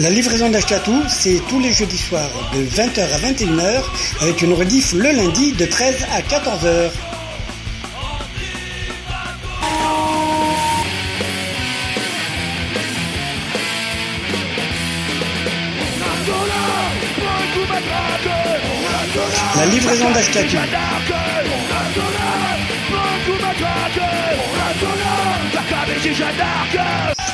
La 0.00 0.10
livraison 0.10 0.50
d'Achetatou, 0.50 1.04
c'est 1.08 1.40
tous 1.48 1.60
les 1.60 1.72
jeudis 1.72 1.98
soirs 1.98 2.28
de 2.52 2.64
20h 2.64 3.00
à 3.00 3.18
21h 3.18 3.84
avec 4.22 4.42
une 4.42 4.52
rediff 4.52 4.92
le 4.92 5.12
lundi 5.12 5.52
de 5.52 5.66
13 5.66 6.06
à 6.12 6.20
14h. 6.20 6.90
La 19.56 19.66
livraison 19.66 20.10
d'Achetatou. 20.10 20.56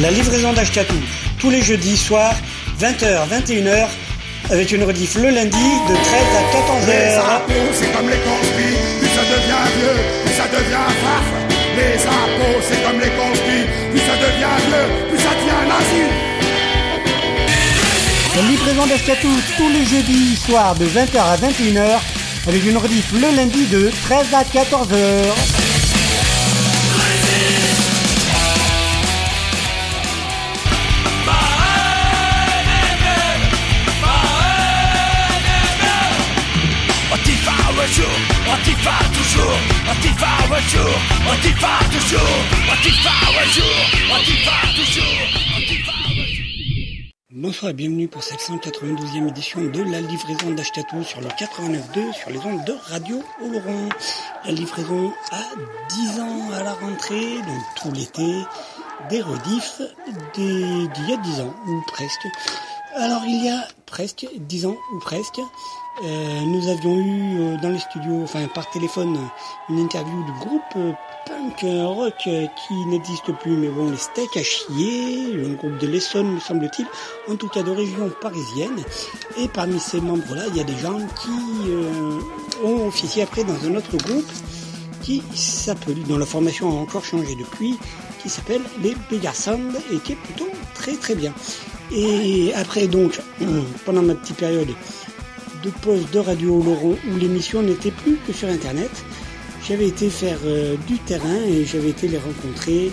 La 0.00 0.10
livraison 0.10 0.52
d'Ashkatou 0.52 0.96
tous 1.38 1.50
les 1.50 1.62
jeudis 1.62 1.96
soirs 1.96 2.34
20h 2.80 3.28
21h 3.28 3.86
avec 4.50 4.72
une 4.72 4.84
rediff 4.84 5.14
le 5.16 5.30
lundi 5.30 5.56
de 5.88 5.94
13 5.94 6.04
à 6.38 6.44
14h. 6.52 6.86
Les 6.86 7.14
impôts, 7.14 7.72
c'est 7.72 7.92
comme 7.92 8.08
les 8.08 8.16
conspires, 8.16 8.78
plus 8.98 9.08
ça 9.08 9.22
devient 9.22 9.66
vieux, 9.76 9.98
plus 10.24 10.34
ça 10.34 10.48
devient 10.48 10.88
farf. 11.02 11.26
Les 11.76 12.02
impôts, 12.06 12.60
c'est 12.68 12.82
comme 12.82 13.00
les 13.00 13.10
conspires, 13.10 13.66
plus 13.90 14.00
ça 14.00 14.16
devient 14.16 14.58
vieux, 14.66 15.08
plus 15.10 15.18
ça 15.18 15.30
devient 15.30 15.62
nazi. 15.68 16.32
La 18.36 18.42
livraison 18.48 18.86
d'Ashkatou 18.86 19.28
tous 19.56 19.68
les 19.68 19.84
jeudis 19.84 20.36
soirs 20.36 20.74
de 20.74 20.86
20h 20.86 21.18
à 21.18 21.36
21h 21.36 22.00
avec 22.48 22.64
une 22.64 22.76
rediff 22.78 23.12
le 23.12 23.36
lundi 23.36 23.66
de 23.66 23.90
13 24.04 24.26
à 24.34 24.42
14h. 24.42 25.51
Bonsoir 47.34 47.70
et 47.70 47.74
bienvenue 47.74 48.08
pour 48.08 48.22
cette 48.22 48.40
192e 48.40 49.28
édition 49.28 49.60
de 49.62 49.82
la 49.82 50.00
livraison 50.00 50.50
d'Achetatou 50.50 51.02
sur 51.04 51.20
le 51.20 51.28
89.2 51.28 52.12
sur 52.12 52.30
les 52.30 52.38
ondes 52.40 52.64
de 52.64 52.74
Radio 52.90 53.22
Oloron. 53.42 53.88
La 54.44 54.52
livraison 54.52 55.12
à 55.30 55.40
10 55.88 56.20
ans 56.20 56.50
à 56.52 56.62
la 56.62 56.72
rentrée, 56.74 57.36
donc 57.38 57.62
tout 57.80 57.92
l'été, 57.92 58.34
des 59.10 59.22
rediffs 59.22 59.80
des- 60.34 60.88
d'il 60.88 61.08
y 61.08 61.12
a 61.14 61.16
10 61.16 61.40
ans, 61.40 61.54
ou 61.66 61.82
presque. 61.86 62.26
Alors 62.96 63.22
il 63.26 63.44
y 63.44 63.48
a 63.48 63.66
presque 63.86 64.26
10 64.36 64.66
ans, 64.66 64.76
ou 64.94 64.98
presque, 64.98 65.40
euh, 66.02 66.40
nous 66.46 66.68
avions 66.68 66.96
eu 66.98 67.38
euh, 67.38 67.56
dans 67.58 67.68
les 67.70 67.78
studios, 67.78 68.22
enfin 68.22 68.46
par 68.48 68.70
téléphone, 68.70 69.18
une 69.68 69.78
interview 69.78 70.24
du 70.24 70.32
groupe 70.32 70.62
euh, 70.76 70.92
punk 71.26 71.60
rock 71.62 72.14
euh, 72.26 72.46
qui 72.46 72.74
n'existe 72.86 73.32
plus, 73.32 73.52
mais 73.52 73.68
bon, 73.68 73.90
les 73.90 73.96
steaks 73.96 74.36
à 74.36 74.42
chier, 74.42 75.34
un 75.46 75.54
groupe 75.54 75.78
de 75.78 75.86
l'Essonne, 75.86 76.34
me 76.34 76.40
semble-t-il, 76.40 76.86
en 77.28 77.36
tout 77.36 77.48
cas 77.48 77.62
de 77.62 77.70
région 77.70 78.10
parisienne. 78.20 78.82
Et 79.38 79.48
parmi 79.48 79.78
ces 79.78 80.00
membres-là, 80.00 80.44
il 80.48 80.56
y 80.56 80.60
a 80.60 80.64
des 80.64 80.76
gens 80.76 80.98
qui 80.98 81.70
euh, 81.70 82.20
ont 82.64 82.86
officié 82.86 83.22
après 83.22 83.44
dans 83.44 83.64
un 83.64 83.74
autre 83.74 83.96
groupe 83.96 84.30
qui 85.02 85.22
s'appelle, 85.34 86.02
dont 86.04 86.18
la 86.18 86.26
formation 86.26 86.68
a 86.70 86.80
encore 86.80 87.04
changé 87.04 87.34
depuis, 87.34 87.78
qui 88.22 88.28
s'appelle 88.28 88.62
les 88.82 88.94
Begar 89.10 89.34
Sound 89.34 89.76
et 89.92 89.98
qui 89.98 90.12
est 90.12 90.16
plutôt 90.16 90.48
très 90.74 90.94
très 90.94 91.14
bien. 91.14 91.34
Et 91.90 92.52
après 92.54 92.86
donc, 92.86 93.20
pendant 93.84 94.02
ma 94.02 94.14
petite 94.14 94.36
période 94.36 94.68
de 95.62 95.70
pause 95.70 96.10
de 96.10 96.18
Radio 96.18 96.60
Oloron 96.60 96.96
où 97.10 97.16
l'émission 97.16 97.62
n'était 97.62 97.90
plus 97.90 98.16
que 98.26 98.32
sur 98.32 98.48
Internet, 98.48 98.90
j'avais 99.66 99.86
été 99.86 100.10
faire 100.10 100.38
euh, 100.44 100.76
du 100.86 100.98
terrain 100.98 101.40
et 101.46 101.64
j'avais 101.64 101.90
été 101.90 102.08
les 102.08 102.18
rencontrer 102.18 102.90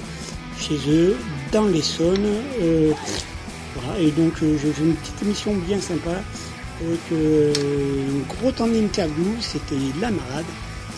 chez 0.60 0.78
eux, 0.88 1.16
dans 1.52 1.66
l'Essonne. 1.66 2.28
Euh, 2.62 2.92
voilà, 3.76 4.00
et 4.00 4.12
donc 4.12 4.34
euh, 4.44 4.58
j'ai 4.62 4.72
fait 4.72 4.84
une 4.84 4.96
petite 4.96 5.22
émission 5.24 5.56
bien 5.56 5.80
sympa 5.80 6.12
avec 6.82 7.00
euh, 7.12 7.54
un 7.54 8.34
gros 8.34 8.52
temps 8.52 8.68
d'interview, 8.68 9.36
c'était 9.42 9.76
la 10.00 10.12
marade, 10.12 10.46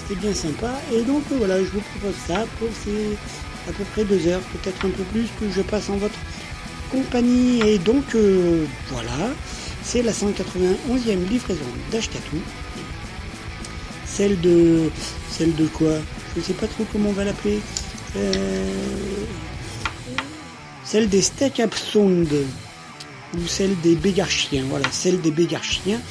c'était 0.01 0.19
bien 0.19 0.33
sympa. 0.33 0.71
Et 0.93 1.01
donc 1.03 1.23
euh, 1.31 1.35
voilà, 1.37 1.57
je 1.59 1.69
vous 1.69 1.81
propose 1.81 2.15
ça 2.27 2.45
pour 2.59 2.69
ces 2.83 3.17
à 3.69 3.71
peu 3.71 3.83
près 3.93 4.03
deux 4.03 4.27
heures, 4.27 4.41
peut-être 4.41 4.85
un 4.85 4.89
peu 4.89 5.03
plus 5.11 5.27
que 5.39 5.51
je 5.55 5.61
passe 5.61 5.89
en 5.89 5.97
votre 5.97 6.17
compagnie. 6.91 7.61
Et 7.61 7.77
donc 7.77 8.03
euh, 8.15 8.65
voilà, 8.89 9.31
c'est 9.83 10.01
la 10.01 10.11
191e 10.11 11.27
livraison 11.29 11.65
d'Ashkatou. 11.91 12.37
Celle 14.05 14.39
de. 14.41 14.89
Celle 15.29 15.55
de 15.55 15.67
quoi? 15.67 15.93
Je 16.35 16.41
sais 16.41 16.53
pas 16.53 16.67
trop 16.67 16.85
comment 16.91 17.09
on 17.09 17.13
va 17.13 17.23
l'appeler. 17.23 17.59
Euh, 18.17 18.63
celle 20.83 21.07
des 21.09 21.21
steaks 21.21 21.59
absondes 21.59 22.45
ou 23.37 23.47
celle 23.47 23.79
des 23.81 23.95
bégarchiens. 23.95 24.65
Voilà, 24.69 24.91
celle 24.91 25.21
des 25.21 25.31
bégarchiens. 25.31 26.01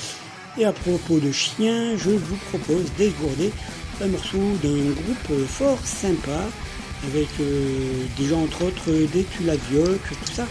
Et 0.59 0.65
à 0.65 0.73
propos 0.73 1.19
de 1.19 1.31
chiens, 1.31 1.97
je 1.97 2.11
vous 2.11 2.37
propose 2.51 2.87
d'esgourder 2.97 3.53
un 4.03 4.09
morceau 4.09 4.39
d'un 4.63 4.91
groupe 4.93 5.47
fort 5.47 5.79
sympa 5.85 6.49
avec 7.07 7.29
euh, 7.41 8.05
des 8.19 8.27
gens 8.27 8.43
entre 8.43 8.65
autres 8.65 8.91
des 9.13 9.25
Tulavioc, 9.25 10.01
tout 10.09 10.33
ça. 10.33 10.47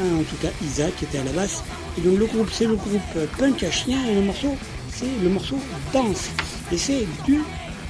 En 0.00 0.22
tout 0.24 0.36
cas, 0.42 0.48
Isaac 0.62 1.02
était 1.02 1.18
à 1.18 1.24
la 1.24 1.32
basse. 1.32 1.62
Et 1.96 2.02
donc 2.02 2.18
le 2.18 2.26
groupe, 2.26 2.50
c'est 2.52 2.66
le 2.66 2.76
groupe 2.76 3.00
Punk 3.38 3.62
à 3.62 3.70
chien 3.70 3.98
et 4.08 4.14
le 4.14 4.20
morceau, 4.20 4.54
c'est 4.90 5.06
le 5.22 5.28
morceau 5.30 5.58
Danse. 5.92 6.28
Et 6.70 6.78
c'est 6.78 7.06
du 7.24 7.42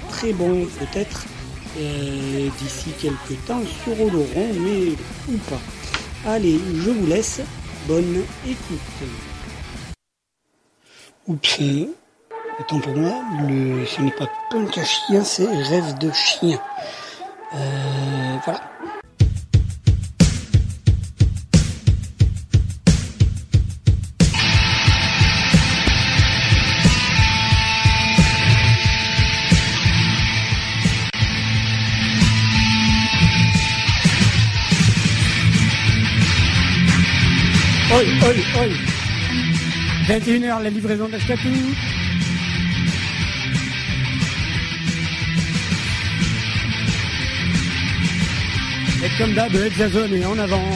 très 0.08 0.32
bon, 0.32 0.67
peut-être 0.79 1.26
euh, 1.79 2.49
d'ici 2.58 2.91
quelques 3.00 3.44
temps 3.47 3.62
sur 3.82 4.00
Oloron, 4.00 4.49
mais 4.61 4.93
ou 5.29 5.37
pas. 5.50 5.61
Allez, 6.26 6.58
je 6.75 6.91
vous 6.91 7.06
laisse. 7.06 7.41
Bonne 7.87 8.23
écoute. 8.44 8.81
Oups, 11.29 11.61
euh, 11.61 11.87
autant 12.61 12.81
pour 12.81 12.97
moi, 12.97 13.23
ce 13.87 14.00
n'est 14.00 14.11
pas 14.12 14.29
punk 14.50 14.79
à 14.79 14.85
chien, 14.85 15.23
c'est 15.23 15.47
rêve 15.47 15.99
de 15.99 16.11
chien. 16.12 16.59
Euh, 17.55 18.37
voilà. 18.44 18.75
Oi, 37.88 38.05
oi, 38.21 38.35
oi. 38.59 38.69
21h, 40.09 40.62
la 40.62 40.71
livraison 40.71 41.09
d'Ashkatou. 41.09 41.49
Et 49.05 49.19
comme 49.19 49.35
d'hab, 49.35 49.55
Hexazone 49.55 50.15
est 50.15 50.25
en 50.25 50.38
avant. 50.38 50.69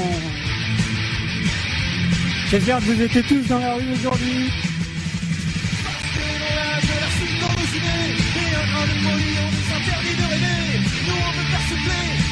J'espère 2.49 2.79
que 2.79 2.85
vous 2.85 3.03
étiez 3.03 3.23
tous 3.25 3.47
dans 3.49 3.59
la 3.59 3.75
rue 3.75 3.93
aujourd'hui. 3.93 4.51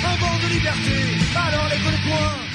un 0.04 0.16
vent 0.16 0.38
de 0.42 0.52
liberté. 0.52 0.96
Alors 1.34 1.68
les 1.68 1.78
le 1.78 2.08
point 2.08 2.47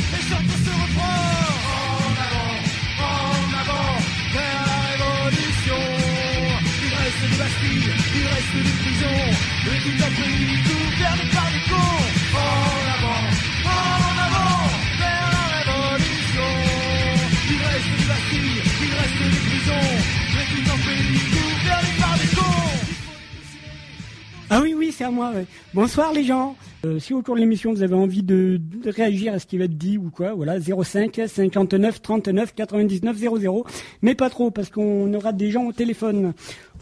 Ah 24.49 24.59
oui, 24.61 24.75
oui, 24.77 24.91
c'est 24.91 25.03
à 25.03 25.09
moi. 25.09 25.31
Bonsoir 25.73 26.13
les 26.13 26.23
gens. 26.23 26.55
Euh, 26.85 26.99
si 26.99 27.13
au 27.13 27.21
cours 27.21 27.35
de 27.35 27.39
l'émission 27.39 27.71
vous 27.71 27.81
avez 27.81 27.95
envie 27.95 28.23
de, 28.23 28.59
de 28.61 28.91
réagir 28.91 29.33
à 29.33 29.39
ce 29.39 29.45
qui 29.45 29.57
va 29.57 29.63
être 29.63 29.77
dit 29.77 29.97
ou 29.97 30.09
quoi, 30.09 30.33
voilà, 30.33 30.59
05 30.59 31.21
59 31.27 32.01
39 32.01 32.53
99 32.53 33.17
00. 33.17 33.65
Mais 34.01 34.15
pas 34.15 34.29
trop 34.29 34.51
parce 34.51 34.69
qu'on 34.69 35.11
aura 35.13 35.31
des 35.31 35.49
gens 35.49 35.63
au 35.65 35.71
téléphone. 35.71 36.33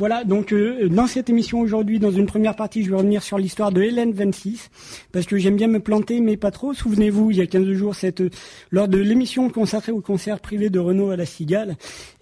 Voilà, 0.01 0.23
donc 0.23 0.51
euh, 0.51 0.89
dans 0.89 1.05
cette 1.05 1.29
émission 1.29 1.59
aujourd'hui, 1.59 1.99
dans 1.99 2.09
une 2.09 2.25
première 2.25 2.55
partie, 2.55 2.83
je 2.83 2.89
vais 2.89 2.95
revenir 2.95 3.21
sur 3.21 3.37
l'histoire 3.37 3.71
de 3.71 3.83
Hélène 3.83 4.13
26 4.13 4.71
parce 5.11 5.27
que 5.27 5.37
j'aime 5.37 5.55
bien 5.55 5.67
me 5.67 5.79
planter, 5.79 6.21
mais 6.21 6.37
pas 6.37 6.49
trop. 6.49 6.73
Souvenez-vous, 6.73 7.29
il 7.29 7.37
y 7.37 7.41
a 7.41 7.45
15 7.45 7.71
jours, 7.73 7.93
cette, 7.93 8.23
lors 8.71 8.87
de 8.87 8.97
l'émission 8.97 9.51
consacrée 9.51 9.91
au 9.91 10.01
concert 10.01 10.39
privé 10.39 10.71
de 10.71 10.79
Renault 10.79 11.11
à 11.11 11.17
la 11.17 11.27
Cigale, 11.27 11.75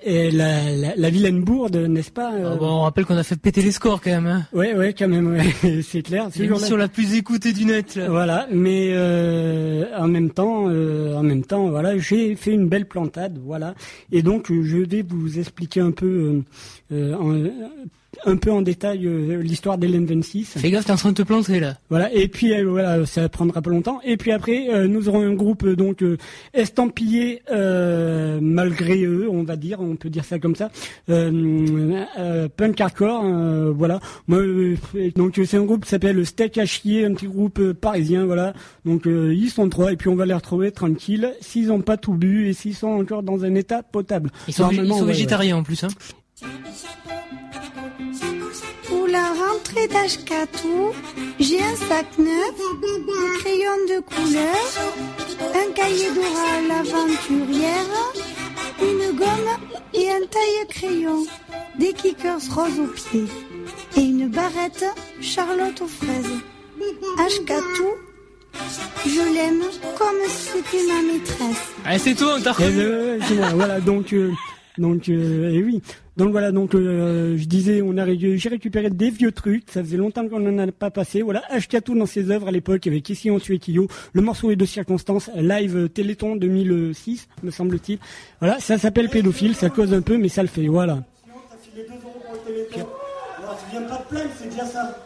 et 0.03 0.29
la, 0.29 0.75
la, 0.75 0.93
la 0.97 1.09
vilaine 1.09 1.41
bourde, 1.41 1.77
n'est-ce 1.77 2.11
pas 2.11 2.33
euh, 2.33 2.57
Ah 2.59 2.63
on 2.63 2.81
rappelle 2.81 3.05
qu'on 3.05 3.15
a 3.15 3.23
fait 3.23 3.37
péter 3.37 3.61
les 3.61 3.71
scores 3.71 4.01
quand 4.01 4.11
même. 4.11 4.27
Hein. 4.27 4.45
Ouais, 4.51 4.73
ouais, 4.75 4.93
quand 4.93 5.07
même, 5.07 5.31
ouais. 5.31 5.81
c'est 5.81 6.01
clair. 6.01 6.27
ce 6.33 6.39
jour-là. 6.39 6.55
L'émission 6.55 6.75
la 6.75 6.89
plus 6.89 7.15
écoutée 7.15 7.53
du 7.53 7.63
net. 7.63 7.95
Là. 7.95 8.09
Voilà, 8.09 8.47
mais 8.51 8.89
euh, 8.91 9.85
en 9.97 10.09
même 10.09 10.31
temps, 10.31 10.65
euh, 10.67 11.15
en 11.15 11.23
même 11.23 11.45
temps, 11.45 11.69
voilà, 11.69 11.97
j'ai 11.97 12.35
fait 12.35 12.51
une 12.51 12.67
belle 12.67 12.87
plantade, 12.87 13.39
voilà, 13.41 13.73
et 14.11 14.21
donc 14.21 14.51
euh, 14.51 14.63
je 14.63 14.79
vais 14.79 15.05
vous 15.07 15.39
expliquer 15.39 15.79
un 15.79 15.91
peu, 15.91 16.41
euh, 16.91 17.13
euh, 17.13 17.15
en, 17.15 18.31
un 18.31 18.35
peu 18.37 18.51
en 18.51 18.61
détail 18.61 19.05
euh, 19.05 19.41
l'histoire 19.41 19.77
d'Hélène 19.77 20.05
26. 20.05 20.57
Fais 20.57 20.71
gaffe, 20.71 20.85
t'es 20.85 20.91
en 20.91 20.95
train 20.95 21.09
de 21.11 21.15
te 21.15 21.21
planter 21.21 21.59
là. 21.59 21.77
Voilà, 21.89 22.11
et 22.11 22.27
puis 22.27 22.53
euh, 22.53 22.65
voilà, 22.67 23.05
ça 23.05 23.29
prendra 23.29 23.61
pas 23.61 23.69
longtemps. 23.69 23.99
Et 24.03 24.17
puis 24.17 24.31
après, 24.31 24.67
euh, 24.69 24.87
nous 24.87 25.07
aurons 25.09 25.21
un 25.21 25.33
groupe 25.33 25.67
donc 25.67 26.03
estampillé 26.53 27.41
euh, 27.51 28.39
malgré 28.41 29.03
eux, 29.05 29.27
on 29.29 29.43
va 29.43 29.55
dire, 29.55 29.79
on 29.79 29.95
peut 29.95 30.09
dire 30.09 30.25
ça 30.25 30.39
comme 30.39 30.55
ça, 30.55 30.69
punk 31.07 32.81
hardcore. 32.81 33.23
euh, 33.25 33.71
voilà, 33.75 33.99
donc 35.15 35.39
c'est 35.45 35.57
un 35.57 35.63
groupe 35.65 35.83
qui 35.83 35.89
s'appelle 35.89 36.25
Steak 36.25 36.57
à 36.57 36.65
chier, 36.65 37.05
un 37.05 37.13
petit 37.13 37.27
groupe 37.27 37.73
parisien. 37.73 38.25
Voilà, 38.25 38.53
donc 38.85 39.03
ils 39.05 39.49
sont 39.49 39.69
trois 39.69 39.93
et 39.93 39.95
puis 39.97 40.09
on 40.09 40.15
va 40.15 40.25
les 40.25 40.33
retrouver 40.33 40.71
tranquilles 40.71 41.33
s'ils 41.41 41.71
ont 41.71 41.81
pas 41.81 41.97
tout 41.97 42.13
bu 42.13 42.47
et 42.47 42.53
s'ils 42.53 42.75
sont 42.75 42.87
encore 42.87 43.23
dans 43.23 43.45
un 43.45 43.55
état 43.55 43.83
potable. 43.83 44.31
Ils 44.47 44.53
sont, 44.53 44.69
ils 44.71 44.77
sont 44.87 44.93
ouais, 44.93 45.01
ouais. 45.01 45.07
végétariens 45.07 45.57
en 45.57 45.63
plus. 45.63 45.83
Hein. 45.83 45.89
Pour 48.87 49.07
la 49.07 49.27
rentrée 49.33 49.87
d'Ashkatou, 49.87 50.91
j'ai 51.39 51.61
un 51.61 51.75
sac 51.75 52.05
neuf, 52.17 52.55
des 52.81 53.39
crayons 53.39 53.85
de 53.89 53.99
couleur, 54.01 54.55
un 55.53 55.71
cahier 55.73 56.09
d'oral 56.11 56.71
aventurière, 56.79 58.13
une 58.81 59.17
gomme 59.17 59.57
et 59.93 60.09
un 60.09 60.25
taille-crayon, 60.27 61.25
des 61.77 61.93
kickers 61.93 62.39
roses 62.55 62.79
aux 62.79 62.87
pieds 62.87 63.27
et 63.97 64.01
une 64.01 64.29
barrette 64.29 64.85
Charlotte 65.21 65.81
aux 65.81 65.87
fraises. 65.87 66.39
Ashkatou, 67.25 67.89
je 69.05 69.33
l'aime 69.33 69.63
comme 69.97 70.29
si 70.29 70.49
c'était 70.53 70.87
ma 70.87 71.01
maîtresse. 71.01 71.73
Allez, 71.85 71.99
c'est 71.99 72.15
tout, 72.15 72.25
on 72.25 72.41
t'a 72.41 72.55
Eh 72.59 72.63
reconnu. 72.65 73.55
voilà, 73.55 73.79
donc, 73.81 74.13
euh, 74.13 74.31
donc, 74.77 75.09
euh, 75.09 75.51
et 75.51 75.63
oui. 75.63 75.81
Donc 76.19 76.31
voilà, 76.31 76.51
donc 76.51 76.75
euh, 76.75 77.37
je 77.37 77.45
disais, 77.45 77.81
on 77.81 77.97
a 77.97 78.05
j'ai 78.13 78.49
récupéré 78.49 78.89
des 78.89 79.09
vieux 79.09 79.31
trucs. 79.31 79.71
Ça 79.71 79.81
faisait 79.81 79.95
longtemps 79.95 80.27
qu'on 80.27 80.41
n'en 80.41 80.67
a 80.67 80.69
pas 80.69 80.91
passé. 80.91 81.21
Voilà, 81.21 81.41
Ashkatou 81.49 81.97
dans 81.97 82.05
ses 82.05 82.29
œuvres 82.29 82.49
à 82.49 82.51
l'époque 82.51 82.85
avec 82.87 83.09
Ici 83.09 83.31
on 83.31 83.39
tuait 83.39 83.57
Kyo. 83.57 83.87
Le 84.11 84.21
morceau 84.21 84.51
est 84.51 84.57
de 84.57 84.65
circonstance, 84.65 85.29
live 85.33 85.87
Téléthon 85.87 86.35
2006, 86.35 87.29
me 87.41 87.51
semble-t-il. 87.51 87.99
Voilà, 88.41 88.59
ça 88.59 88.77
s'appelle 88.77 89.07
pédophile. 89.07 89.55
Ça 89.55 89.69
cause 89.69 89.93
un 89.93 90.01
peu, 90.01 90.17
mais 90.17 90.27
ça 90.27 90.41
le 90.41 90.49
fait. 90.49 90.67
Voilà. 90.67 90.99
Alors, 93.37 93.57
tu 93.57 93.71
viens 93.71 93.83
pas 93.83 93.97
de 93.99 94.03
plaindre, 94.09 94.29
c'est 94.37 94.49
déjà 94.49 94.65
ça. 94.65 94.97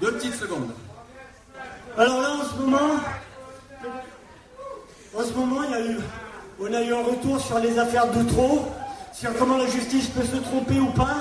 Deux 0.00 0.12
petites 0.14 0.34
secondes. 0.34 0.70
Alors 1.96 2.20
là, 2.20 2.32
en 2.32 2.42
ce 2.42 2.60
moment, 2.60 2.94
en 5.14 5.22
ce 5.22 5.32
moment, 5.34 5.62
il 5.62 5.70
y 5.70 5.74
a 5.74 5.86
eu, 5.92 5.98
on 6.62 6.72
a 6.72 6.82
eu 6.82 6.92
un 6.94 7.02
retour 7.02 7.40
sur 7.40 7.58
les 7.58 7.78
affaires 7.78 8.06
d'Outreau, 8.08 8.66
sur 9.12 9.36
comment 9.36 9.56
la 9.56 9.66
justice 9.66 10.08
peut 10.08 10.24
se 10.24 10.36
tromper 10.36 10.78
ou 10.78 10.90
pas, 10.90 11.16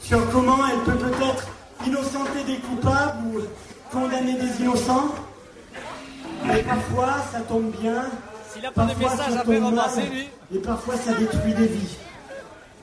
sur 0.00 0.18
comment 0.30 0.58
elle 0.72 0.78
peut 0.80 0.98
peut-être 0.98 1.48
innocenter 1.86 2.44
des 2.46 2.56
coupables 2.56 3.18
ou 3.26 3.40
condamner 3.92 4.34
des 4.34 4.62
innocents. 4.62 5.14
Mais 6.46 6.62
parfois, 6.62 7.14
ça 7.32 7.40
tombe 7.40 7.70
bien. 7.80 8.04
S'il 8.52 8.64
a 8.64 8.70
pas 8.70 8.84
de 8.84 8.98
message 8.98 9.36
à 9.36 9.44
faire 9.44 10.10
lui. 10.10 10.28
Et 10.54 10.58
parfois, 10.58 10.96
ça 10.96 11.12
détruit 11.14 11.54
des 11.54 11.66
vies. 11.66 11.96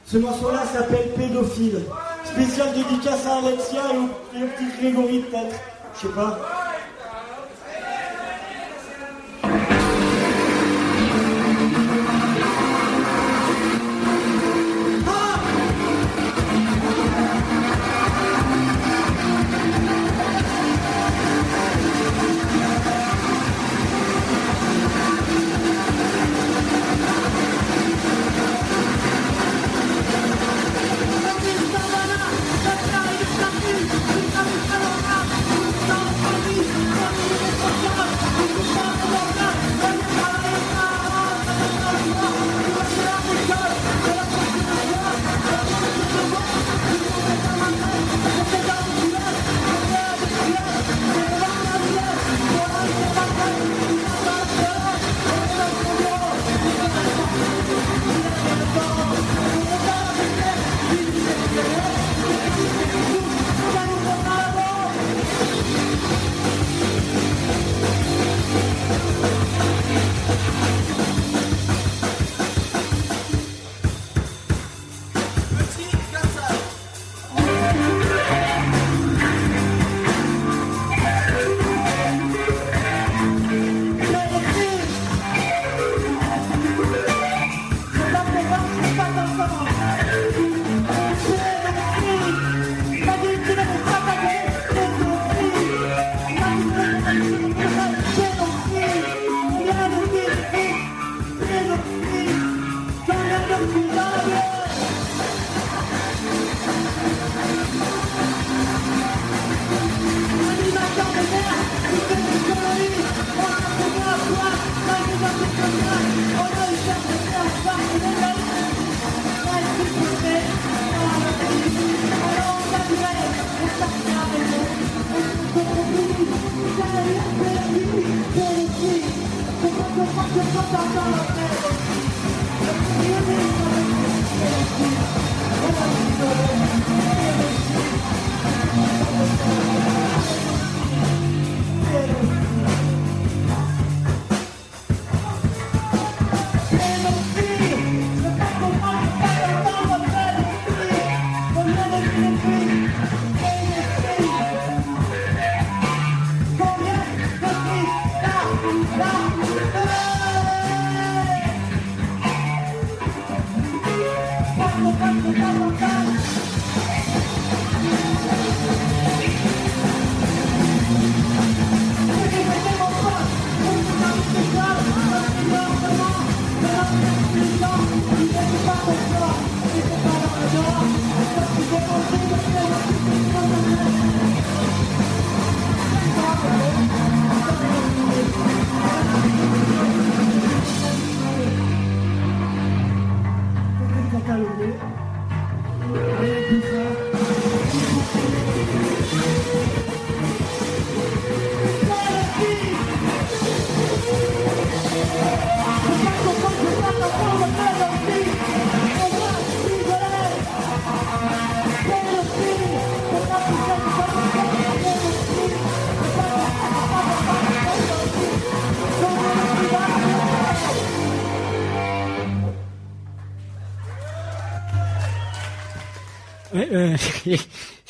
Ce 0.05 0.17
morceau-là 0.17 0.63
s'appelle 0.71 1.09
Pédophile. 1.15 1.81
Spécial 2.25 2.73
dédicace 2.73 3.25
à 3.25 3.37
Alexia 3.37 3.81
et 3.93 3.97
au, 3.97 4.37
et 4.37 4.43
au 4.43 4.47
petit 4.47 4.81
Grégory, 4.81 5.19
peut-être. 5.19 5.55
Je 5.95 6.07
sais 6.07 6.13
pas. 6.13 6.39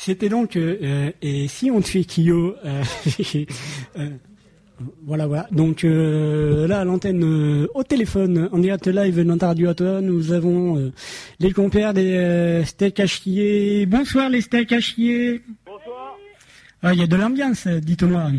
C'était 0.04 0.28
donc 0.28 0.54
euh, 0.56 0.76
euh, 0.82 1.10
et 1.22 1.48
si 1.48 1.70
on 1.70 1.80
te 1.80 1.88
fait 1.88 2.04
Kyo, 2.04 2.56
euh, 2.66 4.10
voilà 5.06 5.26
voilà. 5.26 5.46
Donc 5.50 5.82
euh, 5.82 6.66
là 6.66 6.80
à 6.80 6.84
l'antenne 6.84 7.24
euh, 7.24 7.66
au 7.72 7.84
téléphone 7.84 8.50
en 8.52 8.58
direct 8.58 8.86
live 8.86 9.22
dans 9.22 9.38
ta 9.38 9.46
radio 9.46 9.70
à 9.70 9.74
toi, 9.74 10.02
nous 10.02 10.32
avons 10.32 10.76
euh, 10.76 10.92
les 11.40 11.52
compères 11.52 11.94
des 11.94 12.16
euh, 12.18 12.64
steaks 12.66 13.00
à 13.00 13.06
chier. 13.06 13.86
Bonsoir 13.86 14.28
les 14.28 14.42
steaks 14.42 14.72
à 14.72 14.80
chier. 14.80 15.40
Bonsoir. 15.64 16.18
Ah, 16.82 16.92
il 16.92 17.00
y 17.00 17.02
a 17.02 17.06
de 17.06 17.16
l'ambiance, 17.16 17.66
dites-moi. 17.66 18.30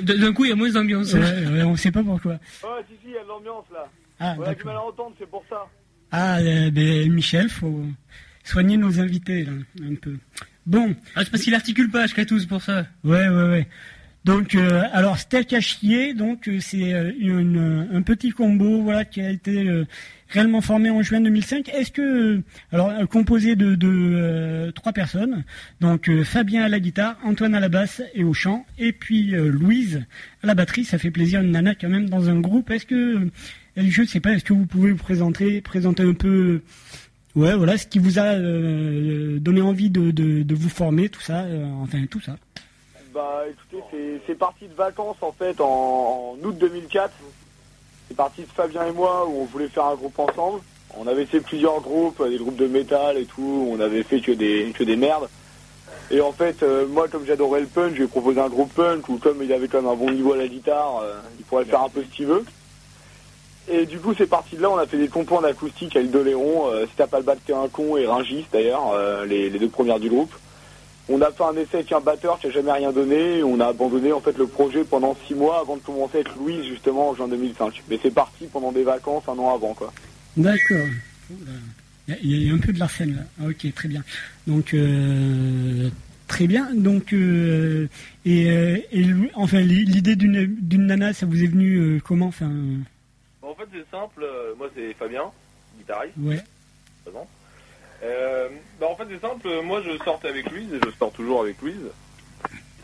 D'un 0.00 0.34
coup, 0.34 0.44
il 0.44 0.50
y 0.50 0.52
a 0.52 0.54
moins 0.54 0.70
d'ambiance. 0.70 1.14
Ouais, 1.14 1.46
ouais, 1.46 1.62
on 1.62 1.76
sait 1.76 1.90
pas 1.90 2.02
pourquoi. 2.02 2.32
Ouais, 2.32 2.84
si, 2.86 2.94
si, 3.02 3.06
il 3.06 3.12
y 3.12 3.16
a 3.16 3.22
de 3.22 3.28
l'ambiance 3.28 3.64
là. 3.72 3.88
Ah, 4.20 4.34
On 4.38 4.42
a 4.42 4.54
du 4.54 4.64
mal 4.64 4.76
à 4.76 4.82
entendre, 4.82 5.14
c'est 5.18 5.30
pour 5.30 5.44
ça. 5.48 5.66
Ah, 6.10 6.40
euh, 6.40 6.70
ben, 6.70 7.10
Michel, 7.10 7.48
faut 7.48 7.84
soigner 8.48 8.76
nos 8.76 9.00
invités 9.00 9.44
là, 9.44 9.52
un 9.84 9.94
peu. 9.94 10.16
Bon, 10.66 10.94
Ah, 11.14 11.24
c'est 11.24 11.30
parce 11.30 11.42
qu'il 11.42 11.54
articule 11.54 11.90
pas, 11.90 12.06
je 12.06 12.22
tous 12.24 12.46
pour 12.46 12.62
ça. 12.62 12.86
Ouais, 13.04 13.28
ouais, 13.28 13.48
ouais. 13.48 13.68
Donc, 14.24 14.54
euh, 14.54 14.82
alors, 14.92 15.18
steak 15.18 15.52
à 15.54 15.60
chier, 15.60 16.12
donc 16.12 16.48
euh, 16.48 16.58
c'est 16.60 16.92
euh, 16.92 17.84
un 17.92 18.02
petit 18.02 18.30
combo, 18.30 18.82
voilà, 18.82 19.04
qui 19.06 19.22
a 19.22 19.30
été 19.30 19.66
euh, 19.66 19.86
réellement 20.28 20.60
formé 20.60 20.90
en 20.90 21.00
juin 21.00 21.20
2005. 21.20 21.68
Est-ce 21.70 21.90
que, 21.92 22.42
alors, 22.72 22.92
composé 23.08 23.56
de, 23.56 23.74
de 23.74 23.88
euh, 23.88 24.70
trois 24.72 24.92
personnes, 24.92 25.44
donc 25.80 26.10
Fabien 26.24 26.62
à 26.64 26.68
la 26.68 26.80
guitare, 26.80 27.16
Antoine 27.24 27.54
à 27.54 27.60
la 27.60 27.70
basse 27.70 28.02
et 28.14 28.24
au 28.24 28.34
chant, 28.34 28.66
et 28.78 28.92
puis 28.92 29.28
Louise 29.30 30.04
à 30.42 30.46
la 30.46 30.54
batterie. 30.54 30.84
Ça 30.84 30.98
fait 30.98 31.10
plaisir 31.10 31.40
une 31.40 31.52
nana 31.52 31.74
quand 31.74 31.88
même 31.88 32.10
dans 32.10 32.28
un 32.28 32.40
groupe. 32.40 32.70
Est-ce 32.70 32.84
que, 32.86 33.30
je 33.76 34.02
ne 34.02 34.06
sais 34.06 34.20
pas, 34.20 34.32
est-ce 34.32 34.44
que 34.44 34.52
vous 34.52 34.66
pouvez 34.66 34.90
vous 34.90 34.98
présenter, 34.98 35.62
présenter 35.62 36.02
un 36.02 36.12
peu, 36.14 36.60
ouais, 37.36 37.54
voilà, 37.56 37.78
ce 37.78 37.86
qui 37.86 37.98
vous 37.98 38.18
a 38.18 38.34
euh, 38.34 39.38
donné 39.38 39.60
envie 39.60 39.90
de, 39.90 40.10
de, 40.10 40.54
vous 40.54 40.68
former, 40.68 41.08
tout 41.08 41.20
ça, 41.20 41.40
euh, 41.42 41.64
enfin 41.82 42.04
tout 42.10 42.20
ça. 42.20 42.36
Bah 43.14 43.42
écoutez, 43.48 43.82
c'est- 44.26 44.34
parti 44.34 44.66
de 44.68 44.74
vacances 44.74 45.16
en 45.22 45.32
fait 45.32 45.60
en, 45.60 46.36
août 46.42 46.56
2004. 46.58 47.12
C'est 48.06 48.16
parti 48.16 48.42
de 48.42 48.46
Fabien 48.46 48.86
et 48.86 48.92
moi 48.92 49.26
où 49.28 49.40
on 49.40 49.44
voulait 49.44 49.68
faire 49.68 49.86
un 49.86 49.94
groupe 49.96 50.18
ensemble. 50.18 50.60
On 50.96 51.06
avait 51.06 51.26
fait 51.26 51.40
plusieurs 51.40 51.80
groupes, 51.80 52.22
des 52.28 52.38
groupes 52.38 52.56
de 52.56 52.66
métal 52.66 53.18
et 53.18 53.24
tout. 53.24 53.68
On 53.70 53.80
avait 53.80 54.02
fait 54.02 54.20
que 54.20 54.32
des, 54.32 54.72
que 54.76 54.84
des 54.84 54.96
merdes. 54.96 55.28
Et 56.10 56.20
en 56.20 56.32
fait, 56.32 56.62
euh, 56.62 56.86
moi 56.86 57.08
comme 57.08 57.26
j'adorais 57.26 57.60
le 57.60 57.66
punk, 57.66 57.92
je 57.92 57.96
lui 57.98 58.04
ai 58.04 58.08
proposé 58.08 58.40
un 58.40 58.48
groupe 58.48 58.72
punk 58.72 59.08
où 59.08 59.18
comme 59.18 59.42
il 59.42 59.52
avait 59.52 59.68
quand 59.68 59.82
même 59.82 59.90
un 59.90 59.96
bon 59.96 60.10
niveau 60.10 60.32
à 60.32 60.36
la 60.36 60.48
guitare, 60.48 61.00
euh, 61.02 61.18
il 61.38 61.44
pourrait 61.44 61.64
faire 61.64 61.82
un 61.82 61.88
peu 61.88 62.02
ce 62.02 62.14
qu'il 62.16 62.26
veut. 62.26 62.44
Et 63.70 63.86
du 63.86 63.98
coup, 63.98 64.14
c'est 64.16 64.26
parti 64.28 64.56
de 64.56 64.62
là, 64.62 64.70
on 64.70 64.76
a 64.78 64.86
fait 64.86 64.98
des 64.98 65.08
compos 65.08 65.36
en 65.36 65.44
acoustique 65.44 65.94
avec 65.96 66.10
Doléron, 66.10 66.70
euh, 66.72 66.86
Si 66.86 66.96
pas 67.06 67.18
le 67.18 67.24
bat, 67.24 67.36
t'es 67.44 67.52
un 67.52 67.68
con, 67.68 67.96
et 67.96 68.06
Ringis 68.06 68.46
d'ailleurs, 68.52 68.92
euh, 68.94 69.26
les, 69.26 69.50
les 69.50 69.58
deux 69.58 69.68
premières 69.68 70.00
du 70.00 70.08
groupe. 70.08 70.32
On 71.10 71.20
a 71.22 71.30
fait 71.32 71.42
un 71.44 71.52
essai 71.54 71.76
avec 71.78 71.92
un 71.92 72.00
batteur 72.00 72.38
qui 72.38 72.48
a 72.48 72.50
jamais 72.50 72.70
rien 72.72 72.92
donné. 72.92 73.42
On 73.42 73.60
a 73.60 73.66
abandonné 73.68 74.12
en 74.12 74.20
fait 74.20 74.36
le 74.36 74.46
projet 74.46 74.84
pendant 74.84 75.16
six 75.26 75.34
mois 75.34 75.60
avant 75.60 75.76
de 75.76 75.82
commencer 75.82 76.16
avec 76.18 76.34
Louise 76.36 76.64
justement 76.66 77.08
en 77.10 77.14
juin 77.14 77.28
2005. 77.28 77.82
Mais 77.88 77.98
c'est 78.02 78.12
parti 78.12 78.44
pendant 78.52 78.72
des 78.72 78.82
vacances 78.84 79.24
un 79.26 79.38
an 79.38 79.54
avant 79.54 79.72
quoi. 79.72 79.90
D'accord. 80.36 80.86
Il 82.22 82.46
y 82.46 82.50
a- 82.50 82.54
un 82.54 82.58
peu 82.58 82.72
de 82.74 82.78
l'arsène 82.78 83.16
là. 83.16 83.22
Ah, 83.40 83.48
Ok, 83.48 83.72
très 83.74 83.88
bien. 83.88 84.02
Donc 84.46 84.74
euh, 84.74 85.88
très 86.26 86.46
bien. 86.46 86.68
Donc 86.74 87.14
euh, 87.14 87.86
et, 88.26 88.50
enfin 89.34 89.60
l'i- 89.60 89.86
l'idée 89.86 90.14
d'une 90.14 90.86
nana, 90.86 91.14
ça 91.14 91.24
vous 91.24 91.42
est 91.42 91.46
venu 91.46 92.00
comment 92.04 92.30
En 93.48 93.54
fait, 93.54 93.64
c'est 93.72 93.90
simple. 93.90 94.22
euh, 94.22 94.54
moi, 94.56 94.68
c'est 94.74 94.92
Fabien, 94.94 95.30
guitariste, 95.78 96.14
ouais. 96.18 96.38
présent. 97.04 97.26
Euh, 98.02 98.48
bah, 98.80 98.86
en 98.90 98.96
fait, 98.96 99.04
c'est 99.10 99.20
simple. 99.20 99.48
Moi, 99.64 99.82
je 99.82 99.96
sortais 100.04 100.28
avec 100.28 100.50
Louise 100.50 100.72
et 100.74 100.80
je 100.84 100.90
sors 100.98 101.12
toujours 101.12 101.40
avec 101.42 101.60
Louise. 101.62 101.80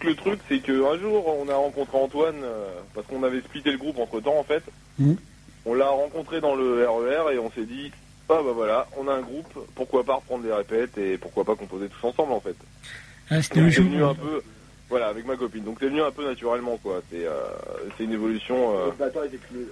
Le 0.02 0.14
truc, 0.16 0.40
c'est 0.48 0.58
qu'un 0.60 0.98
jour, 0.98 1.26
on 1.38 1.48
a 1.48 1.54
rencontré 1.54 1.96
Antoine 1.98 2.40
euh, 2.42 2.68
parce 2.94 3.06
qu'on 3.06 3.22
avait 3.22 3.40
splitté 3.40 3.72
le 3.72 3.78
groupe 3.78 3.98
entre 3.98 4.20
temps, 4.20 4.38
en 4.38 4.44
fait. 4.44 4.62
Mhm. 4.98 5.16
On 5.66 5.74
l'a 5.74 5.88
rencontré 5.88 6.40
dans 6.40 6.54
le 6.54 6.86
RER 6.88 7.34
et 7.34 7.38
on 7.38 7.50
s'est 7.52 7.64
dit, 7.64 7.90
ah 8.28 8.40
bah 8.44 8.52
voilà, 8.54 8.86
on 8.98 9.08
a 9.08 9.14
un 9.14 9.22
groupe, 9.22 9.48
pourquoi 9.74 10.04
pas 10.04 10.16
reprendre 10.16 10.44
les 10.44 10.52
répètes 10.52 10.98
et 10.98 11.16
pourquoi 11.16 11.44
pas 11.44 11.54
composer 11.56 11.88
tous 11.88 12.06
ensemble, 12.06 12.32
en 12.32 12.40
fait. 12.40 12.56
Ah, 13.30 13.40
c'était 13.40 13.60
un 13.60 13.64
c'est 13.66 13.76
jour. 13.76 13.84
venu 13.86 14.04
un 14.04 14.14
peu, 14.14 14.42
voilà, 14.90 15.06
avec 15.08 15.24
ma 15.26 15.36
copine. 15.36 15.64
Donc 15.64 15.78
c'est 15.80 15.86
venu 15.88 16.02
un 16.02 16.10
peu 16.10 16.26
naturellement, 16.26 16.76
quoi. 16.76 17.00
C'est, 17.10 17.24
euh, 17.24 17.44
c'est 17.96 18.04
une 18.04 18.12
évolution. 18.12 18.76
euh, 18.78 18.86
Le 18.86 18.92
batteur 18.92 19.24
était 19.24 19.38
plus, 19.38 19.66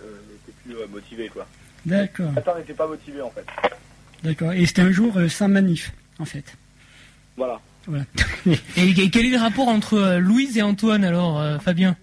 plus 0.65 0.75
motivé 0.91 1.29
quoi. 1.29 1.47
D'accord, 1.87 2.31
Le 2.37 2.59
n'était 2.61 2.75
pas 2.75 2.87
motivé 2.87 3.21
en 3.23 3.31
fait. 3.31 3.45
d'accord. 4.23 4.53
Et 4.53 4.67
c'était 4.67 4.83
un 4.83 4.93
jour 4.93 5.17
euh, 5.17 5.29
sans 5.29 5.49
manif, 5.49 5.93
en 6.19 6.25
fait. 6.25 6.45
Voilà. 7.37 7.61
Voilà. 7.87 8.05
Et, 8.77 8.91
et 8.91 9.11
quel 9.11 9.27
est 9.27 9.31
le 9.31 9.39
rapport 9.39 9.67
entre 9.69 9.95
euh, 9.95 10.19
Louise 10.19 10.57
et 10.57 10.63
Antoine 10.63 11.03
alors, 11.05 11.41
euh, 11.41 11.59
Fabien? 11.59 11.97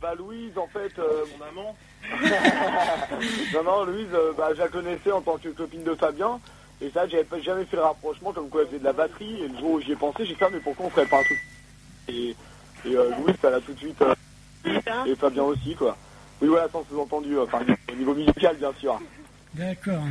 Bah 0.00 0.14
Louise 0.18 0.56
en 0.56 0.66
fait, 0.68 0.92
euh, 0.98 1.24
mon 1.38 1.44
amant. 1.46 1.76
non 3.54 3.62
non 3.64 3.84
Louise, 3.84 4.06
euh, 4.12 4.32
bah, 4.36 4.48
je 4.54 4.58
la 4.58 4.68
connaissais 4.68 5.12
en 5.12 5.20
tant 5.20 5.36
que 5.38 5.48
copine 5.50 5.84
de 5.84 5.94
Fabien. 5.94 6.40
Et 6.80 6.90
ça, 6.90 7.06
j'avais 7.06 7.24
pas- 7.24 7.40
jamais 7.40 7.64
fait 7.64 7.76
le 7.76 7.82
rapprochement 7.82 8.32
comme 8.32 8.48
quoi 8.48 8.62
elle 8.62 8.66
faisait 8.68 8.78
de 8.80 8.84
la 8.84 8.92
batterie. 8.92 9.42
Et 9.42 9.48
le 9.48 9.58
jour 9.58 9.70
où 9.72 9.80
j'y 9.80 9.92
ai 9.92 9.96
pensé, 9.96 10.26
j'ai 10.26 10.34
fait 10.34 10.44
ah, 10.46 10.50
mais 10.52 10.58
pourquoi 10.60 10.86
on 10.86 10.90
ferait 10.90 11.06
pas 11.06 11.20
un 11.20 11.24
truc? 11.24 11.38
Et, 12.08 12.30
et 12.84 12.96
euh, 12.96 13.10
Louise, 13.18 13.36
ça 13.40 13.50
l'a 13.50 13.60
tout 13.60 13.72
de 13.72 13.78
suite. 13.78 14.02
euh, 14.02 14.14
et 15.06 15.14
Fabien 15.14 15.44
aussi 15.44 15.74
quoi. 15.74 15.96
Oui 16.42 16.48
voilà, 16.48 16.68
sans 16.70 16.84
sous-entendu. 16.90 17.38
Enfin 17.38 17.60
au 17.92 17.96
niveau 17.96 18.14
musical 18.14 18.56
bien 18.56 18.72
sûr. 18.78 19.00
D'accord. 19.54 20.04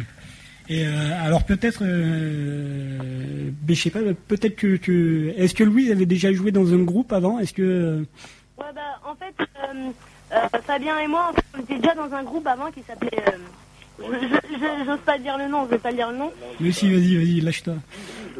Et 0.69 0.87
euh, 0.87 0.91
alors 1.21 1.43
peut-être, 1.43 1.83
euh, 1.83 3.51
je 3.67 3.73
sais 3.73 3.89
pas, 3.89 3.99
peut-être 4.27 4.55
que, 4.55 4.77
que 4.77 5.33
est-ce 5.35 5.53
que 5.53 5.63
Louise 5.63 5.91
avait 5.91 6.05
déjà 6.05 6.31
joué 6.31 6.51
dans 6.51 6.73
un 6.73 6.83
groupe 6.83 7.11
avant? 7.11 7.39
Est-ce 7.39 7.53
que 7.53 7.61
euh, 7.61 8.05
Ouais, 8.57 8.71
bah, 8.73 8.99
en 9.05 9.15
fait, 9.15 9.35
euh, 9.39 9.89
euh, 10.31 10.59
Fabien 10.65 10.99
et 10.99 11.07
moi, 11.07 11.31
en 11.31 11.33
fait, 11.33 11.43
on 11.57 11.61
était 11.61 11.79
déjà 11.79 11.95
dans 11.95 12.13
un 12.13 12.23
groupe 12.23 12.47
avant 12.47 12.71
qui 12.71 12.81
s'appelait. 12.83 13.23
Je- 13.99 14.85
J'ose 14.85 14.99
pas 15.05 15.17
dire 15.17 15.37
le 15.37 15.47
nom, 15.47 15.65
je 15.65 15.71
vais 15.71 15.77
pas 15.77 15.91
dire 15.93 16.11
le 16.11 16.17
nom. 16.17 16.31
Mais 16.59 16.71
si, 16.71 16.89
vas-y, 16.91 17.15
vas-y, 17.15 17.41
lâche-toi. 17.41 17.75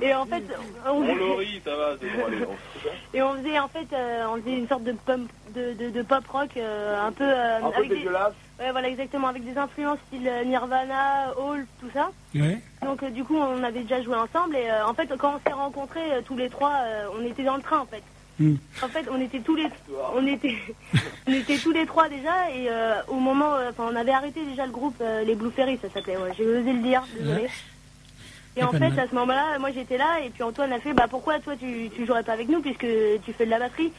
Et 0.02 0.14
en 0.14 0.26
fait, 0.26 0.44
on, 0.88 1.02
Bon, 1.02 1.16
Laurie, 1.16 1.62
ça 1.64 1.76
va, 1.76 1.96
c'est 2.02 2.08
bon, 2.18 2.26
allez, 2.26 2.38
on- 2.46 3.16
et 3.18 3.22
on 3.22 3.34
faisait 3.38 3.60
en 3.60 3.68
fait, 3.68 3.88
euh, 3.94 4.26
on 4.32 4.42
faisait 4.42 4.58
une 4.58 4.68
sorte 4.68 4.84
de 4.84 4.94
punk, 4.94 5.28
de, 5.56 5.74
de, 5.74 5.90
de 5.92 6.02
pop 6.02 6.26
rock 6.28 6.50
euh, 6.58 7.08
un 7.08 7.12
peu 7.12 7.24
euh, 7.24 7.58
Un 7.60 7.70
peu 7.70 7.78
avec 7.78 7.90
des, 7.90 8.08
ouais, 8.08 8.72
voilà 8.72 8.90
exactement 8.90 9.28
avec 9.28 9.46
des 9.46 9.58
influences 9.58 10.00
style 10.08 10.30
Nirvana, 10.46 11.34
Hall, 11.38 11.66
tout 11.80 11.90
ça. 11.94 12.10
Ouais. 12.34 12.58
Donc 12.84 13.04
euh, 13.04 13.10
du 13.12 13.24
coup 13.24 13.38
on 13.38 13.64
avait 13.64 13.82
déjà 13.84 14.02
joué 14.02 14.16
ensemble 14.16 14.56
et 14.56 14.70
euh, 14.70 14.86
en 14.88 14.94
fait 14.96 15.08
quand 15.18 15.36
on 15.36 15.48
s'est 15.50 15.54
rencontrés 15.56 16.12
euh, 16.14 16.22
tous 16.26 16.36
les 16.38 16.50
trois, 16.50 16.74
euh, 16.86 17.06
on 17.20 17.24
était 17.26 17.44
dans 17.44 17.56
le 17.58 17.62
train 17.62 17.80
en 17.80 17.86
fait. 17.86 18.02
En 18.40 18.88
fait 18.88 19.06
on 19.12 19.22
était 19.22 19.40
tous 19.40 19.56
les 19.56 19.68
on 20.16 20.26
était 20.26 20.56
on 21.28 21.34
était 21.34 21.58
tous 21.58 21.72
les 21.72 21.86
trois 21.86 22.10
déjà 22.10 22.50
et 22.50 22.68
euh, 22.70 22.96
au 23.08 23.16
moment 23.20 23.54
euh, 23.54 23.70
enfin 23.70 23.86
on 23.92 23.96
avait 23.96 24.12
arrêté 24.12 24.44
déjà 24.50 24.66
le 24.66 24.72
groupe 24.72 24.96
euh, 25.02 25.24
les 25.24 25.36
Blue 25.36 25.52
Fairies 25.52 25.78
ça 25.82 25.90
s'appelait 25.94 26.18
ouais 26.18 26.32
j'ai 26.38 26.46
osé 26.46 26.74
le 26.74 26.82
dire 26.82 27.04
désolé. 27.18 27.42
Ouais. 27.44 27.50
Et 28.56 28.64
en 28.64 28.72
fait, 28.72 29.00
à 29.00 29.08
ce 29.10 29.16
moment-là, 29.16 29.58
moi 29.58 29.72
j'étais 29.74 29.98
là, 29.98 30.20
et 30.24 30.30
puis 30.30 30.44
Antoine 30.44 30.72
a 30.74 30.80
fait, 30.80 30.94
bah 30.94 31.08
pourquoi 31.10 31.40
toi 31.40 31.56
tu, 31.60 31.90
tu 31.96 32.06
jouerais 32.06 32.22
pas 32.22 32.34
avec 32.34 32.50
nous, 32.50 32.62
puisque 32.62 32.86
tu 33.26 33.34
fais 33.36 33.46
de 33.46 33.50
la 33.50 33.58
batterie? 33.58 33.92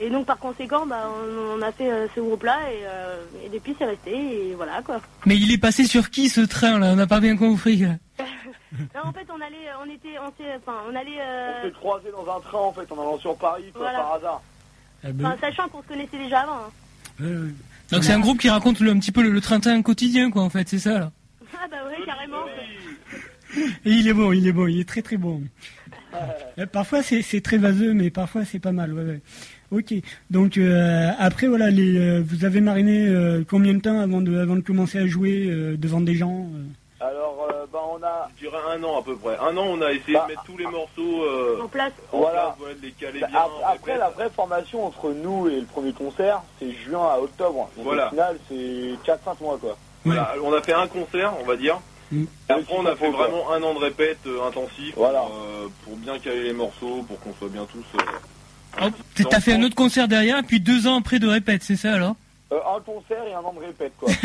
Et 0.00 0.10
donc 0.10 0.26
par 0.26 0.38
conséquent, 0.38 0.84
bah 0.84 1.08
on, 1.14 1.58
on 1.58 1.62
a 1.62 1.70
fait 1.70 1.88
euh, 1.92 2.06
ce 2.14 2.20
groupe-là, 2.20 2.58
et, 2.72 2.80
euh, 2.86 3.22
et 3.46 3.48
depuis 3.50 3.76
c'est 3.78 3.84
resté, 3.84 4.10
et 4.10 4.54
voilà 4.56 4.82
quoi. 4.82 5.00
Mais 5.26 5.36
il 5.36 5.52
est 5.52 5.58
passé 5.58 5.84
sur 5.84 6.10
qui 6.10 6.28
ce 6.28 6.40
train 6.40 6.80
là 6.80 6.88
On 6.92 6.96
n'a 6.96 7.06
pas 7.06 7.20
bien 7.20 7.36
compris. 7.36 7.76
là. 7.76 7.90
Non, 8.94 9.02
en 9.04 9.12
fait, 9.12 9.26
on 9.28 9.40
allait, 9.40 9.68
euh, 9.68 9.82
on 9.84 9.90
était, 9.90 10.18
on 10.18 10.28
s'est, 10.36 10.54
enfin, 10.56 10.78
on 10.90 10.94
allait, 10.94 11.20
euh, 11.20 11.52
On 11.62 11.66
s'est 11.66 11.72
croisés 11.72 12.10
dans 12.12 12.36
un 12.36 12.40
train 12.40 12.58
en 12.58 12.72
fait 12.72 12.90
en 12.92 13.00
allant 13.00 13.18
sur 13.18 13.36
Paris 13.36 13.64
quoi, 13.72 13.82
Voilà. 13.82 13.98
par 13.98 14.12
hasard. 14.14 14.42
Ah 15.02 15.08
ben, 15.12 15.26
enfin, 15.26 15.36
sachant 15.40 15.68
qu'on 15.68 15.82
se 15.82 15.88
connaissait 15.88 16.18
déjà 16.18 16.40
avant. 16.40 16.66
hein. 17.22 17.48
Donc 17.90 18.04
c'est 18.04 18.12
un 18.12 18.20
groupe 18.20 18.38
qui 18.38 18.48
raconte 18.48 18.80
le- 18.80 18.90
un 18.92 18.98
petit 18.98 19.12
peu 19.12 19.22
le, 19.22 19.30
le 19.30 19.40
train-train 19.40 19.82
quotidien 19.82 20.30
quoi 20.30 20.42
en 20.42 20.50
fait, 20.50 20.68
c'est 20.68 20.78
ça 20.78 20.98
là. 20.98 21.12
Ah 21.52 21.66
bah 21.70 21.78
ouais, 21.88 22.04
carrément. 22.06 22.44
Et 23.84 23.90
il 23.90 24.06
est 24.06 24.12
bon, 24.14 24.32
il 24.32 24.46
est 24.46 24.52
bon, 24.52 24.66
il 24.68 24.78
est 24.80 24.88
très 24.88 25.02
très 25.02 25.16
bon. 25.16 25.42
Euh, 26.58 26.66
Parfois 26.66 27.02
c'est 27.02 27.22
c'est 27.22 27.40
très 27.40 27.58
vaseux, 27.58 27.92
mais 27.94 28.10
parfois 28.10 28.44
c'est 28.44 28.60
pas 28.60 28.70
mal. 28.72 28.92
Ouais, 28.92 29.02
ouais. 29.04 29.20
Ok. 29.72 29.94
Donc 30.30 30.56
euh, 30.58 31.10
après 31.18 31.48
voilà, 31.48 31.70
les, 31.70 31.98
euh, 31.98 32.22
vous 32.24 32.44
avez 32.44 32.60
mariné 32.60 33.08
euh, 33.08 33.42
combien 33.48 33.74
de 33.74 33.80
temps 33.80 33.98
avant 34.00 34.20
de 34.20 34.38
avant 34.38 34.54
de 34.56 34.60
commencer 34.60 34.98
à 34.98 35.06
jouer 35.06 35.46
euh, 35.48 35.76
devant 35.76 36.00
des 36.00 36.14
gens 36.14 36.46
euh 36.54 36.62
Alors 37.00 37.46
euh, 37.50 37.64
bah 37.72 37.80
on 37.90 38.02
a 38.02 38.28
Je 38.36 38.44
dirais 38.46 38.58
un 38.74 38.82
an 38.84 38.98
à 38.98 39.02
peu 39.02 39.16
près. 39.16 39.36
Un 39.38 39.56
an, 39.56 39.64
on 39.68 39.80
a 39.80 39.90
essayé 39.92 40.14
Bah, 40.14 40.24
de 40.28 40.32
mettre 40.32 40.42
tous 40.44 40.58
les 40.58 40.66
morceaux 40.66 41.22
euh, 41.24 41.60
En 41.62 41.68
place. 41.68 41.92
en 42.12 42.18
Voilà. 42.18 42.40
place, 42.42 42.54
voilà, 42.58 42.74
de 42.74 42.82
les 42.82 42.92
caler 42.92 43.20
bah, 43.20 43.26
bien. 43.28 43.38
ap- 43.40 43.50
en 43.64 43.68
après 43.72 43.96
la 43.98 44.10
vraie 44.10 44.28
formation 44.30 44.84
entre 44.86 45.10
nous 45.12 45.48
et 45.48 45.60
le 45.60 45.66
premier 45.66 45.92
concert, 45.94 46.42
c'est 46.58 46.70
juin 46.72 47.08
à 47.10 47.18
octobre. 47.18 47.70
Donc 47.76 47.84
Voilà. 47.86 48.08
au 48.08 48.10
final 48.10 48.36
c'est 48.48 48.94
4-5 49.10 49.40
mois 49.42 49.58
quoi. 49.58 49.76
Voilà, 50.04 50.34
on 50.42 50.52
a 50.52 50.60
fait 50.62 50.72
un 50.74 50.86
concert, 50.88 51.32
on 51.40 51.44
va 51.44 51.56
dire. 51.56 51.78
Mm. 52.12 52.24
Et 52.24 52.52
après, 52.52 52.74
on 52.76 52.84
a 52.86 52.96
fait 52.96 53.10
vraiment 53.10 53.50
un 53.52 53.62
an 53.62 53.72
de 53.74 53.78
répète 53.78 54.18
euh, 54.26 54.46
intensif 54.46 54.92
Voilà. 54.96 55.20
pour, 55.20 55.34
euh, 55.36 55.68
pour 55.84 55.96
bien 55.96 56.18
caler 56.18 56.42
les 56.44 56.52
morceaux, 56.52 57.02
pour 57.06 57.20
qu'on 57.20 57.32
soit 57.34 57.48
bien 57.48 57.66
tous. 57.66 57.84
euh, 57.98 58.86
Hop, 58.86 58.92
T'as 59.30 59.40
fait 59.40 59.54
un 59.54 59.62
autre 59.62 59.74
concert 59.74 60.06
derrière, 60.08 60.42
puis 60.46 60.60
deux 60.60 60.86
ans 60.86 60.98
après 60.98 61.18
de 61.18 61.26
répète, 61.28 61.62
c'est 61.62 61.76
ça 61.76 61.94
alors? 61.94 62.14
Euh, 62.52 62.58
un 62.76 62.80
concert 62.80 63.24
et 63.26 63.32
un 63.34 63.40
an 63.40 63.52
de 63.52 63.60
répète 63.64 63.92
quoi. 63.98 64.10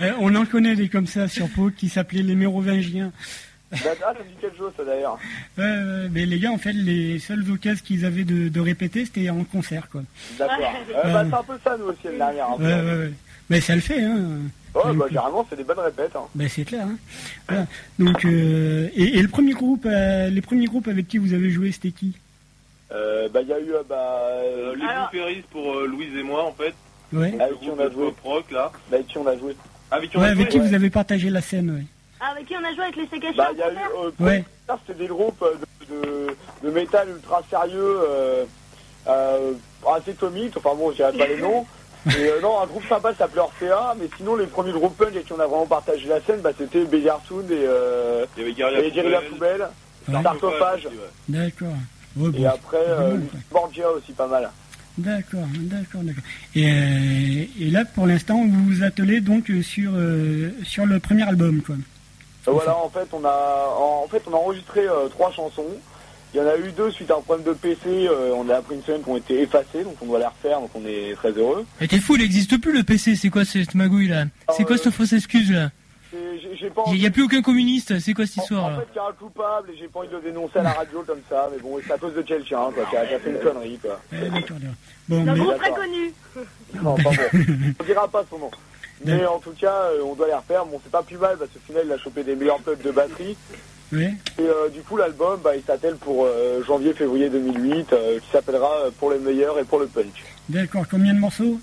Euh, 0.00 0.12
On 0.20 0.34
en 0.34 0.46
connaît 0.46 0.74
des 0.76 0.88
comme 0.88 1.06
ça 1.06 1.28
sur 1.28 1.48
Pau 1.48 1.70
qui 1.70 1.88
s'appelaient 1.88 2.22
les 2.22 2.34
Mérovingiens. 2.34 3.12
bah, 3.70 3.78
ah, 3.84 3.94
ça 4.00 4.12
me 4.12 4.28
dit 4.28 4.34
quelque 4.40 4.56
chose 4.56 4.72
ça 4.76 4.84
d'ailleurs. 4.84 5.18
Ouais, 5.58 5.64
ouais, 5.64 6.08
mais 6.10 6.24
les 6.26 6.38
gars, 6.38 6.50
en 6.52 6.58
fait, 6.58 6.72
les 6.72 7.18
seules 7.18 7.50
occasions 7.50 7.84
qu'ils 7.84 8.04
avaient 8.04 8.24
de, 8.24 8.48
de 8.48 8.60
répéter, 8.60 9.04
c'était 9.04 9.28
en 9.30 9.44
concert, 9.44 9.88
quoi. 9.90 10.02
D'accord. 10.38 10.56
Euh, 11.04 11.12
bah, 11.12 11.24
c'est 11.28 11.34
un 11.36 11.42
peu 11.42 11.58
ça 11.62 11.76
nous 11.76 11.86
aussi. 11.86 12.06
Ouais, 12.08 12.18
ouais, 12.58 12.82
ouais. 12.98 13.12
Mais 13.50 13.60
ça 13.60 13.74
le 13.74 13.80
fait, 13.82 14.02
hein. 14.02 14.18
Ouais, 14.74 14.94
bah 14.94 15.04
carrément 15.12 15.46
c'est 15.50 15.56
des 15.56 15.64
bonnes 15.64 15.78
répètes. 15.80 16.16
Hein. 16.16 16.22
Ben, 16.34 16.48
c'est 16.48 16.64
clair. 16.64 16.86
Hein. 16.86 16.96
Voilà. 17.46 17.66
Donc, 17.98 18.24
euh, 18.24 18.88
et, 18.96 19.18
et 19.18 19.20
le 19.22 19.28
premier 19.28 19.52
groupe, 19.52 19.84
euh, 19.84 20.30
les 20.30 20.40
premiers 20.40 20.64
groupes 20.64 20.88
avec 20.88 21.08
qui 21.08 21.18
vous 21.18 21.34
avez 21.34 21.50
joué, 21.50 21.72
c'était 21.72 21.90
qui? 21.90 22.16
Euh, 22.90 23.28
bah 23.28 23.40
il 23.42 23.48
y 23.48 23.52
a 23.52 23.58
eu 23.60 23.72
euh, 23.74 23.82
bah, 23.86 23.96
euh, 24.22 24.72
euh, 24.72 24.76
les 24.76 24.84
Alors- 24.86 25.10
pour 25.50 25.74
euh, 25.76 25.86
Louise 25.86 26.16
et 26.16 26.22
moi, 26.22 26.44
en 26.44 26.52
fait. 26.52 26.72
Ouais. 27.12 27.34
avec 27.38 27.60
qui 27.60 27.68
on 27.68 27.78
a 27.78 27.90
joué. 27.90 28.06
Pop 28.06 28.20
rock, 28.24 28.50
là. 28.50 28.72
Bah, 28.90 28.96
avec 28.96 29.08
qui 29.08 29.18
on 29.18 29.26
a 29.26 29.36
joué. 29.36 29.54
Avec 29.92 30.10
qui 30.10 30.16
on 30.16 30.20
Ouais, 30.20 30.26
a 30.26 30.30
avec 30.30 30.48
qui 30.48 30.58
joué, 30.58 30.68
vous 30.68 30.74
avez 30.74 30.90
partagé 30.90 31.30
la 31.30 31.40
scène, 31.42 31.70
ouais. 31.70 31.84
Ah, 32.20 32.32
avec 32.32 32.46
qui 32.46 32.54
on 32.56 32.64
a 32.64 32.72
joué 32.74 32.84
avec 32.84 32.96
les 32.96 33.06
Sekashi 33.06 33.36
Bah 33.36 33.48
en 33.50 33.52
il 33.52 33.58
y 33.58 33.62
a 33.62 33.70
eu 33.70 33.74
concert 33.74 33.90
euh, 34.20 34.24
Ouais. 34.24 34.44
Ça, 34.66 34.78
c'était 34.86 34.98
des 35.00 35.06
groupes 35.08 35.42
euh, 35.42 35.54
de, 35.90 35.94
de, 35.94 36.36
de 36.64 36.70
métal 36.70 37.08
ultra 37.10 37.42
sérieux, 37.50 37.98
euh, 38.08 38.44
euh, 39.08 39.52
assez 39.94 40.14
comiques, 40.14 40.56
enfin 40.56 40.74
bon, 40.74 40.90
je 40.92 40.96
dirais 40.96 41.12
pas 41.12 41.26
les 41.26 41.40
noms. 41.40 41.66
Et 42.06 42.26
euh, 42.28 42.40
non, 42.40 42.60
un 42.60 42.66
groupe 42.66 42.82
sympa 42.88 43.14
s'appelait 43.14 43.40
Orphea, 43.42 43.94
mais 43.98 44.08
sinon 44.16 44.34
les 44.34 44.46
premiers 44.46 44.72
groupes 44.72 44.96
punk 44.96 45.08
avec 45.08 45.24
qui 45.26 45.32
on 45.34 45.38
a 45.40 45.46
vraiment 45.46 45.66
partagé 45.66 46.08
la 46.08 46.20
scène, 46.22 46.40
bah, 46.40 46.50
c'était 46.56 46.84
Béliartoon 46.84 47.44
et, 47.48 47.64
euh, 47.64 48.24
et 48.36 49.30
Poubelle. 49.30 49.68
Sarcophage, 50.10 50.86
ouais. 50.86 50.92
D'accord. 51.28 51.68
Ouais, 52.16 52.30
bon, 52.30 52.38
et 52.38 52.46
après 52.46 52.84
euh. 52.88 53.18
Borgia 53.52 53.88
aussi 53.90 54.12
pas 54.12 54.26
mal. 54.26 54.50
D'accord, 54.98 55.46
d'accord, 55.60 56.02
d'accord. 56.02 56.22
Et, 56.54 56.66
euh, 56.70 57.44
et 57.60 57.70
là, 57.70 57.84
pour 57.84 58.06
l'instant, 58.06 58.44
vous 58.46 58.64
vous 58.66 58.82
attelez 58.82 59.20
donc 59.20 59.50
euh, 59.50 59.62
sur 59.62 59.92
euh, 59.94 60.50
sur 60.64 60.84
le 60.86 61.00
premier 61.00 61.22
album, 61.22 61.62
quoi. 61.62 61.76
Voilà, 62.46 62.76
en 62.76 62.90
fait, 62.90 63.06
on 63.12 63.24
a, 63.24 63.68
en 63.78 64.06
fait, 64.08 64.22
on 64.26 64.34
a 64.34 64.36
enregistré 64.36 64.80
euh, 64.80 65.08
trois 65.08 65.30
chansons. 65.32 65.64
Il 66.34 66.38
y 66.38 66.40
en 66.40 66.46
a 66.46 66.56
eu 66.56 66.72
deux 66.72 66.90
suite 66.90 67.10
à 67.10 67.16
un 67.16 67.20
problème 67.20 67.46
de 67.46 67.52
PC. 67.52 67.78
euh, 67.86 68.32
on 68.34 68.48
a 68.48 68.56
appris 68.56 68.74
une 68.76 68.82
semaine 68.82 69.02
qui 69.02 69.10
ont 69.10 69.16
été 69.16 69.42
effacées, 69.42 69.84
donc 69.84 69.96
on 70.00 70.06
doit 70.06 70.18
les 70.18 70.24
refaire, 70.26 70.60
donc 70.60 70.70
on 70.74 70.84
est 70.86 71.14
très 71.14 71.30
heureux. 71.30 71.64
Mais 71.80 71.86
t'es 71.88 71.98
fou, 71.98 72.16
il 72.16 72.22
n'existe 72.22 72.58
plus 72.58 72.72
le 72.72 72.82
PC, 72.82 73.16
c'est 73.16 73.28
quoi 73.30 73.44
cette 73.44 73.74
magouille 73.74 74.08
là? 74.08 74.24
C'est 74.56 74.64
quoi 74.64 74.76
cette 74.78 74.92
fausse 74.92 75.12
excuse 75.12 75.50
là? 75.52 75.70
Il 76.12 77.00
n'y 77.00 77.06
a 77.06 77.10
plus 77.10 77.22
aucun 77.22 77.42
communiste, 77.42 77.98
c'est 77.98 78.12
quoi 78.12 78.26
cette 78.26 78.36
histoire 78.42 78.64
en 78.64 78.70
là 78.70 78.76
fait, 78.80 78.88
il 78.92 78.96
y 78.96 78.98
a 78.98 79.06
un 79.06 79.12
coupable 79.12 79.70
et 79.70 79.76
j'ai 79.78 79.88
pas 79.88 80.00
envie 80.00 80.08
de 80.08 80.16
le 80.16 80.22
dénoncer 80.22 80.58
à 80.58 80.62
la 80.62 80.72
radio 80.72 81.02
comme 81.06 81.20
ça, 81.28 81.48
mais 81.52 81.58
bon, 81.60 81.78
c'est 81.86 81.92
à 81.92 81.98
cause 81.98 82.14
de 82.14 82.22
quelqu'un, 82.22 82.70
quoi, 82.74 82.84
qui 82.90 82.96
a, 82.96 83.06
qui 83.06 83.14
a 83.14 83.18
fait 83.18 83.30
une 83.30 83.38
connerie, 83.38 83.78
quoi. 83.78 84.00
Euh, 84.12 84.28
d'accord. 84.28 84.56
Bon, 85.08 85.22
mais, 85.22 85.34
groupe 85.38 85.56
très 85.56 85.70
connu. 85.72 86.12
Non, 86.74 86.94
pas 86.96 87.10
bon. 87.10 87.38
On 87.80 87.84
dira 87.84 88.08
pas 88.08 88.24
son 88.28 88.38
nom. 88.38 88.50
Mais 89.04 89.26
en 89.26 89.38
tout 89.38 89.52
cas, 89.58 89.90
euh, 89.92 90.02
on 90.04 90.14
doit 90.14 90.28
les 90.28 90.34
refaire. 90.34 90.64
Bon, 90.64 90.80
c'est 90.82 90.92
pas 90.92 91.02
plus 91.02 91.16
mal 91.16 91.36
parce 91.36 91.50
que 91.50 91.58
final, 91.58 91.82
il 91.86 91.92
a 91.92 91.98
chopé 91.98 92.22
des 92.22 92.36
meilleurs 92.36 92.60
plugs 92.60 92.82
de 92.82 92.90
batterie. 92.90 93.36
ouais. 93.92 94.14
Et 94.38 94.42
euh, 94.42 94.68
du 94.68 94.80
coup, 94.82 94.96
l'album, 94.96 95.40
bah, 95.42 95.56
il 95.56 95.62
s'attelle 95.62 95.96
pour 95.96 96.24
euh, 96.24 96.62
janvier-février 96.64 97.28
2008, 97.28 97.92
euh, 97.92 98.20
qui 98.20 98.30
s'appellera 98.30 98.70
Pour 98.98 99.10
les 99.10 99.18
meilleurs 99.18 99.58
et 99.58 99.64
pour 99.64 99.80
le 99.80 99.86
punk. 99.86 100.22
D'accord. 100.48 100.84
Combien 100.88 101.14
de 101.14 101.18
morceaux? 101.18 101.58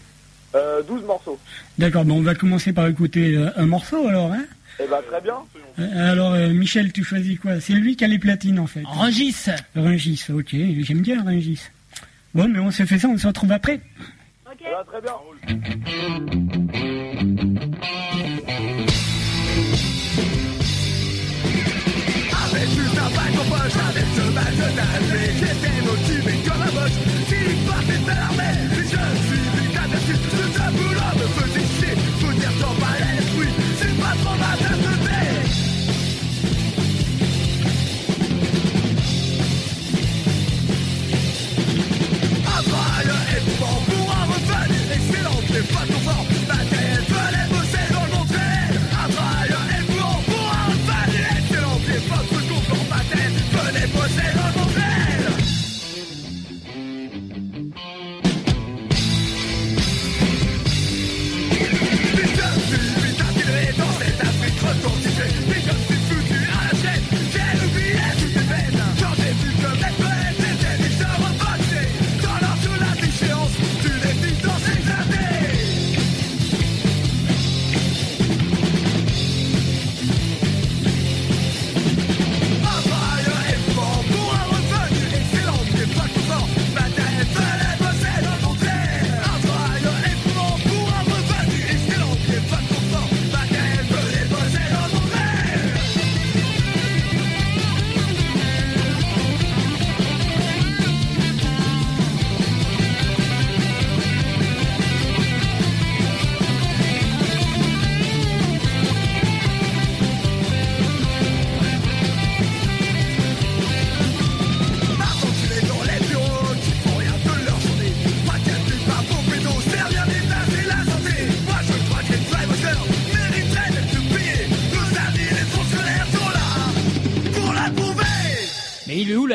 Euh, 0.56 0.82
12 0.84 1.04
morceaux. 1.04 1.40
D'accord. 1.78 2.06
Bon, 2.06 2.18
on 2.18 2.22
va 2.22 2.36
commencer 2.36 2.74
par 2.74 2.88
écouter 2.88 3.36
euh, 3.36 3.50
un 3.56 3.66
morceau 3.66 4.08
alors, 4.08 4.32
hein? 4.32 4.46
Et 4.80 4.88
bah, 4.88 5.02
très 5.08 5.22
bien. 5.22 5.36
Euh, 5.80 6.12
Alors, 6.12 6.34
euh, 6.34 6.50
Michel, 6.50 6.92
tu 6.94 7.04
choisis 7.04 7.38
quoi? 7.40 7.60
C'est 7.60 7.74
lui 7.74 7.96
qui 7.96 8.04
a 8.06 8.08
les 8.08 8.20
platines 8.20 8.60
en 8.60 8.68
fait. 8.68 8.82
Rangis 8.86 9.36
Rungis, 9.76 10.26
ok. 10.34 10.56
J'aime 10.82 11.02
bien 11.02 11.24
Rungis. 11.24 11.62
Bon, 12.34 12.48
mais 12.48 12.60
on 12.60 12.72
se 12.72 12.86
fait 12.86 12.98
ça, 12.98 13.08
on 13.10 13.18
se 13.18 13.28
retrouve 13.28 13.52
après. 13.52 13.82
Ok. 14.46 14.62
Et 14.62 14.64
bah, 14.72 14.84
très 14.88 15.02
bien. 15.02 15.14
Avec 21.32 22.70
juste 22.70 22.98
un 22.98 23.10
bac 23.16 23.34
en 23.40 23.46
poche, 23.50 23.78
avec 23.90 24.06
ce 24.16 24.22
match 24.34 24.56
de 24.56 24.70
nager 24.76 25.26
J'étais 25.40 25.82
motivé 25.86 26.34
comme 26.48 26.62
un 26.62 26.72
boss, 26.72 26.94
s'il 27.28 27.56
partait 27.68 27.98
de 27.98 28.08
l'armée 28.08 28.49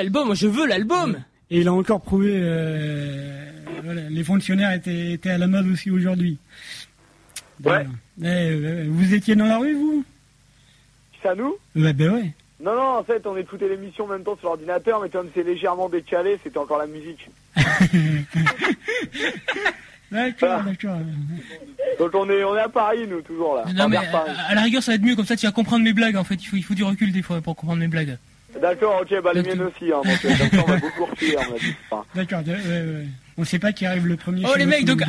l'album, 0.04 0.26
moi 0.26 0.34
je 0.34 0.46
veux 0.46 0.66
l'album 0.66 1.16
Et 1.50 1.60
il 1.60 1.68
a 1.68 1.72
encore 1.72 2.00
prouvé, 2.00 2.32
euh, 2.34 3.50
voilà, 3.82 4.02
les 4.08 4.24
fonctionnaires 4.24 4.72
étaient, 4.72 5.12
étaient 5.12 5.30
à 5.30 5.38
la 5.38 5.46
mode 5.46 5.66
aussi 5.66 5.90
aujourd'hui. 5.90 6.38
Ouais. 7.64 7.86
Voilà. 7.86 7.86
Eh, 8.22 8.26
euh, 8.26 8.86
vous 8.88 9.14
étiez 9.14 9.34
dans 9.34 9.46
la 9.46 9.58
rue, 9.58 9.74
vous? 9.74 10.04
C'est 11.22 11.28
à 11.28 11.34
nous? 11.34 11.56
Ouais, 11.74 11.92
ben 11.92 12.10
ouais. 12.12 12.32
Non, 12.60 12.74
non, 12.74 12.98
en 12.98 13.04
fait, 13.04 13.26
on 13.26 13.36
écoutait 13.36 13.68
l'émission 13.68 14.04
en 14.04 14.08
même 14.08 14.22
temps 14.22 14.36
sur 14.36 14.48
l'ordinateur, 14.48 15.00
mais 15.02 15.08
comme 15.08 15.28
c'est 15.34 15.42
légèrement 15.42 15.88
décalé, 15.88 16.38
c'était 16.42 16.58
encore 16.58 16.78
la 16.78 16.86
musique. 16.86 17.28
D'accord, 20.12 20.62
d'accord. 20.62 20.98
Donc 21.98 22.14
on 22.14 22.30
est, 22.30 22.44
on 22.44 22.56
est 22.56 22.60
à 22.60 22.68
Paris, 22.68 23.04
nous, 23.08 23.20
toujours 23.20 23.56
là. 23.56 23.64
Non 23.74 23.88
mais 23.88 23.96
à, 23.96 24.02
à 24.48 24.54
la 24.54 24.62
rigueur 24.62 24.80
ça 24.80 24.92
va 24.92 24.96
être 24.96 25.02
mieux, 25.02 25.16
comme 25.16 25.24
ça 25.24 25.34
tu 25.34 25.44
vas 25.44 25.50
comprendre 25.50 25.82
mes 25.82 25.92
blagues 25.92 26.14
en 26.14 26.22
fait, 26.22 26.36
il 26.36 26.46
faut, 26.46 26.54
il 26.54 26.62
faut 26.62 26.74
du 26.74 26.84
recul 26.84 27.10
des 27.10 27.22
fois 27.22 27.40
pour 27.40 27.56
comprendre 27.56 27.80
mes 27.80 27.88
blagues. 27.88 28.16
D'accord, 28.60 29.02
ok, 29.02 29.22
bah 29.22 29.32
les 29.34 29.42
miennes 29.42 29.62
aussi, 29.62 29.92
hein, 29.92 30.00
donc 30.04 30.24
euh, 30.24 30.28
comme 30.38 30.48
ça 30.58 30.64
on 30.66 30.70
va 30.70 30.76
beaucoup 30.78 31.04
reculer, 31.06 31.36
on 31.36 31.54
a 31.54 31.58
dit. 31.58 31.74
Enfin, 31.90 32.04
D'accord, 32.14 32.40
ouais, 32.46 32.52
ouais. 32.52 33.06
On 33.36 33.44
sait 33.44 33.58
pas 33.58 33.72
qui 33.72 33.84
arrive 33.84 34.06
le 34.06 34.16
premier. 34.16 34.44
Oh 34.46 34.54
les 34.56 34.64
mecs, 34.64 34.84
donc 34.84 35.02
à, 35.02 35.06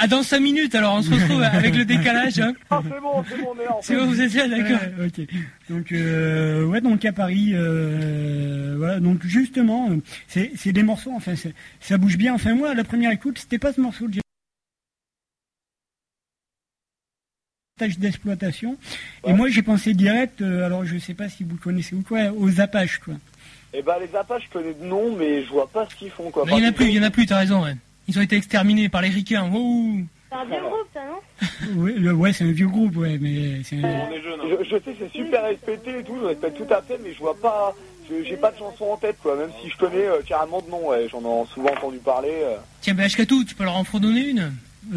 à 0.00 0.06
dans 0.08 0.24
5 0.24 0.40
minutes 0.40 0.74
alors 0.74 0.96
on 0.96 1.02
se 1.02 1.12
retrouve 1.14 1.42
avec 1.52 1.76
le 1.76 1.84
décalage. 1.84 2.40
Hein. 2.40 2.52
Ah, 2.70 2.80
c'est 2.82 3.00
bon, 3.00 3.24
c'est 3.28 3.40
bon, 3.40 3.54
on 3.56 3.60
est 3.62 3.68
en 3.68 3.78
C'est 3.82 3.94
bon, 3.96 4.06
vous 4.06 4.20
êtes 4.20 4.34
là, 4.34 4.48
d'accord 4.48 4.80
Ouais, 4.98 5.06
ok. 5.06 5.26
Donc 5.70 5.92
euh, 5.92 6.64
ouais, 6.64 6.80
donc 6.80 7.04
à 7.04 7.12
Paris, 7.12 7.52
euh, 7.54 8.74
voilà. 8.76 8.98
Donc 8.98 9.24
justement, 9.24 9.90
euh, 9.90 9.96
c'est 10.26 10.50
c'est 10.56 10.72
des 10.72 10.82
morceaux. 10.82 11.12
Enfin, 11.14 11.34
ça 11.80 11.98
bouge 11.98 12.16
bien. 12.16 12.34
Enfin 12.34 12.54
moi, 12.54 12.70
à 12.70 12.74
la 12.74 12.84
première 12.84 13.12
écoute, 13.12 13.38
c'était 13.38 13.58
pas 13.58 13.72
ce 13.72 13.80
morceau 13.80 14.06
que 14.08 14.18
tâche 17.78 17.98
d'exploitation. 17.98 18.76
Et 19.26 19.32
moi, 19.32 19.48
j'ai 19.48 19.62
pensé 19.62 19.94
direct. 19.94 20.42
euh, 20.42 20.66
alors, 20.66 20.84
je 20.84 20.98
sais 20.98 21.14
pas 21.14 21.28
si 21.28 21.44
vous 21.44 21.56
connaissez 21.56 21.94
ou 21.94 22.02
quoi, 22.06 22.20
aux 22.36 22.60
Apaches, 22.60 22.98
quoi. 22.98 23.14
Et 23.74 23.82
bah 23.82 23.98
les 24.00 24.14
Apaches, 24.16 24.44
je 24.46 24.58
connais 24.58 24.74
de 24.74 24.84
nom, 24.84 25.14
mais 25.18 25.44
je 25.44 25.48
vois 25.50 25.68
pas 25.68 25.86
ce 25.90 25.94
qu'ils 25.94 26.10
font, 26.10 26.30
quoi. 26.30 26.44
Il 26.46 26.58
y 26.58 26.64
en 26.66 26.68
a 26.68 26.72
plus, 26.72 26.86
il 26.86 26.94
y 26.94 27.00
en 27.00 27.02
a 27.02 27.10
plus, 27.10 27.26
t'as 27.26 27.38
raison. 27.38 27.62
Ouais. 27.64 27.74
Ils 28.08 28.18
ont 28.18 28.22
été 28.22 28.36
exterminés 28.36 28.88
par 28.88 29.02
les 29.02 29.10
ricains. 29.10 29.46
Wouh 29.50 30.04
C'est 30.30 30.36
un 30.36 30.44
vieux 30.46 30.60
groupe, 30.60 30.88
ça, 30.94 31.00
non? 31.04 31.80
Ouais, 31.82 31.92
le- 31.92 32.12
ouais, 32.14 32.32
c'est 32.32 32.44
un 32.44 32.52
vieux 32.52 32.66
groupe, 32.68 32.96
ouais, 32.96 33.18
mais 33.20 33.62
c'est. 33.64 33.76
On 33.76 34.10
est 34.12 34.22
jeunes. 34.22 34.40
hein. 34.42 34.56
Je, 34.62 34.64
je 34.64 34.82
sais, 34.82 34.96
c'est 34.98 35.12
super 35.12 35.42
respecté 35.44 35.98
et 35.98 36.02
tout, 36.02 36.16
je 36.20 36.26
respecte 36.26 36.56
tout 36.56 36.72
à 36.74 36.80
fait, 36.82 36.98
mais 37.04 37.12
je 37.12 37.18
vois 37.18 37.36
pas, 37.38 37.74
j'ai 38.10 38.36
pas 38.38 38.50
de 38.52 38.56
chanson 38.58 38.86
en 38.86 38.96
tête, 38.96 39.16
quoi. 39.22 39.36
Même 39.36 39.50
si 39.62 39.68
je 39.68 39.76
connais 39.76 40.06
euh, 40.06 40.22
carrément 40.26 40.62
de 40.62 40.70
nom, 40.70 40.88
ouais, 40.88 41.06
j'en 41.10 41.20
ai 41.20 41.46
souvent 41.52 41.70
entendu 41.70 41.98
parler. 41.98 42.32
euh. 42.32 42.56
Tiens, 42.80 42.94
ben 42.94 43.04
Ashkatou, 43.04 43.44
tu 43.44 43.54
peux 43.54 43.64
leur 43.64 43.76
en 43.76 43.84
fredonner 43.84 44.28
une? 44.30 44.50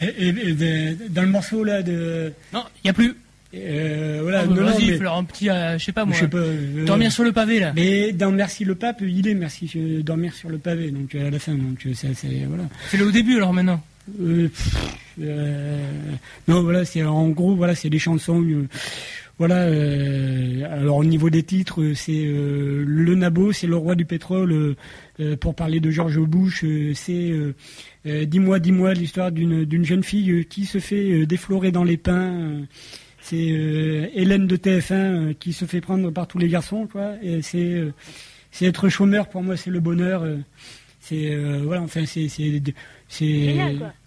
et, 0.00 0.06
et- 0.06 0.48
et 0.48 0.52
de- 0.54 1.08
dans 1.10 1.22
le 1.22 1.28
morceau 1.28 1.64
là 1.64 1.82
de. 1.82 2.32
Non, 2.52 2.64
il 2.82 2.88
y 2.88 2.90
a 2.90 2.92
plus. 2.92 3.14
Euh, 3.56 4.18
voilà, 4.22 4.40
Ah, 4.40 4.46
non, 4.46 4.54
mais- 4.78 4.96
fais 4.96 4.98
leur 5.04 5.16
un 5.16 5.22
petit, 5.24 5.48
euh, 5.48 5.78
je 5.78 5.84
sais 5.84 5.92
pas 5.92 6.04
moi. 6.04 6.16
Sais 6.16 6.26
pas. 6.26 6.38
euh, 6.38 6.84
Dormir 6.84 7.12
sur 7.12 7.22
le 7.22 7.30
pavé 7.32 7.60
là. 7.60 7.72
Mais 7.76 8.12
dans 8.12 8.32
Merci 8.32 8.64
le 8.64 8.74
Pape, 8.74 9.00
il 9.02 9.28
est 9.28 9.34
Merci 9.34 9.70
euh, 9.76 10.02
dormir 10.02 10.34
sur 10.34 10.48
le 10.48 10.58
pavé, 10.58 10.90
donc 10.90 11.14
euh, 11.14 11.28
à 11.28 11.30
la 11.30 11.38
fin, 11.38 11.54
donc 11.54 11.86
euh, 11.86 11.94
ça, 11.94 12.08
voilà. 12.48 12.64
C'est 12.90 12.96
le 12.96 13.06
au 13.06 13.10
début 13.12 13.36
alors 13.36 13.52
maintenant. 13.52 13.80
Euh, 14.20 14.48
pff, 14.48 14.74
euh, 15.22 15.78
non, 16.48 16.62
voilà, 16.62 16.84
c'est 16.84 17.04
en 17.04 17.28
gros, 17.28 17.54
voilà, 17.54 17.74
c'est 17.76 17.90
des 17.90 17.98
chansons. 18.00 18.42
euh, 18.42 18.66
voilà. 19.38 19.60
euh, 19.62 20.62
alors 20.70 20.96
au 20.96 21.04
niveau 21.04 21.30
des 21.30 21.42
titres, 21.44 21.80
euh, 21.80 21.94
c'est 21.94 22.24
euh, 22.26 22.84
le 22.86 23.14
Nabo, 23.14 23.52
c'est 23.52 23.68
le 23.68 23.76
roi 23.76 23.94
du 23.94 24.04
pétrole. 24.04 24.74
Euh, 25.20 25.36
pour 25.36 25.54
parler 25.54 25.80
de 25.80 25.90
George 25.90 26.18
Bush, 26.20 26.64
euh, 26.64 26.92
c'est 26.94 27.30
euh, 28.06 28.24
dis-moi, 28.26 28.58
dis-moi 28.58 28.94
l'histoire 28.94 29.30
d'une 29.32 29.64
d'une 29.64 29.84
jeune 29.84 30.02
fille 30.02 30.44
qui 30.46 30.64
se 30.66 30.78
fait 30.78 31.24
déflorer 31.26 31.70
dans 31.72 31.84
les 31.84 31.96
pins. 31.96 32.62
c'est 33.20 33.36
Hélène 34.14 34.46
de 34.46 34.56
TF1 34.56 34.92
euh, 34.92 35.32
qui 35.38 35.52
se 35.52 35.64
fait 35.64 35.80
prendre 35.80 36.10
par 36.10 36.26
tous 36.26 36.38
les 36.38 36.48
garçons, 36.48 36.86
quoi. 36.86 37.12
Et 37.22 37.42
c'est 37.42 37.82
c'est 38.50 38.66
être 38.66 38.88
chômeur 38.88 39.28
pour 39.28 39.42
moi, 39.42 39.56
c'est 39.56 39.70
le 39.70 39.80
bonheur. 39.80 40.24
c'est 41.00 41.30
euh, 41.34 41.62
voilà, 41.64 41.82
enfin 41.82 42.04
c'est 42.06 42.28
c'est 42.28 42.62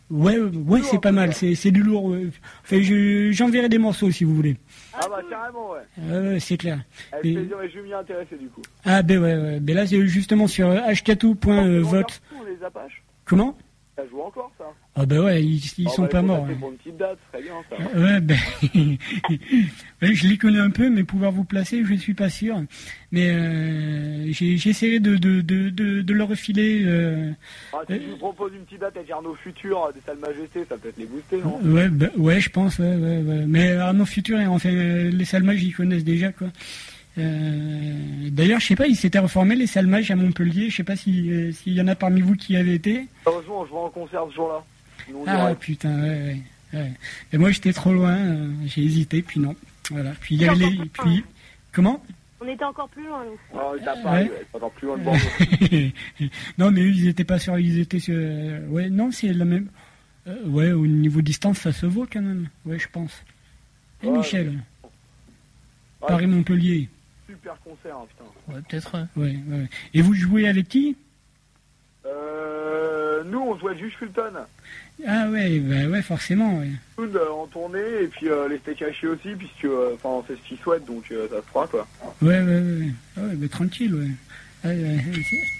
ouais 0.10 0.38
ouais 0.40 0.82
c'est 0.84 1.02
pas 1.02 1.12
mal, 1.12 1.34
c'est 1.34 1.56
c'est 1.56 1.72
du 1.72 1.84
lourd. 1.84 2.16
Enfin 2.64 2.82
je- 2.82 3.32
j'enverrai 3.32 3.70
des 3.70 3.78
morceaux 3.78 4.12
si 4.12 4.24
vous 4.24 4.36
voulez. 4.36 4.58
Ah 5.00 5.08
bah 5.10 5.20
carrément, 5.30 5.72
ouais. 5.72 5.80
Euh, 6.00 6.34
ouais, 6.34 6.40
c'est 6.40 6.58
clair. 6.58 6.80
Avec 7.12 7.26
Et- 7.26 7.34
plaisir, 7.36 7.62
et 7.62 7.70
je 7.70 7.80
vais 7.80 7.88
m'y 7.88 7.94
intéresser 7.94 8.36
du 8.38 8.48
coup. 8.50 8.62
Ah 8.86 9.02
ben 9.04 9.20
ouais, 9.22 9.36
ouais. 9.36 9.60
Ben 9.60 9.76
là 9.76 9.86
c'est 9.88 10.06
justement 10.08 10.48
sur 10.48 10.68
euh. 10.70 10.80
Pour 12.30 12.44
les 12.46 12.64
Apaches, 12.64 13.04
Comment? 13.26 13.56
Ça 13.96 14.08
joue 14.08 14.22
encore 14.22 14.52
ça. 14.58 14.66
Ah 15.00 15.06
ben 15.06 15.20
ouais, 15.20 15.44
ils, 15.44 15.58
ils 15.78 15.86
Oh, 15.88 15.90
sont 15.92 16.02
bah, 16.04 16.08
pas 16.08 16.22
morts. 16.24 16.48
hein. 16.50 16.56
Pour 16.60 16.72
une 16.72 16.78
petite 16.78 16.98
date, 16.98 17.20
très 17.32 17.42
bien 17.44 17.54
ça. 17.70 18.00
Ouais, 18.00 18.20
ben, 18.20 18.38
je 20.02 20.28
les 20.28 20.38
connais 20.38 20.60
un 20.60 20.72
peu, 20.72 20.90
mais 20.90 21.04
pouvoir 21.04 21.32
vous 21.32 21.44
placer, 21.44 21.84
je 21.86 21.94
ne 21.94 21.98
suis 21.98 22.16
pas 22.16 22.30
sûr. 22.30 22.60
Mais 23.12 23.30
euh, 23.30 24.32
j'ai 24.32 24.54
essayé 24.56 25.00
de, 25.00 25.16
de, 25.16 25.42
de, 25.42 25.70
de, 25.70 26.02
de 26.02 26.14
leur 26.14 26.28
refiler. 26.30 26.82
euh, 26.86 27.32
Ah, 27.74 27.82
si 27.88 27.94
je 27.96 28.10
vous 28.10 28.18
propose 28.18 28.54
une 28.56 28.62
petite 28.66 28.82
date 28.82 28.98
avec 28.98 29.12
Arnaud 29.12 29.36
Futur, 29.36 29.84
euh, 29.86 29.92
des 29.92 30.02
salles 30.02 30.18
ça 30.68 30.78
peut 30.78 30.90
être 30.90 30.98
les 30.98 31.06
booster, 31.06 31.38
non? 31.44 31.60
Ouais, 31.64 31.90
ben, 31.90 32.10
ouais, 32.18 32.40
je 32.42 32.50
pense. 32.50 32.80
Ouais, 32.80 32.96
ouais, 32.96 33.18
ouais. 33.22 33.46
Mais 33.48 33.74
Arnaud 33.74 34.06
Futur, 34.06 34.40
enfin, 34.50 34.70
euh, 34.70 35.12
les 35.12 35.26
salmages, 35.26 35.64
ils 35.64 35.74
connaissent 35.76 36.04
déjà, 36.06 36.32
quoi. 36.32 36.48
Euh, 37.20 38.30
D'ailleurs, 38.32 38.60
je 38.60 38.66
sais 38.68 38.76
pas, 38.76 38.88
ils 38.88 38.96
s'étaient 38.96 39.20
reformés 39.20 39.56
les 39.56 39.68
salmages 39.68 40.10
à 40.12 40.16
Montpellier. 40.16 40.70
Je 40.70 40.76
sais 40.78 40.84
pas 40.84 40.96
si, 40.96 41.32
euh, 41.32 41.52
s'il 41.52 41.74
y 41.74 41.82
en 41.82 41.88
a 41.88 41.96
parmi 41.96 42.22
vous 42.22 42.36
qui 42.36 42.54
y 42.54 42.58
avaient 42.58 42.76
été. 42.76 43.06
Heureusement, 43.26 43.66
je 43.66 43.72
vois 43.72 43.86
en 43.86 43.90
concert 43.90 44.24
ce 44.30 44.36
jour-là. 44.36 44.64
Sinon, 45.08 45.24
Ah 45.28 45.44
aurait- 45.46 45.56
putain, 45.56 46.02
ouais, 46.02 46.10
ouais, 46.74 46.80
ouais. 46.80 46.92
Et 47.34 47.38
moi, 47.38 47.50
j'étais 47.52 47.74
trop 47.74 47.94
loin. 47.94 48.16
euh, 48.18 48.52
j'ai 48.66 48.84
hésité, 48.84 49.22
puis 49.22 49.40
non. 49.40 49.56
Voilà. 49.90 50.12
Puis 50.20 50.36
il 50.36 50.42
y 50.42 50.46
avait 50.48 50.56
les. 50.70 50.86
Puis 50.90 51.24
comment 51.72 52.04
On 52.42 52.48
était 52.48 52.66
encore 52.66 52.90
plus 52.90 53.06
loin, 53.06 53.24
nous. 53.26 53.40
Ah, 53.60 53.72
Ouais. 54.14 54.32
encore 54.54 54.72
plus 54.72 54.88
loin 54.88 54.98
non, 56.58 56.72
mais 56.72 56.82
eux, 56.82 56.90
ils 56.92 57.08
étaient 57.08 57.24
pas 57.24 57.40
sur. 57.40 57.58
Ils 57.58 57.80
étaient 57.80 58.00
sur. 58.00 58.16
Ouais, 58.70 58.90
non, 58.90 59.12
c'est 59.12 59.32
la 59.34 59.46
même. 59.46 59.68
euh, 60.28 60.46
ouais, 60.46 60.72
au 60.74 60.86
niveau 60.86 61.22
distance, 61.22 61.60
ça 61.60 61.72
se 61.72 61.86
vaut 61.86 62.06
quand 62.12 62.22
même. 62.22 62.50
Ouais, 62.66 62.78
je 62.80 62.88
pense. 62.92 63.24
Et 64.04 64.08
Ouais, 64.08 64.18
Michel, 64.18 64.50
Ouais, 66.02 66.08
Paris-Montpellier. 66.10 66.90
Super 67.28 67.58
concert, 67.64 67.96
hein, 67.98 68.06
putain. 68.10 68.54
Ouais, 68.54 68.62
peut-être. 68.68 68.96
euh. 68.96 69.06
Ouais, 69.16 69.38
ouais. 69.48 69.68
Et 69.94 70.02
vous 70.02 70.14
jouez 70.14 70.48
avec 70.48 70.68
qui? 70.70 70.96
Euh, 72.06 73.24
nous, 73.26 73.40
on 73.40 73.58
jouait 73.58 73.78
Juge 73.78 73.94
Fulton. 73.98 74.34
Ah 75.06 75.30
ouais, 75.30 75.60
bah 75.60 75.86
ouais, 75.90 76.02
forcément. 76.02 76.60
Ouais. 76.60 76.72
Euh, 77.00 77.30
en 77.30 77.46
tournée, 77.48 78.04
et 78.04 78.08
puis 78.08 78.30
euh, 78.30 78.48
les 78.48 78.58
steaks 78.58 78.82
hachés 78.82 79.08
aussi, 79.08 79.30
puisque 79.38 79.66
euh, 79.66 79.96
enfin 79.96 80.26
c'est 80.28 80.36
ce 80.36 80.42
qu'ils 80.48 80.58
souhaitent, 80.58 80.86
donc 80.86 81.04
euh, 81.12 81.28
ça 81.30 81.38
se 81.38 81.48
fera, 81.48 81.68
quoi. 81.68 81.88
Ouais, 82.22 82.40
ouais, 82.40 82.44
ouais. 82.44 82.80
ouais. 82.80 82.92
Ah 83.16 83.22
ouais, 83.22 83.36
bah, 83.36 83.48
tranquille, 83.48 83.94
ouais. 83.94 84.10
Ah, 84.64 84.70
ouais, 84.70 84.98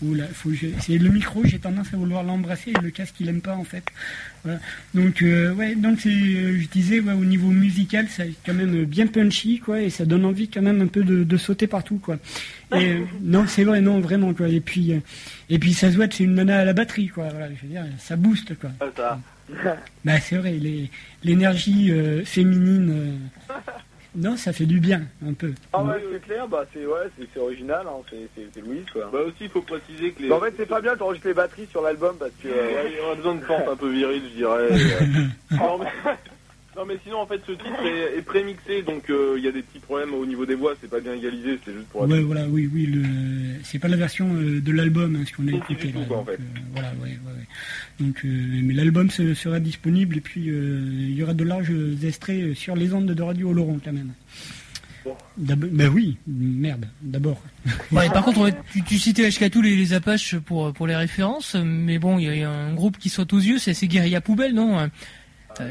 c'est- 0.00 0.06
Oula, 0.06 0.26
faut 0.32 0.48
que 0.50 0.54
je... 0.56 0.66
c'est 0.80 0.98
le 0.98 1.10
micro, 1.10 1.42
j'ai 1.44 1.58
tendance 1.58 1.92
à 1.92 1.96
vouloir 1.96 2.22
l'embrasser 2.22 2.70
et 2.70 2.80
le 2.82 2.90
casque 2.90 3.14
il 3.20 3.28
aime 3.28 3.40
pas 3.40 3.54
en 3.54 3.64
fait. 3.64 3.84
Voilà. 4.44 4.58
Donc 4.94 5.22
euh, 5.22 5.52
ouais, 5.54 5.74
donc 5.74 6.00
c'est, 6.00 6.08
euh, 6.08 6.58
je 6.60 6.66
disais 6.68 7.00
ouais, 7.00 7.12
au 7.12 7.24
niveau 7.24 7.48
musical, 7.50 8.06
c'est 8.08 8.32
quand 8.46 8.54
même 8.54 8.84
bien 8.84 9.06
punchy 9.06 9.58
quoi 9.58 9.80
et 9.82 9.90
ça 9.90 10.04
donne 10.06 10.24
envie 10.24 10.48
quand 10.48 10.62
même 10.62 10.80
un 10.80 10.86
peu 10.86 11.02
de, 11.04 11.24
de 11.24 11.36
sauter 11.36 11.66
partout 11.66 11.98
quoi. 11.98 12.18
Et 12.74 12.86
euh, 12.92 13.00
non, 13.22 13.46
c'est 13.46 13.64
vrai, 13.64 13.80
non 13.80 14.00
vraiment 14.00 14.32
quoi. 14.34 14.48
Et 14.48 14.60
puis 14.60 14.92
euh, 14.92 15.00
et 15.50 15.58
puis 15.58 15.74
ça 15.74 15.90
se 15.90 15.96
voit 15.96 16.08
que 16.08 16.14
c'est 16.14 16.24
une 16.24 16.34
nana 16.34 16.58
à 16.60 16.64
la 16.64 16.72
batterie 16.72 17.08
quoi. 17.08 17.28
Voilà, 17.28 17.48
je 17.48 17.66
veux 17.66 17.72
dire, 17.72 17.84
ça 17.98 18.16
booste 18.16 18.58
quoi. 18.58 18.70
Ah, 18.80 18.86
ça. 18.96 19.20
Bah 20.04 20.20
c'est 20.20 20.36
vrai, 20.36 20.56
l'énergie 21.24 21.90
euh, 21.90 22.24
féminine, 22.24 22.90
euh, 23.50 23.52
non, 24.14 24.36
ça 24.36 24.52
fait 24.52 24.66
du 24.66 24.80
bien 24.80 25.02
un 25.26 25.32
peu. 25.32 25.52
Ah 25.72 25.82
ouais, 25.82 26.02
c'est 26.12 26.22
clair, 26.22 26.48
bah 26.48 26.64
c'est 26.72 26.84
ouais, 26.84 27.08
c'est 27.18 27.26
c'est 27.32 27.40
original, 27.40 27.86
hein, 27.86 28.02
c'est 28.54 28.60
Louise, 28.60 28.84
quoi. 28.92 29.08
Bah 29.12 29.20
aussi, 29.26 29.36
il 29.42 29.48
faut 29.50 29.62
préciser 29.62 30.12
que 30.12 30.22
les. 30.22 30.28
Bah, 30.28 30.36
en 30.36 30.40
fait, 30.40 30.54
c'est 30.56 30.66
pas 30.66 30.80
bien 30.80 30.96
quand 30.96 31.06
enregistres 31.06 31.28
les 31.28 31.34
batteries 31.34 31.66
sur 31.70 31.82
l'album 31.82 32.16
parce 32.18 32.32
que. 32.42 32.48
euh, 32.48 32.82
Ouais, 32.82 32.90
il 32.90 32.96
y 32.96 33.00
aura 33.00 33.14
besoin 33.14 33.34
de 33.36 33.40
force 33.40 33.68
un 33.68 33.76
peu 33.76 33.88
virile, 33.90 34.22
je 34.32 34.36
dirais. 34.36 34.68
euh. 34.70 35.26
non, 35.56 35.78
mais... 35.78 35.86
non, 36.76 36.84
mais 36.86 36.94
sinon, 37.04 37.18
en 37.18 37.26
fait, 37.26 37.40
ce 37.46 37.52
titre 37.52 37.84
est, 37.84 38.18
est 38.18 38.22
prémixé, 38.22 38.82
donc 38.82 39.10
euh, 39.10 39.34
il 39.38 39.44
y 39.44 39.48
a 39.48 39.52
des 39.52 39.62
petits 39.62 39.80
problèmes 39.80 40.14
au 40.14 40.24
niveau 40.24 40.46
des 40.46 40.54
voix, 40.54 40.74
c'est 40.80 40.88
pas 40.90 41.00
bien 41.00 41.14
égalisé, 41.14 41.58
c'est 41.64 41.72
juste 41.72 41.86
pour 41.88 42.02
Ouais, 42.08 42.20
voilà, 42.22 42.46
oui, 42.48 42.70
oui, 42.72 42.86
le... 42.86 43.02
c'est 43.64 43.78
pas 43.78 43.88
la 43.88 43.96
version 43.96 44.32
euh, 44.34 44.60
de 44.60 44.72
l'album, 44.72 45.16
hein, 45.16 45.24
ce 45.28 45.32
qu'on 45.36 45.48
a 45.48 45.56
écouté. 45.56 45.92
tout, 45.92 45.98
quoi, 46.06 46.18
en 46.18 46.20
donc, 46.20 46.26
fait. 46.30 46.34
euh, 46.34 46.60
voilà, 46.72 46.88
ouais, 47.02 47.08
ouais, 47.08 47.32
ouais. 47.38 47.46
Donc, 48.06 48.24
euh, 48.24 48.28
mais 48.62 48.74
l'album 48.74 49.10
se- 49.10 49.34
sera 49.34 49.58
disponible 49.60 50.16
et 50.18 50.20
puis 50.20 50.48
euh, 50.48 50.80
il 50.92 51.14
y 51.14 51.22
aura 51.22 51.34
de 51.34 51.44
larges 51.44 51.72
extraits 52.04 52.54
sur 52.54 52.76
les 52.76 52.94
ondes 52.94 53.06
de 53.12 53.22
Radio 53.22 53.50
Oloron 53.50 53.80
quand 53.84 53.92
même. 53.92 54.12
Bon. 55.04 55.16
Ben 55.38 55.88
oui, 55.88 56.18
merde, 56.26 56.86
d'abord. 57.02 57.42
Ouais, 57.90 58.08
par 58.10 58.22
contre, 58.24 58.50
tu, 58.72 58.82
tu 58.84 58.98
citais 58.98 59.24
Ashkatou 59.24 59.60
les, 59.62 59.74
les 59.74 59.92
Apaches 59.94 60.36
pour, 60.36 60.72
pour 60.72 60.86
les 60.86 60.94
références, 60.96 61.56
mais 61.56 61.98
bon, 61.98 62.18
il 62.18 62.34
y 62.36 62.42
a 62.42 62.50
un 62.50 62.74
groupe 62.74 62.98
qui 62.98 63.08
saute 63.08 63.32
aux 63.32 63.38
yeux, 63.38 63.58
c'est 63.58 63.74
ces 63.74 63.88
guérillas 63.88 64.20
poubelles, 64.20 64.54
non 64.54 64.78
Euh, 64.78 64.86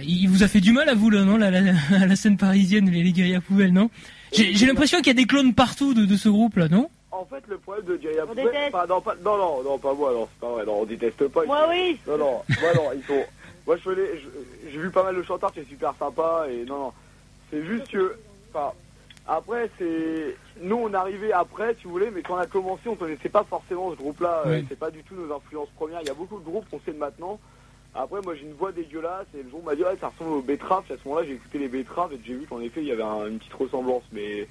Il 0.05 0.27
vous 0.29 0.43
a 0.43 0.47
fait 0.47 0.59
du 0.61 0.71
mal 0.71 0.87
à 0.89 0.93
vous, 0.95 1.09
là, 1.09 1.23
non, 1.23 1.37
la, 1.37 1.49
la, 1.51 1.59
à 2.01 2.05
la 2.05 2.15
scène 2.15 2.37
parisienne, 2.37 2.89
les, 2.89 3.03
les 3.03 3.11
guérillas 3.11 3.41
poubelles, 3.41 3.73
non 3.73 3.89
J'ai 4.33 4.65
l'impression 4.65 4.97
qu'il 4.99 5.07
y 5.07 5.11
a 5.11 5.13
des 5.13 5.25
clones 5.25 5.53
partout 5.53 5.93
de, 5.93 6.05
de 6.05 6.15
ce 6.15 6.29
groupe-là, 6.29 6.67
non 6.69 6.89
En 7.11 7.25
fait, 7.25 7.43
le 7.47 7.57
problème 7.57 7.85
de 7.85 7.99
On 8.23 8.27
Poubelle- 8.27 8.49
enfin, 8.71 8.85
non, 8.87 9.01
pas, 9.01 9.15
non, 9.23 9.37
non, 9.37 9.63
non, 9.63 9.77
pas 9.79 9.93
moi, 9.93 10.11
non, 10.13 10.27
c'est 10.31 10.39
pas 10.47 10.53
vrai, 10.53 10.65
non, 10.65 10.81
on 10.81 10.85
déteste 10.85 11.27
pas. 11.29 11.45
Moi, 11.45 11.67
oui. 11.69 11.97
Non, 12.07 12.17
non, 12.17 12.41
moi, 12.61 12.73
non, 12.75 12.83
ils 12.95 13.03
sont. 13.05 13.23
Moi, 13.65 13.77
je 13.77 13.81
faisais- 13.81 14.19
je- 14.19 14.69
j'ai 14.71 14.77
vu 14.79 14.89
pas 14.89 15.03
mal 15.03 15.15
de 15.15 15.23
chanteurs 15.23 15.51
qui 15.53 15.59
est 15.59 15.69
super 15.69 15.93
sympa 15.97 16.45
et 16.51 16.65
non, 16.65 16.79
non. 16.79 16.91
C'est 17.51 17.65
juste 17.65 17.87
que, 17.91 18.15
enfin, 18.53 18.71
Après, 19.31 19.69
c'est 19.77 20.35
nous, 20.63 20.75
on 20.75 20.93
arrivait 20.95 21.31
après, 21.31 21.75
si 21.75 21.83
vous 21.83 21.91
voulez, 21.91 22.09
mais 22.09 22.23
quand 22.23 22.33
on 22.33 22.37
a 22.39 22.47
commencé, 22.47 22.81
on 22.87 22.95
connaissait 22.95 23.29
pas 23.29 23.43
forcément 23.47 23.91
ce 23.91 23.97
groupe-là. 23.97 24.41
euh, 24.45 24.49
Ouais. 24.49 24.65
C'est 24.67 24.79
pas 24.79 24.89
du 24.89 25.03
tout 25.03 25.13
nos 25.13 25.31
influences 25.35 25.69
premières. 25.75 25.99
Il 26.01 26.07
y 26.07 26.09
a 26.09 26.15
beaucoup 26.15 26.39
de 26.39 26.43
groupes 26.43 26.65
qu'on 26.71 26.79
sait 26.83 26.93
de 26.93 26.97
maintenant. 26.97 27.39
Après, 27.95 28.21
moi, 28.21 28.35
j'ai 28.35 28.43
une 28.43 28.53
voix 28.53 28.71
dégueulasse 28.71 29.27
et 29.33 29.43
le 29.43 29.49
jour, 29.49 29.59
on 29.61 29.65
m'a 29.65 29.75
dit, 29.75 29.83
ouais, 29.83 29.97
ça 29.99 30.09
ressemble 30.09 30.31
aux 30.31 30.41
betteraves. 30.41 30.83
À 30.89 30.95
ce 30.97 31.07
moment-là, 31.07 31.25
j'ai 31.27 31.33
écouté 31.33 31.57
les 31.57 31.67
betteraves 31.67 32.13
et 32.13 32.19
j'ai 32.23 32.35
vu 32.35 32.45
qu'en 32.45 32.61
effet, 32.61 32.81
il 32.81 32.87
y 32.87 32.91
avait 32.91 33.03
un- 33.03 33.27
une 33.27 33.39
petite 33.39 33.53
ressemblance. 33.53 34.03
Mais 34.11 34.47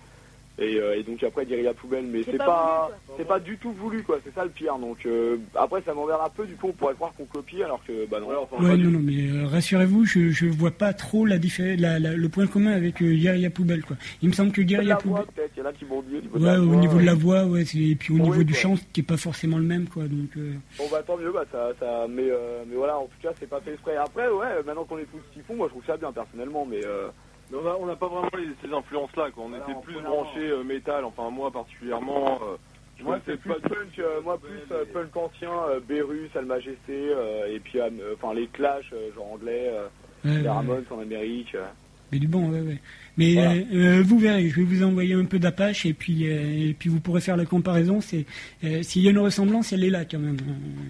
et, 0.59 0.77
euh, 0.81 0.97
et 0.99 1.03
donc 1.03 1.23
après, 1.23 1.45
dire 1.45 1.63
la 1.63 1.73
poubelle, 1.75 2.05
mais 2.07 2.23
C'est 2.25 2.33
c'est 2.33 2.39
pas 2.39 2.91
c'est 3.17 3.27
pas 3.27 3.39
du 3.39 3.57
tout 3.59 3.73
voulu, 3.73 4.03
quoi. 4.03 4.19
C'est 4.25 4.35
ça 4.35 4.45
le 4.45 4.51
pire. 4.51 4.77
Donc 4.79 5.07
euh, 5.07 5.37
après, 5.55 5.81
ça 5.83 5.95
m'emmerde 5.95 6.21
un 6.25 6.29
peu. 6.31 6.47
Du 6.47 6.55
coup, 6.57 6.69
on 6.69 6.73
pourrait 6.73 6.95
croire 6.95 7.13
qu'on 7.17 7.25
copie, 7.25 7.63
alors 7.63 7.81
que 7.87 8.07
bah 8.07 8.19
non. 8.21 8.29
Ouais, 8.29 8.77
non, 8.77 8.91
non, 8.91 9.01
mais 9.03 9.29
euh, 9.31 9.47
rassurez-vous, 9.47 10.05
je, 10.05 10.31
je 10.31 10.47
vois 10.47 10.71
pas 10.73 10.93
trop 10.93 11.25
la 11.27 11.39
diffé- 11.39 11.77
la, 11.77 11.99
la- 11.99 12.15
le 12.15 12.29
point 12.29 12.47
commun 12.47 12.73
avec 12.73 13.01
euh, 13.03 13.15
Guerilla 13.15 13.51
Poubelle, 13.51 13.83
quoi. 13.83 13.97
Il 14.23 14.29
me 14.29 14.35
semble 14.35 14.53
que 14.53 14.63
Guerilla 14.63 14.97
Poubelle. 14.97 15.25
Il 15.57 15.61
y 15.61 15.63
en 15.63 15.67
a 15.67 15.73
qui 15.73 15.85
m'ont 15.85 16.03
dit 16.03 16.17
au 16.17 16.21
niveau 16.21 16.39
de 16.39 16.45
Ouais, 16.45 16.53
la 16.53 16.61
au 16.61 16.65
voix, 16.67 16.77
niveau 16.77 16.99
de 16.99 17.05
la 17.07 17.15
voix, 17.15 17.45
ouais, 17.45 17.65
c'est- 17.65 17.79
et 17.79 17.95
puis 17.95 18.13
au 18.15 18.19
niveau 18.19 18.43
du 18.43 18.53
quoi. 18.53 18.63
chant, 18.63 18.75
qui 18.93 19.01
est 19.01 19.05
pas 19.05 19.17
forcément 19.17 19.59
le 19.59 19.65
même, 19.65 19.87
quoi. 19.87 20.05
Donc, 20.05 20.31
euh, 20.37 20.53
Bon 20.79 20.85
bah 20.91 21.03
tant 21.07 21.17
mieux, 21.17 21.31
bah 21.33 21.45
ça, 21.53 21.71
ça 21.79 22.07
mais, 22.09 22.29
euh, 22.31 22.63
mais 22.69 22.77
voilà, 22.77 22.99
en 22.99 23.05
tout 23.05 23.19
cas 23.23 23.31
c'est 23.39 23.49
pas 23.49 23.61
fait 23.61 23.73
exprès. 23.73 23.97
Après 23.97 24.29
ouais, 24.29 24.63
maintenant 24.67 24.85
qu'on 24.85 24.99
est 24.99 25.05
tous 25.11 25.21
typhons, 25.35 25.55
moi 25.57 25.67
je 25.69 25.73
trouve 25.73 25.85
ça 25.87 25.97
bien 25.97 26.13
personnellement, 26.13 26.67
mais 26.69 26.85
euh, 26.85 27.09
Mais 27.09 27.13
on 27.53 27.67
a- 27.67 27.77
on 27.81 27.87
n'a 27.87 27.97
pas 27.97 28.09
vraiment 28.09 28.29
les- 28.37 28.49
ces 28.67 28.73
influences-là, 28.75 29.31
quoi. 29.31 29.45
On 29.45 29.49
Voilà, 29.49 29.65
était 29.65 29.81
plus 29.83 29.95
première 29.95 30.11
branchés 30.11 30.51
euh, 30.51 30.63
métal, 30.65 31.05
enfin 31.05 31.31
moi 31.31 31.51
particulièrement. 31.51 32.39
euh, 32.43 32.57
je 32.99 33.05
moi 33.05 33.19
c'est 33.27 33.37
plus 33.37 33.53
punk, 33.55 33.99
euh, 33.99 34.21
moi 34.23 34.39
plus 34.39 34.61
euh, 34.73 34.85
punk 34.93 35.17
ancien, 35.17 35.51
euh, 35.69 35.81
Beerus, 35.81 36.31
Al 36.35 36.47
Majesté, 36.47 36.79
euh, 36.91 37.47
et 37.55 37.61
puis 37.61 37.81
euh, 37.81 37.89
enfin 38.15 38.35
les 38.35 38.49
Clash, 38.49 38.87
euh, 38.93 39.13
genre 39.15 39.33
anglais, 39.33 39.71
euh, 39.73 39.87
ouais, 40.25 40.37
les 40.37 40.43
ouais, 40.43 40.49
Ramones 40.49 40.85
en 40.91 40.99
Amérique. 41.01 41.55
euh. 41.55 41.67
mais 42.11 42.19
du 42.19 42.27
bon, 42.29 42.51
ouais, 42.51 42.61
ouais. 42.61 42.79
Mais 43.17 43.35
Voilà. 43.35 43.53
euh, 43.53 43.65
euh, 43.75 44.03
vous 44.05 44.19
verrez, 44.19 44.49
je 44.49 44.57
vais 44.57 44.63
vous 44.65 44.83
envoyer 44.83 45.15
un 45.15 45.25
peu 45.25 45.39
d'Apache 45.39 45.85
et 45.87 45.93
puis 45.93 46.29
euh, 46.31 46.69
et 46.71 46.75
puis 46.79 46.89
vous 46.89 47.01
pourrez 47.01 47.21
faire 47.21 47.37
la 47.37 47.45
comparaison. 47.47 48.01
C'est 48.01 48.25
euh, 48.65 48.83
s'il 48.83 49.03
y 49.03 49.09
a 49.09 49.11
une 49.11 49.19
ressemblance, 49.19 49.73
elle 49.73 49.85
est 49.85 49.91
là 49.91 50.05
quand 50.05 50.19
même. 50.19 50.37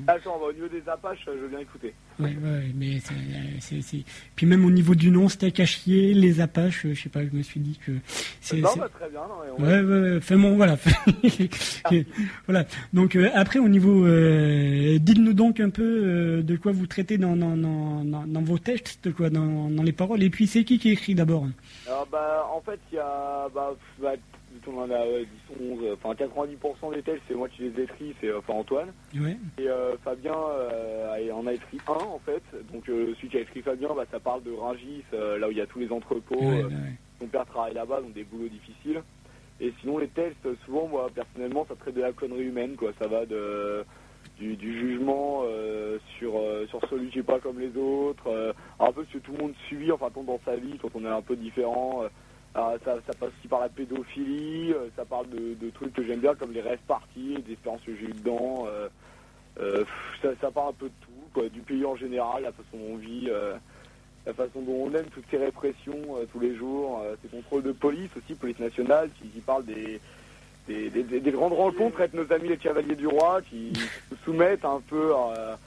Ah 0.09 0.16
bah, 0.25 0.31
au 0.49 0.53
niveau 0.53 0.68
des 0.68 0.88
Apaches, 0.88 1.27
euh, 1.29 1.38
je 1.42 1.47
bien 1.47 1.61
écouter. 1.61 1.94
Ouais, 2.20 2.37
ouais, 2.42 2.72
mais 2.74 2.98
c'est, 3.61 4.04
Puis 4.35 4.46
même 4.46 4.64
au 4.64 4.70
niveau 4.70 4.96
du 4.96 5.11
nom, 5.11 5.28
steak 5.28 5.61
à 5.61 5.66
chier, 5.66 6.14
les 6.14 6.40
Apaches, 6.40 6.85
euh, 6.85 6.94
je 6.94 7.02
sais 7.02 7.09
pas, 7.09 7.24
je 7.24 7.37
me 7.37 7.42
suis 7.42 7.61
dit 7.61 7.78
que 7.85 7.92
c'est. 8.40 8.57
non 8.59 8.70
bah 8.76 8.88
très 8.92 9.09
bien, 9.09 9.20
non, 9.20 9.64
Ouais, 9.64 9.81
ouais, 9.81 10.18
ouais, 10.18 10.37
bon, 10.37 10.57
voilà. 10.57 10.76
voilà. 12.46 12.64
Donc 12.92 13.14
euh, 13.14 13.31
après, 13.35 13.61
au 13.61 13.68
niveau, 13.68 14.04
euh, 14.04 14.98
dites-nous 14.98 15.33
donc 15.33 15.61
un 15.61 15.70
peu 15.70 15.83
euh, 15.83 16.42
de 16.42 16.57
quoi 16.57 16.72
vous 16.72 16.87
traitez 16.87 17.18
dans, 17.18 17.37
dans, 17.37 17.57
dans, 17.57 18.04
dans, 18.04 18.42
vos 18.42 18.59
textes, 18.59 19.12
quoi, 19.12 19.31
dans, 19.31 19.70
dans 19.70 19.83
les 19.83 19.92
paroles. 19.92 20.22
Et 20.22 20.31
puis 20.31 20.46
c'est 20.46 20.64
qui 20.64 20.78
qui 20.78 20.90
écrit 20.90 21.14
d'abord? 21.14 21.46
Alors 21.87 22.07
bah 22.11 22.48
en 22.52 22.61
fait 22.61 22.81
il 22.92 22.96
y 22.96 22.98
a 22.98 23.48
bah, 23.54 23.74
bah 24.00 24.12
on 24.68 24.83
en 24.83 24.90
a 24.90 25.07
ouais, 25.07 25.26
10, 25.50 25.57
11, 25.61 25.78
euh, 25.83 25.96
enfin 26.02 26.14
90% 26.14 26.94
des 26.94 27.02
textes 27.02 27.22
c'est 27.28 27.35
moi 27.35 27.48
qui 27.48 27.62
les 27.62 27.83
écris, 27.83 28.14
c'est 28.20 28.28
euh, 28.28 28.38
enfin 28.38 28.54
Antoine. 28.54 28.92
Et 29.59 29.68
euh, 29.68 29.96
Fabien 30.04 30.35
euh, 30.35 31.33
en 31.33 31.46
a 31.46 31.52
écrit 31.52 31.78
un 31.88 32.04
en 32.04 32.20
fait. 32.24 32.42
Donc 32.72 32.88
euh, 32.88 33.14
celui 33.16 33.28
qui 33.28 33.37
a 33.37 33.40
écrit 33.40 33.62
Fabien, 33.62 33.88
bah, 33.94 34.04
ça 34.11 34.20
parle 34.20 34.42
de 34.42 34.52
Rungis, 34.52 35.04
euh, 35.14 35.38
là 35.38 35.48
où 35.48 35.50
il 35.50 35.59
y 35.59 35.61
a 35.61 35.66
tous 35.66 35.78
les 35.78 35.90
entrepôts. 35.90 36.37
Ouais, 36.40 36.64
ouais. 36.64 36.70
Mon 37.20 37.26
père 37.26 37.46
travaille 37.46 37.74
là-bas, 37.74 38.00
donc 38.00 38.12
des 38.12 38.24
boulots 38.24 38.48
difficiles. 38.48 39.02
Et 39.61 39.72
sinon 39.81 39.98
les 39.98 40.09
textes, 40.09 40.46
souvent 40.64 40.87
moi 40.87 41.11
personnellement, 41.14 41.66
ça 41.68 41.74
traite 41.74 41.94
de 41.94 42.02
la 42.02 42.12
connerie 42.12 42.44
humaine, 42.44 42.76
quoi. 42.76 42.92
Ça 43.00 43.09
va 43.09 43.26
de 43.26 43.85
du, 44.38 44.54
du 44.54 44.78
jugement 44.78 45.42
sur 46.18 46.35
sur 46.68 46.81
celui 46.88 47.11
qui 47.11 47.18
est 47.18 47.24
pas 47.24 47.40
comme 47.40 47.59
les 47.59 47.76
autres, 47.76 48.54
un 48.78 48.92
peu 48.92 49.04
ce 49.07 49.18
que 49.18 49.18
tout 49.18 49.33
le 49.33 49.38
monde 49.38 49.54
subit, 49.68 49.90
enfin 49.90 50.11
tombe 50.11 50.26
dans 50.26 50.40
sa 50.44 50.54
vie 50.54 50.78
quand 50.81 50.90
on 50.94 51.04
est 51.04 51.09
un 51.09 51.22
peu 51.22 51.35
différent. 51.35 52.04
Ah, 52.59 52.75
ça, 52.85 52.97
ça 53.07 53.14
passe 53.14 53.31
aussi 53.38 53.49
par 53.49 53.61
la 53.61 53.68
pédophilie, 53.68 54.73
euh, 54.73 54.88
ça 54.97 55.05
parle 55.05 55.29
de, 55.31 55.55
de 55.55 55.71
trucs 55.71 55.92
que 55.92 56.05
j'aime 56.05 56.21
bien 56.21 56.35
comme 56.35 56.53
les 56.53 56.61
rêves 56.61 56.79
partis, 56.87 57.35
des 57.47 57.53
expériences 57.53 57.83
que 57.87 57.94
j'ai 57.97 58.07
eues 58.07 58.12
dedans. 58.12 58.66
euh, 58.68 58.88
euh, 59.61 59.85
ça, 60.23 60.29
ça 60.40 60.51
parle 60.51 60.71
un 60.71 60.73
peu 60.73 60.87
de 60.87 60.92
tout, 61.01 61.11
quoi, 61.35 61.49
du 61.49 61.61
pays 61.61 61.85
en 61.85 61.97
général, 61.97 62.42
la 62.42 62.53
façon 62.53 62.77
dont 62.77 62.92
on 62.94 62.97
vit, 62.97 63.29
la 64.27 64.33
façon 64.35 64.61
dont 64.62 64.85
on 64.87 64.94
aime 64.94 65.07
toutes 65.07 65.25
ces 65.31 65.37
répressions 65.38 66.01
tous 66.33 66.38
les 66.40 66.55
jours, 66.55 67.03
ces 67.23 67.29
contrôles 67.29 67.62
de 67.62 67.73
police 67.73 68.11
aussi, 68.16 68.35
police 68.35 68.59
nationale, 68.59 69.11
qui, 69.21 69.29
qui 69.29 69.40
parle 69.40 69.64
des, 69.64 70.01
des, 70.68 70.90
des- 70.90 71.03
des- 71.03 71.21
des 71.21 71.31
grandes 71.33 71.55
rencontres 71.55 71.99
avec 72.01 72.14
nos 72.14 72.31
amis 72.33 72.49
les 72.49 72.57
cavaliers 72.57 72.94
du 72.97 73.07
roi, 73.07 73.40
qui 73.42 73.73
nous 74.11 74.16
soumettent 74.25 74.64
un 74.64 74.81
peu 74.88 75.14
à, 75.14 75.59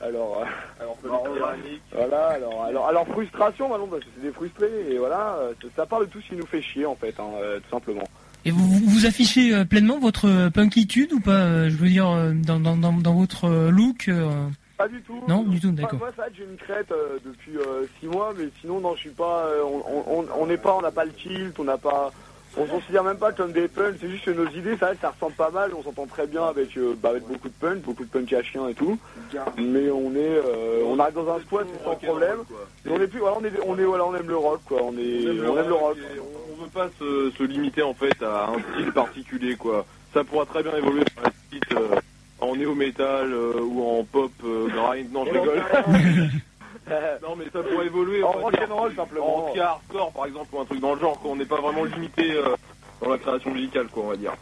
Alors 0.00 0.42
les 0.80 1.32
tyranniques, 1.34 1.82
voilà, 1.92 2.28
alors, 2.28 2.64
alors, 2.64 2.86
alors 2.88 3.06
frustration, 3.08 3.68
maintenant, 3.68 3.86
parce 3.88 4.04
que 4.04 4.10
c'est 4.16 4.22
des 4.22 4.32
frustrés, 4.32 4.70
et 4.90 4.98
voilà, 4.98 5.36
euh, 5.40 5.52
ça, 5.76 5.86
parle 5.86 6.06
de 6.06 6.10
tout 6.12 6.20
ce 6.20 6.28
qui 6.28 6.36
nous 6.36 6.46
fait 6.46 6.62
chier, 6.62 6.86
en 6.86 6.94
fait, 6.94 7.14
hein, 7.18 7.30
euh, 7.42 7.58
tout 7.60 7.70
simplement. 7.70 8.04
Et 8.44 8.50
vous, 8.52 8.64
vous 8.66 8.88
vous 8.88 9.06
affichez 9.06 9.52
euh, 9.54 9.64
pleinement 9.64 9.98
votre 9.98 10.28
euh, 10.28 10.50
punkitude 10.50 11.12
ou 11.12 11.20
pas 11.20 11.32
euh, 11.32 11.68
Je 11.68 11.76
veux 11.76 11.88
dire, 11.88 12.08
euh, 12.08 12.32
dans, 12.32 12.60
dans, 12.60 12.76
dans, 12.76 12.92
dans 12.92 13.14
votre 13.14 13.46
euh, 13.46 13.70
look 13.70 14.06
euh, 14.08 14.30
Pas 14.76 14.86
du 14.86 15.02
tout. 15.02 15.20
Non, 15.26 15.42
du 15.42 15.58
tout, 15.58 15.66
Enfin, 15.68 15.82
d'accord. 15.82 15.98
moi, 15.98 16.10
ça, 16.16 16.24
j'ai 16.36 16.44
une 16.44 16.56
crête 16.56 16.92
euh, 16.92 17.18
depuis 17.24 17.52
6 18.00 18.06
mois, 18.06 18.32
mais 18.38 18.48
sinon, 18.60 18.80
non, 18.80 18.94
je 18.94 19.00
suis 19.00 19.10
pas. 19.10 19.46
euh, 19.46 19.62
on- 19.64 20.04
on 20.20 20.26
on 20.38 20.46
n'est 20.46 20.56
pas, 20.56 20.74
on 20.76 20.80
n'a 20.82 20.92
pas 20.92 21.04
le 21.04 21.12
tilt, 21.12 21.58
on 21.58 21.64
n'a 21.64 21.76
pas. 21.78 22.12
On 22.58 22.66
se 22.66 22.70
considère 22.72 23.04
même 23.04 23.18
pas 23.18 23.30
comme 23.32 23.52
des 23.52 23.68
punks, 23.68 23.94
c'est 24.00 24.10
juste 24.10 24.24
que 24.24 24.30
nos 24.32 24.48
idées, 24.48 24.76
ça, 24.76 24.92
ça 25.00 25.10
ressemble 25.10 25.34
pas 25.34 25.50
mal, 25.50 25.70
on 25.78 25.82
s'entend 25.82 26.06
très 26.06 26.26
bien 26.26 26.44
avec, 26.44 26.76
euh, 26.76 26.94
bah, 27.00 27.10
avec 27.10 27.24
beaucoup 27.26 27.48
de 27.48 27.54
punk, 27.54 27.82
beaucoup 27.82 28.04
de 28.04 28.10
punk 28.10 28.32
à 28.32 28.42
chien 28.42 28.68
et 28.68 28.74
tout. 28.74 28.98
Mais 29.56 29.90
on 29.90 30.10
est, 30.12 30.16
euh, 30.44 30.82
on 30.86 30.98
arrive 30.98 31.14
dans 31.14 31.34
un 31.36 31.40
squat 31.40 31.66
c'est 31.72 31.84
sans 31.84 31.94
problème. 31.94 32.38
Et 32.84 32.90
on 32.90 33.00
est 33.00 33.06
plus, 33.06 33.20
voilà, 33.20 33.36
on 33.40 33.44
est, 33.44 33.52
on 33.64 33.78
est, 33.78 33.84
voilà, 33.84 34.06
on 34.06 34.14
aime 34.16 34.28
le 34.28 34.36
rock, 34.36 34.60
quoi. 34.66 34.80
On 34.82 34.92
est, 34.98 35.28
on 35.46 35.56
aime 35.56 35.68
le 35.68 35.74
rock. 35.74 35.96
on, 36.18 36.52
on 36.58 36.62
veut 36.64 36.70
pas 36.70 36.88
se, 36.98 37.30
se 37.36 37.42
limiter 37.44 37.82
en 37.82 37.94
fait 37.94 38.20
à 38.22 38.48
un 38.50 38.58
style 38.74 38.92
particulier 38.92 39.54
quoi. 39.54 39.86
Ça 40.12 40.24
pourra 40.24 40.44
très 40.46 40.62
bien 40.64 40.74
évoluer 40.76 41.04
par 41.14 41.24
la 41.24 41.30
suite 41.50 41.72
euh, 41.72 42.00
en 42.40 42.56
néo-metal 42.56 43.32
euh, 43.32 43.60
ou 43.60 43.84
en 43.86 44.04
pop 44.04 44.32
grind. 44.42 45.12
Non, 45.12 45.24
je 45.26 45.30
rigole. 45.30 45.62
non, 47.22 47.36
mais 47.36 47.44
ça 47.52 47.62
pourrait 47.62 47.86
évoluer 47.86 48.22
En 48.22 48.30
on 48.30 48.32
va 48.36 48.40
rock 48.42 48.52
dire, 48.58 48.68
and 48.70 48.74
roll, 48.76 48.94
simplement. 48.94 49.46
en 49.48 49.52
ska 49.52 49.68
hardcore 49.70 50.12
par 50.12 50.26
exemple 50.26 50.48
ou 50.54 50.60
un 50.60 50.64
truc 50.64 50.80
dans 50.80 50.94
le 50.94 51.00
genre. 51.00 51.18
Quoi. 51.20 51.30
On 51.32 51.36
n'est 51.36 51.44
pas 51.44 51.60
vraiment 51.60 51.84
limité 51.84 52.32
euh, 52.32 52.54
dans 53.02 53.10
la 53.10 53.18
création 53.18 53.52
musicale 53.52 53.86
quoi, 53.88 54.04
on 54.04 54.08
va 54.08 54.16
dire. 54.16 54.32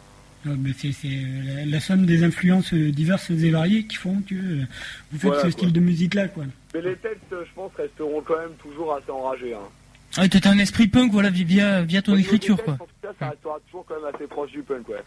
Ah, 0.45 0.49
mais 0.57 0.69
c'est, 0.77 0.91
c'est 0.91 1.07
la, 1.09 1.65
la 1.65 1.79
somme 1.79 2.05
des 2.05 2.23
influences 2.23 2.73
euh, 2.73 2.91
diverses 2.91 3.29
et 3.31 3.49
variées 3.49 3.85
qui 3.85 3.97
font 3.97 4.21
que 4.27 4.35
euh, 4.35 4.65
vous 5.11 5.17
faites 5.19 5.31
Voilà, 5.31 5.37
ce 5.39 5.41
quoi. 5.47 5.51
style 5.51 5.73
de 5.73 5.79
musique-là, 5.79 6.27
quoi. 6.29 6.43
Mais 6.73 6.81
les 6.81 6.95
textes, 6.95 7.23
je 7.31 7.53
pense, 7.55 7.71
resteront 7.75 8.21
quand 8.21 8.37
même 8.37 8.53
toujours 8.61 8.93
assez 8.93 9.11
enragés. 9.11 9.53
Hein. 9.55 9.67
Ah, 10.15 10.49
un 10.49 10.57
esprit 10.59 10.87
punk, 10.87 11.11
voilà, 11.11 11.29
via, 11.31 11.81
via 11.81 12.01
ton 12.01 12.13
Au 12.13 12.15
des 12.15 12.21
écriture, 12.21 12.55
textes, 12.55 12.65
quoi. 12.65 12.73
En 12.75 12.85
tout 12.85 12.93
cas, 13.01 13.09
ça 13.19 13.29
restera 13.31 13.59
toujours 13.65 13.85
quand 13.87 13.95
même 14.01 14.13
assez 14.15 14.27
proche 14.27 14.51
du 14.51 14.61
punk, 14.61 14.87
ouais. 14.89 15.03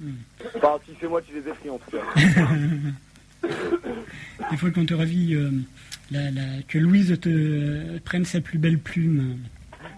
Mm. 0.00 0.10
Enfin, 0.56 0.78
si 0.86 0.92
c'est 0.98 1.08
moi 1.08 1.20
qui 1.20 1.32
les 1.32 1.40
écris, 1.50 1.68
en 1.68 1.78
tout 1.78 1.90
cas. 1.90 3.48
Il 4.52 4.56
faut 4.58 4.70
qu'on 4.70 4.86
te 4.86 4.94
ravie 4.94 5.34
euh, 5.34 5.50
la, 6.10 6.30
la- 6.30 6.62
que 6.66 6.78
Louise 6.78 7.18
te 7.20 7.98
prenne 7.98 8.24
sa 8.24 8.40
plus 8.40 8.58
belle 8.58 8.78
plume. 8.78 9.38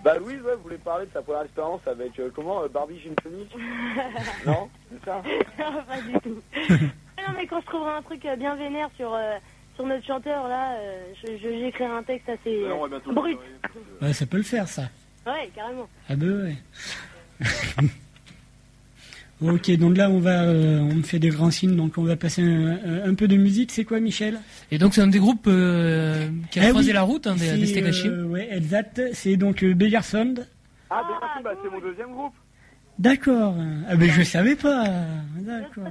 Bah 0.04 0.18
Louise, 0.18 0.40
ouais, 0.42 0.54
vous 0.56 0.62
voulez 0.62 0.78
parler 0.78 1.06
de 1.06 1.10
sa 1.12 1.22
première 1.22 1.42
expérience 1.42 1.80
avec, 1.86 2.18
euh, 2.18 2.30
comment, 2.34 2.62
euh, 2.62 2.68
Barbie 2.68 2.98
Gin 3.00 3.14
Tonic 3.22 3.54
Non 4.46 4.68
C'est 4.90 5.04
ça 5.04 5.22
pas 5.86 6.00
du 6.02 6.12
tout. 6.20 6.40
Non, 7.20 7.34
mais 7.36 7.46
quand 7.46 7.60
je 7.60 7.66
trouverai 7.66 7.92
un 7.92 8.02
truc 8.02 8.24
euh, 8.24 8.34
bien 8.36 8.56
vénère 8.56 8.88
sur, 8.96 9.12
euh, 9.12 9.36
sur 9.74 9.84
notre 9.86 10.04
chanteur, 10.06 10.48
là, 10.48 10.72
euh, 10.78 11.12
je, 11.22 11.36
j'écrirai 11.38 11.84
un 11.90 12.02
texte 12.02 12.30
assez 12.30 12.64
Ouais, 12.64 12.72
on 12.72 12.78
va 12.80 12.84
euh, 12.86 12.88
bientôt 12.88 13.10
le 13.10 13.14
brut. 13.14 13.38
Ouais, 14.00 14.12
ça 14.14 14.24
peut 14.24 14.38
le 14.38 14.42
faire, 14.42 14.66
ça. 14.66 14.88
Ouais, 15.26 15.50
carrément. 15.54 15.86
Ah 16.08 16.16
ben 16.16 16.42
ouais. 16.44 16.56
ok, 19.42 19.70
donc 19.78 19.96
là, 19.96 20.10
on 20.10 20.18
va, 20.20 20.42
euh, 20.44 20.80
on 20.80 20.94
me 20.96 21.02
fait 21.02 21.18
des 21.18 21.28
grands 21.30 21.50
signes, 21.50 21.76
donc 21.76 21.98
on 21.98 22.02
va 22.04 22.16
passer 22.16 22.42
un, 22.42 23.14
peu 23.14 23.28
de 23.28 23.36
musique. 23.36 23.72
C'est 23.72 23.84
quoi, 23.84 24.00
Michel? 24.00 24.40
Et 24.70 24.78
donc, 24.78 24.94
c'est 24.94 25.00
un 25.00 25.06
des 25.08 25.18
groupes 25.18 25.46
euh, 25.46 26.28
qui 26.50 26.60
a 26.60 26.66
Eh 26.66 26.70
croisé 26.70 26.88
oui. 26.88 26.94
la 26.94 27.02
route, 27.02 27.26
hein, 27.26 27.36
des, 27.36 27.56
des 27.56 28.06
euh, 28.08 28.24
Ouais, 28.24 28.48
exact. 28.52 29.00
C'est 29.12 29.36
donc 29.36 29.62
euh, 29.62 29.74
Begersund. 29.74 30.46
Ah, 30.90 31.02
bien 31.06 31.18
sûr, 31.18 31.42
bah, 31.44 31.50
c'est 31.62 31.70
mon 31.70 31.80
deuxième 31.80 32.10
groupe. 32.12 32.34
D'accord. 32.98 33.54
Ah 33.88 33.96
ben 33.96 34.10
je 34.10 34.22
savais 34.22 34.56
pas. 34.56 34.84
D'accord. 35.38 35.88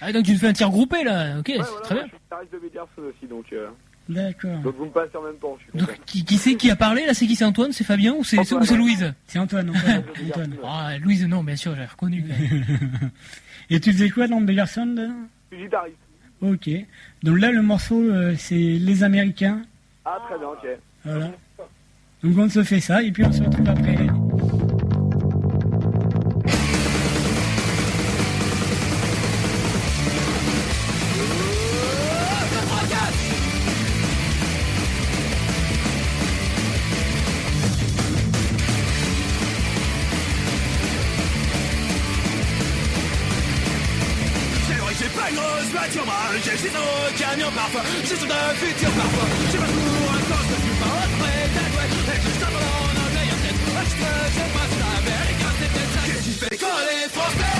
Ah, 0.00 0.12
donc 0.12 0.24
tu 0.24 0.32
nous 0.32 0.38
fais 0.38 0.46
un 0.46 0.52
tir 0.52 0.70
groupé, 0.70 1.02
là. 1.02 1.38
Ok, 1.40 1.48
Ouais, 1.48 1.54
c'est 1.56 1.62
voilà, 1.64 1.80
très 1.82 1.94
bien. 1.96 2.04
je 2.04 2.56
suis 2.58 2.70
de 2.70 3.02
aussi, 3.08 3.26
donc, 3.26 3.46
euh, 3.52 3.68
D'accord. 4.08 4.58
donc 4.60 4.74
vous 4.76 4.86
me 4.86 4.90
passez 4.90 5.16
en 5.16 5.22
même 5.22 5.36
temps, 5.36 5.56
je 5.58 5.70
suis. 5.70 5.78
Donc, 5.78 6.00
qui, 6.06 6.24
qui 6.24 6.38
c'est 6.38 6.54
qui 6.54 6.70
a 6.70 6.76
parlé, 6.76 7.04
là 7.06 7.12
C'est 7.12 7.26
qui 7.26 7.36
C'est 7.36 7.44
Antoine 7.44 7.72
C'est 7.72 7.84
Fabien 7.84 8.14
Ou 8.14 8.24
c'est 8.24 8.38
ou. 8.38 8.76
Louise 8.76 9.12
C'est 9.26 9.38
Antoine. 9.38 9.70
Antoine. 9.70 10.04
Antoine. 10.28 10.56
Ah, 10.64 10.96
Louise, 10.98 11.26
non, 11.26 11.44
bien 11.44 11.56
sûr, 11.56 11.74
j'ai 11.76 11.84
reconnu. 11.84 12.24
Et 13.70 13.80
tu 13.80 13.92
faisais 13.92 14.08
quoi 14.08 14.26
dans 14.26 14.40
Je 14.40 14.54
suis 14.54 15.64
guitariste. 15.64 15.96
Ok. 16.40 16.70
Donc 17.22 17.38
là, 17.38 17.50
le 17.50 17.62
morceau, 17.62 18.00
euh, 18.00 18.34
c'est 18.38 18.54
Les 18.54 19.02
Américains. 19.02 19.62
Ah, 20.04 20.18
très 20.26 20.38
bien, 20.38 20.48
ok. 20.48 20.66
Voilà. 21.04 21.30
Donc 22.22 22.36
on 22.36 22.48
se 22.48 22.64
fait 22.64 22.80
ça 22.80 23.02
et 23.02 23.12
puis 23.12 23.24
on 23.24 23.32
se 23.32 23.42
retrouve 23.42 23.68
après. 23.68 23.96
Parfois, 47.78 48.00
j'ai 48.02 48.16
sur 48.16 48.26
de 48.26 48.56
futur 48.56 48.90
parfois, 48.90 49.28
j'ai 49.52 49.58
pas 49.58 49.64
pour 49.66 50.10
un 50.10 50.22
temps, 50.28 50.44
je 50.48 50.72
pas 50.80 50.92
retrouver 50.98 51.46
ta 51.54 51.64
douette, 51.72 51.94
et 52.08 52.32
je 52.34 52.40
tape 52.40 52.56
en 52.56 52.88
pas 56.56 56.80
les 56.90 57.08
français 57.08 57.57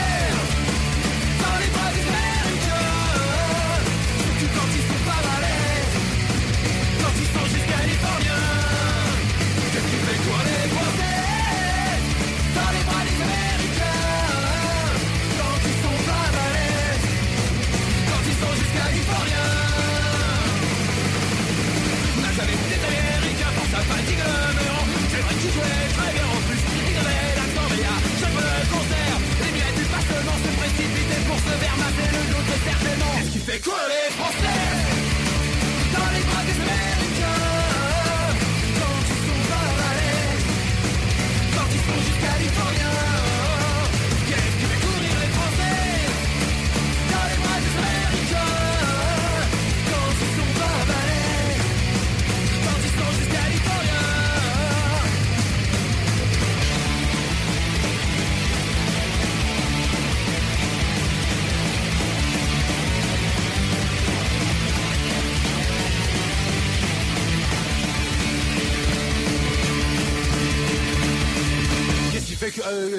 euh, 72.66 72.98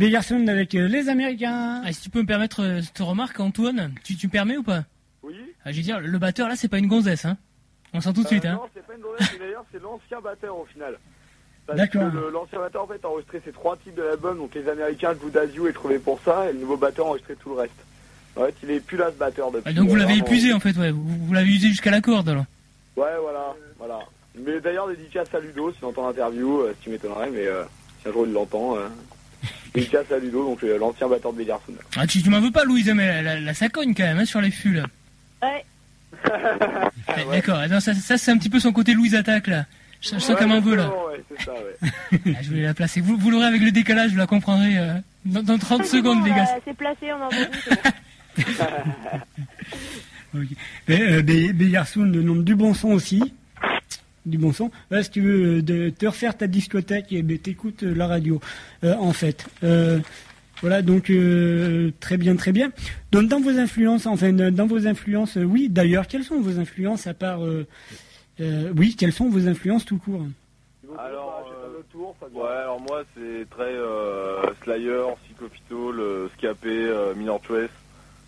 Bellerson 0.00 0.46
avec 0.48 0.74
euh, 0.74 0.88
les 0.88 1.10
Américains. 1.10 1.82
Ah, 1.84 1.92
si 1.92 2.00
tu 2.00 2.08
peux 2.10 2.22
me 2.22 2.26
permettre 2.26 2.62
euh, 2.62 2.80
cette 2.80 2.98
remarque, 3.00 3.38
Antoine, 3.38 3.92
tu, 4.02 4.16
tu 4.16 4.28
me 4.28 4.32
permets 4.32 4.56
ou 4.56 4.62
pas? 4.62 4.84
Oui. 5.22 5.34
ah, 5.64 5.72
Je 5.72 5.76
veux 5.76 5.82
dire, 5.82 6.00
le 6.00 6.18
batteur 6.18 6.48
là, 6.48 6.56
c'est 6.56 6.68
pas 6.68 6.78
une 6.78 6.86
gonzesse, 6.86 7.26
hein 7.26 7.36
On 7.92 8.00
sent 8.00 8.14
tout 8.14 8.22
de 8.22 8.26
suite, 8.28 8.46
Euh, 8.46 8.48
hein 8.48 8.54
Non, 8.54 8.68
c'est 8.74 8.86
pas 8.86 8.94
une 8.94 9.02
mais 9.32 9.38
d'ailleurs, 9.38 9.64
c'est 9.70 9.82
l'ancien 9.82 10.20
batteur 10.22 10.56
au 10.58 10.64
final. 10.64 10.98
Parce 11.66 11.78
D'accord. 11.78 12.10
l'ancien 12.32 12.58
batteur, 12.60 12.84
en 12.84 12.86
fait, 12.86 13.04
a 13.04 13.08
enregistré 13.08 13.42
ces 13.44 13.52
trois 13.52 13.76
titres 13.76 13.96
de 13.96 14.02
l'album, 14.02 14.38
donc 14.38 14.54
les 14.54 14.66
Américains, 14.70 15.12
le 15.12 15.18
Voodoo 15.18 15.66
est 15.68 15.72
trouvé 15.74 15.98
pour 15.98 16.18
ça, 16.24 16.48
et 16.48 16.54
le 16.54 16.60
nouveau 16.60 16.78
batteur 16.78 17.04
a 17.04 17.08
enregistré 17.10 17.36
tout 17.36 17.50
le 17.50 17.56
reste. 17.56 17.74
En 18.36 18.46
fait, 18.46 18.54
il 18.62 18.70
est 18.70 18.80
plus 18.80 18.96
là, 18.96 19.10
ce 19.12 19.18
batteur, 19.18 19.50
depuis. 19.50 19.64
Ah, 19.68 19.72
Donc 19.74 19.90
vous 19.90 19.96
l'avez 19.96 20.16
épuisé 20.16 20.54
en 20.54 20.60
fait, 20.60 20.74
ouais. 20.78 20.92
Vous, 20.92 21.04
vous 21.26 21.32
l'avez 21.34 21.50
usé 21.50 21.68
jusqu'à 21.68 21.90
la 21.90 22.00
corde 22.00 22.26
alors. 22.30 22.46
Ouais, 22.96 23.18
voilà, 23.20 23.54
voilà. 23.78 23.98
Mais 24.34 24.60
d'ailleurs, 24.60 24.88
dédicace 24.88 25.28
à 25.34 25.40
Ludo, 25.40 25.70
si 25.72 25.78
tu 25.78 25.84
entends 25.84 26.06
l'interview, 26.06 26.60
euh, 26.60 26.72
si 26.78 26.84
tu 26.84 26.90
m'étonnerais, 26.90 27.28
mais 27.30 27.46
euh, 27.46 27.64
si 28.00 28.08
un 28.08 28.12
jour 28.12 28.24
il 28.26 28.32
l'entend, 28.32 28.76
euh, 28.78 28.88
dédicace 29.74 30.10
à 30.12 30.18
Ludo, 30.18 30.44
donc 30.44 30.62
euh, 30.64 30.78
l'ancien 30.78 31.08
batteur 31.08 31.32
de 31.32 31.38
Bellerson. 31.38 31.72
Ah, 31.96 32.06
tu, 32.06 32.22
tu 32.22 32.30
m'en 32.30 32.40
veux 32.40 32.50
pas, 32.50 32.64
Louise, 32.64 32.90
mais 32.94 33.22
la, 33.22 33.22
la, 33.22 33.40
la 33.40 33.54
sacogne 33.54 33.94
quand 33.94 34.04
même, 34.04 34.18
hein, 34.18 34.24
sur 34.24 34.40
les 34.40 34.50
fûts 34.50 34.74
là. 34.74 34.86
Ouais. 35.42 35.64
Ah, 36.24 37.14
D'accord, 37.30 37.60
non, 37.68 37.80
ça, 37.80 37.94
ça 37.94 38.18
c'est 38.18 38.30
un 38.30 38.38
petit 38.38 38.50
peu 38.50 38.60
son 38.60 38.72
côté 38.72 38.94
Louise 38.94 39.14
attaque 39.14 39.46
là. 39.46 39.66
Je, 40.00 40.14
je 40.14 40.18
sens 40.18 40.36
qu'elle 40.38 40.48
m'en 40.48 40.60
veut 40.60 40.76
là. 40.76 40.88
Ouais, 40.88 41.22
c'est 41.28 41.44
ça, 41.44 41.52
ouais. 41.52 42.18
Ah, 42.36 42.42
je 42.42 42.48
voulais 42.48 42.62
la 42.62 42.74
placer. 42.74 43.00
Vous, 43.00 43.16
vous 43.16 43.30
l'aurez 43.30 43.46
avec 43.46 43.60
le 43.60 43.70
décalage, 43.70 44.12
vous 44.12 44.18
la 44.18 44.26
comprendrez 44.26 44.78
euh, 44.78 44.94
dans, 45.24 45.42
dans 45.42 45.58
30 45.58 45.84
secondes, 45.84 46.24
les 46.24 46.30
gars. 46.30 46.48
Euh, 46.56 46.60
c'est 46.64 46.76
placé, 46.76 47.12
on 47.12 47.22
en 47.22 47.28
veut 47.28 47.46
bon. 47.46 48.44
Ok. 50.40 50.46
Et, 50.88 51.00
euh, 51.00 51.22
le 51.22 52.22
nom 52.22 52.36
du 52.36 52.54
bon 52.54 52.72
son 52.72 52.90
aussi. 52.90 53.34
Du 54.26 54.38
bon 54.38 54.52
son. 54.52 54.70
Là, 54.90 55.02
si 55.02 55.10
tu 55.10 55.20
veux 55.20 55.62
de, 55.62 55.90
te 55.90 56.06
refaire 56.06 56.36
ta 56.36 56.46
discothèque, 56.46 57.06
eh 57.10 57.22
ben, 57.22 57.38
t'écoutes 57.38 57.82
euh, 57.82 57.94
la 57.94 58.06
radio, 58.06 58.40
euh, 58.84 58.94
en 58.96 59.12
fait. 59.12 59.46
Euh, 59.64 59.98
voilà, 60.60 60.82
donc 60.82 61.08
euh, 61.08 61.90
très 62.00 62.18
bien, 62.18 62.36
très 62.36 62.52
bien. 62.52 62.70
Donc 63.12 63.28
dans 63.28 63.40
vos 63.40 63.58
influences, 63.58 64.06
enfin 64.06 64.32
dans 64.32 64.66
vos 64.66 64.86
influences, 64.86 65.36
oui. 65.36 65.68
D'ailleurs, 65.70 66.06
quelles 66.06 66.24
sont 66.24 66.40
vos 66.40 66.58
influences 66.58 67.06
à 67.06 67.14
part, 67.14 67.44
euh, 67.44 67.66
euh, 68.40 68.72
oui, 68.76 68.94
quelles 68.98 69.12
sont 69.12 69.30
vos 69.30 69.48
influences 69.48 69.86
tout 69.86 69.98
court? 69.98 70.22
Alors, 70.98 71.46
euh, 71.64 72.38
ouais, 72.38 72.48
alors 72.48 72.80
moi 72.80 73.02
c'est 73.14 73.48
très 73.48 73.72
euh, 73.72 74.42
Slayer, 74.62 75.02
Psychophyto, 75.24 75.92
le 75.92 76.30
Scapé, 76.36 76.68
euh, 76.68 77.14
Minor 77.14 77.40
Trace, 77.40 77.70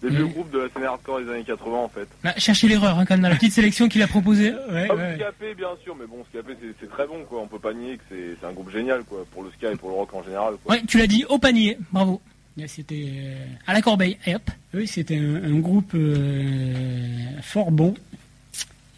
des 0.03 0.11
vieux 0.11 0.27
groupes 0.27 0.51
de 0.51 0.59
la 0.61 0.69
scène 0.69 0.85
hardcore 0.85 1.21
des 1.21 1.31
années 1.31 1.45
80 1.45 1.77
en 1.79 1.89
fait. 1.89 2.09
Bah, 2.25 2.33
cherchez 2.37 2.69
l'erreur 2.69 2.99
hein, 2.99 3.05
quand 3.07 3.15
même 3.15 3.23
dans 3.23 3.29
la 3.29 3.37
petite 3.37 3.53
sélection 3.53 3.89
qu'il 3.89 4.03
a 4.03 4.07
proposée. 4.09 4.53
Ouais, 4.71 4.87
Scapé 5.17 5.55
bien 5.55 5.69
sûr, 5.83 5.95
mais 5.99 6.07
bon 6.07 6.25
Scapé 6.31 6.55
c'est- 6.61 6.75
c'est 6.81 6.91
très 6.91 7.07
bon 7.07 7.25
quoi, 7.29 7.41
on 7.41 7.47
peut 7.47 7.59
pas 7.59 7.73
nier 7.73 7.97
que 7.99 8.03
c'est 8.41 8.47
un 8.47 8.53
groupe 8.53 8.71
génial 8.73 9.05
quoi, 9.05 9.25
pour 9.33 9.43
le 9.45 9.51
ska 9.51 9.71
et 9.73 9.77
pour 9.77 9.91
le 9.91 9.95
rock 9.97 10.13
en 10.15 10.23
général 10.23 10.55
quoi. 10.65 10.75
Ouais, 10.75 10.83
tu 10.87 10.99
l'as 10.99 11.07
dit 11.07 11.25
au 11.29 11.39
panier. 11.39 11.79
Bravo. 11.93 12.21
C'était, 12.67 13.07
euh, 13.17 13.35
À 13.67 13.73
la 13.73 13.81
corbeille. 13.81 14.19
Et 14.27 14.35
hop. 14.35 14.43
oui, 14.75 14.87
c'était 14.87 15.17
un, 15.17 15.37
un 15.43 15.59
groupe 15.61 15.93
euh, 15.95 17.15
fort 17.43 17.71
bon, 17.71 17.95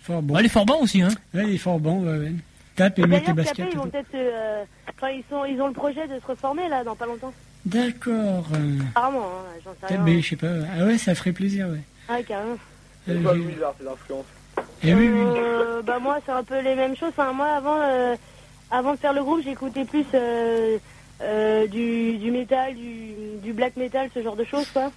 fort 0.03 0.23
bon. 0.23 0.35
Ouais, 0.35 0.43
les 0.43 0.49
Forbans 0.49 0.81
aussi, 0.81 1.03
hein. 1.03 1.09
Ouais, 1.33 1.45
il 1.47 1.55
est 1.55 1.59
fort 1.59 1.79
bon. 1.79 2.03
Ouais, 2.05 2.19
ouais. 2.19 2.33
Tape 2.77 2.99
et 2.99 3.07
mets 3.07 3.21
tes 3.23 3.33
baskets. 3.33 3.67
Ils 3.71 3.75
et 3.75 3.77
vont 3.77 3.87
peut-être. 3.89 4.09
euh, 4.15 4.65
Enfin, 4.97 5.11
ils, 5.11 5.23
sont, 5.31 5.45
ils 5.45 5.61
ont 5.61 5.69
le 5.69 5.73
projet 5.73 6.07
de 6.09 6.19
se 6.21 6.27
reformer 6.27 6.69
là 6.69 6.83
dans 6.83 6.97
pas 6.97 7.07
longtemps. 7.07 7.33
D'accord. 7.67 8.47
Apparemment, 8.91 9.21
hein, 9.27 9.59
j'en 9.65 9.73
sais 9.89 9.95
rien. 9.95 10.05
mais 10.05 10.21
je 10.21 10.29
sais 10.31 10.37
pas. 10.37 10.49
Ah 10.79 10.85
ouais, 10.85 10.99
ça 10.99 11.15
ferait 11.15 11.33
plaisir, 11.33 11.69
ouais. 11.69 11.81
Ah, 12.09 12.23
carrément. 12.23 12.57
Euh, 13.09 13.17
C'est 13.19 13.23
pas 13.23 13.35
bizarre, 13.35 13.75
c'est 13.79 13.85
l'influence. 13.85 14.25
Eh 14.83 14.95
oui, 14.95 15.09
oui. 15.09 15.21
Euh, 15.37 15.83
bah 15.83 15.99
moi 15.99 16.19
c'est 16.25 16.33
un 16.33 16.45
peu 16.45 16.61
les 16.61 16.75
mêmes 16.75 16.95
choses. 16.97 17.09
Enfin 17.11 17.33
moi 17.33 17.49
avant 17.57 17.79
euh, 17.81 18.15
avant 18.71 18.93
de 18.93 18.99
faire 18.99 19.13
le 19.13 19.23
groupe 19.23 19.43
j'écoutais 19.43 19.85
plus 19.85 20.05
euh, 20.15 20.79
euh, 21.23 21.67
du, 21.67 22.19
du 22.19 22.31
métal, 22.31 22.75
du, 22.75 23.13
du 23.43 23.53
black 23.53 23.77
metal, 23.77 24.09
ce 24.15 24.23
genre 24.23 24.37
de 24.37 24.45
choses 24.45 24.69
quoi. 24.73 24.93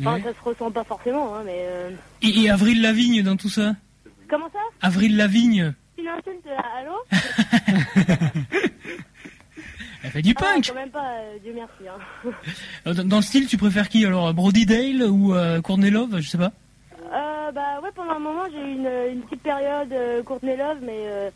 Enfin 0.00 0.14
Ouais. 0.14 0.22
ça 0.22 0.30
se 0.30 0.42
ressent 0.48 0.70
pas 0.70 0.84
forcément 0.84 1.34
hein, 1.34 1.42
mais 1.44 1.58
euh, 1.66 1.90
Et, 2.22 2.42
et 2.44 2.50
Avril 2.50 2.80
Lavigne 2.80 3.22
dans 3.22 3.36
tout 3.36 3.50
ça? 3.50 3.74
comment 4.30 4.48
ça? 4.52 4.60
Avril 4.80 5.16
Lavigne. 5.16 5.74
Une 5.98 6.08
insulte 6.08 6.46
euh, 6.46 6.80
allô? 6.80 6.94
Elle 7.66 8.70
fait 10.12 10.22
du 10.22 10.34
Ah, 10.36 10.40
punk. 10.40 10.66
quand 10.68 10.74
même 10.74 10.90
pas 10.90 11.14
euh, 11.18 11.36
Dieu 11.42 11.52
merci. 11.54 11.88
Hein. 11.88 12.30
Euh, 12.86 12.94
Dans, 12.94 13.04
dans 13.08 13.16
le 13.16 13.22
style, 13.22 13.46
tu 13.46 13.56
préfères 13.56 13.88
qui 13.88 14.04
alors 14.06 14.32
Brody 14.34 14.66
Dale 14.66 15.02
ou 15.08 15.34
euh, 15.34 15.60
Courtney 15.60 15.90
Love 15.90 16.20
Je 16.20 16.28
sais 16.28 16.38
pas? 16.38 16.52
Euh, 17.12 17.50
bah 17.52 17.80
ouais 17.82 17.90
pendant 17.94 18.12
un 18.12 18.18
moment 18.18 18.44
j'ai 18.50 18.58
eu 18.58 18.72
une, 18.72 18.90
une 19.16 19.22
petite 19.22 19.42
période 19.42 19.92
euh, 19.92 20.22
Courtney 20.22 20.56
Love 20.56 20.78
mais 20.82 21.02
euh, 21.06 21.30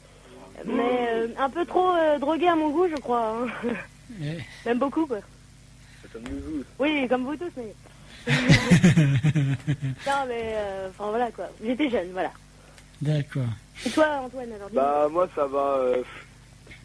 mais 0.64 1.08
euh, 1.10 1.28
un 1.38 1.50
peu 1.50 1.64
trop 1.66 1.90
euh, 1.90 2.18
droguée 2.18 2.48
à 2.48 2.56
mon 2.56 2.70
goût 2.70 2.86
je 2.88 3.00
crois. 3.00 3.36
Hein. 3.64 3.68
Ouais. 4.20 4.38
Même 4.66 4.78
beaucoup 4.78 5.06
quoi. 5.06 5.18
Comme 6.12 6.22
nous 6.22 6.40
tous. 6.40 6.64
Oui, 6.78 7.06
comme 7.08 7.24
vous 7.24 7.36
tous, 7.36 7.50
mais. 7.56 7.74
non, 10.06 10.24
mais. 10.28 10.54
euh, 10.54 10.88
Enfin, 10.90 11.10
voilà, 11.10 11.30
quoi. 11.30 11.46
J'étais 11.64 11.90
jeune, 11.90 12.08
voilà. 12.12 12.30
D'accord. 13.02 13.42
Et 13.84 13.90
toi, 13.90 14.06
Antoine, 14.24 14.48
alors 14.52 14.70
Bah 14.72 15.08
moi 15.12 15.28
ça 15.34 15.46
va. 15.46 15.78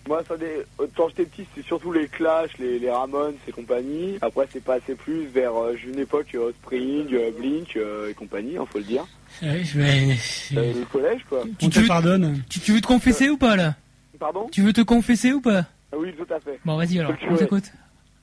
Euh, 0.05 0.09
moi 0.09 0.23
ça 0.27 0.37
dé... 0.37 0.63
euh, 0.79 0.87
quand 0.95 1.09
j'étais 1.09 1.25
petit 1.25 1.45
c'était 1.53 1.67
surtout 1.67 1.91
les 1.91 2.07
Clash, 2.07 2.57
les, 2.59 2.79
les 2.79 2.89
Ramones 2.89 3.35
et 3.47 3.51
compagnie. 3.51 4.17
Après 4.21 4.47
c'est 4.51 4.63
passé 4.63 4.95
plus 4.95 5.25
vers 5.27 5.55
euh, 5.55 5.75
j'ai 5.75 5.89
une 5.89 5.99
époque 5.99 6.33
euh, 6.35 6.51
Spring, 6.63 7.07
euh, 7.13 7.31
Blink 7.37 7.75
euh, 7.77 8.09
et 8.09 8.13
compagnie, 8.13 8.57
hein, 8.57 8.65
faut 8.71 8.79
le 8.79 8.83
dire. 8.85 9.05
Ouais, 9.41 9.63
je 9.63 9.79
vais- 9.79 10.15
Euh, 10.57 10.73
le 10.79 10.85
collège 10.85 11.21
quoi. 11.29 11.43
On 11.61 11.69
te 11.69 11.79
veux- 11.79 11.87
pardonne. 11.87 12.41
Tu, 12.49 12.59
tu 12.59 12.71
veux 12.73 12.81
te 12.81 12.87
confesser 12.87 13.29
ou 13.29 13.37
pas 13.37 13.55
là? 13.55 13.75
Pardon? 14.19 14.47
Tu 14.51 14.61
veux 14.61 14.73
te 14.73 14.81
confesser 14.81 15.31
ou 15.33 15.41
pas? 15.41 15.65
Ah 15.91 15.97
Oui 15.97 16.13
tout 16.13 16.31
à 16.33 16.39
fait. 16.39 16.59
Bon, 16.63 16.75
vas-y 16.77 16.99
alors, 16.99 17.13
on 17.27 17.31
ouais. 17.33 17.37
t'écoute. 17.39 17.71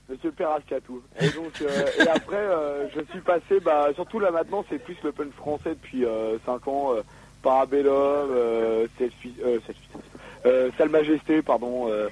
Monsieur 0.09 0.31
Perascatou. 0.33 1.03
Et 1.21 1.29
donc 1.31 1.53
euh, 1.61 1.87
et 1.99 2.09
après 2.09 2.37
euh, 2.37 2.87
je 2.95 3.01
suis 3.11 3.21
passé 3.21 3.61
bah 3.63 3.89
surtout 3.95 4.19
là 4.21 4.31
maintenant 4.31 4.65
c'est 4.71 4.79
plus 4.83 4.97
le 5.05 5.13
punk 5.13 5.33
français 5.35 5.71
depuis 5.71 6.05
5 6.47 6.67
ans 6.69 6.95
euh, 6.95 7.03
Parabellum, 7.43 7.91
euh, 7.93 8.87
Selfie, 8.99 9.35
euh, 9.45 9.59
Selfie, 9.67 9.89
euh, 10.47 10.71
Sale 10.79 10.89
Majesté 10.91 11.43
pardon, 11.43 11.89
euh, 11.89 12.09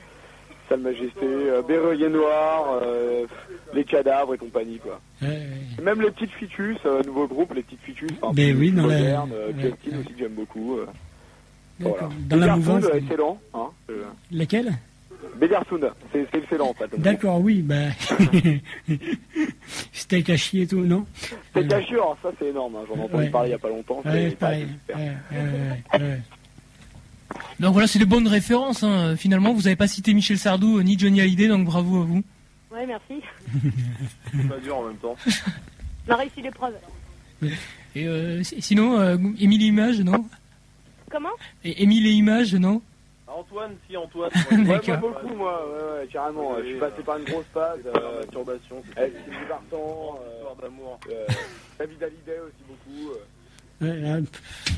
Sale 0.69 0.81
Majesté, 0.81 1.25
euh, 1.25 2.09
Noir, 2.09 2.81
euh, 2.83 3.27
les 3.75 3.85
cadavres 3.85 4.35
et 4.35 4.39
compagnie 4.39 4.79
quoi. 4.79 5.01
Ouais, 5.23 5.29
ouais. 5.29 5.83
Même 5.85 6.01
les 6.03 6.11
petites 6.11 6.33
Ficus, 6.33 6.79
euh, 6.87 7.03
nouveau 7.05 7.27
groupe, 7.29 7.55
les 7.55 7.63
petites 7.63 7.81
Ficus, 7.83 8.11
enfin, 8.21 8.33
oui, 8.37 8.73
dans 8.73 8.87
la- 8.87 8.99
moderne, 8.99 9.31
euh, 9.33 9.53
ouais, 9.53 9.63
Justin 9.83 9.99
aussi 10.01 10.13
que 10.13 10.19
j'aime 10.19 10.33
beaucoup. 10.35 10.79
euh, 10.79 10.87
D'accord. 11.79 11.97
voilà. 12.09 12.15
Dans 12.29 12.37
la 12.37 12.57
mouvance. 12.57 12.85
euh, 12.85 12.95
excellent, 12.99 13.39
hein. 13.55 13.69
euh, 13.91 14.05
Laquelle 14.33 14.73
Bedersound, 15.37 15.91
c'est 16.13 16.27
c'est 16.31 16.39
excellent 16.39 16.69
en 16.69 16.75
fait. 16.75 16.89
D'accord, 16.99 17.41
oui, 17.41 17.61
bah. 17.63 17.75
Steak 19.93 20.31
à 20.31 20.37
chier 20.37 20.63
et 20.63 20.67
tout, 20.67 20.81
non? 20.81 21.05
C'est 21.55 21.67
caché, 21.69 21.95
alors 21.95 22.17
ça 22.23 22.31
c'est 22.39 22.47
énorme, 22.47 22.77
hein, 22.77 22.85
j'en 22.89 22.97
ai 22.97 23.05
entendu 23.05 23.31
parler 23.31 23.49
il 23.51 23.53
y 23.53 23.55
a 23.55 23.59
pas 23.59 23.69
longtemps. 23.69 23.97
Ouais, 24.05 24.13
c'est 24.13 24.31
c'est 24.31 24.37
pareil. 24.37 24.67
super. 24.69 24.97
Ouais, 24.97 25.13
ouais, 25.33 25.39
ouais, 25.99 26.01
ouais. 26.09 26.21
Donc 27.61 27.73
voilà, 27.73 27.87
c'est 27.89 27.99
des 27.99 28.05
bonnes 28.05 28.29
références. 28.29 28.83
Hein. 28.83 29.17
Finalement, 29.17 29.53
vous 29.53 29.67
avez 29.67 29.77
pas 29.77 29.89
cité 29.89 30.15
Michel 30.15 30.39
Sardou 30.39 30.79
euh, 30.79 30.83
ni 30.83 30.99
Johnny 30.99 31.21
Hallyday, 31.21 31.49
donc 31.49 31.65
bravo 31.67 32.03
à 32.03 32.05
vous. 32.05 32.23
Ouais, 32.71 32.87
merci. 32.87 33.23
C'est 34.33 34.49
pas 34.49 34.59
dur 34.59 34.77
en 34.77 34.85
même 34.89 34.97
temps. 34.97 35.17
On 36.09 36.13
a 36.13 36.17
réussi 36.17 36.43
l'épreuve. 36.43 36.75
Et 37.95 38.07
euh, 38.07 38.43
si- 38.43 38.61
sinon, 38.61 38.99
euh, 39.01 39.17
Émile 39.39 39.63
et 39.63 39.67
Images, 39.67 40.01
non 40.01 40.25
Comment 41.11 41.31
Et 41.65 41.83
Émile 41.83 42.07
et 42.07 42.11
Images, 42.13 42.55
non 42.55 42.83
Ah, 43.27 43.33
Antoine, 43.39 43.73
si 43.89 43.97
Antoine. 43.97 44.31
Ouais, 44.51 44.57
moi 44.59 44.97
beaucoup, 44.99 45.35
moi, 45.35 45.67
ouais, 45.67 46.01
ouais, 46.03 46.09
carrément. 46.13 46.57
Je 46.61 46.67
suis 46.67 46.79
passé 46.79 47.03
par 47.05 47.17
une 47.19 47.25
grosse 47.25 47.45
phase. 47.55 47.81
Euh, 47.87 48.23
Turbation, 48.31 48.83
avec 48.97 49.13
Sylvie 49.25 49.47
Vartan, 49.49 50.19
euh, 50.21 50.37
histoire 50.37 50.57
d'amour. 50.57 51.01
euh, 51.11 51.27
David 51.79 52.03
Hallyday 52.03 52.39
aussi 52.41 52.63
beaucoup. 52.69 53.11
euh. 53.13 53.17
Ouais, 53.87 54.01
là, 54.01 54.17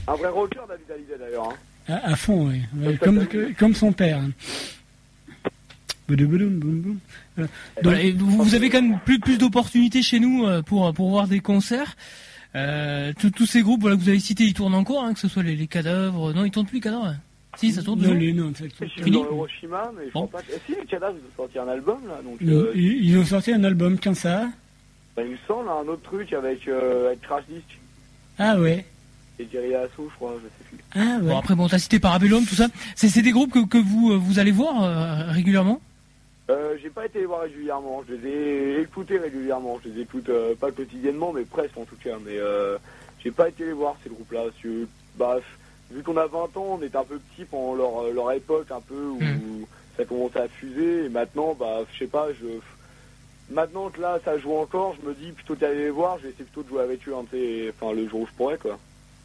Un 0.09 0.15
vrai 0.15 0.29
rocker, 0.29 0.61
David 0.69 0.91
Hallyday 0.91 1.19
d'ailleurs. 1.19 1.51
Hein. 1.51 1.57
À, 1.89 2.11
à 2.13 2.17
fond, 2.17 2.49
oui. 2.49 2.61
Ouais, 2.77 2.97
comme, 2.97 3.27
que- 3.27 3.53
comme 3.59 3.75
son 3.75 3.93
père. 3.93 4.19
hein. 4.19 4.31
Boum. 6.09 6.99
Voilà. 7.37 7.51
Donc, 7.83 7.95
et 7.99 8.13
vous, 8.13 8.43
vous 8.45 8.55
avez 8.55 8.71
quand 8.71 8.81
même 8.81 8.99
plus, 9.05 9.19
plus 9.21 9.37
d'opportunités 9.39 10.03
chez 10.03 10.21
nous 10.21 10.47
euh, 10.47 10.63
pour, 10.63 10.93
pour 10.95 11.11
voir 11.11 11.29
des 11.29 11.41
concerts. 11.41 11.97
Euh, 12.55 13.13
tous- 13.37 13.45
ces 13.47 13.61
groupes 13.61 13.83
voilà, 13.83 13.97
que 13.97 14.01
vous 14.01 14.09
avez 14.09 14.19
cités, 14.21 14.45
ils 14.45 14.55
tournent 14.55 14.75
encore, 14.75 15.05
hein, 15.05 15.13
que 15.13 15.21
ce 15.21 15.29
soit 15.29 15.43
les, 15.43 15.55
les 15.55 15.67
cadavres. 15.67 16.33
Non, 16.33 16.45
ils 16.47 16.51
tournent 16.51 16.67
plus 16.67 16.77
les 16.77 16.83
cadavres. 16.83 17.15
Si, 17.57 17.73
ça 17.73 17.83
tourne 17.83 18.01
non, 18.01 18.15
les- 18.15 18.33
non, 18.33 18.53
ça- 18.55 18.65
Fini 18.97 19.11
dans 19.11 19.25
Hiroshima, 19.25 19.93
mais 19.99 20.07
je 20.09 20.13
Bon. 20.13 20.27
crois 20.27 20.41
pas. 20.41 20.47
Eh, 20.51 20.59
si, 20.67 20.79
les 20.81 20.87
cadavres, 20.87 21.17
ils 21.19 21.27
ont 21.27 21.37
sorti 21.45 21.59
un 21.59 21.69
album 21.69 21.99
là, 22.09 22.21
donc... 22.25 22.39
ils, 22.41 22.51
Euh, 22.51 22.73
ils- 22.75 23.19
ont 23.19 23.25
sorti 23.25 23.53
un 23.53 23.65
album, 23.65 23.99
quand 24.03 24.15
ça? 24.15 24.49
Bah, 25.17 25.23
il 25.25 25.33
me 25.33 25.37
semble, 25.47 25.69
un 25.69 25.87
autre 25.93 26.03
truc 26.03 26.33
avec, 26.33 26.67
euh, 26.69 27.09
avec 27.09 27.21
Crash 27.23 27.45
Disc 27.51 27.65
Ah 28.39 28.59
ouais. 28.59 28.85
et 29.41 29.45
Lasso, 29.71 30.09
je 30.11 30.15
crois, 30.15 30.35
je 30.43 30.47
sais. 30.49 30.68
Ah 30.95 31.19
ouais. 31.21 31.29
Bon, 31.29 31.39
après, 31.39 31.55
bon, 31.55 31.69
t'as 31.69 31.79
cité 31.79 31.99
Parabellum, 31.99 32.45
tout 32.47 32.55
ça. 32.55 32.69
C'est 32.97 33.23
des 33.23 33.33
groupes 33.33 33.53
que, 33.53 33.65
que 33.67 33.79
vous, 33.79 34.13
euh, 34.13 34.17
vous 34.17 34.39
allez 34.39 34.51
voir 34.53 34.83
euh, 34.83 35.31
régulièrement? 35.33 35.81
Euh, 36.51 36.77
j'ai 36.81 36.89
pas 36.89 37.05
été 37.05 37.19
les 37.21 37.27
voir 37.27 37.43
régulièrement, 37.43 38.03
je 38.09 38.15
les 38.15 38.27
ai 38.29 38.81
écoutés 38.81 39.19
régulièrement, 39.19 39.79
je 39.85 39.91
les 39.91 40.01
écoute 40.01 40.31
euh, 40.31 40.55
pas 40.55 40.71
quotidiennement, 40.71 41.31
mais 41.31 41.43
presque 41.43 41.77
en 41.77 41.85
tout 41.85 41.97
cas, 42.03 42.17
mais 42.25 42.39
euh, 42.39 42.79
j'ai 43.23 43.31
pas 43.31 43.51
été 43.51 43.67
les 43.67 43.73
voir 43.75 43.97
ces 44.03 44.09
groupes-là, 44.09 44.45
bah, 45.19 45.37
vu 45.91 46.03
qu'on 46.03 46.17
a 46.17 46.27
20 46.27 46.39
ans, 46.57 46.79
on 46.81 46.83
était 46.83 46.97
un 46.97 47.05
peu 47.05 47.19
petits 47.19 47.45
pendant 47.45 47.75
leur, 47.75 47.99
euh, 48.05 48.13
leur 48.15 48.33
époque 48.33 48.71
un 48.71 48.81
peu 48.81 48.95
où 48.95 49.19
Mm. 49.21 49.65
ça 49.99 50.07
commençait 50.07 50.41
à 50.41 50.49
fuser, 50.49 51.05
et 51.05 51.09
maintenant, 51.11 51.55
bah, 51.59 51.81
je 51.93 51.99
sais 51.99 52.07
pas, 52.07 52.29
je... 52.33 52.47
Maintenant 53.53 53.91
que 53.91 54.01
là, 54.01 54.19
ça 54.25 54.39
joue 54.39 54.55
encore, 54.55 54.95
je 55.03 55.07
me 55.07 55.15
dis, 55.15 55.33
plutôt 55.33 55.55
qu'aller 55.55 55.85
les 55.85 55.91
voir, 55.91 56.17
je 56.19 56.23
vais 56.25 56.29
essayer 56.31 56.45
plutôt 56.45 56.63
de 56.63 56.69
jouer 56.69 56.83
avec 56.83 57.07
eux, 57.09 57.15
hein, 57.15 57.25
enfin, 57.79 57.93
le 57.93 58.09
jour 58.09 58.21
où 58.21 58.27
je 58.27 58.33
pourrais, 58.33 58.57
quoi, 58.57 58.79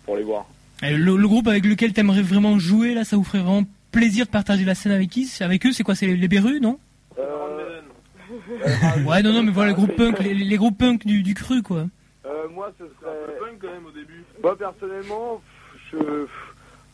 pour 0.06 0.18
les 0.18 0.24
voir. 0.24 0.46
Le, 0.92 1.16
le 1.18 1.28
groupe 1.28 1.48
avec 1.48 1.66
lequel 1.66 1.94
t'aimerais 1.94 2.22
vraiment 2.22 2.60
jouer, 2.60 2.94
là, 2.94 3.04
ça 3.04 3.16
vous 3.18 3.24
ferait 3.24 3.40
vraiment 3.42 3.64
plaisir 3.92 4.26
de 4.26 4.32
partager 4.32 4.66
la 4.66 4.76
scène 4.76 4.92
avec 4.92 5.10
qui 5.10 5.30
Avec 5.40 5.66
eux, 5.66 5.72
c'est 5.72 5.84
quoi 5.84 5.96
C'est 5.96 6.08
les, 6.08 6.18
les 6.18 6.28
Berus, 6.28 6.60
non 6.62 6.80
Euh, 7.20 7.80
Ouais, 9.06 9.22
non, 9.22 9.34
non, 9.34 9.44
mais 9.44 9.52
voilà, 9.52 9.70
les 9.72 9.76
groupes 9.76 9.96
punk, 9.96 10.20
les, 10.20 10.34
les 10.34 10.58
groupes 10.58 10.78
punk 10.78 11.06
du, 11.06 11.22
du 11.24 11.34
cru, 11.34 11.62
quoi. 11.62 11.86
Euh, 12.26 12.48
moi, 12.54 12.72
ce 12.80 12.84
Un 12.84 12.88
serait... 13.02 13.26
peu 13.28 13.46
punk 13.46 13.58
quand 13.62 13.72
même 13.74 13.86
au 13.86 13.92
début. 13.92 14.24
Moi, 14.42 14.58
personnellement, 14.58 15.42
je... 15.92 15.98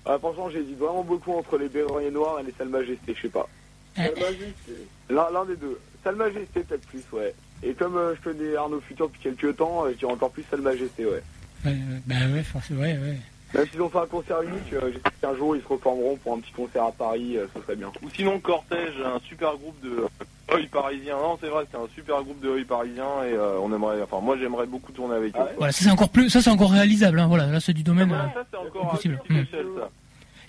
Ah, 0.06 0.18
franchement, 0.18 0.50
j'hésite 0.50 0.78
vraiment 0.78 1.04
beaucoup 1.04 1.34
entre 1.34 1.58
les 1.58 1.68
Berruriers 1.70 2.12
Noirs 2.12 2.40
et 2.40 2.44
les 2.44 2.54
Sales 2.58 2.70
Majestés, 2.70 3.14
je 3.16 3.22
sais 3.22 3.30
pas. 3.30 3.48
Eh. 3.98 4.02
Sales 4.02 4.14
Majestés. 4.16 4.88
L'un 5.10 5.46
des 5.46 5.56
deux. 5.56 5.80
Sales 6.04 6.16
Majestés, 6.16 6.62
peut-être 6.62 6.88
plus, 6.88 7.04
ouais. 7.14 7.34
Et 7.64 7.74
comme 7.74 7.98
euh, 7.98 8.16
je 8.16 8.30
connais 8.30 8.56
Arnaud 8.56 8.80
Futur 8.82 9.08
depuis 9.08 9.22
quelques 9.22 9.58
temps, 9.58 9.84
je 9.90 9.96
dirais 9.96 10.12
encore 10.12 10.32
plus 10.32 10.44
Sales 10.50 10.62
Majestés, 10.62 11.06
ouais. 11.06 11.22
Ouais, 11.66 11.72
ouais, 11.72 12.02
bah 12.06 12.16
ouais, 12.34 12.44
forcément, 12.44 12.82
ouais, 12.82 12.98
ouais. 12.98 13.18
Même 13.54 13.66
s'ils 13.72 13.82
ont 13.82 13.89
fait 13.89 13.97
un 14.00 14.06
concert 14.06 14.41
unique, 14.43 14.74
euh, 14.74 14.91
j'espère 14.93 15.20
qu'un 15.22 15.36
jour 15.36 15.56
ils 15.56 15.62
se 15.64 15.68
reformeront 15.68 16.18
pour 16.18 16.34
un 16.36 16.39
petit 16.39 16.52
concert 16.52 16.84
à 16.84 16.91
Paris, 16.91 17.36
euh, 17.38 17.47
ce 17.56 17.62
serait 17.62 17.76
bien. 17.76 17.91
Ou 18.04 18.10
sinon 18.16 18.39
Cortège, 18.39 18.93
un 19.04 19.20
super 19.28 19.58
groupe 19.58 19.80
de 19.84 20.06
Oi 20.54 20.60
parisien. 20.72 21.16
Non, 21.18 21.38
c'est 21.41 21.50
vrai, 21.50 21.66
c'est 21.72 21.78
un 21.78 21.88
super 21.95 22.22
groupe 22.24 22.39
de 22.41 22.50
Oi 22.50 22.64
parisien 22.68 23.06
et 23.26 23.34
euh, 23.34 23.58
on 23.60 23.74
aimerait, 23.74 24.02
enfin 24.04 24.20
moi 24.22 24.38
j'aimerais 24.38 24.68
beaucoup 24.68 24.91
tourner 24.91 25.16
avec 25.16 25.36
eux. 25.36 25.39
Ah 25.41 25.47
Voilà, 25.58 25.72
ça 25.72 25.84
c'est 25.84 25.89
encore 25.91 26.10
plus, 26.10 26.30
ça 26.30 26.41
c'est 26.41 26.50
encore 26.52 26.72
réalisable, 26.72 27.20
hein, 27.20 27.28
voilà, 27.28 27.47
là 27.47 27.60
c'est 27.60 27.74
du 27.74 27.84
domaine. 27.84 28.10
Voilà, 28.10 28.26
euh, 28.26 28.34
ça 28.36 28.45
c'est 28.52 28.58
encore 28.58 28.91
possible. 28.91 29.20
Hmm. 29.30 29.38
échelle 29.38 29.66
ça. 29.80 29.89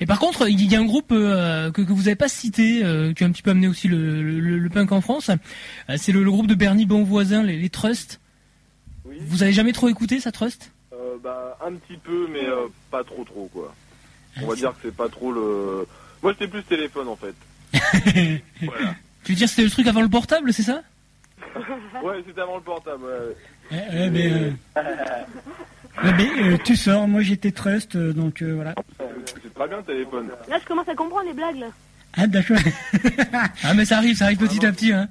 Et 0.02 0.06
par 0.06 0.18
contre, 0.18 0.48
il 0.48 0.62
y 0.70 0.74
a 0.76 0.78
un 0.78 0.84
groupe 0.86 1.12
euh, 1.12 1.70
que, 1.72 1.82
que 1.82 1.92
vous 1.92 2.08
avez 2.08 2.16
pas 2.16 2.28
cité, 2.28 2.80
euh, 2.82 3.12
qui 3.12 3.22
a 3.22 3.26
un 3.26 3.30
petit 3.32 3.42
peu 3.42 3.50
amené 3.50 3.68
aussi 3.68 3.86
le, 3.86 4.22
le, 4.22 4.58
le 4.58 4.68
punk 4.70 4.92
en 4.92 5.02
France. 5.02 5.28
Euh, 5.30 5.96
c'est 5.98 6.12
le, 6.12 6.22
le 6.22 6.30
groupe 6.30 6.46
de 6.46 6.54
Bernie 6.54 6.86
Bonvoisin, 6.86 7.42
les, 7.42 7.58
les 7.58 7.68
Trust. 7.68 8.18
Vous 9.04 9.42
avez 9.42 9.52
jamais 9.52 9.72
trop 9.72 9.88
écouté 9.88 10.18
ça, 10.20 10.32
Trust? 10.32 10.72
Euh, 10.72 10.79
bah, 11.22 11.58
un 11.64 11.74
petit 11.74 11.96
peu, 11.96 12.28
mais 12.30 12.46
euh, 12.46 12.66
pas 12.90 13.04
trop 13.04 13.24
trop, 13.24 13.48
quoi. 13.52 13.74
On 14.42 14.46
va 14.46 14.54
dire 14.54 14.70
que 14.72 14.78
c'est 14.84 14.96
pas 14.96 15.08
trop 15.08 15.32
le... 15.32 15.86
Moi, 16.22 16.32
j'étais 16.32 16.48
plus 16.48 16.62
téléphone, 16.62 17.08
en 17.08 17.16
fait. 17.16 17.34
voilà. 18.62 18.94
Tu 19.24 19.32
veux 19.32 19.36
dire 19.36 19.48
c'était 19.48 19.62
le 19.62 19.70
truc 19.70 19.86
avant 19.86 20.02
le 20.02 20.08
portable, 20.08 20.52
c'est 20.52 20.62
ça? 20.62 20.82
Ouais, 22.02 22.22
c'était 22.26 22.40
avant 22.40 22.56
le 22.56 22.62
portable, 22.62 23.04
ouais. 23.04 23.36
Eh, 23.72 23.76
eh 23.92 24.10
ben, 24.10 24.56
euh, 24.78 24.82
ben, 26.02 26.28
euh, 26.38 26.56
tu 26.64 26.76
sors, 26.76 27.06
moi 27.06 27.20
j'étais 27.20 27.52
trust, 27.52 27.96
euh, 27.96 28.12
donc 28.12 28.42
euh, 28.42 28.54
voilà. 28.54 28.74
C'est 29.26 29.52
très 29.54 29.68
bien, 29.68 29.78
le 29.78 29.82
téléphone. 29.82 30.28
Là, 30.48 30.58
je 30.60 30.66
commence 30.66 30.88
à 30.88 30.94
comprendre 30.94 31.26
les 31.26 31.34
blagues, 31.34 31.58
là. 31.58 31.66
Ah 32.14 32.26
d'accord. 32.26 32.56
Ah 33.62 33.74
mais 33.74 33.84
ça 33.84 33.98
arrive, 33.98 34.16
ça 34.16 34.24
arrive 34.26 34.38
petit 34.38 34.64
à 34.64 34.72
petit. 34.72 34.92
Hein. 34.92 35.08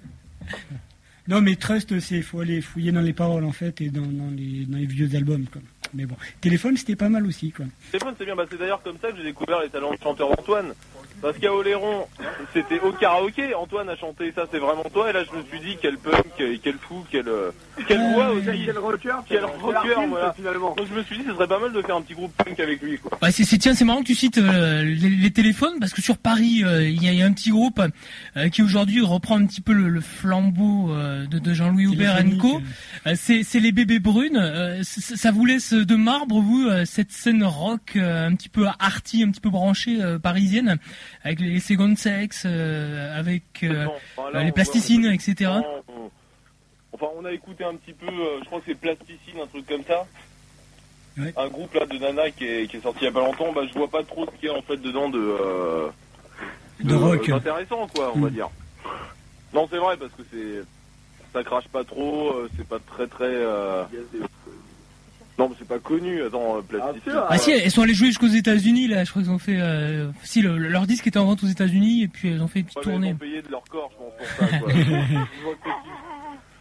non 1.27 1.41
mais 1.41 1.55
trust, 1.55 1.99
c'est 1.99 2.21
faut 2.21 2.41
aller 2.41 2.59
fouiller 2.61 2.91
dans 2.91 3.01
les 3.01 3.13
paroles 3.13 3.45
en 3.45 3.53
fait 3.53 3.79
et 3.79 3.89
dans, 3.89 4.01
dans 4.01 4.31
les, 4.35 4.65
dans 4.65 4.77
les 4.77 4.85
vieux 4.85 5.09
albums 5.15 5.45
quoi. 5.45 5.61
Mais 5.93 6.05
bon, 6.05 6.15
téléphone 6.41 6.77
c'était 6.77 6.95
pas 6.95 7.09
mal 7.09 7.25
aussi 7.25 7.51
quoi. 7.51 7.65
Téléphone, 7.91 8.15
c'est 8.17 8.25
bien. 8.25 8.35
Bah, 8.35 8.45
c'est 8.49 8.57
d'ailleurs 8.57 8.81
comme 8.81 8.97
ça 9.01 9.11
que 9.11 9.17
j'ai 9.17 9.23
découvert 9.23 9.61
les 9.61 9.69
talents 9.69 9.91
de 9.91 9.97
chanteur 10.01 10.29
d'Antoine. 10.29 10.73
Parce 11.21 11.37
qu'à 11.37 11.53
Oléron, 11.53 12.07
c'était 12.53 12.79
au 12.79 12.91
karaoké. 12.93 13.53
Antoine 13.53 13.89
a 13.89 13.95
chanté 13.97 14.31
ça, 14.35 14.45
c'est 14.51 14.59
vraiment 14.59 14.83
toi. 14.93 15.09
Et 15.09 15.13
là, 15.13 15.23
je 15.23 15.37
me 15.37 15.43
suis 15.43 15.59
dit, 15.59 15.77
quel 15.81 15.97
punk, 15.97 16.23
quel, 16.37 16.59
quel 16.59 16.75
fou, 16.75 17.03
quel, 17.11 17.27
euh, 17.27 17.51
quelle 17.87 18.13
voix 18.13 18.29
aussi. 18.31 18.45
Quel 18.65 18.77
rocker, 18.77 19.15
Quel 19.27 19.39
quel 19.41 19.45
rocker, 19.45 20.05
voilà. 20.07 20.33
finalement. 20.33 20.75
Donc 20.75 20.87
je 20.89 20.93
me 20.97 21.03
suis 21.03 21.17
dit, 21.17 21.23
ce 21.27 21.33
serait 21.33 21.47
pas 21.47 21.59
mal 21.59 21.73
de 21.73 21.81
faire 21.81 21.95
un 21.97 22.01
petit 22.01 22.13
groupe 22.13 22.31
punk 22.37 22.59
avec 22.59 22.81
lui, 22.81 22.97
quoi. 22.97 23.17
Ouais, 23.21 23.31
c'est, 23.31 23.43
c'est- 23.43 23.57
tiens, 23.57 23.73
c'est 23.75 23.85
marrant 23.85 24.01
que 24.01 24.07
tu 24.07 24.15
cites 24.15 24.37
euh, 24.37 24.83
les, 24.83 25.09
les 25.09 25.31
téléphones 25.31 25.79
parce 25.79 25.93
que 25.93 26.01
sur 26.01 26.17
Paris, 26.17 26.63
euh, 26.63 26.87
il 26.87 27.03
y, 27.03 27.07
a- 27.09 27.11
il 27.11 27.19
y 27.19 27.21
a 27.21 27.25
un 27.25 27.33
petit 27.33 27.49
groupe 27.49 27.81
euh, 28.37 28.49
qui 28.49 28.61
aujourd'hui 28.63 29.01
reprend 29.01 29.37
un 29.37 29.45
petit 29.45 29.61
peu 29.61 29.73
le, 29.73 29.89
le 29.89 30.01
flambeau 30.01 30.91
euh, 30.93 31.25
de, 31.27 31.39
de 31.39 31.53
Jean-Louis 31.53 31.87
Aubert 31.87 32.17
Co. 32.39 32.61
Euh, 33.07 33.13
c'est, 33.15 33.43
c'est 33.43 33.59
les 33.59 33.71
bébés 33.71 33.99
brunes. 33.99 34.37
Euh, 34.37 34.81
ça 34.83 35.31
vous 35.31 35.45
laisse 35.45 35.73
de 35.73 35.95
marbre, 35.95 36.39
vous, 36.39 36.67
euh, 36.69 36.85
cette 36.85 37.11
scène 37.11 37.43
rock 37.43 37.93
euh, 37.95 38.27
un 38.27 38.35
petit 38.35 38.49
peu 38.49 38.65
arty, 38.79 39.23
un 39.23 39.31
petit 39.31 39.41
peu 39.41 39.49
branchée 39.49 40.01
euh, 40.01 40.19
parisienne, 40.19 40.77
avec 41.23 41.39
les 41.39 41.59
Second 41.59 41.95
Sex, 41.95 42.43
euh, 42.45 43.17
avec 43.19 43.43
euh, 43.63 43.87
Enfin, 44.17 44.31
là, 44.31 44.39
euh, 44.39 44.43
les 44.43 44.51
plasticines, 44.51 45.05
etc. 45.05 45.51
on- 45.87 46.09
Enfin, 46.91 47.07
on 47.17 47.23
a 47.25 47.31
écouté 47.31 47.63
un 47.63 47.75
petit 47.75 47.93
peu, 47.93 48.07
euh, 48.07 48.39
je 48.41 48.45
crois 48.45 48.59
que 48.59 48.65
c'est 48.67 48.75
Plasticine, 48.79 49.39
un 49.41 49.47
truc 49.47 49.65
comme 49.67 49.83
ça. 49.83 50.05
Ouais. 51.17 51.33
Un 51.37 51.47
groupe 51.47 51.73
là 51.73 51.85
de 51.85 51.97
Nana 51.97 52.29
qui 52.31 52.45
est, 52.45 52.67
qui 52.69 52.77
est 52.77 52.81
sorti 52.81 52.99
il 53.01 53.05
y 53.05 53.07
a 53.07 53.11
pas 53.11 53.19
longtemps. 53.21 53.51
Bah, 53.53 53.61
je 53.67 53.73
vois 53.77 53.87
pas 53.89 54.03
trop 54.03 54.25
ce 54.25 54.31
qu'il 54.39 54.49
y 54.49 54.51
a 54.51 54.55
en 54.57 54.61
fait 54.61 54.77
dedans 54.77 55.07
de. 55.09 55.19
euh, 55.19 55.87
De 56.83 56.95
rock. 56.95 57.29
Intéressant, 57.29 57.87
quoi, 57.87 58.11
on 58.15 58.19
va 58.21 58.29
Mm. 58.29 58.33
dire. 58.33 58.49
Non, 59.53 59.67
c'est 59.69 59.77
vrai 59.77 59.97
parce 59.97 60.11
que 60.13 60.23
c'est. 60.31 60.63
Ça 61.31 61.43
crache 61.43 61.67
pas 61.67 61.83
trop, 61.83 62.33
c'est 62.57 62.67
pas 62.67 62.79
très 62.79 63.05
très. 63.07 63.25
euh, 63.25 63.83
Non, 65.39 65.49
mais 65.49 65.55
c'est 65.57 65.67
pas 65.67 65.79
connu. 65.79 66.21
Attends, 66.21 66.57
euh, 66.57 66.61
Plasticine. 66.61 67.13
Ah 67.29 67.37
si, 67.37 67.51
elles 67.51 67.71
sont 67.71 67.81
allées 67.81 67.93
jouer 67.95 68.07
jusqu'aux 68.07 68.27
États-Unis 68.27 68.87
là. 68.89 69.03
Je 69.05 69.09
crois 69.09 69.21
qu'ils 69.23 69.31
ont 69.31 69.39
fait. 69.39 69.57
euh, 69.59 70.09
si 70.23 70.41
le- 70.41 70.57
leur 70.57 70.85
disque 70.85 71.07
était 71.07 71.17
en 71.17 71.25
vente 71.25 71.43
aux 71.43 71.47
États-Unis 71.47 72.03
et 72.03 72.07
puis 72.09 72.29
elles 72.29 72.41
ont 72.41 72.47
fait 72.47 72.59
une 72.59 72.65
petite 72.65 72.77
Ouais, 72.79 72.83
mais 72.85 72.91
ils 72.91 72.93
tournée. 72.99 73.13
ont 73.13 73.15
payé 73.15 73.41
de 73.41 73.49
leur 73.49 73.63
corps, 73.63 73.89
je 73.91 73.97
pense, 73.97 74.13
pour 74.37 74.47
ça, 74.49 74.57
quoi. 74.59 74.73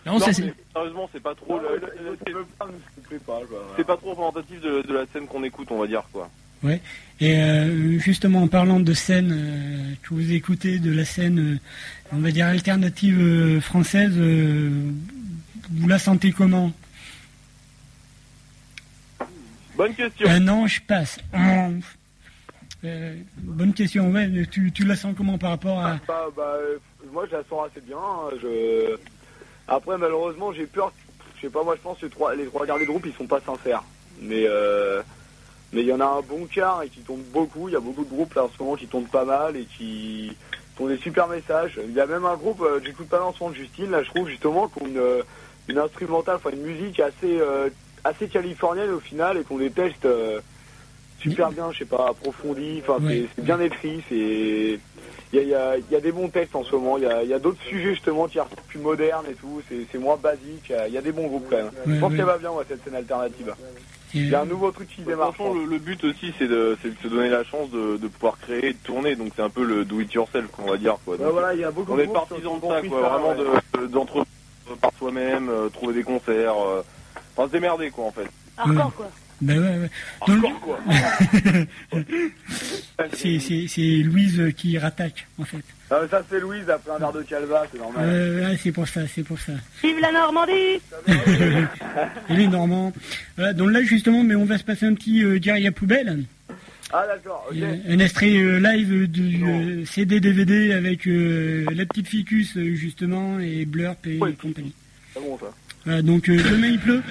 Non, 0.07 0.14
Non, 0.14 0.20
ça, 0.20 0.26
mais 0.29 0.33
c'est- 0.33 0.55
sérieusement, 0.72 1.11
c'est 1.12 1.22
pas 1.22 1.35
trop. 1.35 1.59
le- 1.59 1.83
c'est- 3.76 3.85
pas 3.85 3.97
trop 3.97 4.11
représentatif 4.11 4.61
de, 4.61 4.83
de 4.87 4.95
la 4.95 5.05
scène 5.12 5.26
qu'on 5.26 5.45
écoute, 5.45 5.68
on 5.70 5.79
va 5.79 5.87
dire, 5.87 6.03
quoi. 6.12 6.31
Ouais. 6.62 6.81
Et 7.20 7.37
euh, 7.37 7.99
justement, 7.99 8.43
en 8.43 8.49
parlant 8.49 8.81
de 8.81 8.93
scène 8.95 9.33
euh, 9.33 9.93
que 10.03 10.14
vous 10.14 10.33
écoutez, 10.33 10.79
de 10.79 10.93
la 10.93 11.05
scène, 11.05 11.39
euh, 11.39 11.59
on 12.12 12.18
va 12.18 12.31
dire 12.31 12.47
alternative 12.47 13.61
française, 13.61 14.12
euh, 14.16 14.70
vous 15.70 15.89
la 15.89 15.99
sentez 15.99 16.33
comment? 16.33 16.72
Bonne 19.79 19.95
question. 19.95 20.29
Un 20.29 20.49
an, 20.49 20.66
je 20.66 20.81
passe. 20.83 21.20
Euh, 22.85 23.14
bonne 23.39 23.72
question, 23.72 24.11
ouais. 24.11 24.29
Tu, 24.51 24.72
tu 24.72 24.85
la 24.85 24.97
sens 24.97 25.14
comment 25.16 25.39
par 25.39 25.51
rapport 25.51 25.79
à... 25.79 25.99
Bah, 26.09 26.26
bah, 26.37 26.57
euh, 26.61 26.79
moi, 27.12 27.26
je 27.31 27.37
la 27.37 27.45
sens 27.49 27.68
assez 27.70 27.81
bien. 27.81 27.97
hein, 27.97 28.31
Je... 28.43 28.97
Après, 29.68 29.97
malheureusement, 29.97 30.53
j'ai 30.53 30.66
peur. 30.66 30.93
Je 31.37 31.43
sais 31.43 31.49
pas, 31.49 31.62
moi, 31.62 31.76
je 31.76 31.81
pense 31.81 31.99
que 31.99 32.07
les 32.07 32.11
trois, 32.11 32.35
les 32.35 32.47
trois 32.47 32.66
quarts 32.66 32.81
des 32.81 32.87
groupes, 32.87 33.07
ils 33.07 33.14
sont 33.14 33.29
pas 33.29 33.41
sincères. 33.41 33.85
Mais 34.20 34.47
euh, 34.49 35.01
mais 35.72 35.83
il 35.83 35.87
y 35.87 35.93
en 35.93 36.01
a 36.01 36.07
un 36.07 36.22
bon 36.22 36.47
quart 36.47 36.83
et 36.83 36.89
qui 36.89 37.01
tombent 37.03 37.22
beaucoup. 37.33 37.68
Il 37.68 37.72
y 37.74 37.76
a 37.76 37.81
beaucoup 37.81 38.05
de 38.05 38.11
groupes 38.11 38.35
là 38.35 38.45
en 38.45 38.51
ce 38.51 38.61
moment 38.61 38.74
qui 38.74 38.89
tombent 38.89 39.07
pas 39.09 39.24
mal 39.24 39.57
et 39.57 39.64
qui 39.64 40.37
font 40.74 40.89
des 40.89 40.97
super 40.97 41.29
messages. 41.29 41.79
Il 41.87 41.93
y 41.95 42.01
a 42.01 42.07
même 42.07 42.24
un 42.24 42.35
groupe, 42.35 42.64
j'écoute 42.85 43.09
pas 43.09 43.20
moment 43.20 43.51
de 43.51 43.55
Justine, 43.55 43.93
là, 43.93 44.03
je 44.03 44.09
trouve 44.09 44.29
justement 44.29 44.66
qu'on 44.66 44.87
une, 44.87 45.01
une 45.68 45.79
instrumentale, 45.79 46.37
enfin 46.37 46.51
une 46.51 46.62
musique 46.62 46.99
assez 46.99 47.39
assez 48.05 48.29
californienne 48.29 48.91
au 48.91 49.01
final 49.01 49.37
et 49.39 49.43
qu'on 49.45 49.59
déteste 49.59 50.05
euh, 50.05 50.41
super 51.21 51.51
bien, 51.51 51.73
je 51.73 51.79
sais 51.81 51.85
pas, 51.85 52.09
approfondi. 52.11 52.83
Enfin, 52.87 53.03
Ouais. 53.05 53.27
c'est- 53.35 53.43
bien 53.43 53.61
écrit, 53.61 54.03
c'est 54.09 54.79
il 55.31 55.39
y 55.39 55.41
a, 55.41 55.43
il 55.43 55.49
y, 55.49 55.55
a, 55.55 55.77
il 55.77 55.85
y 55.91 55.97
a 55.97 56.01
des 56.01 56.13
bons 56.13 56.29
textes 56.29 56.57
en 56.57 56.65
ce 56.65 56.75
moment. 56.75 56.97
Il 56.97 57.05
y 57.05 57.07
a, 57.07 57.23
il 57.23 57.29
y 57.29 57.35
a 57.35 57.39
d'autres 57.39 57.61
sujets 57.69 57.91
justement 57.91 58.29
qui 58.29 58.39
sont 58.39 58.47
plus 58.69 58.79
modernes 58.79 59.27
et 59.31 59.35
tout. 59.35 59.61
C'est 59.69 59.87
c'est 59.93 59.99
moins 59.99 60.17
basique. 60.17 60.65
Il 60.71 60.73
y 60.73 60.75
a- 60.75 60.89
il 60.89 60.95
y 60.95 60.99
a 60.99 61.03
des 61.03 61.13
bons 61.13 61.27
groupes 61.27 61.47
quand 61.51 61.57
même. 61.57 61.67
Ouais, 61.67 61.95
je 61.95 62.01
pense 62.01 62.11
ouais. 62.13 62.17
qu'elle 62.17 62.25
va 62.27 62.39
bien, 62.39 62.51
ouais, 62.51 62.65
cette 62.67 62.83
scène 62.83 62.95
alternative. 62.95 63.55
Il 64.15 64.31
y 64.31 64.35
a 64.35 64.41
un 64.41 64.47
nouveau 64.47 64.71
truc 64.71 64.89
qui 64.89 65.03
démarre. 65.03 65.35
Franchement, 65.35 65.53
le, 65.61 65.67
le 65.67 65.79
but 65.79 66.03
aussi, 66.05 66.33
c'est 66.39 66.49
de, 66.49 66.79
c'est 66.83 66.89
de 66.89 67.03
se 67.03 67.09
donner 67.09 67.29
la 67.29 67.45
chance 67.45 67.69
de, 67.71 67.99
de 67.99 68.09
pouvoir 68.09 68.39
créer 68.41 68.69
et 68.69 68.73
de 68.73 68.79
tourner. 68.83 69.17
Donc, 69.17 69.33
c'est 69.37 69.43
un 69.43 69.51
peu 69.51 69.65
le 69.65 69.85
do 69.85 70.01
it 70.01 70.11
yourself, 70.15 70.47
qu'on 70.51 70.63
va 70.71 70.79
dire, 70.79 70.97
quoi. 71.05 71.17
Voilà, 71.19 71.53
il 71.53 71.61
y 71.61 71.65
a 71.65 71.71
beaucoup 71.71 71.93
on 71.93 71.97
de 71.97 72.03
est 72.05 72.07
partisans 72.07 72.57
de 72.59 72.67
ça, 72.67 72.81
quoi. 72.89 73.03
ça, 73.03 73.09
Vraiment 73.11 73.29
ouais. 73.33 73.61
de, 73.75 73.81
de- 73.83 73.87
d'entreprendre 73.89 74.27
par 74.81 74.93
soi-même, 74.99 75.51
euh, 75.51 75.69
trouver 75.69 75.93
des 75.93 76.05
concerts. 76.05 76.55
euh, 76.59 76.83
Enfin, 77.39 77.47
se 77.49 77.53
démerder, 77.53 77.91
quoi, 77.91 78.07
en 78.07 78.11
fait. 78.11 78.26
Hardcore, 78.57 78.95
quoi. 78.97 79.11
Ben 79.41 79.57
ouais, 79.61 79.78
ouais. 79.78 79.91
Donc, 80.26 80.45
Hardcore, 80.45 80.61
quoi. 80.61 80.80
c'est, 83.14 83.39
c'est, 83.39 83.66
c'est 83.68 83.97
Louise 84.03 84.43
qui 84.57 84.76
rattaque, 84.76 85.28
en 85.39 85.45
fait. 85.45 85.62
Ah, 85.89 86.01
ça, 86.11 86.20
c'est 86.28 86.41
Louise 86.41 86.68
après 86.68 86.91
un 86.91 86.99
verre 86.99 87.12
de 87.12 87.22
calva, 87.22 87.64
c'est 87.70 87.78
normal. 87.78 88.05
Euh, 88.09 88.49
ouais, 88.51 88.59
c'est 88.61 88.72
pour 88.72 88.89
ça, 88.89 89.03
c'est 89.07 89.22
pour 89.22 89.39
ça. 89.39 89.53
Vive 89.84 90.01
la 90.01 90.11
Normandie 90.11 90.80
Et 92.28 92.34
les 92.36 92.49
Normands. 92.49 92.93
Voilà, 93.36 93.53
donc 93.53 93.70
là, 93.70 93.82
justement, 93.84 94.24
mais 94.24 94.34
on 94.34 94.45
va 94.45 94.59
se 94.59 94.64
passer 94.64 94.86
un 94.86 94.95
petit 94.95 95.22
euh, 95.22 95.39
Guerilla 95.39 95.70
Poubelle. 95.70 96.24
Ah, 96.93 97.05
d'accord, 97.07 97.47
ok. 97.51 97.57
Euh, 97.57 97.76
Un 97.89 97.99
extrait 98.01 98.34
euh, 98.36 98.59
live 98.59 99.07
du 99.07 99.45
euh, 99.47 99.84
CD 99.84 100.18
DVD 100.18 100.72
avec 100.72 101.07
euh, 101.07 101.64
la 101.72 101.86
petite 101.86 102.09
ficus, 102.09 102.59
justement, 102.59 103.39
et 103.39 103.64
Blurp 103.64 104.05
et 104.09 104.18
Ouais. 104.18 104.32
compagnie. 104.32 104.72
C'est 105.14 105.20
bon, 105.20 105.39
ça. 105.39 105.47
Voilà, 105.84 106.03
donc 106.03 106.28
euh, 106.28 106.36
demain 106.36 106.66
il 106.66 106.78
pleut. 106.80 107.03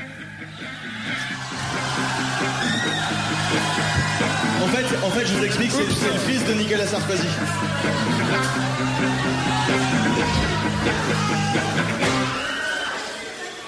En 4.67 4.69
fait, 4.69 4.85
en 5.05 5.09
fait, 5.11 5.25
je 5.25 5.33
vous 5.33 5.43
explique, 5.45 5.71
c'est 5.71 6.11
le 6.13 6.19
fils 6.19 6.43
de 6.45 6.53
Nicolas 6.53 6.85
Sarkozy. 6.85 7.27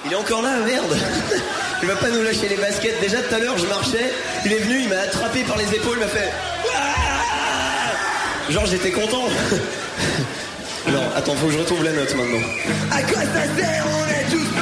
Il 0.06 0.12
est 0.12 0.16
encore 0.16 0.42
là, 0.42 0.58
merde 0.66 0.98
Il 1.82 1.88
va 1.88 1.96
pas 1.96 2.10
nous 2.10 2.22
lâcher 2.24 2.50
les 2.50 2.58
baskets. 2.58 3.00
Déjà 3.00 3.22
tout 3.22 3.34
à 3.34 3.40
l'heure, 3.40 3.58
je 3.58 3.66
marchais, 3.68 4.12
il 4.46 4.52
est 4.52 4.60
venu, 4.60 4.82
il 4.82 4.90
m'a 4.90 4.98
attrapé 5.00 5.44
par 5.44 5.58
les 5.58 5.74
épaules, 5.74 5.98
il 5.98 6.00
m'a 6.00 6.08
fait... 6.08 6.30
Ah 6.76 8.52
Genre 8.52 8.66
j'étais 8.66 8.92
content. 8.92 9.24
Non, 10.88 11.04
attends, 11.16 11.36
faut 11.36 11.48
que 11.48 11.54
je 11.54 11.60
retrouve 11.60 11.84
la 11.84 11.92
note 11.92 12.16
maintenant. 12.16 12.40
À 12.90 13.04
quoi 13.04 13.22
ça 13.22 13.44
sert? 13.56 13.86
On 13.86 14.08
est 14.10 14.32
tous 14.32 14.59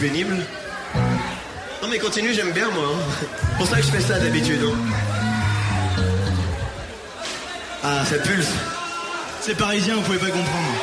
pénible. 0.00 0.36
Non, 1.82 1.88
mais 1.88 1.98
continue, 1.98 2.32
j'aime 2.34 2.52
bien, 2.52 2.68
moi. 2.70 2.84
hein. 2.94 3.26
Pour 3.56 3.66
ça 3.66 3.76
que 3.76 3.82
je 3.82 3.90
fais 3.90 4.00
ça 4.00 4.18
d'habitude. 4.18 4.60
hein. 4.64 6.02
Ah, 7.82 8.04
ça 8.04 8.16
pulse. 8.18 8.48
C'est 9.40 9.56
parisien, 9.56 9.94
vous 9.96 10.02
pouvez 10.02 10.18
pas 10.18 10.26
comprendre. 10.30 10.79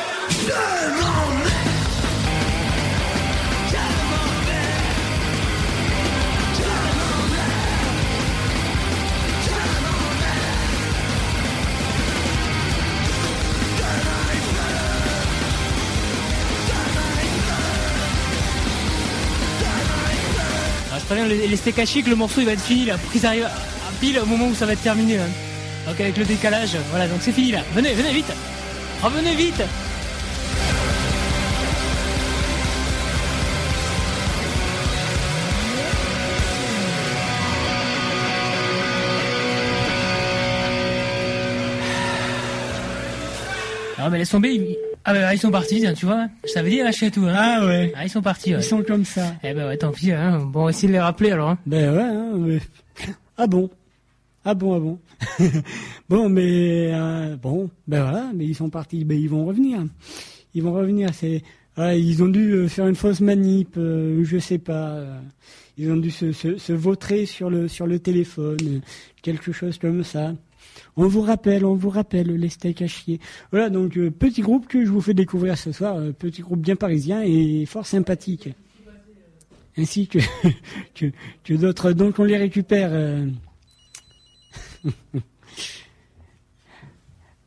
Les, 21.26 21.48
les 21.48 21.56
que 22.02 22.10
le 22.10 22.16
morceau 22.16 22.40
il 22.40 22.46
va 22.46 22.52
être 22.52 22.62
fini 22.62 22.84
là, 22.84 22.96
pour 22.96 23.10
qu'ils 23.10 23.26
arrivent 23.26 23.44
à, 23.44 23.50
pile 24.00 24.18
au 24.20 24.26
moment 24.26 24.46
où 24.46 24.54
ça 24.54 24.66
va 24.66 24.72
être 24.72 24.82
terminé. 24.82 25.18
hein. 25.18 25.26
Donc 25.86 26.00
avec 26.00 26.16
le 26.16 26.24
décalage, 26.24 26.76
voilà, 26.90 27.08
donc 27.08 27.18
c'est 27.20 27.32
fini 27.32 27.50
là. 27.50 27.60
Venez, 27.74 27.92
venez 27.92 28.12
vite 28.12 28.32
Revenez 29.02 29.34
vite 29.34 29.62
Ah 44.00 44.08
mais 44.10 44.18
laisse 44.18 44.30
tomber. 44.30 44.78
Ah 45.10 45.14
bah 45.14 45.34
ils 45.34 45.38
sont 45.38 45.50
partis, 45.50 45.80
tiens, 45.80 45.94
tu 45.94 46.04
vois. 46.06 46.26
Je 46.46 46.52
t'avais 46.52 46.68
dit 46.70 46.78
lâcher 46.82 47.10
tout. 47.10 47.24
Hein. 47.24 47.34
Ah 47.34 47.64
ouais. 47.66 47.92
Ah 47.96 48.04
ils 48.04 48.10
sont 48.10 48.20
partis. 48.20 48.52
Ouais. 48.54 48.60
Ils 48.60 48.64
sont 48.64 48.82
comme 48.82 49.04
ça. 49.06 49.34
Eh 49.42 49.54
ben 49.54 49.66
ouais, 49.66 49.76
tant 49.78 49.90
pis. 49.90 50.12
Hein. 50.12 50.40
Bon, 50.52 50.60
on 50.60 50.64
va 50.64 50.70
essayer 50.70 50.88
de 50.88 50.92
les 50.92 50.98
rappeler 51.00 51.30
alors. 51.30 51.48
Hein. 51.50 51.58
Ben 51.66 51.94
ouais, 51.94 52.02
hein, 52.02 52.32
mais- 52.36 52.60
Ah 53.38 53.46
bon 53.46 53.70
Ah 54.44 54.52
bon, 54.54 54.74
ah 54.74 54.80
bon. 54.80 54.98
bon, 56.08 56.28
mais 56.28 56.90
euh, 56.92 57.36
bon, 57.36 57.70
ben 57.86 58.02
voilà, 58.02 58.30
mais 58.34 58.44
ils 58.44 58.54
sont 58.54 58.68
partis, 58.70 59.04
ben 59.04 59.18
ils 59.18 59.28
vont 59.30 59.46
revenir. 59.46 59.78
Ils 60.54 60.62
vont 60.62 60.72
revenir, 60.72 61.10
c'est 61.14 61.42
voilà, 61.74 61.94
ils 61.96 62.22
ont 62.22 62.28
dû 62.28 62.52
euh, 62.52 62.68
faire 62.68 62.86
une 62.86 62.94
fausse 62.96 63.20
manip, 63.20 63.76
euh, 63.76 64.22
je 64.24 64.38
sais 64.38 64.58
pas. 64.58 64.88
euh, 64.90 65.18
ils 65.78 65.90
ont 65.90 65.96
dû 65.96 66.10
se, 66.10 66.32
se, 66.32 66.56
se 66.58 66.72
vautrer 66.72 67.24
sur 67.24 67.50
le 67.50 67.68
sur 67.68 67.86
le 67.86 67.98
téléphone, 68.00 68.80
quelque 69.22 69.52
chose 69.52 69.78
comme 69.78 70.02
ça. 70.04 70.32
On 71.00 71.06
vous 71.06 71.22
rappelle, 71.22 71.64
on 71.64 71.74
vous 71.76 71.90
rappelle 71.90 72.26
les 72.34 72.48
steaks 72.48 72.82
à 72.82 72.88
chier. 72.88 73.20
Voilà, 73.52 73.70
donc 73.70 73.96
euh, 73.96 74.10
petit 74.10 74.40
groupe 74.42 74.66
que 74.66 74.84
je 74.84 74.90
vous 74.90 75.00
fais 75.00 75.14
découvrir 75.14 75.56
ce 75.56 75.70
soir, 75.72 75.96
euh, 75.96 76.10
petit 76.12 76.42
groupe 76.42 76.60
bien 76.60 76.74
parisien 76.76 77.22
et 77.22 77.64
fort 77.66 77.86
sympathique 77.86 78.48
ainsi 79.78 80.08
que, 80.08 80.18
que, 80.96 81.06
que 81.44 81.54
d'autres. 81.54 81.92
Donc 81.92 82.18
on 82.18 82.24
les 82.24 82.36
récupère. 82.36 82.90
euh. 82.92 83.26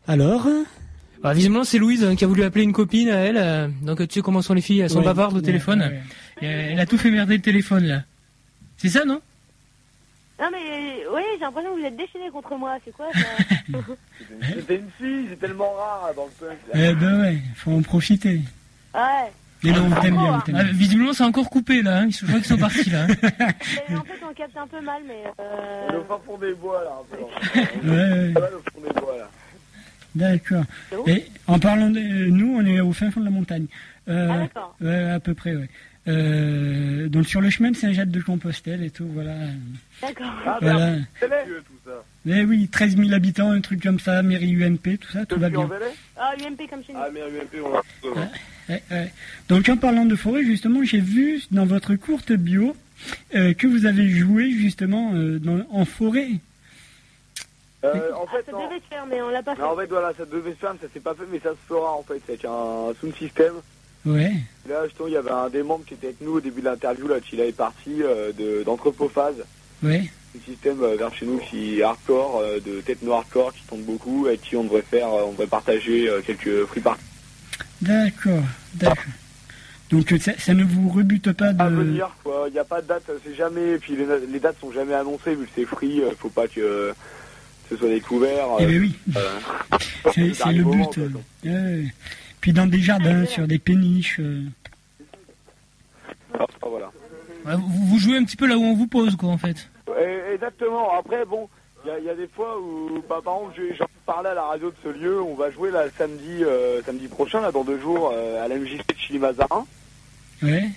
Alors? 0.07 0.47
Bah, 1.21 1.33
visiblement, 1.33 1.63
c'est 1.63 1.77
Louise 1.77 2.03
hein, 2.03 2.15
qui 2.15 2.23
a 2.23 2.27
voulu 2.27 2.43
appeler 2.43 2.63
une 2.63 2.73
copine 2.73 3.09
à 3.09 3.17
elle. 3.17 3.37
euh, 3.37 3.67
donc, 3.83 3.99
tu 4.07 4.15
sais 4.15 4.21
comment 4.21 4.41
sont 4.41 4.53
les 4.55 4.61
filles, 4.61 4.79
elles 4.79 4.89
sont 4.89 4.99
Ouais, 4.99 5.05
bavardes 5.05 5.33
au 5.33 5.37
ouais, 5.37 5.41
téléphone. 5.43 5.81
ouais. 5.81 6.01
Elle 6.47 6.79
a 6.79 6.85
tout 6.87 6.97
fait 6.97 7.11
merder 7.11 7.35
le 7.35 7.41
téléphone, 7.41 7.85
là. 7.85 8.03
C'est 8.77 8.89
ça, 8.89 9.05
non? 9.05 9.21
Non 10.41 10.47
mais 10.51 11.03
oui, 11.13 11.21
j'ai 11.35 11.39
l'impression 11.41 11.75
que 11.75 11.79
vous 11.79 11.85
êtes 11.85 11.95
déchaînés 11.95 12.31
contre 12.31 12.55
moi, 12.55 12.77
c'est 12.83 12.91
quoi 12.91 13.07
ça 13.13 13.77
C'était 14.55 14.77
une 14.77 14.89
fille, 14.99 15.27
c'est 15.29 15.39
tellement 15.39 15.71
rare 15.73 16.07
là, 16.07 16.13
dans 16.13 16.25
le 16.25 16.31
punk. 16.31 16.57
Eh 16.73 16.93
ben 16.95 17.21
ouais, 17.21 17.37
faut 17.55 17.71
en 17.71 17.81
profiter. 17.83 18.41
Ouais. 18.95 19.31
Mais 19.63 19.71
non, 19.71 19.85
on 19.95 20.01
t'aime 20.01 20.17
bien, 20.17 20.33
on 20.37 20.39
t'aime 20.39 20.55
Ah, 20.57 20.63
bien. 20.63 20.73
Visiblement, 20.73 21.13
c'est 21.13 21.23
encore 21.23 21.47
coupé, 21.51 21.83
là. 21.83 21.99
hein. 21.99 22.09
Je 22.09 22.25
crois 22.25 22.39
qu'ils 22.39 22.47
sont 22.47 22.57
partis, 22.57 22.89
là. 22.89 23.03
hein. 23.03 23.07
En 23.95 24.03
fait, 24.03 24.19
on 24.27 24.33
capte 24.33 24.57
un 24.57 24.65
peu 24.65 24.81
mal, 24.81 25.03
mais... 25.07 25.23
Euh... 25.39 25.87
On 25.89 25.93
est 25.93 25.97
au 25.97 26.03
fin 26.05 26.19
fond 26.25 26.37
des 26.39 26.53
bois 26.55 26.83
là, 26.83 26.91
un 26.99 27.15
peu. 27.15 27.87
Ouais, 27.87 28.33
ouais. 28.33 28.41
Au 28.41 28.71
fond 28.71 28.81
des 28.87 28.99
bois 28.99 29.17
là. 29.19 29.29
D'accord. 30.15 30.63
Et 31.07 31.25
en 31.47 31.59
parlant 31.59 31.91
de 31.91 31.99
nous, 31.99 32.55
on 32.57 32.65
est 32.65 32.79
au 32.81 32.91
fin 32.91 33.11
fond 33.11 33.19
de 33.19 33.25
la 33.25 33.31
montagne. 33.31 33.67
Euh, 34.09 34.27
Ah, 34.31 34.37
d'accord. 34.39 34.75
ouais, 34.81 35.11
à 35.11 35.19
peu 35.19 35.35
près, 35.35 35.55
ouais. 35.55 35.69
Euh, 36.07 37.07
donc 37.09 37.27
sur 37.27 37.41
le 37.41 37.49
chemin 37.51 37.69
de 37.71 37.75
Saint-Jacques 37.75 38.09
de 38.09 38.21
Compostelle 38.21 38.83
et 38.83 38.89
tout, 38.89 39.05
voilà. 39.13 39.35
D'accord. 40.01 40.31
Ah, 40.45 40.57
Voilà. 40.61 40.95
ça. 41.19 41.27
Eh 42.27 42.43
oui, 42.43 42.67
13 42.67 42.97
000 42.97 43.13
habitants, 43.13 43.51
un 43.51 43.61
truc 43.61 43.83
comme 43.83 43.99
ça, 43.99 44.21
mairie 44.23 44.53
UMP, 44.55 44.97
tout 44.99 45.11
ça, 45.11 45.25
tout 45.25 45.39
va 45.39 45.49
bien. 45.49 45.69
Ah, 46.17 46.33
UMP 46.39 46.67
comme 46.69 46.83
chez 46.83 46.93
nous. 46.93 46.99
Ah, 47.01 47.09
mais 47.13 47.21
UMP, 47.21 47.63
on 47.63 47.75
a 47.75 47.81
Ouais, 48.69 48.81
ouais. 48.91 49.11
Donc 49.49 49.67
en 49.69 49.77
parlant 49.77 50.05
de 50.05 50.15
forêt, 50.15 50.43
justement, 50.43 50.83
j'ai 50.83 50.99
vu 51.01 51.41
dans 51.51 51.65
votre 51.65 51.95
courte 51.95 52.31
bio 52.31 52.75
euh, 53.35 53.53
que 53.53 53.67
vous 53.67 53.85
avez 53.85 54.07
joué 54.09 54.51
justement 54.51 55.13
euh, 55.13 55.39
dans- 55.39 55.65
en 55.71 55.85
forêt. 55.85 56.29
Euh, 57.83 58.11
en 58.15 58.27
fait, 58.27 58.43
Ça 58.45 58.51
non. 58.51 58.67
devait 58.67 58.79
se 58.79 58.85
faire, 58.89 59.05
mais 59.07 59.21
on 59.21 59.29
l'a 59.29 59.41
pas 59.41 59.55
fait. 59.55 59.61
Non, 59.61 59.69
en 59.71 59.75
fait, 59.75 59.87
voilà, 59.87 60.13
ça 60.15 60.25
devait 60.25 60.51
se 60.51 60.57
faire, 60.57 60.73
mais 60.73 60.79
ça 60.87 60.93
s'est 60.93 60.99
pas 60.99 61.15
fait, 61.15 61.23
mais 61.31 61.39
ça 61.39 61.49
se 61.51 61.67
fera 61.67 61.93
en 61.93 62.03
fait. 62.03 62.21
C'est 62.25 62.33
avec 62.33 62.45
un 62.45 62.93
sound 62.99 63.15
system. 63.15 63.53
Ouais. 64.05 64.33
Là, 64.67 64.85
justement, 64.85 65.07
il 65.07 65.13
y 65.13 65.17
avait 65.17 65.31
un 65.31 65.49
des 65.49 65.63
membres 65.63 65.85
qui 65.85 65.93
était 65.93 66.07
avec 66.07 66.21
nous 66.21 66.33
au 66.33 66.41
début 66.41 66.61
de 66.61 66.65
l'interview, 66.65 67.07
là, 67.07 67.19
qui 67.19 67.39
est 67.39 67.51
parti 67.51 68.01
euh, 68.01 68.31
d'Anthropophase. 68.63 69.43
Ouais. 69.83 70.09
Un 70.35 70.51
système 70.51 70.81
euh, 70.81 70.95
vers 70.95 71.13
chez 71.13 71.25
nous 71.25 71.39
qui 71.39 71.79
est 71.79 71.83
hardcore, 71.83 72.39
euh, 72.39 72.59
de 72.59 72.81
techno 72.81 73.13
hardcore, 73.13 73.53
qui 73.53 73.63
tombe 73.63 73.81
beaucoup, 73.81 74.25
avec 74.27 74.41
qui 74.41 74.55
on 74.55 74.63
devrait 74.63 74.81
faire, 74.83 75.07
euh, 75.09 75.23
on 75.27 75.31
devrait 75.31 75.47
partager 75.47 76.09
quelques 76.25 76.65
free 76.67 76.81
parties 76.81 77.03
D'accord, 77.81 78.43
d'accord. 78.75 79.03
Donc 79.89 80.13
ça, 80.21 80.31
ça 80.37 80.53
ne 80.53 80.63
vous 80.63 80.89
rebute 80.89 81.33
pas 81.33 81.51
de... 81.51 81.61
à 81.61 81.67
venir, 81.67 82.09
quoi. 82.23 82.45
Il 82.47 82.53
n'y 82.53 82.59
a 82.59 82.63
pas 82.63 82.81
de 82.81 82.87
date, 82.87 83.03
c'est 83.25 83.35
jamais, 83.35 83.71
et 83.71 83.77
puis 83.77 83.95
les, 83.95 84.05
les 84.31 84.39
dates 84.39 84.59
sont 84.61 84.71
jamais 84.71 84.93
annoncées, 84.93 85.35
vu 85.35 85.45
que 85.45 85.51
c'est 85.53 85.65
free, 85.65 86.01
faut 86.17 86.29
pas 86.29 86.47
que 86.47 86.93
ce 87.69 87.75
soit 87.77 87.89
découvert. 87.89 88.45
Eh 88.59 88.65
ben 88.67 88.79
oui. 88.81 88.95
euh, 89.17 89.39
C'est 90.13 90.51
le 90.53 90.63
moment, 90.63 90.89
but. 90.95 91.09
quoi. 91.11 91.51
Puis 92.41 92.53
dans 92.53 92.65
des 92.65 92.79
jardins, 92.79 93.25
sur 93.25 93.47
des 93.47 93.59
péniches. 93.59 94.19
euh. 94.19 94.43
Ah, 96.39 96.45
voilà. 96.61 96.91
Ouais, 97.45 97.55
vous, 97.55 97.85
vous 97.87 97.99
jouez 97.99 98.17
un 98.17 98.23
petit 98.23 98.37
peu 98.37 98.47
là 98.47 98.57
où 98.57 98.63
on 98.63 98.75
vous 98.75 98.87
pose, 98.87 99.15
quoi, 99.15 99.29
en 99.29 99.37
fait. 99.37 99.69
Et- 99.99 100.33
Exactement. 100.33 100.91
Après, 100.97 101.23
bon, 101.25 101.49
il 101.83 101.89
y 101.89 101.91
a, 101.91 101.99
il 101.99 102.05
y 102.05 102.09
a 102.09 102.15
des 102.15 102.27
fois 102.27 102.57
où, 102.59 103.03
bah, 103.07 103.19
par 103.23 103.35
exemple, 103.37 103.53
j'ai 103.57 103.75
j'ai 103.75 103.83
parlé 104.05 104.29
à 104.29 104.33
la 104.33 104.43
radio 104.43 104.69
de 104.71 104.75
ce 104.83 104.89
lieu. 104.89 105.21
On 105.21 105.35
va 105.35 105.51
jouer 105.51 105.69
là 105.71 105.83
samedi, 105.97 106.43
euh, 106.43 106.81
samedi 106.83 107.07
prochain, 107.07 107.41
là, 107.41 107.51
dans 107.51 107.63
deux 107.63 107.79
jours, 107.79 108.11
euh, 108.13 108.43
à 108.43 108.47
la 108.47 108.55
MJC 108.55 108.77
de 108.87 108.97
Chili-Mazarin. 108.97 109.65
Ouais. 110.41 110.69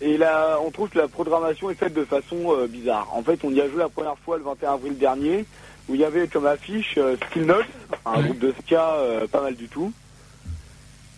Et 0.00 0.18
là, 0.18 0.58
on 0.64 0.70
trouve 0.70 0.88
que 0.90 0.98
la 0.98 1.08
programmation 1.08 1.70
est 1.70 1.74
faite 1.74 1.94
de 1.94 2.04
façon 2.04 2.52
euh, 2.52 2.66
bizarre. 2.66 3.08
En 3.14 3.22
fait, 3.22 3.40
on 3.44 3.50
y 3.50 3.60
a 3.60 3.68
joué 3.68 3.78
la 3.78 3.88
première 3.88 4.18
fois 4.18 4.36
le 4.36 4.44
21 4.44 4.74
avril 4.74 4.98
dernier, 4.98 5.44
où 5.88 5.94
il 5.94 6.00
y 6.00 6.04
avait 6.04 6.28
comme 6.28 6.46
affiche 6.46 6.94
euh, 6.98 7.16
Skill 7.30 7.46
Notes, 7.46 7.64
un 8.04 8.20
groupe 8.22 8.38
de 8.38 8.52
ska 8.64 8.94
euh, 8.96 9.26
pas 9.26 9.40
mal 9.42 9.54
du 9.54 9.68
tout. 9.68 9.92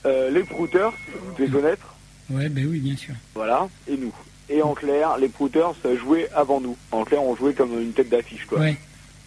Euh, 0.06 0.30
les 0.30 0.44
Prouters, 0.44 0.92
vous 1.14 1.32
devez 1.38 1.50
connaître. 1.50 1.94
Ouais, 2.30 2.48
ben 2.48 2.66
oui, 2.68 2.78
bien 2.78 2.96
sûr. 2.96 3.14
Voilà, 3.34 3.68
et 3.88 3.96
nous. 3.96 4.14
Et 4.48 4.62
en 4.62 4.74
clair, 4.74 5.16
les 5.18 5.28
Prouters 5.28 5.74
euh, 5.84 5.96
jouaient 5.98 6.28
avant 6.34 6.60
nous. 6.60 6.76
En 6.92 7.04
clair, 7.04 7.22
on 7.22 7.36
jouait 7.36 7.52
comme 7.54 7.78
une 7.80 7.92
tête 7.92 8.08
d'affiche, 8.08 8.46
quoi. 8.46 8.60
Ouais. 8.60 8.76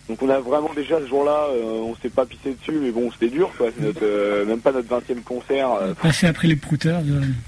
Donc 0.10 0.22
on 0.22 0.28
a 0.30 0.40
vraiment 0.40 0.74
déjà 0.74 1.00
ce 1.00 1.08
jour-là, 1.08 1.48
euh, 1.52 1.62
on 1.80 1.96
s'est 1.96 2.10
pas 2.10 2.26
pissé 2.26 2.56
dessus, 2.60 2.78
mais 2.82 2.92
bon, 2.92 3.10
c'était 3.12 3.30
dur, 3.30 3.50
quoi. 3.58 3.68
C'est 3.78 3.86
notre, 3.86 4.04
euh, 4.04 4.46
même 4.46 4.60
pas 4.60 4.72
notre 4.74 4.90
20e 4.90 5.22
concert. 5.24 5.72
euh, 5.74 5.94
Passer 5.94 6.28
après 6.28 6.48
les 6.48 6.58
prouteurs. 6.58 7.02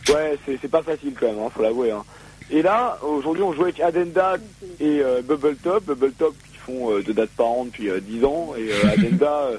ouais, 0.09 0.37
c'est 0.45 0.57
c'est 0.61 0.69
pas 0.71 0.81
facile 0.83 1.13
quand 1.19 1.25
même, 1.27 1.39
hein, 1.39 1.49
faut 1.53 1.61
l'avouer. 1.63 1.91
Hein. 1.91 2.03
Et 2.51 2.61
là, 2.61 2.97
aujourd'hui, 3.03 3.43
on 3.43 3.51
joue 3.53 3.63
avec 3.63 3.79
Adenda 3.81 4.37
et 4.79 5.01
Bubble 5.27 5.55
Top. 5.57 5.83
Bubble 5.85 6.11
Top 6.13 6.35
qui 6.49 6.57
font 6.59 6.97
deux 6.99 7.13
dates 7.13 7.31
par 7.31 7.47
an 7.47 7.65
depuis 7.65 7.89
euh, 7.89 7.99
10 7.99 8.23
ans, 8.23 8.53
et 8.57 8.71
Adenda, 8.87 9.49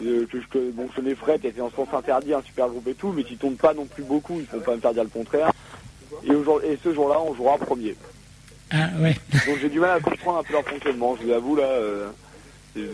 euh, 0.00 0.26
que 0.50 0.70
bon, 0.70 0.88
je 0.96 1.14
Fred, 1.14 1.40
qui 1.40 1.46
était 1.48 1.60
en 1.60 1.70
sens 1.70 1.88
interdit, 1.92 2.32
un 2.34 2.42
super 2.42 2.68
groupe 2.68 2.86
et 2.88 2.94
tout, 2.94 3.12
mais 3.12 3.24
qui 3.24 3.36
tourne 3.36 3.56
pas 3.56 3.74
non 3.74 3.86
plus 3.86 4.02
beaucoup, 4.04 4.38
ils 4.40 4.46
font 4.46 4.60
pas 4.60 4.74
me 4.76 4.80
faire 4.80 4.94
dire 4.94 5.04
le 5.04 5.10
contraire. 5.10 5.50
Et, 6.24 6.34
aujourd'hui- 6.34 6.68
et 6.70 6.78
ce 6.82 6.92
jour-là, 6.94 7.20
on 7.20 7.34
jouera 7.34 7.58
premier. 7.58 7.94
Ah 8.70 8.88
ouais. 9.00 9.16
Donc 9.46 9.58
j'ai 9.60 9.68
du 9.68 9.80
mal 9.80 9.96
à 9.96 10.00
comprendre 10.00 10.38
un 10.38 10.42
peu 10.42 10.52
leur 10.52 10.64
fonctionnement, 10.64 11.16
je 11.20 11.26
vous 11.26 11.32
avoue 11.32 11.56
là. 11.56 11.64
euh, 11.64 12.08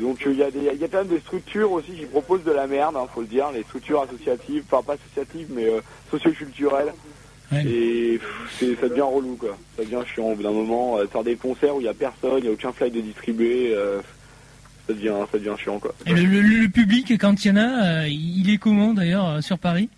donc 0.00 0.22
il 0.24 0.36
y, 0.38 0.42
a 0.42 0.50
des- 0.50 0.70
il 0.72 0.80
y 0.80 0.84
a 0.84 0.88
quand 0.88 0.98
même 0.98 1.08
des 1.08 1.20
structures 1.20 1.70
aussi 1.72 1.92
qui 1.92 2.06
proposent 2.06 2.44
de 2.44 2.52
la 2.52 2.66
merde, 2.66 2.96
hein, 2.96 3.06
faut 3.12 3.20
le 3.20 3.26
dire, 3.26 3.50
les 3.52 3.64
structures 3.64 4.02
associatives, 4.02 4.64
enfin 4.70 4.82
pas 4.82 4.94
associatives 4.94 5.48
mais 5.50 5.68
euh, 5.68 5.80
socioculturelles. 6.10 6.94
Et 7.66 8.18
pff, 8.18 8.56
c'est- 8.58 8.80
ça 8.80 8.88
devient 8.88 9.02
relou 9.02 9.36
quoi, 9.36 9.58
ça 9.76 9.84
devient 9.84 10.00
chiant 10.06 10.30
au 10.30 10.34
bout 10.36 10.42
d'un 10.42 10.52
moment. 10.52 10.98
faire 11.08 11.22
des 11.24 11.36
concerts 11.36 11.76
où 11.76 11.80
il 11.80 11.84
y 11.84 11.88
a 11.88 11.94
personne, 11.94 12.38
il 12.38 12.44
y 12.46 12.48
a 12.48 12.52
aucun 12.52 12.72
fly 12.72 12.90
de 12.90 13.00
distribuer, 13.00 13.74
ça 14.86 14.92
devient 14.92 15.14
ça 15.30 15.38
devient 15.38 15.54
chiant 15.58 15.78
quoi. 15.78 15.94
Et 16.06 16.12
le, 16.12 16.40
le- 16.40 16.68
public, 16.68 17.12
quand 17.20 17.44
il 17.44 17.48
y 17.48 17.50
en 17.52 17.56
a, 17.56 18.02
euh, 18.02 18.08
il 18.08 18.50
est 18.50 18.58
comment, 18.58 18.94
d'ailleurs, 18.94 19.28
euh, 19.28 19.40
sur 19.40 19.58
Paris? 19.58 19.88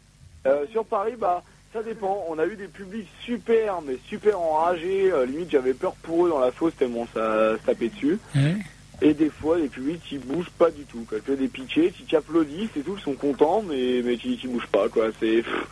Euh, 0.47 0.64
sur 0.70 0.84
Paris, 0.84 1.14
bah, 1.18 1.43
ça 1.72 1.82
dépend. 1.82 2.24
On 2.28 2.39
a 2.39 2.47
eu 2.47 2.57
des 2.57 2.68
publics 2.68 3.09
super, 3.24 3.80
mais 3.87 3.97
super 4.09 4.39
enragés. 4.41 5.11
Limite, 5.26 5.51
j'avais 5.51 5.74
peur 5.74 5.95
pour 6.03 6.26
eux 6.26 6.30
dans 6.30 6.39
la 6.41 6.51
fosse 6.53 6.74
tellement 6.76 7.07
ça 7.12 7.57
se 7.57 7.66
tapait 7.66 7.89
dessus. 7.89 8.18
Ouais. 8.34 8.57
Et 9.03 9.12
des 9.12 9.28
fois, 9.28 9.59
les 9.59 9.68
publics 9.68 10.01
qui 10.09 10.16
bougent 10.18 10.51
pas 10.59 10.70
du 10.70 10.84
tout. 10.84 11.05
Quoi. 11.09 11.18
Que 11.20 11.32
des 11.32 11.49
piquets, 11.49 11.92
qui 12.09 12.16
applaudissent 12.16 12.70
et 12.76 12.80
tout, 12.80 12.94
qui 12.94 13.03
sont 13.03 13.12
contents, 13.14 13.62
mais, 13.68 14.01
mais 14.03 14.16
qui, 14.16 14.38
qui 14.38 14.47
bougent 14.49 14.68
pas. 14.68 14.88
Quoi. 14.88 15.09
C'est, 15.20 15.42
pff, 15.42 15.66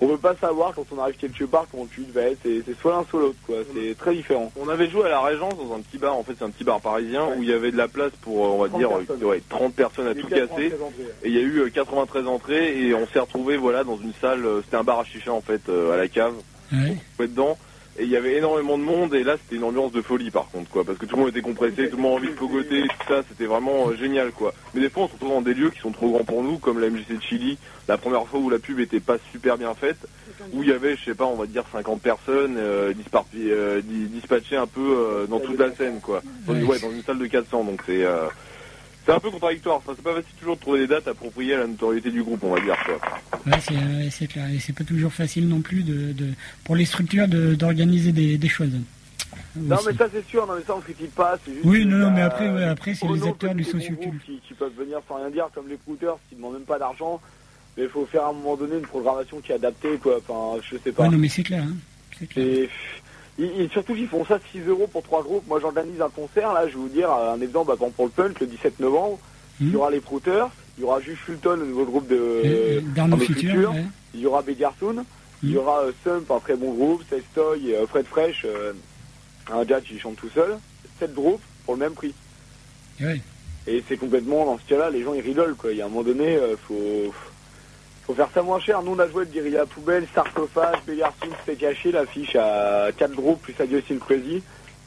on 0.00 0.06
peut 0.06 0.16
pas 0.18 0.36
savoir 0.36 0.72
quand 0.74 0.86
on 0.92 1.00
arrive 1.00 1.16
quelque 1.16 1.44
part 1.44 1.66
comment 1.70 1.82
le 1.84 1.88
public 1.88 2.12
va 2.14 2.22
être. 2.22 2.38
C'est, 2.44 2.62
c'est 2.64 2.78
soit 2.78 2.92
l'un, 2.92 3.04
soit 3.10 3.20
l'autre. 3.20 3.38
Quoi. 3.46 3.56
C'est 3.74 3.96
très 3.98 4.14
différent. 4.14 4.52
On 4.56 4.68
avait 4.68 4.88
joué 4.88 5.06
à 5.06 5.08
la 5.08 5.20
Régence 5.20 5.54
dans 5.56 5.74
un 5.74 5.80
petit 5.80 5.98
bar, 5.98 6.14
en 6.16 6.22
fait 6.22 6.34
c'est 6.38 6.44
un 6.44 6.50
petit 6.50 6.62
bar 6.64 6.80
parisien 6.80 7.26
où 7.36 7.42
il 7.42 7.48
y 7.48 7.52
avait 7.52 7.72
de 7.72 7.76
la 7.76 7.88
place 7.88 8.12
pour, 8.22 8.46
euh, 8.46 8.50
on 8.50 8.58
va 8.62 8.68
30 8.68 8.78
dire, 8.78 8.88
personnes. 8.90 9.22
euh, 9.22 9.26
ouais, 9.26 9.42
30 9.48 9.74
personnes 9.74 10.06
à 10.06 10.14
tout 10.14 10.28
93 10.28 10.48
casser. 10.48 10.76
Et 11.24 11.28
il 11.28 11.34
y 11.34 11.38
a 11.38 11.42
eu 11.42 11.58
euh, 11.62 11.70
93 11.70 12.26
entrées 12.28 12.80
et 12.80 12.94
on 12.94 13.06
s'est 13.08 13.18
retrouvé 13.18 13.56
voilà 13.56 13.82
dans 13.82 13.98
une 13.98 14.12
salle, 14.20 14.44
euh, 14.46 14.62
c'était 14.64 14.76
un 14.76 14.84
bar 14.84 15.00
à 15.00 15.04
chicha 15.04 15.32
en 15.32 15.40
fait, 15.40 15.68
euh, 15.68 15.92
à 15.92 15.96
la 15.96 16.06
cave. 16.06 16.34
Ouais. 16.72 16.96
On 17.18 17.22
dedans 17.24 17.58
et 17.98 18.04
il 18.04 18.10
y 18.10 18.16
avait 18.16 18.36
énormément 18.36 18.78
de 18.78 18.82
monde 18.84 19.14
et 19.14 19.24
là 19.24 19.36
c'était 19.36 19.56
une 19.56 19.64
ambiance 19.64 19.92
de 19.92 20.00
folie 20.02 20.30
par 20.30 20.48
contre 20.50 20.70
quoi, 20.70 20.84
parce 20.84 20.98
que 20.98 21.06
tout 21.06 21.16
le 21.16 21.22
monde 21.22 21.30
était 21.30 21.40
compressé, 21.42 21.88
tout 21.90 21.96
le 21.96 22.02
monde 22.02 22.14
envie 22.18 22.28
de 22.28 22.34
pogoter, 22.34 22.82
tout 22.82 23.06
ça, 23.08 23.22
c'était 23.28 23.46
vraiment 23.46 23.88
euh, 23.88 23.96
génial 23.96 24.30
quoi. 24.32 24.54
Mais 24.74 24.80
des 24.80 24.88
fois 24.90 25.04
on 25.04 25.08
se 25.08 25.12
retrouve 25.14 25.30
dans 25.30 25.42
des 25.42 25.54
lieux 25.54 25.70
qui 25.70 25.80
sont 25.80 25.90
trop 25.92 26.10
grands 26.10 26.24
pour 26.24 26.42
nous, 26.42 26.58
comme 26.58 26.78
la 26.80 26.88
MJC 26.90 27.16
de 27.16 27.22
Chili, 27.22 27.58
la 27.88 27.98
première 27.98 28.26
fois 28.26 28.38
où 28.40 28.50
la 28.50 28.58
pub 28.58 28.78
était 28.80 29.00
pas 29.00 29.16
super 29.32 29.58
bien 29.58 29.74
faite, 29.74 29.98
où 30.52 30.62
il 30.62 30.68
y 30.68 30.72
avait 30.72 30.96
je 30.96 31.04
sais 31.06 31.14
pas 31.14 31.24
on 31.26 31.34
va 31.36 31.46
dire 31.46 31.64
50 31.72 32.00
personnes 32.00 32.56
euh, 32.56 32.92
euh, 33.36 33.80
di- 33.82 34.06
dispatchées 34.08 34.56
un 34.56 34.66
peu 34.66 34.80
euh, 34.80 35.26
dans 35.26 35.40
toute 35.40 35.58
la 35.58 35.74
scène 35.74 36.00
quoi. 36.00 36.22
Dans, 36.46 36.54
ouais, 36.54 36.78
dans 36.78 36.90
une 36.90 37.02
salle 37.02 37.18
de 37.18 37.26
400 37.26 37.64
donc 37.64 37.80
c'est 37.86 38.04
c'est 39.08 39.14
un 39.14 39.20
peu 39.20 39.30
contradictoire, 39.30 39.76
enfin, 39.76 39.92
c'est 39.96 40.02
pas 40.04 40.12
facile 40.14 40.34
toujours 40.38 40.56
de 40.56 40.60
trouver 40.60 40.80
des 40.80 40.86
dates 40.86 41.08
appropriées 41.08 41.54
à 41.54 41.60
la 41.60 41.66
notoriété 41.66 42.10
du 42.10 42.22
groupe 42.22 42.44
on 42.44 42.52
va 42.54 42.60
dire 42.60 42.76
quoi. 42.84 43.00
Ouais, 43.46 44.10
c'est 44.10 44.26
clair. 44.26 44.50
Et 44.50 44.58
c'est 44.58 44.74
pas 44.74 44.84
toujours 44.84 45.12
facile 45.12 45.48
non 45.48 45.62
plus 45.62 45.82
de, 45.82 46.12
de 46.12 46.26
pour 46.64 46.76
les 46.76 46.84
structures 46.84 47.26
de- 47.26 47.54
d'organiser 47.54 48.12
des, 48.12 48.36
des 48.36 48.48
choses. 48.48 48.68
Non, 49.56 49.76
Aussi. 49.76 49.86
mais 49.88 49.94
ça, 49.94 50.08
c'est 50.12 50.26
sûr. 50.28 50.46
Non, 50.46 50.54
mais 50.56 50.62
ça, 50.66 50.76
on 50.76 50.80
critique 50.80 51.14
pas. 51.14 51.38
C'est 51.42 51.52
juste 51.54 51.64
Oui, 51.64 51.86
non, 51.86 51.96
non, 51.96 52.10
mais 52.10 52.20
bah, 52.20 52.26
après, 52.26 52.50
ouais, 52.50 52.64
après, 52.64 52.94
c'est 52.94 53.08
les 53.08 53.26
acteurs 53.26 53.54
du 53.54 53.64
socioculture. 53.64 54.20
Qui, 54.26 54.40
qui 54.46 54.52
peuvent 54.54 54.74
venir 54.76 54.98
sans 55.08 55.16
rien 55.16 55.30
dire, 55.30 55.48
comme 55.54 55.68
les 55.68 55.76
prouteurs, 55.76 56.18
qui 56.28 56.34
demandent 56.36 56.54
même 56.54 56.62
pas 56.62 56.78
d'argent. 56.78 57.18
Mais 57.76 57.84
il 57.84 57.88
faut 57.88 58.04
faire 58.06 58.24
à 58.24 58.28
un 58.28 58.32
moment 58.34 58.56
donné 58.56 58.76
une 58.76 58.82
programmation 58.86 59.40
qui 59.40 59.52
est 59.52 59.54
adaptée, 59.54 59.96
quoi. 60.02 60.18
Enfin, 60.28 60.60
je 60.70 60.76
sais 60.76 60.92
pas. 60.92 61.04
Ouais, 61.04 61.08
non, 61.08 61.16
mais 61.18 61.28
c'est 61.28 61.42
clair. 61.42 61.62
Hein. 61.64 61.76
C'est 62.18 62.26
clair. 62.26 62.44
Et, 62.46 62.68
et- 63.38 63.68
surtout 63.68 63.94
qu'ils 63.94 64.08
font 64.08 64.24
ça 64.24 64.38
6 64.52 64.60
euros 64.66 64.86
pour 64.86 65.02
trois 65.02 65.22
groupes. 65.22 65.46
Moi, 65.46 65.60
j'organise 65.60 66.00
un 66.00 66.08
concert, 66.10 66.52
là, 66.52 66.66
je 66.66 66.72
vais 66.74 66.80
vous 66.80 66.88
dire 66.88 67.10
un 67.12 67.40
exemple, 67.40 67.68
bah, 67.68 67.76
par 67.78 67.88
exemple, 67.88 67.92
pour 67.96 68.04
le 68.06 68.10
punk, 68.10 68.40
le 68.40 68.46
17 68.46 68.80
novembre. 68.80 69.18
Il 69.60 69.70
y 69.72 69.76
aura 69.76 69.90
les 69.90 70.00
Prouters, 70.00 70.48
il 70.76 70.82
y 70.82 70.84
aura 70.84 71.00
Jules 71.00 71.16
Fulton, 71.16 71.56
le 71.56 71.66
nouveau 71.66 71.84
groupe 71.84 72.06
de 72.06 72.16
Euh, 72.16 72.80
d'Arnaud 72.94 73.14
Arnaud 73.14 73.24
Futur, 73.24 73.70
ouais. 73.72 73.84
il 74.14 74.20
y 74.20 74.26
aura 74.26 74.42
Begarsoon, 74.42 75.04
il 75.42 75.50
y 75.50 75.56
aura 75.56 75.82
euh, 75.84 75.92
Sump, 76.04 76.30
un 76.30 76.38
très 76.38 76.54
bon 76.54 76.72
groupe, 76.74 77.02
Sestoy 77.10 77.74
euh, 77.74 77.86
Fred 77.88 78.06
Fresh, 78.06 78.42
euh, 78.44 78.72
un 79.52 79.64
gars 79.64 79.80
qui 79.80 79.98
chante 79.98 80.16
tout 80.16 80.28
seul. 80.34 80.58
7 81.00 81.12
groupes 81.14 81.40
pour 81.64 81.74
le 81.74 81.80
même 81.80 81.94
prix. 81.94 82.14
Et 83.66 83.82
c'est 83.88 83.96
complètement, 83.96 84.44
dans 84.46 84.58
ce 84.58 84.64
cas-là, 84.68 84.90
les 84.90 85.02
gens 85.02 85.14
ils 85.14 85.20
rigolent, 85.20 85.54
quoi. 85.56 85.72
Il 85.72 85.78
y 85.78 85.82
a 85.82 85.86
un 85.86 85.88
moment 85.88 86.02
donné, 86.04 86.36
euh, 86.36 86.56
faut, 86.56 87.12
faut 88.08 88.14
faire 88.14 88.28
ça 88.34 88.42
moins 88.42 88.58
cher. 88.58 88.82
Nous, 88.82 88.92
on 88.92 88.98
a 88.98 89.08
joué 89.08 89.24
le 89.26 89.30
Guerilla 89.30 89.66
Poubelle, 89.66 90.06
Sarcophage, 90.14 90.78
Begarsoon, 90.86 91.28
C'était 91.46 91.58
caché, 91.66 91.92
l'affiche 91.92 92.34
à 92.36 92.88
4 92.96 93.12
groupes 93.14 93.40
plus 93.42 93.54
Sin 93.54 93.98
Crazy 93.98 94.42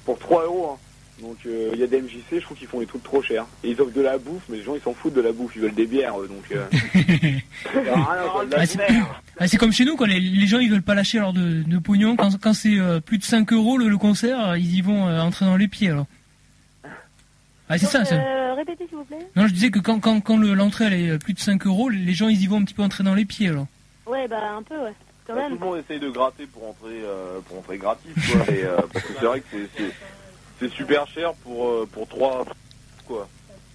pour 0.06 0.20
3 0.20 0.44
euros. 0.46 0.72
hein. 0.74 0.78
Donc, 1.22 1.38
euh, 1.46 1.70
il 1.76 1.80
y 1.80 1.84
a 1.84 1.88
des 1.88 2.02
MJC, 2.02 2.24
je 2.32 2.40
trouve 2.40 2.58
qu'ils 2.58 2.66
font 2.68 2.80
des 2.80 2.88
trucs 2.88 3.04
trop 3.04 3.22
chers. 3.22 3.46
Et 3.64 3.70
ils 3.70 3.80
offrent 3.80 3.94
de 3.94 4.02
la 4.02 4.18
bouffe, 4.18 4.42
mais 4.50 4.58
les 4.58 4.64
gens 4.64 4.74
ils 4.74 4.82
s'en 4.82 4.96
foutent 4.96 5.14
de 5.14 5.22
la 5.22 5.32
bouffe, 5.32 5.52
ils 5.56 5.62
veulent 5.62 5.76
des 5.76 5.86
bières, 5.86 6.16
donc. 6.16 6.52
euh. 6.52 6.66
La 7.86 7.94
Ah, 8.58 8.66
c'est 8.66 8.80
ah, 9.40 9.48
c'est 9.48 9.58
comme 9.58 9.72
chez 9.72 9.86
nous, 9.86 9.96
quoi. 9.96 10.08
Les, 10.08 10.20
les 10.20 10.48
gens, 10.48 10.58
ils 10.58 10.72
veulent 10.72 10.82
pas 10.82 10.96
lâcher 10.96 11.20
alors 11.20 11.34
de, 11.34 11.62
de 11.62 11.78
pognon. 11.78 12.16
Quand, 12.16 12.30
quand 12.42 12.54
c'est 12.54 12.80
euh, 12.80 13.00
plus 13.02 13.20
de 13.20 13.24
5 13.24 13.54
euros 13.54 13.78
le, 13.78 13.88
le 13.88 13.98
concert, 14.00 14.50
euh, 14.50 14.58
ils 14.58 14.76
y 14.78 14.82
vont 14.82 15.08
euh, 15.08 15.20
entrer 15.20 15.46
dans 15.46 15.58
les 15.58 15.68
pieds, 15.68 15.90
alors. 15.90 16.08
Ah, 17.74 17.78
c'est 17.78 17.86
ça, 17.86 18.04
ça. 18.06 18.16
Euh, 18.16 18.54
répétez 18.56 18.86
s'il 18.88 18.98
vous 18.98 19.04
plaît. 19.06 19.26
Non, 19.36 19.48
je 19.48 19.54
disais 19.54 19.72
que 19.72 19.80
quand, 19.80 20.00
quand, 20.00 20.20
quand 20.22 20.38
le- 20.38 20.54
l'entrée 20.54 20.86
elle 20.86 20.94
est 20.94 21.18
plus 21.18 21.34
de 21.34 21.40
5 21.40 21.66
euros, 21.66 21.90
les 21.90 22.14
gens, 22.14 22.28
ils 22.28 22.42
y 22.42 22.48
vont 22.48 22.58
un 22.58 22.64
petit 22.64 22.74
peu 22.74 22.84
entrer 22.84 23.04
dans 23.04 23.16
les 23.16 23.26
pieds, 23.26 23.48
alors. 23.50 23.66
Ouais, 24.06 24.28
bah 24.28 24.56
un 24.58 24.64
peu, 24.64 24.76
ouais. 24.76 24.94
Quand 25.26 25.34
Ouais, 25.34 25.40
même. 25.44 25.54
Tout 25.58 25.60
le 25.64 25.66
monde 25.70 25.78
essaye 25.80 26.00
de 26.00 26.10
gratter 26.10 26.46
pour 26.48 26.68
entrer, 26.70 27.02
euh, 27.04 27.40
pour 27.48 27.60
entrer 27.60 27.78
gratis, 27.78 28.12
quoi. 28.14 28.42
et, 28.54 28.64
euh, 28.66 28.76
parce 28.92 29.06
que 29.06 29.14
c'est 29.20 29.26
vrai 29.26 29.40
que 29.42 29.58
c'est- 29.78 30.70
super 30.70 31.08
cher 31.08 31.34
pour, 31.44 31.66
euh, 31.68 31.90
pour 31.92 32.08
trois, 32.08 32.46
quoi. 33.08 33.28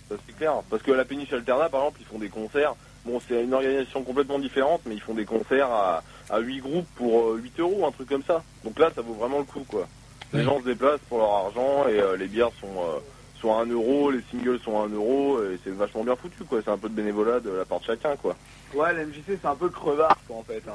Ça, 0.09 0.15
c'est 0.27 0.37
clair. 0.37 0.53
Parce 0.71 0.83
que 0.83 0.93
à 0.93 0.97
la 0.97 1.05
péniche 1.05 1.33
Alterna, 1.33 1.69
par 1.69 1.81
exemple, 1.81 1.99
ils 2.03 2.07
font 2.07 2.19
des 2.19 2.29
concerts. 2.29 2.75
Bon, 3.05 3.21
c'est 3.27 3.43
une 3.43 3.55
organisation 3.55 4.03
complètement 4.05 4.39
différente, 4.39 4.83
mais 4.87 4.95
ils 4.95 5.01
font 5.01 5.15
des 5.15 5.25
concerts 5.25 5.71
à, 5.71 6.03
à 6.31 6.39
8 6.39 6.61
groupes 6.61 6.87
pour 6.97 7.31
euh, 7.31 7.41
8 7.43 7.59
euros, 7.61 7.87
un 7.87 7.93
truc 7.93 8.09
comme 8.09 8.23
ça. 8.23 8.43
Donc 8.65 8.79
là, 8.79 8.91
ça 8.95 9.01
vaut 9.03 9.15
vraiment 9.15 9.39
le 9.39 9.45
coup, 9.45 9.65
quoi. 9.67 9.89
Les 10.33 10.41
Ouais. 10.41 10.45
gens 10.45 10.61
se 10.61 10.65
déplacent 10.67 11.01
pour 11.09 11.19
leur 11.19 11.33
argent 11.33 11.89
et 11.89 11.99
euh, 12.01 12.17
les 12.17 12.27
bières 12.27 12.51
sont, 12.61 12.67
euh, 12.69 12.99
sont 13.47 13.53
sont 13.53 13.59
à 13.59 13.63
1 13.63 13.67
euro, 13.71 14.11
les 14.11 14.23
singles 14.31 14.59
sont 14.65 14.81
à 14.81 14.87
1 14.87 14.89
euro, 14.89 15.43
et 15.43 15.59
c'est 15.63 15.71
vachement 15.71 16.05
bien 16.05 16.17
foutu, 16.17 16.43
quoi. 16.45 16.61
C'est 16.65 16.71
un 16.71 16.79
peu 16.79 16.89
de 16.89 16.95
bénévolat 16.95 17.41
de 17.41 17.51
la 17.51 17.65
part 17.65 17.81
de 17.81 17.85
chacun, 17.85 18.17
quoi. 18.17 18.37
Ouais, 18.75 18.93
l'MJC 18.93 19.39
c'est 19.41 19.47
un 19.47 19.55
peu 19.55 19.69
crevard 19.69 20.19
quoi 20.27 20.39
en 20.39 20.43
fait. 20.43 20.63
Hein. 20.69 20.73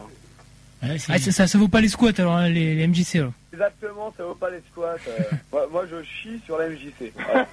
Ah, 0.83 0.97
ça, 0.97 1.19
ça, 1.31 1.45
ça 1.47 1.57
vaut 1.59 1.67
pas 1.67 1.81
les 1.81 1.89
squats 1.89 2.09
alors, 2.17 2.33
hein, 2.37 2.49
les, 2.49 2.73
les 2.75 2.87
MJC 2.87 3.15
alors. 3.17 3.33
Exactement, 3.53 4.11
ça 4.17 4.23
vaut 4.23 4.33
pas 4.35 4.49
les 4.49 4.61
squats. 4.71 4.95
euh. 5.07 5.23
moi, 5.51 5.67
moi, 5.71 5.85
je 5.91 6.01
chie 6.03 6.41
sur 6.45 6.57
la 6.57 6.69
MJC. 6.69 7.11
Voilà. 7.15 7.47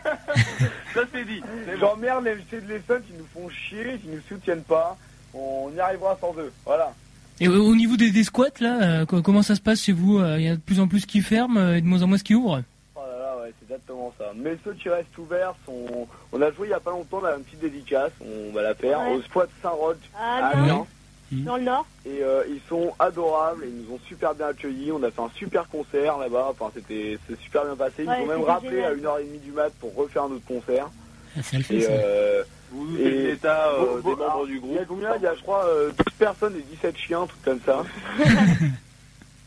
ça 0.95 1.01
c'est 1.13 1.25
dit. 1.25 1.43
J'emmerde 1.79 2.25
les 2.25 2.35
MJC 2.37 2.65
de 2.67 2.73
l'Essonne 2.73 3.03
qui 3.03 3.13
nous 3.19 3.27
font 3.35 3.49
chier, 3.51 3.99
qui 4.03 4.09
nous 4.09 4.21
soutiennent 4.29 4.63
pas. 4.63 4.97
On 5.35 5.71
y 5.77 5.81
arrivera 5.81 6.17
sans 6.21 6.33
eux. 6.39 6.53
Voilà. 6.65 6.95
Et 7.41 7.49
au 7.49 7.67
au 7.67 7.75
niveau 7.77 7.97
des, 7.97 8.11
des 8.11 8.25
squats 8.25 8.47
là, 8.61 8.81
euh, 8.83 9.07
co- 9.07 9.21
comment 9.23 9.43
ça 9.43 9.55
se 9.57 9.61
passe 9.61 9.83
chez 9.83 9.93
vous 9.93 10.19
Euh, 10.19 10.39
Il 10.39 10.45
y 10.45 10.49
a 10.49 10.55
de 10.57 10.61
plus 10.61 10.81
en 10.81 10.89
plus 10.89 11.05
qui 11.05 11.21
ferment 11.21 11.75
et 11.75 11.81
de 11.83 11.87
moins 11.87 12.03
en 12.03 12.07
moins 12.07 12.19
qui 12.19 12.35
ouvrent 12.35 12.63
Oh 12.97 13.01
là 13.01 13.19
là, 13.19 13.37
ouais, 13.43 13.53
c'est 13.61 13.75
exactement 13.89 14.13
ça. 14.19 14.33
Mais 14.35 14.57
ceux 14.65 14.73
qui 14.75 14.89
restent 14.89 15.17
ouverts 15.19 15.55
sont. 15.65 16.07
On 16.33 16.43
a 16.43 16.51
joué 16.53 16.69
il 16.69 16.71
y 16.71 16.75
a 16.75 16.81
pas 16.81 16.91
longtemps 16.91 17.21
là, 17.21 17.37
une 17.37 17.45
petite 17.45 17.61
dédicace, 17.61 18.13
on 18.21 18.53
va 18.53 18.63
la 18.63 18.75
faire, 18.75 19.01
Ouais. 19.01 19.15
au 19.15 19.23
squat 19.23 19.49
Saint-Roch 19.63 19.97
Ah, 20.17 20.49
à. 20.49 20.59
Amiens. 20.59 20.87
Dans 21.31 21.59
le 21.59 21.63
nord 21.65 21.85
Et 22.07 22.23
euh, 22.23 22.43
ils 22.49 22.61
sont 22.71 22.95
adorables, 22.99 23.63
et 23.65 23.69
ils 23.69 23.85
nous 23.85 23.95
ont 23.95 24.01
super 24.09 24.35
bien 24.35 24.47
accueillis. 24.47 24.93
On 24.93 25.03
a 25.03 25.11
fait 25.11 25.21
un 25.21 25.31
super 25.37 25.69
concert 25.69 26.17
là-bas. 26.17 26.47
Enfin, 26.51 26.71
c'était 26.75 27.19
c'est 27.29 27.39
super 27.41 27.67
bien 27.67 27.77
passé. 27.77 28.05
Ils 28.05 28.09
Ouais, 28.09 28.19
nous 28.21 28.25
ont 28.25 28.27
même 28.39 28.43
rappelé 28.45 28.71
génial. 28.71 28.93
à 28.93 28.97
1h30 28.97 29.41
du 29.43 29.53
mat 29.53 29.71
pour 29.79 29.95
refaire 29.95 30.27
notre 30.29 30.47
concert. 30.47 30.89
Ah, 31.37 31.43
ça 31.43 31.59
le 31.59 31.63
fait, 31.65 31.75
Et, 31.77 31.81
ça. 31.83 31.91
euh, 31.93 32.43
Vous 32.71 32.97
et- 32.99 33.11
l'état 33.27 33.69
euh, 33.69 34.01
des 34.01 34.09
membres 34.09 34.23
alors, 34.25 34.47
du 34.47 34.53
Il 34.53 34.57
y 34.57 34.61
groupe. 34.61 34.79
a 34.81 34.85
combien? 34.87 35.17
Il 35.17 35.23
y 35.23 35.27
a, 35.27 35.35
je 35.35 35.43
crois, 35.43 35.67
euh, 35.67 35.91
12 35.91 36.15
personnes 36.19 36.57
et 36.57 36.63
17 36.63 36.97
chiens, 36.97 37.27
tout 37.27 37.37
comme 37.45 37.61
ça. 37.67 37.85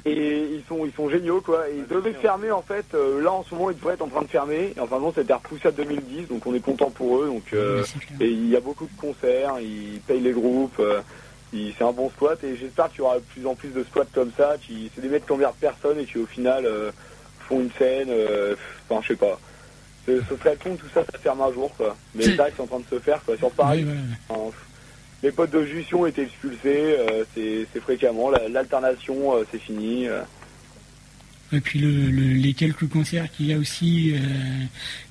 et 0.06 0.44
ils 0.56 0.64
sont, 0.68 0.86
ils 0.86 0.94
sont 0.94 1.10
géniaux, 1.10 1.42
quoi. 1.42 1.70
Et 1.70 1.78
ils 1.78 1.88
devaient 1.88 2.14
fermer, 2.22 2.52
en 2.52 2.62
fait. 2.62 2.86
euh, 2.94 3.22
là, 3.22 3.32
en 3.32 3.44
ce 3.44 3.54
moment, 3.54 3.70
ils 3.70 3.78
devraient 3.78 3.94
être 3.94 4.02
en 4.02 4.08
train 4.08 4.22
de 4.24 4.28
fermer. 4.28 4.74
Et 4.76 4.80
enfin, 4.80 5.00
non, 5.00 5.14
c'était 5.16 5.34
repoussé 5.34 5.68
à 5.68 5.72
2010, 5.72 6.28
donc 6.28 6.46
on 6.46 6.54
est 6.56 6.60
content 6.60 6.90
pour 6.90 7.22
eux. 7.22 7.28
Donc, 7.28 7.44
euh, 7.54 7.84
et 8.20 8.28
il 8.30 8.50
y 8.50 8.56
a 8.56 8.60
beaucoup 8.60 8.86
de 8.86 9.00
concerts, 9.00 9.56
ils 9.62 10.00
payent 10.08 10.22
les 10.22 10.32
groupes. 10.34 10.80
euh, 10.80 11.02
ils- 11.54 11.74
c'est 11.78 11.84
un 11.84 11.92
bon 11.92 12.10
squat. 12.10 12.44
Et 12.44 12.56
j'espère 12.56 12.90
qu'il 12.90 13.00
y 13.00 13.02
aura 13.02 13.16
de 13.20 13.24
plus 13.26 13.46
en 13.46 13.56
plus 13.56 13.70
de 13.70 13.84
squats 13.84 14.06
comme 14.14 14.32
ça. 14.38 14.56
Qui, 14.66 14.90
c'est 14.96 15.02
des 15.02 15.10
mecs 15.10 15.26
qui 15.26 15.32
emmerdent 15.34 15.56
personne 15.60 16.00
et 16.00 16.06
qui, 16.06 16.18
au 16.18 16.26
final, 16.26 16.66
euh, 16.66 16.92
font 17.48 17.60
une 17.60 17.72
scène. 17.78 18.08
euh, 18.10 18.56
Enfin, 18.90 19.02
je 19.04 19.10
sais 19.10 19.16
pas. 19.16 19.40
Ce, 20.08 20.20
serait 20.36 20.58
con 20.64 20.76
tout 20.76 20.88
ça, 20.94 21.04
ça 21.12 21.18
ferme 21.20 21.42
un 21.42 21.54
jour, 21.54 21.72
quoi. 21.78 21.96
Mais 22.16 22.24
C'est- 22.24 22.54
c'est 22.56 22.64
en 22.64 22.68
train 22.68 22.80
de 22.80 22.86
se 22.90 23.00
faire, 23.00 23.22
quoi. 23.24 23.38
Sur 23.38 23.52
Paris. 23.52 23.86
Enfin, 24.30 24.52
les 25.24 25.32
potes 25.32 25.52
de 25.52 25.66
Jussion 25.66 26.02
ont 26.02 26.06
été 26.06 26.24
expulsés, 26.24 26.96
euh, 27.00 27.24
c'est 27.36 27.80
fréquemment. 27.82 28.30
La- 28.30 28.48
L'alternation, 28.50 29.36
euh, 29.36 29.44
c'est 29.52 29.60
fini. 29.60 30.08
euh. 30.08 30.22
Et 31.54 31.60
puis 31.60 31.80
le, 31.80 31.90
le- 32.10 32.34
les 32.34 32.54
quelques 32.54 32.88
concerts 32.88 33.30
qu'il 33.32 33.48
y 33.48 33.54
a 33.54 33.58
aussi 33.58 34.14
euh, 34.16 34.20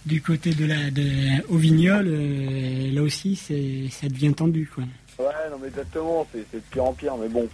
du 0.06 0.22
côté 0.22 0.54
de 0.54 0.64
la 0.64 0.90
de, 0.90 1.02
au 1.50 1.56
Vignol, 1.58 2.06
euh, 2.08 2.90
là 2.94 3.02
aussi 3.02 3.36
c'est 3.36 3.84
ça 3.90 4.08
devient 4.08 4.32
tendu 4.32 4.66
quoi. 4.74 4.84
Ouais, 5.18 5.26
non, 5.50 5.58
mais 5.60 5.68
exactement, 5.68 6.26
c'est 6.32 6.50
de 6.54 6.62
pire 6.70 6.84
en 6.84 6.94
pire, 6.94 7.14
mais 7.20 7.28
bon. 7.28 7.46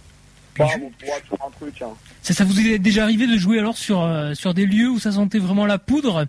Bah, 0.57 0.65
on 0.75 0.89
pourra 0.89 1.19
toujours 1.19 1.45
un 1.47 1.51
truc, 1.51 1.81
hein. 1.83 1.89
ça, 2.23 2.33
ça 2.33 2.43
vous 2.45 2.59
est 2.59 2.79
déjà 2.79 3.03
arrivé 3.03 3.27
de 3.27 3.37
jouer 3.37 3.59
alors 3.59 3.77
sur, 3.77 4.09
sur 4.33 4.53
des 4.55 4.65
lieux 4.65 4.89
où 4.89 4.97
ça 4.99 5.11
sentait 5.11 5.37
vraiment 5.37 5.65
la 5.67 5.77
poudre? 5.77 6.25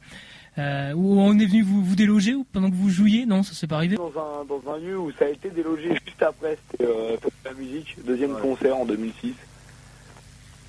Euh, 0.58 0.92
Où 0.94 1.20
on 1.20 1.38
est 1.38 1.46
venu 1.46 1.62
vous, 1.62 1.82
vous 1.84 1.96
déloger 1.96 2.34
ou 2.34 2.44
pendant 2.52 2.70
que 2.70 2.74
vous 2.74 2.90
jouiez 2.90 3.26
Non, 3.26 3.42
ça 3.42 3.54
s'est 3.54 3.66
pas 3.66 3.76
arrivé 3.76 3.96
Dans 3.96 4.08
un, 4.16 4.44
dans 4.44 4.62
un 4.72 4.78
lieu 4.78 4.98
où 4.98 5.10
ça 5.12 5.26
a 5.26 5.28
été 5.28 5.50
délogé 5.50 5.88
juste 6.06 6.22
après, 6.22 6.58
c'était 6.70 6.84
euh, 6.84 7.16
la 7.44 7.52
musique, 7.54 7.96
deuxième 8.04 8.34
concert 8.40 8.76
en 8.76 8.84
2006. 8.84 9.32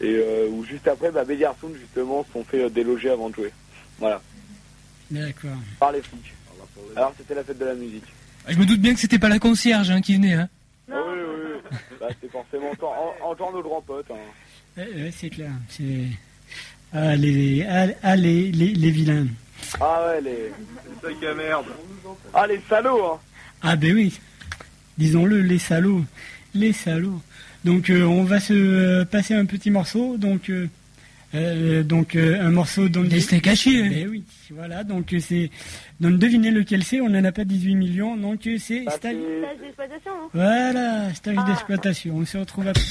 Et 0.01 0.05
euh, 0.05 0.47
où 0.49 0.63
juste 0.63 0.87
après, 0.87 1.11
bah, 1.11 1.25
Béliarson, 1.25 1.69
justement, 1.79 2.23
se 2.25 2.31
sont 2.33 2.43
fait 2.43 2.63
euh, 2.63 2.69
déloger 2.69 3.09
avant 3.09 3.29
de 3.29 3.35
jouer. 3.35 3.51
Voilà, 3.99 4.21
D'accord. 5.11 5.57
par 5.79 5.91
les 5.91 6.01
flics. 6.01 6.33
Alors 6.95 7.13
c'était 7.17 7.35
la 7.35 7.43
fête 7.43 7.57
de 7.59 7.65
la 7.65 7.75
musique. 7.75 8.05
Je 8.47 8.57
me 8.57 8.65
doute 8.65 8.79
bien 8.79 8.93
que 8.93 8.99
c'était 8.99 9.19
pas 9.19 9.27
la 9.29 9.39
concierge 9.39 9.91
hein, 9.91 9.99
qui 10.01 10.15
venait. 10.15 10.33
Hein. 10.33 10.49
Ah 10.91 10.95
oui, 11.05 11.19
oui, 11.19 11.51
oui. 11.71 11.77
Bah, 11.99 12.07
c'est 12.21 12.31
forcément 12.31 12.71
encore, 12.71 13.15
en- 13.21 13.31
encore 13.31 13.51
nos 13.53 13.61
grands 13.61 13.81
potes. 13.81 14.09
Hein. 14.09 14.15
Ouais, 14.77 14.87
ouais, 14.95 15.11
c'est 15.11 15.29
clair. 15.29 15.51
C'est 15.67 16.05
ah, 16.93 17.15
les, 17.15 17.65
ah, 17.69 17.87
ah, 18.01 18.15
les, 18.15 18.51
les, 18.51 18.73
les 18.73 18.91
vilains. 18.91 19.27
Ah 19.79 20.05
ouais, 20.07 20.21
les... 20.21 20.51
Ça 21.01 21.07
qui 21.19 21.25
a 21.25 21.33
merde. 21.33 21.65
Ah, 22.33 22.47
les 22.47 22.59
salauds, 22.69 23.05
hein 23.13 23.19
Ah 23.61 23.75
ben 23.75 23.93
oui, 23.95 24.19
disons-le, 24.97 25.41
les 25.41 25.59
salauds, 25.59 26.03
les 26.53 26.73
salauds. 26.73 27.21
Donc 27.65 27.89
euh, 27.89 28.03
on 28.03 28.23
va 28.23 28.39
se 28.39 28.53
euh, 28.53 29.05
passer 29.05 29.33
un 29.35 29.45
petit 29.45 29.69
morceau, 29.71 30.17
donc 30.17 30.49
euh, 30.49 30.67
euh, 31.35 31.83
donc 31.83 32.15
euh, 32.15 32.41
un 32.41 32.49
morceau 32.51 32.87
dont 32.89 33.03
Des 33.03 33.19
steaks 33.21 33.47
hachés. 33.47 33.83
hein. 33.83 33.89
Ben 33.89 34.07
oui, 34.09 34.23
voilà, 34.51 34.83
donc 34.83 35.13
euh, 35.13 35.19
c'est 35.19 35.49
donc 35.99 36.17
devinez 36.17 36.51
lequel 36.51 36.83
c'est. 36.83 37.01
On 37.01 37.09
n'en 37.09 37.23
a 37.23 37.31
pas 37.31 37.43
18 37.43 37.75
millions, 37.75 38.15
donc 38.17 38.47
c'est 38.59 38.81
Bah, 38.85 38.91
stage. 38.93 39.15
c'est- 39.15 39.41
Stage 39.45 39.59
d'exploitation, 39.61 40.11
hein 40.23 40.29
Voilà, 40.33 41.13
stage 41.13 41.35
Ah. 41.37 41.45
d'exploitation. 41.47 42.15
On 42.17 42.25
se 42.25 42.37
retrouve 42.37 42.67
après. 42.67 42.81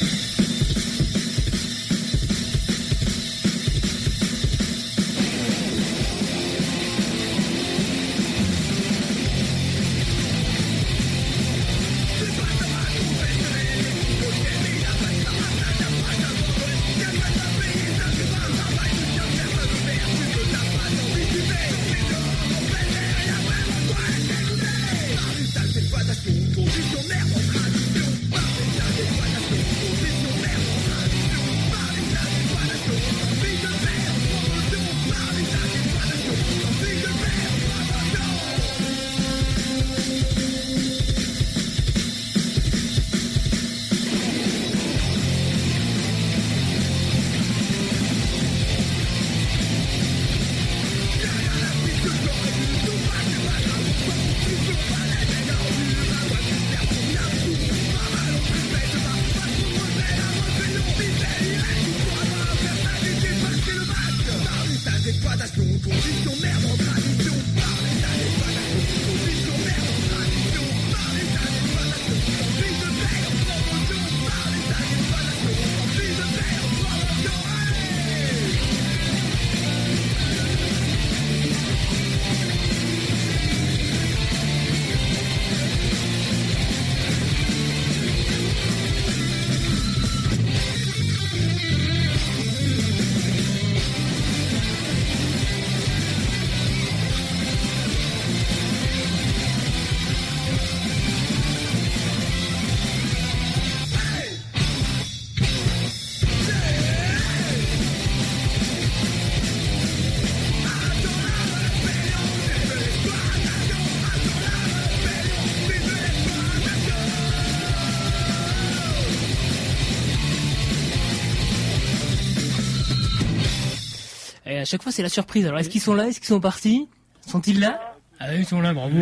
Chaque 124.71 124.83
fois, 124.83 124.93
c'est 124.93 125.03
la 125.03 125.09
surprise. 125.09 125.47
Alors, 125.47 125.59
est-ce 125.59 125.71
qu'ils 125.71 125.81
sont 125.81 125.95
là? 125.95 126.09
Est-ce 126.09 126.21
qu'ils 126.21 126.29
sont 126.29 126.41
partis? 126.41 126.89
Sont-ils 127.27 127.59
là? 127.59 127.81
Ah 128.21 128.27
oui, 128.33 128.41
ils 128.41 128.45
sont 128.45 128.61
là, 128.61 128.75
bravo. 128.75 128.97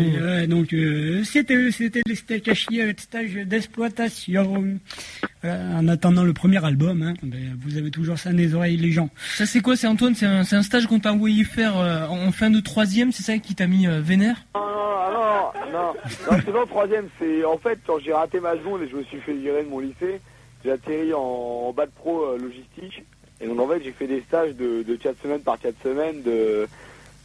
Donc 0.46 0.74
euh, 0.74 1.24
c'était 1.24 1.70
c'était 1.72 2.02
les 2.06 2.14
steaks 2.14 2.48
à 2.48 2.54
chier 2.54 2.82
avec 2.82 3.00
stage 3.00 3.32
d'exploitation. 3.32 4.78
Voilà, 5.42 5.78
en 5.78 5.88
attendant 5.88 6.22
le 6.22 6.34
premier 6.34 6.62
album, 6.62 7.02
hein, 7.02 7.14
ben, 7.22 7.58
vous 7.64 7.78
avez 7.78 7.90
toujours 7.90 8.18
ça 8.18 8.30
dans 8.30 8.36
les 8.36 8.54
oreilles 8.54 8.76
les 8.76 8.92
gens. 8.92 9.08
Ça 9.36 9.46
c'est 9.46 9.60
quoi? 9.60 9.74
C'est 9.74 9.86
Antoine, 9.86 10.14
c'est 10.14 10.26
un, 10.26 10.44
c'est 10.44 10.56
un 10.56 10.62
stage 10.62 10.86
qu'on 10.86 11.00
t'a 11.00 11.14
envoyé 11.14 11.44
faire 11.44 11.78
euh, 11.78 12.06
en 12.06 12.30
fin 12.30 12.50
de 12.50 12.60
troisième, 12.60 13.10
c'est 13.10 13.22
ça 13.22 13.38
qui 13.38 13.54
t'a 13.54 13.66
mis 13.66 13.86
euh, 13.86 14.02
vénère? 14.02 14.44
Non, 14.54 14.60
non, 14.60 15.12
non, 15.12 15.72
non, 15.72 15.94
non, 16.30 16.38
c'est 16.44 16.52
pas 16.52 16.60
le 16.60 16.66
troisième, 16.66 17.08
c'est 17.18 17.42
en 17.44 17.56
fait 17.56 17.78
quand 17.86 17.98
j'ai 18.04 18.12
raté 18.12 18.38
ma 18.38 18.52
seconde 18.52 18.82
et 18.82 18.88
je 18.90 18.96
me 18.96 19.02
suis 19.04 19.20
fait 19.20 19.32
virer 19.32 19.64
de 19.64 19.70
mon 19.70 19.80
lycée, 19.80 20.20
j'ai 20.62 20.72
atterri 20.72 21.14
en, 21.14 21.20
en 21.20 21.72
bac 21.72 21.88
pro 21.96 22.22
euh, 22.22 22.38
logistique 22.38 23.02
et 23.40 23.46
donc 23.46 23.60
en 23.60 23.68
fait 23.68 23.82
j'ai 23.84 23.92
fait 23.92 24.06
des 24.06 24.20
stages 24.22 24.54
de, 24.54 24.82
de 24.82 24.96
4 24.96 25.16
semaines 25.22 25.40
par 25.42 25.58
4 25.58 25.74
semaines 25.82 26.22
de, 26.22 26.66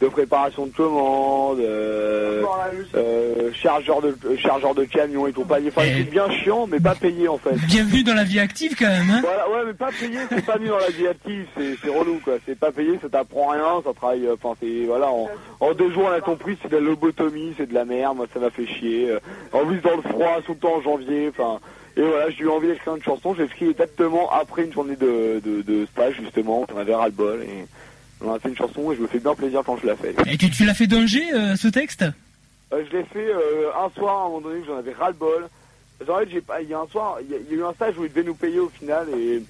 de 0.00 0.08
préparation 0.08 0.66
de 0.66 0.72
commandes, 0.72 1.60
euh, 1.60 2.42
euh, 2.96 3.52
chargeur 3.52 4.00
de 4.02 4.16
chargeur 4.36 4.74
de 4.74 4.84
camion 4.84 5.26
et 5.26 5.32
compagnie, 5.32 5.68
enfin 5.68 5.82
trucs 5.88 6.10
bien 6.10 6.28
chiant 6.30 6.66
mais 6.66 6.80
pas 6.80 6.94
payé 6.94 7.28
en 7.28 7.38
fait. 7.38 7.54
Bienvenue 7.66 8.02
dans 8.02 8.14
la 8.14 8.24
vie 8.24 8.40
active 8.40 8.74
quand 8.78 8.88
même, 8.88 9.08
hein 9.10 9.20
Voilà, 9.22 9.48
ouais, 9.50 9.62
mais 9.66 9.74
pas 9.74 9.90
payé, 9.98 10.18
c'est 10.28 10.44
pas 10.44 10.58
mis 10.58 10.68
dans 10.68 10.78
la 10.78 10.90
vie 10.90 11.06
active, 11.06 11.46
c'est, 11.56 11.76
c'est 11.82 11.88
relou, 11.88 12.18
quoi. 12.24 12.34
C'est 12.46 12.58
pas 12.58 12.72
payé, 12.72 12.98
ça 13.00 13.08
t'apprend 13.08 13.48
rien, 13.48 13.80
ça 13.84 13.92
travaille, 13.94 14.26
euh, 14.26 14.34
enfin, 14.42 14.56
c'est, 14.60 14.84
voilà, 14.86 15.08
en, 15.08 15.28
en 15.60 15.72
deux 15.74 15.90
jours, 15.92 16.08
on 16.10 16.12
a 16.12 16.20
compris, 16.20 16.56
c'est 16.62 16.68
de 16.70 16.76
la 16.76 16.82
lobotomie, 16.82 17.54
c'est 17.56 17.68
de 17.68 17.74
la 17.74 17.84
merde, 17.84 18.16
moi, 18.16 18.26
ça 18.34 18.40
m'a 18.40 18.50
fait 18.50 18.66
chier. 18.66 19.10
euh. 19.10 19.18
En 19.52 19.64
plus, 19.66 19.80
dans 19.80 19.96
le 19.96 20.02
froid, 20.02 20.40
tout 20.44 20.52
le 20.52 20.58
temps 20.58 20.74
en 20.76 20.82
janvier, 20.82 21.28
enfin, 21.30 21.60
et 21.96 22.02
voilà, 22.02 22.30
j'ai 22.30 22.44
eu 22.44 22.48
envie 22.48 22.68
d'écrire 22.68 22.94
une 22.96 23.02
chanson, 23.02 23.34
j'ai 23.34 23.44
écrit 23.44 23.68
exactement 23.70 24.30
après 24.30 24.64
une 24.64 24.72
journée 24.72 24.96
de, 24.96 25.40
de, 25.44 25.62
de 25.62 25.86
stage, 25.86 26.16
justement, 26.22 26.64
on 26.74 26.78
avait 26.78 26.94
ras-le-bol, 26.94 27.42
et 27.42 27.66
on 28.24 28.32
a 28.32 28.38
fait 28.38 28.48
une 28.48 28.56
chanson, 28.56 28.92
et 28.92 28.96
je 28.96 29.00
me 29.02 29.06
fais 29.06 29.18
bien 29.18 29.34
plaisir 29.34 29.62
quand 29.64 29.76
je 29.78 29.86
la 29.86 29.96
fais. 29.96 30.14
Et 30.26 30.36
tu, 30.38 30.50
tu 30.50 30.64
l'as 30.64 30.74
fait 30.74 30.86
d'un 30.86 31.06
G, 31.06 31.22
euh, 31.34 31.56
ce 31.56 31.68
texte? 31.68 32.04
Euh, 32.72 32.82
je 32.90 32.96
l'ai 32.96 33.04
fait 33.04 33.26
euh, 33.28 33.70
un 33.84 33.90
soir 33.98 34.16
à 34.16 34.20
un 34.22 34.28
moment 34.28 34.40
donné 34.40 34.62
j'en 34.66 34.76
avais 34.78 34.92
ras 34.92 35.08
le 35.08 35.14
bol. 35.14 35.48
En 36.08 36.18
fait, 36.18 36.28
il 36.62 36.68
y 36.68 36.74
a 36.74 36.80
un 36.80 36.86
soir, 36.88 37.18
il 37.20 37.30
y, 37.30 37.34
a- 37.34 37.38
il 37.38 37.52
y 37.52 37.54
a 37.54 37.62
eu 37.62 37.64
un 37.64 37.72
stage 37.74 37.96
où 37.98 38.04
il 38.04 38.08
devait 38.08 38.24
nous 38.26 38.34
payer 38.34 38.58
au 38.58 38.70
final 38.70 39.06
et, 39.16 39.42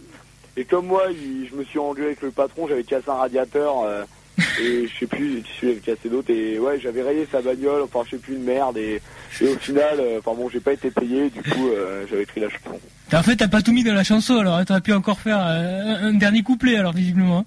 et 0.56 0.64
comme 0.64 0.86
moi, 0.86 1.04
il- 1.10 1.48
je 1.48 1.54
me 1.54 1.64
suis 1.64 1.78
engueulé 1.78 2.08
avec 2.08 2.20
le 2.22 2.30
patron, 2.30 2.66
j'avais 2.68 2.82
cassé 2.84 3.08
un 3.08 3.14
radiateur 3.14 3.80
euh, 3.84 4.04
et 4.38 4.86
je 4.86 4.98
sais 4.98 5.06
plus 5.06 5.42
si 5.42 5.66
j'avais 5.66 5.74
cassé 5.76 6.08
d'autres 6.08 6.30
et 6.30 6.58
ouais, 6.58 6.80
j'avais 6.80 7.02
rayé 7.02 7.26
sa 7.30 7.40
bagnole, 7.42 7.82
enfin 7.82 8.00
je 8.04 8.12
sais 8.12 8.16
plus 8.22 8.34
une 8.34 8.44
merde 8.44 8.76
et, 8.78 9.00
et 9.40 9.48
au 9.48 9.56
final, 9.58 10.00
euh, 10.00 10.18
enfin 10.18 10.34
bon, 10.36 10.48
j'ai 10.48 10.60
pas 10.60 10.72
été 10.72 10.90
payé, 10.90 11.30
du 11.30 11.42
coup 11.42 11.68
euh, 11.68 12.04
j'avais 12.10 12.22
écrit 12.22 12.40
la 12.40 12.48
chanson. 12.48 12.80
En 13.12 13.22
fait, 13.22 13.36
t'as 13.36 13.48
pas 13.48 13.60
tout 13.62 13.72
mis 13.72 13.84
dans 13.84 13.94
la 13.94 14.04
chanson, 14.04 14.38
alors 14.38 14.54
hein, 14.56 14.64
t'aurais 14.64 14.80
pu 14.80 14.92
encore 14.92 15.20
faire 15.20 15.38
euh, 15.40 16.08
un, 16.08 16.14
dernier 16.14 16.42
couplet, 16.42 16.76
alors 16.76 16.92
visiblement. 16.92 17.38
hein. 17.40 17.44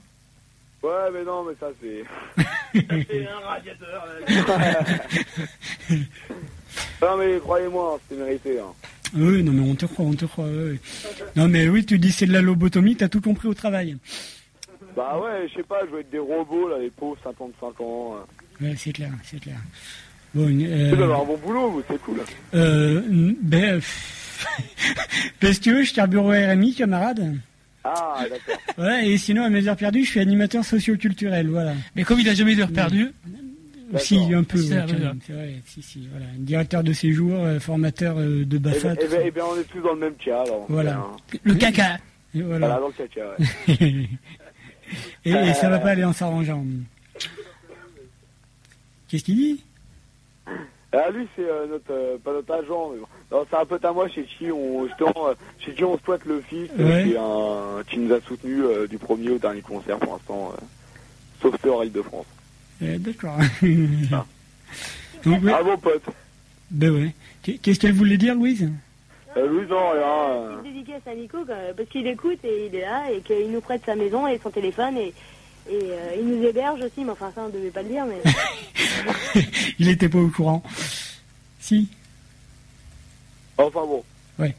Ouais, 0.84 1.12
mais 1.12 1.24
non, 1.24 1.44
mais 1.44 1.56
ça 1.60 1.68
c'est. 1.82 2.04
Un 2.76 3.40
radiateur. 3.48 4.08
non 7.02 7.18
mais 7.18 7.40
croyez-moi, 7.40 7.96
hein, 7.96 8.00
c'était 8.08 8.22
mérité. 8.22 8.60
Hein. 8.60 8.74
Oui, 9.16 9.44
non 9.44 9.52
mais 9.54 9.70
on 9.70 9.76
te 9.76 9.86
croit, 9.86 10.06
on 10.06 10.14
te 10.14 10.26
croit. 10.26 10.46
ouais. 10.46 10.80
Non 11.36 11.48
mais 11.48 11.68
oui, 11.68 11.86
tu 11.86 11.98
dis 11.98 12.12
c'est 12.12 12.26
de 12.28 12.34
la 12.34 12.42
lobotomie, 12.42 12.96
t'as 12.96 13.08
tout 13.08 13.22
compris 13.22 13.48
au 13.48 13.54
travail. 13.54 13.98
Bah 14.96 15.20
ouais, 15.20 15.48
je 15.50 15.56
sais 15.56 15.64
pas, 15.64 15.82
je 15.90 15.94
vais 15.96 16.02
être 16.02 16.10
des 16.12 16.20
robots 16.20 16.70
là, 16.70 16.78
les 16.80 16.90
pauvres 16.90 17.18
55 17.24 17.82
ans. 17.82 18.16
euh. 18.62 18.66
Ouais, 18.66 18.76
c'est 18.78 18.94
clair, 18.94 19.12
c'est 19.24 19.40
clair. 19.42 19.58
Bon, 20.34 20.46
Vous 20.48 20.66
euh, 20.66 20.92
avez 20.94 21.04
un 21.04 21.26
bon 21.26 21.38
boulot, 21.38 21.70
vous, 21.72 21.84
c'est 21.90 22.02
cool. 22.02 22.20
euh, 22.54 23.02
ben, 23.42 23.82
parce 25.42 25.60
que 25.60 25.84
je 25.84 25.94
carbure 25.94 26.26
au 26.26 26.30
RMI, 26.30 26.74
camarade. 26.76 27.36
Ah, 27.84 28.24
d'accord. 28.30 28.62
Ouais, 28.86 29.08
et 29.10 29.18
sinon, 29.18 29.44
à 29.44 29.50
mes 29.50 29.68
heures 29.68 29.76
perdues, 29.78 30.04
je 30.06 30.10
suis 30.12 30.20
animateur 30.20 30.64
socio-culturel, 30.66 31.48
voilà. 31.50 31.74
Mais 31.96 32.04
comme 32.04 32.20
il 32.20 32.28
a 32.30 32.34
jamais 32.34 32.56
d'heure 32.56 32.72
perdue, 32.72 33.12
Si, 33.98 34.18
un 34.34 34.44
peu, 34.44 34.58
C'est 34.58 34.74
ouais, 34.74 35.16
vrai, 35.30 35.62
si, 35.68 35.82
si, 35.84 36.08
voilà. 36.10 36.26
Directeur 36.38 36.84
de 36.84 36.92
séjour, 36.94 37.32
euh, 37.36 37.60
formateur 37.60 38.18
euh, 38.18 38.44
de 38.44 38.56
Eh 38.56 38.60
BAFA, 38.60 38.88
ben, 38.90 38.98
eh 39.00 39.04
tout 39.06 39.12
ben- 39.12 39.18
ça. 39.20 39.24
eh 39.28 39.32
ben, 39.32 39.44
on 39.48 39.60
est 39.60 39.64
tous 39.66 39.82
dans 39.82 39.94
le 39.94 40.00
même 40.00 40.16
cas 40.16 40.42
alors. 40.42 40.66
Voilà. 40.68 40.96
Hein. 40.98 41.16
le 41.44 41.54
caca. 41.56 41.98
Voilà, 42.34 42.68
voilà. 42.68 42.80
dans 42.80 42.88
le 42.88 42.94
caca, 42.94 43.22
ouais. 43.40 44.10
et, 45.26 45.32
et 45.32 45.54
ça 45.54 45.70
va 45.70 45.80
pas 45.80 45.90
aller 45.92 46.04
en 46.04 46.14
s'arrangeant. 46.14 46.64
Qu'est-ce 49.08 49.24
qu'il 49.24 49.36
dit 49.36 49.64
Ah, 50.92 51.10
lui, 51.14 51.28
c'est 51.36 51.44
euh, 51.48 51.68
notre, 51.68 51.92
euh, 51.92 52.18
pas 52.24 52.34
notre 52.34 52.54
agent, 52.54 52.92
mais 52.94 53.00
bon. 53.00 53.08
Non, 53.32 53.46
c'est 53.50 53.58
un 53.58 53.66
pote 53.66 53.86
à 53.86 53.92
moi 53.94 54.08
chez 54.10 54.24
qui 54.24 54.52
on, 54.52 54.88
justement, 54.88 55.28
euh, 55.30 55.34
chez 55.60 55.74
qui 55.74 55.84
on 55.84 55.98
le 56.26 56.42
fils, 56.42 56.70
euh, 56.80 56.88
Ouais. 56.88 57.04
qui, 57.04 57.14
est 57.14 57.18
un, 57.18 57.84
qui 57.88 57.98
nous 58.00 58.14
a 58.14 58.22
soutenu 58.22 58.62
euh, 58.64 58.88
du 58.88 58.98
premier 58.98 59.30
au 59.32 59.38
dernier 59.38 59.62
concert 59.62 59.98
pour 60.00 60.14
l'instant, 60.14 60.54
euh, 60.54 60.62
sauf 61.42 61.56
ce 61.62 61.68
hors 61.68 61.84
Île-de-France. 61.84 62.26
Euh, 62.82 62.98
D'accord. 62.98 63.38
Donc, 65.24 65.44
ouais. 65.44 65.52
Ah 65.56 65.64
bon 65.64 65.78
pote. 65.78 66.04
Ben 66.72 66.92
ouais. 66.92 67.14
Qu'est- 67.44 67.58
Qu'est-ce 67.60 67.80
qu'elle 67.80 67.94
voulait 67.94 68.18
dire, 68.18 68.36
Louise? 68.36 68.70
Euh, 69.38 69.48
Louis, 69.48 69.66
non, 69.68 69.90
rien. 69.92 70.02
euh, 70.04 70.58
Une 70.64 70.74
dédicace 70.74 71.02
à 71.08 71.14
Nico 71.16 71.40
parce 71.46 71.90
qu'il 71.90 72.08
écoute 72.08 72.40
et 72.44 72.68
il 72.68 72.76
est 72.76 72.82
là 72.82 73.12
et 73.12 73.22
qu'il 73.22 73.52
nous 73.52 73.62
prête 73.62 73.82
sa 73.86 73.96
maison 73.96 74.28
et 74.28 74.40
son 74.42 74.50
téléphone 74.50 74.96
et, 74.98 75.14
et 75.70 75.74
euh, 75.84 76.16
il 76.18 76.26
nous 76.28 76.44
héberge 76.46 76.82
aussi, 76.82 77.04
mais 77.04 77.12
enfin 77.12 77.32
ça 77.36 77.42
on 77.46 77.50
devait 77.50 77.70
pas 77.72 77.82
le 77.84 77.90
dire, 77.90 78.06
mais 78.06 78.22
Il 79.80 79.90
était 79.90 80.08
pas 80.10 80.20
au 80.20 80.30
courant. 80.30 80.64
Si. 81.60 81.90
Enfin 83.58 83.82
bon. 83.86 84.04
Ouais. 84.38 84.54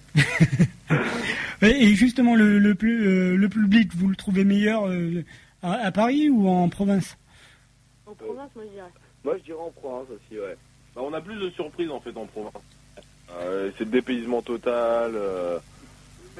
Et 1.62 1.94
justement, 1.94 2.34
le, 2.34 2.58
le, 2.58 2.74
plus, 2.74 3.06
euh, 3.06 3.36
le 3.36 3.48
public, 3.48 3.90
vous 3.94 4.08
le 4.08 4.16
trouvez 4.16 4.44
meilleur 4.44 4.86
euh, 4.88 5.22
à, 5.62 5.72
à 5.86 5.90
Paris 5.92 6.28
ou 6.30 6.48
en 6.48 6.68
province? 6.68 7.16
En 8.06 8.14
province, 8.14 8.50
moi 8.54 8.64
je 8.66 8.72
dirais. 8.72 8.90
Moi, 9.24 9.36
je 9.38 9.42
dirais 9.44 9.58
en 9.60 9.70
province 9.70 10.06
aussi, 10.10 10.38
ouais. 10.38 10.56
Bah, 10.94 11.02
on 11.04 11.12
a 11.14 11.20
plus 11.20 11.36
de 11.40 11.50
surprises 11.50 11.90
en 11.90 12.00
fait 12.00 12.16
en 12.16 12.26
province. 12.26 12.52
Euh, 13.38 13.70
c'est 13.76 13.84
le 13.84 13.90
dépaysement 13.90 14.42
total. 14.42 15.12
euh, 15.14 15.58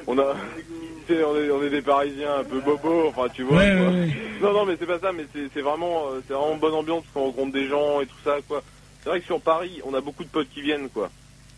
on 0.07 0.17
a, 0.17 0.23
on 1.09 1.13
est, 1.13 1.51
on 1.51 1.63
est 1.63 1.69
des 1.69 1.81
Parisiens 1.81 2.39
un 2.39 2.43
peu 2.43 2.59
bobos, 2.61 3.07
enfin 3.09 3.27
tu 3.33 3.43
vois. 3.43 3.57
Ouais, 3.57 3.75
quoi. 3.77 3.87
ouais, 3.89 3.99
ouais. 4.01 4.09
Non, 4.41 4.53
non, 4.53 4.65
mais 4.65 4.75
c'est 4.79 4.85
pas 4.85 4.99
ça, 4.99 5.11
mais 5.11 5.25
c'est 5.33 5.61
vraiment, 5.61 6.09
euh, 6.11 6.21
c'est 6.27 6.33
vraiment 6.33 6.57
bonne 6.57 6.73
ambiance 6.75 7.01
parce 7.03 7.13
qu'on 7.13 7.31
rencontre 7.31 7.53
des 7.53 7.67
gens 7.67 8.01
et 8.01 8.05
tout 8.05 8.17
ça, 8.23 8.37
quoi. 8.47 8.61
C'est 9.03 9.09
vrai 9.09 9.19
que 9.19 9.25
sur 9.25 9.41
Paris, 9.41 9.81
on 9.85 9.93
a 9.93 10.01
beaucoup 10.01 10.23
de 10.23 10.29
potes 10.29 10.49
qui 10.49 10.61
viennent, 10.61 10.89
quoi. 10.89 11.09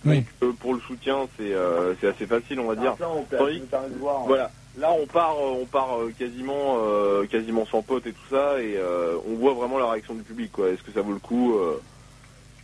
Oui. 0.06 0.18
Donc 0.18 0.26
euh, 0.44 0.54
pour 0.60 0.74
le 0.74 0.80
soutien, 0.82 1.28
c'est 1.38 1.52
euh, 1.54 1.94
c'est 2.00 2.08
assez 2.08 2.26
facile, 2.26 2.60
on 2.62 2.68
va 2.68 2.76
dire. 2.76 2.96
Ça, 2.98 3.10
on 3.10 3.24
peut 3.24 3.38
Tandis- 3.38 3.62
voir. 4.00 4.22
hein. 4.22 4.26
Voilà. 4.28 4.52
Là, 4.78 4.92
on 4.94 5.06
part, 5.08 5.38
on 5.38 5.66
part 5.66 5.98
quasiment, 6.18 6.78
euh, 6.86 7.26
quasiment 7.26 7.66
sans 7.66 7.82
potes 7.82 8.08
et 8.08 8.14
tout 8.14 8.28
ça, 8.30 8.62
et 8.62 8.76
euh, 8.78 9.18
on 9.28 9.34
voit 9.36 9.54
vraiment 9.54 9.78
la 9.78 9.92
réaction 9.92 10.14
du 10.14 10.22
public. 10.22 10.52
Quoi. 10.54 10.70
Est-ce 10.70 10.84
que 10.84 10.92
ça 10.94 11.02
vaut 11.02 11.12
le 11.12 11.20
coup 11.20 11.58
euh, 11.58 11.82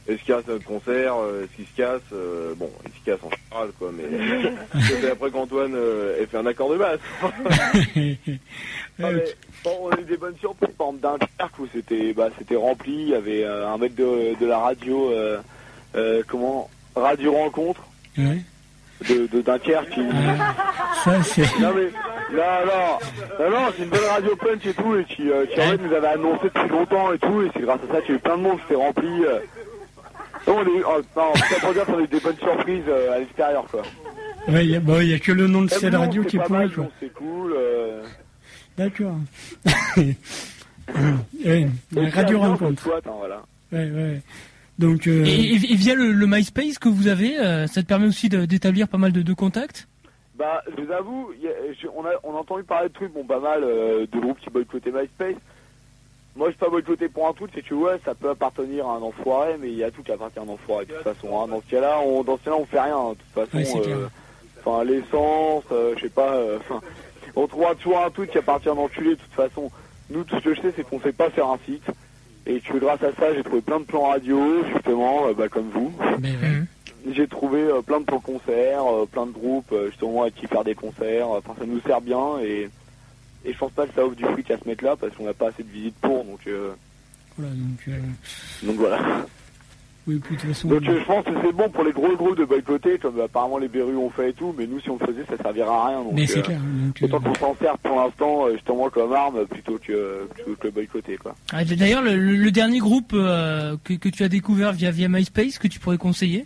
Est-ce 0.08 0.20
qu'il 0.22 0.30
y 0.30 0.34
a 0.34 0.42
notre 0.48 0.64
concert 0.66 1.16
euh, 1.18 1.44
Est-ce 1.44 1.56
qu'il 1.56 1.66
se 1.66 1.76
casse 1.76 2.02
Euh, 2.14 2.54
Bon, 2.56 2.70
il 2.86 2.92
se 2.92 3.06
casse 3.06 3.20
en 3.24 3.30
général, 3.32 3.70
quoi. 3.80 3.92
Mais 3.92 4.82
c'est 5.02 5.10
après 5.12 5.32
qu'Antoine 5.32 5.74
euh, 5.76 6.22
ait 6.22 6.28
fait 6.28 6.38
un 6.38 6.46
accord 6.46 6.70
de 6.70 6.78
basse. 6.78 7.00
Ah, 7.24 7.30
mais, 9.00 9.24
bon, 9.64 9.72
on 9.82 9.90
a 9.90 10.00
eu 10.00 10.04
des 10.04 10.18
bonnes 10.18 10.36
surprises. 10.40 10.70
Par 10.78 10.88
exemple, 10.90 11.20
Dunkerque 11.20 11.60
où 11.60 11.68
c'était 11.74 12.14
bah, 12.14 12.30
c'était 12.38 12.56
rempli. 12.56 12.94
Il 12.94 13.10
y 13.10 13.16
avait 13.16 13.44
euh, 13.44 13.68
un 13.68 13.78
mec 13.78 13.96
de, 13.96 14.40
de 14.40 14.46
la 14.46 14.60
radio, 14.60 15.12
euh, 15.12 15.40
euh, 15.96 16.22
comment 16.28 16.70
Radio 16.96 17.34
Rencontre 17.34 17.82
Ouais. 18.18 18.42
de, 19.10 19.28
de 19.28 19.42
Dunkerque. 19.42 19.90
Qui... 19.90 20.02
Ça, 21.04 21.22
c'est. 21.24 21.42
Non 21.60 21.74
mais 21.76 21.90
non 22.32 22.42
non 22.66 23.00
non, 23.40 23.50
non 23.52 23.68
c'est 23.76 23.84
une 23.84 23.90
bonne 23.90 24.06
radio 24.10 24.36
punch 24.36 24.66
et 24.66 24.74
tout 24.74 24.96
et 24.98 25.04
qui, 25.06 25.30
euh, 25.30 25.46
qui 25.46 25.60
en 25.62 25.64
fait 25.72 25.78
nous 25.78 25.94
avait 25.94 26.08
annoncé 26.08 26.46
depuis 26.46 26.70
longtemps 26.70 27.14
et 27.14 27.20
tout 27.20 27.42
et 27.44 27.50
c'est 27.54 27.62
grâce 27.62 27.80
à 27.90 27.94
ça 27.94 28.02
qu'il 28.02 28.12
y 28.12 28.14
a 28.14 28.18
eu 28.18 28.20
plein 28.20 28.38
de 28.38 28.42
monde 28.44 28.60
qui 28.62 28.68
s'est 28.70 28.76
rempli. 28.76 29.08
euh. 29.26 29.40
Non, 30.48 30.58
on 30.58 30.60
a 30.60 30.64
eu, 30.64 30.84
oh, 30.88 31.02
non, 31.18 31.32
pour 31.62 31.74
dire 31.74 31.86
qu'on 31.86 31.98
a 31.98 32.02
eu 32.02 32.08
des 32.08 32.20
bonnes 32.20 32.38
surprises 32.38 32.84
euh, 32.88 33.14
à 33.16 33.20
l'extérieur 33.20 33.66
quoi. 33.70 33.82
Ouais, 34.48 34.64
il 34.66 34.72
y, 34.72 34.76
a- 34.76 34.80
bon, 34.80 35.00
il 35.02 35.10
y 35.10 35.14
a 35.14 35.20
que 35.20 35.32
le 35.32 35.48
nom 35.48 35.64
de 35.64 35.70
Même 35.72 35.80
cette 35.80 35.96
radio 35.96 36.24
qui 36.24 36.36
est 36.36 36.40
pas 36.40 36.46
pourri, 36.46 36.72
quoi. 36.72 36.88
C'est 37.00 37.12
cool. 37.14 37.54
euh. 37.58 38.04
D'accord. 38.78 39.16
Ouais, 41.44 41.68
radio 42.14 42.40
rencontre. 42.40 42.84
voilà. 43.06 43.42
Ouais, 43.72 43.90
ouais. 43.90 44.22
Donc, 44.78 45.08
euh, 45.08 45.24
Et, 45.26 45.58
via 45.58 45.96
le, 45.96 46.12
le 46.12 46.28
MySpace 46.28 46.78
que 46.78 46.90
vous 46.90 47.08
avez, 47.08 47.40
euh, 47.40 47.66
ça 47.68 47.82
te 47.82 47.88
permet 47.88 48.08
aussi 48.08 48.30
d'établir 48.30 48.88
pas 48.88 48.98
mal 48.98 49.12
de, 49.12 49.22
de 49.22 49.34
contacts? 49.34 49.88
Bah, 50.38 50.62
je 50.78 50.84
vous 50.84 50.92
avoue, 50.92 51.32
a- 51.44 51.74
je- 51.82 51.88
on, 51.96 52.06
a, 52.06 52.10
on 52.24 52.36
a 52.36 52.40
entendu 52.40 52.64
parler 52.64 52.90
de 52.90 52.94
trucs, 52.94 53.14
bon, 53.14 53.24
pas 53.26 53.40
mal, 53.40 53.62
euh, 53.64 54.06
de 54.12 54.20
groupes 54.20 54.40
qui 54.40 54.50
boycottaient 54.50 54.92
MySpace. 54.92 55.36
Moi, 56.36 56.48
je 56.48 56.52
suis 56.52 56.60
pas 56.60 56.70
boycotté 56.70 57.08
pour 57.08 57.28
un 57.28 57.34
truc, 57.34 57.52
c'est 57.56 57.62
que 57.62 57.74
ouais, 57.74 57.98
ça 58.04 58.14
peut 58.14 58.30
appartenir 58.30 58.88
à 58.88 58.96
un 58.96 59.02
enfoiré, 59.02 59.56
mais 59.60 59.70
il 59.70 59.78
y 59.78 59.84
a 59.84 59.92
tout 59.92 60.04
qui 60.04 60.12
appartient 60.12 60.38
à 60.40 60.42
un 60.42 60.50
enfoiré, 60.50 60.86
de 60.86 60.94
toute 60.94 61.04
façon. 61.04 61.40
hein. 61.40 61.48
Dans 61.48 61.62
ce 61.62 61.72
cas-là, 61.72 62.00
on, 62.06 62.24
dans 62.24 62.38
ce 62.38 62.44
cas-là, 62.44 62.58
on 62.60 62.66
fait 62.66 62.80
rien, 62.82 62.98
hein, 62.98 63.10
de 63.12 63.16
toute 63.16 63.50
façon. 63.52 63.58
euh, 63.92 64.08
Enfin, 64.66 64.84
l'essence, 64.84 65.64
euh, 65.72 65.94
je 65.96 66.02
sais 66.02 66.10
pas, 66.10 66.34
euh, 66.34 66.60
on 67.36 67.48
trouvera 67.48 67.76
toujours 67.76 68.00
un 68.04 68.10
truc 68.10 68.32
qui 68.32 68.38
appartient 68.38 68.68
à 68.68 68.74
un 68.74 68.78
enculé, 68.78 69.12
de 69.12 69.16
toute 69.16 69.34
façon. 69.34 69.72
Nous, 70.10 70.24
tout 70.24 70.36
ce 70.38 70.44
que 70.44 70.54
je 70.56 70.62
sais, 70.62 70.74
c'est 70.76 70.84
qu'on 70.84 71.00
sait 71.00 71.14
pas 71.14 71.30
faire 71.30 71.48
un 71.48 71.60
site. 71.66 71.86
Et 72.48 72.60
que 72.60 72.78
grâce 72.78 73.02
à 73.02 73.12
ça, 73.20 73.34
j'ai 73.34 73.42
trouvé 73.44 73.62
plein 73.62 73.80
de 73.80 73.86
plans 73.86 74.04
radio, 74.10 74.64
justement, 74.74 75.28
euh, 75.28 75.34
bah, 75.34 75.48
comme 75.50 75.70
vous. 75.70 75.92
ouais. 76.02 76.14
J'ai 77.12 77.28
trouvé 77.28 77.62
euh, 77.62 77.82
plein 77.82 78.00
de 78.02 78.06
plans 78.06 78.20
concerts, 78.20 78.84
euh, 78.92 79.06
plein 79.06 79.26
de 79.26 79.32
groupes, 79.32 79.74
justement, 79.88 80.24
avec 80.24 80.36
qui 80.36 80.48
faire 80.48 80.64
des 80.64 80.76
concerts. 80.76 81.30
Enfin, 81.30 81.54
ça 81.58 81.66
nous 81.66 81.80
sert 81.82 82.02
bien 82.02 82.40
et, 82.44 82.70
et 83.46 83.54
je 83.54 83.58
pense 83.58 83.72
pas 83.72 83.86
que 83.88 83.94
ça 83.94 84.06
offre 84.06 84.16
du 84.16 84.24
fric 84.26 84.50
à 84.52 84.58
se 84.58 84.68
mettre 84.68 84.84
là 84.84 84.96
parce 84.96 85.16
qu'on 85.16 85.26
n'a 85.26 85.34
pas 85.34 85.50
assez 85.50 85.64
de 85.64 85.70
visites 85.72 85.96
pour. 86.02 86.24
Donc, 86.26 86.40
euh, 86.48 86.72
Voilà, 87.38 87.54
donc, 87.54 87.80
euh, 87.88 88.00
donc 88.68 88.76
voilà. 88.78 89.00
Oui, 90.08 90.20
puis 90.20 90.36
de 90.36 90.42
toute 90.42 90.50
façon. 90.52 90.68
Donc 90.68 90.84
je 90.84 91.04
pense 91.04 91.26
que 91.26 91.32
c'est 91.44 91.52
bon 91.52 91.68
pour 91.70 91.84
les 91.84 91.92
gros 91.92 92.16
groupes 92.16 92.38
de 92.38 92.46
boycotter, 92.46 93.00
comme 93.00 93.20
apparemment 93.20 93.58
les 93.58 93.68
Berus 93.68 93.98
ont 93.98 94.12
fait 94.12 94.30
et 94.30 94.34
tout, 94.34 94.54
mais 94.56 94.68
nous 94.68 94.80
si 94.80 94.88
on 94.92 94.98
le 95.00 95.06
faisait 95.08 95.26
ça 95.28 95.36
servira 95.42 95.86
à 95.86 95.88
rien. 95.90 96.04
Donc, 96.04 96.14
Mais 96.14 96.28
c'est 96.28 96.40
euh, 96.40 96.42
clair. 96.44 96.60
donc, 96.60 97.02
euh, 97.02 97.06
Autant 97.08 97.20
qu'on 97.22 97.34
s'en 97.34 97.56
sert 97.56 97.76
pour 97.80 97.96
l'instant 97.96 98.52
justement 98.52 98.88
comme 98.92 99.14
arme 99.14 99.48
plutôt 99.48 99.80
que, 99.80 100.28
plutôt 100.36 100.56
que 100.60 100.68
le 100.68 100.72
boycotter 100.72 101.18
quoi. 101.18 101.36
Ah, 101.52 101.66
D'ailleurs, 101.66 102.04
le, 102.04 102.16
le- 102.18 102.36
le 102.36 102.52
dernier 102.52 102.78
groupe 102.78 103.14
euh, 103.16 103.78
que, 103.84 103.94
que 103.96 104.10
tu 104.10 104.24
as 104.24 104.30
découvert 104.30 104.74
via, 104.74 104.92
via 104.92 105.08
MySpace, 105.10 105.58
que 105.58 105.68
tu 105.68 105.80
pourrais 105.80 105.98
conseiller? 105.98 106.46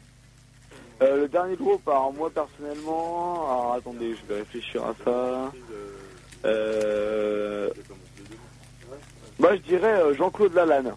Euh, 1.02 1.24
le 1.24 1.28
dernier 1.28 1.56
groupe, 1.58 1.86
alors 1.88 2.14
moi 2.18 2.30
personnellement, 2.34 3.44
alors 3.46 3.74
attendez, 3.78 4.16
je 4.22 4.34
vais 4.34 4.40
réfléchir 4.40 4.84
à 4.84 4.94
ça. 5.04 5.52
Euh... 6.46 7.70
Moi 9.40 9.56
je 9.56 9.62
dirais 9.62 10.02
euh, 10.02 10.14
Jean-Claude 10.16 10.54
Lalanne. 10.54 10.92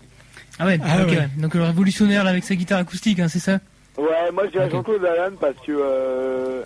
Ah 0.58 0.66
ouais, 0.66 0.78
Ah 0.84 1.02
ok, 1.02 1.08
ouais. 1.10 1.28
donc 1.38 1.54
le 1.54 1.62
révolutionnaire 1.64 2.24
là, 2.24 2.30
avec 2.30 2.44
sa 2.44 2.54
guitare 2.54 2.78
acoustique, 2.80 3.20
hein, 3.20 3.28
c'est 3.28 3.38
ça? 3.38 3.58
Ouais, 3.96 4.30
moi 4.32 4.44
je 4.46 4.50
dirais. 4.52 4.70
Jean-Claude 4.70 5.02
Lalanne 5.02 5.34
parce 5.40 5.56
que 5.64 5.72
euh, 5.72 6.62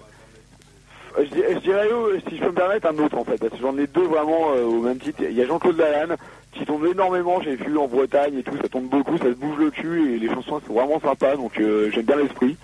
je, 1.19 1.59
dirais- 1.61 1.89
euh, 1.93 2.19
si 2.29 2.37
je 2.37 2.43
peux 2.43 2.49
me 2.51 2.55
permettre 2.55 2.87
un 2.89 2.99
autre 2.99 3.17
en 3.19 3.25
fait, 3.25 3.37
parce 3.39 3.53
que 3.53 3.59
j'en 3.61 3.77
ai 3.79 3.87
deux 3.87 4.05
vraiment 4.07 4.53
euh, 4.55 4.63
au 4.65 4.81
même 4.81 4.99
titre. 4.99 5.23
Il 5.23 5.33
y 5.37 5.43
a 5.43 5.47
Jean-Claude 5.47 5.77
Lalanne 5.79 6.17
qui 6.53 6.65
tombe 6.65 6.87
énormément, 6.87 7.41
j'ai 7.43 7.57
vu 7.57 7.77
en 7.77 7.87
Bretagne 7.89 8.39
et 8.39 8.43
tout, 8.43 8.57
ça 8.61 8.69
tombe 8.69 8.89
beaucoup, 8.89 9.19
ça 9.19 9.25
se 9.25 9.31
bouge 9.31 9.59
le 9.59 9.71
cul 9.71 10.15
et 10.15 10.19
les 10.19 10.29
chansons 10.29 10.61
sont 10.67 10.73
vraiment 10.73 10.99
sympas, 11.01 11.37
donc 11.37 11.59
euh, 11.61 11.91
j'aime 11.93 12.07
bien 12.07 12.17
l'esprit. 12.17 12.57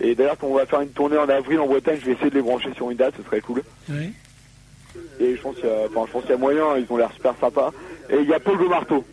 Et 0.00 0.14
d'ailleurs 0.14 0.38
quand 0.38 0.46
on 0.48 0.54
va 0.56 0.64
faire 0.66 0.80
une 0.80 0.88
tournée 0.90 1.18
en 1.18 1.28
avril 1.28 1.60
en 1.60 1.66
Bretagne, 1.66 1.98
je 2.00 2.06
vais 2.06 2.12
essayer 2.12 2.30
de 2.30 2.36
les 2.36 2.42
brancher 2.42 2.72
sur 2.74 2.90
une 2.90 2.96
date, 2.96 3.14
ce 3.18 3.22
serait 3.24 3.40
cool. 3.42 3.62
Et 5.20 5.34
je 5.36 5.40
pense 5.40 5.56
qu'il 5.56 5.64
y 5.66 5.68
a, 5.72 5.86
enfin, 5.88 6.04
je 6.06 6.12
pense 6.12 6.22
qu'il 6.22 6.30
y 6.32 6.34
a 6.34 6.38
moyen, 6.38 6.76
ils 6.78 6.86
ont 6.92 6.96
l'air 6.96 7.12
super 7.12 7.34
sympas. 7.40 7.70
Et 8.10 8.16
il 8.20 8.28
y 8.28 8.34
a 8.34 8.38
Paul 8.40 8.58
de 8.58 8.64
Marteau, 8.68 9.04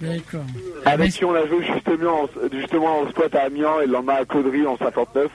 D'accord. 0.00 0.40
avec 0.84 1.12
qui 1.12 1.24
on 1.24 1.34
a 1.34 1.46
joué 1.46 1.64
justement, 1.74 2.22
en- 2.22 2.28
justement 2.52 3.00
en 3.00 3.08
squat 3.10 3.34
à 3.34 3.42
Amiens 3.44 3.80
et 3.82 3.86
le 3.86 3.92
lendemain 3.92 4.14
à 4.20 4.24
Caudry 4.24 4.66
en 4.66 4.76
59. 4.78 5.30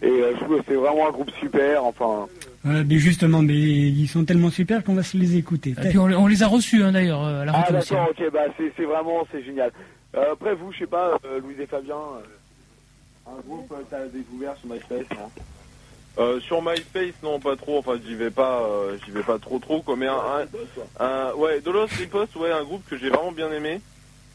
Et 0.00 0.06
euh, 0.06 0.32
je 0.38 0.44
trouve 0.44 0.56
que 0.58 0.62
c'est 0.68 0.74
vraiment 0.74 1.08
un 1.08 1.10
groupe 1.10 1.30
super, 1.40 1.84
enfin... 1.84 2.26
Voilà, 2.64 2.82
mais 2.84 2.98
justement, 2.98 3.40
mais 3.42 3.54
ils 3.54 4.08
sont 4.08 4.24
tellement 4.24 4.50
super 4.50 4.82
qu'on 4.82 4.94
va 4.94 5.02
se 5.02 5.16
les 5.16 5.36
écouter. 5.36 5.74
Et 5.82 5.88
puis 5.90 5.98
on, 5.98 6.04
on 6.04 6.26
les 6.26 6.42
a 6.42 6.46
reçus 6.48 6.82
hein, 6.82 6.92
d'ailleurs 6.92 7.24
euh, 7.24 7.42
à 7.42 7.44
la 7.44 7.52
Ah 7.54 7.72
d'accord, 7.72 8.08
ok, 8.10 8.32
bah 8.32 8.40
c'est 8.56 8.84
vraiment, 8.84 9.26
c'est 9.30 9.42
génial. 9.44 9.70
Euh, 10.16 10.32
après 10.32 10.54
vous, 10.54 10.72
je 10.72 10.78
sais 10.80 10.86
pas, 10.86 11.18
euh, 11.24 11.40
Louis 11.40 11.54
et 11.60 11.66
Fabien, 11.66 11.94
euh, 11.96 13.30
un 13.30 13.40
groupe 13.46 13.68
que 13.68 13.74
t'as 13.90 14.06
découvert 14.06 14.54
sur 14.56 14.70
MySpace, 14.70 15.06
non? 15.16 15.30
Euh, 16.18 16.40
sur 16.40 16.62
MySpace, 16.62 17.14
non, 17.22 17.38
pas 17.38 17.54
trop. 17.56 17.78
Enfin, 17.78 17.98
j'y 18.04 18.14
vais 18.16 18.30
pas, 18.30 18.62
euh, 18.62 18.96
j'y 19.04 19.12
vais 19.12 19.22
pas 19.22 19.38
trop, 19.38 19.58
trop. 19.60 19.82
Quoi. 19.82 19.96
Mais 19.96 20.08
un, 20.08 20.14
un, 20.16 21.04
un- 21.04 21.32
ouais, 21.34 21.60
Dolos 21.60 21.86
Riposte, 21.96 22.34
ouais, 22.36 22.50
un 22.50 22.64
groupe 22.64 22.82
que 22.88 22.98
j'ai 22.98 23.08
vraiment 23.08 23.30
bien 23.32 23.52
aimé. 23.52 23.80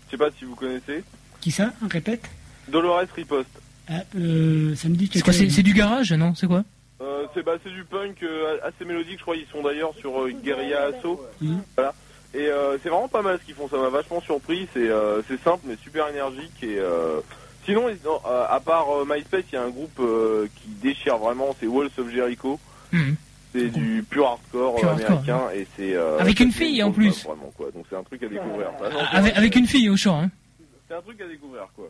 Je 0.06 0.12
sais 0.12 0.18
pas 0.18 0.30
si 0.38 0.46
vous 0.46 0.56
connaissez. 0.56 1.04
Qui 1.42 1.52
ça 1.52 1.74
Répète? 1.90 2.24
Dolores 2.70 3.02
Riposte. 3.16 3.50
Ah, 3.90 3.96
euh, 4.16 4.74
ça 4.76 4.88
me 4.88 4.96
dit 4.96 5.10
C'est 5.12 5.22
quoi 5.22 5.34
C'est 5.34 5.50
c'est 5.50 5.64
du 5.64 5.74
garage, 5.74 6.14
non? 6.14 6.34
C'est 6.36 6.48
quoi? 6.48 6.64
Euh, 7.02 7.26
c'est 7.34 7.44
bah, 7.44 7.56
c'est 7.62 7.72
du 7.72 7.84
punk 7.84 8.24
euh, 8.24 8.58
assez 8.64 8.86
mélodique. 8.86 9.18
Je 9.18 9.24
crois 9.24 9.36
ils 9.36 9.46
sont 9.52 9.62
d'ailleurs 9.62 9.94
sur 10.00 10.22
euh, 10.24 10.32
Guerilla 10.32 10.84
Asso. 10.86 11.20
Mhm. 11.42 11.62
Voilà. 11.76 11.94
Et 12.34 12.48
euh, 12.48 12.78
c'est 12.82 12.88
vraiment 12.88 13.10
pas 13.10 13.22
mal 13.22 13.38
ce 13.42 13.46
qu'ils 13.46 13.56
font. 13.56 13.68
Ça 13.68 13.78
m'a 13.78 13.90
vachement 13.90 14.22
surpris. 14.22 14.70
C'est 14.74 14.88
euh, 14.90 15.22
c'est 15.28 15.42
simple 15.44 15.64
mais 15.68 15.76
super 15.84 16.08
énergique. 16.08 16.54
Et 16.64 16.78
euh, 16.80 17.20
sinon, 17.66 17.88
non, 18.06 18.20
euh, 18.26 18.46
à 18.50 18.60
part 18.60 18.88
euh, 18.90 19.06
MySpace, 19.08 19.44
il 19.52 19.56
y 19.56 19.58
a 19.58 19.64
un 19.64 19.70
groupe 19.70 20.00
euh, 20.00 20.48
qui 20.56 20.70
déchire 20.82 21.18
vraiment. 21.18 21.56
C'est 21.60 21.68
Walls 21.68 21.90
of 21.98 22.10
Jericho. 22.12 22.60
Mhm. 22.92 23.16
C'est 23.52 23.70
du 23.70 24.04
pur 24.10 24.26
hardcore 24.28 24.84
américain 24.84 25.42
et 25.54 25.68
c'est 25.76 25.94
euh, 25.96 26.18
Avec 26.18 26.40
une 26.40 26.52
c'est 26.52 26.66
fille, 26.66 26.78
une 26.78 26.86
en 26.86 26.92
plus. 26.92 27.10
base, 27.10 27.24
Vraiment 27.24 27.52
quoi. 27.56 27.70
Donc 27.72 27.86
c'est 27.88 27.96
un 27.96 28.02
truc 28.04 28.24
à 28.24 28.28
découvrir. 28.28 28.68
Ah, 28.84 28.90
non, 28.90 29.00
c'est 29.26 29.34
avec, 29.36 29.56
une 29.56 29.68
fille 29.68 29.90
au 29.90 29.96
chant. 29.98 30.22
Hein. 30.24 30.32
C'est 30.88 30.96
un 30.96 31.02
truc 31.02 31.22
à 31.22 31.28
découvrir 31.28 31.68
quoi. 31.76 31.88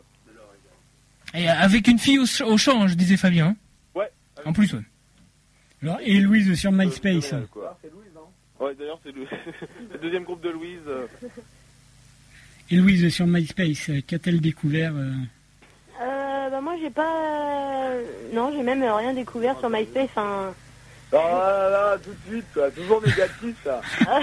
Et 1.32 1.48
avec 1.48 1.88
une 1.88 1.98
fille 1.98 2.18
au, 2.18 2.26
ch- 2.26 2.46
au 2.46 2.56
chant, 2.58 2.86
je 2.86 2.94
disais 2.94 3.16
Fabien. 3.16 3.46
hein. 3.48 3.56
Ouais. 3.94 4.10
En 4.44 4.52
plus, 4.52 4.72
ouais. 4.74 4.82
Alors, 5.82 5.98
et 6.02 6.20
Louise 6.20 6.54
sur 6.54 6.70
MySpace. 6.70 7.30
Génial, 7.30 7.46
quoi. 7.50 7.78
Ouais, 8.60 8.74
d'ailleurs 8.78 9.00
c'est 9.02 9.12
le... 9.12 9.26
le 9.92 9.98
deuxième 9.98 10.24
groupe 10.24 10.42
de 10.42 10.50
Louise. 10.50 10.78
euh, 10.86 11.06
Et 12.70 12.76
Louise 12.76 13.08
sur 13.08 13.26
MySpace, 13.26 13.90
qu'a-t-elle 14.06 14.40
découvert 14.40 14.92
euh, 16.00 16.04
Euh, 16.04 16.50
bah 16.50 16.60
moi 16.60 16.74
j'ai 16.80 16.90
pas... 16.90 17.90
Non, 18.32 18.52
j'ai 18.52 18.62
même 18.62 18.82
rien 18.84 19.12
découvert 19.14 19.58
sur 19.60 19.70
MySpace. 19.70 20.08
Enfin... 20.14 20.54
Oh 21.12 21.16
là 21.16 21.68
là, 21.70 21.98
tout 22.02 22.10
de 22.10 22.30
suite, 22.30 22.46
quoi, 22.52 22.70
toujours 22.70 23.00
négatif 23.02 23.56
ça. 23.64 23.80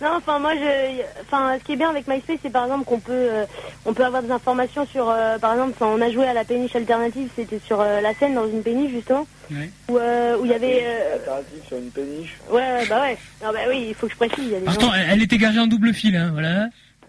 Non, 0.00 0.12
enfin 0.16 0.38
moi 0.38 0.54
je, 0.54 1.02
enfin 1.22 1.58
ce 1.58 1.64
qui 1.64 1.72
est 1.72 1.76
bien 1.76 1.90
avec 1.90 2.06
MySpace, 2.06 2.38
c'est 2.42 2.50
par 2.50 2.64
exemple 2.64 2.84
qu'on 2.86 3.00
peut, 3.00 3.12
euh, 3.12 3.44
on 3.84 3.92
peut 3.92 4.04
avoir 4.04 4.22
des 4.22 4.30
informations 4.30 4.86
sur, 4.86 5.10
euh, 5.10 5.38
par 5.38 5.52
exemple, 5.52 5.76
on 5.82 6.00
a 6.00 6.10
joué 6.10 6.26
à 6.26 6.32
la 6.32 6.44
péniche 6.44 6.74
alternative, 6.74 7.28
c'était 7.36 7.58
sur 7.58 7.80
euh, 7.80 8.00
la 8.00 8.14
scène 8.14 8.34
dans 8.34 8.46
une 8.48 8.62
péniche 8.62 8.92
justement, 8.92 9.26
Ouais. 9.50 9.70
où 9.90 9.98
euh, 9.98 10.38
où 10.38 10.46
il 10.46 10.52
y 10.52 10.54
avait, 10.54 10.82
euh, 10.86 11.14
Alternative 11.16 11.62
sur 11.66 11.76
une 11.76 11.90
péniche. 11.90 12.38
ouais, 12.48 12.56
ouais, 12.72 12.86
bah 12.86 13.00
ouais, 13.02 13.18
non 13.42 13.52
bah 13.52 13.58
oui, 13.68 13.86
il 13.88 13.94
faut 13.94 14.06
que 14.06 14.12
je 14.12 14.16
précise, 14.16 14.38
il 14.44 14.48
y 14.52 14.54
a 14.56 14.60
des 14.60 14.66
gens- 14.66 14.72
Attends, 14.72 14.94
elle, 14.94 15.06
elle 15.10 15.22
était 15.22 15.36
garée 15.38 15.58
en 15.58 15.66
double 15.66 15.92
fil, 15.92 16.16
hein, 16.16 16.30
voilà. 16.32 16.68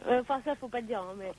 Euh, 0.10 0.20
Enfin, 0.22 0.42
ça, 0.44 0.54
faut 0.60 0.68
pas 0.68 0.82
le 0.82 0.88
dire. 0.88 1.00
hein, 1.00 1.14
mais 1.18 1.32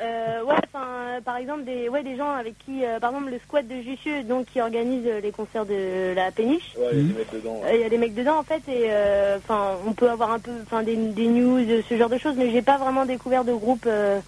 euh, 0.00 0.44
ouais, 0.44 0.54
enfin, 0.64 0.86
euh, 0.86 1.20
par 1.20 1.36
exemple, 1.36 1.64
des, 1.64 1.88
ouais, 1.88 2.02
des 2.02 2.16
gens 2.16 2.30
avec 2.32 2.56
qui, 2.64 2.84
euh, 2.84 2.98
par 3.00 3.10
exemple, 3.10 3.30
le 3.30 3.38
squat 3.40 3.66
de 3.66 3.82
Jussieu, 3.82 4.22
donc 4.22 4.46
qui 4.46 4.60
organise 4.60 5.06
euh, 5.06 5.20
les 5.20 5.32
concerts 5.32 5.66
de 5.66 6.12
la 6.14 6.30
péniche. 6.30 6.74
Ouais, 6.76 6.90
il 6.92 6.98
y 6.98 7.02
a 7.02 7.04
des 7.04 7.14
mecs 7.18 7.32
dedans. 7.32 7.60
Euh, 7.64 7.74
Il 7.74 7.80
y 7.80 7.84
a 7.84 7.88
des 7.88 7.98
mecs 7.98 8.14
dedans 8.14 8.38
en 8.38 8.42
fait 8.42 8.62
et 8.68 8.86
euh, 8.90 9.38
enfin 9.38 9.76
on 9.86 9.92
peut 9.92 10.10
avoir 10.10 10.30
un 10.32 10.38
peu 10.38 10.52
enfin 10.62 10.82
des, 10.82 10.96
des 10.96 11.26
news 11.26 11.60
ce 11.88 11.96
genre 11.96 12.08
de 12.08 12.18
choses 12.18 12.34
mais 12.36 12.50
j'ai 12.50 12.62
pas 12.62 12.76
vraiment 12.78 13.04
découvert 13.06 13.44
de 13.44 13.52
groupe 13.52 13.84
euh, 13.86 14.20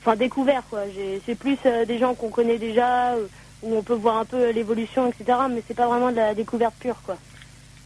enfin 0.00 0.16
découvert 0.16 0.62
quoi 0.70 0.82
c'est 1.26 1.34
plus 1.34 1.58
euh, 1.66 1.84
des 1.84 1.98
gens 1.98 2.14
qu'on 2.14 2.30
connaît 2.30 2.58
déjà 2.58 3.14
où 3.62 3.76
on 3.76 3.82
peut 3.82 3.94
voir 3.94 4.18
un 4.18 4.24
peu 4.24 4.50
l'évolution 4.50 5.08
etc 5.08 5.38
mais 5.50 5.62
c'est 5.66 5.74
pas 5.76 5.88
vraiment 5.88 6.10
de 6.10 6.16
la 6.16 6.34
découverte 6.34 6.74
pure 6.78 7.00
quoi 7.04 7.16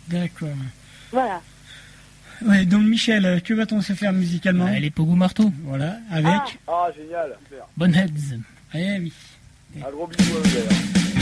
D'accord. 0.09 0.49
voilà 1.13 1.41
Ouais, 2.47 2.65
donc 2.65 2.85
Michel, 2.85 3.27
euh, 3.27 3.41
que 3.41 3.53
va-t-on 3.53 3.83
se 3.83 3.93
faire 3.93 4.13
musicalement 4.13 4.69
Elle 4.69 4.85
est 4.85 4.91
Pogo 4.91 5.15
Marteau. 5.15 5.53
Voilà, 5.65 5.99
avec. 6.11 6.27
Ah. 6.27 6.47
Ah, 6.69 6.89
génial. 6.97 7.37
Super. 7.45 7.67
Bonheads. 7.77 8.39
Eh 8.75 8.99
oui. 9.01 9.13
Un 9.77 9.91
gros 9.91 10.07
bisou 10.07 10.37
à 10.39 11.20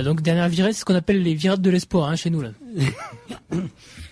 Voilà, 0.00 0.14
donc 0.14 0.22
dernière 0.22 0.48
virée, 0.48 0.72
c'est 0.72 0.80
ce 0.80 0.84
qu'on 0.86 0.94
appelle 0.94 1.22
les 1.22 1.34
virades 1.34 1.60
de 1.60 1.68
l'espoir 1.68 2.08
hein, 2.08 2.16
chez 2.16 2.30
nous 2.30 2.40
là. 2.40 2.52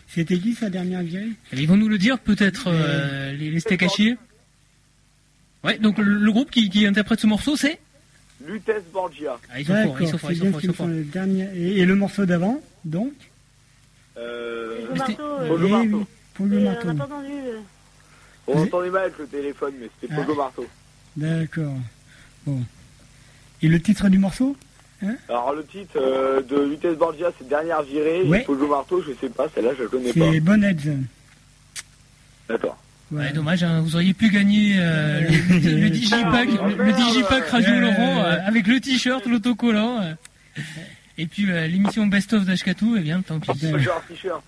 C'était 0.06 0.38
qui 0.38 0.52
sa 0.52 0.68
dernière 0.68 1.02
virée? 1.02 1.30
Ils 1.54 1.66
vont 1.66 1.78
nous 1.78 1.88
le 1.88 1.96
dire 1.96 2.18
peut-être 2.18 2.64
euh, 2.66 3.32
les, 3.32 3.50
les 3.50 3.58
steaks. 3.60 3.84
Ouais, 5.64 5.78
donc 5.78 5.96
le, 5.96 6.04
le 6.04 6.30
groupe 6.30 6.50
qui, 6.50 6.68
qui 6.68 6.86
interprète 6.86 7.20
ce 7.20 7.26
morceau, 7.26 7.56
c'est? 7.56 7.78
Lutes 8.46 8.70
Borgia. 8.92 9.38
Ah, 9.50 9.60
ils 9.60 9.66
sont 9.66 9.72
forts, 9.72 10.00
ils 10.02 10.06
sont 10.08 10.12
D'accord, 10.12 10.20
forts, 10.20 10.28
c'est 10.30 10.34
ils 10.34 10.38
sont 10.38 10.42
bien 10.44 10.52
forts, 10.52 10.60
ce 10.60 10.66
ils 10.66 10.68
qu'ils 10.68 10.68
sont 10.68 10.74
font 10.74 10.84
forts. 10.84 10.94
le 10.94 11.04
dernier. 11.04 11.48
Et, 11.54 11.78
et 11.78 11.84
le 11.86 11.94
morceau 11.94 12.26
d'avant, 12.26 12.60
donc? 12.84 13.12
Euh, 14.18 14.76
euh, 14.90 15.46
Pogo 15.48 15.64
Eh 15.64 15.68
Marteau. 15.70 15.98
oui, 15.98 16.04
Pogo 16.34 16.50
mais, 16.50 16.56
euh, 16.56 16.64
Marteau. 16.64 16.88
on 16.88 16.92
n'a 16.92 17.06
pas 17.06 17.14
entendu. 17.14 17.32
euh. 17.32 17.58
On 18.46 18.62
entendait 18.62 18.90
mal 18.90 19.02
avec 19.04 19.18
le 19.18 19.26
téléphone, 19.26 19.72
mais 19.80 19.88
c'était 20.00 20.12
Ah. 20.14 20.20
Pogo 20.20 20.34
Marteau. 20.34 20.66
D'accord. 21.16 21.74
Bon. 22.46 22.62
Et 23.62 23.68
le 23.68 23.80
titre 23.80 24.08
du 24.10 24.18
morceau? 24.18 24.54
Alors 25.28 25.54
le 25.54 25.64
titre 25.64 25.92
euh, 25.96 26.42
de 26.42 26.60
Lutes 26.60 26.98
Borgia, 26.98 27.30
c'est 27.38 27.48
Dernière 27.48 27.82
virée. 27.82 28.22
Ouais. 28.24 28.40
Et 28.40 28.44
Pogo 28.44 28.66
Marteau, 28.68 29.02
je 29.02 29.12
sais 29.20 29.28
pas, 29.32 29.46
celle-là 29.54 29.70
je 29.78 29.84
la 29.84 29.88
connais 29.88 30.12
pas. 30.12 30.32
C'est 30.32 30.40
Bonheads. 30.40 30.96
D'accord. 32.48 32.78
Ouais, 33.10 33.32
dommage, 33.32 33.62
hein, 33.62 33.80
vous 33.80 33.94
auriez 33.96 34.12
pu 34.12 34.28
gagner 34.28 34.76
euh, 34.78 35.20
le, 35.20 35.80
le 35.82 35.90
digipack, 35.90 36.48
le, 36.48 36.84
le 36.84 36.92
digipack 36.92 37.48
Radio 37.48 37.70
Ouais. 37.74 37.80
Laurent 37.80 38.22
euh, 38.24 38.36
avec 38.44 38.66
le 38.66 38.80
t-shirt, 38.80 39.24
l'autocollant. 39.26 40.00
euh. 40.02 40.12
Et 41.16 41.26
puis 41.26 41.50
euh, 41.50 41.66
l'émission 41.66 42.06
Best 42.06 42.32
of 42.34 42.44
d'Ashkatou, 42.44 42.96
eh 42.98 43.00
bien, 43.00 43.22
tant 43.22 43.40
pis. 43.40 43.48
T-shirt. 43.58 44.42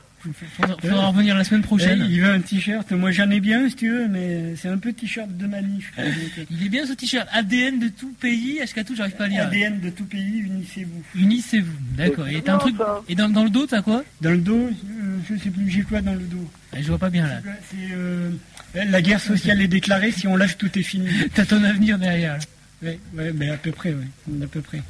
Faudra, 0.57 0.77
faudra 0.83 1.07
revenir 1.09 1.35
la 1.35 1.45
semaine 1.45 1.63
prochaine. 1.63 2.05
Eh, 2.07 2.13
il 2.13 2.21
veut 2.21 2.31
un 2.31 2.41
t-shirt. 2.41 2.91
Moi 2.93 3.11
j'en 3.11 3.31
ai 3.31 3.41
bien 3.41 3.69
si 3.69 3.77
tu 3.77 3.91
veux, 3.91 4.07
mais 4.09 4.55
c'est 4.57 4.69
un 4.69 4.77
peu 4.79 4.93
t-shirt 4.93 5.35
de 5.37 5.47
manif. 5.47 5.93
Il 6.51 6.67
est 6.67 6.69
bien 6.69 6.85
ce 6.87 6.93
t-shirt 6.93 7.27
ADN 7.33 7.79
de 7.79 7.89
tout 7.89 8.13
pays, 8.21 8.61
Ashkatou, 8.61 8.95
j'arrive 8.95 9.17
pas 9.17 9.25
à 9.25 9.29
lire. 9.29 9.43
ADN 9.45 9.81
de 9.81 9.91
tout 9.91 10.05
pays, 10.05 10.41
unissez-vous. 10.41 11.03
Unissez-vous, 11.15 11.73
d'accord. 11.97 12.29
Et 12.29 12.43
t'as 12.43 12.55
un 12.57 12.59
truc. 12.59 12.77
Et 13.09 13.15
dans, 13.15 13.29
dans 13.29 13.45
le 13.45 13.51
dos, 13.51 13.67
t'as 13.67 13.83
quoi 13.83 14.05
Dans 14.21 14.31
le 14.33 14.39
dos, 14.39 14.69
euh, 14.69 15.19
je 15.31 15.37
sais 15.43 15.51
plus, 15.51 15.71
j'ai 15.71 15.83
quoi 15.83 16.01
dans 16.03 16.15
le 16.15 16.21
dos 16.21 16.51
Eh, 16.77 16.83
Je 16.83 16.89
vois 16.89 16.99
pas 16.99 17.11
bien 17.11 17.27
là. 17.27 17.41
C'est 17.71 17.95
euh, 17.95 18.31
la 18.75 19.01
guerre 19.03 19.21
sociale 19.21 19.61
est 19.63 19.69
déclarée, 19.69 20.13
si 20.13 20.27
on 20.27 20.37
lâche 20.37 20.59
tout 20.59 20.79
est 20.79 20.83
fini. 20.83 21.09
T'as 21.35 21.47
ton 21.47 21.63
avenir 21.65 21.99
derrière. 21.99 22.35
là. 22.37 22.41
Ouais, 22.83 22.99
ouais, 23.15 23.33
mais 23.35 23.51
à 23.51 23.57
peu 23.59 23.73
près, 23.73 23.91
ouais, 23.93 24.43
à 24.43 24.47
peu 24.47 24.61
près. 24.63 24.83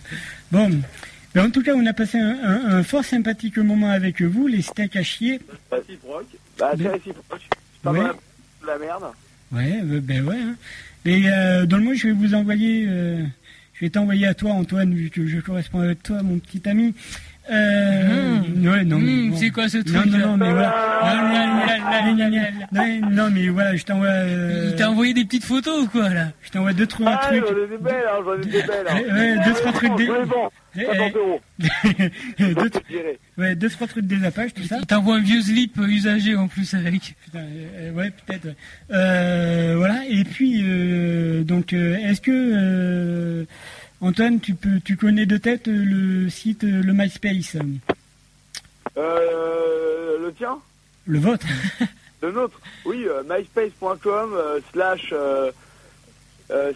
Bon, 0.53 0.71
mais 1.35 1.41
en 1.41 1.51
tout 1.51 1.63
cas, 1.63 1.75
on 1.75 1.87
a 1.87 1.93
passé 1.93 2.19
un, 2.19 2.39
un- 2.43 2.65
un 2.79 2.83
fort 2.83 3.05
sympathique 3.05 3.59
moment 3.59 3.91
avec 3.91 4.21
vous, 4.23 4.47
les 4.47 4.63
steaks 4.63 4.97
à 4.97 5.03
chier. 5.03 5.41
Bah, 5.71 6.73
c'est 6.77 6.89
réciproque. 6.89 7.41
C'est 7.41 7.83
pas 7.83 7.93
Ouais. 7.93 8.09
la 8.67 8.79
merde. 8.79 9.05
Ouais, 9.53 9.81
euh, 9.83 10.01
ben 10.01 10.25
ouais. 10.27 10.37
hein. 10.39 10.55
Et 11.05 11.23
euh, 11.31 11.67
dans 11.67 11.79
le 11.79 11.83
mois, 11.85 11.95
je 11.95 12.09
vais 12.09 12.13
vous 12.13 12.35
envoyer, 12.35 12.85
euh, 12.89 13.25
je 13.75 13.81
vais 13.85 13.91
t'envoyer 13.91 14.27
à 14.27 14.35
toi, 14.35 14.53
Antoine, 14.53 14.95
vu 14.95 15.09
que 15.11 15.27
je 15.27 15.39
corresponds 15.41 15.81
avec 15.81 16.03
toi, 16.03 16.23
mon 16.23 16.39
petit 16.39 16.69
ami. 16.69 16.95
Euh, 17.51 18.39
ouais, 18.57 18.85
non, 18.85 18.99
mais 18.99 19.13
Mmh, 19.13 19.31
bon. 19.31 19.37
c'est 19.37 19.51
quoi 19.51 19.69
ce 19.69 19.79
truc 19.79 19.95
Non, 20.07 20.07
non, 20.07 20.19
non, 20.19 20.37
mais 20.37 20.51
voilà. 20.53 20.75
Ah, 21.03 21.27
Non, 22.11 22.15
non, 22.15 22.31
non, 22.73 23.11
non, 23.11 23.31
mais 23.33 23.49
voilà, 23.49 23.77
je 23.77 23.85
t'envoie. 23.85 24.07
euh, 24.09 24.69
Il 24.71 24.77
t'a 24.77 24.91
envoyé 24.91 25.13
des 25.15 25.25
petites 25.25 25.45
photos 25.45 25.83
ou 25.85 25.89
quoi 25.89 26.09
là 26.09 26.29
Je 26.43 26.51
t'envoie 26.51 26.73
deux 26.73 26.87
trois 26.87 27.19
Ah, 27.21 27.27
trucs. 27.27 27.45
j'en 27.47 27.57
ai 27.65 27.67
des 27.69 27.79
belles, 27.79 27.95
hein, 28.09 28.19
j'en 28.25 28.35
ai 28.35 28.39
des 28.41 28.51
belles. 28.63 28.87
Hein. 28.89 29.15
Ouais, 29.15 29.45
deux, 29.45 29.53
trois 29.55 29.73
trucs 29.73 29.93
Je 29.93 29.97
des- 29.97 30.05
les 30.05 30.25
vends. 30.25 30.53
Eh, 30.79 30.85
50 30.87 31.17
euros. 31.17 31.41
deux, 31.59 31.69
Je 32.39 32.95
dirais. 32.95 33.19
ouais, 33.39 33.55
deux, 33.57 33.69
trois 33.69 33.87
trucs 33.89 34.07
des 34.07 34.25
apaches, 34.25 34.55
tout 34.55 34.63
ça. 34.63 34.77
Il 34.81 34.87
t'envoie 34.87 35.17
un 35.17 35.21
vieux 35.21 35.41
slip 35.43 35.77
euh, 35.81 35.87
usagé 35.87 36.37
en 36.37 36.47
plus 36.47 36.73
avec. 36.75 37.17
Putain, 37.25 37.41
euh, 37.41 37.93
ouais, 37.93 38.11
peut-être. 38.27 38.45
ouais. 38.47 38.55
Euh, 38.93 39.75
voilà. 39.77 40.03
Et 40.09 40.23
puis, 40.25 40.61
euh, 40.63 41.43
donc, 41.43 41.73
euh, 41.73 41.97
est-ce 41.97 42.21
que 42.21 42.31
euh, 42.33 43.45
Antoine, 44.01 44.41
tu 44.41 44.55
peux, 44.55 44.81
tu 44.85 44.97
connais 44.97 45.27
de 45.27 45.37
tête 45.37 45.69
euh, 45.69 45.85
le 45.85 46.31
site, 46.31 46.65
euh, 46.65 46.81
le 46.83 46.93
MySpace, 46.95 47.57
Euh, 48.97 50.19
le 50.25 50.33
tien? 50.33 50.59
Le 51.07 51.19
vôtre 51.19 51.47
Le 52.23 52.33
nôtre? 52.33 52.61
Oui, 52.85 53.05
euh, 53.09 53.23
myspace.com 53.23 54.37
slash 54.73 55.15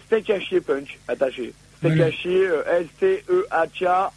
steak 0.05 0.29
à 0.29 0.39
chier 0.39 0.61
punch, 0.61 0.97
attaché. 1.07 1.53
Steak 1.77 1.91
Voilà. 1.93 2.05
à 2.05 2.11
chier, 2.11 2.47
euh, 2.47 2.81
S-T-E-H-A, 2.81 4.11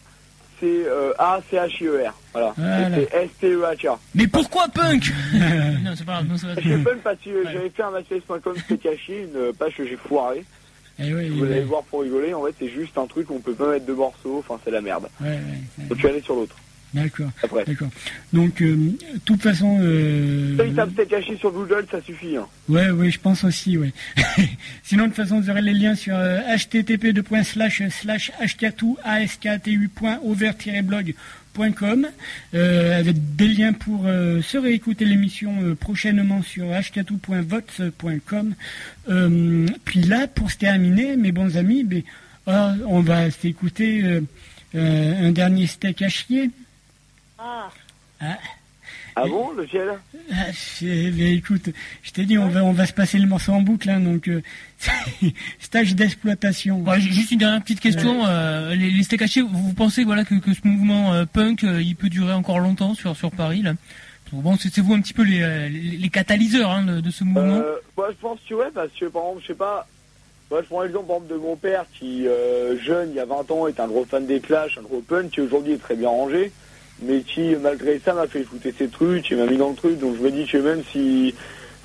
c'est 0.60 0.66
euh, 0.86 1.12
A-C-H-I-E-R. 1.18 2.14
Voilà. 2.32 2.54
Voilà. 2.56 2.90
C'est 2.96 3.14
S-T-E-H-A. 3.14 3.98
Mais 4.14 4.26
pourquoi 4.26 4.68
punk? 4.68 5.12
Non, 5.82 5.92
c'est 5.96 6.04
pas 6.04 6.12
grave. 6.12 6.26
Non, 6.28 6.36
c'est 6.38 6.46
pas 6.54 6.60
Je 6.60 6.68
grave. 6.68 6.78
sais 6.78 6.84
pas 6.84 6.94
parce 7.04 7.18
que 7.24 7.44
j'avais 7.52 7.70
fait 7.70 7.82
un 7.82 7.90
myspace.com 7.90 8.54
chier, 8.98 9.22
une 9.34 9.52
page 9.54 9.76
que 9.76 9.86
j'ai 9.86 9.96
foirée. 9.96 10.44
Eh 10.98 11.12
Vous 11.12 11.44
allez 11.44 11.60
voir 11.62 11.82
pour 11.84 12.02
rigoler, 12.02 12.34
en 12.34 12.44
fait 12.44 12.54
c'est 12.58 12.68
juste 12.68 12.96
un 12.98 13.06
truc 13.06 13.30
où 13.30 13.34
on 13.34 13.40
peut 13.40 13.54
pas 13.54 13.70
mettre 13.70 13.86
de 13.86 13.92
morceaux, 13.92 14.38
enfin 14.38 14.60
c'est 14.64 14.70
la 14.70 14.80
merde. 14.80 15.08
ouais, 15.20 15.28
ouais, 15.28 15.84
Donc 15.88 15.98
suis 15.98 16.08
allé 16.08 16.20
sur 16.20 16.34
l'autre. 16.34 16.56
D'accord. 16.94 17.28
Après. 17.42 17.64
D'accord. 17.64 17.88
Donc, 18.32 18.62
euh, 18.62 18.74
de 18.74 19.18
toute 19.24 19.42
façon, 19.42 19.78
euh, 19.82 20.56
tape 20.74 20.90
steak 20.92 21.12
à 21.12 21.20
chier 21.20 21.36
sur 21.36 21.52
Google, 21.52 21.86
ça 21.90 22.00
suffit. 22.00 22.36
Hein. 22.36 22.46
Ouais, 22.68 22.90
ouais, 22.90 23.10
je 23.10 23.20
pense 23.20 23.44
aussi, 23.44 23.76
ouais. 23.76 23.92
Sinon, 24.82 25.04
de 25.04 25.08
toute 25.08 25.16
façon, 25.16 25.40
vous 25.40 25.50
aurez 25.50 25.60
les 25.60 25.74
liens 25.74 25.94
sur 25.94 26.16
euh, 26.16 26.38
http 26.56 27.12
euh, 32.54 32.98
avec 32.98 33.36
des 33.36 33.48
liens 33.48 33.72
pour 33.72 34.04
euh, 34.06 34.42
se 34.42 34.58
réécouter 34.58 35.04
l'émission 35.04 35.54
euh, 35.62 35.74
prochainement 35.74 36.42
sur 36.42 36.66
hkatu.vox.com. 36.66 38.54
Euh, 39.08 39.66
puis 39.84 40.02
là, 40.02 40.26
pour 40.28 40.50
se 40.50 40.56
terminer, 40.56 41.16
mes 41.16 41.32
bons 41.32 41.56
amis, 41.56 41.84
ben, 41.84 42.02
ah, 42.46 42.74
on 42.86 43.00
va 43.00 43.30
s'écouter 43.30 44.22
un 44.74 45.32
dernier 45.32 45.66
steak 45.66 46.02
à 46.02 46.08
chier. 46.08 46.50
Ah, 47.38 47.68
Ah. 48.20 48.36
Ah 49.20 49.26
bon, 49.28 49.52
lequel 49.52 49.88
Ah, 50.32 50.46
c'est- 50.52 51.10
mais 51.16 51.34
écoute, 51.34 51.70
je 52.02 52.10
t'ai 52.12 52.24
dit, 52.24 52.38
on 52.38 52.48
va, 52.48 52.64
on 52.64 52.72
va 52.72 52.86
se 52.86 52.92
passer 52.92 53.18
le 53.18 53.26
morceau 53.26 53.52
en 53.52 53.60
boucle, 53.62 53.88
hein, 53.90 54.00
donc 54.00 54.28
euh, 54.28 54.42
stage 55.60 55.94
d'exploitation. 55.94 56.78
Bon, 56.78 56.94
juste 56.98 57.30
une 57.32 57.38
dernière 57.38 57.62
petite 57.62 57.80
question. 57.80 58.26
euh, 58.26 58.74
les, 58.74 58.90
les 58.90 59.02
steaks 59.02 59.22
hachés, 59.22 59.42
vous, 59.42 59.72
pensez 59.74 60.04
voilà 60.04 60.24
que, 60.24 60.34
que 60.36 60.52
ce 60.54 60.60
mouvement 60.64 61.14
euh, 61.14 61.24
punk, 61.24 61.64
euh, 61.64 61.82
il 61.82 61.96
peut 61.96 62.08
durer 62.08 62.32
encore 62.32 62.58
longtemps 62.60 62.94
sur 62.94 63.16
sur 63.16 63.30
Paris 63.30 63.62
là? 63.62 63.74
Bon, 64.30 64.56
c'est 64.58 64.72
c'est 64.72 64.82
vous 64.82 64.92
un 64.92 65.00
petit 65.00 65.14
peu 65.14 65.22
les, 65.22 65.70
les, 65.70 65.96
les 65.96 66.08
catalyseurs 66.10 66.70
hein, 66.70 66.84
de, 66.84 67.00
de 67.00 67.10
ce 67.10 67.24
mouvement. 67.24 67.56
Euh, 67.56 67.76
moi, 67.96 68.08
je 68.10 68.16
pense 68.20 68.38
que 68.46 68.54
ouais, 68.54 68.70
parce 68.74 68.90
que 68.92 69.06
par 69.06 69.22
exemple, 69.22 69.40
je 69.42 69.46
sais 69.48 69.54
pas. 69.54 69.86
Moi, 70.50 70.60
je 70.62 70.66
prends 70.66 70.82
l'exemple 70.82 71.06
par 71.06 71.16
exemple, 71.16 71.34
de 71.34 71.38
mon 71.40 71.56
père 71.56 71.84
qui, 71.98 72.26
euh, 72.26 72.78
jeune, 72.78 73.10
il 73.10 73.16
y 73.16 73.20
a 73.20 73.24
20 73.24 73.50
ans, 73.50 73.66
est 73.68 73.80
un 73.80 73.86
gros 73.86 74.04
fan 74.04 74.26
des 74.26 74.40
Clash, 74.40 74.76
un 74.78 74.82
gros 74.82 75.00
punk, 75.00 75.30
qui 75.30 75.40
aujourd'hui 75.40 75.72
est 75.72 75.78
très 75.78 75.96
bien 75.96 76.08
rangé, 76.10 76.52
mais 77.02 77.20
qui, 77.20 77.54
malgré 77.56 78.00
ça, 78.04 78.12
m'a 78.12 78.26
fait 78.26 78.40
écouter 78.40 78.74
ses 78.76 78.88
trucs, 78.88 79.30
et 79.30 79.36
m'a 79.36 79.46
mis 79.46 79.56
dans 79.56 79.70
le 79.70 79.76
truc. 79.76 79.98
Donc, 79.98 80.16
je 80.16 80.22
me 80.22 80.30
dis 80.30 80.46
que 80.46 80.58
même 80.58 80.82
si, 80.90 81.34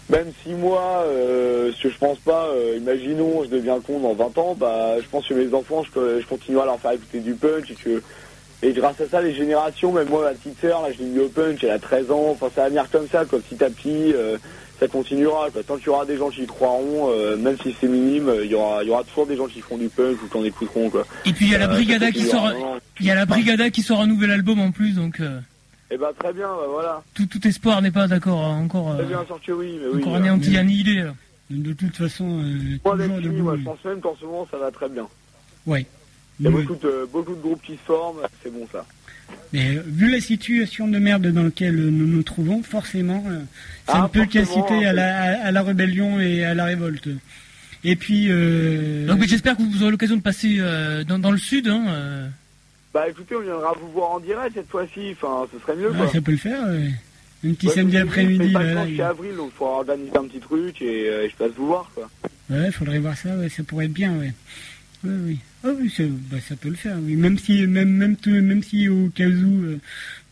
même 0.09 0.31
si 0.43 0.53
moi, 0.53 1.03
euh, 1.07 1.71
ce 1.71 1.83
que 1.83 1.89
je 1.89 1.97
pense 1.97 2.19
pas, 2.19 2.47
euh, 2.47 2.77
imaginons, 2.77 3.43
je 3.43 3.49
deviens 3.49 3.79
con 3.79 3.99
dans 3.99 4.13
20 4.13 4.37
ans, 4.37 4.55
bah, 4.57 4.95
je 4.99 5.07
pense 5.07 5.27
que 5.27 5.33
mes 5.33 5.53
enfants, 5.53 5.83
je, 5.83 6.21
je 6.21 6.27
continuerai 6.27 6.63
à 6.63 6.65
leur 6.67 6.79
faire 6.79 6.91
écouter 6.91 7.19
du 7.19 7.33
punk, 7.33 7.71
et 7.71 7.75
que, 7.75 8.01
et 8.61 8.71
grâce 8.73 8.99
à 9.01 9.07
ça, 9.07 9.21
les 9.21 9.33
générations, 9.33 9.91
même 9.91 10.09
moi, 10.09 10.23
ma 10.23 10.31
petite 10.31 10.59
sœur, 10.59 10.81
là, 10.81 10.89
je 10.91 10.99
l'ai 10.99 11.09
mis 11.09 11.19
au 11.19 11.29
punk, 11.29 11.63
elle 11.63 11.71
a 11.71 11.79
13 11.79 12.11
ans, 12.11 12.29
enfin, 12.31 12.49
ça 12.53 12.63
va 12.63 12.69
venir 12.69 12.89
comme 12.91 13.07
ça, 13.07 13.25
quoi, 13.25 13.39
petit 13.39 13.63
à 13.63 13.69
petit, 13.69 14.13
euh, 14.13 14.37
ça 14.83 14.87
continuera, 14.89 15.49
quoi. 15.49 15.63
Tant 15.63 15.77
qu'il 15.77 15.85
y 15.87 15.89
aura 15.89 16.05
des 16.05 16.17
gens 16.17 16.29
qui 16.29 16.43
y 16.43 16.45
croiront, 16.47 17.09
euh, 17.09 17.37
même 17.37 17.55
si 17.63 17.73
c'est 17.79 17.87
minime, 17.87 18.27
euh, 18.27 18.43
il 18.43 18.51
y 18.51 18.55
aura, 18.55 18.83
il 18.83 18.87
y 18.89 18.91
aura 18.91 19.03
toujours 19.05 19.25
des 19.25 19.37
gens 19.37 19.47
qui 19.47 19.61
feront 19.61 19.77
du 19.77 19.87
punk 19.87 20.21
ou 20.21 20.27
qui 20.27 20.37
en 20.37 20.43
écouteront, 20.43 20.89
quoi. 20.89 21.05
Et 21.25 21.31
puis 21.31 21.45
il 21.45 21.51
y 21.51 21.55
a 21.55 21.57
la 21.59 21.65
Euh, 21.69 21.73
Brigada 21.75 22.11
qui 22.11 22.23
sort, 22.23 22.51
il 22.99 23.05
y 23.05 23.11
a 23.11 23.15
la 23.15 23.25
Brigada 23.25 23.69
qui 23.69 23.81
sort 23.81 24.01
un 24.01 24.07
nouvel 24.07 24.31
album 24.31 24.59
en 24.59 24.71
plus, 24.71 24.95
donc 24.95 25.21
euh, 25.21 25.39
Eh 25.89 25.97
ben, 25.97 26.09
très 26.19 26.33
bien, 26.33 26.47
bah, 26.47 26.65
voilà. 26.69 27.01
tout, 27.13 27.25
tout 27.27 27.47
espoir 27.47 27.81
n'est 27.81 27.91
pas 27.91 28.07
d'accord 28.07 28.43
hein, 28.43 28.59
encore 28.65 28.93
Très 28.95 29.03
euh, 29.03 29.07
bien, 29.07 29.23
sûr 29.25 29.39
que 29.45 29.51
oui, 29.53 29.79
mais 29.81 29.87
oui. 29.93 30.01
encore 30.01 30.15
euh, 30.15 30.17
anéanti, 30.17 30.57
annihilé. 30.57 31.03
là. 31.03 31.13
De 31.49 31.71
toute 31.73 31.95
façon, 31.95 32.25
euh, 32.25 32.77
Moi, 32.83 32.95
moi, 32.95 33.55
je 33.57 33.63
pense 33.63 33.85
même 33.85 34.01
qu'en 34.01 34.15
ce 34.19 34.25
moment, 34.25 34.47
ça 34.51 34.57
va 34.57 34.69
très 34.71 34.89
bien. 34.89 35.07
Ouais. 35.65 35.85
Il 36.39 36.45
y 36.45 36.49
a 36.49 36.51
Oui. 36.51 36.63
beaucoup 36.63 36.79
de, 36.85 37.07
beaucoup 37.11 37.35
de 37.35 37.41
groupes 37.41 37.61
qui 37.61 37.73
se 37.73 37.81
forment, 37.85 38.19
c'est 38.41 38.51
bon, 38.51 38.67
ça. 38.71 38.85
Mais 39.51 39.75
euh, 39.77 39.83
vu 39.85 40.09
la 40.09 40.19
situation 40.19 40.87
de 40.87 40.97
merde 40.97 41.27
dans 41.27 41.43
laquelle 41.43 41.75
nous 41.75 42.07
nous 42.07 42.23
trouvons, 42.23 42.63
forcément, 42.63 43.23
euh, 43.29 43.39
ça 43.87 43.93
Ah, 43.95 44.01
ne 44.03 44.07
peut 44.07 44.25
qu'inciter 44.25 44.85
à 44.85 44.89
hein, 44.89 44.93
la, 44.93 45.17
à, 45.21 45.47
à 45.47 45.51
la 45.51 45.61
rébellion 45.61 46.19
et 46.19 46.43
à 46.43 46.53
la 46.53 46.65
révolte. 46.65 47.09
Et 47.83 47.95
puis, 47.95 48.27
euh, 48.29 49.05
Donc 49.07 49.23
j'espère 49.27 49.57
que 49.57 49.61
vous 49.63 49.81
aurez 49.83 49.91
l'occasion 49.91 50.15
de 50.15 50.21
passer 50.21 50.55
euh, 50.59 51.03
dans, 51.03 51.19
dans 51.19 51.31
le 51.31 51.37
sud. 51.37 51.67
Hein, 51.67 51.85
euh. 51.89 52.27
Bah, 52.93 53.09
écoutez, 53.09 53.35
on 53.35 53.41
viendra 53.41 53.73
vous 53.79 53.91
voir 53.91 54.11
en 54.11 54.19
direct 54.19 54.55
cette 54.55 54.69
fois-ci, 54.69 55.11
enfin, 55.11 55.47
ce 55.53 55.59
serait 55.59 55.75
mieux, 55.75 55.91
ah, 55.93 55.97
quoi. 55.97 56.07
ça 56.11 56.21
peut 56.21 56.31
le 56.31 56.37
faire. 56.37 56.61
ouais. 56.67 56.91
Un 57.45 57.53
petit 57.53 57.67
Ouais, 57.67 57.73
samedi 57.73 57.97
après-midi. 57.97 58.53
C'est 58.95 59.01
avril, 59.01 59.35
donc 59.35 59.51
il 59.53 59.57
faudra 59.57 59.73
organiser 59.79 60.15
un 60.15 60.23
petit 60.27 60.39
truc 60.39 60.81
et, 60.81 61.09
euh, 61.09 61.25
et 61.25 61.29
je 61.29 61.35
passe 61.35 61.51
vous 61.57 61.67
voir, 61.67 61.91
quoi. 61.93 62.09
Ouais, 62.49 62.71
faudrait 62.71 62.99
voir 62.99 63.17
ça, 63.17 63.35
ouais, 63.35 63.49
ça 63.49 63.63
pourrait 63.63 63.85
être 63.85 63.91
bien, 63.93 64.13
ouais. 64.17 64.31
Oui, 65.03 65.11
oui. 65.25 65.39
Ah 65.65 65.69
oui, 65.77 65.89
ça, 65.89 66.03
bah, 66.31 66.37
ça 66.39 66.55
peut 66.55 66.69
le 66.69 66.75
faire, 66.75 66.97
oui. 67.01 67.15
Même 67.15 67.37
si, 67.37 67.65
même, 67.67 67.89
même, 67.89 68.15
même 68.25 68.63
si 68.63 68.87
au 68.87 69.09
cas 69.09 69.25
où 69.27 69.63
euh, 69.63 69.79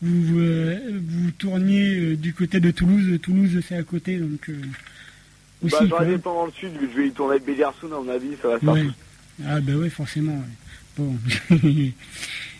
vous, 0.00 0.22
vous, 0.22 0.40
euh, 0.40 0.78
vous 1.06 1.30
tourniez 1.32 1.94
euh, 1.98 2.16
du 2.16 2.32
côté 2.32 2.58
de 2.58 2.70
Toulouse, 2.70 3.18
Toulouse 3.20 3.60
c'est 3.66 3.76
à 3.76 3.82
côté, 3.82 4.16
donc 4.18 4.48
euh, 4.48 4.54
aussi. 5.62 5.86
bah, 5.88 6.04
dans 6.24 6.46
le 6.46 6.52
sud, 6.52 6.70
je 6.80 6.96
vais 7.00 7.08
y 7.08 7.12
tourner 7.12 7.32
avec 7.34 7.44
Béliarsoun, 7.44 7.92
à 7.92 7.96
mon 7.96 8.08
avis, 8.08 8.30
ça 8.40 8.48
va 8.48 8.58
faire 8.58 8.72
Ouais. 8.72 8.86
Ah 9.46 9.60
bah 9.60 9.74
ouais, 9.74 9.90
forcément. 9.90 10.34
ouais. 10.36 10.96
Bon. 10.96 11.16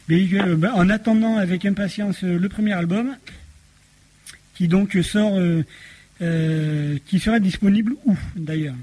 Mais 0.09 0.27
bah, 0.57 0.73
en 0.75 0.91
attendant 0.91 1.37
avec 1.37 1.65
impatience 1.65 2.23
le 2.23 2.49
premier 2.49 2.73
album, 2.73 3.17
qui 4.55 4.69
donc 4.69 4.99
sort, 5.03 5.39
qui 6.19 7.21
sera 7.21 7.39
disponible 7.39 7.95
où 8.05 8.17
d'ailleurs? 8.37 8.75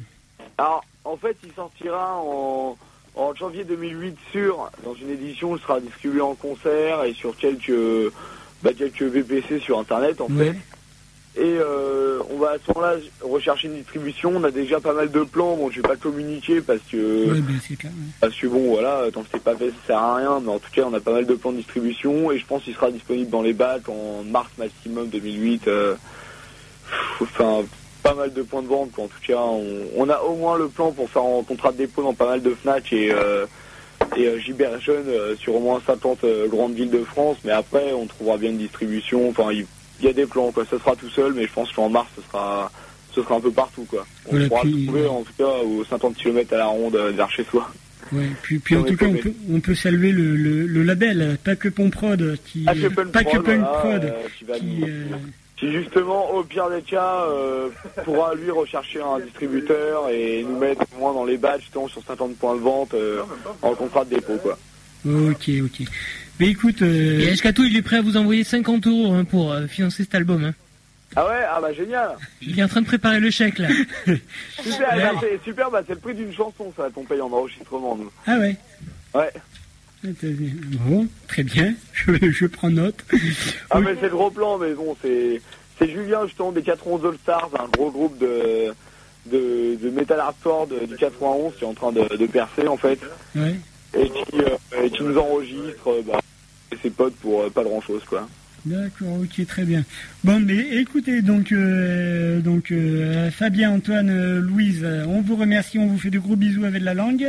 Alors, 0.57 0.83
en 1.03 1.17
fait, 1.17 1.35
il 1.43 1.51
sortira 1.53 2.15
en, 2.17 2.77
en 3.15 3.33
janvier 3.35 3.63
2008 3.63 4.17
sur, 4.31 4.69
dans 4.83 4.93
une 4.95 5.09
édition, 5.09 5.55
il 5.55 5.61
sera 5.61 5.79
distribué 5.79 6.21
en 6.21 6.35
concert 6.35 7.03
et 7.03 7.13
sur 7.13 7.35
quelques, 7.35 8.11
bah, 8.63 8.71
quelques 8.77 9.03
VPC 9.03 9.59
sur 9.59 9.79
Internet, 9.79 10.21
en 10.21 10.27
fait. 10.29 10.55
Et 11.35 11.57
euh, 11.59 12.19
on 12.31 12.37
va 12.37 12.49
à 12.51 12.55
ce 12.57 12.73
moment-là 12.73 12.95
rechercher 13.21 13.67
une 13.67 13.75
distribution. 13.75 14.33
On 14.35 14.43
a 14.43 14.51
déjà 14.51 14.79
pas 14.79 14.93
mal 14.93 15.11
de 15.11 15.21
plans. 15.23 15.55
Bon, 15.55 15.69
je 15.69 15.77
vais 15.77 15.87
pas 15.87 15.95
communiquer 15.95 16.59
parce 16.59 16.81
que 16.91 17.39
ben, 17.39 17.59
c'est 17.65 17.75
clair. 17.77 17.91
parce 18.19 18.35
que 18.35 18.47
bon, 18.47 18.71
voilà, 18.71 19.03
tant 19.13 19.21
que 19.21 19.27
c'est 19.31 19.43
pas 19.43 19.55
fait, 19.55 19.69
ça 19.69 19.75
sert 19.87 19.97
à 19.99 20.15
rien. 20.15 20.39
Mais 20.41 20.49
en 20.51 20.59
tout 20.59 20.71
cas, 20.73 20.83
on 20.85 20.93
a 20.93 20.99
pas 20.99 21.13
mal 21.13 21.25
de 21.25 21.35
plans 21.35 21.51
de 21.51 21.57
distribution 21.57 22.31
et 22.31 22.39
je 22.39 22.45
pense 22.45 22.63
qu'il 22.63 22.73
sera 22.73 22.89
disponible 22.91 23.29
dans 23.29 23.43
les 23.43 23.53
bacs 23.53 23.87
en 23.87 24.23
mars 24.23 24.49
maximum 24.57 25.07
2008. 25.09 25.67
euh, 25.67 25.95
enfin, 27.21 27.61
pas 28.03 28.13
mal 28.13 28.33
de 28.33 28.41
points 28.41 28.61
de 28.61 28.67
vente. 28.67 28.91
quoi. 28.91 29.05
En 29.05 29.07
tout 29.07 29.19
cas, 29.25 29.37
on, 29.37 29.63
on 29.97 30.09
a 30.09 30.19
au 30.21 30.35
moins 30.35 30.57
le 30.57 30.67
plan 30.67 30.91
pour 30.91 31.09
faire 31.09 31.23
un 31.23 31.43
contrat 31.43 31.71
de 31.71 31.77
dépôt 31.77 32.03
dans 32.03 32.13
pas 32.13 32.27
mal 32.27 32.41
de 32.41 32.51
Fnac 32.51 32.91
et 32.93 33.11
euh, 33.11 33.45
et 34.17 34.25
euh, 34.27 34.39
Gilbert 34.39 34.79
Jeune 34.79 35.07
euh, 35.07 35.35
sur 35.35 35.55
au 35.55 35.59
moins 35.59 35.81
50 35.85 36.23
euh, 36.23 36.47
grandes 36.47 36.73
villes 36.73 36.89
de 36.89 37.03
France. 37.03 37.37
Mais 37.43 37.51
après, 37.51 37.91
on 37.93 38.05
trouvera 38.07 38.37
bien 38.37 38.49
une 38.49 38.57
distribution. 38.57 39.29
Enfin, 39.29 39.51
il 39.51 39.65
y 40.01 40.07
a 40.07 40.13
des 40.13 40.25
plans, 40.25 40.51
quoi. 40.51 40.65
Ça 40.65 40.79
sera 40.79 40.95
tout 40.95 41.09
seul, 41.09 41.33
mais 41.33 41.43
je 41.45 41.53
pense 41.53 41.71
qu'en 41.73 41.89
mars, 41.89 42.07
ce 42.15 42.21
sera, 42.23 42.71
ce 43.13 43.21
sera 43.21 43.35
un 43.35 43.41
peu 43.41 43.51
partout, 43.51 43.85
quoi. 43.89 44.05
On 44.27 44.31
Voilà, 44.31 44.47
pourra 44.47 44.61
puis- 44.61 44.85
trouver, 44.85 45.05
en 45.07 45.21
tout 45.23 45.33
cas, 45.37 45.49
aux 45.65 45.83
50 45.83 46.15
km 46.15 46.53
à 46.53 46.57
la 46.57 46.65
ronde 46.67 46.95
vers 46.95 47.29
chez 47.29 47.43
soi. 47.43 47.69
Ouais, 48.11 48.25
puis, 48.41 48.57
puis 48.57 48.75
en 48.75 48.81
tout 48.83 48.95
cas, 48.95 49.05
on 49.05 49.13
peut, 49.13 49.33
on 49.51 49.59
peut 49.59 49.75
saluer 49.75 50.11
le, 50.11 50.35
le, 50.35 50.65
le 50.65 50.83
label 50.83 51.37
Pas 51.43 51.55
que 51.55 51.69
Punk 51.69 51.91
Prod, 51.93 52.37
qui, 52.43 52.63
Punk 52.65 53.11
Pas 53.11 53.23
que 53.23 53.37
voilà, 53.37 54.59
qui 54.59 54.83
qui, 55.59 55.71
justement, 55.71 56.31
au 56.33 56.43
pire 56.43 56.69
des 56.69 56.81
cas, 56.81 57.23
euh, 57.27 57.69
pourra 58.05 58.33
lui 58.35 58.49
rechercher 58.49 59.01
un 59.01 59.19
distributeur 59.19 60.09
et 60.09 60.43
nous 60.43 60.57
mettre 60.57 60.83
au 60.95 60.99
moins 60.99 61.13
dans 61.13 61.25
les 61.25 61.37
badges, 61.37 61.61
justement, 61.61 61.87
sur 61.87 62.01
50 62.03 62.37
points 62.37 62.55
de 62.55 62.61
vente 62.61 62.93
euh, 62.93 63.21
en 63.61 63.73
contrat 63.75 64.05
de 64.05 64.11
dépôt, 64.11 64.37
quoi. 64.41 64.57
Ok, 65.05 65.49
ok. 65.63 65.87
Mais 66.39 66.47
écoute, 66.47 66.81
euh, 66.81 67.19
Et 67.19 67.29
Ashkatou, 67.31 67.63
il 67.65 67.75
est 67.75 67.81
prêt 67.81 67.97
à 67.97 68.01
vous 68.01 68.15
envoyer 68.17 68.43
50 68.43 68.87
euros 68.87 69.11
hein, 69.13 69.25
pour 69.25 69.51
euh, 69.51 69.67
financer 69.67 70.03
cet 70.03 70.15
album. 70.15 70.43
hein. 70.45 70.53
Ah 71.15 71.25
ouais, 71.27 71.41
ah 71.51 71.59
bah 71.59 71.73
génial 71.73 72.11
Il 72.41 72.59
est 72.59 72.63
en 72.63 72.67
train 72.67 72.81
de 72.81 72.85
préparer 72.85 73.19
le 73.19 73.31
chèque 73.31 73.57
là. 73.57 73.67
Super, 74.63 74.95
bah, 74.95 75.19
c'est 75.19 75.43
super, 75.43 75.71
bah 75.71 75.81
c'est 75.87 75.93
le 75.95 75.99
prix 75.99 76.13
d'une 76.13 76.31
chanson, 76.31 76.71
ça, 76.77 76.87
qu'on 76.93 77.03
paye 77.03 77.19
en 77.19 77.31
enregistrement, 77.31 77.95
nous. 77.95 78.11
ah 78.27 78.37
ouais. 78.37 78.55
Ouais. 79.15 79.31
Bon, 80.03 81.07
très 81.27 81.43
bien, 81.43 81.73
je, 81.93 82.31
je 82.31 82.45
prends 82.45 82.69
note. 82.69 83.03
Ah 83.69 83.79
mais 83.81 83.95
c'est 83.99 84.07
le 84.07 84.15
gros 84.15 84.31
plan, 84.31 84.57
mais 84.57 84.73
bon, 84.73 84.95
c'est 85.01 85.41
c'est 85.77 85.89
Julien 85.89 86.25
justement 86.25 86.51
des 86.51 86.61
91 86.61 87.05
All 87.05 87.17
Stars, 87.21 87.49
un 87.59 87.67
gros 87.69 87.91
groupe 87.91 88.17
de 88.19 88.73
de, 89.29 89.75
de 89.81 89.89
metal 89.89 90.19
hardcore 90.19 90.67
de- 90.67 90.85
du 90.85 90.95
91 90.95 91.53
qui 91.55 91.63
est 91.63 91.67
en 91.67 91.73
train 91.73 91.91
de, 91.91 92.01
de 92.15 92.25
percer 92.27 92.67
en 92.67 92.77
fait 92.77 92.99
Ouais. 93.35 93.55
et 93.93 94.05
qui, 94.09 94.39
euh, 94.41 94.83
et 94.85 94.89
qui 94.89 95.03
nous 95.03 95.17
enregistre 95.17 95.87
euh, 95.89 96.01
bah, 96.07 96.19
et 96.71 96.77
ses 96.81 96.89
potes 96.89 97.15
pour 97.15 97.41
euh, 97.43 97.49
pas 97.49 97.63
grand 97.63 97.81
chose 97.81 98.03
quoi. 98.05 98.27
D'accord, 98.65 99.17
ok, 99.21 99.45
très 99.47 99.63
bien. 99.63 99.83
Bon, 100.25 100.39
mais 100.41 100.57
écoutez, 100.81 101.21
donc, 101.21 101.53
euh, 101.53 102.41
donc 102.41 102.73
Fabien, 103.31 103.71
Antoine, 103.71 104.39
Louise, 104.39 104.85
on 105.07 105.21
vous 105.21 105.37
remercie, 105.37 105.79
on 105.79 105.87
vous 105.87 105.97
fait 105.97 106.09
de 106.09 106.19
gros 106.19 106.35
bisous 106.35 106.65
avec 106.65 106.83
la 106.83 106.93
langue. 106.93 107.25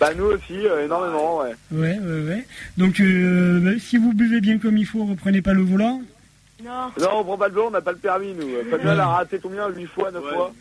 Bah 0.00 0.14
nous 0.16 0.24
aussi 0.24 0.66
euh, 0.66 0.86
énormément 0.86 1.40
ouais. 1.40 1.54
Ouais, 1.70 1.98
ouais, 1.98 2.28
ouais. 2.28 2.46
Donc, 2.78 3.00
euh, 3.00 3.60
bah, 3.60 3.78
si 3.78 3.98
vous 3.98 4.14
buvez 4.14 4.40
bien 4.40 4.58
comme 4.58 4.78
il 4.78 4.86
faut, 4.86 5.04
reprenez 5.04 5.42
pas 5.42 5.52
le 5.52 5.62
volant. 5.62 6.00
Non. 6.64 6.90
Non 6.98 7.08
on 7.18 7.24
prend 7.24 7.36
pas 7.36 7.48
le 7.48 7.54
volant, 7.54 7.66
on 7.68 7.70
n'a 7.70 7.80
pas 7.82 7.92
le 7.92 7.98
permis 7.98 8.32
nous. 8.32 8.48
Fabien 8.70 8.92
elle 8.92 9.00
a 9.00 9.06
raté 9.06 9.38
combien? 9.42 9.68
8 9.68 9.86
fois, 9.86 10.10
9 10.10 10.22
fois? 10.22 10.52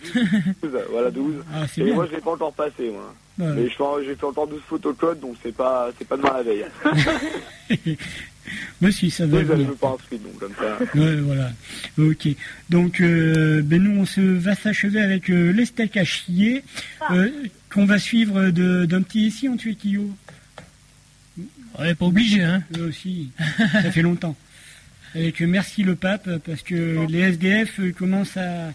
12, 0.62 0.78
voilà 0.92 1.10
12. 1.10 1.36
Ah, 1.54 1.64
et 1.78 1.84
bien. 1.84 1.94
moi 1.94 2.06
je 2.06 2.16
l'ai 2.16 2.22
pas 2.22 2.32
encore 2.32 2.54
passé 2.54 2.92
moi. 2.92 3.14
Ouais. 3.38 3.54
Mais 3.56 3.70
j'ai 4.06 4.16
fait 4.16 4.24
encore 4.26 4.48
12 4.48 4.62
photocodes 4.68 5.20
donc 5.22 5.36
c'est 5.42 5.56
pas 5.56 5.90
c'est 5.98 6.08
pas 6.08 6.18
demain 6.18 6.34
la 6.34 6.44
veille. 6.44 6.66
Si, 8.92 9.10
ça 9.12 9.26
va 9.28 9.38
Oui, 9.38 9.44
je 9.48 9.52
venir. 9.54 9.68
veux 9.70 9.76
pas 9.76 9.96
inscrit 10.00 10.18
donc 10.20 10.38
comme 10.40 10.54
ça. 10.58 10.78
Ouais, 11.00 11.16
voilà. 11.18 11.52
Ok. 11.98 12.28
Donc, 12.70 13.02
euh, 13.02 13.62
ben 13.64 13.82
nous, 13.82 14.00
on 14.02 14.06
se 14.06 14.22
va 14.22 14.56
s'achever 14.56 15.00
avec 15.02 15.30
euh, 15.30 15.52
les 15.52 15.66
steaks 15.66 15.98
à 15.98 16.04
chier, 16.06 16.64
euh, 17.12 17.30
qu'on 17.72 17.86
va 17.86 18.00
suivre 18.00 18.50
de- 18.50 18.86
d'un 18.86 19.02
petit 19.02 19.28
ici 19.28 19.48
en 19.50 19.58
Tuéquillot. 19.58 20.10
Ouais, 21.80 21.96
pas 21.96 22.06
obligé, 22.06 22.44
hein. 22.44 22.64
Eux 22.78 22.88
aussi. 22.88 23.30
Ça 23.72 23.92
fait 23.92 24.02
longtemps. 24.02 24.36
Avec 25.16 25.40
Merci 25.42 25.82
le 25.84 25.96
Pape, 25.96 26.30
parce 26.46 26.62
que 26.62 27.06
les 27.10 27.20
SDF 27.20 27.80
euh, 27.80 27.92
commencent 27.92 28.38
à, 28.38 28.74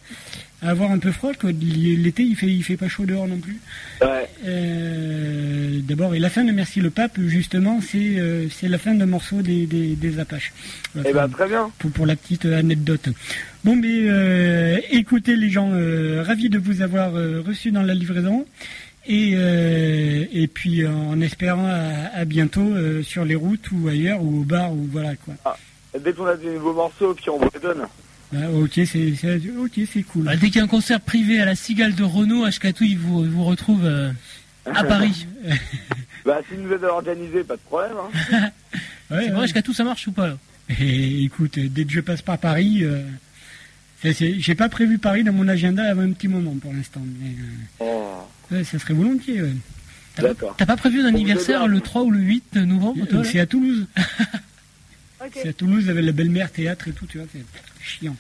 à 0.65 0.71
avoir 0.71 0.91
un 0.91 0.99
peu 0.99 1.13
froid. 1.13 1.33
quoi. 1.35 1.51
L'été, 1.53 2.23
il 2.23 2.37
fait, 2.37 2.47
il 2.47 2.63
fait 2.65 2.77
pas 2.77 2.89
chaud 2.89 3.05
dehors 3.05 3.29
non 3.29 3.39
plus. 3.39 3.59
Ouais. 4.01 4.29
Euh, 4.47 5.81
D'abord, 5.83 6.15
et 6.15 6.19
la 6.19 6.31
fin 6.31 6.45
de 6.45 6.53
Merci 6.53 6.81
le 6.81 6.91
Pape, 6.91 7.19
justement, 7.21 7.81
c'est 7.81 8.19
euh, 8.19 8.49
c'est 8.51 8.69
la 8.69 8.79
fin 8.79 8.95
d'un 8.95 9.07
morceau 9.07 9.43
des, 9.43 9.67
des, 9.67 9.95
des 9.97 10.19
Apaches. 10.19 10.53
Voilà, 10.95 11.11
Eh 11.11 11.13
ben 11.13 11.25
enfin, 11.25 11.29
très 11.33 11.49
bien. 11.49 11.71
pour, 11.79 11.91
pour 11.91 12.07
la 12.07 12.17
petite 12.17 12.47
euh, 12.47 12.59
anecdote. 12.59 13.09
Bon, 13.65 13.77
mais 13.77 14.09
euh, 14.09 14.79
écoutez 14.91 15.37
les 15.37 15.51
gens, 15.51 15.71
ravis 16.23 16.49
de 16.51 16.59
vous 16.59 16.81
avoir 16.83 17.13
reçu 17.13 17.71
dans 17.71 17.83
la 17.83 17.95
livraison. 17.95 18.47
Et, 19.07 19.33
euh, 19.35 20.25
et 20.33 20.47
puis 20.47 20.87
en 20.87 21.21
espérant 21.21 21.67
à, 21.67 22.09
à 22.19 22.25
bientôt 22.25 22.63
euh, 22.73 23.03
sur 23.03 23.27
les 23.27 23.35
routes 23.35 23.71
ou 23.71 23.89
ailleurs 23.89 24.23
ou 24.23 24.41
au 24.41 24.45
bar 24.45 24.73
ou 24.73 24.89
voilà 24.91 25.15
quoi. 25.17 25.35
Dès 26.03 26.15
qu'on 26.15 26.25
a 26.25 26.35
des 26.37 26.55
nouveaux 26.55 26.73
morceaux, 26.73 27.13
puis 27.13 27.29
on 27.29 27.37
vous 27.39 27.49
les 27.53 27.61
donne. 27.61 27.83
Ah, 28.37 28.51
ok, 28.51 28.71
c'est 28.75 29.15
c'est- 29.15 29.41
ok, 29.57 29.81
c'est 29.93 30.03
cool. 30.03 30.25
Bah, 30.25 30.37
dès 30.37 30.47
qu'il 30.49 30.57
y 30.57 30.61
a 30.61 30.65
un 30.65 30.69
concert 30.69 31.01
privé 31.01 31.41
à 31.41 31.45
la 31.45 31.55
Cigale 31.55 31.95
de 31.95 32.03
Renault, 32.03 32.45
Ashkatou, 32.45 32.85
il 32.85 32.99
vous, 32.99 33.25
vous 33.25 33.45
retrouve 33.45 33.85
euh, 33.85 34.11
à 34.67 34.83
Paris. 34.85 35.27
Bah, 36.25 36.41
si 36.51 36.57
nous 36.59 36.73
aide 36.73 36.83
à 36.85 36.89
l'organiser, 36.89 37.45
pas 37.45 37.57
de 37.57 37.61
problème. 37.61 37.93
Hein. 38.33 38.51
Ouais, 39.11 39.19
c'est 39.21 39.25
ouais. 39.27 39.31
vrai, 39.33 39.45
Ashkatou, 39.45 39.73
ça 39.75 39.85
marche 39.85 40.07
ou 40.09 40.13
pas 40.13 40.27
là 40.29 40.39
Et 40.81 41.25
écoute, 41.25 41.59
dès 41.59 41.85
que 41.85 41.93
je 41.93 42.01
passe 42.01 42.23
par 42.23 42.39
Paris, 42.39 42.81
euh, 42.83 43.03
j'ai 44.03 44.55
pas 44.55 44.71
prévu 44.71 44.99
Paris 44.99 45.23
dans 45.23 45.33
mon 45.35 45.47
agenda 45.47 45.85
avant 45.85 46.03
un 46.03 46.13
petit 46.13 46.27
moment 46.27 46.55
pour 46.61 46.73
l'instant. 46.73 47.03
Mais 47.21 47.33
Oh. 47.81 47.85
euh, 48.51 48.57
ouais, 48.57 48.65
ça 48.65 48.79
serait 48.79 48.95
volontiers. 48.95 49.43
ouais. 49.43 49.53
T'as 50.57 50.65
pas, 50.67 50.77
prévu 50.77 51.03
un 51.03 51.07
anniversaire 51.07 51.67
le 51.69 51.81
3 51.81 52.03
ou 52.05 52.11
le 52.11 52.21
8 52.21 52.57
novembre 52.57 53.05
C'est 53.25 53.41
à 53.41 53.47
Toulouse. 53.47 53.87
Ok. 55.25 55.33
C'est 55.43 55.49
à 55.49 55.53
Toulouse 55.53 55.89
avec 55.89 56.05
la 56.05 56.13
belle-mère 56.13 56.51
théâtre 56.51 56.89
et 56.89 56.93
tout, 56.93 57.07
tu 57.07 57.19
vois, 57.19 57.27
c'est 57.33 57.45
chiant. 57.83 58.17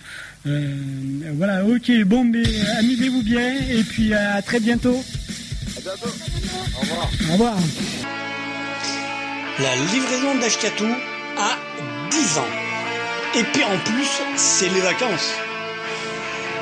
Euh, 0.46 0.74
voilà, 1.34 1.64
ok, 1.64 1.90
bon, 2.04 2.24
mais 2.24 2.46
euh, 2.46 2.78
amusez-vous 2.78 3.22
bien 3.22 3.54
et 3.70 3.82
puis 3.82 4.14
à 4.14 4.40
très 4.40 4.60
bientôt. 4.60 5.02
À 5.76 5.80
bientôt. 5.80 6.08
Au 6.76 6.80
revoir. 6.80 7.10
Au 7.28 7.32
revoir. 7.32 7.56
La 9.60 9.76
livraison 9.92 10.38
d'Ashkatou 10.40 10.86
a 11.36 11.58
10 12.10 12.38
ans. 12.38 12.48
Et 13.36 13.44
puis 13.52 13.64
en 13.64 13.78
plus, 13.78 14.08
c'est 14.36 14.68
les 14.70 14.80
vacances. 14.80 15.34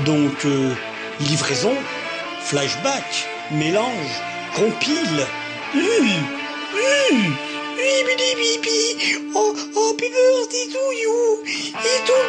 Donc, 0.05 0.45
euh, 0.45 0.75
livraison, 1.21 1.75
flashback, 2.41 3.29
mélange, 3.53 4.21
compile. 4.55 5.27
Hum, 5.75 7.37
bidi 7.77 8.31
bibi, 8.41 8.81
oh, 9.37 9.53
oh, 9.77 9.93
birthday 9.99 10.67
to 10.73 10.85
you, 11.03 11.45
Debout, 11.85 12.29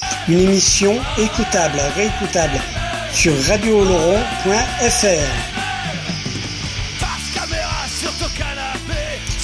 Une 0.31 0.39
émission 0.39 0.97
écoutable, 1.17 1.81
réécoutable 1.93 2.57
sur 3.11 3.33
radiooloron.fr. 3.47 5.05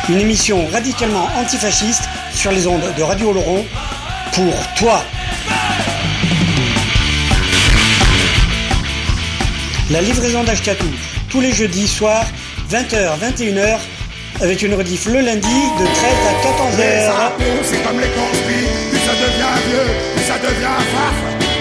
Une 0.08 0.20
émission 0.20 0.68
radicalement 0.68 1.28
antifasciste 1.36 2.08
sur 2.32 2.52
les 2.52 2.68
ondes 2.68 2.94
de 2.96 3.02
Radio 3.02 3.30
Oloron 3.30 3.66
pour 4.32 4.54
toi. 4.76 5.02
La 9.88 10.00
livraison 10.00 10.42
d'Ashkatou, 10.42 10.88
tous 11.30 11.40
les 11.40 11.52
jeudis 11.52 11.86
soirs, 11.86 12.26
20h, 12.72 13.20
21h, 13.20 13.78
avec 14.40 14.60
une 14.62 14.74
rediff 14.74 15.06
le 15.06 15.20
lundi 15.20 15.46
de 15.46 15.84
13 15.84 15.94
à 16.26 16.34
14h. 16.42 16.76
Les 16.76 17.06
impôts, 17.06 17.62
c'est 17.62 17.82
comme 17.84 18.00
les 18.00 18.08
conspires, 18.08 18.68
plus 18.90 18.98
ça 18.98 19.12
devient 19.12 19.56
vieux, 19.68 19.86
plus 20.16 20.24
ça 20.24 20.38
devient 20.38 20.78
farf. 20.92 21.18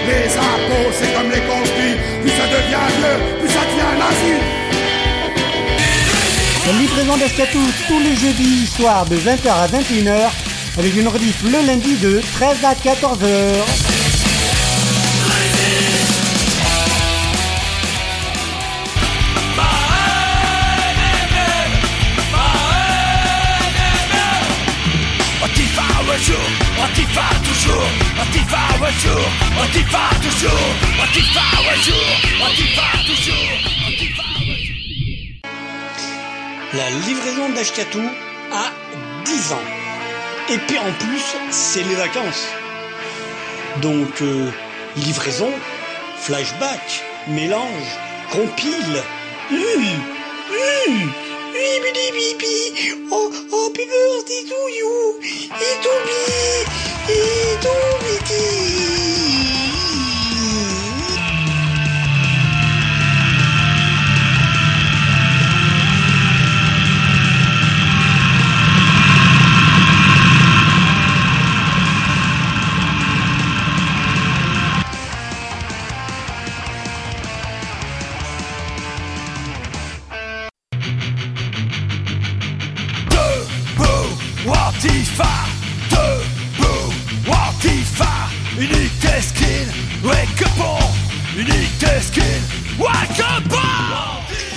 Les 0.08 0.36
impôts, 0.36 0.90
c'est 0.98 1.14
comme 1.14 1.30
les 1.30 1.40
conspires, 1.40 1.98
plus 2.22 2.30
ça 2.30 2.46
devient 2.48 2.88
vieux, 2.98 3.38
plus 3.38 3.48
ça 3.48 3.60
devient 3.60 3.94
nazi. 3.96 4.34
La 6.66 6.72
livraison 6.80 7.16
d'Ashkatou, 7.16 7.62
tous 7.86 8.00
les 8.00 8.16
jeudis 8.16 8.66
soirs, 8.66 9.06
de 9.06 9.16
20h 9.18 9.50
à 9.50 9.68
21h, 9.68 10.30
avec 10.78 10.96
une 10.96 11.06
rediff 11.06 11.44
le 11.44 11.64
lundi 11.64 11.94
de 11.98 12.20
13 12.34 12.56
à 12.64 12.74
14h. 12.74 13.85
Antifa 13.85 13.85
La 36.74 36.90
livraison 37.06 37.48
d'Ashkatou 37.50 38.02
a 38.52 38.72
10 39.24 39.52
ans. 39.52 39.64
Et 40.50 40.58
puis 40.58 40.78
en 40.78 40.92
plus, 40.92 41.36
c'est 41.50 41.82
les 41.82 41.94
vacances. 41.94 42.46
Donc, 43.82 44.22
euh, 44.22 44.50
livraison, 44.96 45.50
flashback, 46.18 47.04
mélange, 47.28 47.98
compile. 48.30 49.02
Oh, 53.10 53.30
oh, 53.52 53.72
to 57.06 57.14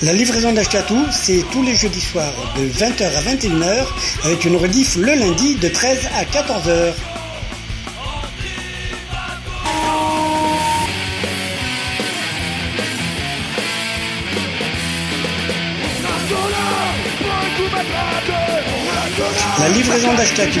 La 0.00 0.12
livraison 0.12 0.52
d'Ashkatou, 0.52 1.06
c'est 1.10 1.44
tous 1.50 1.64
les 1.64 1.74
jeudis 1.74 2.00
soirs 2.00 2.32
de 2.56 2.68
20h 2.68 3.02
à 3.02 3.20
21h 3.20 3.84
avec 4.24 4.44
une 4.44 4.54
rediff 4.54 4.94
le 4.94 5.12
lundi 5.12 5.56
de 5.56 5.68
13 5.68 5.98
à 6.14 6.22
14h. 6.24 6.92
La 19.58 19.68
livraison 19.70 20.14
d'Ashkatou. 20.14 20.60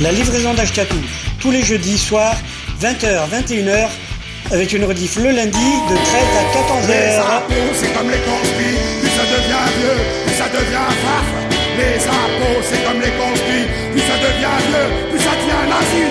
La 0.00 0.10
livraison 0.10 0.52
d'Ashkatou, 0.54 0.96
tous 1.38 1.52
les 1.52 1.62
jeudis 1.62 1.98
soirs, 1.98 2.36
20h, 2.82 3.28
21h, 3.30 3.88
avec 4.50 4.72
une 4.72 4.84
rediff 4.84 5.16
le 5.16 5.30
lundi 5.30 5.56
de 5.56 5.94
13 5.94 6.22
à 6.40 6.44
14h. 6.52 6.88
Les 6.88 7.76
c'est 7.78 7.94
comme 7.94 8.10
les 8.10 8.18
conspires, 8.18 8.80
plus 9.00 9.10
ça 9.10 9.22
devient 9.22 9.70
vieux, 9.78 9.98
plus 10.26 10.34
ça 10.34 10.48
devient 10.48 10.90
farf. 11.04 11.26
Les 11.78 12.02
impôts, 12.08 12.60
c'est 12.68 12.84
comme 12.84 13.00
les 13.00 13.12
conspires, 13.12 13.68
plus 13.92 14.00
ça 14.00 14.16
devient 14.18 14.58
vieux, 14.66 15.10
plus 15.10 15.20
ça 15.20 15.30
devient 15.30 15.64
nazi. 15.70 16.04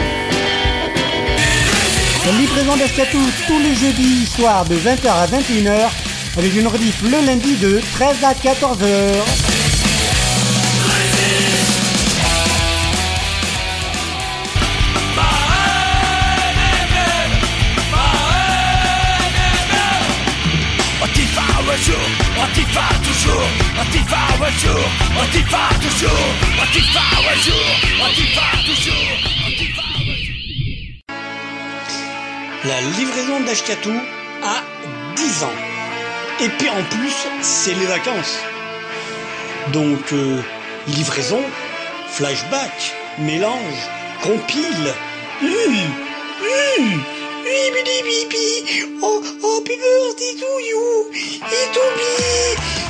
La 2.25 2.31
livraison 2.39 2.77
d'Ashkatou, 2.77 3.19
tous 3.47 3.59
les 3.59 3.75
jeudis 3.75 4.25
soirs, 4.27 4.63
de 4.63 4.75
20h 4.75 5.09
à 5.09 5.27
21h, 5.27 5.89
avec 6.37 6.55
une 6.55 6.67
rediff 6.67 7.01
le 7.03 7.25
lundi 7.25 7.57
de 7.57 7.81
13 7.95 8.15
à 8.23 8.33
14h. 8.33 9.52
La 32.65 32.81
livraison 32.97 33.41
d'Ashkatou 33.41 33.91
a 34.43 34.63
10 35.15 35.43
ans. 35.43 35.57
Et 36.39 36.49
puis 36.49 36.69
en 36.69 36.83
plus, 36.83 37.13
c'est 37.41 37.73
les 37.73 37.85
vacances. 37.85 38.39
Donc, 39.73 40.13
euh, 40.13 40.41
livraison, 40.87 41.41
flashback, 42.09 42.93
mélange, 43.19 43.89
compile. 44.21 44.93
Oh, 49.01 49.21
oh, 49.43 49.61
birthday 49.65 50.33
to 50.39 50.59
you. 50.59 51.11
To 51.73 51.79
Euh, 51.79 52.82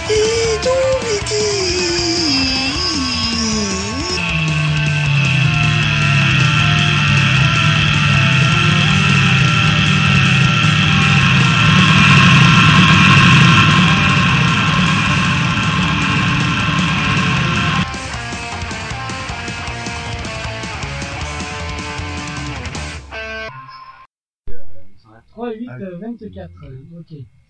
3, 25.34 25.52
8, 25.56 25.70
euh, 25.82 25.98
24. 25.98 26.52
euh, 26.64 27.00
Ok. 27.00 27.43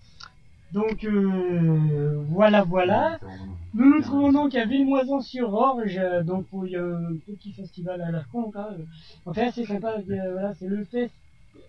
Donc 0.73 1.03
euh, 1.03 2.23
voilà, 2.29 2.63
voilà. 2.63 3.19
Nous 3.75 3.89
nous 3.95 4.01
trouvons 4.01 4.31
donc 4.31 4.55
à 4.55 4.65
Villemoison-sur-Orge, 4.65 5.97
euh, 5.97 6.23
donc 6.23 6.45
où 6.51 6.65
il 6.65 6.71
y 6.73 6.75
a 6.75 6.83
un 6.83 7.15
petit 7.25 7.51
festival 7.53 8.01
à 8.01 8.11
la 8.11 8.23
con. 8.31 8.51
Hein. 8.55 8.67
euh. 8.79 8.83
Enfin, 9.25 9.51
c'est 9.51 9.65
sympa. 9.65 9.95
euh, 10.09 10.31
voilà, 10.31 10.53
c'est 10.55 10.67
le 10.67 10.83
fest, 10.85 11.13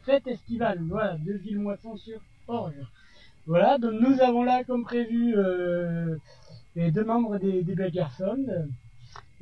fête 0.05 0.27
estivale, 0.27 0.79
voilà, 0.89 1.17
de 1.19 1.33
Villemoison-sur-Orge. 1.35 2.75
Voilà, 3.47 3.77
donc 3.79 3.93
nous 4.01 4.21
avons 4.23 4.43
là, 4.43 4.65
comme 4.65 4.85
prévu, 4.85 5.35
euh, 5.37 6.17
les 6.77 6.91
deux 6.91 7.05
membres 7.05 7.37
des, 7.39 7.63
des 7.63 7.75
Belles 7.75 7.93
Garçons. 7.93 8.47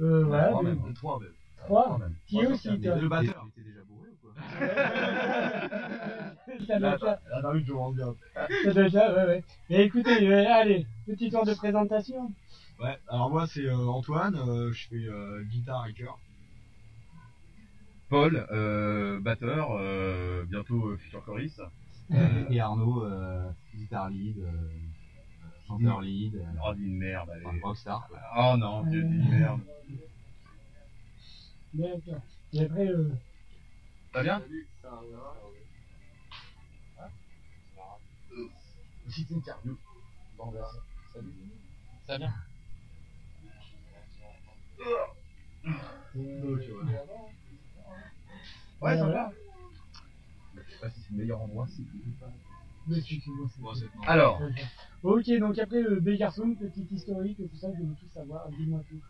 Euh, 0.00 0.24
voilà, 0.24 0.48
Trois 0.48 0.62
des- 0.62 0.68
même, 0.70 0.94
trois 0.94 1.18
même. 1.20 1.28
Trois. 1.64 1.84
Trois 1.84 1.98
même. 1.98 2.14
Qui 2.26 2.38
Trois 2.38 2.52
aussi, 2.52 2.62
sur 2.62 2.70
quatre. 2.72 2.82
toi 2.82 2.94
Mais 2.96 3.00
le 3.02 3.08
batteur. 3.08 3.46
Il 3.56 3.60
était 3.60 3.68
déjà 3.70 3.80
bourré 3.88 4.08
ou 4.10 4.16
quoi? 4.20 4.32
Ça 6.66 6.78
doit 6.78 6.98
faire- 6.98 7.18
Ah, 7.32 7.50
oui, 7.52 7.64
je 7.66 7.72
m'en 7.72 7.90
bien. 7.92 8.14
Ça 8.64 8.72
doit 8.72 8.90
faire, 8.90 9.14
ouais, 9.16 9.26
ouais. 9.26 9.44
Mais 9.70 9.84
écoutez, 9.84 10.28
euh, 10.28 10.44
allez, 10.52 10.86
petit 11.06 11.30
tour 11.30 11.44
de 11.44 11.54
présentation. 11.54 12.30
Ouais, 12.80 12.98
alors 13.08 13.30
moi 13.30 13.46
c'est 13.46 13.66
euh, 13.66 13.76
Antoine, 13.86 14.34
euh, 14.34 14.72
je 14.72 14.88
fais 14.88 14.96
euh, 15.06 15.42
guitare 15.44 15.86
et 15.86 15.92
chœur. 15.92 16.18
Paul, 18.08 18.46
euh, 18.50 19.20
batteur, 19.20 19.68
euh, 19.78 20.44
bientôt 20.48 20.88
euh, 20.88 20.96
futur 20.96 21.24
choriste. 21.24 21.62
Euh, 22.12 22.44
et 22.50 22.60
Arnaud, 22.60 23.04
euh, 23.04 23.48
guitare 23.74 24.10
lead, 24.10 24.38
euh, 24.38 24.50
chanteur 25.66 26.00
lead. 26.00 26.34
euh, 26.34 26.40
Oh, 26.66 26.74
dis 26.74 26.84
une 26.84 26.98
merde, 26.98 27.30
allez. 27.30 27.46
enfin, 27.46 27.56
rockstar. 27.62 28.06
quoi. 28.08 28.18
Oh 28.36 28.56
non, 28.58 28.82
Dieu, 28.84 29.02
dis 29.02 29.16
une 29.16 29.38
merde. 29.38 29.60
D'accord. 31.74 32.20
Et 32.52 32.64
après, 32.64 32.88
euh, 32.88 33.10
Ça 34.12 34.22
bien 34.22 34.42
Si 39.12 39.26
c'est 39.28 39.34
interview. 39.34 39.78
Bon, 40.38 40.50
bah, 40.50 40.70
salut. 41.12 41.32
Ça 42.06 42.16
vient 42.16 42.32
Ouais, 48.80 48.96
ça 48.96 49.06
va. 49.06 49.32
Je 50.54 50.60
sais 50.60 50.78
pas 50.80 50.90
si 50.90 51.00
c'est 51.00 51.10
le 51.12 51.16
meilleur 51.18 51.40
endroit. 51.42 51.66
si- 51.68 51.86
mais 52.86 53.00
tu- 53.00 53.20
tu 53.20 53.30
vois, 53.30 53.48
c'est- 53.48 53.60
Bon, 53.60 53.74
c'est- 53.74 54.08
Alors, 54.10 54.40
Ok, 55.02 55.28
donc 55.40 55.58
après, 55.58 55.82
euh, 55.82 56.00
B 56.00 56.10
garçon, 56.16 56.54
petite 56.54 56.90
historique, 56.90 57.36
tout 57.36 57.56
ça, 57.56 57.68
je 57.76 57.82
veux 57.82 57.94
tout 57.94 58.08
savoir, 58.08 58.48
dis-moi 58.50 58.82
tout. 58.88 59.00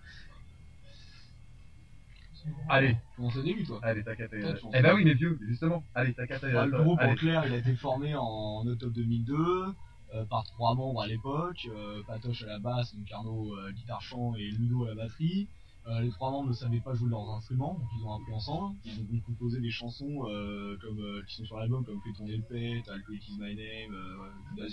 allez, 2.68 2.96
Comment 3.16 3.30
ça 3.30 3.42
débute, 3.42 3.66
toi? 3.66 3.78
Allez, 3.82 4.02
t'as 4.02 4.16
qu'à 4.16 4.26
Eh 4.32 4.82
bah 4.82 4.94
oui, 4.94 5.04
mais 5.04 5.14
vieux, 5.14 5.38
justement. 5.42 5.84
Allez, 5.94 6.14
t'as 6.14 6.26
qu'à. 6.26 6.38
Ah, 6.42 6.66
le 6.66 6.72
groupe, 6.72 7.00
en 7.00 7.14
clair, 7.14 7.46
il 7.46 7.52
a 7.52 7.56
été 7.58 7.74
formé 7.76 8.14
en 8.16 8.66
octobre 8.66 8.92
2002 8.92 9.74
euh, 10.14 10.24
par 10.26 10.44
trois 10.44 10.74
membres 10.74 11.02
à 11.02 11.06
l'époque. 11.06 11.68
euh, 11.70 12.02
Patoche 12.06 12.42
à 12.44 12.46
la 12.46 12.58
basse, 12.58 12.94
donc 12.94 13.10
Arnaud 13.10 13.54
euh, 13.56 13.72
guitare 13.72 14.00
chant 14.02 14.34
et 14.36 14.50
Ludo 14.50 14.84
à 14.84 14.88
la 14.88 14.94
batterie. 14.94 15.48
Euh, 15.88 16.00
les 16.00 16.10
trois 16.10 16.30
membres 16.30 16.48
ne 16.48 16.54
savaient 16.54 16.80
pas 16.80 16.94
jouer 16.94 17.08
leurs 17.10 17.28
instruments, 17.30 17.74
donc 17.74 17.88
ils 17.98 18.04
ont 18.04 18.14
appris 18.14 18.32
ensemble. 18.32 18.76
Ils 18.84 19.00
ont 19.00 19.04
donc 19.04 19.22
composé 19.24 19.60
des 19.60 19.70
chansons 19.70 20.26
euh, 20.28 20.76
comme, 20.80 21.22
qui 21.26 21.36
sont 21.36 21.44
sur 21.44 21.58
l'album, 21.58 21.84
comme 21.84 22.00
Fais 22.02 22.12
tourner 22.12 22.36
le 22.36 22.42
pet, 22.42 22.88
Alcohol 22.88 23.16
is 23.16 23.36
my 23.38 23.54
name, 23.54 23.92
euh, 23.92 24.68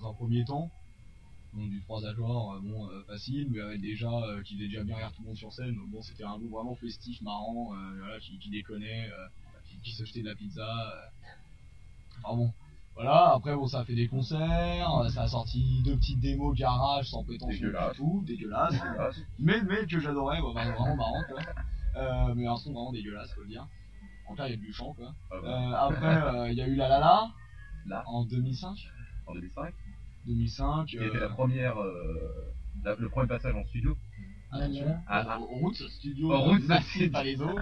dans 0.00 0.08
un 0.10 0.14
premier 0.14 0.44
temps. 0.44 0.70
Donc 1.54 1.70
du 1.70 1.80
3 1.82 2.04
accords, 2.08 2.60
bon, 2.62 2.88
facile, 3.06 3.46
mais 3.48 3.60
avec 3.60 3.80
déjà, 3.80 4.10
qui 4.44 4.56
faisait 4.56 4.66
déjà 4.66 4.82
bien 4.82 4.96
rire 4.96 5.12
tout 5.12 5.22
le 5.22 5.28
monde 5.28 5.36
sur 5.36 5.52
scène. 5.52 5.76
Bon, 5.86 6.02
c'était 6.02 6.24
un 6.24 6.36
groupe 6.36 6.50
vraiment 6.50 6.74
festif, 6.74 7.20
marrant, 7.22 7.70
qui, 8.20 8.36
qui 8.40 8.50
déconnait, 8.50 9.08
qui, 9.84 9.92
se 9.92 10.04
jetait 10.04 10.22
de 10.22 10.26
la 10.26 10.34
pizza. 10.34 10.66
Enfin 12.24 12.36
bon, 12.36 12.52
voilà, 12.94 13.32
après 13.34 13.54
bon, 13.54 13.66
ça 13.66 13.80
a 13.80 13.84
fait 13.84 13.94
des 13.94 14.06
concerts, 14.08 14.90
euh, 15.02 15.08
ça 15.08 15.22
a 15.22 15.28
sorti 15.28 15.82
deux 15.84 15.96
petites 15.96 16.20
démos 16.20 16.56
garage 16.56 17.08
sans 17.10 17.24
prétention 17.24 17.66
du 17.66 17.74
tout, 17.96 18.22
dégueulasse. 18.26 18.72
Dégueulasse. 18.72 19.20
mais, 19.38 19.60
mais 19.62 19.86
que 19.86 19.98
j'adorais, 19.98 20.40
bah, 20.40 20.48
bah, 20.54 20.70
vraiment 20.72 20.96
marrant 20.96 21.22
quoi. 21.28 21.40
Euh, 21.96 22.34
mais 22.34 22.46
un 22.46 22.56
son 22.56 22.72
vraiment 22.72 22.92
dégueulasse, 22.92 23.32
faut 23.34 23.40
le 23.42 23.48
dire. 23.48 23.66
En 24.28 24.34
cas, 24.34 24.46
il 24.46 24.52
y 24.52 24.54
a 24.54 24.56
du 24.56 24.72
chant 24.72 24.92
quoi. 24.94 25.12
Ah 25.30 25.34
bah. 25.42 25.48
Euh, 25.48 25.74
après, 25.88 26.22
euh, 26.36 26.48
il 26.50 26.54
y 26.56 26.62
a 26.62 26.66
eu 26.68 26.76
La 26.76 26.88
La 26.88 26.98
La, 27.00 27.30
Là, 27.86 28.02
en 28.06 28.24
2005. 28.24 28.76
en 29.26 29.34
2005, 29.34 29.74
2005. 30.26 30.86
qui 30.86 30.96
était 30.96 31.18
la 31.18 31.28
première, 31.28 31.78
euh, 31.80 32.54
la- 32.84 32.94
le 32.94 33.08
premier 33.08 33.26
passage 33.28 33.54
en 33.54 33.64
studio. 33.66 33.96
Ah, 34.50 34.58
là. 34.68 35.00
Ah, 35.08 35.24
ah. 35.28 35.40
Au 35.40 35.46
route, 35.46 35.74
studio, 35.74 36.28
Roots, 36.38 36.62
massif 36.68 37.12
à 37.14 37.24
les 37.24 37.42
eaux. 37.42 37.58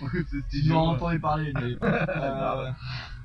Ce 0.00 0.20
Tu 0.20 0.42
studio. 0.48 0.74
en 0.76 0.94
entendais 0.94 1.18
parler, 1.18 1.52
mais, 1.54 1.76
euh, 1.82 2.70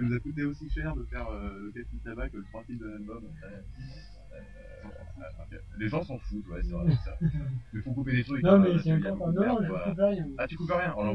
Ça 0.00 0.06
nous 0.06 0.14
a 0.14 0.18
coûté 0.20 0.44
aussi 0.44 0.70
cher 0.70 0.96
de 0.96 1.04
faire 1.04 1.28
euh, 1.28 1.58
le 1.58 1.72
Captain 1.72 1.98
Tabac 2.02 2.30
que 2.30 2.38
le 2.38 2.44
trois 2.44 2.64
titres 2.64 2.82
de 2.82 2.90
l'album. 2.90 3.22
Euh, 3.44 3.60
euh, 5.52 5.58
les 5.78 5.88
gens 5.88 6.02
s'en 6.02 6.18
foutent, 6.18 6.46
ouais, 6.48 6.62
c'est 6.62 6.72
vrai. 6.72 6.86
vrai. 6.86 7.30
Mais 7.74 7.82
faut 7.82 7.92
couper 7.92 8.12
des 8.12 8.24
trucs. 8.24 8.42
Non, 8.42 8.58
mais 8.58 8.78
c'est 8.82 8.94
encore 8.94 9.32
Non, 9.32 9.46
non, 9.46 9.58
je 9.62 9.90
coupe 9.90 9.98
rien. 9.98 10.26
Ah, 10.38 10.46
tu 10.46 10.56
coupes 10.56 10.70
rien 10.72 10.94
Oh. 10.96 11.14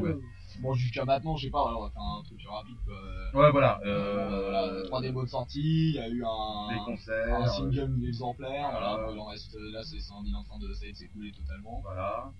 Bon, 0.62 0.72
jusqu'à 0.72 1.04
maintenant, 1.04 1.36
je 1.36 1.46
sais 1.46 1.50
pas, 1.50 1.66
alors 1.66 1.80
on 1.80 1.84
va 1.84 1.90
faire 1.90 2.02
un 2.02 2.22
truc 2.22 2.40
rapide 2.48 2.76
quoi. 2.86 3.42
Ouais, 3.42 3.50
voilà. 3.50 3.80
Euh, 3.84 4.84
trois 4.84 5.02
démos 5.02 5.24
de 5.24 5.30
sortie, 5.30 5.90
il 5.90 5.94
y 5.94 5.98
a 5.98 6.08
eu 6.08 6.24
un, 6.24 6.72
Des 6.72 6.78
concerts, 6.84 7.34
un 7.34 7.42
euh, 7.42 7.46
single 7.46 8.06
exemplaire, 8.06 8.70
voilà, 8.70 9.06
il 9.12 9.18
en 9.18 9.26
reste, 9.26 9.54
là 9.72 9.82
c'est 9.82 10.00
ça, 10.00 10.14
en 10.14 10.44
train 10.44 10.58
de, 10.58 10.72
ça 10.72 10.86
s'écouler 10.94 11.32
totalement. 11.32 11.80
Voilà. 11.82 12.32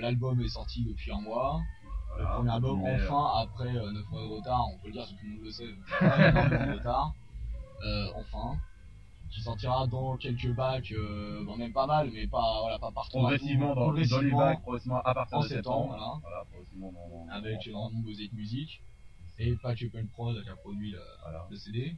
L'album 0.00 0.40
est 0.40 0.48
sorti 0.48 0.84
depuis 0.84 1.12
un 1.12 1.20
mois. 1.20 1.60
Voilà, 2.16 2.28
le 2.30 2.34
premier 2.36 2.50
album, 2.50 2.82
mais, 2.82 2.94
enfin, 3.06 3.42
après 3.42 3.76
euh, 3.76 3.92
9 3.92 4.10
mois 4.10 4.22
de 4.22 4.26
retard, 4.28 4.64
on 4.68 4.78
peut 4.78 4.88
le 4.88 4.92
dire, 4.92 5.06
tout 5.08 5.14
le 5.22 5.28
monde 5.30 5.44
le 5.44 5.50
sait, 5.50 5.64
euh, 6.02 6.72
de 6.72 6.78
retard. 6.78 7.12
Euh, 7.84 8.06
enfin, 8.16 8.58
qui 9.30 9.40
sortira 9.40 9.86
dans 9.86 10.16
quelques 10.16 10.52
bacs, 10.54 10.90
euh, 10.92 11.44
bon, 11.44 11.56
même 11.56 11.72
pas 11.72 11.86
mal, 11.86 12.10
mais 12.12 12.26
pas, 12.26 12.60
voilà, 12.62 12.78
pas 12.78 12.90
partout. 12.90 13.18
Progressivement 13.18 13.74
dans, 13.74 13.86
dans 13.86 13.92
les 13.92 14.06
progressivement, 14.06 14.38
bacs, 14.38 14.60
progressivement 14.62 15.00
à 15.02 15.14
partir 15.14 15.38
en 15.38 15.42
de 15.42 15.48
septembre. 15.48 15.92
septembre, 15.92 16.20
voilà. 16.22 16.44
progressivement 16.50 16.92
dans, 16.92 17.08
dans- 17.26 17.28
avec 17.32 17.68
Mosaic 18.04 18.32
Music 18.32 18.82
et 19.38 19.54
Patch 19.56 19.84
Open 19.84 20.08
Prod 20.08 20.42
qui 20.42 20.48
a 20.48 20.56
produit 20.56 20.90
le, 20.90 21.00
le 21.50 21.56
CD. 21.56 21.96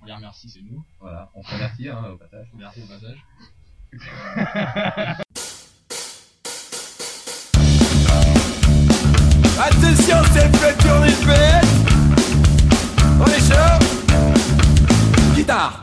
On 0.00 0.06
les 0.06 0.14
remercie, 0.14 0.48
c'est 0.48 0.62
nous. 0.62 0.82
Voilà, 0.98 1.30
on 1.34 1.42
se 1.44 1.52
remercie 1.52 1.88
hein, 1.88 2.04
au 2.14 2.16
passage. 2.16 2.48
Merci 2.54 2.80
au 2.82 2.86
passage. 2.86 3.18
Attention, 9.64 10.16
c'est 10.32 10.42
le 10.42 10.50
pet. 10.50 10.76
On 13.20 13.26
est 13.26 13.38
chaud. 13.38 13.78
Guitare. 15.36 15.82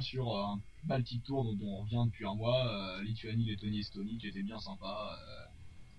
Donc 0.00 0.08
5 0.08 0.10
sur 0.10 0.36
euh, 0.36 0.42
un 0.42 0.60
Baltic 0.84 1.22
Tour 1.24 1.44
dont 1.44 1.66
on 1.66 1.76
revient 1.82 2.02
depuis 2.06 2.26
un 2.26 2.34
mois, 2.34 2.66
euh, 2.98 3.02
Lituanie, 3.02 3.44
Lettonie, 3.44 3.80
Estonie, 3.80 4.18
qui 4.18 4.28
était 4.28 4.42
bien 4.42 4.58
sympa. 4.58 5.18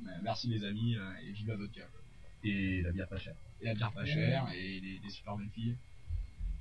euh, 0.08 0.10
merci 0.24 0.48
les 0.48 0.64
amis, 0.66 0.96
euh, 0.96 1.12
et 1.28 1.32
vive 1.32 1.48
la 1.50 1.56
vodka. 1.56 1.82
Et 2.44 2.82
la 2.82 2.92
bière 2.92 3.08
pas 3.08 3.20
chère. 3.20 3.36
Et 3.62 3.66
la 3.66 3.74
bière 3.76 3.92
pas 3.92 4.06
chère, 4.06 4.48
et 4.56 4.82
des, 4.82 5.00
des 5.00 5.10
super 5.10 5.38
belles 5.38 5.50
filles. 5.50 5.76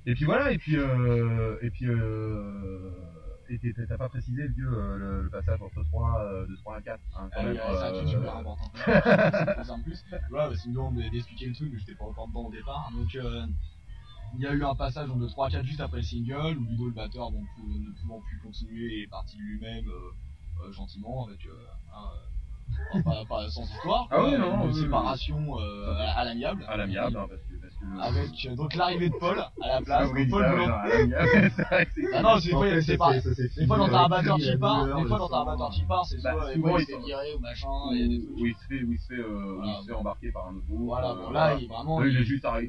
Et 0.05 0.15
puis 0.15 0.25
voilà, 0.25 0.51
et 0.51 0.57
puis 0.57 0.77
euh, 0.77 1.57
et 1.61 1.69
puis 1.69 1.85
euh, 1.85 2.91
et 3.49 3.59
t'as 3.87 3.97
pas 3.97 4.09
précisé 4.09 4.43
le 4.43 4.53
vieux 4.53 4.71
euh, 4.71 4.97
le, 4.97 5.21
le 5.23 5.29
passage 5.29 5.61
entre 5.61 5.83
3 5.83 6.21
euh, 6.21 6.47
de 6.47 6.55
3 6.55 6.77
à 6.77 6.81
4 6.81 6.99
hein, 7.17 7.29
quand 7.33 7.39
Ah 7.39 7.43
même, 7.43 7.55
ouais, 7.55 7.61
c'est 7.61 7.83
un 7.83 7.91
truc 7.91 8.07
euh, 8.07 8.11
super 8.11 8.35
important. 8.37 8.71
Ça 8.85 9.45
me 9.45 9.55
concerne 9.55 9.83
plus. 9.83 10.03
Voilà, 10.29 10.55
c'est 10.55 10.65
une 10.67 10.73
demande 10.73 10.95
d'expliquer 10.95 11.47
le 11.47 11.53
truc, 11.53 11.69
mais 11.73 11.79
j'étais 11.79 11.95
pas 11.95 12.05
encore 12.05 12.27
dedans 12.29 12.45
au 12.45 12.51
départ. 12.51 12.91
Donc, 12.95 13.13
euh, 13.15 13.45
il 14.35 14.41
y 14.41 14.47
a 14.47 14.53
eu 14.53 14.63
un 14.63 14.75
passage 14.75 15.09
de 15.09 15.27
3-4 15.27 15.63
juste 15.63 15.81
après 15.81 15.97
le 15.97 16.03
single, 16.03 16.57
où 16.57 16.65
Ludo, 16.65 16.85
le 16.85 16.91
batteur, 16.91 17.31
donc, 17.31 17.43
ne 17.57 17.91
pouvant 18.01 18.21
plus 18.21 18.39
continuer, 18.39 19.03
est 19.03 19.07
parti 19.07 19.37
de 19.37 19.41
lui-même 19.41 19.87
euh, 19.87 20.65
euh, 20.65 20.71
gentiment, 20.71 21.27
avec. 21.27 21.45
Euh, 21.45 21.51
un, 21.93 22.97
euh, 22.97 23.03
pas, 23.03 23.25
pas 23.25 23.49
sans 23.49 23.63
histoire. 23.63 24.07
Ah 24.11 24.23
oui, 24.23 24.37
non, 24.37 24.67
une 24.67 24.73
séparation 24.73 25.59
euh, 25.59 25.95
à, 26.15 26.23
l'amiable. 26.23 26.65
à 26.67 26.77
l'amiable 26.77 27.17
hein, 27.17 27.27
parce 27.29 27.41
que 27.41 27.53
parce 27.61 27.70
que 27.70 27.70
Avec 27.99 28.29
euh, 28.45 28.55
donc 28.55 28.75
l'arrivée 28.75 29.09
de 29.09 29.15
Paul 29.15 29.37
à 29.61 29.67
la 29.67 29.81
place. 29.81 30.09
Ah 30.09 30.13
oui, 30.13 30.27
donc 30.27 30.41
Paul 30.41 30.43
que 30.45 31.49
c'est- 31.49 32.07
Ah 32.13 32.21
non, 32.21 32.39
c'est 32.39 32.45
des 32.45 32.51
fois, 32.51 32.81
ça 32.81 32.97
pas. 32.97 33.13
Des 33.13 33.67
fois, 33.67 33.77
dans 33.77 33.85
un 33.85 34.09
la 34.09 34.21
qui 34.21 34.57
part, 34.57 34.85
des 34.95 35.07
fois, 35.07 35.17
dans 35.17 35.25
un 35.25 35.29
sang. 35.29 35.45
batteur 35.45 35.69
qui 35.71 35.85
part, 35.85 36.05
c'est 36.05 36.21
Bah, 36.21 36.31
soit 36.31 36.79
il 36.81 36.85
s'est 36.85 36.97
viré 37.05 37.33
ou 37.35 37.39
machin, 37.39 37.67
il 37.91 37.99
y 37.99 38.03
a 38.03 38.07
des 38.07 38.19
trucs. 38.25 38.37
où 38.37 38.45
il 38.45 38.55
se 38.55 38.65
fait 38.67 38.83
où 38.83 38.91
il 38.91 38.99
se 38.99 39.07
fait 39.13 39.19
euh, 39.19 39.57
où 39.57 39.63
il 39.63 39.75
se 39.81 39.87
fait 39.87 39.93
embarquer 39.93 40.31
par 40.31 40.47
un 40.47 40.55
autre 40.55 40.65
groupe 40.67 40.85
Voilà, 40.85 41.11
euh, 41.11 41.15
bon, 41.15 41.31
là, 41.31 41.57
il- 41.59 41.67
vraiment, 41.67 42.03
il, 42.03 42.17
a 42.17 42.23
juste 42.23 42.45
arrêté, 42.45 42.67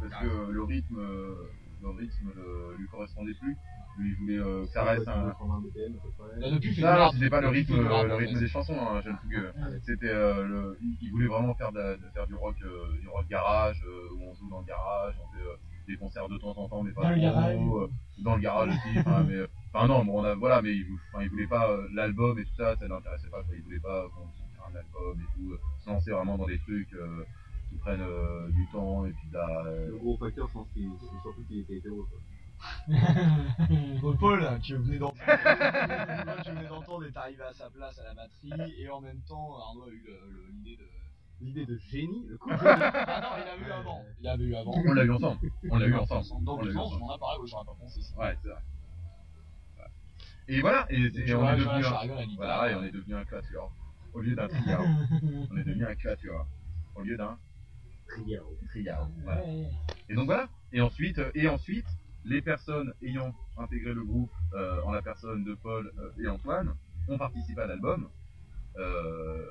parce 0.00 0.22
que 0.22 0.26
euh, 0.28 0.50
le 0.50 0.62
rythme 0.64 0.98
euh, 0.98 1.34
le 1.82 1.88
rythme 1.90 2.30
lui 2.78 2.86
correspondait 2.88 3.34
plus 3.34 3.56
lui 3.98 4.10
il 4.10 4.16
voulait 4.16 4.38
euh, 4.38 4.62
que 4.66 4.72
ça 4.72 4.82
reste 4.84 5.08
un 5.08 5.22
non, 6.96 7.10
c'était 7.12 7.30
pas 7.30 7.40
le 7.40 7.48
rythme 7.48 7.74
le 8.08 8.14
rythme 8.16 8.38
des 8.40 8.48
chansons 8.48 8.76
hein, 8.80 9.00
jeune 9.02 9.16
fougueux 9.18 9.52
c'était 9.82 10.08
euh, 10.08 10.44
le 10.46 10.78
il, 11.00 11.10
voulait 11.12 11.26
vraiment 11.28 11.54
faire 11.54 11.72
de, 11.72 11.78
la- 11.78 11.96
de 11.96 12.08
faire 12.12 12.26
du 12.26 12.34
rock 12.34 12.56
euh, 12.64 13.00
du 13.00 13.08
rock 13.08 13.26
garage 13.28 13.80
euh, 13.86 14.14
où 14.14 14.22
on 14.30 14.34
joue 14.34 14.48
dans 14.50 14.60
le 14.60 14.66
garage 14.66 15.14
on 15.22 15.36
fait 15.36 15.42
euh, 15.44 15.56
des 15.86 15.96
concerts 15.96 16.28
de 16.28 16.38
temps 16.38 16.54
en 16.56 16.68
temps 16.68 16.82
mais 16.82 16.92
pas 16.92 17.02
Dans 17.02 17.10
le 17.10 17.20
garage. 17.20 17.56
euh, 17.56 17.88
dans 18.24 18.34
le 18.36 18.40
garage 18.40 18.68
aussi 18.70 18.98
enfin 18.98 19.22
mais 19.28 19.40
enfin 19.72 19.86
non 19.86 20.04
bon 20.04 20.20
on 20.20 20.24
a 20.24 20.34
voilà 20.34 20.62
mais 20.62 20.74
il, 20.74 20.84
vou- 20.86 20.98
enfin, 21.12 21.22
il 21.24 21.30
voulait 21.30 21.46
pas 21.46 21.70
euh, 21.70 21.86
l'album 21.94 22.38
et 22.38 22.44
tout 22.44 22.54
ça 22.56 22.74
ça 22.76 22.88
l'intéressait 22.88 23.28
pas 23.28 23.42
il 23.54 23.62
voulait 23.62 23.80
pas 23.80 24.06
qu'on 24.14 24.26
fasse 24.26 24.72
un 24.72 24.76
album 24.76 25.20
et 25.20 25.28
tout 25.36 25.56
se 25.84 25.90
lancer 25.90 26.10
vraiment 26.10 26.38
dans 26.38 26.46
des 26.46 26.58
trucs 26.58 26.92
euh, 26.94 27.22
qui 27.70 27.76
prennent 27.76 28.00
euh, 28.00 28.48
du 28.50 28.66
temps 28.72 29.04
et 29.04 29.10
puis 29.12 29.28
de 29.28 29.34
la 29.34 29.64
euh, 29.66 29.88
Le 29.88 29.96
gros 29.98 30.16
facteur, 30.16 30.48
je 30.48 30.52
pense 30.54 30.68
c'est 30.74 31.20
surtout 31.22 31.42
qu'il 31.48 31.60
était 31.60 31.76
hétéro. 31.76 31.96
Quoi. 32.10 32.18
Paul, 34.20 34.58
tu 34.62 34.76
venais 34.76 34.98
d'entendre, 34.98 35.22
tu 36.44 36.50
venais 36.50 36.68
d'entendre, 36.68 37.06
est 37.06 37.16
arrivé 37.16 37.42
à 37.42 37.52
sa 37.52 37.70
place 37.70 37.98
à 37.98 38.04
la 38.04 38.14
batterie, 38.14 38.74
et 38.78 38.88
en 38.90 39.00
même 39.00 39.20
temps, 39.22 39.56
Arnaud 39.58 39.84
a 39.84 39.90
eu 39.90 40.04
l'idée 40.52 40.76
de. 40.76 40.84
L'idée 41.40 41.66
de 41.66 41.76
génie, 41.76 42.26
le 42.28 42.38
coup 42.38 42.48
de 42.48 42.54
Ah 42.62 43.20
non, 43.20 43.42
il 43.44 43.48
avait 43.48 43.68
eu 43.68 43.72
avant. 43.72 44.02
Il 44.20 44.28
avait 44.28 44.44
eu 44.44 44.54
avant. 44.54 44.72
On 44.72 44.92
l'a 44.92 45.04
eu 45.04 45.10
ensemble. 45.10 45.50
On 45.68 45.76
l'a 45.78 45.86
eu 45.86 45.94
ensemble. 45.94 46.44
Donc, 46.44 46.60
On 46.60 46.64
l'a 46.64 46.70
eu 46.70 46.74
non, 46.74 46.82
ensemble. 46.82 47.00
j'en 47.00 47.14
ai 47.16 47.18
parlé, 47.18 47.40
ouais, 47.40 47.46
j'aurais 47.48 47.64
pas 47.64 47.76
pensé 47.78 48.00
ça. 48.00 48.16
Ouais, 48.16 48.38
c'est 48.40 48.48
vrai. 48.48 48.60
Ouais. 49.78 49.84
Et 50.48 50.60
voilà, 50.60 50.86
et, 50.90 51.10
tu 51.10 51.28
et 51.28 51.34
on 51.34 51.48
est 51.50 51.56
devenu 51.56 51.84
un, 51.84 52.36
voilà, 52.36 52.70
et 52.70 52.74
on 52.76 52.84
est 52.84 52.92
devenu 52.92 53.16
un 53.16 53.24
quatuor. 53.24 53.72
Au 54.14 54.20
lieu 54.20 54.36
d'un 54.36 54.46
trio. 54.46 54.78
on 55.50 55.56
est 55.56 55.64
devenu 55.64 55.84
un 55.84 55.94
quatuor. 55.96 56.46
Au 56.94 57.02
lieu 57.02 57.16
d'un 57.16 57.36
trio. 58.06 58.56
trio. 58.68 58.92
Voilà. 59.24 59.42
Et 60.08 60.14
donc 60.14 60.26
voilà. 60.26 60.48
Et 60.72 60.80
ensuite, 60.80 61.20
et 61.34 61.48
ensuite, 61.48 61.88
les 62.24 62.40
personnes 62.42 62.92
ayant 63.02 63.34
intégré 63.56 63.92
le 63.92 64.02
groupe 64.04 64.30
euh, 64.54 64.82
en 64.82 64.92
la 64.92 65.02
personne 65.02 65.44
de 65.44 65.54
Paul 65.54 65.92
euh, 65.98 66.22
et 66.22 66.28
Antoine 66.28 66.74
ont 67.08 67.18
participé 67.18 67.60
à 67.60 67.66
l'album. 67.66 68.08
Euh, 68.76 69.44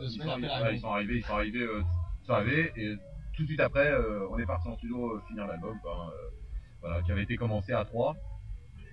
ils, 0.00 0.10
sont 0.10 0.28
arrivés, 0.28 0.48
ouais, 0.48 0.74
ils 0.74 0.80
sont 0.80 0.88
arrivés, 0.90 1.16
ils 1.18 1.24
sont 1.24 1.34
arrivés, 1.34 1.62
euh, 1.62 1.82
ils 2.22 2.26
sont 2.26 2.32
arrivés, 2.32 2.72
et 2.76 2.96
tout 3.34 3.42
de 3.42 3.48
suite 3.48 3.60
après, 3.60 3.90
euh, 3.90 4.26
on 4.30 4.38
est 4.38 4.46
parti 4.46 4.68
en 4.68 4.76
studio 4.76 5.16
euh, 5.16 5.20
finir 5.28 5.46
l'album, 5.46 5.78
hein, 5.84 6.10
euh, 6.10 6.30
voilà, 6.80 7.02
qui 7.02 7.12
avait 7.12 7.22
été 7.22 7.36
commencé 7.36 7.72
à 7.72 7.84
3 7.84 8.16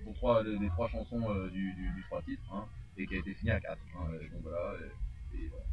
pour 0.04 0.14
trois, 0.14 0.42
les, 0.42 0.68
trois 0.68 0.88
chansons 0.88 1.30
euh, 1.30 1.48
du, 1.48 1.72
du, 1.74 1.90
du 1.94 2.02
trois 2.04 2.20
titres, 2.22 2.42
hein, 2.52 2.66
et 2.98 3.06
qui 3.06 3.14
a 3.14 3.18
été 3.18 3.34
fini 3.34 3.50
à 3.50 3.60
4 3.60 3.72
hein, 3.72 4.06
et 4.20 4.28
donc 4.28 4.42
voilà. 4.42 4.74
Et, 5.32 5.38
et 5.38 5.48
voilà. 5.48 5.64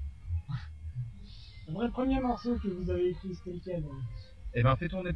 Le 1.67 1.73
vrai 1.73 1.89
premier 1.89 2.19
morceau 2.19 2.57
que 2.57 2.69
vous 2.69 2.89
avez 2.89 3.09
écrit, 3.09 3.35
c'était 3.35 3.51
lequel 3.51 3.83
Eh 4.53 4.63
ben, 4.63 4.75
fais 4.77 4.87
tourner 4.87 5.11
le 5.11 5.15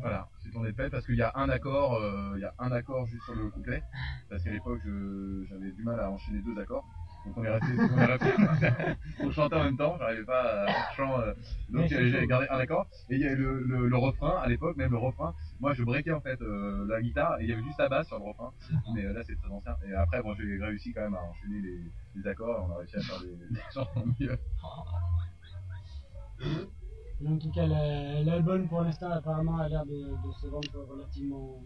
Voilà, 0.00 0.28
tourner 0.52 0.68
le 0.68 0.74
pet 0.74 0.90
parce 0.90 1.04
qu'il 1.06 1.16
y 1.16 1.22
a 1.22 1.32
un 1.34 1.48
accord, 1.48 1.94
euh, 1.96 2.32
il 2.36 2.40
y 2.40 2.44
a 2.44 2.54
un 2.58 2.70
accord 2.72 3.06
juste 3.06 3.24
sur 3.24 3.34
le 3.34 3.50
couplet. 3.50 3.82
Parce 4.30 4.42
qu'à 4.42 4.50
l'époque, 4.50 4.80
je- 4.84 5.44
j'avais 5.48 5.70
du 5.72 5.82
mal 5.82 5.98
à 6.00 6.10
enchaîner 6.10 6.40
deux 6.40 6.58
accords. 6.60 6.84
Donc 7.24 7.36
on 7.36 7.44
est 7.44 7.50
resté, 7.50 7.66
on 7.92 7.98
est 7.98 8.06
resté, 8.06 8.26
on 9.20 9.30
chantait 9.32 9.56
en 9.56 9.64
même 9.64 9.76
temps, 9.76 9.96
j'arrivais 9.98 10.24
pas 10.24 10.62
à 10.62 10.66
faire 10.66 10.92
chant, 10.96 11.20
euh, 11.20 11.34
donc 11.68 11.86
c'est 11.88 12.08
j'avais 12.10 12.26
gardé 12.26 12.46
un 12.48 12.58
accord. 12.58 12.86
Et 13.10 13.16
il 13.16 13.20
y 13.20 13.26
avait 13.26 13.34
le, 13.34 13.60
le, 13.64 13.88
le 13.88 13.96
refrain, 13.96 14.38
à 14.38 14.48
l'époque, 14.48 14.76
même 14.76 14.92
le 14.92 14.98
refrain, 14.98 15.34
moi 15.60 15.74
je 15.74 15.82
breakais 15.82 16.12
en 16.12 16.20
fait 16.20 16.40
euh, 16.42 16.86
la 16.88 17.02
guitare 17.02 17.40
et 17.40 17.44
il 17.44 17.50
y 17.50 17.52
avait 17.52 17.62
juste 17.64 17.78
la 17.78 17.88
basse 17.88 18.06
sur 18.06 18.18
le 18.18 18.24
refrain. 18.24 18.52
Mais 18.94 19.04
euh, 19.04 19.12
là 19.12 19.22
c'est 19.26 19.36
très 19.36 19.50
ancien. 19.50 19.76
Et 19.86 19.92
après, 19.94 20.22
bon, 20.22 20.34
j'ai 20.36 20.62
réussi 20.62 20.92
quand 20.94 21.02
même 21.02 21.14
à 21.14 21.22
enchaîner 21.22 21.60
les, 21.60 21.80
les 22.14 22.26
accords 22.28 22.56
et 22.56 22.70
on 22.70 22.74
a 22.74 22.78
réussi 22.78 22.96
à 22.96 23.00
faire 23.02 23.20
des, 23.20 23.54
des 23.54 23.60
chansons 23.74 24.04
mieux. 24.20 24.38
Mais 27.20 27.30
En 27.30 27.38
tout 27.38 27.50
cas, 27.50 27.66
la- 27.66 28.22
l'album 28.22 28.68
pour 28.68 28.82
l'instant 28.82 29.10
apparemment 29.10 29.58
a 29.58 29.68
l'air 29.68 29.84
de, 29.86 29.92
de 30.26 30.32
se 30.40 30.46
vendre 30.46 30.68
relativement. 30.88 31.62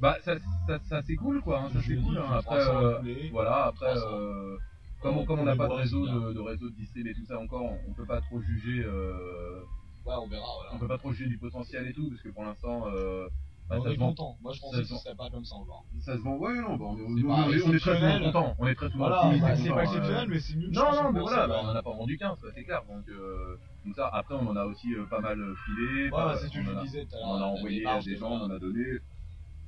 Bah 0.00 0.16
ça, 0.24 0.36
ça, 0.66 0.78
ça 0.88 1.02
c'est 1.02 1.16
cool 1.16 1.40
quoi, 1.42 1.62
hein, 1.62 1.70
ça 1.72 1.80
c'est 1.86 1.96
cool. 1.96 2.18
hein. 2.18 2.26
Après, 2.32 2.60
euh, 2.60 3.00
voilà, 3.30 3.66
après, 3.66 3.94
Vincent. 3.94 4.18
euh, 4.18 4.56
comme 5.00 5.18
on 5.18 5.24
comme 5.24 5.40
on 5.40 5.44
n'a 5.44 5.56
pas 5.56 5.68
de 5.68 5.72
réseau 5.72 6.06
de, 6.06 6.32
de 6.32 6.40
réseau 6.40 6.68
de 6.70 6.74
distrib 6.74 7.06
et 7.06 7.14
tout 7.14 7.24
ça 7.26 7.38
encore, 7.38 7.62
on, 7.64 7.78
on 7.88 7.92
peut 7.94 8.06
pas 8.06 8.20
trop 8.20 8.40
juger. 8.40 8.82
Euh, 8.84 9.60
Ouais, 10.06 10.12
on 10.20 10.26
verra, 10.28 10.44
voilà. 10.56 10.74
On 10.74 10.78
peut 10.78 10.86
pas 10.86 10.98
trop 10.98 11.12
juger 11.14 11.30
du 11.30 11.38
potentiel 11.38 11.86
et 11.88 11.94
tout 11.94 12.10
parce 12.10 12.20
que 12.20 12.28
pour 12.28 12.44
l'instant, 12.44 12.88
euh, 12.88 13.26
bah, 13.68 13.76
On 13.80 13.86
est 13.88 13.96
content. 13.96 14.36
Moi, 14.42 14.52
je 14.52 14.60
pensais 14.60 14.82
que 14.82 14.84
ce 14.88 14.96
serait 14.96 15.14
pas 15.14 15.30
comme 15.30 15.44
ça 15.44 15.56
encore. 15.56 15.84
Ça 16.00 16.16
se 16.16 16.22
vend, 16.22 16.36
ouais, 16.36 16.54
non, 16.60 16.76
bah, 16.76 16.84
on, 16.88 16.98
est- 16.98 17.24
on, 17.24 17.28
pas 17.28 17.46
on 17.46 17.50
est 17.52 17.78
très 17.78 17.96
souvent 17.96 18.20
contents. 18.20 18.54
On 18.58 18.66
est 18.66 18.74
très 18.74 18.90
souvent 18.90 19.08
Voilà, 19.08 19.38
bah, 19.40 19.56
c'est 19.56 19.68
pas 19.70 19.78
euh, 19.78 19.82
exceptionnel, 19.82 20.28
mais 20.28 20.40
c'est 20.40 20.56
mieux 20.56 20.68
que 20.70 20.74
Non, 20.74 20.92
non, 21.02 21.12
mais 21.12 21.20
voilà, 21.20 21.46
bah, 21.48 21.60
on 21.62 21.66
en 21.68 21.74
a 21.76 21.82
pas 21.82 21.92
vendu 21.92 22.18
15, 22.18 22.38
ça 22.40 22.46
c'est 22.54 22.64
clair. 22.64 22.82
Donc, 22.88 23.08
euh, 23.08 23.56
comme 23.82 23.94
ça, 23.94 24.08
après, 24.12 24.34
on 24.34 24.46
en 24.48 24.56
a 24.56 24.64
aussi 24.66 24.94
euh, 24.94 25.06
pas 25.06 25.20
mal 25.20 25.38
filé. 25.66 26.04
Ouais, 26.04 26.10
pas- 26.10 26.24
bah, 26.26 26.36
c'est 26.40 26.48
ce 26.48 26.52
que 26.52 26.58
on 26.60 26.64
je 26.64 26.70
en 26.72 26.78
a- 26.78 26.82
disais 26.82 27.04
tout 27.06 27.14
à 27.14 27.18
l'heure, 27.18 27.28
On 27.28 27.32
en 27.32 27.40
a 27.40 27.44
envoyé 27.44 27.86
à 27.86 28.00
des 28.00 28.14
de- 28.14 28.16
gens, 28.18 28.30
on 28.32 28.42
en 28.44 28.50
a 28.50 28.58
donné. 28.58 28.84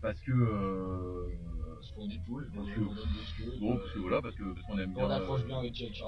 Parce 0.03 0.21
que. 0.21 0.33
Euh, 0.33 1.29
Parce 1.77 1.91
qu'on 1.93 2.09
est 2.09 2.21
cool, 2.27 2.51
parce 2.55 2.67
on 2.69 2.75
que- 2.75 3.61
Bon, 3.61 3.77
parce 3.77 3.93
que 3.93 3.99
voilà, 3.99 4.23
parce 4.23 4.35
que 4.35 4.43
parce 4.55 4.67
qu'on 4.67 4.79
aime 4.79 4.93
bien. 4.95 5.05
On 5.07 5.11
accroche 5.11 5.43
euh, 5.43 5.47
bien 5.47 5.59
avec 5.59 5.73
quelqu'un. 5.75 6.05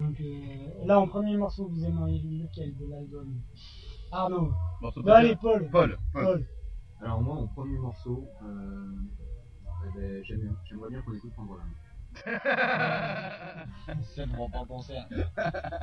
Donc 0.00 0.18
euh, 0.20 0.86
là, 0.86 0.98
en 1.00 1.06
premier 1.06 1.36
morceau, 1.36 1.68
vous 1.68 1.84
aimeriez 1.84 2.22
lequel 2.22 2.74
de 2.76 2.86
l'album? 2.90 3.34
Arnaud. 4.10 4.50
Bah, 5.04 5.16
allez. 5.16 5.36
Paul. 5.36 5.68
Paul, 5.70 5.98
Paul. 6.12 6.46
Alors 7.02 7.22
moi, 7.22 7.34
mon 7.34 7.46
premier 7.48 7.78
morceau, 7.78 8.28
euh, 8.42 8.92
eh 9.86 9.98
ben, 9.98 10.24
j'aime- 10.24 10.56
j'aimerais 10.68 10.90
bien 10.90 11.02
qu'on 11.02 11.14
écoute 11.14 11.32
Pandora. 11.34 11.62
C'est 13.86 14.02
celle 14.14 14.28
qu'on 14.36 14.46
va 14.48 14.52
pas 14.52 14.58
en 14.58 14.66
concert. 14.66 15.06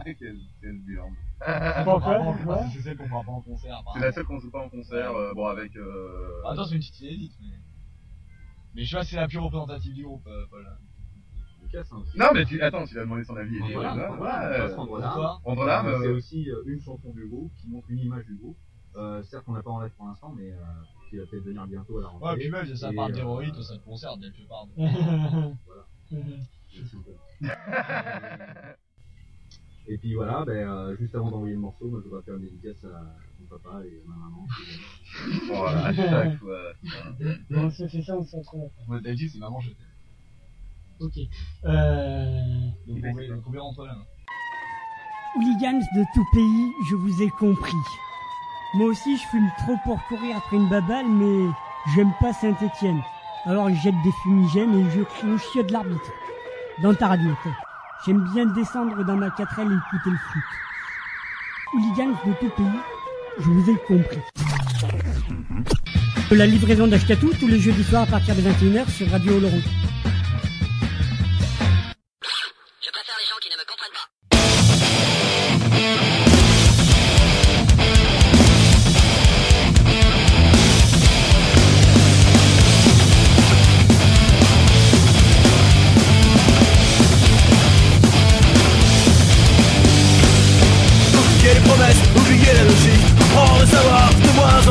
quel, 0.05 0.37
quel 0.61 0.79
burn. 0.81 1.15
Pourquoi 1.85 2.17
C'est 2.17 2.23
Pourquoi 2.43 2.65
C'est 2.73 2.81
celle 2.81 2.97
qu'on 2.97 3.07
fera 3.07 3.23
pas 3.23 3.31
en 3.31 3.41
concert. 3.41 3.71
la 3.71 3.77
apparemment. 3.79 4.11
seule 4.13 4.25
qu'on 4.25 4.39
joue 4.39 4.51
pas 4.51 4.65
en 4.65 4.69
concert, 4.69 5.11
euh, 5.15 5.33
bon 5.33 5.47
avec. 5.47 5.75
Euh... 5.75 6.41
Attends, 6.45 6.65
c'est 6.65 6.75
une 6.75 6.81
petite 6.81 6.99
inédite. 7.01 7.33
Mais, 7.41 7.55
mais 8.75 8.83
je 8.83 8.99
si 8.99 9.05
c'est 9.11 9.15
la 9.15 9.27
plus 9.27 9.39
représentative 9.39 9.93
du 9.93 10.03
groupe, 10.03 10.27
euh, 10.27 10.45
Paul. 10.49 10.65
Non 12.15 12.27
mais 12.33 12.45
tu 12.45 12.61
attends, 12.61 12.85
tu 12.85 12.97
as 12.97 13.01
demandé 13.01 13.25
son 13.25 13.35
avis. 13.35 13.59
Voilà, 13.73 13.93
là, 13.93 14.09
voilà, 14.15 14.51
Euh, 15.85 15.99
C'est 16.01 16.07
aussi 16.07 16.49
une 16.65 16.79
chanson 16.79 17.11
du 17.11 17.27
groupe 17.27 17.51
qui 17.55 17.67
montre 17.69 17.89
une 17.89 17.99
image 17.99 18.25
du 18.25 18.35
groupe. 18.37 18.57
Euh, 18.95 19.21
certes, 19.23 19.43
on 19.47 19.51
n'a 19.51 19.61
pas 19.61 19.71
en 19.71 19.81
live 19.81 19.91
pour 19.97 20.07
l'instant, 20.07 20.33
mais 20.35 20.51
euh, 20.53 20.57
qui 21.09 21.17
va 21.17 21.25
peut-être 21.25 21.43
venir 21.43 21.65
bientôt 21.67 21.97
à 21.99 22.01
la 22.01 22.07
rentrée. 22.07 22.29
Ouais, 22.29 22.37
puis 22.37 22.49
même, 22.49 22.75
ça 22.75 22.91
parle 22.93 23.11
euh, 23.11 23.15
d'héroïne, 23.15 23.63
ça 23.63 23.77
te 23.77 23.83
concerne 23.83 24.21
quelque 24.21 24.47
part. 24.47 24.67
voilà. 24.77 25.87
Et 29.89 29.97
puis 29.97 30.15
voilà, 30.15 30.43
ben, 30.45 30.69
euh, 30.69 30.97
juste 30.97 31.15
avant 31.15 31.31
d'envoyer 31.31 31.53
le 31.55 31.61
morceau, 31.61 31.87
moi, 31.87 32.01
je 32.03 32.09
voudrais 32.09 32.21
faire 32.23 32.35
une 32.35 32.41
dédicace 32.41 32.83
à 32.83 33.15
mon 33.39 33.45
papa 33.47 33.81
et 33.85 34.01
à 34.05 34.09
ma 34.09 34.15
maman. 34.17 34.45
Voilà, 35.47 35.85
à 35.85 35.93
chaque 35.93 36.37
fois. 36.39 36.59
Bon, 37.49 37.63
on 37.67 37.71
se 37.71 37.87
fait 37.87 38.01
ça, 38.01 38.17
on 38.17 38.23
se 38.25 38.35
retrouve. 38.35 38.69
Moi, 38.85 38.99
d'habitude, 38.99 39.29
c'est 39.31 39.39
maman, 39.39 39.61
je 39.61 39.69
t'aime. 39.69 39.77
Ok. 40.99 41.17
Euh... 41.65 42.69
Donc, 42.85 42.97
on 42.97 43.15
verra- 43.15 43.35
donc, 43.35 43.47
on 43.47 43.51
verra 43.51 43.63
Antoine. 43.65 44.03
Hooligans 45.37 45.79
de 45.95 46.03
tout 46.13 46.25
pays, 46.33 46.71
je 46.89 46.95
vous 46.95 47.21
ai 47.21 47.29
compris. 47.29 47.71
Moi 48.77 48.89
aussi, 48.89 49.17
je 49.17 49.23
fume 49.23 49.49
trop 49.57 49.75
pour 49.83 49.99
courir 50.03 50.37
après 50.37 50.55
une 50.55 50.69
baballe, 50.69 51.07
mais 51.07 51.49
j'aime 51.95 52.11
pas 52.21 52.31
Saint-Étienne. 52.31 53.01
Alors 53.45 53.69
je 53.69 53.73
jette 53.73 53.99
des 54.03 54.11
fumigènes 54.21 54.77
et 54.77 54.91
je 54.91 55.01
crie 55.01 55.31
au 55.31 55.37
chien 55.39 55.63
de 55.63 55.73
l'arbitre. 55.73 56.11
Dans 56.83 56.93
ta 56.93 57.07
radio. 57.07 57.31
J'aime 58.05 58.23
bien 58.35 58.45
descendre 58.45 59.03
dans 59.03 59.15
ma 59.15 59.29
4L 59.29 59.71
et 59.71 59.77
écouter 59.77 60.11
le 60.11 60.17
foot. 60.17 60.43
hooligans 61.73 62.13
de 62.23 62.33
tout 62.33 62.49
pays, 62.55 62.79
je 63.39 63.49
vous 63.49 63.67
ai 63.67 63.77
compris. 63.77 64.21
La 66.29 66.45
livraison 66.45 66.85
d'Ashkatou 66.85 67.31
tous 67.39 67.47
les 67.47 67.59
jeudis 67.59 67.83
soirs 67.83 68.03
à 68.03 68.05
partir 68.05 68.35
de 68.35 68.41
21h 68.41 68.87
sur 68.91 69.09
Radio 69.09 69.37
Oloron. 69.37 69.61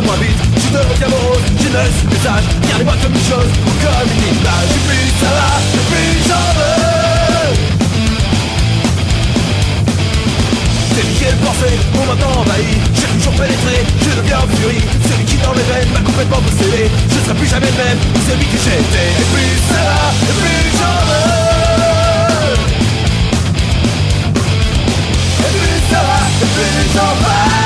Moins 0.00 0.16
vite 0.20 0.40
Je 0.56 0.68
deviens 0.76 1.08
morose, 1.08 1.46
je 1.56 1.68
ne 1.68 1.82
suis 1.96 2.06
plus 2.06 2.22
sage 2.22 2.44
Regardez-moi 2.62 2.94
comme 3.02 3.14
une 3.14 3.28
chose 3.28 3.50
ou 3.64 3.72
comme 3.80 4.08
une 4.12 4.26
image 4.36 4.70
Et 4.76 4.82
plus 4.86 5.08
ça 5.20 5.30
va, 5.36 5.50
et 5.76 5.84
plus 5.88 6.16
j'en 6.28 6.48
veux 6.56 6.76
Des 10.96 11.04
milliers 11.08 11.32
de 11.32 11.40
pensées 11.44 11.76
m'ont 11.94 12.06
maintenant 12.06 12.40
envahi. 12.40 12.72
J'ai 12.94 13.08
toujours 13.18 13.34
pénétré, 13.34 13.84
je 14.00 14.10
deviens 14.16 14.38
en 14.38 14.48
furie. 14.56 14.84
Celui 15.04 15.24
qui 15.24 15.36
dans 15.44 15.52
mes 15.52 15.66
veines 15.68 15.92
m'a 15.92 16.00
complètement 16.00 16.40
possédé. 16.40 16.88
Je 17.10 17.18
serai 17.24 17.34
plus 17.36 17.48
jamais 17.48 17.68
le 17.68 17.76
même 17.76 18.00
celui 18.26 18.46
que 18.46 18.56
j'étais 18.56 19.08
Et 19.20 19.26
plus 19.32 19.56
ça 19.68 19.80
va, 19.84 20.00
et 20.24 20.34
plus 20.40 20.66
j'en 20.78 20.98
veux 21.08 21.36
Et 25.44 25.52
plus 25.52 25.80
ça 25.90 26.00
va, 26.00 26.18
et 26.42 26.48
plus 26.54 26.84
j'en 26.94 27.12
veux 27.20 27.65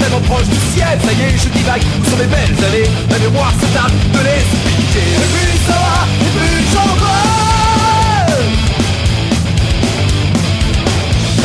tellement 0.00 0.20
proche 0.20 0.48
du 0.48 0.58
ciel. 0.72 0.98
Ça 1.04 1.12
y 1.12 1.20
est, 1.22 1.36
je 1.36 1.48
divague, 1.48 1.82
où 2.00 2.04
sont 2.10 2.16
mes 2.16 2.26
belles. 2.26 2.56
Années 2.66 2.88
La 3.10 3.18
mémoire 3.18 3.52
se 3.60 3.66
tarde 3.76 3.92
de 4.12 4.20
les 4.24 4.42
Et 4.42 5.28
plus 5.34 5.56
ça 5.68 5.76
va, 5.76 5.98
et 6.24 6.30
j'en 6.72 6.90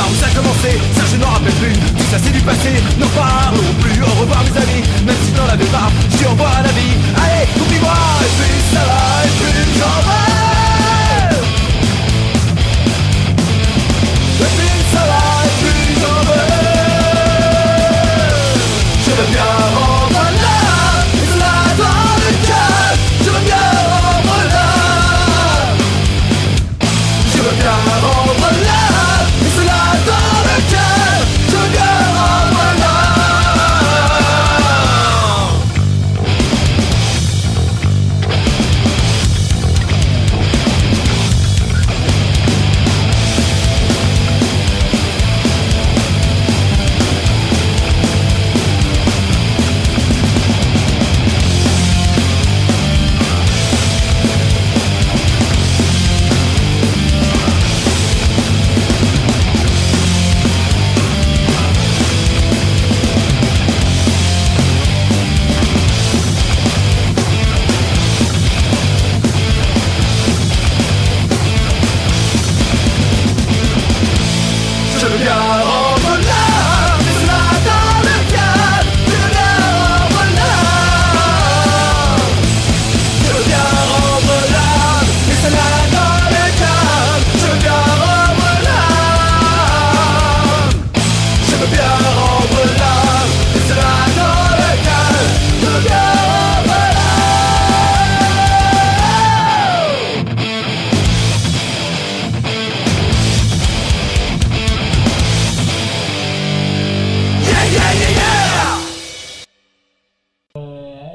où 0.08 0.16
ça 0.20 0.28
a 0.28 0.30
commencé, 0.30 0.72
ça 0.96 1.04
je 1.12 1.18
n'en 1.18 1.30
rappelle 1.30 1.54
plus. 1.54 1.74
Tout 1.74 2.08
ça 2.12 2.18
c'est 2.24 2.32
du 2.32 2.42
passé, 2.42 2.72
n'en 3.00 3.08
parlons 3.10 3.74
plus. 3.82 4.02
Au 4.02 4.14
revoir 4.22 4.44
mes 4.44 4.58
amis, 4.58 4.84
même 5.06 5.16
si 5.26 5.32
n'en 5.34 5.48
avais 5.52 5.66
pas 5.66 5.90
Je 6.12 6.26
au 6.26 6.32
revoir 6.32 6.58
à 6.60 6.62
la 6.64 6.70
vie, 6.70 6.96
allez, 7.16 7.48
oublie-moi. 7.60 7.98
Et 8.22 8.32
plus 8.38 8.62
ça 8.74 8.84
va, 8.86 9.26
et 9.26 9.34
plus 9.40 9.80
j'en 9.80 10.35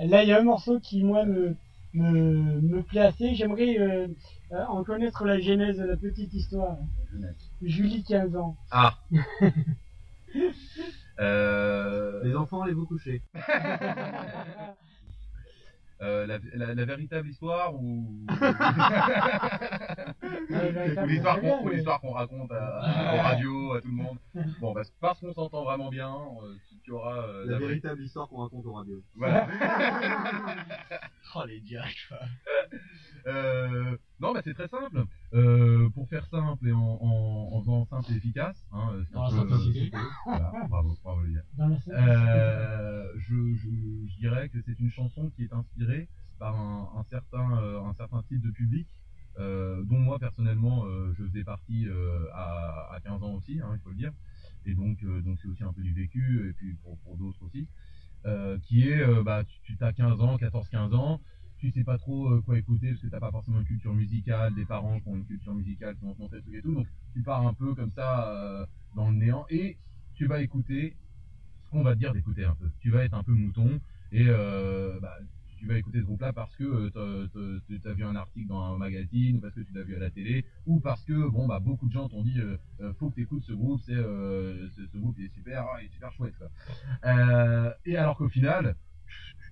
là, 0.07 0.23
il 0.23 0.29
y 0.29 0.33
a 0.33 0.39
un 0.39 0.45
morceau 0.45 0.81
qui, 0.81 1.03
moi, 1.03 1.25
me, 1.25 1.57
me, 1.95 2.61
me 2.61 2.83
plaît 2.83 3.03
assez. 3.03 3.35
J'aimerais 3.35 3.79
euh, 3.79 4.09
euh, 4.53 4.65
en 4.67 4.85
connaître 4.85 5.25
la 5.25 5.41
genèse, 5.41 5.79
la 5.79 5.97
petite 5.97 6.33
histoire. 6.33 6.77
Julie, 7.63 8.05
15 8.05 8.37
ans. 8.37 8.57
Ah. 8.71 8.99
Euh... 11.19 12.25
Les 12.25 12.35
enfants, 12.35 12.63
allez 12.63 12.73
vous 12.73 12.87
coucher. 12.87 13.21
Euh, 16.03 16.27
la, 16.27 16.39
la- 16.55 16.75
la 16.75 16.85
véritable 16.87 17.29
histoire 17.29 17.75
ou, 17.75 18.17
l'histoire 21.07 21.41
qu'on 21.41 21.65
mais- 21.69 21.83
raconte 22.13 22.51
à, 22.53 22.81
à- 22.81 23.15
aux 23.15 23.21
radios, 23.23 23.73
à 23.75 23.81
tout 23.83 23.89
le 23.89 23.95
monde. 23.95 24.19
Bon, 24.61 24.73
bah, 24.73 24.83
parce 25.01 25.21
qu'on 25.21 25.33
s'entend 25.35 25.65
vraiment 25.65 25.91
bien, 25.91 26.09
euh, 26.11 26.55
tu, 26.71 26.77
tu 26.85 26.93
auras 26.93 27.23
euh, 27.27 27.45
La 27.47 27.59
véritable 27.59 28.03
histoire 28.03 28.29
qu'on 28.29 28.39
raconte 28.43 28.65
aux 28.67 28.73
radios. 28.73 29.03
Voilà. 29.15 29.47
Oh 31.37 31.45
les 31.47 31.61
directs. 31.61 32.09
Euh, 33.27 33.97
non, 34.21 34.33
bah 34.33 34.41
c'est 34.45 34.55
très 34.55 34.69
simple. 34.69 35.05
Euh, 35.35 35.89
pour 35.91 36.09
faire 36.09 36.27
simple 36.27 36.67
et 36.69 36.73
en, 36.73 36.79
en, 36.79 37.49
en 37.53 37.61
faisant 37.61 37.85
simple 37.87 38.13
et 38.13 38.17
efficace, 38.17 38.65
hein, 38.73 38.91
euh, 38.95 39.05
c'est 39.09 39.15
Dans 39.15 39.25
un 39.33 39.37
la 39.37 39.43
peu- 39.45 39.49
simplicité. 39.51 39.97
Voilà, 40.27 40.53
bravo, 40.69 40.97
bravo 41.03 41.23
les 41.25 41.35
gars. 41.35 41.43
Dans 41.57 41.69
la 41.69 41.81
simplicité. 41.81 41.97
Euh, 41.99 43.13
je, 43.19 43.55
je, 43.55 43.69
je 44.13 44.17
dirais 44.19 44.49
que 44.49 44.59
c'est 44.67 44.79
une 44.79 44.91
chanson 44.91 45.31
qui 45.37 45.45
est 45.45 45.53
inspirée 45.53 46.09
par 46.39 46.55
un, 46.59 46.91
un 46.99 47.05
certain, 47.05 47.39
un 47.85 47.95
certain 47.95 48.23
type 48.29 48.41
de 48.43 48.51
public, 48.51 48.89
dont 49.39 49.99
moi 49.99 50.19
personnellement 50.19 50.85
je 51.15 51.25
faisais 51.25 51.45
partie 51.45 51.87
à, 52.35 52.89
à 52.93 53.01
15 53.01 53.23
ans 53.23 53.33
aussi, 53.35 53.61
hein, 53.61 53.71
il 53.75 53.81
faut 53.81 53.91
le 53.91 53.97
dire. 53.97 54.13
Et 54.67 54.75
donc, 54.75 55.03
donc 55.25 55.39
c'est 55.41 55.49
aussi 55.49 55.63
un 55.65 55.73
peu 55.73 55.83
du 55.83 55.93
vécu, 55.95 56.49
et 56.49 56.53
puis 56.53 56.75
pour, 56.83 56.99
pour 56.99 57.17
d'autres 57.17 57.43
aussi. 57.45 57.69
Qui 58.65 58.89
est, 58.89 59.23
bah, 59.23 59.45
tu, 59.45 59.77
tu 59.77 59.85
as 59.85 59.93
15 59.93 60.21
ans, 60.21 60.37
14-15 60.37 60.95
ans, 60.95 61.21
tu 61.61 61.71
sais 61.71 61.85
pas 61.85 61.99
trop 61.99 62.33
euh, 62.33 62.41
quoi 62.41 62.59
écouter 62.59 62.89
parce 62.89 63.03
que 63.03 63.09
t'as 63.09 63.21
pas 63.21 63.31
forcément 63.31 63.61
une 63.61 63.67
culture 63.67 63.95
musicale, 63.95 64.55
des 64.55 64.65
parents 64.65 64.99
qui 64.99 65.09
ont 65.09 65.17
une 65.17 65.27
culture 65.27 65.55
musicale, 65.55 65.95
qui 65.97 66.05
vont 66.05 66.15
te 66.15 66.21
montrer 66.21 66.39
des 66.39 66.43
trucs 66.43 66.55
et 66.57 66.63
tout, 66.63 66.75
donc 66.75 66.87
tu 67.13 67.23
pars 67.23 67.47
un 67.47 67.53
peu 67.53 67.75
comme 67.75 67.91
ça 67.91 68.29
euh, 68.29 68.67
dans 68.97 69.11
le 69.11 69.17
néant 69.17 69.45
et 69.51 69.77
tu 70.15 70.27
vas 70.27 70.41
écouter 70.41 70.97
ce 71.65 71.71
qu'on 71.71 71.83
va 71.83 71.95
te 71.95 71.99
dire 71.99 72.13
d'écouter 72.15 72.45
un 72.45 72.55
peu. 72.55 72.71
Tu 72.81 72.91
vas 72.91 73.05
être 73.05 73.15
un 73.15 73.23
peu 73.23 73.33
mouton 73.33 73.79
et 74.11 74.25
euh, 74.27 74.99
bah, 75.01 75.19
tu 75.59 75.67
vas 75.67 75.77
écouter 75.77 76.01
ce 76.01 76.05
groupe-là 76.05 76.33
parce 76.33 76.57
que 76.57 76.89
tu 77.69 77.89
as 77.89 77.93
vu 77.93 78.05
un 78.05 78.17
article 78.17 78.49
dans 78.49 78.63
un 78.63 78.79
magazine, 78.79 79.37
ou 79.37 79.41
parce 79.41 79.55
que 79.55 79.61
tu 79.61 79.75
l'as 79.75 79.83
vu 79.83 79.95
à 79.95 79.99
la 79.99 80.11
télé, 80.11 80.47
ou 80.67 80.81
parce 80.81 81.05
que 81.05 81.29
bon 81.29 81.47
bah 81.47 81.61
beaucoup 81.61 81.87
de 81.87 81.93
gens 81.93 82.09
t'ont 82.09 82.23
dit 82.23 82.41
faut 82.99 83.11
que 83.11 83.17
tu 83.17 83.23
écoutes 83.23 83.45
ce 83.45 83.53
groupe, 83.53 83.79
c'est 83.85 83.93
ce, 83.93 84.97
groupe 84.97 85.19
est 85.19 85.29
super, 85.29 85.67
est 85.83 85.93
super 85.93 86.11
chouette 86.13 86.35
quoi. 86.39 86.49
Et 87.85 87.97
alors 87.99 88.17
qu'au 88.17 88.31
final, 88.31 88.75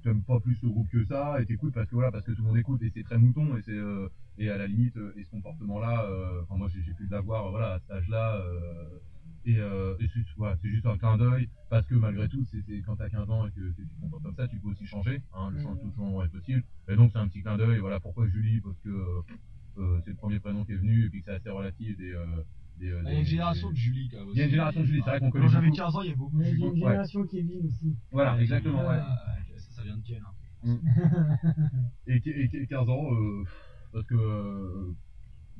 tu 0.02 0.08
t'aimes 0.08 0.22
pas 0.22 0.40
plus 0.40 0.54
ce 0.56 0.66
groupe 0.66 0.88
que 0.90 1.04
ça, 1.04 1.40
et 1.40 1.46
t'écoutes 1.46 1.74
parce 1.74 1.88
que 1.88 1.94
voilà, 1.94 2.10
parce 2.12 2.24
que 2.24 2.32
tout 2.32 2.42
le 2.42 2.48
monde 2.48 2.56
écoute 2.58 2.82
et 2.82 2.90
c'est 2.94 3.02
très 3.04 3.18
mouton 3.18 3.56
et 3.56 3.62
c'est 3.62 3.72
euh, 3.72 4.08
et 4.38 4.48
à 4.50 4.56
la 4.56 4.66
limite 4.66 4.96
euh, 4.96 5.12
et 5.16 5.24
ce 5.24 5.30
comportement-là, 5.30 6.04
euh, 6.04 6.42
enfin 6.42 6.56
moi 6.56 6.68
j'ai 6.72 6.82
j'ai 6.82 6.92
pu 6.94 7.06
l'avoir 7.10 7.46
euh, 7.46 7.50
voilà 7.50 7.74
à 7.74 7.78
cet 7.80 7.90
âge-là. 7.90 8.36
euh, 8.36 8.98
et, 9.44 9.56
euh, 9.58 9.94
et 9.98 10.06
c'est 10.12 10.20
voilà, 10.36 10.56
c'est 10.60 10.68
juste 10.68 10.84
un 10.84 10.98
clin 10.98 11.16
d'œil, 11.16 11.48
parce 11.70 11.86
que 11.86 11.94
malgré 11.94 12.28
tout, 12.28 12.44
c'est 12.50 12.60
c'est 12.66 12.82
quand 12.82 12.96
t'as 12.96 13.08
15 13.08 13.30
ans 13.30 13.46
et 13.46 13.50
que 13.50 13.70
tu 13.76 13.86
te 13.86 14.00
comportes 14.00 14.22
comme 14.22 14.34
ça, 14.34 14.46
tu 14.46 14.58
peux 14.58 14.68
aussi 14.68 14.84
changer, 14.86 15.22
hein, 15.32 15.50
le 15.52 15.58
changement, 15.58 15.76
tout 15.80 15.92
changement 15.96 16.22
est 16.24 16.28
possible. 16.28 16.62
Et 16.88 16.96
donc 16.96 17.12
c'est 17.12 17.18
un 17.18 17.28
petit 17.28 17.40
clin 17.42 17.56
d'œil, 17.56 17.78
voilà 17.78 17.98
pourquoi 17.98 18.26
Julie, 18.28 18.60
parce 18.60 18.78
que 18.80 18.90
euh, 18.90 19.22
euh, 19.78 20.00
c'est 20.04 20.10
le 20.10 20.16
premier 20.16 20.38
prénom 20.38 20.64
qui 20.64 20.72
est 20.72 20.76
venu, 20.76 21.04
et 21.06 21.08
puis 21.08 21.20
que 21.22 21.26
c'est 21.30 21.36
assez 21.36 21.50
relatif 21.50 21.96
des... 21.96 22.12
euh, 22.12 22.26
des, 22.78 22.90
euh, 22.90 23.00
Il 23.06 23.12
y 23.12 23.16
a 23.16 23.18
une 23.20 23.24
génération 23.26 23.68
des- 23.68 23.74
de 23.74 23.78
Julie, 23.78 24.08
quand 24.10 24.18
même. 24.18 24.28
Il 24.34 24.38
y 24.38 24.42
a 24.42 24.44
une 24.44 24.50
génération 24.50 24.80
de 24.80 24.86
Julie, 24.86 25.00
c'est 25.04 25.10
vrai 25.10 25.20
qu'on 25.20 25.30
connaît 25.30 25.44
Quand 25.46 25.50
j'avais 25.52 25.66
beaucoup. 25.68 25.76
15 25.78 25.96
ans, 25.96 26.02
il 26.02 26.08
y 26.10 26.12
a 26.12 26.16
beaucoup 26.16 26.38
de 26.38 26.42
Il 26.42 26.46
y 26.46 26.48
a 26.48 26.50
Julie. 26.50 26.62
une 26.64 26.70
Ouais. 26.72 26.78
génération 26.78 27.26
Kevin 27.26 27.66
aussi. 27.66 27.96
Voilà, 28.10 28.42
exactement, 28.42 28.86
ouais. 28.88 28.98
Vient 29.88 29.96
de 29.96 30.02
Ken. 30.02 30.22
hein. 30.24 30.34
et, 32.06 32.16
et, 32.16 32.50
et 32.62 32.66
15 32.66 32.88
ans, 32.88 33.12
euh, 33.12 33.44
parce 33.92 34.04
que 34.06 34.14
euh, 34.14 34.94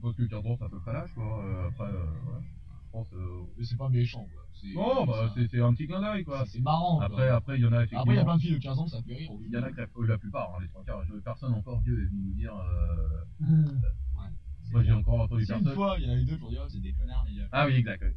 parce 0.02 0.14
que 0.16 0.22
15 0.24 0.44
ans 0.46 0.56
c'est 0.58 0.64
à 0.64 0.68
peu 0.68 0.78
près 0.80 0.92
l'âge 0.92 1.12
quoi. 1.14 1.44
Euh, 1.44 1.68
après, 1.68 1.84
euh, 1.84 2.04
voilà, 2.24 2.40
je 2.40 2.90
pense. 2.92 3.12
Euh... 3.12 3.42
Mais 3.56 3.64
c'est 3.64 3.76
pas 3.76 3.88
méchant, 3.88 4.26
quoi. 4.32 4.42
C'est- 4.52 4.74
Non, 4.74 5.06
bah 5.06 5.32
c'est 5.36 5.60
un 5.60 5.72
petit 5.72 5.86
clin 5.86 6.00
d'œil 6.00 6.24
quoi. 6.24 6.44
C'est 6.46 6.60
marrant. 6.60 6.96
quoi. 6.96 7.06
Après, 7.06 7.28
après 7.28 7.58
il 7.58 7.62
y 7.62 7.66
en 7.66 7.72
a 7.72 7.76
effectivement. 7.84 8.02
Après, 8.02 8.14
il 8.14 8.16
y 8.16 8.20
a 8.20 8.24
plein 8.24 8.36
de 8.36 8.40
filles 8.42 8.54
de 8.54 8.58
15 8.58 8.78
ans, 8.80 8.86
ça 8.88 9.00
fait 9.02 9.14
rire. 9.14 9.30
Il 9.46 9.52
y 9.52 9.56
en 9.56 9.62
a 9.62 9.70
que 9.70 9.80
la, 9.80 9.86
la 10.08 10.18
plupart, 10.18 10.54
hein, 10.54 10.58
les 10.62 10.68
trois 10.68 10.82
quarts. 10.84 11.02
Personne 11.24 11.54
encore 11.54 11.80
vieux 11.80 12.02
est 12.02 12.06
venu 12.06 12.22
nous 12.26 12.34
dire. 12.34 12.54
Euh... 12.56 13.64
Moi 14.70 14.82
j'ai 14.82 14.92
encore 14.92 15.20
entendu 15.20 15.46
personne. 15.46 15.66
une 15.68 15.74
fois, 15.74 15.96
il 15.98 16.04
y 16.06 16.10
en 16.10 16.12
a 16.12 16.16
eu 16.16 16.24
deux 16.26 16.36
pour 16.38 16.50
dire, 16.50 16.60
oh, 16.64 16.68
c'est 16.68 16.80
des 16.80 16.92
connards, 16.92 17.24
les 17.28 17.36
gars. 17.36 17.48
Ah 17.52 17.66
oui, 17.66 17.74
exact. 17.76 18.02
ouais. 18.02 18.14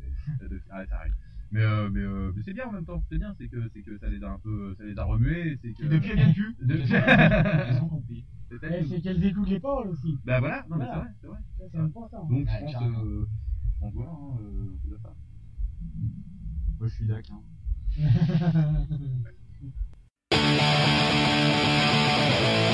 Ah, 0.72 0.86
ça 0.86 0.96
arrive. 0.98 1.14
Mais, 1.52 1.62
euh, 1.62 1.90
mais, 1.92 2.00
euh, 2.00 2.32
mais 2.36 2.42
c'est 2.44 2.54
bien 2.54 2.66
en 2.68 2.72
même 2.72 2.86
temps, 2.86 3.04
c'est 3.10 3.18
bien, 3.18 3.34
c'est 3.38 3.48
que, 3.50 3.68
c'est 3.74 3.82
que 3.82 3.98
ça 3.98 4.08
les 4.08 4.24
a 4.24 4.30
un 4.32 4.40
peu, 4.40 4.74
ça 4.78 4.86
les 4.86 4.98
a 4.98 5.04
remués, 5.04 5.58
c'est 5.62 5.74
que. 5.74 5.84
Et 5.84 5.90
depuis, 5.90 6.12
elles 6.12 6.16
viennent 6.18 6.34
plus. 6.34 6.56
Depuis- 6.62 6.94
Elles 6.94 7.82
ont 7.82 7.88
compris. 7.90 8.26
C'est 8.50 8.58
Eh. 8.64 8.86
C'est 8.86 9.02
qu'elles 9.02 9.24
écoutent 9.26 9.50
les 9.50 9.60
paroles 9.60 9.90
aussi. 9.90 10.18
Bah 10.26 10.40
voilà, 10.40 10.66
non 10.70 10.78
mais 10.78 10.86
c'est 10.86 10.92
Voilà. 10.92 11.02
vrai, 11.02 11.10
c'est 11.22 11.28
vrai. 11.28 11.38
C'est 11.72 11.78
important. 11.78 12.26
Donc 12.26 12.46
Ouais, 12.48 12.66
je 12.68 12.74
pense, 12.74 12.84
euh, 13.04 13.28
donc 13.82 13.94
voilà, 13.94 14.12
hein, 14.12 14.38
euh, 14.42 14.66
on 14.84 14.88
dire 14.88 14.98
ça. 15.02 15.14
Moi, 16.80 16.88
je 16.88 16.94
suis 16.94 17.06
d'accord. 17.06 17.44
Hein. 17.44 17.98
Je 22.32 22.71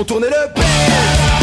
font 0.00 0.04
tourner 0.04 0.28
le 0.28 0.52
père. 0.54 1.39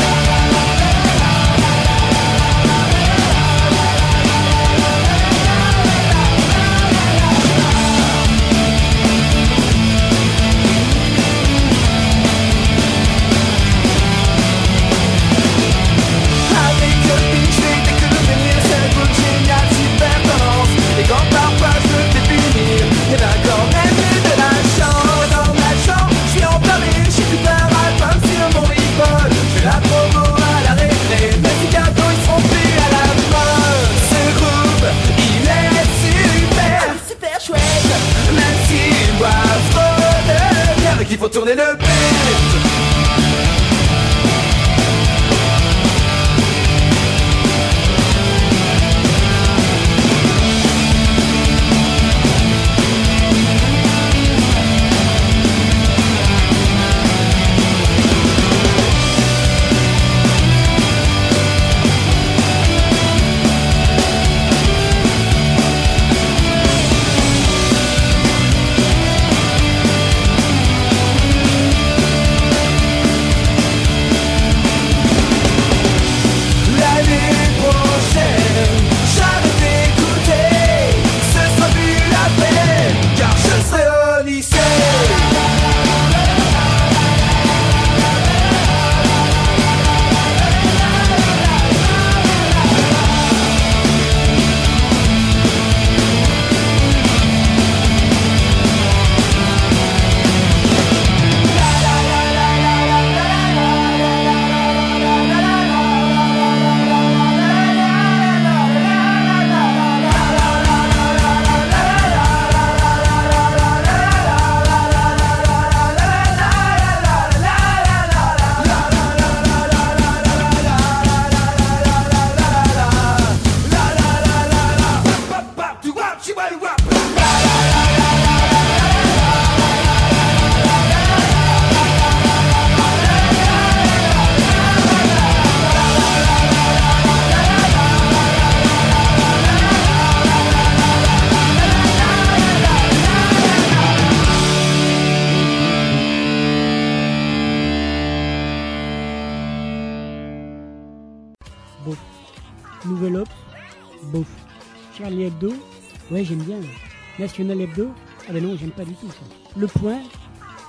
National 157.38 157.62
Hebdo. 157.62 157.90
Ah 158.28 158.34
ben 158.34 158.44
non, 158.44 158.58
j'aime 158.58 158.72
pas 158.72 158.84
du 158.84 158.94
tout 158.96 159.08
ça. 159.10 159.26
Le 159.56 159.68
Point, 159.68 160.02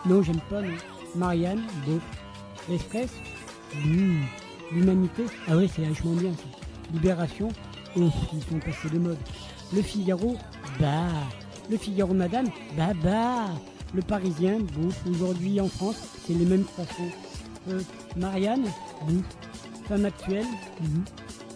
non, 0.05 0.23
j'aime 0.23 0.41
pas. 0.51 0.61
Marianne, 1.15 1.63
bof. 1.87 2.03
L'Express, 2.69 3.11
mmh. 3.75 4.21
L'Humanité, 4.73 5.25
ah 5.49 5.57
ouais, 5.57 5.67
c'est 5.75 5.83
vachement 5.83 6.13
bien 6.13 6.31
ça. 6.33 6.45
Libération, 6.93 7.49
ouf, 7.97 8.13
ils 8.35 8.43
sont 8.43 8.59
passés 8.59 8.91
de 8.93 8.99
mode. 8.99 9.17
Le 9.73 9.81
Figaro, 9.81 10.37
bah. 10.79 11.09
Le 11.71 11.79
Figaro 11.79 12.13
Madame, 12.13 12.49
bah 12.77 12.93
bah. 13.03 13.47
Le 13.95 14.03
Parisien, 14.03 14.59
bouf. 14.59 15.01
Aujourd'hui 15.11 15.63
en 15.63 15.69
France, 15.69 15.97
c'est 16.27 16.35
les 16.35 16.45
mêmes 16.45 16.65
façons. 16.65 17.11
Euh, 17.71 17.81
Marianne, 18.15 18.67
bouf. 19.07 19.25
Femme 19.89 20.05
actuelle, 20.05 20.45
mhm. 20.83 21.05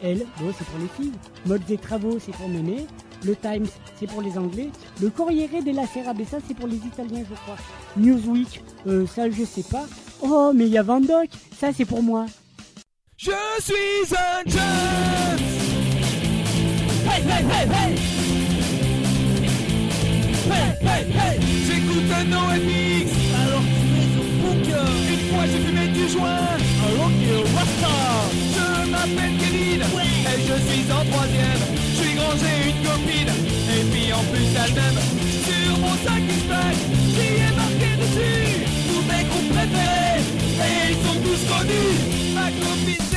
Elle, 0.00 0.26
bon, 0.40 0.52
c'est 0.56 0.64
pour 0.64 0.78
les 0.78 0.88
filles. 0.88 1.12
Mode 1.44 1.64
des 1.66 1.76
travaux, 1.76 2.18
c'est 2.18 2.32
pour 2.32 2.48
Mémé. 2.48 2.86
Le 3.24 3.36
Times, 3.36 3.66
c'est 3.98 4.06
pour 4.06 4.22
les 4.22 4.36
Anglais. 4.36 4.70
Le 5.00 5.10
Corriere 5.10 5.62
della 5.62 5.86
Sera, 5.86 6.12
mais 6.14 6.24
ça, 6.24 6.38
c'est 6.46 6.54
pour 6.54 6.66
les 6.66 6.76
Italiens, 6.76 7.24
je 7.28 7.34
crois. 7.34 7.56
Newsweek, 7.96 8.62
euh, 8.86 9.06
ça, 9.06 9.30
je 9.30 9.44
sais 9.44 9.62
pas. 9.62 9.84
Oh, 10.20 10.52
mais 10.54 10.66
il 10.66 10.72
y 10.72 10.78
a 10.78 10.82
Van 10.82 11.00
Dock, 11.00 11.28
ça, 11.58 11.72
c'est 11.72 11.84
pour 11.84 12.02
moi. 12.02 12.26
Je 13.24 13.30
suis 13.60 14.14
un 14.16 14.50
Jones 14.50 15.42
Hey, 17.06 17.22
hey, 17.22 17.44
hey, 17.44 17.66
hey. 17.68 17.94
Hey, 20.50 20.68
hey, 20.80 21.02
hey. 21.06 21.38
J'écoute 21.66 22.10
un 22.18 22.24
NoFX 22.24 23.12
Alors 23.42 23.62
tu 23.62 23.94
es 24.00 24.10
au 24.18 24.24
bunker 24.42 24.90
Une 25.08 25.22
fois 25.30 25.46
j'ai 25.46 25.60
fumé 25.60 25.86
du 25.88 26.08
joint. 26.08 26.56
Alors 26.84 27.10
tu 27.20 27.28
es 27.28 27.36
au 27.36 27.46
Je 27.46 28.90
m'appelle 28.90 29.36
Kevin. 29.38 29.82
Et 29.82 30.40
je 30.40 30.56
suis 30.68 30.90
en 30.90 31.04
troisième. 31.04 31.62
Je 31.78 32.02
suis 32.02 32.14
grand, 32.14 32.34
j'ai 32.40 32.70
une 32.70 32.81
Sur 34.64 35.78
mon 35.78 35.94
sac 36.04 36.22
X-Pack 36.22 36.76
Qui 37.14 37.26
est 37.42 37.56
marqué 37.56 37.96
dessus. 38.00 38.64
Tous 38.88 39.02
mes 39.10 39.24
groupes 39.24 39.48
préférés 39.48 40.22
Et 40.62 40.90
ils 40.90 40.98
sont 41.04 41.18
tous 41.20 41.42
connus. 41.50 42.34
Ma 42.34 42.46
copine 42.50 43.11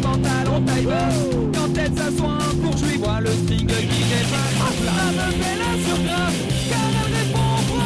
pantalons 0.00 0.60
taille 0.62 0.84
basse. 0.84 1.22
Quand 1.54 1.70
elle 1.78 1.92
s'assoit 1.96 2.38
un 2.40 2.56
lui 2.86 2.96
vois 2.98 3.20
le 3.20 3.30
string 3.30 3.66
qui 3.66 4.02
dépasse 4.10 4.80
La 4.84 5.12
meuf 5.16 5.34
elle 5.50 5.62
a 5.62 5.72
sur 5.86 6.00
grave, 6.04 6.38
car 6.70 6.90
elle 7.00 7.12
répond 7.18 7.50
au 7.58 7.80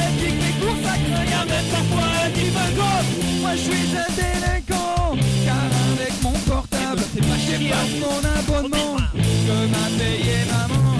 Elle 0.00 0.14
pique 0.20 0.40
les 0.44 0.54
cours 0.60 0.80
sacrés, 0.84 1.30
y'a 1.30 1.44
même 1.44 1.68
parfois 1.72 2.08
un 2.24 2.30
me 2.56 2.66
gosse 2.76 3.10
Moi 3.40 3.50
je 3.54 3.62
suis 3.68 3.88
un 3.96 4.10
délinquant, 4.18 5.16
car 5.44 5.70
avec 5.92 6.14
mon 6.22 6.32
portable 6.50 7.02
J'ai 7.46 7.68
pas 7.68 7.86
mon 8.00 8.20
abonnement 8.38 8.96
que 9.46 9.56
m'a 9.72 9.86
payé 9.98 10.38
maman. 10.50 10.96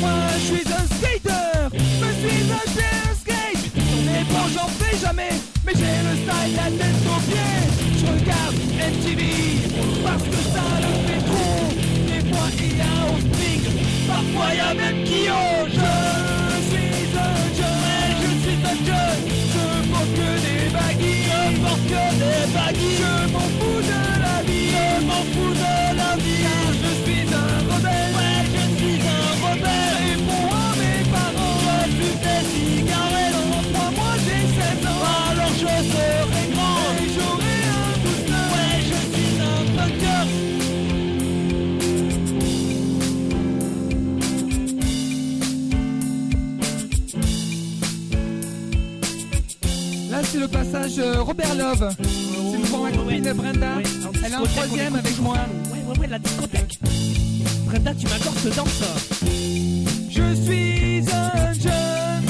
Moi 0.00 0.10
je 0.36 0.44
suis 0.44 0.66
un 0.68 0.86
skater, 0.96 1.68
je 1.72 2.04
me 2.04 2.10
suis 2.20 2.42
acheté 2.60 2.86
un 3.08 3.14
skate. 3.20 3.72
Mais 4.06 4.24
bon 4.30 4.44
j'en 4.54 4.68
fais 4.78 4.96
jamais, 4.98 5.34
mais 5.64 5.72
j'ai 5.74 5.96
le 6.06 6.14
style 6.22 6.56
la 6.56 6.84
tête 6.84 7.06
aux 7.06 7.20
pieds 7.30 7.73
Parce 8.84 10.22
que 10.24 10.40
ça 10.52 10.66
le 10.82 10.92
fait 11.06 11.24
trop. 11.24 11.64
Des 12.06 12.22
fois 12.30 12.48
il 12.58 12.76
y 12.76 12.80
a 12.80 12.84
au 13.10 13.18
spring, 13.18 13.62
parfois 14.06 14.48
il 14.52 14.56
y 14.56 14.60
a 14.60 14.74
même 14.74 15.04
Kyo 15.04 15.42
Je 15.68 15.88
suis 16.68 17.08
un 17.16 17.38
jeune, 17.58 18.14
je 18.20 18.30
suis 18.42 18.60
un 18.62 18.76
jeune 18.84 19.22
Je 19.54 19.88
porte 19.90 20.12
que 20.18 20.30
des 20.44 20.68
baguilles, 20.70 21.32
je 21.32 21.60
porte 21.60 21.84
que 21.88 22.04
des 22.20 22.52
baguilles. 22.52 22.98
Je 23.00 23.32
m'en 23.32 23.48
fous 23.58 23.80
de 23.80 24.00
la 24.20 24.42
vie, 24.42 24.68
je 24.68 25.04
m'en 25.06 25.22
fous 25.32 25.54
de 25.54 25.83
passage 50.74 50.98
euh, 50.98 51.22
Robert 51.22 51.54
Love. 51.54 51.94
C'est 52.00 52.70
pour 52.70 52.82
ma 52.82 52.90
copine 52.90 53.32
Brenda. 53.32 53.68
Elle 54.24 54.32
est 54.32 54.36
en 54.36 54.42
troisième 54.44 54.94
avec 54.96 55.18
moi. 55.20 55.36
Ouais, 55.72 55.78
ouais, 55.88 55.98
ouais, 56.00 56.06
la 56.08 56.18
discothèque. 56.18 56.78
Brenda, 57.66 57.94
tu 57.94 58.06
m'accordes 58.06 58.38
ce 58.38 58.48
danse. 58.48 58.82
Je 60.10 60.34
suis 60.34 61.04
un 61.12 61.52
jeune 61.52 62.24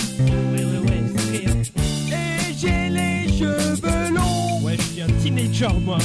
Ouais, 0.53 0.65
ouais, 0.65 0.79
ouais, 0.91 1.03
c'est 1.17 1.51
hein. 1.51 2.17
et 2.17 2.55
j'ai 2.59 2.89
les 2.91 3.29
cheveux 3.39 4.15
longs. 4.15 4.61
Ouais, 4.63 4.77
je 4.79 4.83
suis 4.83 5.03
un 5.03 5.07
teenager, 5.23 5.69
moi. 5.81 5.99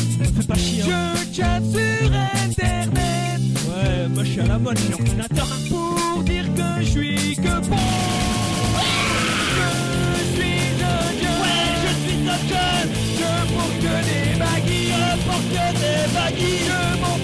Pas 0.48 0.56
chier. 0.56 0.84
hein. 0.92 1.14
Je 1.32 1.36
chatte 1.42 1.64
sur 1.72 2.12
internet 2.14 3.42
Ouais, 3.68 4.08
moi 4.14 4.24
je 4.24 4.30
suis 4.32 4.42
à 4.42 4.46
la 4.48 4.58
mode, 4.60 4.78
suis 4.80 4.94
ordinateur. 4.94 5.48
hein. 5.52 5.70
pour 6.14 6.24
dire 6.24 6.46
que 6.56 6.84
je 6.84 6.90
suis 6.90 7.36
que 7.36 7.68
bon. 7.68 7.76
Que 15.50 15.80
des 15.80 16.14
baguilles. 16.14 17.19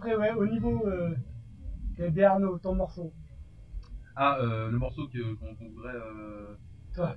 Après, 0.00 0.16
ouais, 0.16 0.32
au 0.32 0.46
niveau 0.46 0.86
euh, 0.86 1.14
des 1.98 2.22
Arnaud, 2.22 2.58
ton 2.58 2.74
morceau. 2.74 3.12
Ah, 4.16 4.38
euh, 4.40 4.70
le 4.70 4.78
morceau 4.78 5.06
que- 5.08 5.34
qu'on 5.34 5.54
qu'on 5.54 5.68
voudrait. 5.68 5.94
Euh... 5.94 6.56
Toi. 6.94 7.16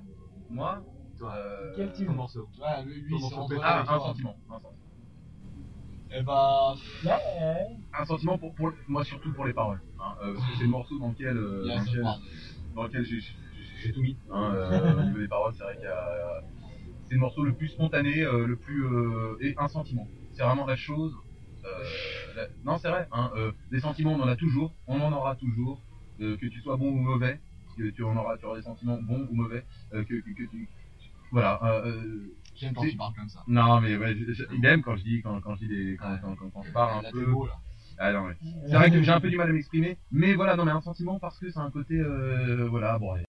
Moi 0.50 0.84
Euh, 1.22 1.72
Quel 1.74 1.92
type? 1.92 2.06
Ton 2.08 2.12
morceau. 2.12 2.46
Ouais, 2.60 2.84
lui, 2.84 3.00
lui 3.00 3.10
morceau. 3.18 3.46
Ah, 3.62 3.80
un 3.80 3.84
toi. 3.84 4.00
sentiment. 4.00 4.36
Un 4.50 4.58
sentiment. 4.60 4.74
Eh 6.10 6.22
bah, 6.22 6.74
Ouais. 7.02 7.66
Un 7.98 8.04
sentiment 8.04 8.36
pour, 8.36 8.54
pour 8.54 8.70
moi 8.88 9.02
surtout 9.04 9.32
pour 9.32 9.46
les 9.46 9.54
paroles. 9.54 9.80
hein, 9.98 10.14
euh, 10.22 10.34
parce 10.34 10.46
que 10.50 10.56
c'est 10.58 10.64
le 10.64 10.68
morceau 10.70 10.98
dans 10.98 11.08
lequel, 11.08 11.36
euh, 11.38 11.62
il 11.64 11.68
y 11.68 11.72
a 11.72 11.76
dans 11.76 11.82
lequel, 11.84 12.04
dans 12.74 12.82
lequel 12.84 13.04
j'ai- 13.04 13.20
j'ai 13.20 13.34
j'ai 13.82 13.92
tout 13.92 14.02
mis. 14.02 14.18
Hein, 14.30 14.52
euh, 14.54 14.98
au 14.98 15.02
niveau 15.04 15.18
des 15.18 15.28
paroles, 15.28 15.54
c'est 15.56 15.62
vrai 15.64 15.74
qu'il 15.76 15.84
y 15.84 15.86
a. 15.88 16.42
C'est 17.06 17.14
le 17.14 17.20
morceau 17.20 17.44
le 17.44 17.54
plus 17.54 17.68
spontané, 17.68 18.22
euh, 18.22 18.46
le 18.46 18.56
plus 18.56 18.84
euh, 18.86 19.36
et 19.40 19.54
un 19.58 19.68
sentiment. 19.68 20.06
C'est 20.32 20.42
vraiment 20.42 20.66
la 20.66 20.76
chose. 20.76 21.14
euh, 21.64 21.68
la- 22.36 22.48
Non, 22.64 22.78
c'est 22.78 22.88
vrai. 22.90 23.06
Hein, 23.12 23.30
euh, 23.36 23.52
des 23.70 23.80
sentiments, 23.80 24.12
on 24.14 24.20
en 24.22 24.28
a 24.28 24.36
toujours. 24.36 24.74
On 24.86 25.00
en 25.00 25.12
aura 25.12 25.34
toujours. 25.36 25.80
euh, 26.20 26.36
que 26.36 26.46
tu 26.46 26.60
sois 26.60 26.76
bon 26.76 26.90
ou 26.90 27.00
mauvais, 27.00 27.40
que 27.76 27.90
tu 27.90 28.04
en 28.04 28.16
auras, 28.16 28.36
tu 28.38 28.44
auras 28.44 28.56
des 28.56 28.62
sentiments 28.62 28.98
bons 29.02 29.26
ou 29.30 29.34
mauvais. 29.34 29.64
euh, 29.92 30.04
que, 30.04 30.14
que, 30.14 30.30
que 30.30 30.50
tu. 30.50 30.68
Voilà. 31.32 31.60
J'aime 32.54 32.72
quand 32.72 32.82
tu 32.82 32.96
parles 32.96 33.14
comme 33.16 33.28
ça. 33.28 33.42
Non, 33.48 33.80
mais 33.80 33.96
ouais, 33.96 34.14
je- 34.14 34.32
je- 34.32 34.44
il 34.56 34.64
aime 34.64 34.80
quand 34.82 34.94
je 34.94 35.02
dis, 35.02 35.22
quand, 35.22 35.40
quand 35.40 35.54
je 35.56 35.60
dis 35.60 35.68
des, 35.68 35.96
quand, 35.96 36.16
quand, 36.22 36.36
quand, 36.36 36.50
quand 36.50 36.62
je 36.62 36.70
parle 36.70 37.02
Là, 37.02 37.08
un 37.08 37.10
peu. 37.12 37.26
beau, 37.26 37.46
là. 37.46 37.54
Ah 37.98 38.12
non, 38.12 38.26
mais 38.28 38.34
c'est 38.68 38.76
vrai 38.76 38.90
que 38.92 39.02
j'ai 39.02 39.10
un 39.10 39.20
peu 39.20 39.28
du 39.30 39.36
mal 39.36 39.48
à 39.50 39.52
m'exprimer, 39.52 39.96
mais 40.12 40.34
voilà, 40.34 40.54
non, 40.56 40.64
mais 40.64 40.70
un 40.72 40.80
sentiment 40.80 41.18
parce 41.18 41.38
que 41.38 41.50
c'est 41.50 41.58
un 41.60 41.70
côté, 41.70 41.94
euh, 41.98 42.66
voilà, 42.68 42.98
bon. 42.98 43.12
allez. 43.12 43.24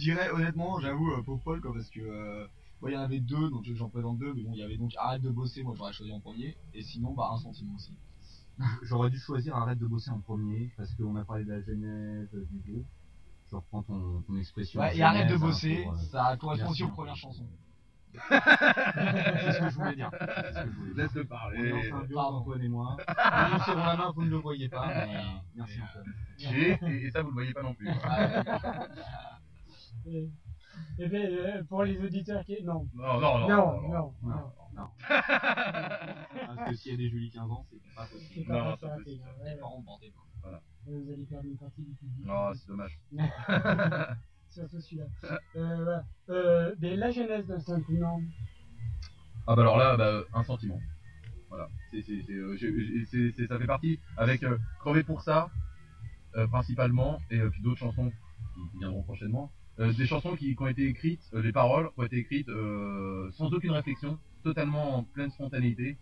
Dirais 0.00 0.30
honnêtement, 0.30 0.80
j'avoue, 0.80 1.10
euh, 1.12 1.22
pauvre 1.22 1.42
Paul 1.42 1.60
quoi, 1.60 1.72
parce 1.72 1.90
que 1.90 2.00
euh, 2.00 2.46
moi 2.80 2.90
il 2.90 2.94
y 2.94 2.96
en 2.96 3.02
avait 3.02 3.20
deux, 3.20 3.50
donc 3.50 3.64
j'en 3.64 3.88
présente 3.88 4.18
deux, 4.18 4.32
mais 4.34 4.42
bon 4.42 4.52
il 4.52 4.58
y 4.58 4.62
avait 4.62 4.76
donc 4.76 4.92
arrête 4.96 5.22
de 5.22 5.30
bosser, 5.30 5.62
moi 5.62 5.74
j'aurais 5.76 5.92
choisi 5.92 6.12
en 6.12 6.20
premier, 6.20 6.56
et 6.74 6.82
sinon 6.82 7.12
bah 7.12 7.30
un 7.32 7.38
sentiment 7.38 7.74
aussi. 7.74 7.96
J'aurais 8.82 9.08
dû 9.10 9.18
choisir 9.18 9.56
arrête 9.56 9.78
de 9.78 9.86
bosser 9.86 10.10
en 10.10 10.20
premier 10.20 10.70
parce 10.76 10.94
qu'on 10.94 11.16
a 11.16 11.24
parlé 11.24 11.44
de 11.44 11.50
la 11.50 11.62
genèse 11.62 12.28
du 12.50 12.58
groupe. 12.58 12.86
Je 13.50 13.56
reprends 13.56 13.82
ton, 13.82 14.22
ton 14.26 14.36
expression. 14.36 14.80
Ouais, 14.80 14.96
et 14.96 15.02
arrête 15.02 15.28
de 15.28 15.34
hein, 15.34 15.38
bosser, 15.38 15.82
pour, 15.84 15.94
euh, 15.94 15.96
ça 15.96 16.36
correspond 16.38 16.70
aussi 16.70 16.84
aux 16.84 16.88
premières 16.88 17.16
chansons. 17.16 17.48
C'est 18.12 19.52
ce 19.52 19.60
que 19.60 19.70
je 19.70 19.74
voulais 19.76 19.96
dire. 19.96 20.10
C'est 20.12 20.52
ce 20.52 20.64
que 20.64 20.70
je 20.70 20.76
voulais 20.76 20.94
dire. 20.94 20.96
Laisse-le 20.96 21.24
parler. 21.24 21.72
On 21.72 21.76
est 21.76 21.92
en 21.92 22.00
Pardon. 22.14 22.36
Antoine 22.38 22.62
et 22.62 22.68
moi. 22.68 22.96
Serrons 23.64 23.86
la 23.86 23.96
main, 23.96 24.12
vous 24.14 24.24
ne 24.24 24.30
le 24.30 24.36
voyez 24.36 24.68
pas, 24.68 24.86
mais 24.88 25.24
merci 25.54 25.78
Antoine. 25.80 26.14
Et, 26.92 27.10
ça, 27.10 27.22
vous 27.22 27.28
le 27.28 27.34
voyez 27.34 27.52
pas 27.52 27.62
non 27.62 27.74
plus. 27.74 27.88
Et, 30.06 31.08
ben, 31.08 31.14
euh, 31.14 31.62
pour 31.64 31.84
les 31.84 31.98
auditeurs 32.04 32.44
qui... 32.44 32.62
Non. 32.62 32.88
Non, 32.94 33.20
non, 33.20 33.38
non, 33.40 33.48
Non, 33.48 33.56
non, 33.56 33.82
non, 33.82 33.88
non. 34.22 34.30
non. 34.30 34.52
Non. 34.76 34.88
Parce 35.08 36.70
que 36.70 36.74
s'il 36.76 36.92
y 36.92 36.94
a 36.94 36.98
des 36.98 37.08
Julie 37.10 37.30
15 37.30 37.50
ans, 37.50 37.66
c'est 37.70 37.78
pas 37.94 38.06
C'est 38.06 38.18
possible. 38.18 38.46
pas 38.46 38.64
Non, 38.64 38.76
ça, 38.76 38.88
possible. 38.88 39.04
c'est- 39.04 39.42
ouais, 39.44 39.54
Les 39.54 39.60
parents 39.60 39.82
portaient 39.82 40.10
pas. 40.10 40.20
Voilà. 40.42 40.62
Vous 40.86 41.10
allez 41.12 41.24
perdre 41.26 41.46
une 41.46 41.56
partie 41.58 41.82
du 41.82 41.94
public. 41.94 42.24
Non, 42.26 42.52
c'est 42.54 42.68
dommage. 42.68 42.98
Surtout 44.48 44.80
celui-là. 44.80 45.04
Euh, 45.56 45.76
voilà. 45.76 46.04
euh, 46.30 46.74
mais 46.80 46.96
la 46.96 47.10
genèse 47.10 47.46
d'un 47.46 47.60
sentiment. 47.60 48.20
Ah 49.46 49.54
bah 49.56 49.62
alors 49.62 49.76
là, 49.76 49.96
bah, 49.96 50.22
un 50.32 50.42
sentiment. 50.44 50.80
Voilà. 51.48 51.68
C'est, 51.90 52.02
c'est, 52.02 52.22
c'est, 52.26 52.32
euh, 52.32 52.56
j'ai- 52.56 52.72
j'ai- 52.84 53.04
c'est- 53.06 53.32
c'est- 53.36 53.46
ça 53.48 53.58
fait 53.58 53.66
partie 53.66 54.00
avec 54.16 54.42
euh, 54.44 54.56
Crever 54.80 55.02
pour 55.02 55.20
ça, 55.22 55.50
euh, 56.36 56.46
principalement, 56.46 57.18
et 57.30 57.38
euh, 57.40 57.50
puis 57.50 57.60
d'autres 57.62 57.78
chansons 57.78 58.10
qui 58.54 58.78
viendront 58.78 59.02
prochainement. 59.02 59.52
Euh, 59.80 59.92
des 59.94 60.06
chansons 60.06 60.36
qui, 60.36 60.54
qui 60.54 60.62
ont 60.62 60.66
été 60.66 60.86
écrites, 60.86 61.22
euh, 61.34 61.40
les 61.42 61.52
paroles 61.52 61.88
qui 61.94 62.00
ont 62.00 62.04
été 62.04 62.16
écrites 62.18 62.48
euh, 62.50 63.30
sans 63.32 63.52
aucune 63.52 63.70
réflexion, 63.70 64.18
totalement 64.44 64.96
en 64.98 65.02
pleine 65.04 65.30
spontanéité, 65.30 65.96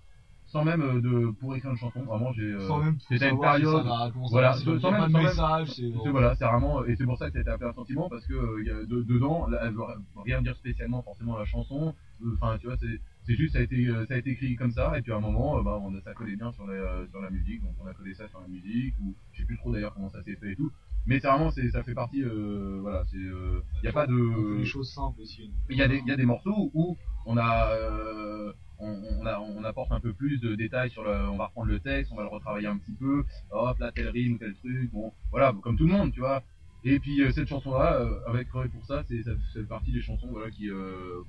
sans 0.46 0.64
même 0.64 0.80
euh, 0.82 1.00
de 1.00 1.30
pour 1.38 1.54
écrire 1.54 1.70
une 1.72 1.76
chanson. 1.76 2.02
Vraiment, 2.02 2.32
j'ai 2.32 2.42
euh, 2.42 2.58
même 2.80 2.98
c'était 3.00 3.26
une 3.30 3.36
période. 3.60 3.84
va- 3.84 4.10
voilà, 4.32 4.52
sans 4.54 4.70
même, 4.70 4.80
sans 4.80 4.90
même- 4.90 5.22
message, 5.28 5.68
c'est- 5.74 5.82
c'est- 6.02 6.10
voilà, 6.10 6.34
c'est 6.34 6.44
vraiment 6.46 6.84
et 6.86 6.96
c'est 6.96 7.04
pour 7.04 7.18
ça 7.18 7.26
que 7.26 7.32
ça 7.34 7.38
a 7.38 7.42
été 7.42 7.50
appelé 7.50 7.70
un 7.70 7.74
sentiment 7.74 8.08
parce 8.08 8.26
que 8.26 8.32
euh, 8.34 8.64
y 8.64 8.70
a 8.70 8.84
de- 8.84 9.02
dedans, 9.02 9.46
là, 9.46 9.58
elle 9.62 9.74
veut 9.74 9.82
rien 10.24 10.42
dire 10.42 10.56
spécialement 10.56 11.02
forcément 11.02 11.36
la 11.38 11.44
chanson. 11.44 11.94
Euh, 12.22 12.34
Enfin, 12.34 12.56
tu 12.58 12.66
vois, 12.66 12.76
c'est 12.78 13.00
c'est 13.26 13.34
juste 13.36 13.52
ça 13.52 13.58
a 13.60 13.62
été 13.62 13.86
euh, 13.86 14.06
ça 14.06 14.14
a 14.14 14.16
été 14.16 14.30
écrit 14.30 14.56
comme 14.56 14.72
ça 14.72 14.98
et 14.98 15.02
puis 15.02 15.12
à 15.12 15.16
un 15.16 15.20
moment, 15.20 15.58
euh, 15.58 15.62
bah, 15.62 15.78
on 15.80 15.94
a, 15.94 16.00
ça 16.00 16.14
collait 16.14 16.34
bien 16.34 16.50
sur 16.50 16.66
la 16.66 16.72
euh, 16.72 17.06
sur 17.10 17.20
la 17.20 17.30
musique, 17.30 17.62
donc 17.62 17.74
on 17.80 17.86
a 17.86 17.92
collé 17.94 18.14
ça 18.14 18.26
sur 18.28 18.40
la 18.40 18.48
musique 18.48 18.94
ou 19.00 19.14
je 19.32 19.38
sais 19.40 19.44
plus 19.46 19.56
trop 19.58 19.70
d'ailleurs 19.70 19.94
comment 19.94 20.08
ça 20.08 20.22
s'est 20.24 20.34
fait 20.34 20.52
et 20.52 20.56
tout. 20.56 20.72
Mais 21.08 21.18
c'est 21.20 21.26
vraiment 21.26 21.50
c'est 21.50 21.70
ça 21.70 21.82
fait 21.82 21.94
partie 21.94 22.22
euh, 22.22 22.78
voilà, 22.82 23.02
c'est 23.10 23.16
euh, 23.16 23.62
il 23.82 23.86
y 23.86 23.88
a 23.88 23.92
pas 23.92 24.06
de 24.06 24.58
des 24.58 24.64
choses 24.66 24.92
simples 24.92 25.22
aussi. 25.22 25.50
il 25.70 25.76
y 25.76 25.82
a 25.82 25.88
des 25.88 25.98
il 25.98 26.06
y 26.06 26.12
a 26.12 26.16
des 26.16 26.26
morceaux 26.26 26.70
où 26.74 26.96
on 27.24 27.36
a 27.38 27.70
euh, 27.72 28.52
on, 28.78 29.02
on, 29.20 29.26
a, 29.26 29.40
on 29.40 29.64
apporte 29.64 29.90
un 29.90 30.00
peu 30.00 30.12
plus 30.12 30.38
de 30.38 30.54
détails 30.54 30.90
sur 30.90 31.02
le, 31.02 31.10
on 31.10 31.36
va 31.36 31.46
reprendre 31.46 31.68
le 31.68 31.80
texte, 31.80 32.12
on 32.12 32.16
va 32.16 32.22
le 32.22 32.28
retravailler 32.28 32.68
un 32.68 32.76
petit 32.76 32.92
peu, 32.92 33.24
hop 33.50 33.78
là 33.78 33.90
tel 33.90 34.08
rime, 34.10 34.38
tel 34.38 34.54
truc, 34.54 34.92
bon, 34.92 35.12
voilà, 35.30 35.52
comme 35.62 35.76
tout 35.76 35.86
le 35.86 35.92
monde, 35.92 36.12
tu 36.12 36.20
vois. 36.20 36.42
Et 36.84 37.00
puis 37.00 37.20
euh, 37.22 37.32
cette 37.32 37.48
chanson-là, 37.48 38.00
euh, 38.00 38.20
avec 38.28 38.48
Crever 38.48 38.68
pour 38.68 38.84
ça, 38.84 39.02
c'est 39.08 39.22
ça 39.22 39.32
fait 39.52 39.64
partie 39.64 39.92
des 39.92 40.00
chansons, 40.00 40.28
voilà, 40.30 40.50
qui 40.50 40.70
euh, 40.70 41.22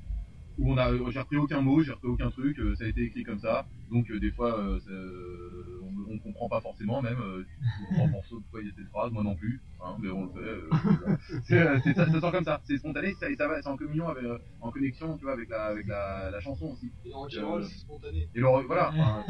où 0.59 0.71
on 0.73 0.77
a, 0.77 0.91
j'ai 1.11 1.19
repris 1.19 1.37
aucun 1.37 1.61
mot, 1.61 1.81
j'ai 1.83 1.91
repris 1.91 2.07
aucun 2.09 2.29
truc, 2.31 2.59
euh, 2.59 2.75
ça 2.75 2.83
a 2.85 2.87
été 2.87 3.01
écrit 3.03 3.23
comme 3.23 3.39
ça, 3.39 3.67
donc 3.91 4.09
euh, 4.11 4.19
des 4.19 4.31
fois 4.31 4.59
euh, 4.59 4.79
ça- 4.79 4.91
euh, 4.91 5.81
on, 5.83 6.13
on 6.15 6.19
comprend 6.19 6.49
pas 6.49 6.61
forcément 6.61 7.01
même, 7.01 7.19
euh, 7.19 7.45
on 7.81 7.85
comprend 7.95 8.09
pour 8.09 8.25
pourquoi 8.41 8.61
il 8.61 8.67
y 8.67 8.69
a 8.69 8.73
cette 8.75 8.87
phrase, 8.89 9.11
moi 9.11 9.23
non 9.23 9.35
plus, 9.35 9.61
hein, 9.81 9.95
mais 10.01 10.09
on 10.09 10.25
le 10.25 10.29
fait. 10.31 10.39
euh, 10.39 10.69
c'est, 11.43 11.59
euh, 11.59 11.79
ça, 11.95 12.11
ça 12.11 12.19
sort 12.19 12.31
comme 12.31 12.43
ça, 12.43 12.61
c'est 12.65 12.77
spontané, 12.77 13.13
ça, 13.13 13.29
et 13.29 13.35
ça 13.35 13.47
va, 13.47 13.61
c'est 13.61 13.69
en 13.69 13.77
communion 13.77 14.07
avec, 14.07 14.23
euh, 14.23 14.37
en 14.61 14.71
connexion, 14.71 15.17
tu 15.17 15.23
vois, 15.23 15.33
avec 15.33 15.49
la, 15.49 15.63
avec 15.65 15.87
la, 15.87 16.29
la 16.31 16.39
chanson 16.41 16.67
aussi. 16.73 16.91
Et 17.05 17.09
le 17.09 17.15
rock'n'roll, 17.15 17.61
Euh, 17.61 17.65
c'est 17.65 17.77
spontané. 17.79 18.29
Et 18.35 18.39
le, 18.39 18.47
voilà. 18.67 18.89
enfin, 18.89 19.23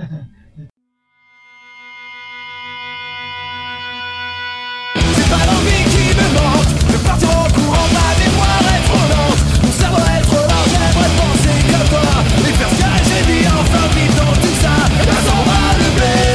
va 15.99 16.28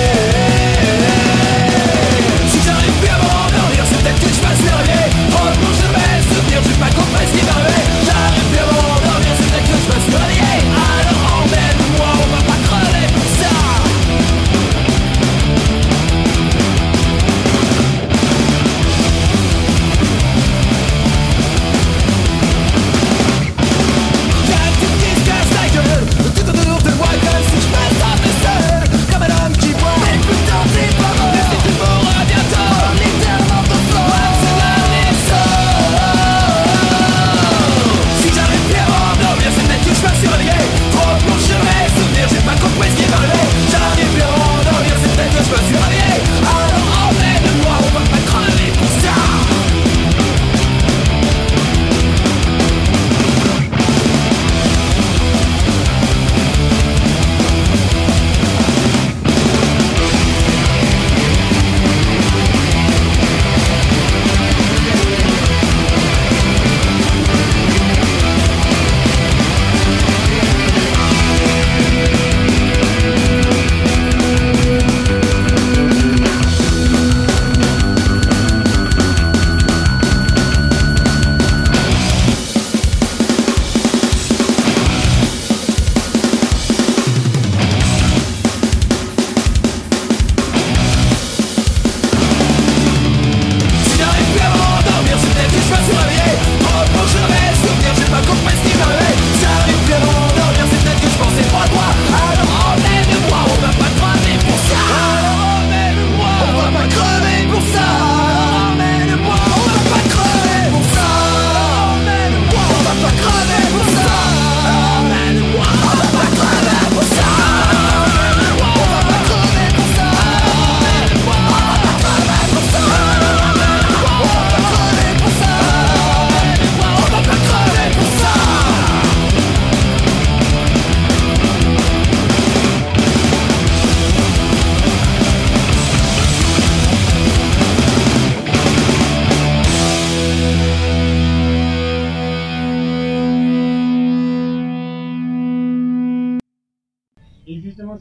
justement, 147.74 147.98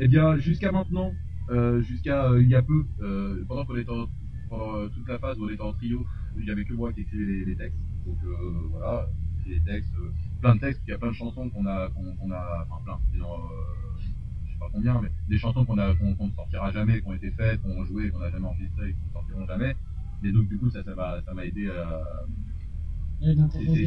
Eh 0.00 0.08
bien, 0.08 0.36
jusqu'à 0.38 0.72
maintenant, 0.72 1.12
euh, 1.50 1.80
jusqu'à 1.82 2.30
euh, 2.30 2.42
il 2.42 2.48
y 2.48 2.54
a 2.54 2.62
peu, 2.62 2.84
euh, 3.00 3.44
pendant 3.46 3.64
qu'on 3.64 3.76
était 3.76 3.90
en, 3.90 4.08
toute 4.88 5.08
la 5.08 5.18
phase 5.18 5.38
où 5.38 5.44
on 5.44 5.48
était 5.48 5.62
en 5.62 5.72
trio, 5.72 6.04
il 6.36 6.46
y 6.46 6.50
avait 6.50 6.64
que 6.64 6.72
moi 6.72 6.92
qui 6.92 7.02
écrivais 7.02 7.44
les, 7.44 7.56
textes. 7.56 7.78
Donc 8.06 8.16
voilà, 8.70 9.06
les 9.46 9.60
textes, 9.60 9.92
plein 10.40 10.56
de 10.56 10.60
textes, 10.60 10.82
il 10.86 10.90
y 10.90 10.94
a 10.94 10.98
plein 10.98 11.08
de 11.08 11.14
chansons 11.14 11.48
qu'on 11.50 11.66
a, 11.66 11.90
qu'on 11.90 12.16
qu'on 12.16 12.30
a, 12.32 12.66
enfin 12.68 12.82
plein, 12.84 12.94
euh, 12.94 13.26
je 14.46 14.52
sais 14.52 14.58
pas 14.58 14.70
combien, 14.72 15.00
mais 15.00 15.10
des 15.28 15.38
chansons 15.38 15.64
qu'on 15.64 15.78
a, 15.78 15.94
qu'on 15.94 16.14
qu'on 16.14 16.28
ne 16.28 16.32
sortira 16.32 16.72
jamais, 16.72 17.02
qui 17.02 17.08
ont 17.08 17.14
été 17.14 17.30
faites, 17.32 17.60
qu'on 17.60 17.84
joué, 17.84 18.10
qu'on 18.10 18.22
a 18.22 18.30
jamais 18.30 18.46
enregistrées, 18.46 18.92
qui 18.92 19.06
ne 19.06 19.12
sortiront 19.12 19.46
jamais. 19.46 19.76
Et 20.24 20.32
donc 20.32 20.48
du 20.48 20.58
coup 20.58 20.70
ça, 20.70 20.82
ça 20.82 21.34
m'a 21.34 21.44
aidé 21.44 21.68
à, 21.68 22.02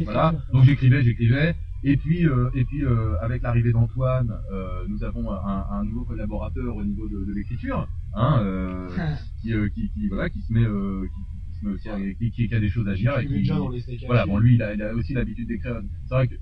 voilà. 0.04 0.30
Donc 0.52 0.64
j'écrivais, 0.64 1.02
j'écrivais. 1.02 1.54
Et 1.84 1.96
puis, 1.96 2.26
euh, 2.28 2.48
et 2.54 2.64
puis 2.64 2.84
euh, 2.84 3.16
avec 3.20 3.42
l'arrivée 3.42 3.72
d'Antoine, 3.72 4.32
euh, 4.52 4.84
nous 4.88 5.02
avons 5.02 5.32
un, 5.32 5.66
un 5.70 5.84
nouveau 5.84 6.04
collaborateur 6.04 6.76
au 6.76 6.84
niveau 6.84 7.08
de, 7.08 7.24
de 7.24 7.32
l'écriture, 7.32 7.88
hein, 8.14 8.38
euh, 8.44 8.88
qui, 9.40 9.52
euh, 9.52 9.68
qui, 9.68 9.90
qui, 9.90 10.06
voilà, 10.08 10.30
qui 10.30 10.40
se 10.42 10.52
met, 10.52 10.62
euh, 10.64 11.02
qui, 11.06 11.52
qui 11.52 11.58
se 11.58 11.64
met 11.66 11.72
aussi, 11.72 11.88
à- 11.88 11.98
qui, 12.18 12.30
qui, 12.30 12.48
qui 12.48 12.54
a 12.54 12.60
des 12.60 12.68
choses 12.68 12.86
à 12.86 12.94
dire. 12.94 13.18
Et 13.18 13.26
qui, 13.42 13.48
voilà, 14.06 14.26
bon 14.26 14.38
lui, 14.38 14.54
il 14.54 14.62
a, 14.62 14.74
il 14.74 14.82
a 14.82 14.94
aussi 14.94 15.12
l'habitude 15.14 15.48
d'écrire. 15.48 15.80
C'est 16.08 16.14
vrai 16.14 16.28
que 16.28 16.34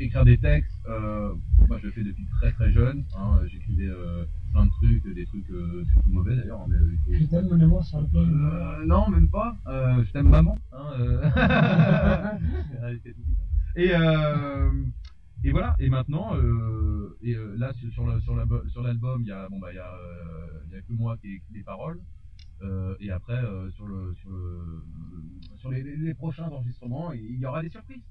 écrire 0.00 0.24
des 0.24 0.38
textes, 0.38 0.72
euh, 0.88 1.34
moi 1.68 1.78
je 1.80 1.86
le 1.86 1.92
fais 1.92 2.02
depuis 2.02 2.24
très 2.40 2.50
très 2.52 2.72
jeune. 2.72 3.04
Hein, 3.16 3.38
J'écrivais 3.46 3.86
euh, 3.86 4.24
plein 4.52 4.66
de 4.66 4.70
trucs, 4.70 5.14
des 5.14 5.26
trucs 5.26 5.50
euh, 5.50 5.84
surtout 5.92 6.10
mauvais 6.10 6.36
d'ailleurs. 6.36 6.66
mais 6.68 6.76
faut- 6.78 7.12
Je 7.14 7.24
t'aime 7.24 7.48
mon 7.48 7.60
amour 7.60 7.84
sur 7.84 8.00
le 8.00 8.06
plan. 8.08 8.20
euh, 8.20 8.84
non, 8.86 9.08
même 9.10 9.28
pas. 9.28 9.56
Euh, 9.66 10.04
je 10.04 10.12
t'aime 10.12 10.28
maman. 10.28 10.56
Hein, 10.72 10.90
euh. 10.98 11.22
et, 13.76 13.94
euh, 13.94 14.70
et 15.44 15.50
voilà. 15.52 15.74
Et 15.78 15.88
maintenant, 15.88 16.34
euh, 16.36 17.16
et 17.22 17.34
euh, 17.34 17.54
là 17.56 17.72
sur 17.74 17.90
sur 17.92 18.06
le- 18.06 18.20
sur 18.20 18.34
l'album, 18.36 18.68
sur 18.68 18.82
l'album, 18.82 19.22
il 19.22 19.28
y 19.28 19.32
a 19.32 19.48
bon 19.48 19.58
bah 19.58 19.68
il 19.72 19.76
y 19.76 19.78
a, 19.78 19.94
euh, 19.94 20.60
il 20.68 20.74
y 20.74 20.78
a 20.78 20.82
que 20.82 20.92
moi 20.92 21.16
qui 21.18 21.28
ai 21.28 21.34
écrit 21.36 21.54
les 21.54 21.62
paroles. 21.62 22.00
Euh, 22.62 22.94
et 23.00 23.10
après 23.10 23.42
euh, 23.42 23.70
sur 23.70 23.86
le 23.86 24.12
sur 24.20 24.30
le 24.30 24.82
sur 25.56 25.70
les, 25.70 25.82
les- 25.82 25.96
les 25.96 26.14
prochains 26.14 26.44
enregistrements, 26.48 27.12
il 27.12 27.38
y 27.38 27.46
aura 27.46 27.62
des 27.62 27.70
surprises. 27.70 28.02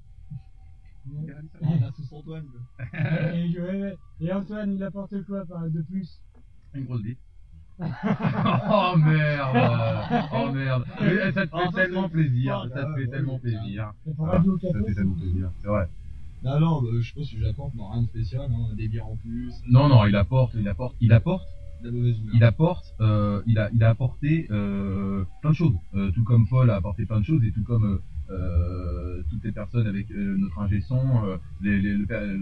On 1.62 1.82
a 1.82 1.90
tous 1.92 2.12
Antoine. 2.12 2.46
et, 3.34 3.50
et- 3.52 3.60
ouais, 3.60 3.82
ouais. 3.82 3.96
Et 4.20 4.32
Antoine, 4.32 4.72
il 4.74 4.82
apporte 4.82 5.14
quoi 5.24 5.44
de 5.68 5.82
plus 5.82 6.20
Une 6.74 6.84
grosse 6.84 7.02
bite. 7.02 7.18
oh 7.80 8.96
merde 8.96 9.56
Oh 10.32 10.52
merde 10.52 10.84
Mais 11.00 11.32
Ça 11.32 11.46
te 11.46 11.56
fait 11.56 11.72
tellement 11.74 12.08
plaisir, 12.08 12.66
ça 12.74 12.84
te 12.84 13.00
fait 13.00 13.06
tellement 13.08 13.38
plaisir. 13.38 13.92
Ah, 14.22 14.42
Ça 14.60 14.72
te 14.78 14.84
fait 14.84 14.94
tellement 14.94 15.14
plaisir, 15.14 15.50
c'est 15.62 15.68
vrai. 15.68 15.88
Non, 16.42 16.58
non, 16.60 16.82
bah, 16.82 16.88
je 17.00 17.06
sais 17.08 17.14
pas 17.14 17.24
si 17.24 17.38
j'apporte, 17.38 17.74
non, 17.74 17.88
rien 17.90 18.02
de 18.02 18.06
spécial, 18.06 18.48
hein, 18.50 18.74
des 18.76 18.88
bières 18.88 19.06
en 19.06 19.16
plus. 19.16 19.52
Non, 19.68 19.88
non, 19.88 20.06
il 20.06 20.16
apporte, 20.16 20.54
il 20.54 20.66
apporte, 20.68 20.96
il 21.00 21.12
apporte, 21.12 21.46
De 21.82 21.88
la 21.88 21.92
mauvaise 21.92 22.18
humeur. 22.18 22.34
il 22.34 22.44
apporte, 22.44 22.94
euh, 23.00 23.42
il 23.46 23.58
a, 23.58 23.70
il 23.74 23.82
a 23.84 23.90
apporté 23.90 24.46
euh, 24.50 25.24
plein 25.42 25.50
de 25.50 25.56
choses. 25.56 25.74
Euh, 25.94 26.10
tout 26.12 26.24
comme 26.24 26.46
Paul 26.48 26.70
a 26.70 26.76
apporté 26.76 27.04
plein 27.04 27.20
de 27.20 27.24
choses 27.26 27.42
et 27.44 27.52
tout 27.52 27.62
comme 27.64 27.84
euh, 27.84 27.98
euh, 28.34 29.22
toutes 29.30 29.44
les 29.44 29.52
personnes 29.52 29.86
avec 29.86 30.10
euh, 30.12 30.36
notre 30.38 30.58
ingé 30.60 30.80
son, 30.80 31.24
euh, 31.26 31.36
les, 31.60 31.78
les, 31.80 31.92
le 31.94 32.06
père- 32.06 32.22
euh, 32.22 32.38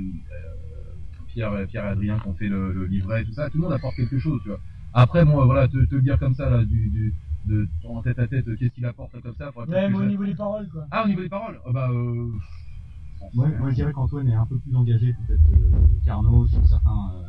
Pierre, 1.39 1.66
Pierre 1.69 1.85
et 1.85 1.89
Adrien 1.90 2.19
qui 2.19 2.27
ont 2.28 2.35
fait 2.35 2.48
le, 2.48 2.73
le 2.73 2.86
livret, 2.86 3.24
tout 3.24 3.32
ça, 3.32 3.48
tout 3.48 3.59
le 3.59 3.62
monde 3.62 3.73
apporte 3.73 3.94
quelque 3.94 4.19
chose, 4.19 4.40
tu 4.43 4.48
vois. 4.48 4.59
Après, 4.93 5.24
moi, 5.24 5.44
voilà, 5.44 5.69
te, 5.69 5.77
te 5.85 5.94
le 5.94 6.02
dire 6.02 6.19
comme 6.19 6.35
ça, 6.35 6.51
là, 6.51 6.65
du, 6.65 6.89
du, 6.90 7.15
de, 7.44 7.69
en 7.85 8.02
tête 8.02 8.19
à 8.19 8.27
tête, 8.27 8.44
qu'est-ce 8.59 8.74
qu'il 8.74 8.85
apporte 8.86 9.15
là, 9.15 9.20
comme 9.23 9.35
ça, 9.36 9.52
Ouais, 9.56 9.89
mais 9.89 9.94
au 9.97 10.05
niveau 10.05 10.24
des 10.24 10.35
paroles, 10.35 10.69
quoi. 10.69 10.86
Ah, 10.90 11.05
au 11.05 11.09
niveau 11.09 11.20
des 11.23 11.28
paroles 11.28 11.60
Ah 11.65 11.70
Bah, 11.73 11.89
euh... 11.93 12.32
Moi, 13.35 13.48
moi, 13.59 13.70
je 13.70 13.74
dirais 13.74 13.93
qu'Antoine 13.93 14.28
est 14.28 14.35
un 14.35 14.47
peu 14.47 14.59
plus 14.59 14.74
engagé 14.74 15.12
peut-être 15.12 15.43
que 15.44 16.05
qu'Arnaud 16.05 16.47
sur 16.47 16.66
certains, 16.66 17.10
euh, 17.15 17.23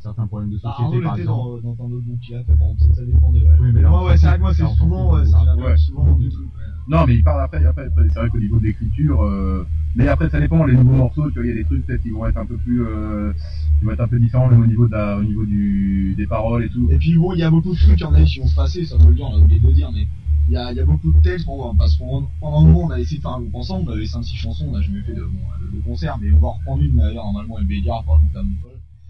certains 0.00 0.26
problèmes 0.26 0.50
de 0.50 0.58
Bah, 0.62 0.74
société 0.76 1.02
par 1.04 1.16
exemple. 1.16 1.62
dans, 1.62 1.74
dans 1.74 1.96
a 1.96 2.44
fait, 2.44 2.44
par 2.58 2.68
exemple, 2.68 2.94
ça 2.94 3.04
dépendait, 3.04 3.40
ouais. 3.40 3.56
Oui, 3.60 3.72
mais 3.72 3.82
là, 3.82 3.88
moi, 3.88 4.04
ouais, 4.06 4.16
c'est 4.16 4.26
vrai 4.26 4.36
que 4.36 4.42
moi, 4.42 4.54
c'est 4.54 4.62
là, 4.62 4.68
souvent, 4.70 5.24
ça 5.24 5.38
revient 5.38 5.62
Ouais. 5.62 5.76
souvent 5.76 6.12
du 6.16 6.28
truc, 6.28 6.46
ouais. 6.46 6.62
Non, 6.88 7.04
mais 7.06 7.16
il 7.16 7.24
parle 7.24 7.42
après, 7.42 7.64
après, 7.64 7.86
après, 7.86 8.08
c'est 8.08 8.18
vrai 8.18 8.30
qu'au 8.30 8.38
niveau 8.38 8.58
de 8.58 8.64
l'écriture, 8.64 9.24
euh, 9.24 9.66
mais 9.96 10.08
après 10.08 10.28
ça 10.30 10.40
dépend, 10.40 10.64
les 10.64 10.74
nouveaux 10.74 10.96
morceaux, 10.96 11.30
tu 11.30 11.34
vois, 11.38 11.44
il 11.44 11.48
y 11.48 11.52
a 11.52 11.56
des 11.56 11.64
trucs 11.64 11.84
peut-être 11.86 12.02
qui 12.02 12.10
vont 12.10 12.26
être 12.26 12.36
un 12.36 12.46
peu 12.46 12.56
plus, 12.56 12.84
euh, 12.84 13.32
qui 13.78 13.84
vont 13.84 13.92
être 13.92 14.00
un 14.00 14.08
peu 14.08 14.18
différents 14.18 14.48
même 14.48 14.62
au 14.62 14.66
niveau 14.66 14.86
de 14.86 14.92
la, 14.92 15.16
au 15.16 15.22
niveau 15.22 15.44
du, 15.44 16.14
des 16.16 16.26
paroles 16.26 16.64
et 16.64 16.68
tout. 16.68 16.88
Et 16.90 16.98
puis 16.98 17.14
bon, 17.16 17.32
il 17.34 17.40
y 17.40 17.42
a 17.42 17.50
beaucoup 17.50 17.74
de 17.74 17.78
trucs, 17.78 18.02
en 18.02 18.14
a 18.14 18.22
qui 18.22 18.40
vont 18.40 18.46
se 18.46 18.54
passer, 18.54 18.84
ça 18.84 18.98
faut 18.98 19.08
le 19.08 19.14
dire, 19.14 19.26
on 19.26 19.34
a 19.34 19.38
oublié 19.38 19.60
de 19.60 19.66
le 19.66 19.72
dire, 19.72 19.90
mais 19.92 20.06
il 20.48 20.54
y 20.54 20.56
a, 20.56 20.72
il 20.72 20.78
y 20.78 20.80
a 20.80 20.84
beaucoup 20.84 21.12
de 21.12 21.20
textes, 21.20 21.46
bon, 21.46 21.74
parce 21.74 21.96
qu'on 21.96 22.26
pendant 22.40 22.60
un 22.60 22.64
moment 22.64 22.84
on 22.84 22.90
a 22.90 23.00
essayé 23.00 23.18
de 23.18 23.22
faire 23.22 23.32
un 23.32 23.40
groupe 23.40 23.54
ensemble, 23.54 23.90
on 23.90 23.92
avait 23.92 24.04
5-6 24.04 24.36
chansons, 24.36 24.66
on 24.68 24.72
n'a 24.72 24.80
jamais 24.80 25.02
fait 25.02 25.14
de, 25.14 25.22
bon, 25.22 25.38
de, 25.60 25.76
de 25.76 25.82
concert, 25.82 26.16
mais 26.20 26.32
on 26.32 26.38
va 26.38 26.48
reprendre 26.48 26.82
une 26.82 26.94
d'ailleurs, 26.94 27.24
normalement, 27.24 27.56
avec 27.56 27.68
Bégard, 27.68 28.04
par 28.04 28.20
Montpellier. 28.20 28.56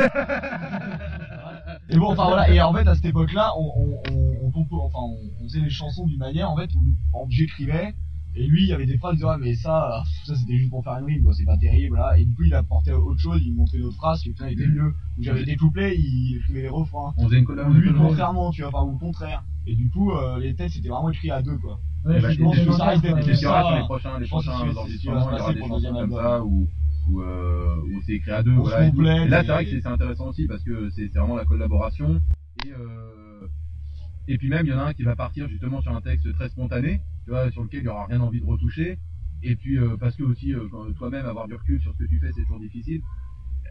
Et 1.91 1.97
bon, 1.97 2.13
enfin 2.13 2.27
voilà, 2.27 2.51
et 2.51 2.61
en 2.61 2.75
fait 2.75 2.87
à 2.87 2.95
cette 2.95 3.07
époque-là, 3.07 3.53
on, 3.59 3.73
on, 3.77 4.01
on, 4.13 4.53
on, 4.55 4.77
enfin, 4.85 4.99
on, 4.99 5.17
on 5.41 5.45
faisait 5.45 5.61
les 5.61 5.71
chansons 5.71 6.07
d'une 6.07 6.19
manière 6.19 6.51
en 6.51 6.57
fait 6.57 6.69
où 6.75 7.27
j'écrivais, 7.31 7.95
et 8.35 8.47
lui 8.47 8.63
il 8.63 8.69
y 8.69 8.73
avait 8.73 8.87
des 8.87 8.99
phrases, 8.99 9.23
ouais, 9.23 9.37
mais 9.41 9.55
ça, 9.55 10.01
euh, 10.01 10.05
ça 10.25 10.35
c'était 10.37 10.57
juste 10.57 10.71
pour 10.71 10.85
faire 10.85 10.99
une 10.99 11.07
rime, 11.07 11.23
quoi, 11.23 11.33
c'est 11.33 11.45
pas 11.45 11.57
terrible, 11.57 11.97
là. 11.97 12.19
Et 12.19 12.25
du 12.25 12.35
coup 12.35 12.45
il 12.45 12.55
apportait 12.55 12.93
autre 12.93 13.21
chose, 13.21 13.41
il 13.45 13.55
montrait 13.55 13.79
d'autres 13.79 13.97
phrases, 13.97 14.23
qui 14.23 14.31
putain, 14.31 14.47
était 14.49 14.67
mieux. 14.67 14.93
Où 15.19 15.23
j'avais 15.23 15.45
des 15.45 15.57
couplets, 15.57 15.97
il 15.99 16.37
écrivait 16.37 16.63
les 16.63 16.69
refrains. 16.69 17.15
On 17.17 17.25
faisait 17.27 17.39
une 17.39 17.45
Ou 17.45 17.47
collab. 17.47 17.75
lui, 17.75 17.93
contrairement, 17.93 18.51
tu 18.51 18.63
vois, 18.63 18.71
enfin, 18.73 18.87
ou 18.87 18.93
le 18.93 18.99
contraire. 18.99 19.43
Et 19.67 19.75
du 19.75 19.91
coup, 19.91 20.13
euh, 20.13 20.39
les 20.39 20.55
textes 20.55 20.77
c'était 20.77 20.89
vraiment 20.89 21.11
écrit 21.11 21.31
à 21.31 21.43
deux, 21.43 21.59
quoi. 21.59 21.81
Ouais, 22.05 22.21
bah, 22.21 22.31
je 22.31 22.41
pense 22.41 22.57
que 22.59 22.73
ça 22.73 22.85
reste 22.87 23.03
d'être 23.03 23.35
ça, 23.35 23.77
les 23.77 23.85
prochains, 23.85 24.19
les 24.21 24.27
prochains 24.27 24.65
va 24.65 24.87
se 24.87 24.91
il 24.91 25.05
y 25.05 25.09
aura 25.09 25.53
des 25.53 25.61
chansons 25.61 25.93
comme 25.93 26.13
ça 26.13 26.45
où, 26.45 26.69
euh, 27.21 27.77
où 27.83 28.01
c'est 28.07 28.13
écrit 28.13 28.31
à 28.31 28.43
deux, 28.43 28.53
voilà. 28.55 28.87
et 28.87 28.91
Et 28.91 29.29
là, 29.29 29.43
c'est 29.43 29.49
vrai 29.49 29.65
que 29.65 29.81
c'est 29.81 29.87
intéressant 29.87 30.29
aussi 30.29 30.47
parce 30.47 30.63
que 30.63 30.91
c'est 30.91 31.09
c'est 31.13 31.19
vraiment 31.19 31.37
la 31.37 31.45
collaboration 31.45 32.21
et 32.65 32.71
euh, 32.71 33.49
et 34.29 34.37
puis 34.39 34.49
même 34.49 34.67
il 34.67 34.71
y 34.71 34.75
en 34.75 34.79
a 34.79 34.85
un 34.85 34.93
qui 34.93 35.03
va 35.03 35.17
partir 35.17 35.49
justement 35.49 35.81
sur 35.81 35.95
un 35.95 36.01
texte 36.01 36.33
très 36.35 36.49
spontané, 36.51 37.01
tu 37.29 37.33
vois, 37.35 37.51
sur 37.51 37.63
lequel 37.63 37.81
il 37.83 37.85
y 37.85 37.89
aura 37.89 38.07
rien 38.07 38.21
envie 38.23 38.41
de 38.41 38.47
retoucher. 38.47 38.99
Et 39.43 39.55
puis 39.55 39.77
euh, 39.79 39.99
parce 40.01 40.17
que 40.17 40.23
aussi 40.23 40.55
euh, 40.55 40.67
toi-même 40.97 41.27
avoir 41.27 41.47
du 41.47 41.55
recul 41.55 41.79
sur 41.83 41.93
ce 41.93 41.99
que 41.99 42.09
tu 42.09 42.19
fais 42.19 42.33
c'est 42.33 42.41
toujours 42.43 42.59
difficile. 42.59 43.03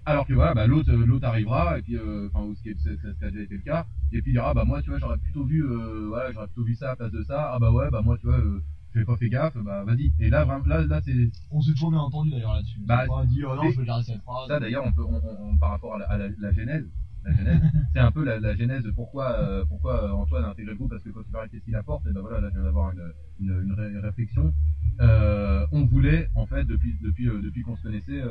Alors 0.06 0.28
que 0.28 0.34
voilà, 0.34 0.54
bah, 0.54 0.68
l'autre 0.68 0.94
l'autre 0.94 1.26
arrivera 1.26 1.80
et 1.80 1.82
puis 1.82 1.98
euh, 1.98 2.30
enfin 2.32 2.46
ou 2.46 2.54
ce 2.56 2.62
qui 2.62 2.70
est- 2.70 2.78
ça 3.20 3.26
a 3.26 3.32
déjà 3.32 3.44
été 3.44 3.56
le 3.56 3.62
cas 3.64 3.86
et 4.14 4.22
puis 4.22 4.32
il 4.32 4.34
dira 4.36 4.54
bah 4.54 4.64
moi 4.64 4.82
tu 4.84 4.90
vois 4.92 5.00
j'aurais 5.00 5.18
plutôt 5.18 5.44
vu 5.44 5.64
euh, 5.66 6.06
voilà 6.08 6.32
j'aurais 6.32 6.46
plutôt 6.48 6.64
vu 6.64 6.76
ça 6.76 6.86
à 6.86 6.90
la 6.90 6.96
place 6.98 7.12
de 7.12 7.24
ça 7.24 7.52
ah 7.54 7.58
bah 7.60 7.72
ouais 7.72 7.90
bah 7.92 8.02
moi 8.02 8.16
tu 8.18 8.28
vois 8.28 8.38
euh, 8.38 8.64
j'avais 8.94 9.06
pas 9.06 9.18
fait 9.18 9.28
gaffe 9.28 9.58
bah 9.58 9.84
vas-y 9.84 10.14
et 10.20 10.30
là 10.30 10.46
vraiment 10.46 10.66
là 10.66 10.86
là 10.86 11.02
c'est 11.04 11.14
On 11.52 11.62
s'est 11.62 11.72
toujours 11.72 11.92
bien 11.92 12.00
entendu 12.00 12.30
d'ailleurs 12.32 12.54
là-dessus. 12.54 12.80
Bah, 12.86 13.06
on 13.10 13.18
a 13.18 13.26
dit, 13.26 13.44
oh 13.44 13.56
non, 13.56 13.70
je 13.72 13.80
veux 13.80 13.86
garder 13.86 14.06
cette 14.06 14.22
phrase. 14.22 14.48
ça 14.48 14.60
d'ailleurs, 14.62 14.86
on 14.86 14.94
peut, 14.94 15.04
on, 15.04 15.16
on- 15.16 15.50
on- 15.50 15.58
par 15.58 15.72
rapport 15.72 15.96
à 15.96 15.98
la, 15.98 16.06
à 16.06 16.18
la- 16.18 16.30
la 16.40 16.52
genèse, 16.54 16.88
la 17.28 17.36
genèse, 17.36 17.62
c'est 17.94 18.00
un 18.00 18.12
peu 18.12 18.24
la, 18.24 18.40
la 18.40 18.56
genèse 18.56 18.84
de 18.84 18.92
pourquoi, 18.92 19.32
euh, 19.40 19.66
pourquoi 19.66 20.04
euh, 20.04 20.12
Antoine 20.12 20.46
a 20.46 20.50
intégré 20.50 20.72
le 20.72 20.78
groupe, 20.78 20.90
parce 20.92 21.04
que 21.04 21.10
quand 21.10 21.22
il 21.26 21.32
parlait 21.32 21.50
qu'est-ce 21.50 21.66
qu'il 21.66 21.76
apporte, 21.76 22.06
et 22.08 22.14
ben 22.14 22.22
voilà, 22.22 22.42
là 22.42 22.48
je 22.50 22.54
viens 22.56 22.64
d'avoir 22.64 22.92
une, 22.92 23.14
une, 23.40 23.62
une 23.64 23.74
ré- 23.74 24.00
réflexion. 24.00 24.54
Euh, 25.00 25.66
on 25.72 25.86
voulait, 25.86 26.30
en 26.36 26.46
fait, 26.48 26.66
depuis, 26.66 26.98
depuis, 27.04 27.28
euh, 27.30 27.42
depuis 27.42 27.62
qu'on 27.62 27.76
se 27.76 27.84
connaissait, 27.84 28.22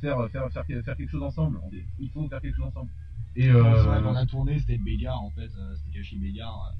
faire, 0.00 0.28
faire, 0.30 0.48
faire, 0.52 0.64
faire 0.84 0.96
quelque 0.96 1.10
chose 1.10 1.22
ensemble. 1.22 1.58
On 1.64 1.70
il 1.98 2.10
faut 2.10 2.28
faire 2.28 2.40
quelque 2.40 2.56
chose 2.56 2.66
ensemble. 2.66 2.90
Et 3.36 3.48
Quand 3.50 4.02
qu'on 4.02 4.14
a 4.14 4.26
tourné, 4.26 4.58
c'était 4.60 4.78
Bégard 4.78 5.20
en 5.20 5.30
fait, 5.30 5.48
c'était 5.76 5.98
caché 5.98 6.16
Bégard. 6.18 6.72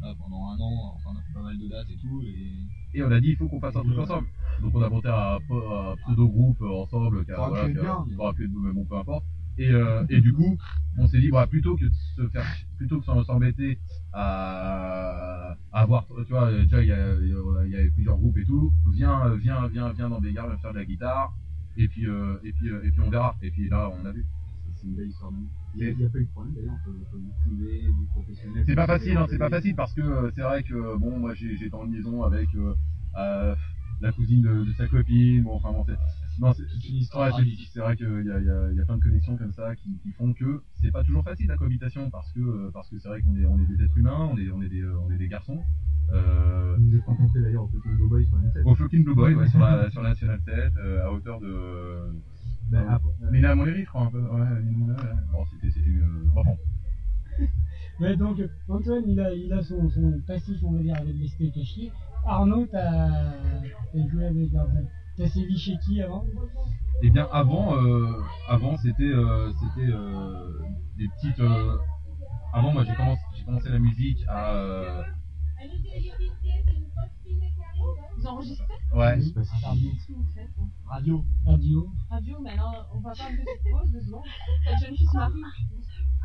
là, 0.00 0.14
pendant 0.18 0.48
un 0.50 0.58
an, 0.58 0.92
enfin, 0.96 1.10
on 1.14 1.18
a 1.18 1.22
fait 1.22 1.32
pas 1.32 1.42
mal 1.42 1.58
de 1.58 1.68
dates 1.68 1.90
et 1.90 1.96
tout. 1.98 2.22
Et... 2.24 2.98
Et 2.98 3.02
on 3.02 3.10
a 3.12 3.20
dit 3.20 3.28
il 3.30 3.36
faut 3.36 3.48
qu'on 3.48 3.60
fasse 3.60 3.76
un 3.76 3.82
truc 3.82 3.98
ensemble. 3.98 4.26
Donc 4.62 4.74
on 4.74 4.82
a 4.82 4.88
monté 4.88 5.08
un, 5.08 5.36
un 5.36 5.96
pseudo 5.96 6.28
groupe 6.28 6.60
ensemble 6.62 7.24
qui 7.24 7.30
voilà, 7.32 7.68
être 7.68 7.80
bien, 7.80 8.04
pu 8.32 8.44
être 8.44 8.50
mais 8.50 8.72
bon 8.72 8.84
peu 8.86 8.96
importe. 8.96 9.24
Et, 9.58 9.70
euh, 9.70 10.04
et 10.08 10.20
du 10.20 10.32
coup, 10.32 10.56
on 10.98 11.06
s'est 11.08 11.20
dit 11.20 11.30
bah, 11.30 11.46
plutôt 11.46 11.76
que 11.76 11.84
de 11.84 11.90
se 12.16 12.28
faire 12.28 12.46
plutôt 12.76 13.00
que 13.00 13.06
s'embêter 13.24 13.78
à, 14.12 15.56
à 15.72 15.80
avoir 15.80 16.06
tu 16.06 16.30
vois 16.32 16.50
déjà 16.52 16.80
il 16.82 16.86
y, 16.86 17.70
y 17.70 17.76
avait 17.76 17.90
plusieurs 17.90 18.16
groupes 18.18 18.38
et 18.38 18.44
tout, 18.44 18.72
viens 18.94 19.34
viens 19.36 19.66
viens 19.68 19.92
viens 19.92 20.08
dans 20.08 20.20
Bégard, 20.20 20.48
viens 20.48 20.58
faire 20.58 20.72
de 20.72 20.78
la 20.78 20.84
guitare 20.84 21.32
et 21.76 21.88
puis 21.88 22.06
euh, 22.06 22.36
et 22.44 22.52
puis 22.52 22.70
euh, 22.70 22.82
et 22.84 22.90
puis 22.90 23.00
on 23.00 23.10
verra. 23.10 23.36
Et 23.42 23.50
puis 23.50 23.68
là 23.68 23.90
on 24.00 24.04
a 24.06 24.12
vu. 24.12 24.24
C'est 24.76 24.86
une 24.86 24.94
belle 24.94 25.08
histoire. 25.08 25.32
Il 25.74 25.96
n'y 25.96 26.04
a, 26.04 26.06
a 26.06 26.10
pas 26.10 26.18
eu 26.18 26.24
de 26.24 26.30
problème 26.30 26.54
d'ailleurs 26.54 26.74
entre. 26.74 26.90
C'est 28.64 28.74
pas 28.76 28.86
facile, 28.86 29.16
hein, 29.16 29.26
c'est 29.28 29.38
pas 29.38 29.50
facile 29.50 29.74
parce 29.74 29.92
que 29.92 30.00
euh, 30.02 30.30
c'est 30.34 30.42
vrai 30.42 30.62
que 30.62 30.96
bon, 30.98 31.18
moi 31.18 31.34
j'étais 31.34 31.74
en 31.74 31.84
liaison 31.84 32.22
avec 32.22 32.48
euh, 32.54 32.74
euh, 33.18 33.54
la 34.00 34.12
cousine 34.12 34.42
de, 34.42 34.64
de 34.64 34.72
sa 34.74 34.86
copine, 34.86 35.42
bon, 35.42 35.56
enfin 35.56 35.72
bon, 35.72 35.84
c'est 35.84 35.96
non, 36.38 36.52
c'est 36.52 36.62
une 36.88 36.96
histoire 36.96 37.34
c'est- 37.36 37.80
vrai 37.80 37.96
qu'il 37.96 38.06
y 38.06 38.26
y, 38.28 38.30
a, 38.30 38.70
il 38.70 38.76
y 38.76 38.80
a 38.80 38.84
plein 38.84 38.96
de 38.96 39.02
connexions 39.02 39.36
comme 39.36 39.52
ça 39.52 39.74
qui, 39.76 39.98
qui 40.02 40.10
font 40.12 40.32
que 40.32 40.62
c'est 40.80 40.90
pas 40.92 41.02
toujours 41.04 41.24
facile 41.24 41.48
la 41.48 41.56
cohabitation 41.56 42.10
parce 42.10 42.30
que 42.32 42.40
euh, 42.40 42.70
parce 42.72 42.88
que 42.88 42.98
c'est 42.98 43.08
vrai 43.08 43.20
qu'on 43.22 43.34
est 43.36 43.44
on 43.44 43.58
est 43.58 43.66
des 43.66 43.84
êtres 43.84 43.98
humains, 43.98 44.28
on 44.32 44.36
est 44.38 44.50
on 44.50 44.62
est 44.62 44.68
des 44.68 44.82
euh, 44.82 44.98
on 45.06 45.10
est 45.10 45.18
des 45.18 45.28
garçons. 45.28 45.60
Euh, 46.12 46.76
Vous 46.78 46.88
vous 46.88 46.96
êtes 46.96 47.04
rencontrés 47.04 47.42
d'ailleurs 47.42 47.64
au 47.64 47.68
Fucking 47.68 47.96
Blue 47.96 48.08
Boy 48.08 48.26
sur 48.26 48.36
la 48.38 48.50
7. 48.52 48.62
au 48.64 48.74
Fucking 48.74 49.04
Blue 49.04 49.14
Boy, 49.14 49.34
ouais, 49.34 49.48
sur 49.48 49.58
la 49.58 49.90
sur 49.90 50.02
la 50.02 50.08
National 50.10 50.40
7, 50.44 50.72
euh, 50.78 51.04
à 51.04 51.12
hauteur 51.12 51.40
de 51.40 52.12
Ben, 52.70 52.78
euh, 52.82 52.88
après- 52.90 53.10
Lina 53.32 53.54
Montlhéry, 53.54 53.82
je 53.82 53.88
crois 53.88 54.02
un 54.02 54.10
peu. 54.10 54.20
Ouais. 54.20 54.62
Bon, 55.32 55.44
c'était 55.50 55.70
c'était 55.70 55.88
euh, 55.90 56.24
bon, 56.34 56.42
Ouais, 58.00 58.16
donc 58.16 58.40
Antoine, 58.68 59.04
il 59.08 59.18
a, 59.20 59.32
il 59.34 59.52
a 59.52 59.60
son, 59.62 59.88
son 59.90 60.20
passif, 60.26 60.56
on 60.62 60.72
va 60.72 60.82
dire, 60.82 60.96
avec 60.96 61.14
les 61.16 61.26
steaks 61.28 61.56
hachés. 61.56 61.90
Arnaud, 62.24 62.66
t'as 62.70 63.32
joué 64.10 64.24
avec. 64.26 64.48
enfin, 64.54 64.80
T'as 65.18 65.28
sévi 65.28 65.58
chez 65.58 65.76
qui 65.84 66.00
avant 66.00 66.24
Eh 67.02 67.10
bien, 67.10 67.28
avant, 67.32 67.74
euh, 67.76 68.22
avant 68.48 68.76
c'était 68.78 69.02
euh, 69.02 69.50
c'était 69.52 69.90
euh, 69.90 70.62
des 70.96 71.08
petites. 71.08 71.40
euh, 71.40 71.76
avant, 72.52 72.72
moi, 72.72 72.84
j'ai 72.84 72.94
commencé, 72.94 73.20
j'ai 73.36 73.44
commencé 73.44 73.68
la 73.68 73.78
musique 73.80 74.18
à, 74.28 74.54
euh, 74.54 75.02
Vous 78.16 78.26
enregistrez 78.26 78.64
Ouais. 78.94 79.18
Radio. 80.86 81.24
Radio. 81.46 81.90
Radio, 82.10 82.38
mais 82.42 82.50
alors 82.50 82.88
on 82.94 83.00
va 83.00 83.14
faire 83.14 83.30
une 83.30 83.36
petite 83.38 83.70
pause 83.70 83.90
de 83.90 84.00
secondes. 84.00 84.22
Cette 84.66 84.78
jeune 84.86 84.96
fille 84.96 85.06
se 85.06 85.16
marie. 85.16 85.42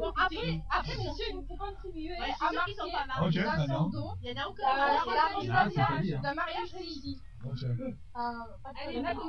Euh, 0.00 0.06
Bon, 0.06 0.12
après, 0.16 0.60
après, 0.70 0.96
monsieur, 0.96 1.26
il 1.30 1.36
nous 1.36 1.46
faut 1.46 1.56
à 2.34 2.38
pas 2.38 2.52
marquer 2.52 2.74
mariés. 3.06 3.40
Ok, 3.40 3.44
dans 3.44 3.50
très 3.50 3.60
son 3.60 3.66
bien. 3.66 3.80
dos 4.00 4.10
Il 4.22 4.28
y 4.28 4.32
en 4.32 4.42
a 4.42 4.48
la 4.76 5.00
c'est 5.40 5.48
pas 5.50 5.64
représentation 5.64 6.00
dit, 6.02 6.14
hein. 6.14 6.20
d'un 6.22 6.34
mariage 6.34 6.72
réussi. 6.74 7.22
Ok. 7.44 7.60
Allez, 8.86 9.02
la 9.02 9.14
blague. 9.14 9.24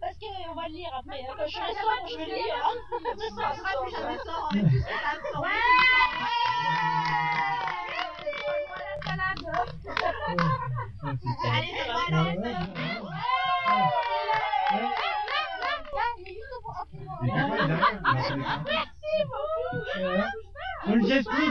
Parce 0.00 0.16
qu'on 0.18 0.54
va 0.54 0.68
le 0.68 0.74
lire 0.74 0.90
après. 0.98 1.20
Quand 1.26 1.46
je 1.46 1.52
serai 1.54 1.72
sobre, 1.74 2.08
je 2.08 2.16
vais 2.16 2.26
le 2.26 2.34
lire. 2.34 2.66
Ce 3.18 3.28
sera 3.28 3.48
plus 3.82 3.90
jamais 3.92 4.18
sort. 4.24 4.50
Ouais. 5.42 5.50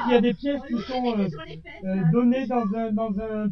J'explique, 0.06 0.08
il 0.08 0.12
y 0.12 0.16
a 0.16 0.22
des 0.22 0.34
pièces 0.34 0.62
qui 0.68 0.82
sont 0.84 1.06
euh, 1.18 1.28
euh, 1.86 2.12
données 2.12 2.46
dans 2.48 2.66
un, 2.76 2.92
dans 2.92 3.20
un 3.20 3.50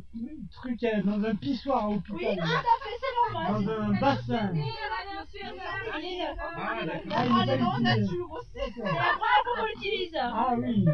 truc, 0.51 0.83
euh, 0.83 1.01
dans 1.03 1.23
un 1.27 1.35
pissoir 1.35 1.85
à 1.85 1.89
Oui, 1.89 1.95
hôpital. 1.97 2.35
tout 2.35 2.43
à 2.43 2.45
fait, 2.83 2.97
c'est 3.01 3.33
normal. 3.33 3.65
Dans 3.65 3.71
un 3.71 3.99
bassin. 3.99 4.53
Ah, 6.55 6.85
d'accord. 7.45 7.75
Ah, 7.83 7.95
Ah, 8.85 9.39
qu'on 9.45 9.65
l'utilise. 9.65 10.15
Ah 10.19 10.53
oui. 10.57 10.85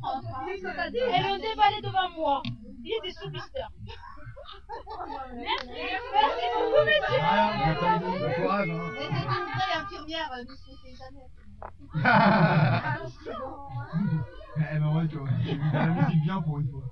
Propre. 0.00 0.40
Elle 0.48 0.62
le 0.62 1.38
déballait 1.40 1.82
devant 1.82 2.10
moi. 2.16 2.42
Il 2.82 2.92
était 2.98 3.12
sous 3.12 3.28
blister. 3.30 3.60
Merci. 5.36 5.68
Merci 5.68 6.46
beaucoup, 6.54 6.84
monsieur. 6.84 7.20
Ah, 7.22 7.98
bon 8.00 8.42
courage, 8.42 8.68
hein. 8.70 8.90
Mais 8.94 9.06
c'est 9.06 9.10
une 9.10 9.46
vraie 9.52 9.74
infirmière, 9.76 10.30
ne 10.38 10.54
souhaitez 10.54 10.94
jamais. 10.96 11.26
Eh 14.56 14.78
ben 14.78 14.92
ouais, 14.94 15.08
tu 15.08 15.16
vois, 15.16 15.28
j'ai 15.44 15.56
mis 15.56 15.70
de 15.70 15.74
la 15.76 15.90
musique 15.90 16.22
bien 16.22 16.40
pour 16.42 16.58
une 16.60 16.68
fois. 16.68 16.82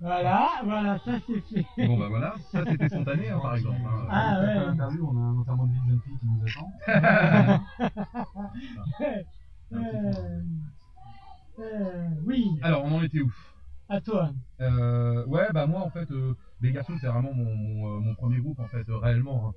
Voilà, 0.00 0.48
voilà, 0.64 0.98
ça 0.98 1.18
c'est 1.26 1.40
fait. 1.42 1.86
Bon 1.86 1.96
bah 1.98 2.08
voilà, 2.08 2.34
ça 2.52 2.64
c'était 2.66 2.88
spontané 2.88 3.30
hein, 3.30 3.38
par 3.40 3.56
exemple. 3.56 3.80
hein. 3.86 4.06
Ah 4.10 4.40
ouais. 4.40 4.46
Après 4.48 4.66
l'interview, 4.66 5.08
on 5.10 5.16
a 5.16 5.20
un 5.20 5.38
enterrement 5.38 5.66
de 5.66 5.72
vie 5.72 5.80
de 5.80 5.86
jeune 5.90 6.00
fille 6.00 6.18
qui 6.18 6.26
nous 6.26 6.46
attend. 6.46 6.72
Euh, 9.72 10.40
euh, 11.58 12.08
oui, 12.26 12.58
Alors 12.62 12.84
on 12.84 12.92
en 12.92 13.02
était 13.02 13.20
où? 13.20 13.32
À 13.88 14.00
toi. 14.00 14.30
Euh, 14.60 15.24
ouais, 15.26 15.48
bah 15.52 15.66
moi 15.66 15.80
en 15.80 15.90
fait, 15.90 16.08
euh, 16.12 16.34
les 16.60 16.70
garçons 16.70 16.92
c'est 17.00 17.08
vraiment 17.08 17.32
mon, 17.34 17.56
mon, 17.56 17.96
euh, 17.96 18.00
mon 18.00 18.14
premier 18.14 18.38
groupe 18.38 18.60
en 18.60 18.68
fait, 18.68 18.88
euh, 18.88 18.98
réellement. 18.98 19.48
hein. 19.48 19.52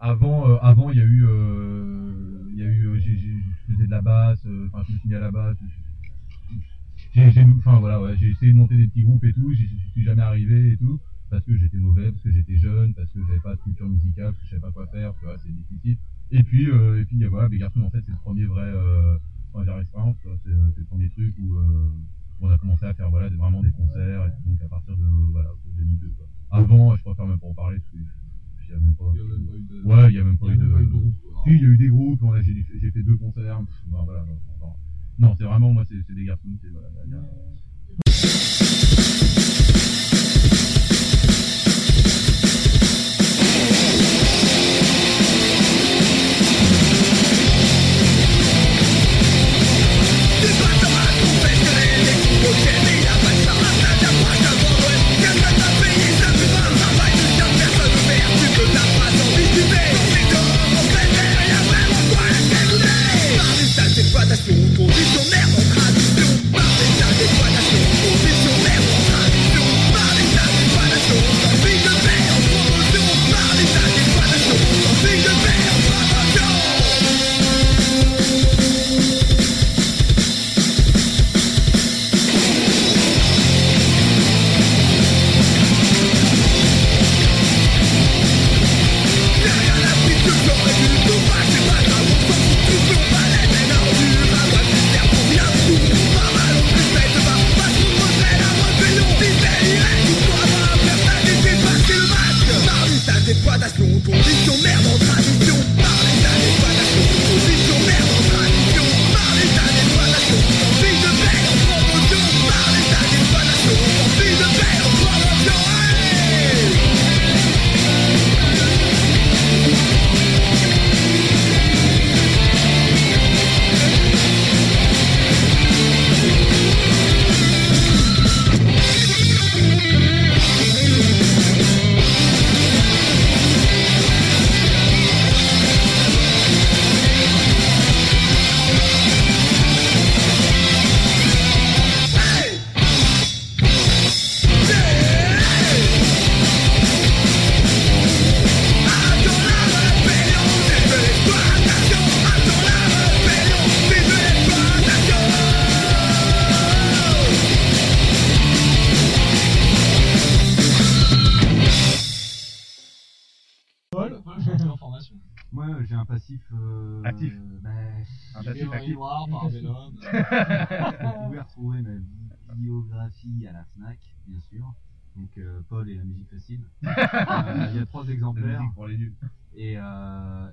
Av- 0.00 0.10
Avant, 0.12 0.48
euh, 0.50 0.56
avant 0.62 0.90
il 0.90 0.98
y 0.98 1.00
a 1.00 1.04
eu, 1.04 1.24
euh, 1.26 2.48
il 2.52 2.58
y 2.58 2.62
a 2.62 2.66
eu, 2.66 2.86
euh, 2.88 2.98
j'ai, 2.98 3.16
j'ai- 3.18 3.42
je 3.68 3.72
faisais 3.72 3.86
de 3.86 3.90
la 3.90 4.00
basse, 4.02 4.40
enfin 4.68 4.82
je 4.88 4.92
me 4.94 4.98
suis 4.98 5.08
mis 5.08 5.14
à 5.14 5.20
la 5.20 5.30
basse. 5.30 5.56
J'ai, 7.14 7.44
enfin 7.58 7.78
voilà, 7.80 8.14
j'ai 8.16 8.30
essayé 8.30 8.52
de 8.52 8.56
monter 8.58 8.76
des 8.76 8.86
petits 8.88 9.02
groupes 9.02 9.24
et 9.24 9.32
tout, 9.32 9.52
j'y 9.52 9.66
suis 9.92 10.04
jamais 10.04 10.22
arrivé 10.22 10.72
et 10.72 10.76
tout, 10.76 11.00
parce 11.28 11.44
que 11.44 11.56
j'étais 11.56 11.78
mauvais, 11.78 12.10
parce 12.12 12.22
que 12.22 12.30
j'étais 12.32 12.56
jeune, 12.56 12.94
parce 12.94 13.10
que 13.12 13.18
j'avais 13.26 13.40
pas 13.40 13.54
de 13.56 13.60
culture 13.60 13.88
musicale, 13.88 14.32
parce 14.32 14.38
que 14.38 14.44
je 14.44 14.50
savais 14.50 14.60
pas 14.62 14.72
quoi 14.72 14.86
faire, 14.86 15.12
tu 15.18 15.24
vois, 15.24 15.36
c'est 15.38 15.50
difficile. 15.52 15.96
Et 16.30 16.42
puis, 16.42 16.70
euh, 16.70 17.00
et 17.00 17.04
puis 17.04 17.22
voilà, 17.26 17.48
les 17.48 17.58
garçons 17.58 17.82
en 17.82 17.90
fait 17.90 18.00
c'est 18.06 18.12
le 18.12 18.18
premier 18.18 18.46
vrai, 18.46 18.62
euh, 18.62 19.18
première 19.52 19.76
c'est, 19.84 20.50
le 20.50 20.84
premier 20.84 21.08
truc 21.10 21.34
où 21.38 21.56
on 22.40 22.50
a 22.50 22.58
commencé 22.58 22.86
à 22.86 22.94
faire 22.94 23.10
voilà 23.10 23.28
vraiment 23.28 23.62
des 23.62 23.72
concerts 23.72 24.26
et 24.26 24.48
donc 24.48 24.62
à 24.62 24.68
partir 24.68 24.96
de 24.96 25.04
voilà 25.32 25.50
de 25.66 25.72
2002 25.76 26.08
quoi. 26.16 26.26
Avant, 26.50 26.96
je 26.96 27.02
préfère 27.02 27.26
même 27.26 27.38
pas 27.38 27.46
en 27.48 27.54
parler 27.54 27.78
parce 27.78 27.90
que 27.90 27.98
il 28.70 28.74
y 28.74 28.76
a 28.76 28.80
même 28.80 28.94
pas. 28.94 29.04
Ouais, 29.04 30.10
il 30.10 30.16
y 30.16 30.18
a 30.20 30.24
même 30.24 30.38
pas 30.38 30.46
eu 30.48 30.56
de. 30.56 30.64
Si, 31.44 31.50
il 31.50 31.62
y 31.62 31.64
a 31.64 31.68
eu 31.68 31.76
des 31.76 31.88
groupes, 31.88 32.22
on 32.22 32.32
a- 32.32 32.42
j'ai 32.42 32.64
j'ai 32.80 32.90
fait 32.90 33.02
deux 33.02 33.16
concerts. 33.16 33.58
pff, 33.66 33.74
voilà, 33.88 34.04
voilà, 34.04 34.24
non, 34.24 34.36
non. 34.60 35.28
Non, 35.28 35.34
c'est 35.36 35.44
vraiment 35.44 35.72
moi, 35.72 35.84
c'est 35.88 35.96
c'est 36.06 36.14
des 36.14 36.24
garçons, 36.24 36.48
c'est 36.62 36.68
voilà. 36.68 36.88
il 37.06 37.10
y 37.10 37.14
a- 37.14 38.30
Fast 64.40 64.76
Food. 64.76 64.99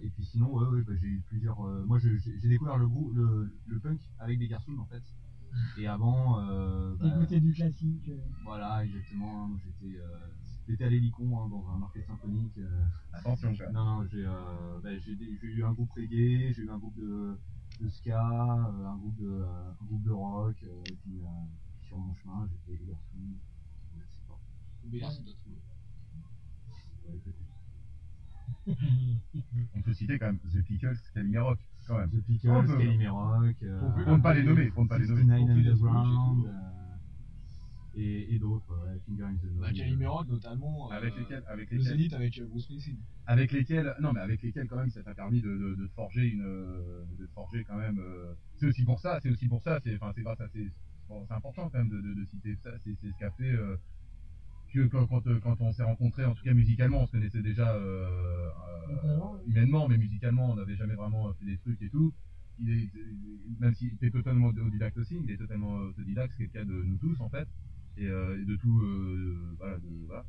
Et 0.01 0.09
puis 0.09 0.25
sinon, 0.25 0.51
ouais, 0.53 0.67
ouais, 0.67 0.81
bah, 0.83 0.93
j'ai 0.99 1.07
eu 1.07 1.21
plusieurs. 1.27 1.59
euh, 1.65 1.85
moi, 1.85 1.99
je- 1.99 2.15
j'ai 2.17 2.47
découvert 2.49 2.77
le, 2.77 2.87
le, 3.13 3.59
le 3.67 3.79
punk 3.79 3.99
avec 4.19 4.39
des 4.39 4.47
garçons 4.47 4.77
en 4.79 4.85
fait. 4.85 5.03
Et 5.77 5.87
avant, 5.87 6.39
euh, 6.41 6.95
bah, 6.95 7.25
du 7.39 7.53
classique. 7.53 8.09
euh. 8.09 8.21
voilà, 8.43 8.83
exactement. 8.85 9.43
hein, 9.43 9.47
moi, 9.49 9.59
J'étais, 9.63 9.99
euh, 9.99 10.17
j'étais 10.67 10.83
à 10.85 10.89
l'hélicon 10.89 11.39
hein, 11.41 11.49
dans 11.49 11.67
un 11.69 11.81
orchestre 11.81 12.07
symphonique. 12.11 12.57
euh. 12.57 12.85
Attention. 13.13 13.53
Non, 13.71 13.85
non, 13.85 14.05
j'ai, 14.07 14.25
euh, 14.25 14.79
bah, 14.81 14.97
j'ai, 14.99 15.11
eu 15.13 15.63
un 15.63 15.73
groupe 15.73 15.91
reggae, 15.91 16.53
j'ai 16.53 16.63
eu 16.63 16.69
un 16.69 16.77
groupe 16.77 16.95
de, 16.97 17.37
de 17.79 17.89
ska, 17.89 18.21
euh, 18.21 18.85
un 18.85 18.97
groupe 18.97 19.17
de, 19.17 19.29
euh, 19.29 19.71
un 19.81 19.85
groupe 19.85 20.03
de 20.03 20.11
rock. 20.11 20.57
euh, 20.63 20.91
et 20.91 20.95
puis 20.95 21.19
euh, 21.21 21.27
sur 21.81 21.97
mon 21.97 22.13
chemin, 22.15 22.47
j'ai 22.51 22.57
fait 22.65 22.77
des 22.77 22.85
garçons. 22.91 23.17
Je 23.95 23.99
sais 24.01 24.27
pas. 24.27 24.39
Des 24.83 24.99
garçons, 24.99 25.23
t'as 25.25 25.33
trouvé. 25.33 25.55
Ouais, 27.05 27.17
peut-être. 27.23 27.37
On 29.75 29.81
peut 29.81 29.93
citer 29.93 30.19
quand 30.19 30.27
même 30.27 30.39
The 30.39 30.61
Pickles, 30.63 30.97
Calimero 31.13 31.55
quand 31.87 31.99
même. 31.99 32.09
The 32.09 32.21
Pickles, 32.25 32.49
On 32.49 32.63
peut. 32.65 32.77
Calimero 32.77 33.33
euh, 33.63 34.03
faut 34.05 34.17
ne 34.17 34.21
pas 34.21 34.33
les 34.33 34.43
nommer, 34.43 34.69
faut 34.71 34.83
ne 34.83 34.89
pas 34.89 34.97
les 34.99 35.07
nommer. 35.07 35.23
59 35.25 35.39
Faut 35.39 35.53
plus 35.53 35.63
les 35.63 35.69
Underground, 35.71 36.45
euh, 36.47 36.51
et, 37.99 38.35
et 38.35 38.39
d'autres, 38.39 38.67
ouais, 38.85 38.99
Finger 39.07 39.23
in 39.23 39.35
the 39.35 39.43
Nose. 39.45 39.61
Bah, 39.61 39.73
Calimero, 39.73 40.23
notamment. 40.25 40.89
Avec 40.91 41.13
euh, 41.15 41.19
lesquels, 41.19 41.43
avec 41.47 41.71
Le 41.71 41.77
lesquels, 41.77 41.91
Zénith 41.97 42.13
avec 42.13 42.37
euh, 42.39 42.45
Bruce 42.45 42.63
Springsteen. 42.65 42.97
avec 43.25 43.51
lesquels, 43.51 43.95
non 44.01 44.13
mais 44.13 44.19
avec 44.19 44.41
lesquels 44.41 44.67
quand 44.67 44.77
même 44.77 44.89
ça 44.89 45.01
t'a 45.03 45.15
permis 45.15 45.41
de, 45.41 45.49
de, 45.49 45.75
de 45.75 45.87
forger 45.95 46.27
une, 46.27 46.43
euh, 46.43 47.05
de 47.17 47.27
forger 47.27 47.63
quand 47.63 47.77
même. 47.77 47.99
euh, 47.99 48.33
c'est 48.57 48.67
aussi 48.67 48.83
pour 48.83 48.99
ça, 48.99 49.19
c'est 49.21 49.29
aussi 49.31 49.47
pour 49.47 49.61
ça, 49.61 49.79
c'est, 49.83 49.95
enfin 49.95 50.11
c'est 50.15 50.21
grâce 50.23 50.41
à 50.41 50.47
ces, 50.49 50.71
bon, 51.09 51.25
c'est 51.27 51.33
important 51.33 51.69
quand 51.69 51.77
même 51.79 51.89
de, 51.89 52.01
de, 52.01 52.13
de 52.13 52.25
citer 52.25 52.55
ça, 52.63 52.71
c'est, 52.83 52.93
c'est 53.01 53.11
ce 53.11 53.17
qu'a 53.17 53.31
fait. 53.31 53.51
Que 54.77 54.87
quand, 54.87 55.07
quand, 55.07 55.25
euh, 55.27 55.39
quand 55.39 55.59
on 55.61 55.71
s'est 55.71 55.83
rencontrés, 55.83 56.25
en 56.25 56.33
tout 56.35 56.43
cas 56.43 56.53
musicalement, 56.53 57.01
on 57.03 57.05
se 57.07 57.11
connaissait 57.11 57.41
déjà 57.41 57.73
euh, 57.75 58.49
euh, 58.89 59.37
humainement, 59.47 59.87
mais 59.87 59.97
musicalement, 59.97 60.51
on 60.51 60.55
n'avait 60.55 60.75
jamais 60.75 60.95
vraiment 60.95 61.33
fait 61.33 61.45
des 61.45 61.57
trucs 61.57 61.81
et 61.81 61.89
tout. 61.89 62.13
Il 62.59 62.69
est, 62.71 62.89
même 63.59 63.73
s'il 63.75 63.93
était 63.93 64.11
totalement 64.11 64.47
autodidacte 64.47 64.97
aussi, 64.97 65.17
il 65.23 65.31
est 65.31 65.37
totalement 65.37 65.75
autodidacte, 65.75 66.31
ce 66.33 66.37
qui 66.37 66.43
est 66.43 66.45
le 66.47 66.51
cas 66.59 66.65
de 66.65 66.83
nous 66.83 66.97
tous 66.97 67.19
en 67.21 67.29
fait, 67.29 67.47
et, 67.97 68.07
euh, 68.07 68.41
et 68.41 68.45
de 68.45 68.55
tout, 68.55 68.79
euh, 68.81 69.55
voilà, 69.57 69.77
de, 69.77 70.05
voilà. 70.07 70.25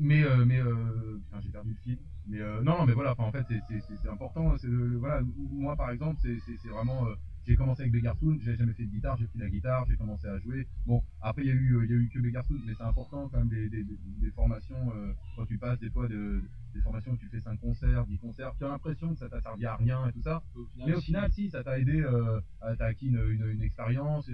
Mais, 0.00 0.22
mais, 0.46 0.60
putain, 0.62 1.40
j'ai 1.40 1.50
perdu 1.50 1.70
le 1.70 1.76
fil. 1.82 1.98
Mais 2.26 2.38
non, 2.62 2.78
non, 2.78 2.86
mais 2.86 2.92
voilà, 2.92 3.14
en 3.18 3.32
fait, 3.32 3.44
c'est- 3.48 4.08
important. 4.08 4.54
Le- 4.62 4.86
le- 4.88 4.96
voilà, 4.98 5.22
moi, 5.50 5.76
par 5.76 5.90
exemple, 5.90 6.20
c'est 6.22 6.68
vraiment. 6.68 7.06
J'ai 7.48 7.56
commencé 7.56 7.80
avec 7.80 7.92
Begarsoon, 7.92 8.38
j'ai 8.42 8.56
jamais 8.56 8.74
fait 8.74 8.84
de 8.84 8.90
guitare, 8.90 9.16
j'ai 9.16 9.26
pris 9.26 9.38
la 9.38 9.48
guitare, 9.48 9.86
j'ai 9.88 9.96
commencé 9.96 10.26
à 10.28 10.38
jouer. 10.38 10.68
Bon, 10.86 11.02
après, 11.22 11.42
il 11.44 11.48
y 11.48 11.50
a 11.50 11.54
eu, 11.54 11.76
euh, 11.76 11.84
il 11.86 11.90
y 11.90 11.94
a 11.94 11.96
eu 11.96 12.08
que 12.10 12.18
Begarsoon, 12.18 12.58
mais 12.66 12.74
c'est 12.74 12.82
important 12.84 13.28
quand 13.30 13.38
même 13.38 13.48
des, 13.48 13.70
des, 13.70 13.84
formations. 14.32 14.92
euh, 14.94 15.12
quand 15.34 15.46
tu 15.46 15.56
passes 15.56 15.78
des 15.80 15.88
fois 15.90 16.06
de, 16.08 16.42
des 16.74 16.80
formations 16.82 17.12
où 17.12 17.16
tu 17.16 17.26
fais 17.28 17.40
5 17.40 17.58
concerts, 17.58 18.04
10 18.06 18.18
concerts, 18.18 18.52
tu 18.58 18.64
as 18.64 18.68
l'impression 18.68 19.12
que 19.14 19.18
ça 19.18 19.28
t'a 19.30 19.40
servi 19.40 19.64
à 19.64 19.76
rien 19.76 20.06
et 20.08 20.12
tout 20.12 20.20
ça. 20.22 20.42
mais 20.76 20.94
au 20.94 21.00
final, 21.00 21.32
si, 21.32 21.48
ça 21.48 21.64
t'a 21.64 21.78
aidé, 21.78 22.02
euh, 22.02 22.40
à- 22.60 22.76
t'as 22.76 22.86
acquis 22.86 23.06
une, 23.06 23.16
une, 23.30 23.46
une 23.48 23.62
expérience 23.62 24.30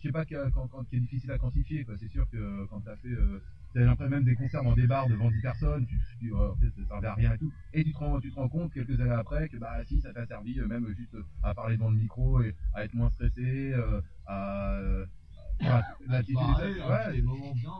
qui 0.00 0.08
est 0.08 0.12
pas 0.12 0.26
qu'à- 0.26 0.50
quand, 0.50 0.68
quand- 0.68 0.84
qui 0.84 0.96
est 0.96 1.00
difficile 1.00 1.30
à 1.30 1.38
quantifier. 1.38 1.84
quoi. 1.84 1.96
C'est 1.96 2.08
sûr 2.08 2.28
que 2.30 2.36
euh, 2.36 2.66
quand 2.68 2.80
t'as 2.82 2.96
fait, 2.96 3.08
euh, 3.08 3.40
t'as 3.74 3.80
l'impression 3.80 4.10
même 4.10 4.24
des 4.24 4.34
concerts 4.34 4.62
dans 4.64 4.74
des 4.74 4.86
bars 4.86 5.08
devant 5.08 5.30
10 5.30 5.40
personnes, 5.40 5.86
tu 6.20 6.32
ouais, 6.32 6.40
en 6.40 6.54
fait, 6.56 6.70
ça 6.70 6.86
servait 6.88 7.06
à 7.06 7.14
rien 7.14 7.32
et 7.34 7.38
tout. 7.38 7.52
Et 7.72 7.84
tu 7.84 7.92
te 7.92 7.98
rends, 7.98 8.20
tu 8.20 8.30
te 8.30 8.34
rends 8.36 8.48
compte 8.48 8.72
quelques 8.72 8.98
années 9.00 9.10
après 9.10 9.48
que 9.48 9.56
bah 9.56 9.84
si, 9.84 10.00
ça 10.00 10.12
t'a 10.12 10.26
servi 10.26 10.58
euh, 10.58 10.66
même 10.66 10.86
juste 10.94 11.14
euh, 11.14 11.22
à 11.42 11.54
parler 11.54 11.76
dans 11.76 11.90
le 11.90 11.96
micro 11.96 12.40
et 12.42 12.54
à 12.74 12.84
être 12.84 12.94
moins 12.94 13.10
stressé, 13.10 13.72
euh, 13.74 14.00
à 14.26 14.78
Pareil, 15.60 16.74
ouais, 16.76 16.82
hein, 16.82 17.12
des 17.12 17.22
moments 17.22 17.52
bien, 17.52 17.72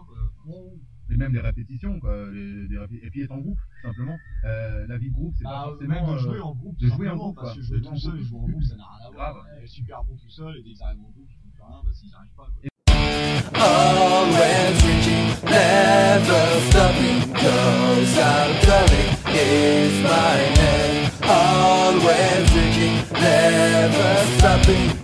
et 1.10 1.16
même 1.16 1.30
des 1.32 1.38
répétitions 1.40 2.00
quoi 2.00 2.28
les, 2.30 2.66
répé- 2.76 2.98
et 3.04 3.10
puis 3.10 3.22
être 3.22 3.30
en 3.30 3.38
groupe 3.38 3.58
simplement 3.82 4.18
euh, 4.44 4.84
la 4.88 4.98
vie 4.98 5.08
de 5.10 5.14
groupe 5.14 5.32
c'est 5.38 5.44
Bah, 5.44 5.50
pas 5.50 5.64
forcément 5.70 5.94
même 6.06 6.14
de 6.14 6.18
jouer 6.18 6.40
en 6.40 6.54
groupe, 6.54 6.76
de 6.76 6.88
tout 6.88 6.94
jouer 6.96 7.08
en 7.08 7.12
simplement, 7.12 7.16
groupe 7.24 7.36
parce 7.36 7.52
quoi. 7.52 7.56
que 7.56 7.62
jouer 7.62 7.80
tout 7.80 7.96
seul 7.96 8.18
et 8.18 8.22
jouer 8.24 8.38
en 8.40 8.48
groupe, 8.48 8.62
ça 8.64 8.76
n'a 8.76 8.84
rien 8.98 9.06
à 9.06 9.10
voir. 9.12 9.46
Super 9.66 10.04
bon 10.04 10.16
tout 10.16 10.28
seul, 10.28 10.56
et 10.58 10.62
dès 10.64 10.70
qu'ils 10.72 10.82
arrivent 10.82 11.00
en 11.00 11.10
groupe, 11.10 11.28
ils 11.30 11.36
font 11.36 11.48
plus 11.54 11.62
rien, 11.62 11.80
parce 11.84 12.00
qu'ils 12.00 12.08
n'y 12.08 12.14
arrivent 12.14 12.34
pas. 12.36 12.44
quoi. 12.46 12.68
My 20.02 20.36
name. 20.56 21.10
Always 21.22 22.52
reaching, 22.54 22.96
never 23.12 24.14
stopping, 24.38 24.97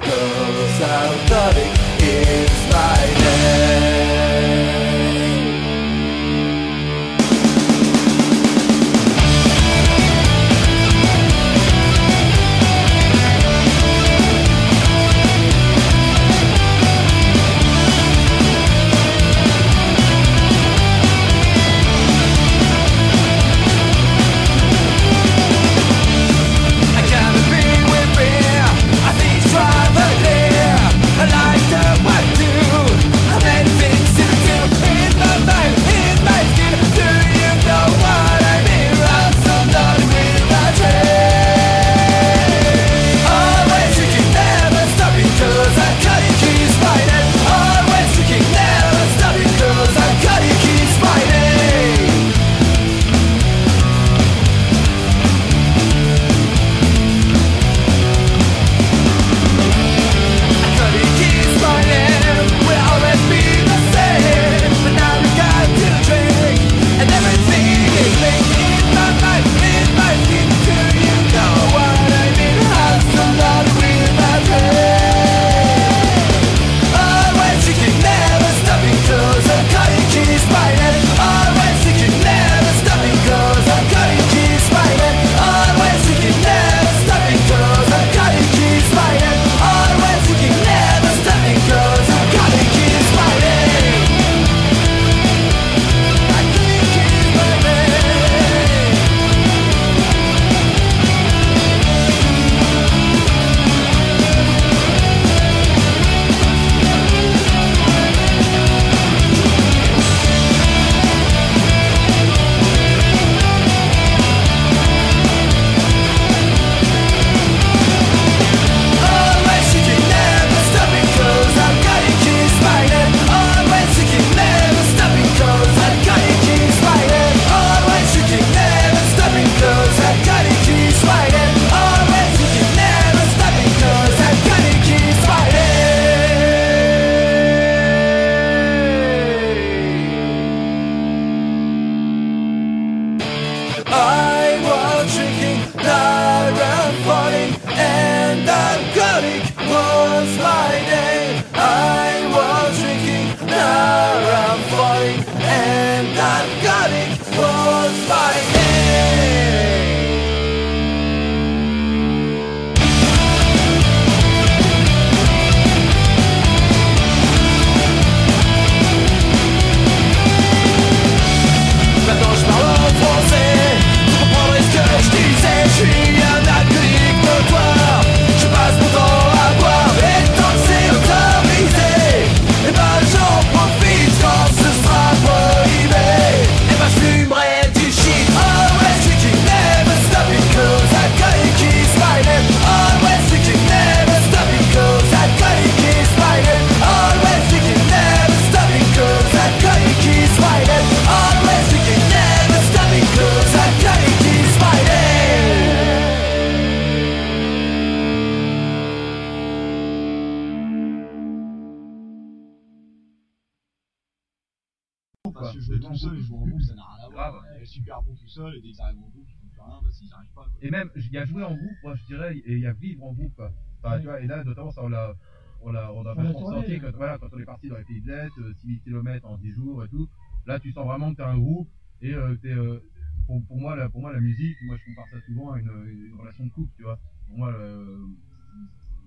quand 227.18 227.28
on 227.32 227.38
est 227.38 227.44
parti 227.44 227.68
dans 227.68 227.76
les 227.76 227.84
pays 227.84 228.00
de 228.00 228.08
l'Est, 228.08 228.38
euh, 228.38 228.52
6000 228.54 228.80
km 228.80 229.26
en 229.26 229.38
10 229.38 229.52
jours 229.52 229.84
et 229.84 229.88
tout. 229.88 230.08
Là, 230.46 230.58
tu 230.60 230.72
sens 230.72 230.86
vraiment 230.86 231.12
que 231.12 231.16
t'es 231.16 231.22
un 231.22 231.38
groupe 231.38 231.68
et 232.02 232.14
euh, 232.14 232.36
euh, 232.44 232.80
pour, 233.26 233.56
moi, 233.56 233.76
la, 233.76 233.88
pour 233.88 234.00
moi, 234.00 234.12
la 234.12 234.20
musique, 234.20 234.56
moi 234.62 234.76
je 234.76 234.84
compare 234.84 235.08
ça 235.10 235.20
souvent 235.26 235.52
à 235.52 235.58
une, 235.58 235.70
relation 236.18 236.44
de 236.44 236.50
couple, 236.50 236.72
tu 236.76 236.82
vois. 236.82 236.98
Pour 237.26 237.38
moi, 237.38 237.52
le, 237.52 238.06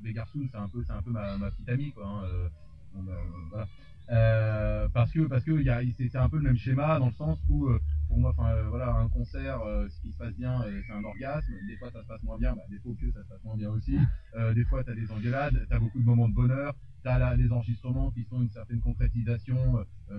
les 0.03 0.13
garçons, 0.13 0.39
c'est 0.51 0.57
un 0.57 0.67
peu, 0.67 0.83
c'est 0.83 0.93
un 0.93 1.01
peu 1.01 1.11
ma, 1.11 1.37
petite 1.51 1.69
amie, 1.69 1.91
quoi. 1.91 2.07
hein, 2.07 2.23
euh, 2.25 2.49
voilà. 3.49 3.67
Euh, 4.09 4.87
parce 4.93 5.11
que 5.11 5.27
parce 5.27 5.43
que 5.43 5.61
c'est 5.97 6.15
un 6.15 6.29
peu 6.29 6.37
le 6.37 6.43
même 6.43 6.57
schéma 6.57 6.97
dans 6.97 7.07
le 7.07 7.13
sens 7.13 7.37
où 7.49 7.67
euh, 7.67 7.79
pour 8.07 8.17
moi 8.17 8.31
enfin 8.31 8.51
euh, 8.51 8.69
voilà 8.69 8.93
un 8.95 9.09
concert 9.09 9.61
euh, 9.61 9.87
ce 9.89 9.99
qui 10.01 10.11
se 10.11 10.17
passe 10.17 10.33
bien 10.35 10.61
euh, 10.63 10.81
c'est 10.85 10.93
un 10.93 11.03
orgasme 11.03 11.53
des 11.67 11.77
fois 11.77 11.91
ça 11.91 12.01
se 12.01 12.07
passe 12.07 12.23
moins 12.23 12.37
bien 12.37 12.55
bah, 12.55 12.63
des 12.69 12.79
fois 12.79 12.93
que 12.99 13.11
ça 13.11 13.23
se 13.23 13.29
passe 13.29 13.43
moins 13.43 13.55
bien 13.55 13.69
aussi 13.69 13.97
des 14.55 14.65
fois 14.65 14.83
t'as 14.83 14.93
des 14.93 15.11
engueulades 15.11 15.65
t'as 15.69 15.79
beaucoup 15.79 15.99
de 15.99 16.05
moments 16.05 16.29
de 16.29 16.33
bonheur 16.33 16.73
t'as 17.03 17.17
là 17.17 17.35
les 17.35 17.51
enregistrements 17.51 18.11
qui 18.11 18.23
sont 18.23 18.41
une 18.41 18.49
certaine 18.49 18.79
concrétisation 18.79 19.57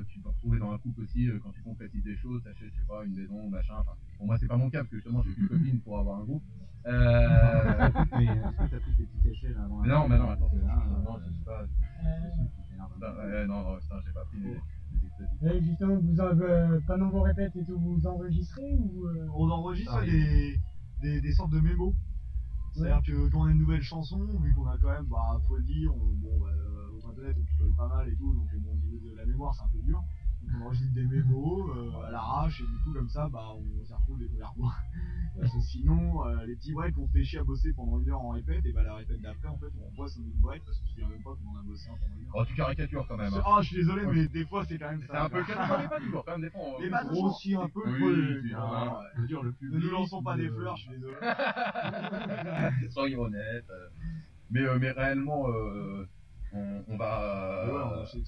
tu 0.08 0.20
peux 0.20 0.28
retrouver 0.28 0.58
dans 0.58 0.72
un 0.72 0.78
couple 0.78 1.02
aussi 1.02 1.28
quand 1.42 1.50
tu 1.52 1.62
concrétises 1.62 2.04
des 2.04 2.16
choses 2.16 2.42
t'achètes 2.42 2.72
je 2.72 2.80
sais 2.80 2.86
pas 2.86 3.04
une 3.04 3.14
maison 3.14 3.48
machin 3.48 3.74
enfin 3.78 3.92
pour 4.16 4.26
moi 4.26 4.36
c'est 4.38 4.48
pas 4.48 4.56
mon 4.56 4.70
cas 4.70 4.78
parce 4.78 4.90
que 4.90 4.96
justement 4.96 5.22
j'ai 5.22 5.32
plus 5.32 5.42
de 5.42 5.48
copine 5.48 5.80
pour 5.80 5.98
avoir 5.98 6.20
un 6.20 6.24
groupe. 6.24 6.42
Mais 6.88 6.94
est-ce 6.94 8.56
que 8.56 8.70
t'as 8.70 8.80
pris 8.80 8.94
tes 8.96 9.04
petits 9.04 9.28
cachets 9.28 9.52
là 9.52 9.64
avant 9.64 9.84
non, 9.84 10.08
mais 10.08 10.16
non, 10.16 10.30
attends, 10.30 10.50
Là, 10.64 10.84
non, 10.88 11.02
non, 11.02 11.18
je 11.18 11.30
sais 11.32 11.44
pas. 11.44 11.66
Non, 12.78 13.46
non, 13.46 13.62
non, 13.62 13.76
putain, 13.78 14.00
j'ai 14.06 14.12
pas 14.12 14.24
pris. 14.24 14.38
Et 15.42 15.62
justement, 15.62 15.96
vous 15.96 16.20
en, 16.20 16.40
euh, 16.40 16.80
pendant 16.86 17.10
vos 17.10 17.22
répètes 17.22 17.54
et 17.56 17.64
tout, 17.64 17.78
vous 17.78 18.06
enregistrez 18.06 18.74
ou 18.76 19.06
euh, 19.06 19.28
On 19.34 19.50
enregistre 19.50 19.96
Ah, 19.96 20.04
des, 20.04 20.60
des, 21.02 21.20
des 21.20 21.32
sortes 21.32 21.52
de 21.52 21.60
mémos. 21.60 21.94
C'est-à-dire 22.72 23.02
que 23.02 23.28
quand 23.30 23.40
on 23.40 23.44
a 23.44 23.50
une 23.50 23.58
nouvelle 23.58 23.82
chanson, 23.82 24.18
vu 24.40 24.54
qu'on 24.54 24.66
a 24.66 24.76
quand 24.78 24.90
même, 24.90 25.06
bah, 25.06 25.40
faut 25.48 25.56
le 25.56 25.62
dire, 25.64 25.92
on, 25.94 26.14
bon, 26.14 26.46
euh, 26.46 26.90
au 26.92 27.08
internet 27.10 27.36
on 27.40 27.44
picole 27.44 27.74
pas 27.76 27.88
mal 27.88 28.08
et 28.08 28.16
tout, 28.16 28.32
donc 28.34 28.48
bon, 28.62 28.70
au 28.72 28.76
niveau 28.76 28.98
de 29.10 29.16
la 29.16 29.26
mémoire 29.26 29.54
c'est 29.54 29.62
un 29.62 29.68
peu 29.68 29.82
dur. 29.82 30.00
Donc 30.42 30.50
on 30.60 30.66
enregistre 30.66 30.94
des 30.94 31.06
mémos 31.06 31.70
euh, 31.76 32.06
à 32.06 32.10
l'arrache 32.10 32.60
et 32.60 32.64
du 32.66 32.78
coup 32.84 32.92
comme 32.92 33.08
ça, 33.08 33.28
bah, 33.28 33.48
on 33.56 33.84
s'y 33.84 33.92
retrouve 33.94 34.18
des 34.18 34.28
premières 34.28 34.54
fois. 34.54 34.72
Parce 35.40 35.52
que 35.52 35.60
sinon, 35.60 36.26
euh, 36.26 36.44
les 36.46 36.56
petits 36.56 36.72
breaks 36.72 36.94
qu'on 36.94 37.06
fait 37.08 37.22
chier 37.22 37.38
à 37.38 37.44
bosser 37.44 37.72
pendant 37.72 38.00
une 38.00 38.10
heure 38.10 38.20
en 38.20 38.30
répète, 38.30 38.64
et 38.66 38.72
bah 38.72 38.82
la 38.82 38.94
répète 38.96 39.20
d'après, 39.20 39.48
en 39.48 39.56
fait, 39.58 39.66
on 39.80 39.94
voit 39.94 40.08
son 40.08 40.20
autre 40.20 40.36
break 40.40 40.64
parce 40.64 40.78
qu'on 40.78 40.86
se 40.86 40.90
souvient 40.94 41.08
même 41.08 41.22
pas 41.22 41.30
qu'on 41.30 41.50
en 41.56 41.60
a 41.60 41.62
bossé 41.62 41.88
un 41.88 41.94
pendant 41.96 42.14
une 42.20 42.26
heure. 42.26 42.34
Oh, 42.34 42.44
tu 42.44 42.54
caricatures 42.54 43.06
quand 43.06 43.16
même. 43.16 43.32
hein. 43.34 43.42
Ah, 43.46 43.58
je 43.62 43.66
suis 43.68 43.76
désolé, 43.76 44.06
mais 44.06 44.26
des 44.28 44.44
fois 44.46 44.64
c'est 44.66 44.78
quand 44.78 44.90
même 44.90 45.00
C'est 45.00 45.06
ça. 45.12 45.24
un 45.24 45.28
peu 45.28 45.38
le 45.38 45.44
cas, 45.44 45.78
mais 45.82 45.88
pas 45.88 46.00
toujours, 46.00 46.24
quand 46.24 46.32
même, 46.32 46.40
des 46.42 46.50
fois. 46.50 46.60
on- 46.76 46.82
Les 46.82 46.88
bases 46.90 47.08
aussi 47.12 47.54
un 47.54 47.68
peu 47.68 47.80
Oui, 47.86 47.98
le 48.00 48.40
oui, 48.42 48.52
hein, 48.54 48.92
ouais. 49.20 49.26
dire, 49.26 49.42
le 49.42 49.54
Ne 49.62 49.78
nous 49.78 49.90
lançons 49.90 50.22
pas 50.22 50.36
des 50.36 50.48
fleurs, 50.48 50.76
je 50.76 50.82
suis 50.82 50.90
désolé. 50.92 51.16
Soyons 52.90 53.20
honnêtes. 53.22 53.70
euh, 53.70 53.88
Mais, 54.50 54.62
euh, 54.62 54.78
mais 54.80 54.90
réellement, 54.90 55.48
euh, 55.50 56.04
on, 56.52 56.82
on 56.88 56.96
va. 56.96 57.64
Ouais, 57.66 58.00
on 58.00 58.06
c'est. 58.06 58.18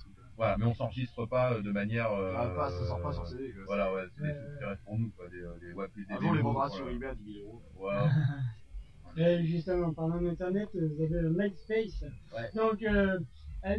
Voilà, 0.40 0.56
mais 0.58 0.64
on 0.64 0.74
s'enregistre 0.74 1.26
pas 1.26 1.52
euh, 1.52 1.62
de 1.62 1.70
manière. 1.70 2.10
euh, 2.12 2.34
Ah, 2.36 2.46
pas, 2.48 2.70
ça 2.70 2.86
sort 2.86 3.00
pas 3.02 3.12
sur 3.12 3.26
CD, 3.26 3.52
quoi. 3.52 3.62
Voilà, 3.66 3.92
ouais, 3.92 4.02
c'est 4.16 4.22
des 4.22 4.32
trucs 4.34 4.58
qui 4.58 4.64
restent 4.64 4.84
pour 4.84 4.98
nous, 4.98 5.10
quoi. 5.10 5.28
Des, 5.28 5.36
euh, 5.42 5.58
des, 5.60 5.72
ouais, 5.74 5.88
plus 5.88 6.06
des 6.06 6.14
Un 6.14 6.20
jour, 6.20 6.34
les 6.34 6.42
vendra 6.42 6.68
voilà. 6.68 6.74
sur 6.84 6.88
eBay 6.88 7.06
à 7.08 7.14
10 7.14 7.32
000 7.34 7.44
euros. 7.46 7.62
Voilà. 7.76 8.10
Et 9.16 9.44
justement, 9.44 9.88
en 9.88 9.92
parlant 9.92 10.20
d'internet, 10.22 10.68
vous 10.72 11.02
avez 11.02 11.20
le 11.20 11.30
MySpace. 11.30 12.04
Ouais. 12.34 12.50
Donc, 12.54 12.82
euh, 12.82 13.18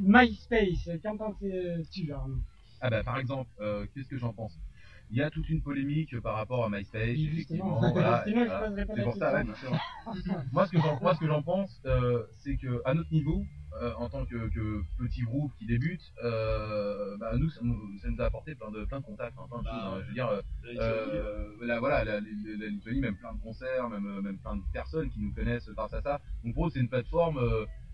MySpace, 0.02 0.90
qu'en 1.04 1.18
penses-tu, 1.18 2.12
Arnaud? 2.14 2.38
Ah 2.82 2.90
bah 2.90 3.04
par 3.04 3.18
exemple, 3.20 3.50
euh, 3.60 3.86
qu'est-ce 3.94 4.08
que 4.10 4.18
j'en 4.18 4.34
pense? 4.34 4.58
Il 5.10 5.18
y 5.18 5.22
a 5.22 5.30
toute 5.30 5.48
une 5.50 5.62
polémique 5.62 6.20
par 6.22 6.36
rapport 6.36 6.66
à 6.66 6.70
MySpace, 6.70 7.16
Oui, 7.18 7.30
effectivement. 7.34 7.80
justement. 7.82 7.94
voilà, 7.94 8.24
Sinon, 8.26 8.42
je 8.42 8.46
voilà. 8.48 8.68
poserai 8.68 8.86
pas 8.86 8.94
C'est 8.94 9.00
la 9.00 9.04
pour 9.06 9.16
ça, 9.18 9.34
ouais, 9.34 9.46
question. 9.46 9.70
bien 9.72 10.22
sûr. 10.22 10.44
moi, 10.52 10.66
ce 10.68 10.72
que 10.72 10.78
j'en, 10.80 11.00
moi, 11.02 11.16
ce 11.16 11.20
que 11.20 11.28
j'en 11.28 11.42
pense, 11.44 11.82
euh, 11.86 12.24
c'est 12.40 12.58
que 12.58 12.82
à 12.86 12.94
notre 12.94 13.12
niveau, 13.12 13.44
euh, 13.82 13.94
en 13.98 14.10
tant 14.10 14.26
que, 14.26 14.50
que 14.50 14.82
petit 14.98 15.22
groupe 15.22 15.54
qui 15.58 15.66
débute, 15.66 16.02
euh, 16.24 17.18
bah, 17.18 17.38
nous, 17.38 17.50
ça 17.50 17.62
nous, 17.64 17.98
ça 18.00 18.10
nous 18.10 18.22
a 18.22 18.26
apporté 18.26 18.56
plein 18.56 18.70
de, 18.72 18.84
plein 18.86 19.00
de 19.00 19.06
contacts, 19.06 19.38
hein, 19.38 19.48
plein 19.50 19.60
de 19.60 19.64
Bah, 19.64 19.72
choses. 19.72 19.94
hein. 19.94 20.02
Je 20.04 20.08
veux 20.08 20.14
dire, 20.14 20.28
euh, 20.30 20.42
La 20.64 20.72
Lituanie, 20.74 21.18
euh, 21.18 21.56
la, 21.62 21.80
voilà, 21.80 22.04
la, 22.04 22.20
la- 22.20 22.28
la 22.60 22.68
Lituanie, 22.68 23.00
même 23.00 23.16
plein 23.18 23.34
de 23.34 23.40
concerts, 23.40 23.90
même, 23.90 24.22
même 24.22 24.38
plein 24.40 24.56
de 24.58 24.62
personnes 24.74 25.10
qui 25.10 25.20
nous 25.20 25.34
connaissent 25.34 25.70
grâce 25.70 25.94
à 25.94 26.02
ça. 26.02 26.22
Donc 26.44 26.54
pour 26.54 26.68
eux, 26.68 26.70
c'est 26.74 26.80
une 26.80 26.90
plateforme. 26.90 27.40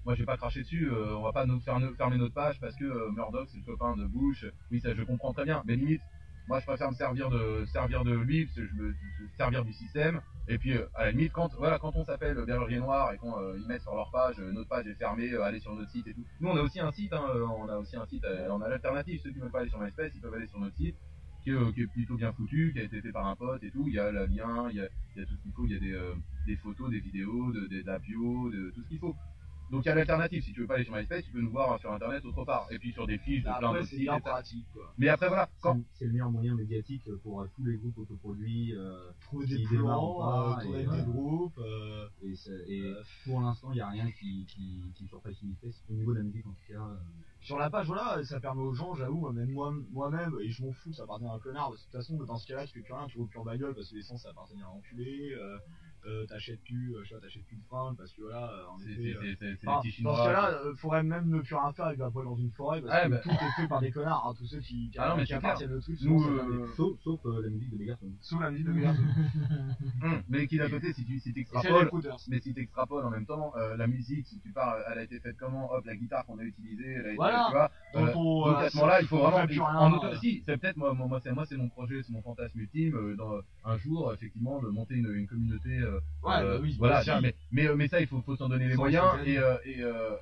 moi, 0.06 0.16
je 0.16 0.20
vais 0.22 0.26
pas 0.26 0.38
cracher 0.38 0.62
dessus. 0.62 0.90
on 0.92 1.22
va 1.22 1.34
pas 1.34 1.46
nous 1.46 1.60
faire 1.60 1.80
fermer 1.98 2.18
notre 2.18 2.34
page 2.34 2.60
parce 2.60 2.76
que 2.76 3.12
Murdoch, 3.12 3.48
c'est 3.50 3.58
le 3.58 3.64
copain 3.64 3.96
de 3.98 4.06
Bush. 4.06 4.46
Oui, 4.72 4.80
ça, 4.80 4.94
je 4.94 5.04
comprends 5.04 5.34
très 5.34 5.44
bien. 5.44 5.62
Mais 5.66 5.76
limite, 5.76 6.02
moi, 6.48 6.60
je 6.60 6.66
préfère 6.66 6.90
me 6.90 6.96
servir 6.96 7.30
de 7.30 7.66
servir 7.66 8.04
de 8.04 8.14
lui, 8.14 8.46
parce 8.46 8.56
que 8.58 8.66
je 8.68 8.74
me 8.74 8.96
servir 9.38 9.66
du 9.66 9.74
système. 9.74 10.22
Et 10.48 10.58
puis, 10.58 10.74
euh, 10.78 10.88
à 10.96 11.06
la 11.06 11.12
limite, 11.12 11.34
quand 11.34 11.54
voilà, 11.58 11.78
quand 11.78 11.96
on 11.96 12.06
s'appelle 12.06 12.38
Berger 12.46 12.80
Noir 12.80 13.12
et 13.14 13.18
qu'on 13.18 13.38
euh, 13.38 13.58
ils 13.60 13.68
mettent 13.68 13.82
sur 13.82 13.94
leur 13.96 14.10
page, 14.12 14.36
euh, 14.40 14.52
notre 14.54 14.70
page 14.70 14.88
est 14.88 14.96
fermée, 14.96 15.30
euh, 15.34 15.44
allez 15.44 15.60
sur 15.60 15.76
notre 15.76 15.92
site 15.92 16.08
et 16.08 16.14
tout. 16.14 16.24
Nous, 16.40 16.50
on 16.50 16.56
a 16.56 16.62
aussi 16.62 16.80
un 16.80 16.92
site, 16.92 17.12
hein, 17.12 17.26
euh, 17.36 17.46
on 17.46 17.68
a 17.68 17.78
aussi 17.78 17.98
un 17.98 18.06
site, 18.06 18.24
euh, 18.24 18.48
on 18.50 18.62
a 18.62 18.70
l'alternative. 18.70 19.20
Ceux 19.22 19.32
qui 19.32 19.40
veulent 19.40 19.52
pas 19.52 19.60
aller 19.60 19.70
sur 19.70 19.80
MySpace, 19.80 20.12
ils 20.16 20.22
peuvent 20.22 20.34
aller 20.34 20.48
sur 20.48 20.60
notre 20.60 20.76
site. 20.78 20.96
Qui 21.44 21.52
est, 21.52 21.54
euh, 21.54 21.88
plutôt 21.94 22.16
bien 22.16 22.32
foutu, 22.34 22.72
qui 22.74 22.80
a 22.80 22.84
été 22.84 23.02
fait 23.02 23.12
par 23.12 23.28
un 23.28 23.36
pote 23.36 23.64
et 23.64 23.72
tout. 23.72 23.86
Il 23.88 23.94
y 23.94 24.00
a 24.00 24.12
le 24.12 24.26
lien, 24.26 24.70
il 24.70 24.78
y 24.78 24.82
a, 24.82 24.88
tout 25.26 25.36
ce 25.36 25.44
qu'il 25.44 25.52
faut, 25.54 25.66
il 25.66 25.74
y 25.74 25.76
a 25.76 25.80
des, 25.80 25.94
euh, 25.94 26.14
des 26.46 26.56
photos, 26.58 26.90
des 26.90 27.00
vidéos, 27.00 27.52
de, 27.52 27.68
des 27.68 27.84
de 27.84 27.88
la 27.88 28.00
bio, 28.00 28.50
de 28.50 28.72
tout 28.72 28.84
ce 28.84 28.88
qu'il 28.88 29.00
faut. 29.00 29.16
Donc 29.70 29.84
il 29.86 29.90
y 29.90 29.92
a 29.92 29.96
l'alternative. 29.96 30.44
Si 30.44 30.54
tu 30.54 30.62
veux 30.62 30.68
pas 30.68 30.76
aller 30.76 30.84
sur 30.86 30.96
MySpace, 30.96 31.24
tu 31.26 31.32
peux 31.32 31.42
nous 31.42 31.52
voir 31.52 31.80
sur 31.80 31.92
internet 31.92 32.24
autre 32.26 32.46
part. 32.46 32.68
Et 32.72 32.80
puis 32.80 32.94
sur 32.94 33.06
des 33.06 33.18
fiches 33.18 33.40
de 33.40 33.44
plein 33.44 33.54
Après, 33.56 33.80
d'autres 33.80 33.90
c'est 33.90 33.98
sites. 33.98 34.20
pratique, 34.24 34.66
quoi. 34.74 34.94
Mais 34.98 35.10
après 35.10 35.28
voilà, 35.28 35.50
quand 35.62 35.78
C'est- 35.94 36.06
le 36.06 36.12
meilleur 36.12 36.32
moyen 36.32 36.56
médiatique 36.56 37.04
pour 37.24 37.42
euh, 37.42 37.48
tous 37.56 37.64
les 37.66 37.78
groupes 37.78 37.98
autoproduits. 37.98 38.74
Euh, 38.76 39.12
Trouver 39.22 39.46
des 39.48 39.64
plans, 39.66 40.18
pas, 40.20 40.50
euh, 40.50 40.54
avec 40.70 40.90
des 40.90 41.00
euh, 41.00 41.04
groupes. 41.04 41.58
euh, 41.60 42.08
Et, 42.68 42.94
pour 43.26 43.42
l'instant, 43.42 43.72
il 43.72 43.76
n'y 43.76 43.82
a 43.82 43.90
rien 43.90 44.10
qui, 44.12 44.46
qui, 44.48 44.82
qui 44.96 45.08
surpasse 45.08 45.42
MySpace 45.44 45.84
au 45.90 45.94
niveau 45.94 46.14
de 46.14 46.18
la 46.20 46.24
musique 46.24 46.46
en 46.48 46.52
tout 46.52 46.74
cas. 46.74 46.82
euh, 46.82 46.96
Sur 47.42 47.58
la 47.58 47.70
page, 47.70 47.88
voilà, 47.88 48.24
ça 48.24 48.40
permet 48.40 48.62
aux 48.64 48.74
gens, 48.74 48.96
j'avoue, 48.96 49.30
même 49.32 49.50
moi, 49.52 49.74
moi-même, 49.92 50.36
et 50.42 50.50
je 50.50 50.64
m'en 50.64 50.72
fous, 50.72 50.94
ça 50.94 51.04
appartient 51.04 51.26
à 51.26 51.34
un 51.34 51.40
connard, 51.40 51.70
parce 51.70 51.82
que 51.84 51.88
de 51.88 51.92
toute 51.92 52.02
façon, 52.02 52.24
dans 52.24 52.38
ce 52.38 52.48
cas-là, 52.48 52.66
tu 52.68 52.74
fais 52.74 52.82
plus 52.82 52.94
rien, 52.94 53.08
tu 53.08 53.18
roules 53.18 53.28
plus 53.28 53.40
en 53.40 53.44
bagnole, 53.46 53.74
parce 53.76 53.90
que 53.90 53.96
l'essence, 53.96 54.24
ça 54.24 54.30
appartient 54.30 54.56
à 54.62 54.66
un 54.66 54.70
enculé, 54.70 55.34
euh, 56.08 56.22
euh, 56.24 56.26
t'achètes 56.26 56.62
plus, 56.64 56.96
euh, 56.96 57.04
je 57.04 57.10
sais 57.10 57.16
pas, 57.16 57.22
t'achètes 57.22 57.46
plus 57.46 57.58
de 57.58 57.64
fringues, 57.64 57.98
parce 57.98 58.12
que 58.14 58.22
voilà, 58.22 58.50
euh, 58.52 58.66
en 58.74 58.78
C'est- 58.80 58.90
effet, 58.92 59.02
c'est- 59.02 59.08
euh, 59.18 59.20
c'est- 59.22 59.36
c'est- 59.36 59.56
c'est 59.62 59.68
enfin, 59.68 59.82
les 59.84 59.90
petits 59.92 60.04
dans 60.04 60.16
ce 60.16 60.24
cas-là, 60.24 60.52
euh, 60.66 60.76
faudrait 60.76 61.04
même 61.04 61.30
ne 61.30 61.40
plus 61.42 61.56
rien 61.56 61.72
faire 61.74 61.86
avec 61.86 62.00
la 62.00 62.10
poêle 62.10 62.26
dans 62.26 62.38
une 62.38 62.52
forêt, 62.52 62.82
parce 62.82 63.04
que 63.04 63.10
bah. 63.10 63.18
tout 63.20 63.30
est 63.30 63.62
fait 63.62 63.68
par 63.68 63.82
des 63.82 63.92
connards, 63.92 64.26
hein, 64.28 64.34
tous 64.38 64.46
ceux 64.46 64.60
qui, 64.60 64.90
qui, 64.90 64.98
Ah 64.98 65.10
non, 65.10 65.18
mais 65.18 65.26
qui 65.26 65.34
appartiennent 65.34 65.74
au 65.74 65.80
truc, 65.82 65.98
Nous, 66.02 66.24
euh, 66.24 66.68
Sauf, 66.76 67.00
sauf 67.02 67.20
euh, 67.26 67.42
la 67.44 67.50
musique 67.50 67.72
de 67.72 67.78
Megaton. 67.78 68.12
Sous 68.22 68.40
la 68.40 68.52
musique 68.52 68.68
de 68.68 68.72
Megaton. 68.72 69.02
Hum, 70.04 70.22
mais 70.30 70.46
qui 70.48 70.58
d'un 70.58 70.70
côté, 70.70 70.94
si 70.94 71.04
tu 71.06 71.20
si 71.20 71.34
t'extrapoles, 71.34 71.90
mais 72.30 72.40
si 72.40 72.54
t'extrapoles 72.54 73.04
en 73.06 73.10
même 73.10 73.26
temps, 73.26 73.52
euh, 73.58 73.76
la 73.76 73.88
musique, 73.88 74.28
si 74.28 74.40
tu 74.40 74.52
parles, 74.52 74.84
elle 74.92 75.00
a 75.00 75.04
été 75.04 75.20
faite 75.20 75.36
comment? 75.40 75.72
Hop, 75.74 75.86
la 75.86 75.96
guitare 75.96 76.26
qu'on 76.26 76.38
a 76.38 76.44
utilisée, 76.44 76.92
elle 76.92 77.06
a 77.06 77.08
été, 77.08 77.16
Voilà. 77.16 77.46
tu 77.48 77.52
vois. 77.54 77.72
Donc, 77.94 78.10
euh, 78.10 78.14
on, 78.16 78.46
donc 78.46 78.58
euh, 78.58 78.66
à 78.66 78.70
ce 78.70 78.76
moment-là, 78.78 79.02
il 79.02 79.08
faut 79.08 79.18
vraiment. 79.18 79.38
fait 79.42 79.48
plus 79.48 79.60
rien, 79.62 79.76
en 79.80 79.92
auto- 79.94 80.06
euh. 80.08 80.16
Si, 80.18 80.44
c'est 80.46 80.58
peut-être 80.58 80.78
moi, 80.78 80.94
moi, 80.94 81.20
c'est 81.24 81.32
moi, 81.34 81.46
c'est 81.48 81.58
mon 81.58 81.70
projet, 81.70 82.04
c'est 82.04 82.12
mon 82.14 82.22
fantasme 82.22 82.60
ultime, 82.60 82.96
euh, 82.96 83.16
dans 83.16 83.42
un 83.66 83.78
jour, 83.78 84.14
effectivement, 84.14 84.62
de 84.62 84.68
monter 84.68 84.96
une 84.96 85.28
communauté. 85.28 85.80
Euh, 85.98 86.28
Ouais, 86.28 86.44
bah 86.44 86.60
oui, 86.62 86.76
voilà, 86.78 87.04
bah, 87.06 87.20
mais, 87.22 87.36
mais, 87.52 87.68
euh, 87.68 87.76
mais 87.76 87.88
ça, 87.88 88.00
il 88.02 88.08
faut, 88.08 88.22
faut 88.22 88.36
s'en 88.36 88.50
donner 88.50 88.68
les 88.68 88.76
moyens. 88.76 89.06
Et, 89.26 89.38
euh, 89.38 89.56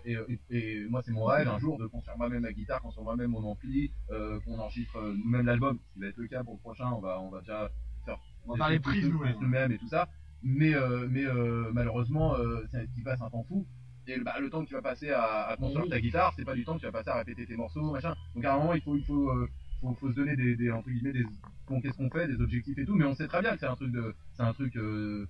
et, 0.05 0.17
et, 0.49 0.85
moi, 0.89 1.01
c'est 1.03 1.11
mon 1.11 1.25
rêve 1.25 1.47
un 1.47 1.59
jour 1.59 1.77
de 1.77 1.87
construire 1.87 2.17
moi-même 2.17 2.41
ma 2.43 2.53
guitare, 2.53 2.81
construire 2.81 3.05
moi-même 3.05 3.31
mon 3.31 3.43
ampli, 3.43 3.91
qu'on 4.09 4.59
enregistre 4.59 5.01
nous-mêmes 5.01 5.45
l'album, 5.45 5.79
ce 5.89 5.93
qui 5.93 5.99
va 5.99 6.07
être 6.07 6.17
le 6.17 6.27
cas 6.27 6.43
pour 6.43 6.53
le 6.53 6.59
prochain. 6.59 6.89
On 6.91 6.99
va, 6.99 7.19
on 7.21 7.29
va 7.29 7.39
déjà 7.41 7.69
faire 8.05 8.19
On 8.47 8.55
va 8.55 8.69
les 8.69 8.79
prises 8.79 9.09
nous-mêmes. 9.09 9.71
et 9.71 9.77
tout 9.77 9.87
ça. 9.89 10.07
Mais, 10.43 10.73
mais 11.09 11.25
malheureusement, 11.73 12.35
c'est 12.71 12.87
qui 12.93 13.01
passe 13.01 13.21
un 13.21 13.29
temps 13.29 13.43
fou. 13.47 13.65
Et 14.07 14.19
bah, 14.19 14.35
le 14.39 14.49
temps 14.51 14.61
que 14.63 14.67
tu 14.67 14.75
vas 14.75 14.83
passer 14.83 15.09
à, 15.09 15.47
à 15.47 15.57
construire 15.57 15.85
Oui. 15.85 15.89
ta 15.89 15.99
guitare, 15.99 16.33
c'est 16.37 16.45
pas 16.45 16.53
du 16.53 16.63
temps 16.63 16.75
que 16.75 16.79
tu 16.81 16.85
vas 16.85 16.91
passer 16.91 17.09
à 17.09 17.15
répéter 17.15 17.45
tes 17.47 17.55
morceaux, 17.57 17.91
machin. 17.91 18.13
Donc 18.35 18.45
à 18.45 18.53
un 18.53 18.57
moment, 18.59 18.73
il 18.75 18.81
faut, 18.81 18.95
il 18.95 19.03
faut, 19.03 19.29
euh, 19.31 19.49
faut, 19.81 19.95
faut 19.95 20.09
se 20.11 20.15
donner 20.15 20.35
des, 20.35 20.55
des 20.55 20.69
entre 20.71 20.91
guillemets, 20.91 21.11
des, 21.13 21.25
bon, 21.67 21.81
qu'est-ce 21.81 21.97
qu'on 21.97 22.11
fait, 22.11 22.27
des 22.27 22.39
objectifs 22.39 22.77
et 22.77 22.85
tout. 22.85 22.93
Mais 22.93 23.05
on 23.05 23.15
sait 23.15 23.27
très 23.27 23.41
bien 23.41 23.53
que 23.53 23.59
c'est 23.59 23.65
un 23.65 23.75
truc 23.75 23.91
de, 23.91 24.13
c'est 24.33 24.43
un 24.43 24.53
truc, 24.53 24.75
euh, 24.75 25.27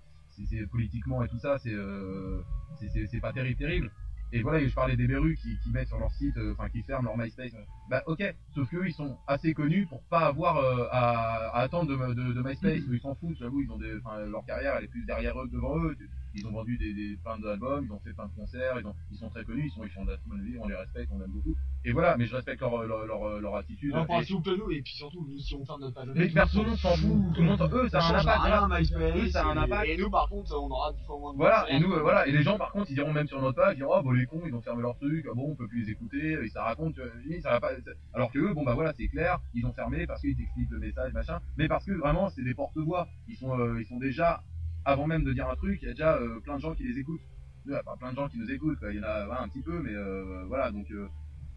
c'est 0.50 0.66
politiquement 0.68 1.24
et 1.24 1.28
tout 1.30 1.40
ça, 1.40 1.58
c'est, 1.60 1.74
euh, 1.74 2.42
c'est- 2.80 2.90
c'est 2.90 3.08
c'est 3.08 3.20
pas 3.22 3.32
terrible, 3.32 3.58
terrible. 3.58 3.92
Et 4.32 4.42
voilà, 4.42 4.60
et 4.60 4.68
je 4.68 4.74
parlais 4.76 4.98
des 4.98 5.08
Berus 5.08 5.40
qui, 5.40 5.58
qui 5.64 5.70
mettent 5.72 5.88
sur 5.88 6.00
leur 6.00 6.12
site, 6.12 6.36
euh, 6.38 6.54
enfin 6.58 6.68
qui 6.70 6.82
ferment 6.82 7.06
leur 7.10 7.18
MySpace. 7.18 7.54
Bah 7.90 8.02
ok, 8.08 8.22
sauf 8.54 8.70
qu'eux 8.70 8.88
ils 8.88 8.94
sont 8.94 9.18
assez 9.28 9.54
connus 9.54 9.86
pour 9.86 10.02
pas 10.10 10.26
avoir 10.28 10.58
euh, 10.58 10.88
à, 10.92 11.52
à 11.54 11.60
attendre 11.62 11.90
de, 11.92 12.14
de, 12.14 12.34
de 12.34 12.42
MySpace. 12.42 12.82
Ils 12.92 13.00
s'en 13.00 13.16
foutent, 13.16 13.38
j'avoue, 13.40 13.62
ils 13.62 13.72
ont 13.72 13.78
des, 13.78 13.94
leur 14.30 14.44
carrière 14.46 14.76
elle 14.78 14.86
est 14.86 14.88
plus 14.90 15.06
derrière 15.06 15.40
eux 15.40 15.48
que 15.48 15.54
devant 15.54 15.78
eux. 15.78 15.96
Ils 16.36 16.46
ont 16.48 16.52
vendu 16.52 16.78
des, 16.78 16.94
des 16.94 17.18
plein 17.24 17.40
d'albums, 17.40 17.86
ils 17.86 17.92
ont 17.92 18.00
fait 18.00 18.14
plein 18.14 18.26
de 18.28 18.36
concerts, 18.36 18.80
ils, 18.80 18.86
ont, 18.86 18.96
ils 19.12 19.18
sont 19.18 19.30
très 19.30 19.44
connus, 19.46 19.68
ils 19.68 19.72
sont 19.72 19.84
ils 19.84 19.90
font 19.90 20.06
de 20.06 20.12
la 20.12 20.18
très 20.18 20.30
bonne 20.30 20.44
vie, 20.44 20.58
on 20.60 20.68
les 20.68 20.76
respecte, 20.76 21.12
on 21.14 21.22
aime 21.22 21.32
beaucoup. 21.32 21.56
et 21.84 21.92
voilà, 21.92 22.18
mais 22.18 22.26
je 22.26 22.36
respecte 22.36 22.62
leur, 22.62 22.84
leur, 22.84 23.06
leur, 23.06 23.40
leur 23.40 23.56
attitude. 23.56 23.96
S'il 24.24 24.36
vous 24.36 24.42
plaît, 24.42 24.58
nous, 24.58 24.72
et 24.72 24.82
puis 24.82 24.94
surtout, 24.94 25.26
nous, 25.30 25.38
si 25.40 25.56
on 25.56 25.66
ferme 25.66 25.82
notre 25.82 25.96
page 25.96 26.10
mais 26.16 26.30
personne 26.30 26.76
s'en 26.78 26.96
fout, 26.96 27.34
tout 27.34 27.42
le 27.42 27.48
monde 27.48 27.70
eux, 27.74 27.90
ça 27.90 28.00
a 28.00 28.14
un 28.14 28.20
impact. 28.20 28.80
MySpace, 28.80 29.16
Eux, 29.16 29.30
ça 29.30 29.46
a 29.46 29.52
un 29.52 29.58
impact. 29.58 29.88
Et 29.88 29.98
nous, 29.98 30.10
par 30.10 30.28
contre, 30.30 30.54
on 30.54 30.70
aura 30.70 30.92
dix 30.94 31.04
fois 31.06 31.20
moins 31.20 31.34
de 31.34 31.38
Voilà, 31.38 31.66
et 31.70 31.80
nous, 31.80 31.94
euh, 31.94 32.02
voilà, 32.02 32.28
et 32.28 32.32
les 32.32 32.44
gens 32.44 32.58
par 32.58 32.72
contre, 32.72 32.92
ils 32.92 32.98
iront 32.98 33.14
même 33.14 33.28
sur 33.28 33.42
notre 33.42 33.56
page, 33.56 33.74
ils 33.76 33.78
diront, 33.78 33.94
oh, 33.98 34.04
bon, 34.04 34.12
les 34.12 34.26
cons, 34.26 34.42
ils 34.46 34.54
ont 34.54 34.62
fermé 34.62 34.82
leur 34.82 34.98
truc, 34.98 35.26
bon, 35.36 35.52
on 35.52 35.56
peut 35.56 35.68
plus 35.68 35.84
les 35.86 35.92
écouter, 35.92 36.38
et 36.44 36.50
ça 36.50 36.64
raconte, 36.64 36.98
euh, 37.00 37.10
ça 37.42 37.52
va 37.52 37.60
pas, 37.60 37.72
alors 38.14 38.32
que 38.32 38.40
eux, 38.40 38.54
bon, 38.54 38.64
bah 38.64 38.74
voilà, 38.74 38.94
c'est 38.94 39.08
clair, 39.08 39.40
ils 39.54 39.66
ont 39.66 39.74
fermé 39.74 40.06
parce 40.08 40.22
qu'ils 40.22 40.36
t'expliquent 40.36 40.72
le 40.72 40.80
message, 40.80 41.14
machin, 41.14 41.40
mais 41.58 41.68
parce 41.68 41.86
que 41.86 41.92
vraiment, 41.94 42.30
c'est 42.30 42.44
des 42.44 42.54
porte-voix, 42.56 43.08
ils 43.28 43.36
sont, 43.38 43.58
euh, 43.60 43.80
ils 43.80 43.86
sont 43.86 43.98
déjà, 44.00 44.42
avant 44.86 45.08
même 45.08 45.24
de 45.24 45.34
dire 45.34 45.50
un 45.50 45.56
truc, 45.56 45.80
il 45.82 45.88
y 45.88 45.92
a 45.92 45.94
déjà 45.94 46.16
euh, 46.16 46.40
plein 46.40 46.56
de 46.56 46.62
gens 46.62 46.74
qui 46.76 46.84
les 46.84 47.00
écoutent. 47.00 47.22
Il 47.66 47.72
y 47.72 47.76
a 47.76 47.84
pas 47.84 47.96
plein 47.98 48.12
de 48.12 48.16
gens 48.16 48.30
qui 48.30 48.38
nous 48.38 48.52
écoutent, 48.52 48.80
quoi. 48.80 48.92
il 48.94 48.98
y 48.98 49.00
en 49.00 49.04
a 49.04 49.42
un 49.42 49.48
petit 49.50 49.64
peu, 49.64 49.80
mais 49.82 49.94
euh, 49.94 50.46
voilà, 50.48 50.72
donc, 50.72 50.86
euh, 50.92 51.08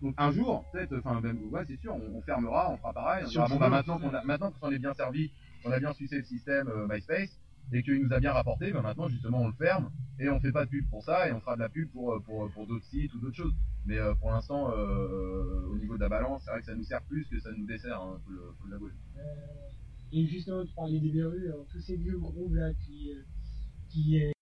donc 0.01 0.15
un 0.17 0.31
jour, 0.33 0.65
peut-être, 0.73 0.97
enfin, 1.05 1.21
même, 1.21 1.39
ouais, 1.51 1.65
c'est 1.67 1.79
sûr, 1.79 1.95
on, 1.95 2.17
on 2.17 2.23
fermera, 2.23 2.71
on 2.71 2.79
fera 2.79 2.93
pareil, 2.95 3.25
on 3.27 3.29
dira, 3.29 3.47
bon, 3.47 3.57
bah 3.57 3.69
maintenant 3.69 3.99
qu'on 3.99 4.15
a, 4.15 4.25
maintenant 4.25 4.51
qu'on 4.53 4.71
est 4.71 4.79
bien 4.79 4.95
servi, 4.95 5.31
qu'on 5.63 5.71
a 5.71 5.79
bien 5.79 5.93
sucé 5.93 6.17
le 6.17 6.25
système 6.25 6.69
euh, 6.69 6.87
MySpace, 6.89 7.39
et 7.73 7.83
qu'il 7.83 8.03
nous 8.03 8.13
a 8.13 8.19
bien 8.19 8.33
rapporté, 8.33 8.73
ben 8.73 8.81
maintenant 8.81 9.09
justement 9.09 9.43
on 9.43 9.49
le 9.49 9.53
ferme 9.53 9.91
et 10.19 10.31
on 10.31 10.41
fait 10.41 10.53
pas 10.53 10.65
de 10.65 10.71
pub 10.71 10.89
pour 10.89 11.03
ça 11.03 11.29
et 11.29 11.33
on 11.33 11.41
fera 11.41 11.55
de 11.55 11.61
la 11.61 11.69
pub 11.69 11.91
pour 11.91 12.19
pour, 12.23 12.51
pour 12.51 12.67
d'autres 12.67 12.87
sites 12.87 13.13
ou 13.15 13.21
d'autres 13.21 13.37
choses. 13.37 13.55
Mais 13.85 13.99
euh, 13.99 14.15
pour 14.15 14.31
l'instant, 14.31 14.71
euh, 14.71 15.67
au 15.71 15.79
niveau 15.79 15.97
de 15.97 16.01
la 16.01 16.09
balance, 16.09 16.43
c'est 16.45 16.51
vrai 16.51 16.61
que 16.61 16.67
ça 16.67 16.75
nous 16.75 16.85
sert 16.85 17.03
plus 17.03 17.27
que 17.27 17.39
ça 17.41 17.51
nous 17.57 17.67
dessert, 17.67 18.01
hein, 18.01 18.21
faut 18.25 18.33
le, 18.33 18.79
faut. 18.79 18.89
Et 20.13 20.27
justement, 20.27 20.65
tu 20.65 20.73
parlais 20.75 21.01
des 21.01 21.11
verrues, 21.11 21.49
alors, 21.49 21.67
tous 21.71 21.81
ces 21.81 21.97
vieux 21.97 22.19
groupes 22.19 22.55
là 22.55 22.73
qui, 22.75 23.13
euh, 23.13 23.23
qui 23.91 24.33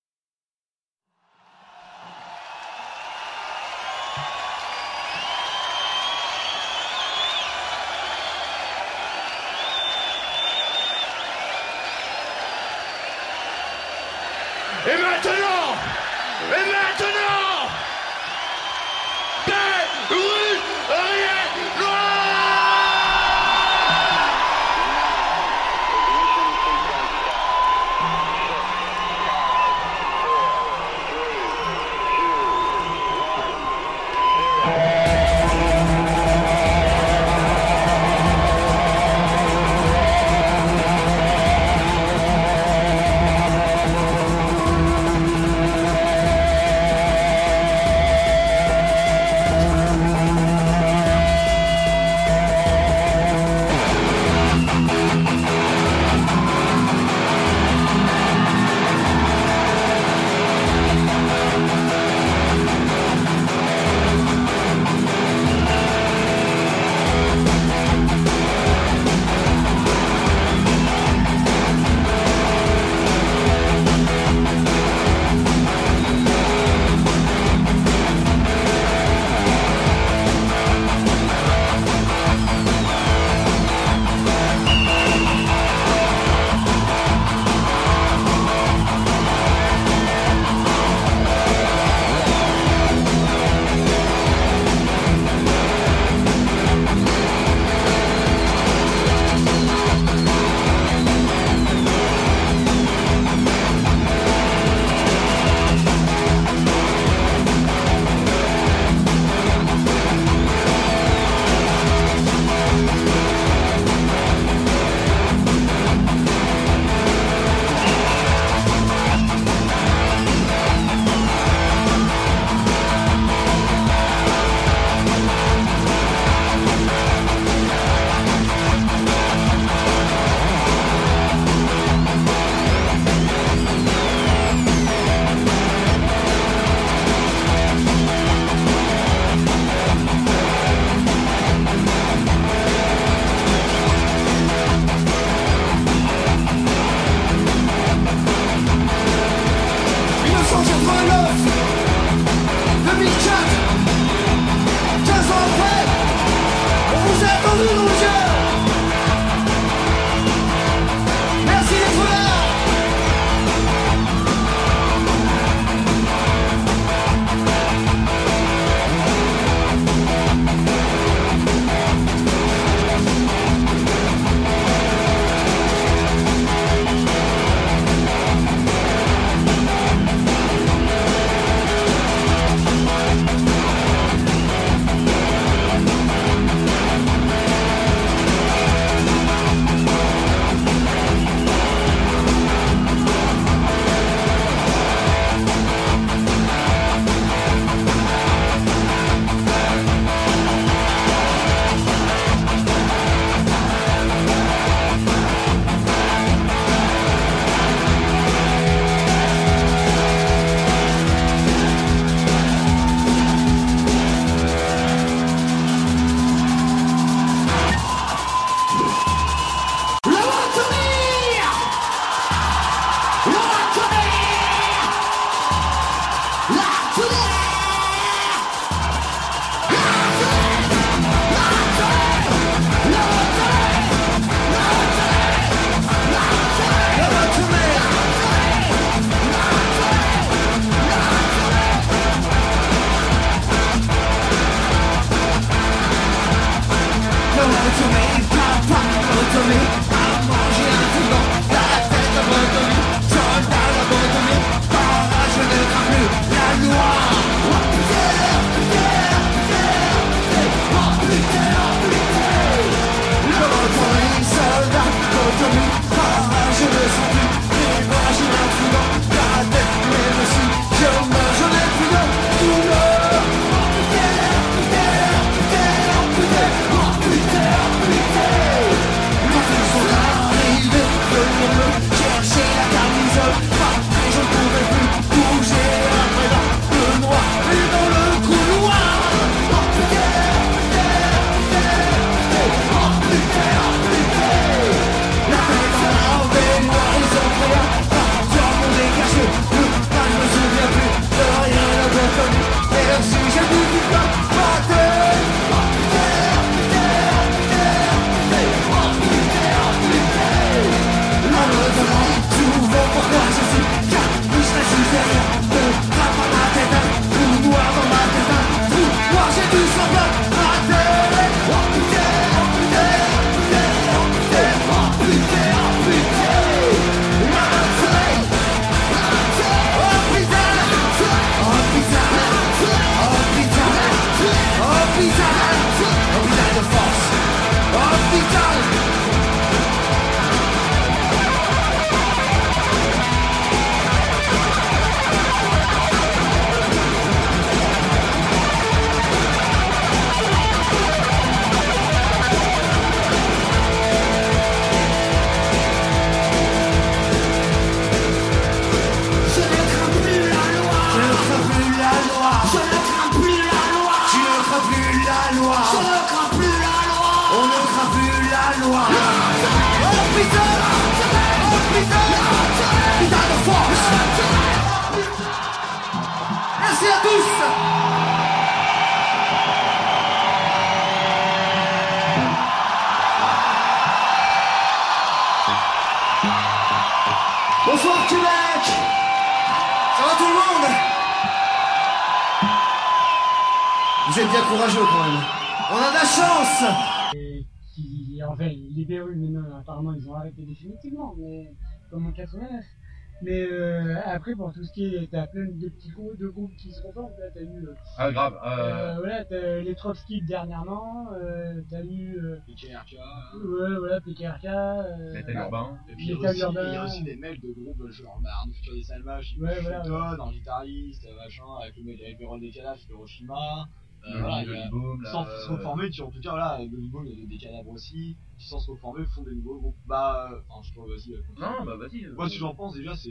dernièrement. 410.46 411.12
Euh, 411.12 411.60
t'as 411.68 411.82
eu, 411.84 412.18
euh, 412.18 412.36
PKRK. 412.46 412.94
ouais, 413.34 413.78
voilà, 413.78 414.00
PKRK. 414.00 414.44
Euh, 414.44 415.12
Métal 415.12 415.36
urbain. 415.36 415.78
Et 415.88 415.94
puis 415.94 416.06
il 416.06 416.10
y, 416.10 416.26
a 416.26 416.30
aussi, 416.30 416.40
urbain. 416.40 416.66
il 416.66 416.72
y 416.72 416.76
a 416.76 416.84
aussi 416.84 417.02
des 417.04 417.16
mecs 417.16 417.40
de 417.40 417.52
groupes 417.52 417.90
genre 417.90 418.20
bah, 418.22 418.30
Arnaud 418.40 418.52
Futur 418.52 418.74
des 418.74 418.82
Salvages, 418.82 419.34
qui 419.34 419.40
Ouais, 419.40 419.60
voilà, 419.60 419.82
Shelton, 419.84 420.22
un 420.22 420.32
guitariste, 420.32 421.06
machin, 421.16 421.44
avec 421.62 421.76
le 421.76 421.84
mec 421.84 422.00
avec 422.00 422.18
Véron 422.18 422.38
des 422.38 422.50
Cadavres, 422.50 422.80
Hiroshima. 422.88 423.68
Euh, 424.08 424.12
Le 424.14 424.20
voilà, 424.20 424.36
a- 424.36 425.10
sans 425.10 425.26
euh, 425.26 425.36
se 425.46 425.50
reformer, 425.50 425.90
qui 425.90 426.00
en 426.00 426.10
tout 426.12 426.20
cas, 426.20 426.30
voilà, 426.30 426.58
le 426.62 426.68
Boom, 426.68 427.06
il 427.06 427.18
y 427.18 427.24
a 427.24 427.26
des 427.26 427.38
cadavres 427.38 427.70
aussi, 427.70 428.16
qui 428.38 428.46
sans 428.46 428.60
se 428.60 428.70
reformer 428.70 429.04
font 429.06 429.24
des 429.24 429.34
nouveaux 429.34 429.58
groupes. 429.58 429.76
Bah, 429.84 430.30
euh, 430.32 430.40
enfin, 430.48 430.62
je 430.62 430.72
trouve, 430.72 430.88
vas-y. 430.90 431.12
euh, 431.14 431.22
continue. 431.26 431.40
Non, 431.58 431.64
bah, 431.64 431.76
vas-y, 431.76 432.04
euh. 432.04 432.14
Moi, 432.14 432.28
si 432.28 432.36
j'en 432.38 432.54
pense, 432.54 432.74
déjà, 432.76 432.94
c'est 432.94 433.10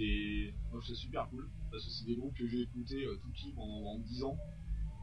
moi, 0.71 0.79
je 0.81 0.85
trouve 0.85 0.95
ça 0.95 0.95
super 0.95 1.27
cool, 1.29 1.49
parce 1.69 1.83
que 1.83 1.89
c'est 1.91 2.05
des 2.05 2.15
groupes 2.15 2.37
que 2.37 2.47
j'ai 2.47 2.61
écoutés 2.61 3.03
euh, 3.03 3.17
tout 3.21 3.29
petit 3.31 3.51
pendant 3.53 3.99
10 3.99 4.23
ans. 4.23 4.37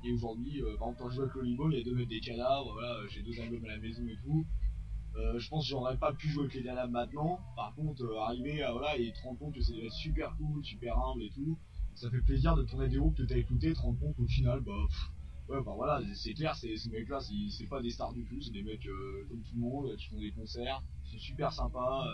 Et 0.04 0.12
aujourd'hui, 0.12 0.60
euh, 0.62 0.76
par 0.78 0.88
exemple, 0.88 0.98
quand 0.98 1.10
je 1.10 1.14
joue 1.14 1.22
avec 1.22 1.34
Loli 1.34 1.54
Boom, 1.54 1.72
il 1.72 1.78
y 1.78 1.80
a 1.80 1.84
deux 1.84 1.94
mecs 1.94 2.08
des 2.08 2.20
cadavres, 2.20 2.72
voilà, 2.72 3.06
j'ai 3.08 3.22
deux 3.22 3.38
albums 3.40 3.64
à 3.64 3.68
la 3.68 3.78
maison 3.78 4.02
et 4.08 4.16
tout. 4.24 4.44
Euh, 5.14 5.38
je 5.38 5.48
pense 5.48 5.64
que 5.64 5.70
j'aurais 5.70 5.96
pas 5.96 6.12
pu 6.12 6.28
jouer 6.28 6.44
avec 6.44 6.54
les 6.54 6.64
cadavres 6.64 6.90
maintenant. 6.90 7.38
Par 7.54 7.74
contre, 7.74 8.02
euh, 8.02 8.18
arriver 8.18 8.62
à 8.62 8.72
voilà 8.72 8.96
et 8.96 9.12
te 9.12 9.22
rendre 9.22 9.38
compte 9.38 9.54
que 9.54 9.60
c'est 9.60 9.88
super 9.90 10.34
cool, 10.38 10.64
super 10.64 10.98
humble 10.98 11.22
et 11.22 11.30
tout, 11.30 11.56
ça 11.94 12.10
fait 12.10 12.20
plaisir 12.22 12.56
de 12.56 12.62
tourner 12.62 12.88
des 12.88 12.96
groupes 12.96 13.16
que 13.16 13.22
t'as 13.22 13.36
écouté, 13.36 13.72
te 13.74 13.78
rendre 13.78 13.98
compte 14.00 14.16
qu'au 14.16 14.26
final, 14.26 14.60
bah, 14.60 14.72
ouais, 15.48 15.62
bah 15.62 15.72
voilà, 15.76 16.00
c'est 16.14 16.34
clair, 16.34 16.56
ces 16.56 16.74
mecs-là, 16.90 17.20
c'est 17.20 17.66
pas 17.66 17.80
des 17.80 17.90
stars 17.90 18.12
du 18.12 18.24
tout, 18.24 18.40
c'est 18.40 18.52
des 18.52 18.62
mecs 18.62 18.88
comme 19.28 19.42
tout 19.42 19.54
le 19.54 19.60
monde 19.60 19.96
qui 19.96 20.06
font 20.06 20.18
des 20.18 20.32
concerts, 20.32 20.82
qui 21.04 21.12
sont 21.12 21.18
super 21.18 21.52
sympas, 21.52 22.06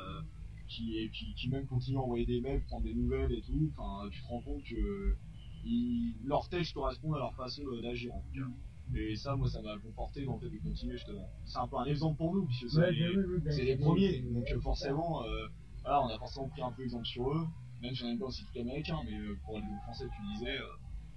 qui, 0.67 1.09
qui, 1.13 1.35
qui 1.35 1.49
même 1.49 1.67
continuent 1.67 1.99
à 1.99 2.03
envoyer 2.03 2.27
des 2.27 2.41
mails, 2.41 2.63
prendre 2.65 2.85
des 2.85 2.95
nouvelles 2.95 3.33
et 3.33 3.41
tout. 3.41 3.73
Enfin, 3.77 4.09
tu 4.11 4.21
te 4.21 4.27
rends 4.27 4.41
compte 4.41 4.65
que 4.65 5.17
ils, 5.65 6.17
leurs 6.25 6.49
textes 6.49 6.75
correspondent 6.75 7.15
à 7.17 7.19
leur 7.19 7.35
façon 7.35 7.63
de- 7.65 7.81
d'agir 7.83 8.15
en 8.15 8.21
tout 8.21 8.33
cas. 8.41 8.47
Et 8.95 9.17
ça, 9.17 9.37
moi, 9.37 9.49
ça 9.49 9.61
m'a 9.61 9.77
conforté 9.79 10.25
dans 10.25 10.35
le 10.35 10.41
fait 10.41 10.49
de 10.51 10.63
continuer 10.63 10.97
justement. 10.97 11.29
C'est 11.45 11.59
un 11.59 11.69
peu 11.69 11.77
un 11.77 11.85
exemple 11.85 12.17
pour 12.17 12.35
nous, 12.35 12.47
puisque 12.47 12.71
c'est 12.71 12.79
Ouais, 12.79 12.93
les, 12.93 13.09
oui, 13.11 13.25
oui, 13.29 13.41
c'est 13.51 13.65
les 13.65 13.77
c'est- 13.77 13.83
premiers. 13.83 14.21
Donc 14.23 14.45
euh, 14.51 14.61
forcément, 14.61 15.25
euh, 15.25 15.47
voilà, 15.83 16.03
on 16.03 16.09
a 16.09 16.19
forcément 16.19 16.49
pris 16.49 16.63
un 16.63 16.73
peu 16.73 16.83
exemple 16.85 17.05
sur 17.05 17.31
eux. 17.31 17.47
Même 17.83 17.95
si 17.95 18.03
on 18.05 18.09
aime 18.09 18.19
pas 18.19 18.25
aussi 18.27 18.45
tout 18.53 18.59
américain, 18.59 18.97
mais 19.05 19.17
euh, 19.17 19.37
pour 19.45 19.57
le 19.59 19.63
français, 19.85 20.07
tu 20.17 20.23
disais, 20.35 20.59
euh, 20.59 20.65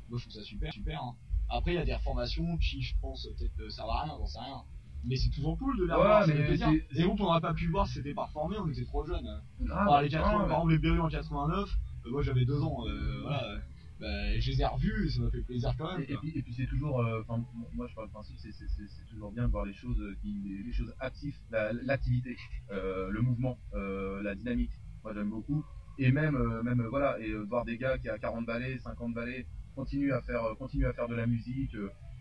moi 0.09 0.19
je 0.19 0.23
trouve 0.25 0.33
ça 0.33 0.43
super, 0.43 0.71
super. 0.73 1.01
Hein. 1.01 1.15
Après, 1.49 1.71
il 1.71 1.75
y 1.75 1.77
a 1.79 1.85
des 1.85 1.95
reformations 1.95 2.57
qui, 2.57 2.81
je 2.81 2.93
pense, 3.01 3.27
peut-être 3.37 3.59
euh, 3.61 3.69
servent 3.69 3.89
à 3.89 4.01
rien, 4.03 4.13
j'en 4.17 4.25
sais 4.25 4.39
rien. 4.39 4.61
Mais 5.03 5.15
c'est 5.15 5.29
toujours 5.29 5.57
cool 5.57 5.75
de 5.79 5.85
les 5.85 5.93
Ouais, 5.93 5.97
ça 5.97 6.27
mais 6.27 6.77
Et 6.99 7.03
groupes 7.03 7.19
on 7.21 7.23
n'aurait 7.23 7.41
pas 7.41 7.53
pu 7.55 7.67
voir 7.69 7.87
si 7.87 7.93
c'était 7.95 8.13
pas 8.13 8.25
reformé, 8.25 8.57
on 8.59 8.67
était 8.69 8.85
trop 8.85 9.03
jeunes. 9.05 9.41
Ah, 9.71 9.85
Par 9.85 10.01
les 10.03 10.09
bah, 10.09 10.17
80, 10.19 10.31
ouais. 10.43 10.47
par 10.49 10.57
exemple, 10.57 10.71
les 10.73 10.77
Berry 10.77 10.99
en 10.99 11.09
89, 11.09 11.69
euh, 12.05 12.11
moi 12.11 12.21
j'avais 12.21 12.45
deux 12.45 12.61
ans, 12.61 12.85
euh, 12.87 13.21
voilà. 13.21 13.57
Bah, 14.01 14.39
je 14.39 14.51
les 14.51 14.61
ai 14.61 14.65
revus 14.65 15.09
ça 15.11 15.21
m'a 15.21 15.31
fait 15.31 15.41
plaisir 15.43 15.73
quand 15.77 15.91
même. 15.93 16.01
Et, 16.09 16.11
et 16.13 16.17
puis, 16.17 16.31
et 16.35 16.41
puis 16.41 16.53
c'est 16.53 16.65
toujours, 16.67 16.99
euh, 17.01 17.23
moi 17.73 17.87
je 17.87 17.95
parle 17.95 18.07
du 18.07 18.13
principe, 18.13 18.37
c'est- 18.39 18.51
toujours 19.09 19.31
bien 19.31 19.45
de 19.45 19.51
voir 19.51 19.65
les 19.65 19.73
choses 19.73 19.99
euh, 20.01 20.15
qui, 20.21 20.63
les, 20.65 20.73
choses 20.73 20.93
actives, 20.99 21.37
la- 21.51 21.71
l'activité, 21.73 22.35
euh, 22.71 23.09
le 23.11 23.21
mouvement, 23.21 23.59
euh, 23.73 24.21
la 24.23 24.35
dynamique. 24.35 24.71
Moi 25.03 25.13
j'aime 25.13 25.29
beaucoup. 25.29 25.63
Et 25.97 26.11
même, 26.11 26.37
même 26.63 26.81
voilà, 26.89 27.19
et 27.19 27.31
voir 27.33 27.63
des 27.65 27.77
gars 27.77 27.97
qui 27.99 28.09
à 28.09 28.17
40 28.17 28.45
balais, 28.45 28.79
50 28.79 29.13
balais, 29.13 29.45
continuent 29.75 30.13
à 30.13 30.21
faire, 30.21 30.43
continuent 30.57 30.87
à 30.87 30.93
faire 30.93 31.07
de 31.07 31.15
la 31.15 31.27
musique. 31.27 31.75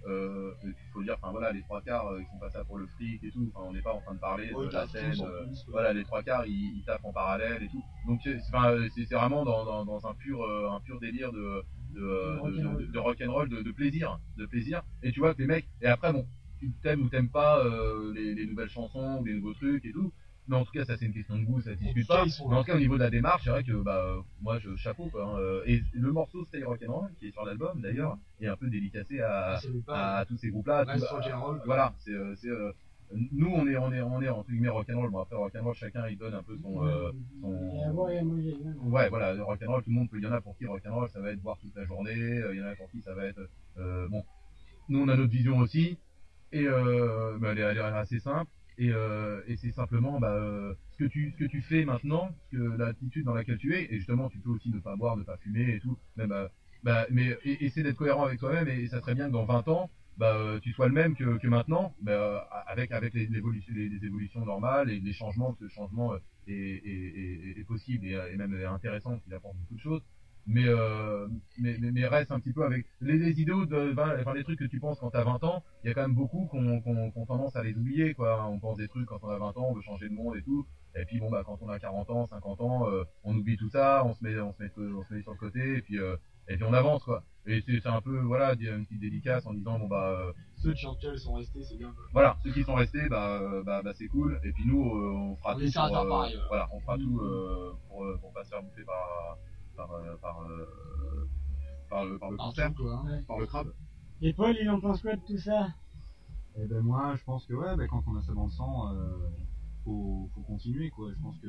Euh, 0.06 0.52
il 0.64 0.74
faut 0.92 1.02
dire, 1.02 1.16
enfin 1.20 1.30
voilà, 1.30 1.52
les 1.52 1.62
trois 1.62 1.82
quarts, 1.82 2.08
euh, 2.08 2.20
ils 2.20 2.26
font 2.26 2.38
pas 2.38 2.50
ça 2.50 2.64
pour 2.64 2.78
le 2.78 2.86
fric 2.86 3.22
et 3.22 3.30
tout. 3.30 3.50
Enfin, 3.54 3.66
on 3.68 3.72
n'est 3.72 3.82
pas 3.82 3.92
en 3.92 4.00
train 4.00 4.14
de 4.14 4.20
parler 4.20 4.52
Ouais, 4.52 4.66
de 4.66 4.72
la 4.72 4.86
scène. 4.86 5.14
euh, 5.22 5.46
voilà, 5.68 5.92
les 5.92 6.04
trois 6.04 6.22
quarts, 6.22 6.46
ils, 6.46 6.78
ils 6.78 6.84
tapent 6.84 7.04
en 7.04 7.12
parallèle 7.12 7.62
et 7.62 7.68
tout. 7.68 7.82
Donc 8.06 8.20
c'est 8.24 8.38
euh, 8.54 8.88
vraiment 9.10 9.44
dans, 9.44 9.64
dans, 9.64 9.84
dans 9.84 10.06
un 10.06 10.14
pur, 10.14 10.42
euh, 10.42 10.70
un 10.70 10.80
pur 10.80 10.98
délire 11.00 11.32
de, 11.32 11.62
de, 11.94 12.00
de, 12.00 12.80
de, 12.86 12.92
de 12.92 12.98
rock'n'roll, 12.98 13.48
de, 13.48 13.62
de 13.62 13.72
plaisir, 13.72 14.18
de 14.36 14.46
plaisir. 14.46 14.82
Et 15.02 15.12
tu 15.12 15.20
vois 15.20 15.34
que 15.34 15.40
les 15.42 15.46
mecs, 15.48 15.68
et 15.82 15.86
après 15.86 16.12
bon, 16.12 16.26
tu 16.58 16.70
t'aimes 16.82 17.02
ou 17.02 17.08
t'aimes 17.08 17.30
pas 17.30 17.62
les, 18.14 18.34
les 18.34 18.46
nouvelles 18.46 18.68
chansons 18.70 19.18
ou 19.20 19.24
les 19.24 19.34
nouveaux 19.34 19.54
trucs 19.54 19.84
et 19.84 19.92
tout. 19.92 20.12
Mais 20.50 20.56
en 20.56 20.64
tout 20.64 20.72
cas, 20.72 20.84
ça 20.84 20.96
c'est 20.96 21.06
une 21.06 21.14
question 21.14 21.38
de 21.38 21.44
goût, 21.44 21.60
ça 21.60 21.70
se 21.74 21.78
discute 21.78 22.08
pas. 22.08 22.24
Mais 22.50 22.56
en 22.56 22.60
tout 22.60 22.66
cas, 22.66 22.74
au 22.76 22.80
niveau 22.80 22.94
de 22.98 23.02
la 23.04 23.10
démarche, 23.10 23.44
c'est 23.44 23.50
vrai 23.50 23.62
que 23.64 23.72
bah 23.72 24.16
moi 24.42 24.58
je 24.58 24.74
chapeau 24.76 25.08
quoi. 25.08 25.24
hein, 25.38 25.62
Et 25.66 25.80
le 25.92 26.10
morceau 26.12 26.44
Stay 26.44 26.62
Rock'n'Roll 26.64 27.10
qui 27.18 27.28
est 27.28 27.30
sur 27.32 27.44
l'album 27.44 27.80
d'ailleurs 27.80 28.18
est 28.40 28.48
un 28.48 28.56
peu 28.56 28.68
dédicacé 28.68 29.20
à, 29.20 29.58
Ah, 29.88 30.18
à 30.18 30.24
tous 30.26 30.36
ces 30.38 30.50
groupes-là. 30.50 30.84
quoi. 30.84 30.94
Voilà, 31.66 31.94
c'est 32.00 32.10
euh, 32.10 32.34
euh, 32.46 32.72
nous 33.32 33.48
on 33.52 33.66
est 33.66 33.76
on 33.76 33.92
est 33.92 34.00
on 34.02 34.20
est 34.22 34.28
entre 34.28 34.48
guillemets 34.50 34.68
rock'n'roll. 34.68 35.10
Bon 35.10 35.20
après 35.20 35.36
rock'n'roll 35.36 35.74
chacun 35.74 36.08
il 36.08 36.18
donne 36.18 36.34
un 36.34 36.42
peu 36.42 36.56
son 36.58 36.84
euh, 36.86 37.10
son. 37.40 37.92
Ouais, 38.90 39.08
voilà, 39.08 39.34
rock'n'roll, 39.44 39.82
tout 39.84 39.90
le 39.90 39.96
monde 39.96 40.10
peut. 40.10 40.18
Il 40.18 40.24
y 40.24 40.26
en 40.26 40.32
a 40.32 40.40
pour 40.40 40.56
qui 40.56 40.66
rock'n'roll, 40.66 41.08
ça 41.10 41.20
va 41.20 41.30
être 41.32 41.40
boire 41.40 41.58
toute 41.60 41.74
la 41.76 41.84
journée. 41.84 42.40
Il 42.52 42.58
y 42.58 42.62
en 42.62 42.66
a 42.66 42.74
pour 42.74 42.90
qui 42.90 43.00
ça 43.02 43.14
va 43.14 43.24
être. 43.26 43.40
euh, 43.78 44.08
bon, 44.08 44.24
nous 44.88 45.00
on 45.00 45.08
a 45.08 45.16
notre 45.16 45.30
vision 45.30 45.58
aussi, 45.58 45.98
et 46.52 46.66
euh, 46.66 47.36
bah, 47.38 47.48
elle, 47.52 47.58
est, 47.58 47.62
elle 47.62 47.76
est 47.78 47.80
assez 47.80 48.18
simple. 48.20 48.50
Et, 48.80 48.90
euh, 48.94 49.42
et 49.46 49.58
c'est 49.58 49.72
simplement 49.72 50.18
bah, 50.18 50.32
euh, 50.32 50.72
ce 50.92 51.04
que 51.04 51.04
tu 51.04 51.30
ce 51.32 51.36
que 51.36 51.44
tu 51.44 51.60
fais 51.60 51.84
maintenant, 51.84 52.34
l'attitude 52.50 53.26
dans 53.26 53.34
laquelle 53.34 53.58
tu 53.58 53.74
es. 53.74 53.84
Et 53.92 53.98
justement, 53.98 54.30
tu 54.30 54.38
peux 54.38 54.48
aussi 54.48 54.70
ne 54.70 54.80
pas 54.80 54.96
boire, 54.96 55.18
ne 55.18 55.22
pas 55.22 55.36
fumer 55.36 55.74
et 55.74 55.80
tout. 55.80 55.98
Même, 56.16 56.32
euh, 56.32 56.48
bah, 56.82 57.06
mais 57.10 57.36
et- 57.44 57.66
essaie 57.66 57.82
d'être 57.82 57.96
cohérent 57.96 58.24
avec 58.24 58.40
toi-même. 58.40 58.68
Et 58.68 58.88
ça 58.88 59.02
serait 59.02 59.14
bien 59.14 59.26
que 59.26 59.34
dans 59.34 59.44
20 59.44 59.68
ans, 59.68 59.90
bah, 60.16 60.34
euh, 60.34 60.60
tu 60.60 60.72
sois 60.72 60.88
le 60.88 60.94
même 60.94 61.14
que, 61.14 61.46
maintenant, 61.46 61.94
bah, 62.00 62.48
avec 62.66 62.90
avec 62.92 63.12
les, 63.12 63.28
évolutions 63.36 64.46
normales 64.46 64.88
et 64.88 64.98
les 64.98 65.12
changements, 65.12 65.48
parce 65.48 65.58
que 65.58 65.64
le 65.64 65.70
changement 65.70 66.14
est, 66.46 67.66
possible 67.68 68.06
et, 68.06 68.36
même 68.38 68.54
intéressant, 68.66 69.20
il 69.26 69.34
apporte 69.34 69.56
beaucoup 69.58 69.74
de 69.74 69.80
choses. 69.80 70.02
Mais, 70.52 70.66
euh, 70.66 71.28
mais, 71.60 71.76
mais, 71.80 72.06
reste 72.08 72.32
un 72.32 72.40
petit 72.40 72.52
peu 72.52 72.64
avec 72.64 72.84
les, 73.00 73.16
les 73.18 73.40
idéaux 73.40 73.66
de, 73.66 73.92
20 73.92 74.20
enfin 74.20 74.34
les 74.34 74.42
trucs 74.42 74.58
que 74.58 74.64
tu 74.64 74.80
penses 74.80 74.98
quand 74.98 75.10
t'as 75.10 75.22
20 75.22 75.44
ans, 75.44 75.62
il 75.84 75.88
y 75.88 75.90
a 75.90 75.94
quand 75.94 76.02
même 76.02 76.14
beaucoup 76.16 76.46
qu'on 76.46 76.80
qu'on 76.80 77.12
qu'on 77.12 77.24
tendance 77.24 77.54
à 77.54 77.62
les 77.62 77.72
oublier, 77.72 78.14
quoi. 78.14 78.48
On 78.48 78.58
pense 78.58 78.76
des 78.76 78.88
trucs 78.88 79.06
quand 79.06 79.20
on 79.22 79.28
a 79.28 79.38
20 79.38 79.56
ans, 79.56 79.68
on 79.70 79.74
veut 79.74 79.82
changer 79.82 80.08
de 80.08 80.14
monde 80.14 80.36
et 80.36 80.42
tout. 80.42 80.66
Et 80.96 81.04
puis 81.04 81.20
bon, 81.20 81.30
bah, 81.30 81.44
quand 81.46 81.58
on 81.60 81.68
a 81.68 81.78
40 81.78 82.10
ans, 82.10 82.26
50 82.26 82.60
ans, 82.62 82.88
euh, 82.90 83.04
on 83.22 83.36
oublie 83.36 83.56
tout 83.56 83.70
ça, 83.70 84.02
on 84.04 84.12
se 84.12 84.24
met, 84.24 84.40
on 84.40 84.52
se 84.52 84.60
met, 84.60 84.72
on 84.76 85.04
se 85.04 85.14
met 85.14 85.22
sur 85.22 85.32
le 85.32 85.38
côté 85.38 85.76
et 85.76 85.82
puis, 85.82 86.00
euh, 86.00 86.16
et 86.48 86.56
puis 86.56 86.64
on 86.64 86.72
avance, 86.72 87.04
quoi. 87.04 87.22
Et 87.46 87.62
c'est 87.62 87.80
c'est 87.80 87.88
un 87.88 88.00
peu, 88.00 88.18
voilà, 88.18 88.54
une 88.54 88.84
petite 88.84 89.00
dédicace 89.00 89.46
en 89.46 89.54
disant, 89.54 89.78
bon, 89.78 89.86
bah, 89.88 90.10
euh, 90.10 90.32
Ceux 90.56 90.74
qui 90.74 90.84
tout 90.84 91.16
sont 91.16 91.34
restés, 91.34 91.62
c'est 91.62 91.76
bien. 91.76 91.94
voilà, 92.12 92.36
ceux 92.44 92.52
qui 92.52 92.64
sont 92.64 92.74
restés, 92.74 93.08
bah, 93.08 93.40
euh, 93.40 93.62
bah, 93.62 93.82
bah 93.82 93.92
c'est 93.94 94.08
cool. 94.08 94.38
Et 94.44 94.52
puis 94.52 94.64
nous, 94.66 94.84
euh, 94.84 95.12
on 95.12 95.36
fera 95.36 95.54
On 95.54 95.58
tout. 95.58 95.72
pour, 95.72 96.08
pareil. 96.08 96.38
Voilà, 96.48 96.68
on 96.72 96.80
fera 96.80 96.98
tout 96.98 97.18
euh, 97.20 97.72
pour, 97.88 98.04
pour 98.20 98.32
pas 98.32 98.44
se 98.44 98.50
faire 98.50 98.58
faire 98.58 98.68
bouffer 98.68 98.84
par, 98.84 99.38
par, 99.86 99.92
euh, 99.92 100.16
par, 100.16 100.42
euh, 100.42 101.28
par 101.88 102.04
le, 102.04 102.18
par 102.18 102.30
le 102.30 102.36
quoi, 102.74 103.04
hein. 103.06 103.22
par 103.26 103.38
le 103.38 103.46
crabe. 103.46 103.72
Et 104.20 104.32
Paul, 104.34 104.54
il 104.60 104.68
en 104.68 104.80
pense 104.80 105.00
quoi 105.00 105.16
de 105.16 105.22
tout 105.26 105.38
ça? 105.38 105.68
Eh 106.56 106.66
ben 106.66 106.82
moi, 106.82 107.14
je 107.16 107.24
pense 107.24 107.46
que 107.46 107.54
ouais, 107.54 107.76
ben, 107.76 107.88
quand 107.88 108.02
on 108.06 108.16
a 108.16 108.22
ça 108.22 108.34
dans 108.34 108.44
le 108.44 108.50
sang, 108.50 108.92
euh, 108.92 109.30
faut, 109.84 110.28
faut 110.34 110.42
continuer 110.42 110.90
quoi. 110.90 111.10
Je 111.14 111.20
pense 111.22 111.38
que 111.38 111.46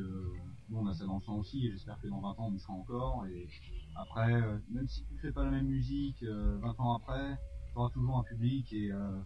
nous 0.69 0.77
on 0.77 0.87
a 0.87 0.93
ça 0.93 1.05
dans 1.05 1.15
le 1.17 1.21
sang 1.21 1.35
aussi 1.35 1.67
et 1.67 1.71
j'espère 1.71 1.99
que 1.99 2.07
dans 2.07 2.21
20 2.21 2.29
ans 2.29 2.47
on 2.49 2.53
y 2.53 2.59
sera 2.59 2.73
encore. 2.73 3.25
Et 3.27 3.49
après, 3.95 4.33
euh, 4.33 4.57
même 4.69 4.87
si 4.87 5.03
tu 5.05 5.17
fais 5.17 5.31
pas 5.33 5.43
la 5.43 5.51
même 5.51 5.67
musique, 5.67 6.23
euh, 6.23 6.57
20 6.61 6.79
ans 6.79 6.93
après, 6.95 7.37
tu 7.73 7.77
auras 7.77 7.89
toujours 7.89 8.19
un 8.19 8.23
public 8.23 8.71
et, 8.71 8.91
euh, 8.91 9.19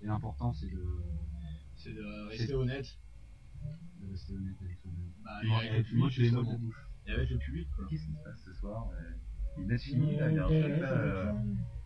et 0.00 0.06
l'important 0.06 0.52
c'est 0.52 0.70
de 0.70 0.84
C'est 1.76 1.94
de 1.94 2.28
rester 2.28 2.54
honnête. 2.54 2.86
De 4.00 4.10
rester 4.10 4.34
honnête 4.34 4.56
avec 4.60 4.78
soi-même. 4.78 5.12
Bah, 5.24 5.30
moi- 5.44 5.58
avec 5.58 5.86
et 5.90 6.30
Et 7.06 7.12
avec 7.12 7.30
le 7.30 7.38
public, 7.38 7.68
quoi. 7.76 7.84
Qu'est-ce 7.90 8.04
qui 8.06 8.12
se 8.12 8.22
passe 8.24 8.40
ce 8.44 8.52
soir 8.54 8.86
ouais. 8.88 8.94
Il 9.64 9.70
est 9.70 9.78
fini, 9.78 10.16
là, 10.16 10.30
il 10.30 10.36
y 10.36 10.38
a 10.38 10.44
un 10.44 10.46
truc 10.46 10.80
là. 10.80 10.90
euh, 10.92 11.32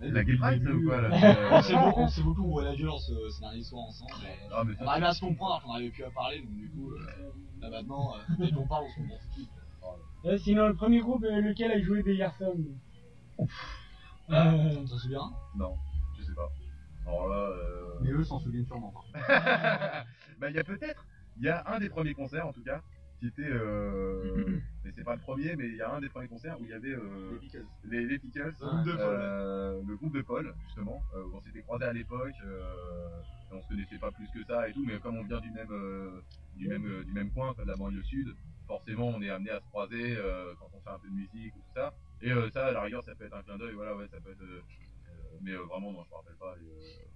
La 0.01 0.23
Gay 0.23 0.36
Pride, 0.36 0.69
ou 0.69 0.85
quoi 0.86 0.95
euh, 0.99 1.09
là 1.09 1.49
On 1.53 1.62
s'est 1.62 1.75
beaucoup, 1.75 2.01
on 2.01 2.09
s'est 2.09 2.23
beaucoup 2.23 2.43
ouvert 2.43 2.65
la 2.70 2.77
gueule 2.77 2.91
ce, 2.99 3.28
ces 3.31 3.41
derniers 3.41 3.62
soirs 3.65 3.83
ensemble. 3.86 4.12
Ah, 4.53 4.62
on 4.81 4.86
arrivait 4.86 5.07
à 5.07 5.12
se 5.15 5.20
comprendre 5.20 5.53
alors 5.55 5.62
qu'on 5.65 5.73
n'arrivait 5.73 5.91
plus 5.91 6.05
à 6.05 6.11
parler, 6.11 6.43
donc 6.43 6.55
du 6.55 6.70
coup, 6.70 6.93
euh, 6.93 7.33
là 7.61 7.70
maintenant, 7.70 8.15
euh, 8.15 8.19
dès 8.39 8.53
qu'on 8.53 8.67
parle, 8.69 8.85
on 8.85 8.89
se 8.91 8.97
comprend 9.01 9.17
tout 9.19 9.28
de 9.28 9.33
suite. 9.33 9.51
Euh, 10.27 10.39
Sinon, 10.39 10.69
le 10.69 10.75
premier 10.75 11.01
groupe, 11.01 11.25
euh, 11.25 11.41
lequel 11.41 11.73
a 11.73 11.81
joué 11.81 12.03
des 12.05 12.17
garçons 12.17 12.55
Euh, 14.31 14.75
T'en 14.86 14.99
souviens 14.99 15.31
Non, 15.57 15.77
je 16.19 16.25
sais 16.25 16.35
pas. 16.35 16.49
Alors 17.07 17.28
là. 17.28 17.36
Euh... 17.36 17.99
Mais 18.03 18.11
eux 18.11 18.25
s'en 18.25 18.39
souviennent 18.39 18.67
sûrement 18.67 18.93
pas. 18.93 20.05
bah, 20.41 20.51
il 20.51 20.57
y 20.57 20.59
a 20.59 20.65
peut-être. 20.65 21.05
Il 21.39 21.45
y 21.45 21.49
a 21.49 21.62
un 21.67 21.78
des 21.78 21.89
premiers 21.89 22.15
concerts 22.15 22.47
en 22.47 22.53
tout 22.53 22.62
cas 22.62 22.81
qui 23.19 23.27
était. 23.28 23.43
Euh... 23.49 24.61
mais 24.85 24.93
c'est 24.95 25.05
pas 25.05 25.15
le 25.15 25.20
premier, 25.20 25.57
mais 25.57 25.69
il 25.69 25.77
y 25.77 25.83
a 25.83 25.93
un 25.95 26.01
des 26.01 26.09
premiers 26.09 26.28
concerts 26.28 26.61
où 26.61 26.65
il 26.65 26.70
y 26.70 26.75
avait. 26.75 26.95
Euh... 26.95 27.31
Les 27.33 27.39
Pickles. 27.39 27.67
Les, 27.85 28.07
les 28.07 28.19
Pickles, 28.19 28.55
Le 28.61 28.67
groupe 28.67 28.85
de 28.86 28.93
Paul. 28.97 29.15
euh, 29.19 29.83
le 29.86 29.97
groupe 29.97 30.12
de 30.15 30.23
Paul, 30.23 30.55
justement. 30.67 31.03
Euh, 31.15 31.25
où 31.25 31.36
on 31.36 31.41
s'était 31.43 31.62
croisés 31.62 31.85
à 31.85 31.93
l'époque. 31.93 32.35
Euh... 32.45 33.20
et 33.51 33.55
on 33.55 33.62
se 33.62 33.69
connaissait 33.69 33.99
pas 33.99 34.11
plus 34.11 34.27
que 34.35 34.45
ça 34.45 34.69
et 34.69 34.73
tout, 34.73 34.85
mais 34.86 34.99
comme 34.99 35.17
on 35.17 35.25
vient 35.25 35.41
du 35.41 35.51
même, 35.51 35.70
euh, 35.70 36.20
du 36.57 36.69
même, 36.69 36.85
euh, 36.86 37.05
du 37.05 37.12
même 37.12 37.31
coin, 37.33 37.55
de 37.57 37.62
la 37.65 37.77
banlieue 37.77 38.03
sud, 38.03 38.35
forcément 38.67 39.09
on 39.09 39.23
est 39.23 39.31
amené 39.31 39.51
à 39.51 39.61
se 39.61 39.67
croiser 39.67 40.17
euh, 40.17 40.53
quand 40.59 40.69
on 40.75 40.81
fait 40.81 40.91
un 40.91 40.99
peu 40.99 41.09
de 41.09 41.15
musique 41.15 41.55
ou 41.55 41.61
tout 41.61 41.75
ça. 41.75 41.95
Et 42.23 42.33
euh, 42.33 42.51
ça, 42.51 42.67
à 42.67 42.73
la 42.73 42.83
rigueur, 42.83 43.05
ça 43.05 43.15
peut 43.15 43.25
être 43.25 43.36
un 43.36 43.43
clin 43.43 43.57
d'œil, 43.59 43.75
voilà, 43.75 43.95
ouais, 43.97 44.09
ça 44.09 44.19
peut 44.20 44.31
être. 44.33 44.43
mais 45.43 45.53
euh, 45.53 45.62
vraiment, 45.65 45.93
non, 45.93 46.03
je 46.05 46.11
me 46.11 46.15
rappelle 46.17 46.36
pas. 46.41 46.55
et, 46.59 47.16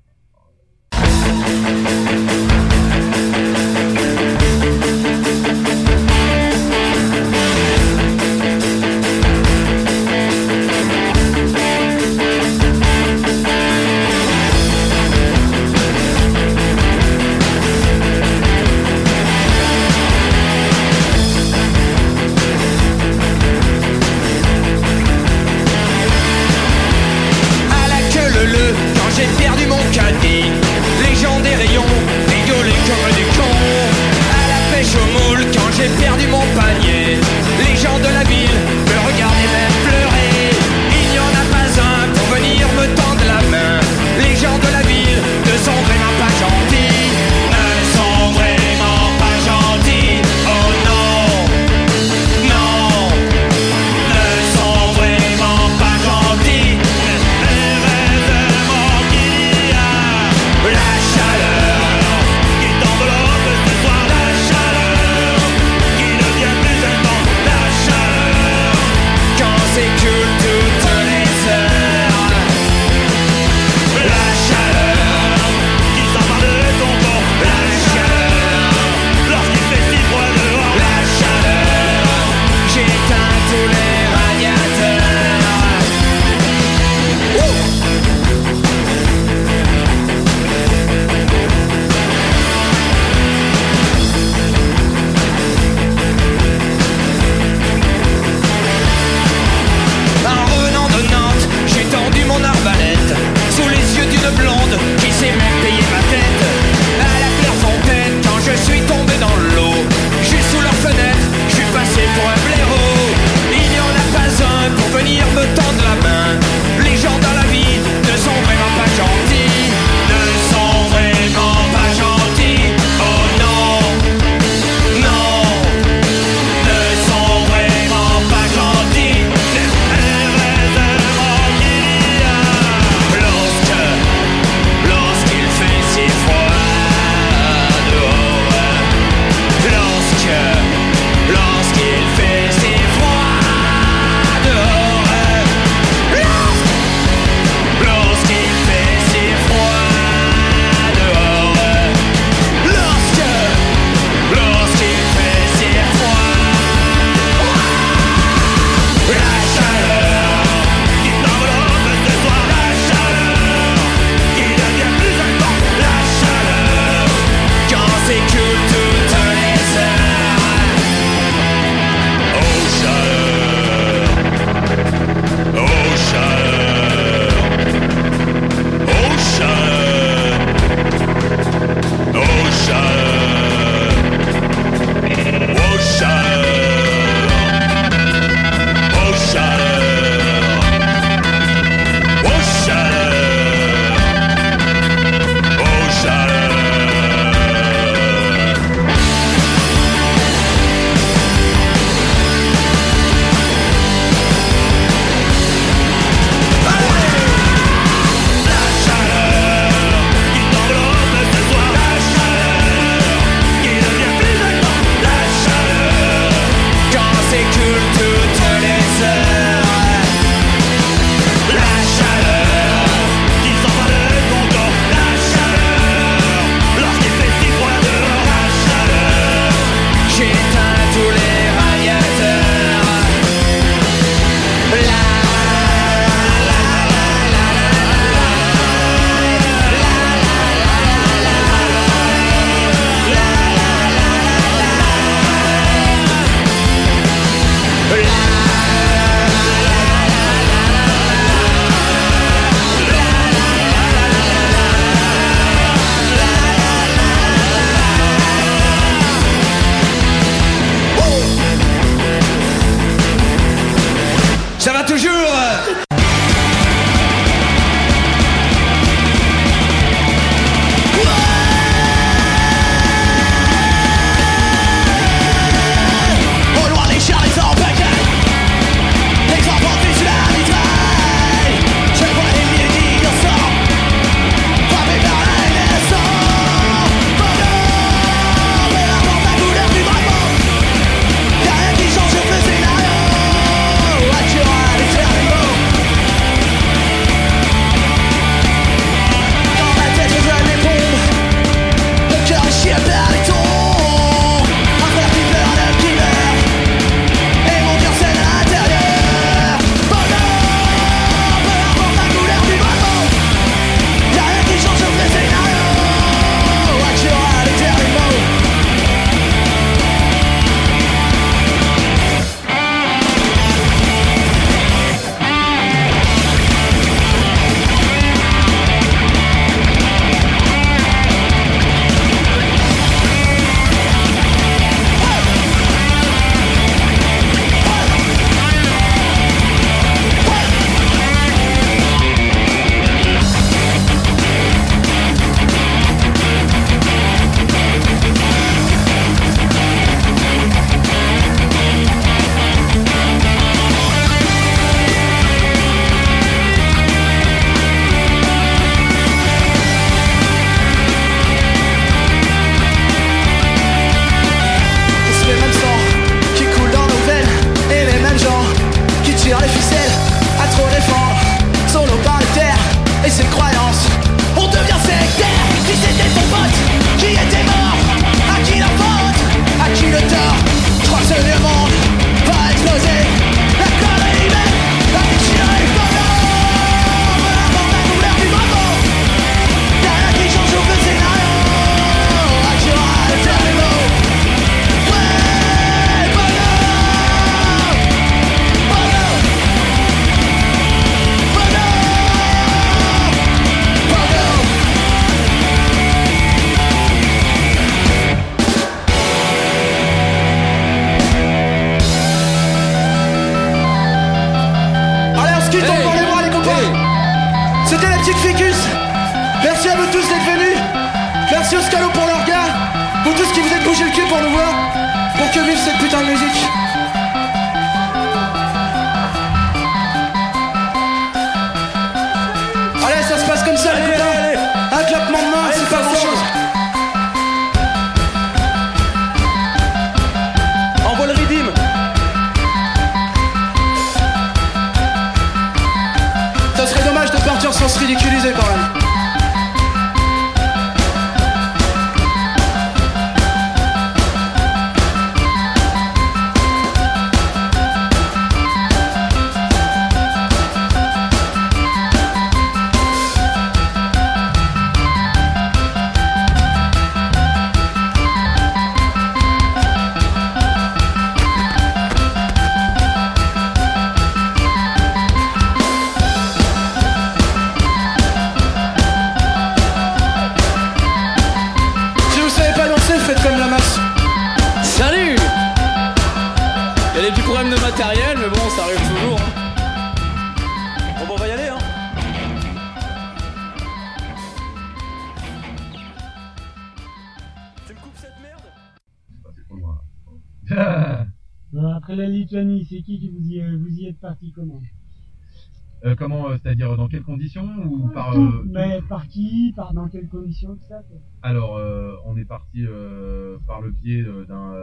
dans 509.72 509.88
quelles 509.88 510.08
conditions 510.08 510.56
ça 510.68 510.82
Alors, 511.22 511.56
euh, 511.56 511.96
on 512.04 512.16
est 512.16 512.24
parti 512.24 512.64
euh, 512.66 513.38
par 513.46 513.60
le 513.60 513.70
biais 513.70 514.02
euh, 514.02 514.24
d'un, 514.24 514.54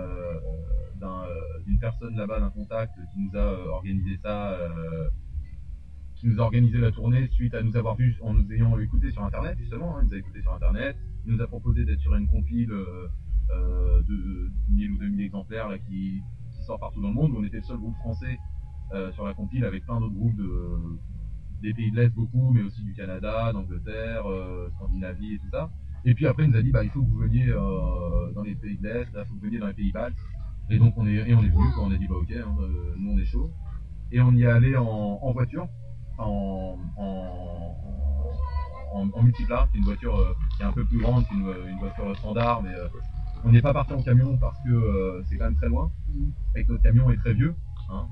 d'un, 1.00 1.24
d'une 1.66 1.80
personne 1.80 2.16
là-bas, 2.16 2.40
d'un 2.40 2.50
contact 2.50 2.94
qui 3.14 3.20
nous 3.20 3.38
a 3.38 3.68
organisé 3.70 4.18
ça, 4.24 4.58
qui 6.16 6.28
nous 6.28 6.40
a 6.40 6.44
organisé 6.44 6.80
la 6.80 6.92
tournée 6.92 7.28
suite 7.30 7.54
à 7.54 7.62
nous 7.62 7.76
avoir 7.78 7.96
vu 7.96 8.18
en 8.22 8.34
nous 8.34 8.52
ayant 8.52 8.78
écouté 8.80 9.12
sur 9.12 9.24
Internet, 9.24 9.58
justement. 9.60 9.98
hein, 9.98 10.02
il 10.04 10.08
nous 10.08 10.14
a 10.16 10.18
écouté 10.18 10.42
sur 10.42 10.54
Internet. 10.54 10.98
Il 11.26 11.34
nous 11.34 11.42
a 11.42 11.48
proposé 11.48 11.86
d'être 11.86 12.00
sur 12.00 12.16
une 12.16 12.28
compile 12.28 12.70
de 12.70 14.52
1000 14.70 14.92
ou 14.92 14.98
2000 14.98 15.22
exemplaires 15.26 15.70
là, 15.70 15.78
qui, 15.78 16.22
sort 16.66 16.80
partout 16.80 17.02
dans 17.02 17.10
le 17.10 17.14
monde. 17.14 17.34
On 17.38 17.44
était 17.46 17.58
le 17.58 17.64
seul 17.64 17.78
groupe 17.78 17.96
français 17.98 18.38
sur 19.14 19.26
la 19.26 19.34
compile 19.34 19.64
avec 19.64 19.86
plein 19.86 20.00
d'autres 20.00 20.16
groupes 20.16 20.36
de, 20.36 21.00
des 21.62 21.74
pays 21.74 21.92
de 21.92 21.98
l'Est 21.98 22.10
beaucoup, 22.10 22.52
mais 22.54 22.62
aussi 22.62 22.84
du 22.84 22.94
Canada, 22.94 23.52
d'Angleterre, 23.54 24.30
euh, 24.30 24.70
Scandinavie 24.76 25.36
et 25.36 25.40
tout 25.40 25.50
ça. 25.52 25.70
Et 26.06 26.14
puis 26.14 26.28
après, 26.28 26.44
il 26.46 26.52
nous 26.52 26.58
a 26.58 26.62
dit, 26.62 26.72
bah, 26.72 26.84
il 26.84 26.90
faut 26.90 27.02
que 27.02 27.10
vous 27.10 27.20
veniez 27.20 27.50
euh, 27.50 28.32
dans 28.34 28.44
les 28.44 28.56
pays 28.56 28.78
de 28.78 28.84
l'Est, 28.84 29.10
il 29.14 29.20
faut 29.20 29.24
que 29.24 29.40
vous 29.40 29.40
veniez 29.40 29.60
dans 29.60 29.68
les 29.68 29.74
pays 29.74 29.92
baltes. 29.92 30.16
Et 30.70 30.78
donc, 30.78 30.94
on 30.98 31.08
est, 31.08 31.16
et 31.16 31.34
on 31.34 31.44
est 31.44 31.50
venu, 31.50 31.66
on 31.80 31.92
a 31.92 31.98
dit, 31.98 32.08
bah, 32.08 32.16
ok, 32.16 32.32
hein, 32.32 32.56
euh, 32.60 32.94
nous, 32.98 33.12
on 33.14 33.18
est 33.18 33.26
chaud. 33.26 33.50
Et 34.12 34.22
on 34.22 34.32
y 34.34 34.44
est 34.44 34.48
allé 34.48 34.78
en, 34.78 34.86
en 34.86 35.32
voiture, 35.34 35.68
en, 36.18 36.78
en, 36.98 37.76
en, 38.94 39.32
qui 39.32 39.44
est 39.44 39.78
une 39.78 39.84
voiture 39.84 40.16
euh, 40.16 40.34
qui 40.56 40.64
est 40.64 40.66
un 40.66 40.72
peu 40.72 40.86
plus 40.86 41.00
grande 41.00 41.28
qu'une 41.28 41.46
une 41.68 41.80
voiture 41.80 42.16
standard, 42.18 42.64
mais 42.64 42.74
euh, 42.74 42.88
on 43.44 43.52
n'est 43.52 43.62
pas 43.62 43.74
parti 43.74 43.94
en 43.94 44.02
camion 44.02 44.38
parce 44.38 44.58
que 44.64 44.70
euh, 44.70 45.24
c'est 45.26 45.38
quand 45.38 45.46
même 45.46 45.56
très 45.56 45.68
loin, 45.68 45.92
et 46.56 46.64
que 46.64 46.72
notre 46.72 46.84
camion 46.84 47.12
est 47.12 47.18
très 47.18 47.34
vieux. 47.34 47.54
Hein. 47.90 48.08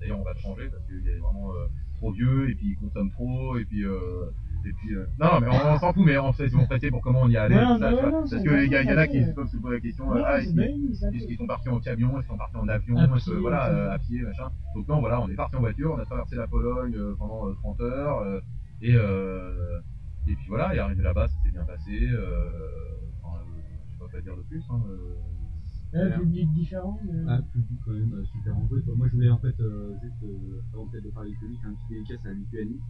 D'ailleurs, 0.00 0.20
on 0.20 0.24
va 0.24 0.32
le 0.32 0.38
changer 0.38 0.68
parce 0.68 0.84
qu'il 0.86 1.06
est 1.08 1.18
vraiment 1.18 1.52
euh, 1.54 1.66
trop 1.96 2.12
vieux, 2.12 2.50
et 2.50 2.54
puis 2.54 2.70
il 2.70 2.76
consomme 2.76 3.10
trop, 3.10 3.56
et 3.58 3.64
puis... 3.64 3.84
Euh, 3.84 4.30
et 4.66 4.72
puis, 4.72 4.94
euh, 4.94 5.04
non, 5.20 5.26
non, 5.26 5.40
mais 5.40 5.48
on, 5.48 5.74
on 5.74 5.78
s'en 5.78 5.92
fout, 5.92 6.02
mais 6.06 6.16
on 6.16 6.32
sait 6.32 6.48
si 6.48 6.56
on 6.56 6.64
prêtait 6.64 6.90
pour 6.90 7.02
comment 7.02 7.20
on 7.24 7.28
y 7.28 7.36
allait, 7.36 7.54
ça, 7.54 7.92
parce 8.00 8.30
qu'il 8.30 8.68
bien, 8.70 8.82
y, 8.82 8.92
en 8.94 8.96
a 8.96 9.06
qui 9.06 9.22
se 9.22 9.32
peuvent 9.32 9.46
se 9.46 9.58
poser 9.58 9.74
la 9.74 9.80
question, 9.80 10.10
ah, 10.24 10.40
est-ce 10.40 11.26
qu'ils 11.26 11.36
sont 11.36 11.46
partis 11.46 11.68
en 11.68 11.80
camion, 11.80 12.18
est-ce 12.18 12.20
qu'ils 12.20 12.28
sont 12.28 12.38
partis 12.38 12.56
en 12.56 12.68
avion, 12.68 12.96
À 12.96 13.04
est-ce 13.04 13.26
que, 13.26 13.30
pied, 13.32 13.40
voilà, 13.40 13.68
euh, 13.68 13.90
à 13.90 13.98
pied, 13.98 14.22
machin. 14.22 14.50
Donc 14.74 14.88
non, 14.88 15.00
voilà, 15.00 15.20
on 15.20 15.28
est 15.28 15.34
parti 15.34 15.56
en 15.56 15.60
voiture, 15.60 15.92
on 15.94 16.00
a 16.00 16.06
traversé 16.06 16.36
la 16.36 16.46
Pologne 16.46 16.94
euh, 16.96 17.14
pendant 17.18 17.46
euh, 17.48 17.54
30 17.62 17.80
heures, 17.82 18.18
euh, 18.20 18.40
et, 18.80 18.94
euh, 18.94 19.80
et 20.26 20.34
puis 20.34 20.46
voilà, 20.48 20.74
et 20.74 20.78
arrivé 20.78 21.02
là-bas, 21.02 21.28
ça 21.28 21.34
s'est 21.44 21.50
bien 21.50 21.64
passé, 21.64 22.08
euh, 22.10 22.48
enfin, 23.22 23.44
je 23.44 23.92
sais 23.92 23.98
pas 23.98 24.08
quoi 24.10 24.20
dire 24.22 24.36
de 24.36 24.42
plus, 24.44 24.64
hein, 24.70 24.80
un 25.94 26.10
public 26.10 26.52
différent 26.52 26.98
mais... 27.04 27.30
Un 27.30 27.42
public 27.42 27.78
quand 27.84 27.92
même 27.92 28.12
euh, 28.14 28.24
super 28.24 28.56
enjoué. 28.56 28.82
Moi 28.96 29.06
je 29.08 29.12
voulais 29.12 29.30
en 29.30 29.38
fait, 29.38 29.54
euh, 29.60 29.94
juste 30.02 30.16
avant 30.72 30.86
peut-être 30.88 31.04
de 31.04 31.10
parler 31.10 31.32
public, 31.40 31.60
un 31.64 31.74
petit 31.74 31.94
dédicace 31.94 32.26
à 32.26 32.32
Lituanie. 32.32 32.80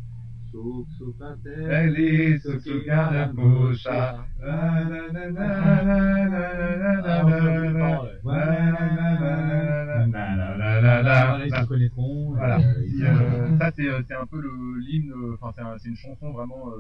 Ça 13.58 13.70
c'est 13.76 14.14
un 14.14 14.26
peu 14.26 14.40
le 14.40 14.78
l'hymne, 14.78 15.12
enfin 15.40 15.76
c'est 15.78 15.88
une 15.88 15.96
chanson 15.96 16.30
vraiment 16.32 16.70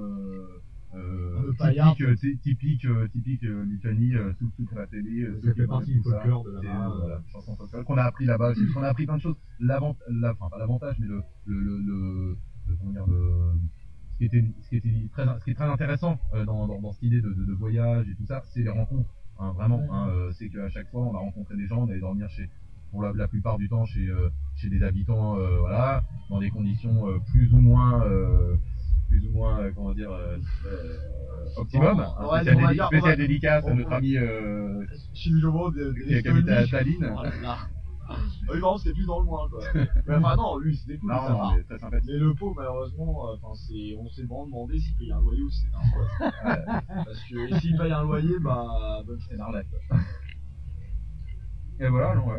euh, 0.94 1.52
typique, 1.52 2.00
euh, 2.02 2.14
ty- 2.16 2.38
typique, 2.38 2.84
euh, 2.86 3.08
typique 3.08 3.42
Lituanie, 3.42 4.12
sous 4.38 4.50
sous 4.56 4.74
la 4.74 4.86
télé. 4.86 5.26
Ça 5.44 5.54
fait 5.54 5.66
partie 5.66 5.94
tout 5.96 6.02
du 6.02 6.10
ça. 6.10 6.16
folklore 6.20 6.44
de 6.44 6.50
là-bas. 6.52 7.22
chanson 7.32 7.56
folklore 7.56 7.84
qu'on 7.84 7.96
a 7.98 8.02
appris 8.04 8.24
là-bas 8.26 8.50
aussi. 8.50 8.62
On 8.76 8.82
a 8.82 8.88
appris 8.88 9.06
plein 9.06 9.16
de 9.16 9.22
choses. 9.22 9.36
L'avant, 9.60 9.96
la- 10.08 10.32
enfin 10.32 10.48
pas 10.50 10.58
l'avantage, 10.58 10.96
mais 11.00 11.06
le 11.06 11.22
le 11.46 11.78
le, 11.78 12.36
comment 12.78 12.92
dire 12.92 13.06
le 13.06 13.52
ce 14.12 14.18
qui 14.18 14.24
était, 14.26 14.44
ce 14.62 14.68
qui 14.68 14.76
était 14.76 15.08
très, 15.12 15.26
ce 15.40 15.44
qui 15.44 15.50
est 15.50 15.54
très 15.54 15.64
intéressant 15.68 16.18
dans, 16.46 16.66
dans, 16.68 16.80
dans 16.80 16.92
cette 16.92 17.02
idée 17.02 17.20
de, 17.20 17.32
de, 17.32 17.44
de 17.46 17.52
voyage 17.52 18.08
et 18.08 18.14
tout 18.14 18.26
ça, 18.26 18.42
c'est 18.44 18.62
les 18.62 18.70
rencontres. 18.70 19.10
Hein, 19.40 19.50
vraiment, 19.56 19.82
hein, 19.90 20.06
c'est 20.32 20.48
qu'à 20.48 20.68
chaque 20.68 20.88
fois, 20.92 21.02
on 21.02 21.14
a 21.16 21.18
rencontré 21.18 21.56
des 21.56 21.66
gens, 21.66 21.82
on 21.82 21.88
allait 21.90 21.98
dormir 21.98 22.30
chez, 22.30 22.48
pour 22.92 23.02
la, 23.02 23.12
la 23.12 23.26
plupart 23.26 23.58
du 23.58 23.68
temps, 23.68 23.84
chez, 23.84 24.08
euh, 24.08 24.28
chez 24.54 24.70
des 24.70 24.84
habitants, 24.84 25.36
euh, 25.36 25.58
voilà, 25.58 26.04
dans 26.30 26.38
des 26.38 26.50
conditions 26.50 27.08
euh, 27.08 27.18
plus 27.32 27.52
ou 27.52 27.60
moins, 27.60 28.04
plus 29.08 29.26
ou 29.26 29.30
moins, 29.32 29.60
euh, 29.60 29.72
comment 29.74 29.92
dire, 29.92 30.10
euh, 30.12 30.36
euh, 30.66 30.98
optimum. 31.56 32.00
Un 32.18 32.26
ouais, 32.26 32.40
spécial, 32.42 32.56
dédi- 32.64 32.72
dire- 32.74 32.86
spécial 32.86 33.10
va- 33.10 33.16
dédicace 33.16 33.64
à 33.64 33.70
on- 33.70 33.74
notre 33.76 33.92
ami 33.92 34.16
euh, 34.16 34.84
Chimilovo 35.12 35.70
de, 35.70 35.92
de 35.92 36.20
qui 36.20 36.28
habite 36.28 36.48
à. 36.48 36.66
Tallinn. 36.66 37.14
Oh. 37.16 37.22
Ah 38.06 38.16
Oui, 38.52 38.60
non, 38.60 38.76
c'était 38.76 38.92
plus 38.92 39.06
dans 39.06 39.18
le 39.20 39.24
moins, 39.24 39.48
quoi. 39.48 39.60
Mais 40.06 40.14
enfin, 40.16 40.36
non, 40.36 40.58
lui, 40.58 40.76
c'était 40.76 40.98
cool, 40.98 41.10
Non, 41.10 41.22
va. 41.38 41.54
mais 41.56 41.62
très 41.64 41.78
sympathique. 41.78 42.10
Mais 42.12 42.18
le 42.18 42.34
pauvre, 42.34 42.54
malheureusement, 42.56 43.30
euh, 43.30 43.36
enfin, 43.40 43.54
c'est, 43.54 43.96
on 43.98 44.06
s'est 44.10 44.24
vraiment 44.24 44.44
demandé 44.44 44.78
s'il 44.78 44.94
payait 44.96 45.12
un 45.12 45.20
loyer 45.20 45.40
ou 45.42 45.48
si 45.50 45.62
c'était 45.62 45.76
un 45.76 45.90
poste. 45.90 46.84
Parce 47.06 47.24
que 47.30 47.58
s'il 47.60 47.78
paye 47.78 47.92
un 47.92 48.02
loyer, 48.02 48.38
bah, 48.40 49.02
bonne 49.06 49.18
C'est 49.26 49.36
l'arnaque. 49.36 49.68
Et 51.80 51.88
voilà, 51.88 52.14
non, 52.14 52.26
ouais. 52.26 52.38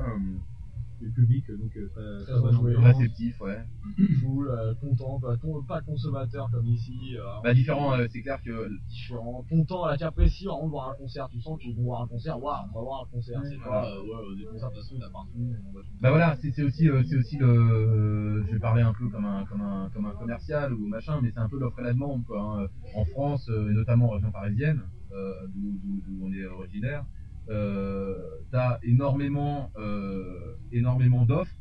Le 1.02 1.10
public, 1.12 1.46
donc 1.52 1.76
euh, 1.76 1.90
très, 1.90 2.24
Très 2.40 2.56
ambiance. 2.56 2.84
réceptif, 2.98 3.40
ouais. 3.42 3.58
cool, 4.24 4.50
euh, 4.50 4.74
content, 4.76 5.20
pas, 5.20 5.36
con- 5.38 5.62
pas 5.68 5.82
consommateur 5.82 6.50
comme 6.52 6.66
ici. 6.68 7.18
euh, 7.18 7.22
Bah, 7.44 7.54
différent, 7.54 7.94
euh, 7.94 8.08
c'est 8.10 8.22
clair 8.22 8.42
que 8.42 8.70
différent, 8.88 9.46
content, 9.50 9.86
là, 9.86 9.98
qu'apprécie 9.98 10.46
vraiment 10.46 10.66
de 10.66 10.70
voir 10.72 10.90
un 10.92 10.96
concert. 10.96 11.28
Tu 11.30 11.42
sens 11.42 11.60
qu'ils 11.60 11.76
vont 11.76 11.84
voir 11.84 12.02
un 12.04 12.08
concert, 12.08 12.42
waouh, 12.42 12.66
on 12.72 12.76
va 12.76 12.82
voir 12.82 13.04
un 13.04 13.12
concert. 13.12 13.42
C'est 13.44 13.58
pas, 13.62 13.92
euh, 13.92 14.02
ouais, 14.02 14.38
des 14.38 14.46
concerts 14.46 14.70
y 14.74 15.04
en 15.04 15.08
a 15.08 15.10
partout, 15.12 15.32
on 15.36 15.72
va 15.74 15.82
tout 15.82 15.88
Bah 16.02 16.10
voilà, 16.10 16.38
c'est 16.42 16.52
c'est 16.52 16.64
aussi, 16.64 16.90
euh, 16.90 17.04
c'est 17.04 17.18
aussi 17.18 17.38
le, 17.38 18.44
je 18.48 18.54
vais 18.54 18.60
parler 18.60 18.82
un 18.82 18.94
peu 18.94 19.10
comme 19.10 19.26
un, 19.26 19.46
comme 19.46 19.62
un, 19.62 19.90
comme 19.94 20.06
un 20.06 20.12
commercial 20.14 20.74
ou 20.74 20.88
machin, 20.88 21.20
mais 21.22 21.32
c'est 21.32 21.40
un 21.40 21.50
peu 21.50 21.60
l'offre 21.60 21.80
et 21.80 21.84
la 21.84 21.94
demande 21.94 22.26
quoi. 22.26 22.42
hein. 22.64 22.68
En 22.96 23.04
France, 23.06 23.50
euh, 23.50 23.70
et 23.70 23.74
notamment 23.74 24.08
en 24.08 24.12
région 24.12 24.32
parisienne, 24.32 24.82
euh, 25.12 25.34
d'où 25.54 25.78
d'où- 25.84 26.02
d'où 26.06 26.26
on 26.26 26.32
est 26.34 26.46
originaire, 26.46 27.06
euh, 27.50 28.16
t'as 28.52 28.80
énormément, 28.84 29.72
euh, 29.78 30.56
énormément 30.72 31.26
d'offres 31.26 31.56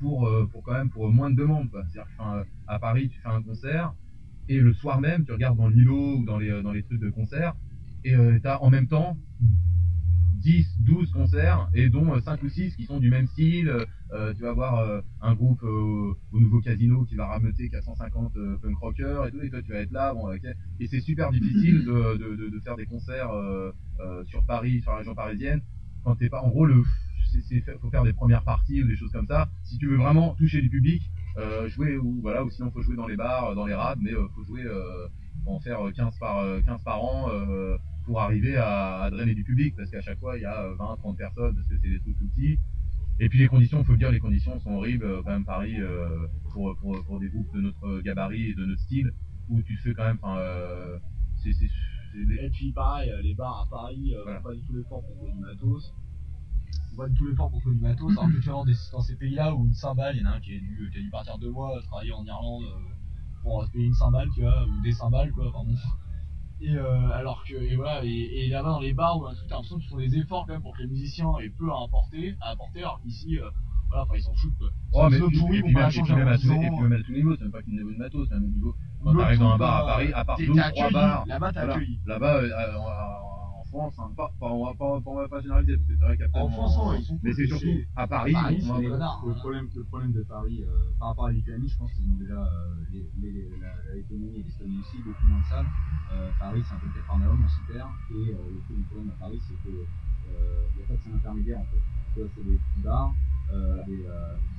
pour, 0.00 0.26
euh, 0.26 0.46
pour 0.46 0.62
quand 0.62 0.72
même 0.72 0.90
pour 0.90 1.10
moins 1.10 1.30
de 1.30 1.36
demandes. 1.36 1.68
C'est-à-dire 1.72 2.06
à 2.66 2.78
Paris, 2.78 3.08
tu 3.08 3.20
fais 3.20 3.28
un 3.28 3.42
concert 3.42 3.94
et 4.48 4.58
le 4.58 4.72
soir 4.72 5.00
même, 5.00 5.24
tu 5.24 5.32
regardes 5.32 5.56
dans 5.56 5.68
l'îlot 5.68 6.18
ou 6.18 6.24
dans 6.24 6.38
les, 6.38 6.82
trucs 6.82 7.00
de 7.00 7.10
concert 7.10 7.54
et 8.04 8.14
t'as 8.42 8.58
en 8.58 8.70
même 8.70 8.86
temps 8.86 9.16
10, 10.46 10.78
12 10.86 11.10
concerts 11.10 11.68
et 11.74 11.88
dont 11.88 12.20
5 12.20 12.40
ou 12.44 12.48
6 12.48 12.76
qui 12.76 12.84
sont 12.84 13.00
du 13.00 13.10
même 13.10 13.26
style. 13.26 13.68
Euh, 14.12 14.32
tu 14.32 14.42
vas 14.42 14.52
voir 14.52 14.78
euh, 14.78 15.00
un 15.20 15.34
groupe 15.34 15.60
euh, 15.64 16.14
au 16.32 16.40
nouveau 16.40 16.60
casino 16.60 17.04
qui 17.04 17.16
va 17.16 17.26
rameuter 17.26 17.68
450 17.68 18.36
euh, 18.36 18.56
punk 18.62 18.78
rockers 18.78 19.26
et 19.26 19.32
tout, 19.32 19.40
et 19.42 19.50
toi 19.50 19.60
tu 19.60 19.72
vas 19.72 19.80
être 19.80 19.90
là. 19.90 20.14
Bon. 20.14 20.30
Et 20.78 20.86
c'est 20.86 21.00
super 21.00 21.32
difficile 21.32 21.84
de, 21.84 22.36
de, 22.36 22.60
faire 22.60 22.76
des 22.76 22.86
concerts 22.86 23.32
euh, 23.32 23.72
euh, 23.98 24.24
sur 24.26 24.44
Paris, 24.44 24.82
sur 24.82 24.92
la 24.92 24.98
région 24.98 25.16
parisienne, 25.16 25.62
quand 26.04 26.14
t'es 26.14 26.28
pas. 26.28 26.42
En 26.42 26.50
gros, 26.50 26.64
le 26.64 26.84
c'est, 27.48 27.60
faut 27.80 27.90
faire 27.90 28.04
des 28.04 28.12
premières 28.12 28.44
parties 28.44 28.84
ou 28.84 28.86
des 28.86 28.96
choses 28.96 29.10
comme 29.10 29.26
ça. 29.26 29.48
Si 29.64 29.78
tu 29.78 29.88
veux 29.88 29.96
vraiment 29.96 30.34
toucher 30.36 30.62
du 30.62 30.70
public, 30.70 31.10
euh, 31.38 31.68
jouer 31.68 31.96
ou 31.96 32.20
voilà, 32.22 32.44
ou 32.44 32.50
sinon 32.50 32.70
faut 32.70 32.82
jouer 32.82 32.94
dans 32.94 33.08
les 33.08 33.16
bars, 33.16 33.56
dans 33.56 33.66
les 33.66 33.74
rades, 33.74 33.98
mais 34.00 34.12
euh, 34.12 34.28
faut 34.36 34.44
jouer, 34.44 34.62
euh, 34.62 35.08
en 35.44 35.58
faire 35.58 35.80
15 35.94 36.18
par 36.18 36.38
euh, 36.38 36.60
15 36.64 36.82
par 36.84 37.02
an. 37.02 37.30
Euh, 38.08 38.12
pour 38.12 38.20
arriver 38.20 38.56
à, 38.56 39.02
à 39.02 39.10
drainer 39.10 39.34
du 39.34 39.44
public 39.44 39.74
parce 39.76 39.90
qu'à 39.90 40.00
chaque 40.00 40.18
fois 40.18 40.36
il 40.38 40.42
y 40.42 40.46
a 40.46 40.68
20 40.78 40.96
30 40.96 41.16
personnes 41.16 41.54
parce 41.54 41.68
que 41.68 41.74
c'est 41.82 41.88
des 41.90 42.00
trucs 42.00 42.18
tout 42.18 42.28
petits 42.28 42.58
et 43.18 43.28
puis 43.30 43.38
les 43.38 43.48
conditions, 43.48 43.78
il 43.80 43.84
faut 43.86 43.92
le 43.92 43.98
dire, 43.98 44.10
les 44.12 44.18
conditions 44.20 44.60
sont 44.60 44.72
horribles. 44.72 45.06
euh, 45.06 45.22
Quand 45.24 45.30
même 45.30 45.46
Paris, 45.46 45.80
euh, 45.80 46.26
pour, 46.52 46.76
pour, 46.76 47.02
pour 47.06 47.18
des 47.18 47.30
groupes 47.30 47.50
de 47.54 47.62
notre 47.62 48.02
gabarit 48.02 48.50
et 48.50 48.54
de 48.54 48.66
notre 48.66 48.82
style, 48.82 49.10
où 49.48 49.62
tu 49.62 49.74
fais 49.78 49.94
quand 49.94 50.04
même, 50.04 50.18
enfin, 50.20 50.36
euh, 50.38 50.98
c'est, 51.42 51.54
c'est, 51.54 51.66
c'est 52.12 52.26
des- 52.26 52.34
Et 52.44 52.50
puis 52.50 52.72
pareil, 52.72 53.10
euh, 53.10 53.22
les 53.22 53.34
bars 53.34 53.66
à 53.66 53.70
Paris, 53.70 54.14
euh, 54.14 54.22
font 54.36 54.42
pas 54.42 54.54
du 54.54 54.60
tout 54.66 54.74
l'effort 54.74 55.02
pour 55.02 55.14
trouver 55.16 55.32
du 55.32 55.38
matos. 55.38 55.94
Font 56.90 56.96
pas 56.96 57.08
du 57.08 57.14
tout 57.16 57.26
l'effort 57.26 57.50
pour 57.50 57.60
trouver 57.60 57.76
du 57.76 57.80
matos. 57.82 58.12
Alors 58.12 58.26
que 58.30 58.36
tu 58.36 58.46
vas 58.48 58.52
dans, 58.52 58.64
des- 58.66 58.74
dans 58.92 59.00
ces 59.00 59.16
pays-là 59.16 59.54
où 59.54 59.64
une 59.64 59.72
cymbale, 59.72 60.16
il 60.16 60.20
y 60.22 60.26
en 60.26 60.30
a 60.30 60.34
un 60.34 60.40
qui 60.40 60.54
a 60.54 60.58
dû, 60.58 60.90
qui 60.92 60.98
a 60.98 61.00
dû 61.00 61.08
partir 61.10 61.38
deux 61.38 61.50
mois 61.50 61.72
travailler 61.86 62.12
en 62.12 62.22
Irlande 62.26 62.64
euh, 62.64 62.92
pour 63.42 63.64
se 63.64 63.70
payer 63.70 63.86
une 63.86 63.94
cymbale, 63.94 64.28
tu 64.34 64.42
vois, 64.42 64.62
ou 64.66 64.82
des 64.82 64.92
cymbales, 64.92 65.32
quoi, 65.32 65.50
pardon. 65.52 65.74
Et 66.60 66.74
euh, 66.74 67.10
alors 67.12 67.44
que, 67.44 67.54
et 67.54 67.76
voilà, 67.76 68.02
et, 68.04 68.08
et 68.08 68.48
là-bas 68.48 68.70
dans 68.70 68.80
les 68.80 68.94
bars 68.94 69.18
les 69.28 69.36
trucs, 69.36 69.48
t'as 69.48 69.56
l'impression 69.56 69.78
qu'ils 69.78 69.88
font 69.90 69.96
des 69.98 70.16
efforts 70.16 70.46
quand 70.46 70.54
même 70.54 70.62
pour 70.62 70.74
que 70.76 70.82
les 70.82 70.88
musiciens 70.88 71.32
aient 71.42 71.50
peu 71.50 71.70
à 71.70 71.84
apporter, 71.84 72.34
à 72.40 72.50
apporter, 72.50 72.80
alors 72.80 72.98
qu'ici, 73.02 73.38
euh, 73.38 73.50
voilà, 73.88 74.04
enfin, 74.04 74.14
ils 74.16 74.22
s'en 74.22 74.34
foutent, 74.34 74.56
quoi. 74.58 74.68
Oh, 74.92 75.08
mais 75.10 75.18
puis- 75.20 75.38
pourris 75.38 75.58
et 75.58 75.62
puis 75.62 75.74
même, 75.74 75.88
et 75.88 76.02
puis 76.02 76.14
même 76.14 76.28
à 76.28 76.38
tous 76.38 76.48
les, 76.48 76.54
et 76.66 76.70
puis 76.70 76.80
même 76.80 76.92
à 76.94 77.02
tous 77.02 77.12
niveaux, 77.12 77.36
c'est 77.36 77.42
même 77.42 77.52
pas 77.52 77.62
qu'au 77.62 77.70
niveau 77.70 77.90
de 77.92 77.96
matos, 77.98 78.28
c'est 78.28 78.34
au 78.36 78.40
niveau. 78.40 78.74
Quand 79.04 79.12
Le 79.12 79.18
t'arrives 79.18 79.38
dans 79.38 79.46
un 79.46 79.50
truc, 79.50 79.60
bar 79.60 79.76
à 79.76 79.82
euh, 79.82 79.86
Paris, 79.86 80.12
à 80.14 80.24
part 80.24 80.38
deux, 80.38 80.46
trois 80.74 80.90
bars. 80.90 81.26
Là-bas, 81.26 81.52
t'es 81.52 81.58
accueilli. 81.58 82.00
Là-bas, 82.06 82.40
en, 83.72 83.78
en 83.78 83.90
France, 83.90 83.94
hein, 83.98 84.12
pas, 84.16 84.32
pas- 84.38 84.52
on 84.52 84.64
va 84.66 84.74
pas, 84.74 85.00
on 85.04 85.14
va 85.14 85.28
pas 85.28 85.40
généraliser, 85.40 85.76
parce 85.76 85.88
que 85.88 85.94
c'est 85.98 86.04
vrai 86.04 86.16
qu'après. 86.16 86.40
En 86.40 86.48
France, 86.48 86.78
ils 86.98 87.04
sont 87.04 87.18
Mais 87.22 87.32
c'est 87.32 87.46
surtout 87.46 87.66
à 87.96 88.06
Paris. 88.06 88.32
Paris, 88.32 88.62
on 88.64 88.82
connards. 88.82 89.24
Le 89.26 89.34
problème, 89.34 89.68
le 89.74 89.84
problème 89.84 90.12
de 90.12 90.22
Paris, 90.22 90.62
euh, 90.64 90.92
par 90.98 91.08
rapport 91.08 91.26
à 91.26 91.28
la 91.28 91.34
Lituanie, 91.34 91.68
je 91.68 91.76
pense 91.78 91.92
qu'ils 91.92 92.08
ont 92.10 92.16
déjà 92.16 92.42
euh, 92.42 92.74
les, 92.92 93.10
les, 93.20 93.58
la, 93.58 93.94
Lettonie 93.94 94.36
et 94.36 94.42
l'Estonie 94.42 94.80
aussi 94.80 95.02
beaucoup 95.02 95.26
moins 95.26 95.40
de 95.40 95.44
salles. 95.46 95.68
Euh, 96.10 96.32
Paris, 96.38 96.64
c'est 96.66 96.74
un 96.74 96.78
peu 96.78 96.86
le 96.86 96.92
Capernaum, 96.92 97.42
on 97.42 97.48
s'y 97.48 97.62
perd. 97.62 97.90
Et 98.10 98.32
le 98.32 98.84
problème 98.84 99.10
à 99.10 99.18
Paris, 99.18 99.40
c'est 99.40 99.54
que 99.62 99.86
il 100.28 100.76
n'y 100.76 100.82
a 100.82 100.86
pas 100.86 100.94
de 100.96 101.00
scène 101.02 101.14
intermédiaire 101.14 101.60
en 101.60 101.66
fait. 101.66 101.82
Soit 102.14 102.28
c'est 102.34 102.44
des 102.44 102.58
petits 102.58 102.80
bars, 102.82 103.14
des, 103.86 104.06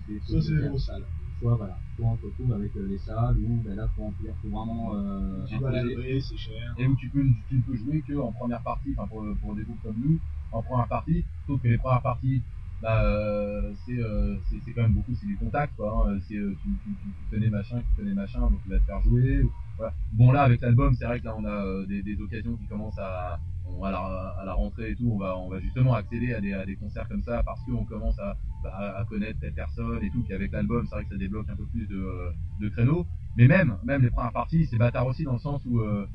des 0.08 0.20
des 0.20 0.20
des- 0.20 0.80
salles. 0.80 1.06
Soit 1.40 1.56
voilà, 1.56 1.80
soit 1.96 2.08
on 2.08 2.18
se 2.18 2.26
retrouve 2.26 2.54
avec 2.54 2.76
euh, 2.76 2.88
les 2.88 2.98
salles 2.98 3.38
où 3.38 3.62
ben 3.64 3.76
là, 3.76 3.88
faut 3.96 4.02
remplir, 4.02 4.34
faut 4.42 4.50
vraiment. 4.50 4.96
Euh, 4.96 5.46
Tu 5.46 5.58
dois 5.60 5.72
c'est 6.20 6.36
cher. 6.38 6.74
et 6.78 6.88
où 6.88 6.96
tu 6.96 7.10
peux, 7.12 7.24
tu 7.48 7.58
ne 7.58 7.62
peux 7.62 7.76
jouer 7.76 8.02
que 8.02 8.18
en 8.18 8.32
première 8.34 8.64
partie, 8.64 8.96
enfin 8.98 9.08
pour, 9.08 9.24
pour 9.40 9.56
des 9.56 9.64
groupes 9.64 9.82
comme 9.84 9.98
nous, 10.00 10.20
en 10.52 10.64
première 10.64 10.88
partie, 10.88 11.26
sauf 11.46 11.62
que 11.62 11.68
les 11.68 11.78
premières 11.78 12.02
parties, 12.02 12.44
bah, 12.82 13.04
euh, 13.04 13.74
c'est, 13.86 14.00
euh, 14.00 14.38
c'est, 14.46 14.60
c'est 14.62 14.74
quand 14.74 14.82
même 14.84 14.94
beaucoup, 14.94 15.14
c'est 15.14 15.26
du 15.28 15.38
contact, 15.38 15.76
quoi, 15.76 16.08
hein. 16.10 16.20
c'est, 16.28 16.36
euh, 16.38 16.56
tu, 16.62 16.70
tu, 16.84 16.96
tu, 17.02 17.08
tu 17.14 17.26
connais 17.30 17.50
machin, 17.50 17.82
tu 17.82 17.94
connais 17.96 18.14
machin, 18.14 18.42
donc 18.42 18.62
tu 18.64 18.70
vas 18.70 18.80
te 18.80 18.86
faire 18.86 19.02
jouer, 19.04 19.44
ou- 19.44 19.52
voilà. 19.78 19.94
Bon 20.14 20.32
là, 20.32 20.42
avec 20.44 20.62
l'album, 20.62 20.94
c'est 20.96 21.06
vrai 21.06 21.20
que 21.20 21.26
là, 21.26 21.36
on 21.38 21.46
a 21.46 21.66
euh, 21.66 21.86
des, 21.86 22.02
des 22.02 22.20
occasions 22.20 22.56
qui 22.58 22.66
commencent 22.68 22.98
à, 23.00 23.40
on- 23.66 23.84
à, 23.84 23.92
la, 23.92 24.00
à 24.40 24.46
la 24.46 24.54
rentrée 24.54 24.92
et 24.92 24.96
tout, 24.96 25.10
on 25.12 25.18
va, 25.18 25.38
on 25.38 25.50
va 25.50 25.60
justement 25.60 25.94
accéder 25.94 26.34
à 26.34 26.42
des, 26.42 26.54
à 26.54 26.66
des 26.66 26.76
concerts 26.78 27.08
comme 27.08 27.22
ça, 27.24 27.44
parce 27.44 27.64
qu'on 27.66 27.86
commence 27.86 28.18
à, 28.20 28.38
bah, 28.68 28.98
à 28.98 29.06
connaître 29.06 29.40
telle 29.40 29.54
personne 29.54 30.04
et 30.04 30.10
tout, 30.10 30.22
puis 30.24 30.34
avec 30.34 30.52
l'album, 30.52 30.86
c'est 30.88 30.96
vrai 30.96 31.04
que 31.06 31.12
ça 31.12 31.18
débloque 31.18 31.48
un 31.50 31.56
peu 31.56 31.66
plus 31.68 31.88
de, 31.88 31.96
euh, 31.96 32.32
de 32.60 32.70
créneaux, 32.70 33.06
mais 33.38 33.48
même, 33.48 33.78
même 33.86 34.02
les 34.02 34.10
premières 34.10 34.34
parties, 34.34 34.66
c'est 34.66 34.78
bâtard 34.78 35.08
aussi 35.08 35.24
dans 35.24 35.34
le 35.34 35.40
sens 35.40 35.62
où, 35.66 35.80
euh, 35.80 36.06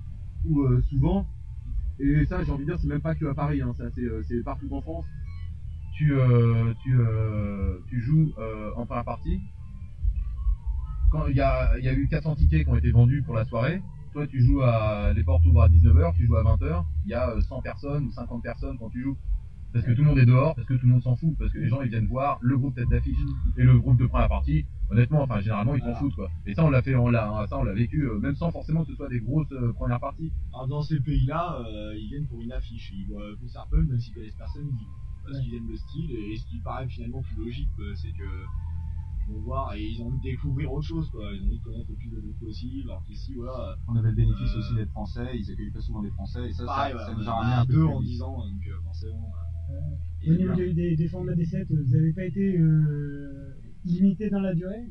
où 0.44 0.60
euh, 0.62 0.82
souvent, 0.90 1.26
et 1.98 2.26
ça 2.26 2.42
j'ai 2.44 2.52
envie 2.52 2.64
de 2.64 2.70
dire 2.70 2.81
c'est 2.81 2.89
même 2.89 3.00
pas 3.00 3.14
que 3.14 3.26
à 3.26 3.34
Paris, 3.34 3.62
hein, 3.62 3.72
ça 3.76 3.84
c'est 3.94 4.42
partout 4.42 4.68
en 4.70 4.82
France, 4.82 5.06
tu, 5.97 6.12
tu, 6.82 6.98
tu 7.89 8.00
joues 8.02 8.32
en 8.76 8.84
première 8.86 9.05
partie, 9.05 9.40
il 11.28 11.36
y 11.36 11.40
a, 11.40 11.78
y 11.78 11.89
a 11.89 11.92
eu 11.92 12.08
400 12.08 12.36
tickets 12.36 12.64
qui 12.64 12.70
ont 12.70 12.76
été 12.76 12.90
vendus 12.90 13.22
pour 13.22 13.34
la 13.34 13.44
soirée, 13.44 13.82
toi 14.12 14.26
tu 14.26 14.42
joues 14.42 14.62
à, 14.62 15.12
les 15.14 15.24
portes 15.24 15.44
ouvrent 15.47 15.62
à 15.62 15.68
19h, 15.68 16.14
tu 16.16 16.26
joues 16.26 16.36
à 16.36 16.42
20h, 16.42 16.84
il 17.05 17.10
y 17.10 17.14
a 17.14 17.31
euh, 17.31 17.40
100 17.40 17.62
personnes 17.62 18.06
ou 18.06 18.12
50 18.12 18.42
personnes 18.42 18.78
quand 18.78 18.90
tu 18.90 19.02
joues. 19.02 19.16
Parce 19.73 19.84
que 19.86 19.92
tout 19.92 20.02
le 20.02 20.09
monde 20.09 20.18
est 20.18 20.26
dehors, 20.26 20.55
parce 20.55 20.67
que 20.67 20.75
tout 20.75 20.86
le 20.86 20.92
monde 20.92 21.02
s'en 21.02 21.17
fout, 21.17 21.34
parce 21.39 21.51
que 21.52 21.59
les 21.59 21.68
gens 21.68 21.81
ils 21.83 21.89
viennent 21.91 22.07
voir 22.07 22.39
le 22.42 22.59
groupe 22.59 22.75
tête 22.75 22.89
d'affiche 22.91 23.17
et 23.57 23.62
le 23.62 23.78
groupe 23.78 23.97
de 23.99 24.07
première 24.07 24.28
partie. 24.28 24.67
Honnêtement, 24.91 25.23
enfin 25.23 25.41
généralement 25.41 25.75
ils 25.75 25.81
s'en 25.81 25.86
Voilà. 25.86 25.99
foutent 26.01 26.15
quoi. 26.15 26.31
Et 26.44 26.55
ça 26.55 26.65
on 26.65 26.70
l'a 26.70 26.83
fait, 26.83 26.94
on 26.94 27.09
l'a, 27.09 27.47
ça 27.49 27.59
on 27.59 27.65
l'a 27.65 27.73
vécu, 27.73 28.02
euh, 28.02 28.18
même 28.18 28.34
sans 28.34 28.51
forcément 28.51 28.83
que 28.84 28.91
ce 28.91 28.94
soit 28.97 29.09
des 29.09 29.20
grosses 29.20 29.51
euh, 29.52 29.73
premières 29.73 30.01
parties. 30.01 30.31
Alors 30.52 30.68
dans 30.68 30.83
ces 30.83 31.01
pays-là, 31.01 31.59
euh, 31.67 31.94
ils 31.97 32.09
viennent 32.09 32.26
pour 32.26 32.41
une 32.42 32.52
affiche. 32.52 32.92
Ils 32.94 33.07
voient 33.07 33.34
concert 33.41 33.67
punk, 33.70 33.89
même 33.89 33.99
s'ils 34.01 34.12
connaissent 34.15 34.36
personne, 34.36 34.68
ils. 34.68 34.86
Parce 35.25 35.41
qu'ils 35.41 35.55
aiment 35.55 35.68
le 35.70 35.76
style, 35.76 36.10
et 36.10 36.36
ce 36.36 36.44
qui 36.49 36.59
paraît 36.59 36.89
finalement 36.89 37.23
plus 37.23 37.44
logique, 37.44 37.68
quoi, 37.76 37.84
c'est 37.94 38.10
que 38.10 38.25
ils 39.28 39.34
vont 39.34 39.41
voir 39.42 39.73
et 39.75 39.81
ils 39.81 40.02
ont 40.02 40.09
envie 40.09 40.17
de 40.18 40.23
découvrir 40.25 40.73
autre 40.73 40.84
chose, 40.86 41.09
quoi. 41.10 41.31
Ils 41.33 41.41
ont 41.42 41.47
envie 41.47 41.59
de 41.60 41.62
connaître 41.65 41.86
le 41.91 41.94
plus 41.94 42.10
de 42.10 42.18
groupes 42.20 42.41
possible. 42.41 42.91
Alors 42.91 43.05
qu'ici, 43.05 43.33
voilà. 43.36 43.76
On 43.86 43.94
avait 43.94 44.09
le 44.10 44.17
bénéfice 44.17 44.52
Euh, 44.55 44.59
aussi 44.59 44.75
d'être 44.75 44.91
français, 44.91 45.31
ils 45.39 45.49
accueillent 45.51 45.70
pas 45.70 45.81
souvent 45.81 46.02
des 46.02 46.10
français, 46.10 46.49
et 46.49 46.52
ça, 46.52 46.65
Pareil, 46.67 46.94
ça, 46.99 47.15
nous 47.15 47.28
a 47.28 47.33
en 47.33 47.36
ramené 47.36 47.55
un 47.55 47.67
peu 47.67 47.73
deux 47.73 47.84
plus 47.86 47.92
en 47.94 48.01
vite. 48.01 48.09
10 48.10 48.23
ans, 48.23 48.36
donc 48.39 48.67
euh, 48.67 48.83
forcément. 48.83 49.33
Euh, 49.73 50.31
Au 50.31 50.34
niveau 50.36 50.55
des, 50.55 50.73
des, 50.75 50.97
des 50.97 51.09
formats 51.09 51.34
des 51.34 51.44
sets, 51.44 51.65
vous 51.70 51.76
n'avez 51.97 52.12
pas 52.12 52.25
été 52.25 52.57
euh, 52.59 53.55
limité 53.84 54.31
dans 54.31 54.41
la 54.41 54.55
durée? 54.55 54.86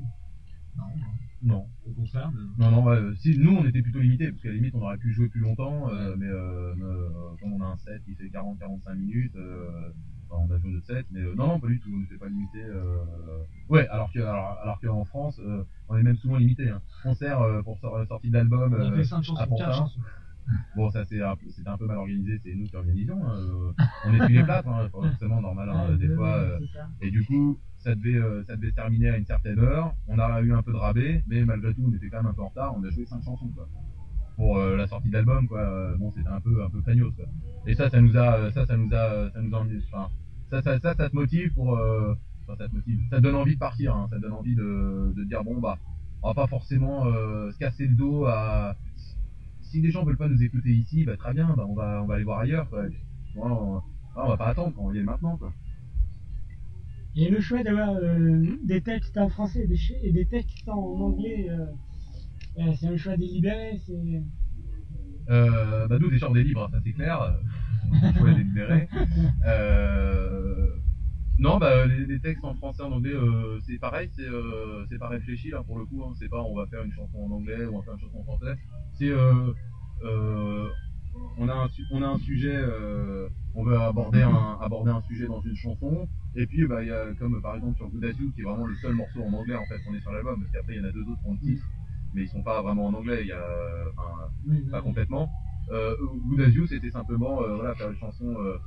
Non. 1.44 1.66
Au 1.88 1.92
contraire. 1.94 2.32
Non, 2.60 2.70
non, 2.70 2.84
ouais, 2.84 2.98
euh, 2.98 3.16
si, 3.16 3.36
nous 3.38 3.52
on 3.58 3.66
était 3.66 3.82
plutôt 3.82 4.00
limité, 4.00 4.30
parce 4.30 4.44
qu'à 4.44 4.50
la 4.50 4.56
limite 4.56 4.76
on 4.76 4.82
aurait 4.82 4.98
pu 4.98 5.12
jouer 5.12 5.28
plus 5.28 5.40
longtemps, 5.42 5.90
euh, 5.90 6.16
mais 6.18 6.28
euh, 6.28 6.76
euh, 6.80 7.10
comme 7.40 7.54
on 7.54 7.62
a 7.62 7.66
un 7.66 7.78
set 7.78 8.02
qui 8.06 8.14
fait 8.14 8.28
40-45 8.30 8.96
minutes, 8.96 9.36
euh, 9.36 9.90
enfin, 10.30 10.44
on 10.48 10.54
a 10.54 10.58
joué 10.60 10.70
notre 10.72 10.86
set, 10.86 11.06
mais 11.12 11.22
euh, 11.22 11.34
non, 11.36 11.48
non, 11.48 11.60
pas 11.60 11.68
du 11.68 11.80
tout, 11.80 11.90
on 11.92 11.98
n'était 12.00 12.18
pas 12.18 12.30
limité. 12.30 12.64
Euh, 12.64 12.98
ouais, 13.70 13.88
alors 13.88 14.12
que, 14.14 14.20
alors, 14.20 14.60
alors 14.62 14.80
qu'en 14.82 15.04
France, 15.04 15.40
euh, 15.44 15.64
on 15.90 15.98
est 15.98 16.04
même 16.04 16.18
souvent 16.18 16.38
limité. 16.38 16.70
Hein. 16.70 16.82
Concert 17.02 17.42
euh, 17.42 17.64
pour 17.64 17.80
sor- 17.80 18.06
sortie 18.08 18.30
d'album 18.30 18.76
On 18.78 18.80
a 18.80 18.92
euh, 18.92 18.96
fait 18.98 19.04
cinq 19.04 19.24
chansons, 19.24 19.42
à 19.42 19.48
Pantin. 19.48 19.86
Bon, 20.76 20.90
ça 20.90 21.04
c'est 21.06 21.22
un 21.22 21.36
un 21.66 21.78
peu 21.78 21.86
mal 21.86 21.98
organisé, 21.98 22.40
c'est 22.44 22.54
nous 22.56 22.66
qui 22.66 22.76
organisions. 22.76 23.18
hein, 23.26 23.36
euh, 23.38 23.72
on 24.06 24.14
est 24.14 24.28
les 24.30 24.44
plates, 24.44 24.66
hein, 24.68 24.88
forcément 24.92 25.42
normal, 25.42 25.70
hein, 25.70 25.90
Ouais, 25.90 25.98
des 25.98 26.14
fois. 26.16 26.36
euh, 26.38 26.60
et 27.02 27.12
du 27.12 27.24
coup, 27.26 27.60
ça 27.78 27.96
devait, 27.96 28.16
euh, 28.18 28.44
ça 28.46 28.56
devait 28.56 28.70
se 28.72 28.76
terminer 28.76 29.10
à 29.10 29.18
une 29.18 29.26
certaine 29.26 29.60
heure. 29.60 29.94
On 30.08 30.18
a 30.20 30.42
eu 30.42 30.54
un 30.54 30.62
peu 30.62 30.72
de 30.72 30.78
rabais, 30.78 31.24
mais 31.28 31.44
malgré 31.46 31.74
tout, 31.74 31.84
on 31.88 31.94
était 31.96 32.10
quand 32.10 32.18
même 32.18 32.32
un 32.32 32.34
peu 32.34 32.42
en 32.42 32.48
retard. 32.50 32.76
On 32.78 32.84
a 32.84 32.90
joué 32.90 33.06
cinq 33.06 33.24
chansons, 33.24 33.50
quoi. 33.50 33.68
Pour 34.36 34.58
la 34.60 34.88
sortie 34.88 35.10
d'album, 35.10 35.48
quoi. 35.48 35.60
Euh, 35.62 35.96
Bon, 35.98 36.12
c'était 36.12 36.30
un 36.30 36.42
peu, 36.42 36.64
un 36.64 36.70
peu 36.70 36.82
craignos, 36.82 37.12
quoi. 37.16 37.26
Et 37.68 37.74
ça, 37.76 37.90
ça 37.90 38.02
nous 38.02 38.16
a, 38.18 38.52
ça, 38.52 38.66
ça 38.66 38.78
nous 38.78 38.94
a, 38.94 39.30
ça 39.32 39.42
nous 39.42 39.54
a 39.56 39.60
envie, 39.60 39.82
enfin, 39.92 40.10
ça, 40.50 40.62
ça, 40.62 40.80
ça, 40.80 40.96
ça 40.96 41.10
te 41.10 41.16
motive 41.16 41.54
pour, 41.54 41.74
enfin, 41.74 42.56
ça 42.58 42.68
te 42.68 42.74
motive. 42.74 43.00
Ça 43.10 43.18
te 43.18 43.22
donne 43.22 43.36
envie 43.36 43.54
de 43.56 43.60
partir, 43.60 43.96
hein. 43.96 44.08
Ça 44.10 44.18
te 44.18 44.22
donne 44.22 44.34
envie 44.34 44.56
de, 44.56 45.14
de 45.16 45.24
dire, 45.26 45.44
bon, 45.44 45.60
bah, 45.60 45.78
on 46.24 46.30
va 46.30 46.34
pas 46.34 46.48
forcément 46.48 47.06
se 47.06 47.58
casser 47.58 47.88
le 47.88 47.96
dos 47.96 48.26
à. 48.26 48.76
Si 49.72 49.82
les 49.82 49.90
gens 49.90 50.04
veulent 50.04 50.18
pas 50.18 50.28
nous 50.28 50.44
écouter 50.44 50.70
ici, 50.70 51.06
bah 51.06 51.16
très 51.16 51.34
bien, 51.34 51.54
bah 51.56 51.66
on 51.66 51.74
va, 51.74 52.02
on 52.04 52.06
va 52.06 52.16
aller 52.16 52.26
voir 52.26 52.40
ailleurs, 52.40 52.70
quoi. 52.70 52.84
Bon, 53.36 53.82
on, 54.18 54.22
on 54.22 54.28
va 54.28 54.36
pas 54.36 54.48
attendre, 54.48 54.76
on 54.78 54.94
y 54.94 54.98
est 54.98 55.04
maintenant, 55.04 55.38
quoi. 55.38 55.54
Et 57.16 57.30
le 57.30 57.40
choix 57.40 57.64
d'avoir 57.64 57.92
euh, 57.96 58.58
des 58.66 58.82
textes 58.82 59.18
en 59.18 59.30
français 59.30 59.64
et 59.64 59.68
des, 59.68 59.80
et 60.04 60.12
des 60.12 60.26
textes 60.26 60.68
en 60.68 60.78
anglais, 60.78 61.48
euh, 61.50 61.68
euh, 62.60 62.74
c'est 62.78 62.88
un 62.88 62.98
choix 62.98 63.16
délibéré. 63.16 63.80
C'est... 63.86 64.24
Euh, 65.30 65.88
bah 65.88 65.98
nous 66.00 66.10
déjà 66.10 66.30
on 66.30 66.36
est 66.36 66.44
libre, 66.44 66.70
ça 66.70 66.80
c'est 66.84 66.92
clair. 66.92 67.40
Les 68.26 68.34
délibérer. 68.36 68.90
Euh, 69.48 70.68
non, 71.40 71.58
bah 71.58 71.86
les, 71.86 72.06
les 72.06 72.20
textes 72.20 72.44
en 72.44 72.54
français, 72.56 72.84
en 72.84 72.92
anglais, 72.92 73.14
euh, 73.14 73.60
c'est 73.66 73.80
pareil, 73.80 74.10
c'est 74.16 74.28
euh, 74.28 74.86
c'est 74.90 75.00
pas 75.00 75.08
réfléchi 75.08 75.50
là 75.50 75.64
pour 75.64 75.80
le 75.80 75.86
coup. 75.86 76.04
Hein, 76.04 76.14
c'est 76.20 76.30
pas 76.30 76.42
on 76.42 76.56
va 76.56 76.68
faire 76.68 76.84
une 76.84 76.92
chanson 76.92 77.18
en 77.20 77.32
anglais 77.32 77.66
ou 77.66 77.76
on 77.76 77.80
va 77.80 77.84
faire 77.84 77.94
une 77.94 78.00
chanson 78.02 78.20
en 78.20 78.24
français. 78.24 78.56
C'est 78.94 79.10
euh, 79.10 79.54
euh, 80.04 80.68
on 81.38 81.50
a 81.50 81.54
un 81.54 81.68
on 81.92 82.02
a 82.04 82.08
un 82.08 82.18
sujet, 82.20 82.56
euh, 82.56 83.28
on 83.56 83.64
veut 83.64 83.78
aborder 83.78 84.22
un 84.22 84.58
aborder 84.62 84.92
un 84.92 85.02
sujet 85.02 85.28
dans 85.28 85.42
une 85.42 85.56
chanson. 85.56 86.08
Et 86.36 86.46
puis 86.46 86.68
bah 86.68 86.84
il 86.84 86.90
y 86.90 86.92
a 86.92 87.14
comme 87.16 87.42
par 87.42 87.56
exemple 87.56 87.78
sur 87.78 87.90
Good 87.90 88.06
As 88.06 88.20
You 88.20 88.32
qui 88.36 88.42
est 88.42 88.46
vraiment 88.46 88.66
le 88.68 88.76
seul 88.76 88.94
morceau 88.94 89.24
en 89.24 89.34
anglais 89.34 89.56
en 89.56 89.66
fait 89.66 89.80
qu'on 89.84 89.94
est 89.96 90.02
sur 90.02 90.12
l'album 90.12 90.40
parce 90.40 90.52
qu'après 90.52 90.76
il 90.76 90.82
y 90.82 90.86
en 90.86 90.88
a 90.88 90.92
deux 90.92 91.02
autres 91.02 91.28
en 91.28 91.36
titre 91.38 91.64
mais 92.14 92.24
ils 92.24 92.30
sont 92.30 92.44
pas 92.44 92.62
vraiment 92.62 92.88
en 92.88 92.94
anglais. 92.94 93.20
Il 93.22 93.28
y 93.28 93.32
a 93.32 93.44
enfin, 93.98 94.30
Oui, 94.48 94.62
pas 94.70 94.82
complètement. 94.82 95.30
Euh, 95.72 95.96
Good 96.30 96.42
As 96.42 96.50
You, 96.50 96.68
c'était 96.68 96.92
simplement 96.92 97.42
euh, 97.42 97.56
voilà, 97.56 97.76
faire 97.76 97.90
une 97.90 97.98
chanson 97.98 98.36
euh, 98.40 98.58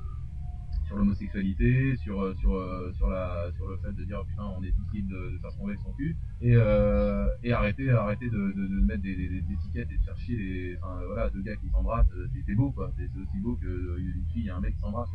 sur 0.86 0.96
l'homosexualité, 0.96 1.96
sur, 1.96 2.22
euh, 2.22 2.34
sur, 2.34 2.54
euh, 2.54 2.92
sur, 2.92 3.08
la, 3.10 3.50
sur 3.56 3.66
le 3.68 3.76
fait 3.78 3.92
de 3.92 4.04
dire 4.04 4.24
putain, 4.26 4.44
on 4.58 4.62
est 4.62 4.72
tous 4.72 4.94
libres 4.94 5.10
de, 5.10 5.30
de 5.32 5.38
faire 5.38 5.50
ce 5.50 5.58
qu'on 5.58 5.66
veut 5.66 5.72
avec 5.72 5.80
son 5.84 5.92
cul, 5.92 6.16
et, 6.40 6.54
euh, 6.54 7.26
et 7.42 7.52
arrêter, 7.52 7.90
arrêter 7.90 8.28
de, 8.30 8.52
de, 8.52 8.66
de 8.66 8.80
mettre 8.84 9.02
des, 9.02 9.16
des, 9.16 9.28
des 9.28 9.52
étiquettes 9.52 9.90
et 9.90 9.98
de 9.98 10.02
faire 10.02 10.18
chier 10.18 10.36
les, 10.36 10.76
enfin, 10.78 11.00
voilà, 11.06 11.30
deux 11.30 11.42
gars 11.42 11.56
qui 11.56 11.68
s'embrassent, 11.70 12.12
c'est 12.46 12.54
beau 12.54 12.70
quoi, 12.70 12.90
c'est 12.96 13.04
aussi 13.20 13.38
beau 13.42 13.56
qu'une 13.56 14.24
fille 14.32 14.46
et 14.48 14.50
un 14.50 14.60
mec 14.60 14.74
qui 14.74 14.80
s'embrassent. 14.80 15.10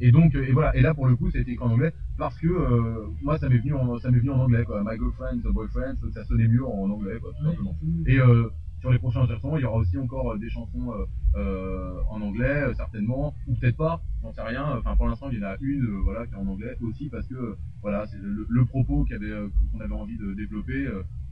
Et 0.00 0.10
donc, 0.10 0.34
et 0.34 0.50
voilà, 0.52 0.74
et 0.74 0.80
là 0.80 0.94
pour 0.94 1.06
le 1.06 1.14
coup, 1.14 1.28
écrit 1.28 1.58
en 1.60 1.70
anglais 1.70 1.92
parce 2.18 2.36
que 2.38 2.48
euh, 2.48 3.06
moi 3.22 3.38
ça 3.38 3.48
m'est 3.48 3.58
venu 3.58 3.74
en, 3.74 3.98
ça 3.98 4.10
m'est 4.10 4.18
venu 4.18 4.30
en 4.30 4.40
anglais 4.40 4.64
quoi. 4.64 4.82
My 4.84 4.96
girlfriend, 4.98 5.42
the 5.42 5.52
boyfriend, 5.52 5.96
ça 6.12 6.24
sonnait 6.24 6.48
mieux 6.48 6.64
en 6.66 6.90
anglais 6.90 7.18
quoi, 7.20 7.30
tout 7.38 7.44
simplement. 7.44 7.76
Et 8.06 8.18
euh, 8.18 8.48
sur 8.82 8.90
les 8.90 8.98
prochains 8.98 9.26
chansons, 9.26 9.56
il 9.56 9.62
y 9.62 9.64
aura 9.64 9.78
aussi 9.78 9.96
encore 9.96 10.32
euh, 10.32 10.38
des 10.38 10.50
chansons 10.50 10.92
euh, 10.92 11.06
euh, 11.36 12.00
en 12.10 12.20
anglais, 12.20 12.74
certainement, 12.74 13.32
ou 13.46 13.54
peut-être 13.54 13.76
pas, 13.76 14.02
j'en 14.22 14.32
sais 14.32 14.42
rien. 14.42 14.76
Enfin, 14.76 14.96
pour 14.96 15.06
l'instant, 15.06 15.28
il 15.30 15.38
y 15.38 15.44
en 15.44 15.46
a 15.48 15.56
une, 15.60 15.86
voilà, 16.02 16.26
qui 16.26 16.34
est 16.34 16.36
en 16.36 16.46
anglais 16.48 16.76
aussi 16.82 17.08
parce 17.08 17.26
que 17.28 17.56
voilà, 17.80 18.06
c'est 18.06 18.18
le, 18.18 18.44
le 18.48 18.64
propos 18.66 19.06
qu'on 19.06 19.80
avait 19.80 19.94
envie 19.94 20.18
de 20.18 20.34
développer. 20.34 20.88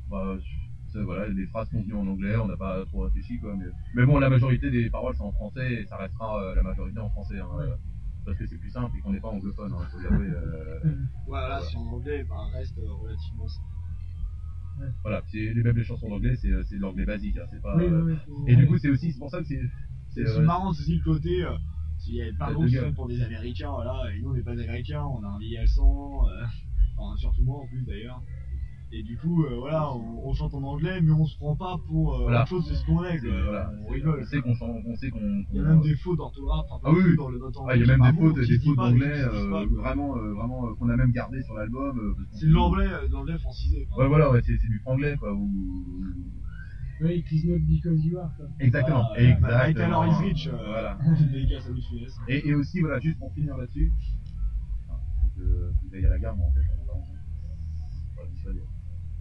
bah, 0.08 0.36
voilà, 1.04 1.28
les 1.28 1.46
phrases 1.46 1.68
sont 1.70 1.80
venues 1.82 1.94
en 1.94 2.06
anglais, 2.06 2.36
on 2.36 2.46
n'a 2.46 2.56
pas 2.56 2.84
trop 2.86 3.02
réfléchi 3.02 3.38
quoi. 3.40 3.54
Mais, 3.56 3.66
mais 3.94 4.06
bon, 4.06 4.18
la 4.18 4.28
majorité 4.30 4.70
des 4.70 4.90
paroles 4.90 5.14
sont 5.16 5.24
en 5.26 5.32
français 5.32 5.72
et 5.74 5.86
ça 5.86 5.96
restera 5.96 6.42
euh, 6.42 6.54
la 6.54 6.62
majorité 6.62 6.98
en 7.00 7.10
français. 7.10 7.38
Hein, 7.38 7.48
euh, 7.60 7.74
parce 8.24 8.36
que 8.38 8.46
c'est 8.46 8.58
plus 8.58 8.70
simple 8.70 8.96
et 8.96 9.00
qu'on 9.00 9.12
n'est 9.12 9.20
pas 9.20 9.28
anglophone, 9.28 9.72
hein, 9.72 9.86
faut 9.90 9.98
l'avouer. 10.00 10.28
euh, 10.30 10.80
Voilà, 11.26 11.60
si 11.60 11.76
en 11.76 11.82
anglais, 11.86 12.24
bah, 12.28 12.36
reste 12.52 12.76
relativement 12.76 13.48
simple. 13.48 13.66
Voilà, 15.02 15.22
c'est 15.30 15.38
les 15.38 15.84
chansons 15.84 16.08
d'anglais, 16.08 16.36
c'est 16.36 16.50
euh, 16.50 16.62
c'est 16.64 16.76
de 16.76 16.80
l'anglais 16.80 17.04
basique, 17.04 17.36
hein, 17.36 17.46
c'est 17.50 17.60
pas. 17.60 17.76
Oui, 17.76 17.84
euh, 17.84 18.02
oui, 18.04 18.14
oui. 18.28 18.52
Et 18.52 18.56
du 18.56 18.66
coup, 18.66 18.78
c'est 18.78 18.88
aussi, 18.88 19.12
c'est 19.12 19.18
pour 19.18 19.30
ça 19.30 19.38
que 19.38 19.44
c'est. 19.44 19.60
C'est 20.08 20.26
euh, 20.26 20.40
marrant, 20.42 20.72
c'est 20.72 20.82
aussi 20.82 20.96
le 20.96 21.04
côté. 21.04 21.44
S'il 21.98 22.14
y 22.14 22.22
avait 22.22 22.32
pas 22.32 22.52
de 22.52 22.66
fun 22.66 22.92
pour 22.92 23.08
des 23.08 23.20
Américains, 23.22 23.70
voilà, 23.70 24.10
et 24.12 24.20
nous 24.20 24.30
on 24.30 24.34
n'est 24.34 24.42
pas 24.42 24.56
des 24.56 24.62
Américains, 24.62 25.04
on 25.04 25.22
a 25.22 25.28
un 25.28 25.38
vieil 25.38 25.58
accent, 25.58 26.22
enfin 26.96 27.16
surtout 27.16 27.42
moi 27.42 27.58
en 27.58 27.66
plus 27.66 27.84
d'ailleurs. 27.84 28.22
Et 28.92 29.04
du 29.04 29.16
coup, 29.16 29.44
euh, 29.44 29.54
voilà, 29.56 29.92
on, 29.94 30.28
on 30.28 30.34
chante 30.34 30.52
en 30.52 30.64
anglais, 30.64 31.00
mais 31.00 31.12
on 31.12 31.24
se 31.24 31.36
prend 31.36 31.54
pas 31.54 31.78
pour 31.86 32.14
euh, 32.16 32.22
Voilà. 32.22 32.40
autre 32.42 32.48
chose 32.48 32.68
de 32.68 32.74
ce 32.74 32.84
qu'on 32.84 33.04
est, 33.04 33.18
C'est- 33.20 33.28
quoi. 33.28 33.42
voilà, 33.44 33.70
on 33.72 33.86
c'est- 33.86 33.92
rigole. 33.94 34.18
On 34.20 34.26
sait 34.26 34.40
qu'on 34.42 34.54
chante- 34.56 34.82
on 34.84 34.96
sait 34.96 35.10
qu'on. 35.10 35.44
Il 35.52 35.56
y 35.56 35.60
a 35.60 35.62
même 35.62 35.80
des 35.80 35.94
fautes 35.94 36.18
d'orthographe, 36.18 36.66
peu 36.68 36.74
Ah 36.82 36.90
oui, 36.92 37.16
dans 37.16 37.28
le 37.28 37.38
note 37.38 37.54
Ah, 37.68 37.76
il 37.76 37.86
y 37.86 37.90
a 37.90 37.96
même 37.96 38.10
des 38.12 38.18
fautes, 38.18 38.34
des 38.40 38.58
fautes 38.58 38.76
d'anglais, 38.76 39.12
euh, 39.12 39.48
quoi. 39.48 39.64
vraiment, 39.66 40.16
euh, 40.16 40.32
vraiment, 40.34 40.66
euh, 40.66 40.74
qu'on 40.74 40.88
a 40.88 40.96
même 40.96 41.12
gardé 41.12 41.40
sur 41.42 41.54
l'album. 41.54 41.96
euh, 42.00 42.14
C'est 42.32 42.46
de 42.46 42.52
l'anglais, 42.52 42.88
euh, 42.88 43.06
de 43.06 43.12
l'anglais 43.12 43.38
francisé. 43.38 43.86
quoi. 43.94 44.02
Ouais, 44.02 44.08
voilà, 44.08 44.28
ouais, 44.32 44.40
c'est 44.42 44.56
c'est 44.58 44.66
du 44.68 44.80
franglais, 44.80 45.16
quoi. 45.16 45.32
Ou... 45.34 46.04
Oui, 47.02 47.18
it 47.20 47.30
is 47.32 47.46
not 47.48 47.58
because 47.60 48.04
you 48.04 48.18
are. 48.18 48.34
quoi. 48.36 48.46
Exactement, 48.58 49.04
Voilà, 49.14 49.22
euh, 49.22 49.68
exactement. 49.68 50.02
Taylor 50.02 50.06
is 50.06 50.26
rich, 50.28 50.48
euh, 50.48 50.56
Voilà. 50.66 50.98
Et, 52.28 52.48
et 52.48 52.54
aussi, 52.54 52.80
voilà, 52.80 52.98
juste 52.98 53.18
pour 53.20 53.32
finir 53.34 53.56
là-dessus, 53.56 53.92
enfin, 54.88 54.98
que 55.36 55.72
j'aille 55.92 56.06
à 56.06 56.10
la 56.10 56.18
gare, 56.18 56.36
moi, 56.36 56.46
en 56.48 56.52
fait, 56.52 56.60
on 56.82 56.86
va 56.86 56.92
on 56.98 58.22
va 58.22 58.28
dissuader. 58.28 58.60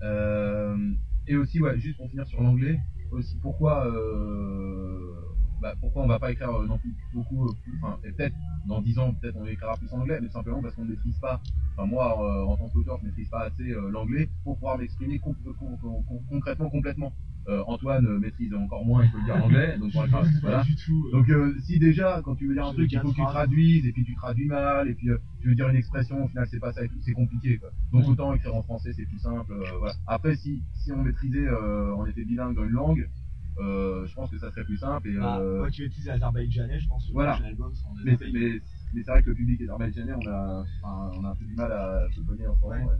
Euh, 0.01 0.93
et 1.27 1.35
aussi, 1.35 1.61
ouais, 1.61 1.77
juste 1.79 1.97
pour 1.97 2.09
finir 2.09 2.25
sur 2.27 2.41
l'anglais, 2.41 2.79
aussi, 3.11 3.37
pourquoi, 3.41 3.85
euh, 3.87 5.13
bah, 5.61 5.73
pourquoi 5.79 6.03
on 6.03 6.07
va 6.07 6.19
pas 6.19 6.31
écrire 6.31 6.49
euh, 6.51 6.65
non 6.65 6.77
plus 6.77 6.93
beaucoup, 7.13 7.53
plus, 7.63 7.73
enfin, 7.81 7.99
et 8.03 8.11
peut-être 8.11 8.35
dans 8.67 8.81
10 8.81 8.97
ans, 8.99 9.13
peut-être 9.13 9.35
on 9.37 9.45
écrira 9.45 9.75
plus 9.77 9.91
en 9.93 9.99
anglais, 10.01 10.19
mais 10.21 10.29
simplement 10.29 10.61
parce 10.61 10.75
qu'on 10.75 10.85
ne 10.85 10.91
maîtrise 10.91 11.17
pas, 11.19 11.41
enfin, 11.75 11.87
moi, 11.87 12.45
en 12.47 12.55
tant 12.57 12.69
qu'auteur, 12.69 12.97
je 13.01 13.05
maîtrise 13.07 13.29
pas 13.29 13.41
assez 13.41 13.73
l'anglais 13.91 14.29
pour 14.43 14.55
pouvoir 14.55 14.77
m'exprimer 14.77 15.19
con- 15.19 15.35
con- 15.43 15.77
con- 15.77 16.03
con- 16.03 16.23
concrètement, 16.29 16.69
complètement. 16.69 17.13
Euh, 17.49 17.63
Antoine 17.65 18.05
euh, 18.05 18.19
maîtrise 18.19 18.53
encore 18.53 18.85
moins, 18.85 19.03
il 19.03 19.09
faut 19.09 19.17
le 19.17 19.23
dire, 19.23 19.37
l'anglais, 19.39 19.75
donc 19.81 19.91
voilà. 19.91 20.21
euh. 20.21 21.11
Donc 21.11 21.29
euh, 21.29 21.55
si 21.65 21.79
déjà 21.79 22.21
quand 22.23 22.35
tu 22.35 22.47
veux 22.47 22.53
dire 22.53 22.67
un 22.67 22.73
truc, 22.73 22.91
il 22.91 22.99
faut 22.99 23.09
que 23.09 23.15
tu 23.15 23.21
traduises 23.25 23.85
et 23.87 23.91
puis 23.91 24.03
tu 24.05 24.13
traduis 24.15 24.45
mal 24.47 24.87
et 24.87 24.93
puis 24.93 25.09
euh, 25.09 25.17
tu 25.41 25.47
veux 25.49 25.55
dire 25.55 25.67
une 25.67 25.75
expression, 25.75 26.23
au 26.23 26.27
final 26.27 26.45
c'est 26.51 26.59
pas 26.59 26.71
ça, 26.73 26.83
et 26.85 26.89
tout, 26.89 26.99
c'est 27.01 27.13
compliqué 27.13 27.57
quoi. 27.57 27.69
Donc 27.91 28.03
Ouais. 28.03 28.09
autant 28.11 28.33
écrire 28.35 28.55
en 28.55 28.61
français, 28.61 28.93
c'est 28.93 29.05
plus 29.05 29.17
simple. 29.19 29.51
voilà. 29.79 29.95
Après 30.05 30.35
si 30.35 30.61
si 30.75 30.91
on 30.91 31.01
maîtrisait, 31.01 31.49
on 31.97 32.05
était 32.05 32.23
bilingue 32.23 32.55
dans 32.55 32.65
une 32.65 32.71
langue, 32.71 33.09
je 33.57 34.13
pense 34.13 34.29
que 34.29 34.37
ça 34.37 34.51
serait 34.51 34.63
plus 34.63 34.77
simple 34.77 35.07
et 35.09 35.15
euh, 35.17 35.57
moi 35.57 35.69
qui 35.71 35.89
l'azerbaïdjanais, 36.05 36.79
je 36.79 36.87
pense 36.87 37.07
que 37.07 37.13
voilà. 37.13 37.31
le 37.31 37.35
prochain 37.37 37.49
album 37.49 37.73
sera 37.73 37.89
en 37.89 37.95
Mais, 37.95 38.11
azerbaïdjanais. 38.13 38.49
mais, 38.53 38.61
mais 38.93 39.03
c'est 39.03 39.11
vrai 39.11 39.23
que 39.23 39.29
le 39.29 39.35
public 39.35 39.61
azerbaïdjanais, 39.61 40.13
on 40.13 40.27
a, 40.27 40.63
enfin, 40.83 41.11
on 41.19 41.23
a 41.25 41.29
un 41.29 41.35
peu 41.35 41.45
du 41.45 41.55
mal 41.55 41.71
à 41.71 42.07
se 42.15 42.21
connaître 42.21 42.51
en 42.51 42.55
ce 42.55 42.61
moment. 42.77 42.91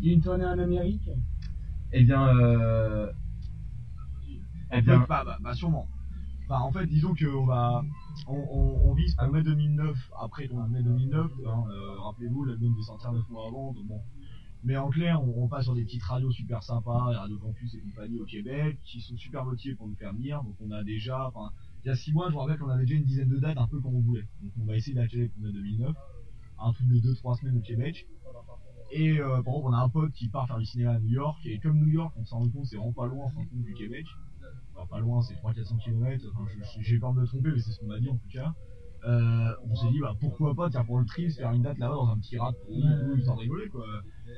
Il 0.00 0.08
y 0.08 0.10
a 0.10 0.14
une 0.14 0.20
tournée 0.22 0.44
en 0.46 0.58
Amérique? 0.58 1.08
Eh 1.92 2.04
bien, 2.04 2.28
eh 4.72 4.78
En 4.78 4.82
bien, 4.82 5.00
fait, 5.00 5.06
bah, 5.08 5.22
bah, 5.24 5.38
bah, 5.40 5.54
sûrement. 5.54 5.88
Bah, 6.48 6.60
en 6.62 6.72
fait, 6.72 6.86
disons 6.86 7.14
qu'on 7.14 7.46
va, 7.46 7.82
on, 8.26 8.34
on, 8.34 8.90
on 8.90 8.94
vise 8.94 9.14
pour 9.14 9.30
mai 9.32 9.42
2009, 9.42 10.10
après 10.20 10.48
donc 10.48 10.68
mai 10.68 10.82
2009, 10.82 11.30
hein, 11.46 11.64
euh, 11.70 12.00
rappelez-vous, 12.00 12.44
l'album 12.44 12.72
devait 12.72 12.82
sortir 12.82 13.12
9 13.12 13.28
mois 13.30 13.46
avant, 13.46 13.72
donc 13.72 13.86
bon. 13.86 14.00
Mais 14.64 14.76
en 14.76 14.90
clair, 14.90 15.22
on, 15.22 15.44
on 15.44 15.48
passe 15.48 15.64
sur 15.64 15.74
des 15.74 15.84
petites 15.84 16.02
radios 16.02 16.32
super 16.32 16.62
sympas, 16.62 16.98
Radio 16.98 17.38
Campus 17.38 17.74
et 17.74 17.80
compagnie 17.80 18.20
au 18.20 18.24
Québec, 18.24 18.78
qui 18.84 19.00
sont 19.00 19.16
super 19.16 19.44
motivés 19.44 19.74
pour 19.74 19.86
nous 19.86 19.94
faire 19.94 20.12
venir, 20.12 20.42
donc 20.42 20.56
on 20.60 20.70
a 20.72 20.82
déjà, 20.82 21.28
enfin, 21.28 21.52
il 21.84 21.88
y 21.88 21.90
a 21.90 21.94
6 21.94 22.12
mois, 22.12 22.28
je 22.28 22.34
vous 22.34 22.40
rappelle 22.40 22.58
qu'on 22.58 22.68
avait 22.68 22.84
déjà 22.84 22.96
une 22.96 23.06
dizaine 23.06 23.28
de 23.28 23.38
dates, 23.38 23.56
un 23.56 23.68
peu 23.68 23.80
comme 23.80 23.94
on 23.94 24.00
voulait. 24.00 24.26
Donc 24.42 24.52
on 24.60 24.64
va 24.64 24.76
essayer 24.76 24.94
d'accueillir 24.94 25.30
pour 25.30 25.42
mai 25.42 25.52
2009, 25.52 25.96
un 26.58 26.72
truc 26.72 26.88
de 26.88 26.96
2-3 26.96 27.38
semaines 27.40 27.58
au 27.58 27.62
Québec. 27.62 28.06
Et 28.92 29.20
euh, 29.20 29.40
par 29.42 29.54
exemple, 29.54 29.68
on 29.68 29.72
a 29.72 29.78
un 29.78 29.88
pote 29.88 30.12
qui 30.12 30.28
part 30.28 30.48
faire 30.48 30.58
du 30.58 30.66
cinéma 30.66 30.94
à 30.94 30.98
New 30.98 31.10
York, 31.10 31.38
et 31.44 31.60
comme 31.60 31.78
New 31.78 31.86
York, 31.88 32.12
on 32.16 32.24
s'en 32.24 32.40
rend 32.40 32.48
compte, 32.48 32.66
c'est 32.66 32.76
vraiment 32.76 32.92
pas 32.92 33.06
loin 33.06 33.26
en 33.26 33.30
fin 33.30 33.44
de 33.44 33.48
compte 33.48 33.62
du 33.62 33.74
Québec. 33.74 34.04
Enfin, 34.80 34.86
pas 34.96 35.00
loin, 35.00 35.20
c'est 35.22 35.34
300-400 35.34 35.78
km, 35.78 36.24
enfin, 36.34 36.48
j'ai 36.80 36.98
peur 36.98 37.12
de 37.14 37.20
me 37.20 37.26
tromper, 37.26 37.50
mais 37.52 37.58
c'est 37.60 37.70
ce 37.72 37.80
qu'on 37.80 37.86
m'a 37.86 37.98
dit 38.00 38.08
en 38.08 38.16
tout 38.16 38.28
cas. 38.32 38.54
Euh, 39.06 39.52
on 39.64 39.74
s'est 39.74 39.88
dit, 39.90 39.98
bah 40.00 40.14
pourquoi 40.20 40.54
pas, 40.54 40.68
tiens, 40.68 40.84
pour 40.84 40.98
le 40.98 41.06
trip, 41.06 41.30
faire 41.30 41.52
une 41.52 41.62
date 41.62 41.78
là-bas 41.78 41.94
dans 41.94 42.08
un 42.08 42.18
petit 42.18 42.36
rat 42.36 42.52
ils 42.68 43.22
s'en 43.24 43.34
rigoler 43.34 43.68
quoi. 43.68 43.86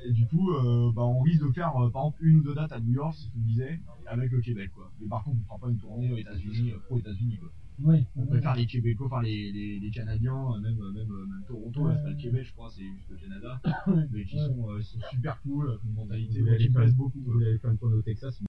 Et 0.05 0.11
du 0.13 0.25
coup, 0.27 0.51
euh, 0.51 0.89
bah 0.93 1.01
on 1.03 1.19
risque 1.21 1.45
de 1.45 1.51
faire 1.51 1.75
euh, 1.75 1.89
par 1.89 2.03
exemple 2.03 2.19
une 2.21 2.37
ou 2.39 2.43
deux 2.43 2.55
dates 2.55 2.71
à 2.71 2.79
New 2.79 2.93
York, 2.93 3.13
c'est 3.17 3.25
ce 3.27 3.31
qu'on 3.31 3.39
disait, 3.39 3.79
avec 4.05 4.31
le 4.31 4.39
Québec 4.41 4.71
quoi. 4.73 4.89
Mais 5.01 5.07
par 5.07 5.23
contre, 5.23 5.37
on 5.41 5.43
fera 5.45 5.59
pas 5.59 5.69
une 5.69 5.77
tournée 5.79 6.11
aux 6.13 6.17
États-Unis, 6.17 6.73
pro 6.85 6.97
États-Unis 6.97 7.37
quoi. 7.39 7.49
Oui. 7.83 8.05
On 8.15 8.25
préfère 8.27 8.55
les 8.55 8.67
Québécois, 8.67 9.07
enfin 9.07 9.21
les, 9.23 9.51
les, 9.51 9.79
les 9.79 9.89
Canadiens, 9.91 10.45
même, 10.61 10.75
même, 10.75 10.93
même 10.93 11.43
Toronto, 11.47 11.87
là, 11.87 11.95
c'est 11.97 12.03
pas 12.03 12.09
le 12.11 12.15
Québec, 12.15 12.43
je 12.45 12.53
crois, 12.53 12.69
c'est 12.69 12.83
juste 12.83 13.09
le 13.09 13.17
Canada. 13.17 13.59
Mais 14.13 14.23
qui 14.25 14.37
sont, 14.37 14.77
ils 14.77 14.83
sont 14.83 14.99
super 15.11 15.41
cool, 15.41 15.77
une 15.83 15.93
mentalité 15.95 16.35
qui 16.35 16.41
me 16.41 16.45
faire- 16.55 16.71
plaise 16.71 16.95
beaucoup. 16.95 17.19
Vous 17.25 17.41
allez 17.41 17.57
faire 17.57 17.71
une 17.71 17.77
tournée 17.79 17.95
au 17.97 18.01
Texas. 18.01 18.41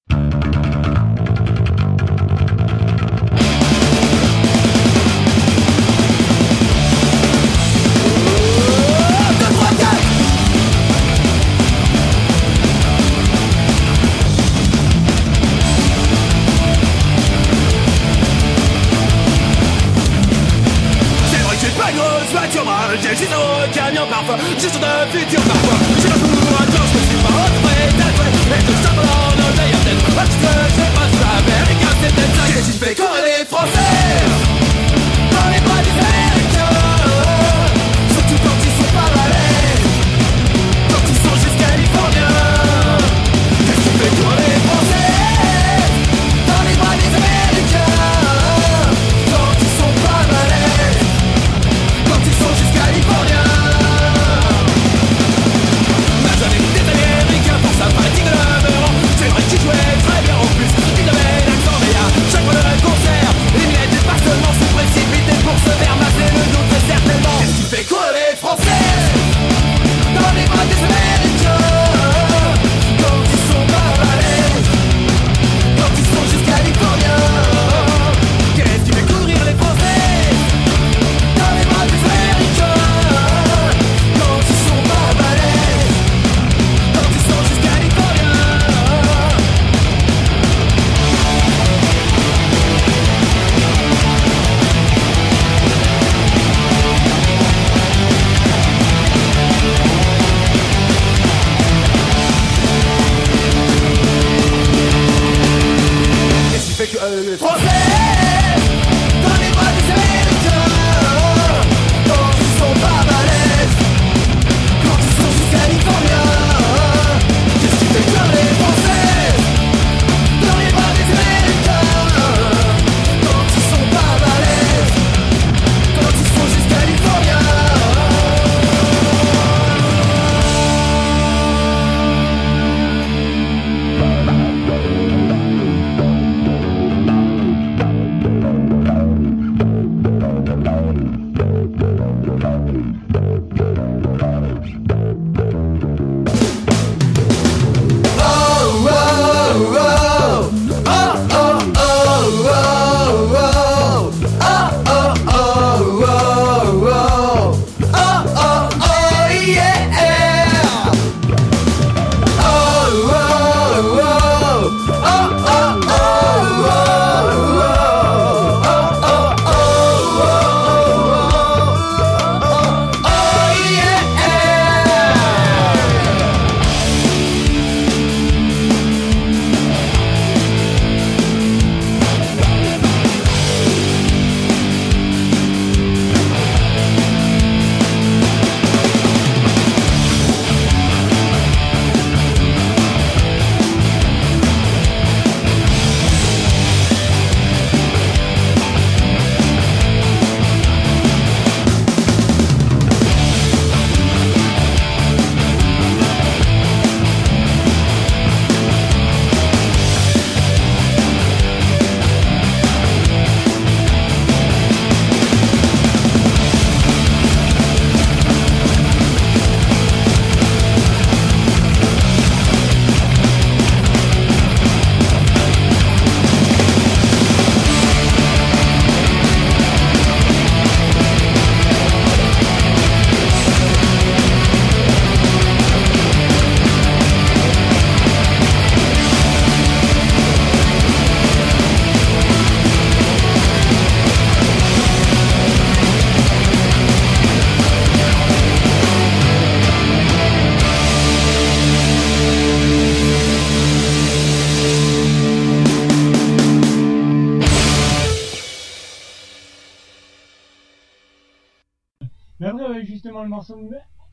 Morceau 263.35 263.71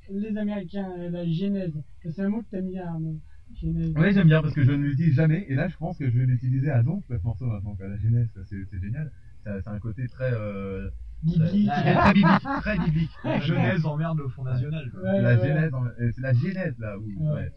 Les 0.10 0.38
Américains, 0.38 0.92
euh, 1.00 1.10
la 1.10 1.26
genèse. 1.30 1.74
C'est 2.10 2.22
un 2.22 2.30
mot 2.30 2.42
que 2.42 2.50
t'aimes 2.52 2.70
bien, 2.70 2.88
Arnaud. 2.88 3.20
Genèse. 3.62 3.94
Ouais, 3.96 4.14
j'aime 4.14 4.28
bien 4.28 4.42
parce 4.42 4.54
que 4.54 4.64
je 4.64 4.72
ne 4.72 4.78
l'utilise 4.86 5.16
jamais 5.16 5.46
et 5.50 5.56
là 5.56 5.68
je 5.68 5.76
pense 5.76 5.98
que 5.98 6.10
je 6.10 6.18
vais 6.18 6.26
l'utiliser 6.26 6.70
à 6.70 6.84
donf 6.84 7.04
ce 7.10 7.14
morceau 7.22 7.46
maintenant. 7.46 7.76
La 7.80 7.98
jeunesse, 7.98 8.30
c'est 8.50 8.64
c'est 8.70 8.80
génial. 8.80 9.12
A 9.46 9.60
un 9.72 9.80
côté 9.80 10.08
très. 10.08 10.32
Euh, 10.34 10.90
Biblique. 11.24 11.68
Très, 11.68 11.94
très 11.96 12.14
biblique. 12.14 12.42
Très 12.62 12.78
biblique. 12.80 13.12
La 13.26 13.40
genèse 13.42 13.86
emmerde 13.86 14.18
le 14.20 14.28
Front 14.30 14.44
National. 14.46 14.90
Ouais, 15.04 15.22
la 15.22 15.36
ouais, 15.38 15.48
genèse, 15.48 15.74
en- 15.74 15.86
euh, 15.86 16.12
c'est 16.16 16.22
la 16.22 16.34
genèse 16.34 16.76
là. 16.80 16.98
où- 16.98 17.04
Ouais, 17.04 17.34
ouais. 17.34 17.52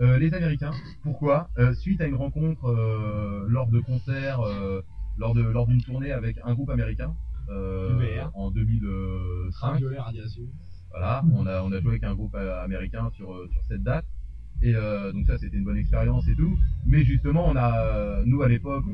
Euh, 0.00 0.18
les 0.18 0.32
Américains, 0.34 0.70
pourquoi 1.02 1.50
Euh, 1.58 1.74
Suite 1.74 2.00
à 2.00 2.06
une 2.06 2.14
rencontre 2.14 2.64
euh, 2.66 3.44
lors 3.48 3.68
de 3.68 3.80
concerts, 3.80 4.40
euh, 4.40 4.82
lors 5.18 5.34
de 5.34 5.42
lors 5.42 5.66
d'une 5.66 5.82
tournée 5.82 6.12
avec 6.12 6.38
un 6.44 6.54
groupe 6.54 6.70
américain 6.70 7.12
euh, 7.50 8.22
en 8.34 8.50
2005. 8.52 9.80
Voilà, 10.96 11.24
on 11.34 11.44
a, 11.44 11.60
on 11.62 11.72
a 11.72 11.80
joué 11.80 11.90
avec 11.90 12.04
un 12.04 12.14
groupe 12.14 12.36
euh, 12.36 12.62
américain 12.62 13.10
sur, 13.16 13.32
euh, 13.32 13.48
sur 13.50 13.60
cette 13.64 13.82
date. 13.82 14.04
Et 14.62 14.76
euh, 14.76 15.10
donc 15.10 15.26
ça, 15.26 15.36
c'était 15.38 15.56
une 15.56 15.64
bonne 15.64 15.76
expérience 15.76 16.28
et 16.28 16.36
tout. 16.36 16.56
Mais 16.86 17.02
justement, 17.02 17.48
on 17.48 17.56
a, 17.56 18.22
nous 18.24 18.42
à 18.42 18.48
l'époque, 18.48 18.84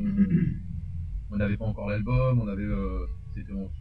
on 1.30 1.36
n'avait 1.36 1.58
pas 1.58 1.66
encore 1.66 1.90
l'album, 1.90 2.40
on 2.40 2.48
avait, 2.48 2.66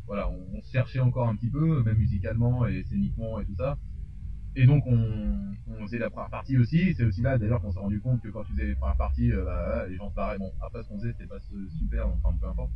voilà, 0.06 0.30
on, 0.30 0.62
cherchait 0.74 1.00
encore 1.00 1.30
un 1.30 1.36
petit 1.36 1.50
peu, 1.50 1.82
même 1.84 1.98
musicalement 1.98 2.68
et 2.68 2.84
scéniquement 2.84 3.40
et 3.40 3.46
tout 3.46 3.56
ça. 3.56 3.78
Et 4.56 4.66
donc 4.66 4.84
on, 4.86 5.56
on 5.68 5.86
faisait 5.86 5.98
la 5.98 6.10
première 6.10 6.30
partie 6.30 6.58
aussi. 6.58 6.94
C'est 6.96 7.06
aussi 7.06 7.22
là 7.22 7.38
d'ailleurs 7.38 7.62
qu'on 7.62 7.72
s'est 7.72 7.80
rendu 7.80 8.02
compte 8.02 8.22
que 8.22 8.28
quand 8.28 8.44
tu 8.44 8.52
faisais 8.52 8.68
les 8.68 8.76
premières 8.76 8.98
parties, 8.98 9.32
euh, 9.32 9.46
bah, 9.46 9.88
les 9.88 9.96
gens 9.96 10.10
se 10.10 10.16
barraient. 10.16 10.38
Bon, 10.38 10.52
après 10.62 10.84
ce 10.84 10.90
qu'on 10.90 11.00
faisait, 11.00 11.14
c'était 11.14 11.28
pas 11.28 11.40
super, 11.80 12.08
enfin 12.08 12.36
peu 12.40 12.48
importe. 12.48 12.72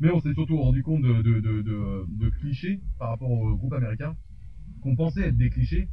Mais 0.00 0.10
on 0.10 0.20
s'est 0.20 0.32
surtout 0.32 0.56
rendu 0.56 0.82
compte 0.82 1.02
de, 1.02 1.20
de, 1.22 1.62
de 1.62 2.28
clichés 2.40 2.80
par 2.98 3.10
rapport 3.10 3.30
au 3.30 3.54
groupe 3.56 3.74
américain 3.74 4.16
qu'on 4.86 4.94
pensait 4.94 5.28
être 5.28 5.36
des 5.36 5.50
clichés 5.50 5.88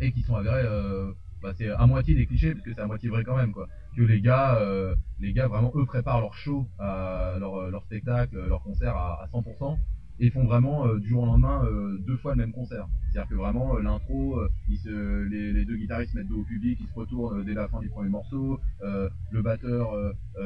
et 0.00 0.10
qui 0.10 0.22
sont 0.22 0.34
avérés 0.34 0.62
euh, 0.64 1.12
bah, 1.42 1.52
c'est 1.54 1.68
à 1.68 1.86
moitié 1.86 2.14
des 2.14 2.24
clichés 2.24 2.52
parce 2.54 2.64
que 2.64 2.72
c'est 2.72 2.80
à 2.80 2.86
moitié 2.86 3.10
vrai 3.10 3.22
quand 3.22 3.36
même 3.36 3.52
quoi. 3.52 3.68
Que 3.94 4.02
les 4.02 4.22
gars 4.22 4.56
euh, 4.56 4.94
les 5.20 5.34
gars 5.34 5.46
vraiment 5.46 5.70
eux 5.74 5.84
préparent 5.84 6.22
leur 6.22 6.32
show 6.32 6.66
à 6.78 7.36
leur, 7.38 7.70
leur 7.70 7.82
spectacle 7.84 8.36
leur 8.48 8.62
concert 8.62 8.96
à, 8.96 9.22
à 9.22 9.26
100% 9.26 9.76
et 10.20 10.30
font 10.30 10.44
vraiment 10.44 10.86
euh, 10.86 10.98
du 11.00 11.08
jour 11.08 11.22
au 11.24 11.26
lendemain 11.26 11.64
euh, 11.64 11.98
deux 12.06 12.16
fois 12.16 12.32
le 12.34 12.38
même 12.38 12.52
concert 12.52 12.86
c'est 13.12 13.18
à 13.18 13.22
dire 13.22 13.28
que 13.30 13.34
vraiment 13.34 13.76
euh, 13.76 13.82
l'intro 13.82 14.40
les, 14.68 15.52
les 15.52 15.64
deux 15.64 15.76
guitaristes 15.76 16.12
se 16.12 16.18
mettent 16.18 16.28
dos 16.28 16.40
au 16.40 16.44
public 16.44 16.78
ils 16.80 16.86
se 16.88 16.94
retournent 16.94 17.44
dès 17.44 17.54
la 17.54 17.68
fin 17.68 17.80
du 17.80 17.88
premier 17.88 18.10
morceau 18.10 18.58
le 18.80 19.42
batteur 19.42 19.92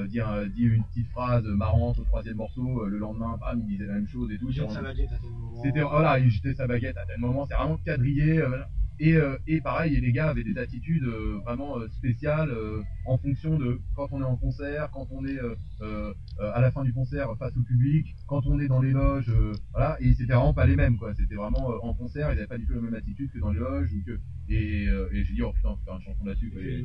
dit, 0.08 0.20
un- 0.20 0.46
dit 0.46 0.64
une 0.64 0.84
petite 0.84 1.08
phrase 1.08 1.44
marrante 1.46 1.98
au 1.98 2.04
troisième 2.04 2.36
morceau 2.36 2.84
le 2.86 2.98
lendemain 2.98 3.36
bam, 3.40 3.60
il 3.60 3.66
disait 3.66 3.86
la 3.86 3.94
même 3.94 4.08
chose 4.08 4.30
et 4.30 4.38
tout 4.38 4.48
Il 4.48 4.54
jette 4.54 4.64
Sur- 4.64 4.72
sa 4.74 4.82
baguette 4.82 5.12
à 5.12 5.18
tel 5.18 5.30
moment. 5.30 5.62
c'était 5.62 5.82
voilà, 5.82 6.18
il 6.18 6.30
jetait 6.30 6.54
sa 6.54 6.66
baguette 6.66 6.96
à 6.96 7.04
tel 7.06 7.18
moment, 7.20 7.46
c'est 7.46 7.54
vraiment 7.54 7.78
quadrillé. 7.84 8.40
voilà. 8.42 8.68
Et, 8.98 9.14
euh, 9.16 9.36
et 9.46 9.60
pareil, 9.60 10.00
les 10.00 10.12
gars 10.12 10.28
avaient 10.30 10.44
des 10.44 10.58
attitudes 10.58 11.04
euh, 11.04 11.38
vraiment 11.44 11.78
euh, 11.78 11.88
spéciales 11.90 12.50
euh, 12.50 12.82
en 13.04 13.18
fonction 13.18 13.58
de 13.58 13.80
quand 13.94 14.08
on 14.12 14.20
est 14.20 14.24
en 14.24 14.36
concert, 14.36 14.90
quand 14.92 15.06
on 15.10 15.24
est 15.24 15.38
euh, 15.38 15.54
euh, 15.82 16.14
euh, 16.40 16.52
à 16.54 16.60
la 16.60 16.70
fin 16.72 16.84
du 16.84 16.92
concert 16.92 17.28
face 17.38 17.56
au 17.56 17.62
public, 17.62 18.16
quand 18.26 18.46
on 18.46 18.58
est 18.60 18.68
dans 18.68 18.80
les 18.80 18.92
loges, 18.92 19.30
euh, 19.30 19.58
voilà. 19.72 19.96
Et 20.00 20.14
c'était 20.14 20.34
vraiment 20.34 20.54
pas 20.54 20.66
les 20.66 20.76
mêmes 20.76 20.96
quoi. 20.98 21.14
C'était 21.14 21.34
vraiment 21.36 21.72
euh, 21.72 21.78
en 21.82 21.94
concert, 21.94 22.28
ils 22.32 22.38
avaient 22.38 22.46
pas 22.46 22.58
du 22.58 22.66
tout 22.66 22.74
la 22.74 22.80
même 22.80 22.94
attitude 22.94 23.30
que 23.32 23.38
dans 23.38 23.50
les 23.52 23.60
loges 23.60 23.92
ou 23.92 24.02
que 24.04 24.20
et, 24.48 24.86
euh, 24.88 25.08
et 25.12 25.24
j'ai 25.24 25.34
dit 25.34 25.42
oh 25.42 25.52
putain, 25.52 25.76
faire 25.84 25.94
une 25.96 26.02
chanson 26.02 26.24
là-dessus. 26.24 26.52
Et 26.58 26.84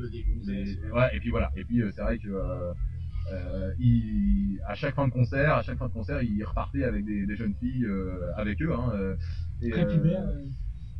ouais, 0.92 1.16
et 1.16 1.20
puis 1.20 1.30
voilà. 1.30 1.50
Et 1.56 1.64
puis 1.64 1.82
euh, 1.82 1.90
c'est 1.92 2.02
vrai 2.02 2.18
que 2.18 2.28
euh, 2.28 2.72
euh, 3.32 3.74
il- 3.78 4.60
à 4.66 4.74
chaque 4.74 4.94
fin 4.94 5.08
de 5.08 5.12
concert, 5.12 5.54
à 5.54 5.62
chaque 5.62 5.78
fin 5.78 5.88
de 5.88 5.92
concert, 5.92 6.22
ils 6.22 6.44
repartaient 6.44 6.84
avec 6.84 7.04
des, 7.04 7.26
des 7.26 7.36
jeunes 7.36 7.54
filles 7.56 7.84
euh, 7.86 8.32
avec 8.36 8.60
eux. 8.62 8.72
Hein, 8.74 8.92
euh, 8.94 9.16
et, 9.60 9.72
euh. 9.74 9.86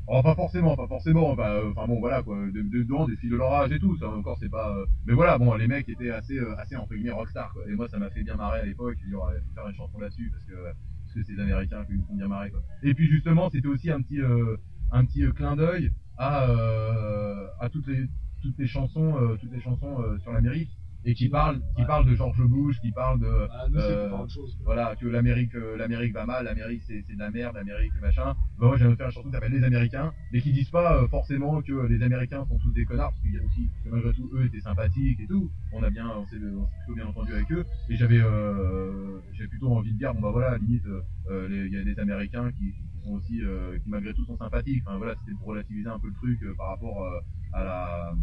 Oh, 0.06 0.22
pas 0.22 0.34
forcément, 0.34 0.76
pas 0.76 0.86
forcément. 0.86 1.34
Bah, 1.34 1.60
Enfin 1.70 1.86
bon, 1.86 1.98
voilà 1.98 2.22
quoi. 2.22 2.36
de- 2.46 2.50
de- 2.50 2.62
Dedans, 2.82 3.06
des 3.06 3.16
filles 3.16 3.30
de 3.30 3.36
leur 3.36 3.52
âge 3.52 3.72
et 3.72 3.78
tout. 3.78 3.96
Ça 3.96 4.08
encore, 4.10 4.36
c'est 4.38 4.50
pas. 4.50 4.76
euh, 4.76 4.84
Mais 5.06 5.14
voilà, 5.14 5.38
bon, 5.38 5.54
les 5.54 5.66
mecs 5.66 5.88
étaient 5.88 6.10
assez, 6.10 6.38
euh, 6.38 6.54
assez 6.58 6.76
entre 6.76 6.94
guillemets 6.94 7.10
rockstar. 7.12 7.52
Quoi. 7.54 7.62
Et 7.68 7.74
moi, 7.74 7.88
ça 7.88 7.98
m'a 7.98 8.10
fait 8.10 8.22
bien 8.22 8.36
marrer 8.36 8.60
à 8.60 8.64
l'époque. 8.66 8.96
Il 9.06 9.12
faut 9.12 9.22
faire 9.54 9.66
une 9.68 9.74
chanson 9.74 9.98
là-dessus 9.98 10.30
parce 10.30 10.44
que 10.44 10.52
parce 10.54 11.14
que 11.14 11.22
c'est 11.22 11.32
les 11.32 11.40
Américains 11.42 11.84
qui 11.86 11.92
me 11.94 12.02
font 12.04 12.14
bien 12.16 12.28
marrer. 12.28 12.50
Quoi. 12.50 12.60
Et 12.82 12.92
puis 12.94 13.06
justement, 13.08 13.48
c'était 13.50 13.68
aussi 13.68 13.90
un 13.90 14.02
petit, 14.02 14.20
euh, 14.20 14.56
un 14.92 15.04
petit 15.06 15.22
clin 15.34 15.56
d'œil 15.56 15.90
à, 16.18 16.50
euh, 16.50 17.46
à 17.60 17.68
toutes 17.70 17.86
les, 17.86 18.06
toutes 18.42 18.58
les 18.58 18.66
chansons, 18.66 19.14
toutes 19.40 19.52
les 19.52 19.60
chansons 19.60 19.96
sur 20.18 20.32
l'Amérique 20.32 20.76
et 21.04 21.14
qui 21.14 21.28
parlent, 21.28 21.60
qui 21.76 21.84
parlent 21.84 22.06
de 22.06 22.14
George 22.14 22.42
Bush, 22.42 22.80
qui 22.80 22.92
parlent 22.92 23.20
de, 23.20 23.48
Ah, 23.50 23.66
nous, 23.68 23.78
euh, 23.78 24.28
chose, 24.28 24.56
voilà, 24.64 24.96
que 24.96 25.06
l'Amérique, 25.06 25.54
euh, 25.54 25.76
l'Amérique 25.76 26.14
va 26.14 26.24
mal, 26.24 26.44
l'Amérique 26.44 26.82
c'est, 26.86 27.02
c'est 27.06 27.14
de 27.14 27.18
la 27.18 27.30
merde, 27.30 27.54
l'Amérique 27.56 27.92
machin. 28.00 28.34
Bah, 28.58 28.66
moi, 28.66 28.76
j'ai 28.76 28.84
faire 28.96 29.06
une 29.06 29.12
chanson 29.12 29.28
qui 29.28 29.34
s'appelle 29.34 29.52
Les 29.52 29.64
Américains, 29.64 30.12
mais 30.32 30.40
qui 30.40 30.52
disent 30.52 30.70
pas 30.70 30.96
euh, 30.96 31.08
forcément 31.08 31.60
que 31.62 31.86
les 31.86 32.02
Américains 32.02 32.44
sont 32.46 32.58
tous 32.58 32.72
des 32.72 32.84
connards, 32.84 33.10
parce 33.10 33.22
qu'il 33.22 33.34
y 33.34 33.38
a 33.38 33.44
aussi, 33.44 33.68
que 33.84 33.90
malgré 33.90 34.12
tout, 34.12 34.30
eux 34.34 34.46
étaient 34.46 34.60
sympathiques 34.60 35.20
et 35.20 35.26
tout. 35.26 35.50
On 35.72 35.82
a 35.82 35.90
bien, 35.90 36.08
on 36.16 36.26
s'est, 36.26 36.38
plutôt 36.38 36.94
bien 36.94 37.06
entendu 37.06 37.32
avec 37.34 37.50
eux. 37.52 37.64
Et 37.88 37.96
j'avais, 37.96 38.20
euh, 38.20 39.20
j'ai 39.32 39.46
plutôt 39.46 39.72
envie 39.72 39.92
de 39.92 39.98
dire, 39.98 40.14
bon 40.14 40.20
bah 40.20 40.30
voilà, 40.30 40.48
à 40.48 40.52
la 40.52 40.58
limite, 40.58 40.86
euh, 41.30 41.66
il 41.66 41.72
y 41.72 41.78
a 41.78 41.84
des 41.84 41.98
Américains 41.98 42.50
qui, 42.52 42.72
qui 42.72 43.04
sont 43.04 43.14
aussi, 43.14 43.42
euh, 43.42 43.78
qui 43.78 43.88
malgré 43.88 44.14
tout 44.14 44.24
sont 44.24 44.36
sympathiques. 44.36 44.82
Enfin 44.86 44.98
voilà, 44.98 45.14
c'était 45.20 45.36
pour 45.36 45.48
relativiser 45.48 45.88
un 45.88 45.98
peu 45.98 46.08
le 46.08 46.14
truc 46.14 46.42
euh, 46.42 46.54
par 46.56 46.68
rapport 46.68 47.02
euh, 47.02 47.20
à 47.52 47.64
la, 47.64 48.14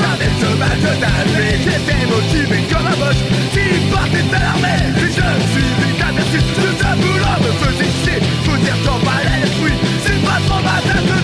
Avec 0.00 0.32
ce 0.40 0.46
match 0.56 0.80
de 0.80 0.92
ta 1.00 1.12
vie 1.24 1.56
J'étais 1.62 2.06
motivé 2.06 2.58
comme 2.72 2.86
un 2.86 2.96
boche 2.96 3.22
qui 3.52 3.64
partait 3.92 4.22
de 4.22 4.32
l'armée 4.32 4.80
Et 4.96 5.08
je 5.08 5.26
suis 5.52 5.70
vite 5.78 6.00
aperçu 6.00 6.38
que 6.38 6.68
ce 6.78 6.90
boulot 6.96 7.38
me 7.42 7.50
faisait 7.64 7.92
chier. 8.02 8.20
Faut 8.44 8.56
dire 8.56 8.78
qu'en 8.84 8.98
parlait 9.04 9.40
l'esprit, 9.42 9.78
c'est 10.04 10.20
pas 10.24 10.40
trop 10.46 10.62
ma 10.62 10.80
tasse 10.80 11.04
de 11.04 11.18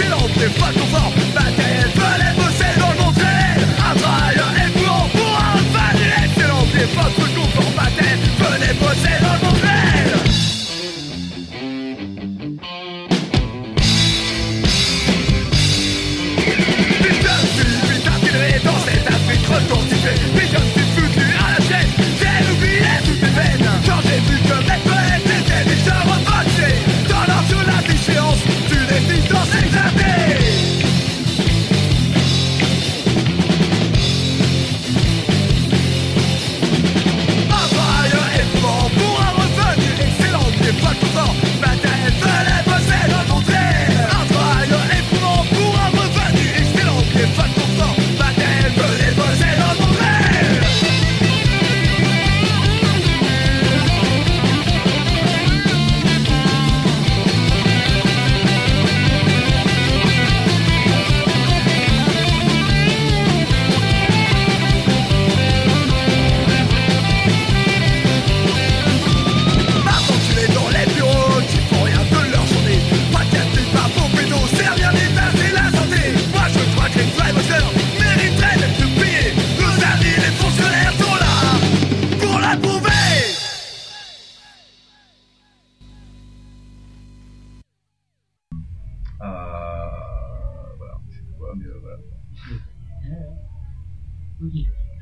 revenu 0.00 0.14
excellent 0.14 0.28
Des 0.38 0.48
pas 0.58 0.72
confort, 0.72 1.12
matériel, 1.34 1.99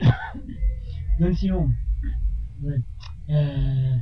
Même 1.19 1.35
Simon. 1.35 1.71
Ouais. 2.63 2.81
Euh, 3.31 3.97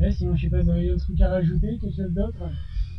Ouais, 0.00 0.10
sinon, 0.10 0.34
je 0.34 0.42
sais 0.42 0.50
pas, 0.50 0.60
vous 0.60 0.70
avez 0.70 0.90
un 0.90 0.96
truc 0.96 1.20
à 1.20 1.28
rajouter, 1.28 1.78
quelque 1.78 1.94
chose 1.94 2.12
d'autre? 2.12 2.50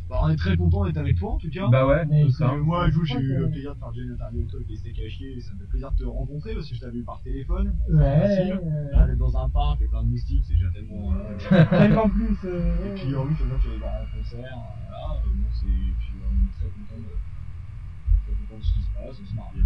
Bah, 0.08 0.20
on 0.22 0.30
est 0.30 0.36
très 0.36 0.56
content 0.56 0.84
d'être 0.86 0.96
avec 0.96 1.18
toi 1.18 1.32
en 1.32 1.36
tout 1.36 1.50
cas. 1.50 1.68
Bah 1.68 1.86
ouais, 1.86 2.06
Mais 2.06 2.22
tout 2.24 2.30
ça. 2.30 2.54
Euh, 2.54 2.62
moi, 2.62 2.88
Jou, 2.90 3.04
j'ai 3.04 3.18
eu 3.18 3.36
le 3.36 3.50
plaisir 3.50 3.74
de 3.74 3.78
faire 3.80 3.90
déjà 3.90 4.04
une 4.06 4.12
interview 4.12 4.38
avec 4.38 4.50
toi 4.50 4.60
avec 4.60 4.68
les 4.70 4.76
steaks 4.76 4.98
à 5.00 5.08
chier. 5.10 5.40
Ça 5.40 5.52
me 5.54 5.58
fait 5.58 5.66
plaisir 5.66 5.92
de 5.92 5.96
te 5.98 6.04
rencontrer 6.04 6.54
parce 6.54 6.68
que 6.70 6.74
je 6.74 6.80
t'avais 6.80 6.98
eu 6.98 7.02
par 7.04 7.20
téléphone. 7.22 7.76
Ouais, 7.90 8.50
euh. 8.52 9.06
D'être 9.06 9.18
dans 9.18 9.36
un 9.36 9.48
parc 9.50 9.76
avec 9.78 9.90
plein 9.90 10.04
de 10.04 10.08
moustiques, 10.08 10.44
c'est 10.46 10.54
déjà 10.54 10.70
tellement. 10.70 11.12
euh, 11.12 11.64
Tellement 11.70 12.08
plus. 12.08 12.38
euh, 12.44 12.86
Et 12.86 12.94
puis, 12.94 13.14
oui, 13.14 13.34
c'est 13.36 13.44
bien 13.44 13.56
que 13.58 13.62
tu 13.62 13.68
allais 13.68 13.78
voir 13.78 13.92
un 14.00 14.16
concert. 14.16 14.40
Voilà, 14.40 15.20
euh, 15.26 15.28
bon, 15.34 15.48
c'est. 15.52 15.66
Puis, 15.66 16.14
on 16.22 16.32
est 16.48 16.52
très 16.56 16.70
content 16.70 16.98
de. 17.02 17.12
Très 18.24 18.34
content 18.46 18.58
de 18.58 18.64
ce 18.64 18.72
qui 18.72 18.82
se 18.82 18.90
passe, 18.92 19.20
on 19.20 19.26
se 19.26 19.34
marre 19.34 19.52
bien. 19.52 19.64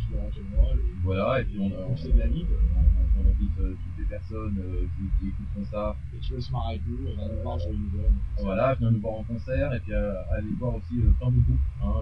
Et- 0.00 1.02
Voilà, 1.02 1.40
et 1.40 1.44
puis 1.44 1.58
on, 1.60 1.70
on 1.90 1.96
fait 1.96 2.12
de 2.12 2.18
la 2.18 2.26
ligue. 2.26 2.46
on, 2.50 3.20
on 3.20 3.30
invite 3.30 3.58
euh, 3.60 3.70
toutes 3.74 3.98
les 3.98 4.04
personnes 4.06 4.58
euh, 4.58 4.86
qui, 4.96 5.02
qui 5.20 5.28
écouteront 5.30 5.64
ça. 5.70 5.96
Et 6.14 6.18
tu 6.20 6.32
veux 6.34 6.40
se 6.40 6.50
marrer 6.52 6.74
avec 6.74 6.82
nous, 6.86 6.96
va 7.16 7.28
nous 7.28 7.42
voir, 7.42 7.58
jouer 7.58 7.72
une 7.74 7.82
nouvelle. 7.84 8.12
Voilà, 8.40 8.74
venir 8.74 8.92
nous 8.92 9.00
voir 9.00 9.14
en 9.14 9.24
concert 9.24 9.72
et 9.74 9.80
puis 9.80 9.92
euh, 9.92 10.12
aller 10.32 10.48
voir 10.58 10.74
aussi 10.76 10.94
plein 11.18 11.30
de 11.30 11.40
groupes, 11.40 11.60
hein, 11.82 11.94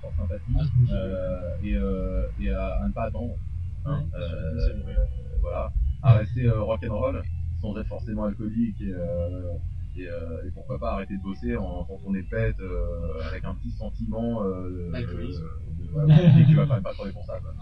fort 0.00 0.12
sympathiques, 0.16 0.56
Ah, 0.90 1.56
et, 1.62 1.76
et 2.44 2.50
à, 2.50 2.66
à 2.82 2.88
ne 2.88 2.92
pas 2.92 3.04
attendre. 3.04 3.34
Hein, 3.86 4.04
Ouais, 4.14 4.94
voilà, 5.40 5.72
à 6.02 6.14
rester 6.18 6.48
rock'n'roll 6.50 7.22
sans 7.60 7.76
être 7.78 7.88
forcément 7.88 8.24
alcoolique 8.24 8.80
et, 8.82 8.92
et, 9.96 10.08
euh, 10.08 10.46
et 10.46 10.50
pourquoi 10.52 10.78
pas 10.78 10.92
arrêter 10.92 11.16
de 11.16 11.22
bosser 11.22 11.56
en, 11.56 11.84
quand 11.84 11.98
on 12.04 12.14
est 12.14 12.22
pète 12.22 12.58
euh, 12.60 13.22
avec 13.28 13.44
un 13.44 13.54
petit 13.54 13.70
sentiment 13.72 14.44
euh, 14.44 14.90
de- 14.90 16.44
tu 16.48 16.56
vas 16.56 16.66
quand 16.66 16.74
même 16.74 16.82
pas 16.82 16.94
travailler 16.94 17.12
pour 17.12 17.24
ça. 17.24 17.40
Quoi. 17.40 17.54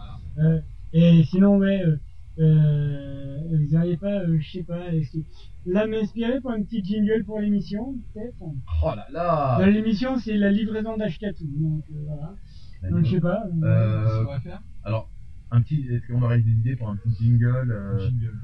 Euh, 0.45 0.61
et 0.93 1.25
sinon, 1.25 1.59
ouais, 1.59 1.83
euh, 1.85 1.97
euh, 2.39 3.39
vous 3.51 3.73
n'arrivez 3.73 3.97
pas, 3.97 4.21
euh, 4.21 4.39
je 4.39 4.51
sais 4.51 4.63
pas, 4.63 4.93
est-ce 4.93 5.13
que... 5.13 5.19
là 5.67 5.87
m'inspirer 5.87 6.41
pour 6.41 6.51
un 6.51 6.63
petit 6.63 6.85
jingle 6.85 7.25
pour 7.25 7.41
l'émission, 7.41 7.95
peut-être? 8.15 8.37
Oh 8.83 8.95
là 8.95 9.07
là 9.11 9.67
l'émission, 9.67 10.19
c'est 10.19 10.37
la 10.37 10.51
livraison 10.51 10.97
d'Ashkatu, 10.97 11.45
donc 11.45 11.85
euh, 11.91 12.05
voilà. 12.07 12.35
Donc 12.91 13.05
je 13.05 13.11
sais 13.11 13.21
pas. 13.21 13.45
euh, 13.63 13.67
Euh, 13.67 14.25
qu'on 14.25 14.33
va 14.33 14.41
faire? 14.41 14.63
alors, 14.85 15.11
un 15.51 15.63
petit, 15.63 15.87
est-ce 15.91 16.07
qu'on 16.07 16.23
aurait 16.23 16.41
des 16.41 16.51
idées 16.51 16.77
pour 16.77 16.89
un 16.91 16.97
petit 16.97 17.15
jingle, 17.25 17.71
euh, 17.73 17.99
Jingle. 17.99 18.35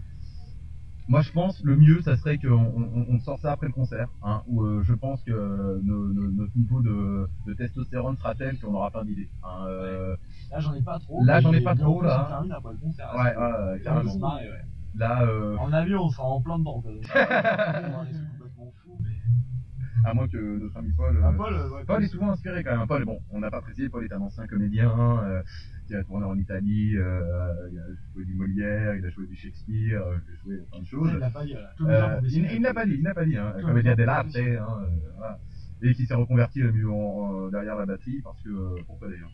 Moi, 1.06 1.20
je 1.20 1.32
pense 1.32 1.62
le 1.62 1.76
mieux, 1.76 2.00
ça 2.00 2.16
serait 2.16 2.38
qu'on 2.38 2.48
on, 2.52 3.06
on 3.10 3.18
sort 3.20 3.38
ça 3.38 3.52
après 3.52 3.66
le 3.66 3.72
concert, 3.74 4.08
hein, 4.22 4.42
où 4.46 4.62
euh, 4.62 4.82
je 4.82 4.94
pense 4.94 5.22
que 5.22 5.32
euh, 5.32 5.80
nos- 5.82 6.08
nos- 6.12 6.30
notre 6.30 6.56
niveau 6.56 6.80
de, 6.80 7.28
de 7.46 7.52
testostérone 7.54 8.16
sera 8.16 8.34
tel 8.34 8.58
qu'on 8.58 8.72
aura 8.74 8.90
plein 8.90 9.04
d'idées. 9.04 9.28
Hein, 9.42 9.66
euh, 9.68 10.16
Là, 10.50 10.60
j'en 10.60 10.72
ai 10.72 10.82
pas 10.82 10.98
trop. 10.98 11.22
Là, 11.22 11.40
j'en 11.40 11.52
ai 11.52 11.60
pas 11.60 11.74
trop, 11.74 12.00
là, 12.00 12.08
Ça 12.22 12.26
termine 12.30 12.52
après 12.52 12.72
le 12.72 12.78
concert. 12.78 13.12
Ouais, 13.14 13.80
carrément. 13.82 14.18
marrer, 14.18 14.48
ouais. 14.50 14.64
Là, 14.96 15.22
euh, 15.24 15.56
En 15.58 15.72
avion, 15.72 16.04
on 16.04 16.10
sera 16.10 16.24
en 16.24 16.40
plein 16.40 16.58
dedans. 16.58 16.80
complètement 16.82 18.72
fou, 18.82 18.98
mais. 19.02 20.08
à 20.08 20.14
moins 20.14 20.28
que 20.28 20.58
notre 20.58 20.76
ami 20.78 20.92
Paul. 20.96 21.20
Ah, 21.22 21.28
euh, 21.28 21.36
Paul, 21.36 21.54
ouais, 21.54 21.60
Paul 21.70 21.86
Paul, 21.86 22.04
est 22.04 22.08
souvent 22.08 22.30
inspiré 22.30 22.62
quand 22.64 22.76
même. 22.78 22.86
Paul, 22.86 23.04
bon, 23.04 23.18
on 23.30 23.40
n'a 23.40 23.50
pas 23.50 23.60
précisé, 23.60 23.88
Paul 23.88 24.04
est 24.04 24.12
un 24.12 24.20
ancien 24.20 24.46
comédien 24.46 24.92
euh, 25.24 25.42
qui 25.86 25.94
a 25.94 26.02
tourné 26.04 26.24
en 26.26 26.38
Italie, 26.38 26.96
euh, 26.96 27.68
il 27.70 27.78
a 27.78 27.84
joué 28.14 28.24
du 28.24 28.34
Molière, 28.34 28.94
il 28.96 29.04
a 29.04 29.10
joué 29.10 29.26
du 29.26 29.36
Shakespeare, 29.36 30.02
euh, 30.06 30.16
il 30.26 30.32
a 30.32 30.36
joué 30.42 30.56
plein 30.70 30.80
de 30.80 30.86
choses. 30.86 31.10
Il 31.12 31.18
l'a 31.18 31.30
pas 31.30 31.44
dit, 31.44 31.54
Euh, 31.54 32.20
il 32.54 32.60
n'a 32.62 32.74
pas 32.74 32.86
dit, 32.86 32.94
il 32.94 33.02
n'a 33.02 33.14
pas 33.14 33.24
dit, 33.24 33.36
hein, 33.36 33.54
comédien 33.62 33.94
dell'arte, 33.94 34.34
hein, 34.36 34.40
euh, 34.82 34.86
voilà. 35.16 35.38
Et 35.82 35.92
qui 35.94 36.06
s'est 36.06 36.14
reconverti 36.14 36.62
mieux 36.62 36.88
en- 36.90 37.48
derrière 37.48 37.76
la 37.76 37.84
batterie 37.86 38.20
parce 38.22 38.40
que 38.42 38.48
euh, 38.48 38.82
pourquoi 38.86 39.08
d'ailleurs? 39.08 39.32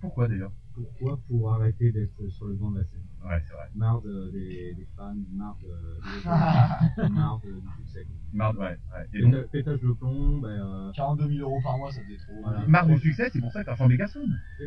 Pourquoi 0.00 0.28
d'ailleurs? 0.28 0.52
Pourquoi 0.74 1.20
Pour 1.28 1.52
arrêter 1.52 1.92
d'être 1.92 2.28
sur 2.30 2.46
le 2.46 2.54
banc 2.54 2.70
de 2.72 2.78
la 2.78 2.84
scène? 2.84 3.00
Ouais, 3.24 3.40
c'est 3.46 3.54
vrai. 3.54 3.68
Marre 3.74 4.02
de- 4.02 4.30
des, 4.32 4.74
des 4.74 4.86
fans, 4.96 5.14
marre 5.32 5.56
de, 5.62 7.08
marre 7.08 7.40
de, 7.44 7.52
du 7.60 7.68
succès. 7.78 8.06
Marre, 8.32 8.58
ouais, 8.58 8.78
ouais. 8.94 9.06
Et 9.12 9.22
donc, 9.22 9.34
pétage 9.50 9.80
de 9.80 9.92
plomb, 9.92 10.38
ben, 10.38 10.48
euh, 10.48 10.90
42 10.92 11.28
000 11.28 11.40
euros 11.48 11.60
par 11.62 11.76
mois, 11.78 11.92
ça 11.92 12.00
faisait 12.02 12.16
trop. 12.16 12.40
Voilà. 12.42 12.66
marre 12.66 12.86
du 12.86 12.98
succès, 12.98 13.30
c'est 13.32 13.40
pour 13.40 13.52
ça 13.52 13.60
que 13.60 13.66
t'as 13.66 13.76
formé 13.76 13.96
Gaston. 13.96 14.24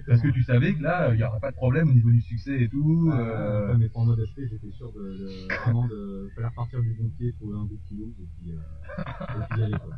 Parce 0.07 0.21
que 0.21 0.29
tu 0.29 0.43
savais 0.43 0.73
que 0.73 0.81
là, 0.83 1.13
il 1.13 1.17
n'y 1.17 1.23
aura 1.23 1.39
pas 1.39 1.51
de 1.51 1.55
problème 1.55 1.89
au 1.89 1.93
niveau 1.93 2.11
du 2.11 2.21
succès 2.21 2.61
et 2.63 2.69
tout. 2.69 3.09
Ah, 3.11 3.19
euh, 3.19 3.71
ouais, 3.71 3.77
mais 3.77 3.89
pour 3.89 4.05
mode 4.05 4.19
aspect, 4.19 4.47
j'étais 4.47 4.71
sûr 4.71 4.91
de, 4.93 4.99
de- 4.99 5.47
vraiment 5.63 5.87
de 5.87 6.31
faire 6.35 6.49
repartir 6.49 6.81
du 6.81 6.93
bon 6.93 7.09
pied, 7.17 7.33
trouver 7.33 7.57
un 7.57 7.63
bout 7.65 7.75
de 7.77 7.87
kilos 7.87 8.09
et 8.21 8.27
puis, 8.39 8.51
euh, 8.53 8.59
et 8.97 9.45
puis 9.49 9.59
y 9.59 9.63
aller 9.63 9.73
quoi. 9.77 9.95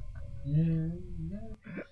Euh, 0.56 0.90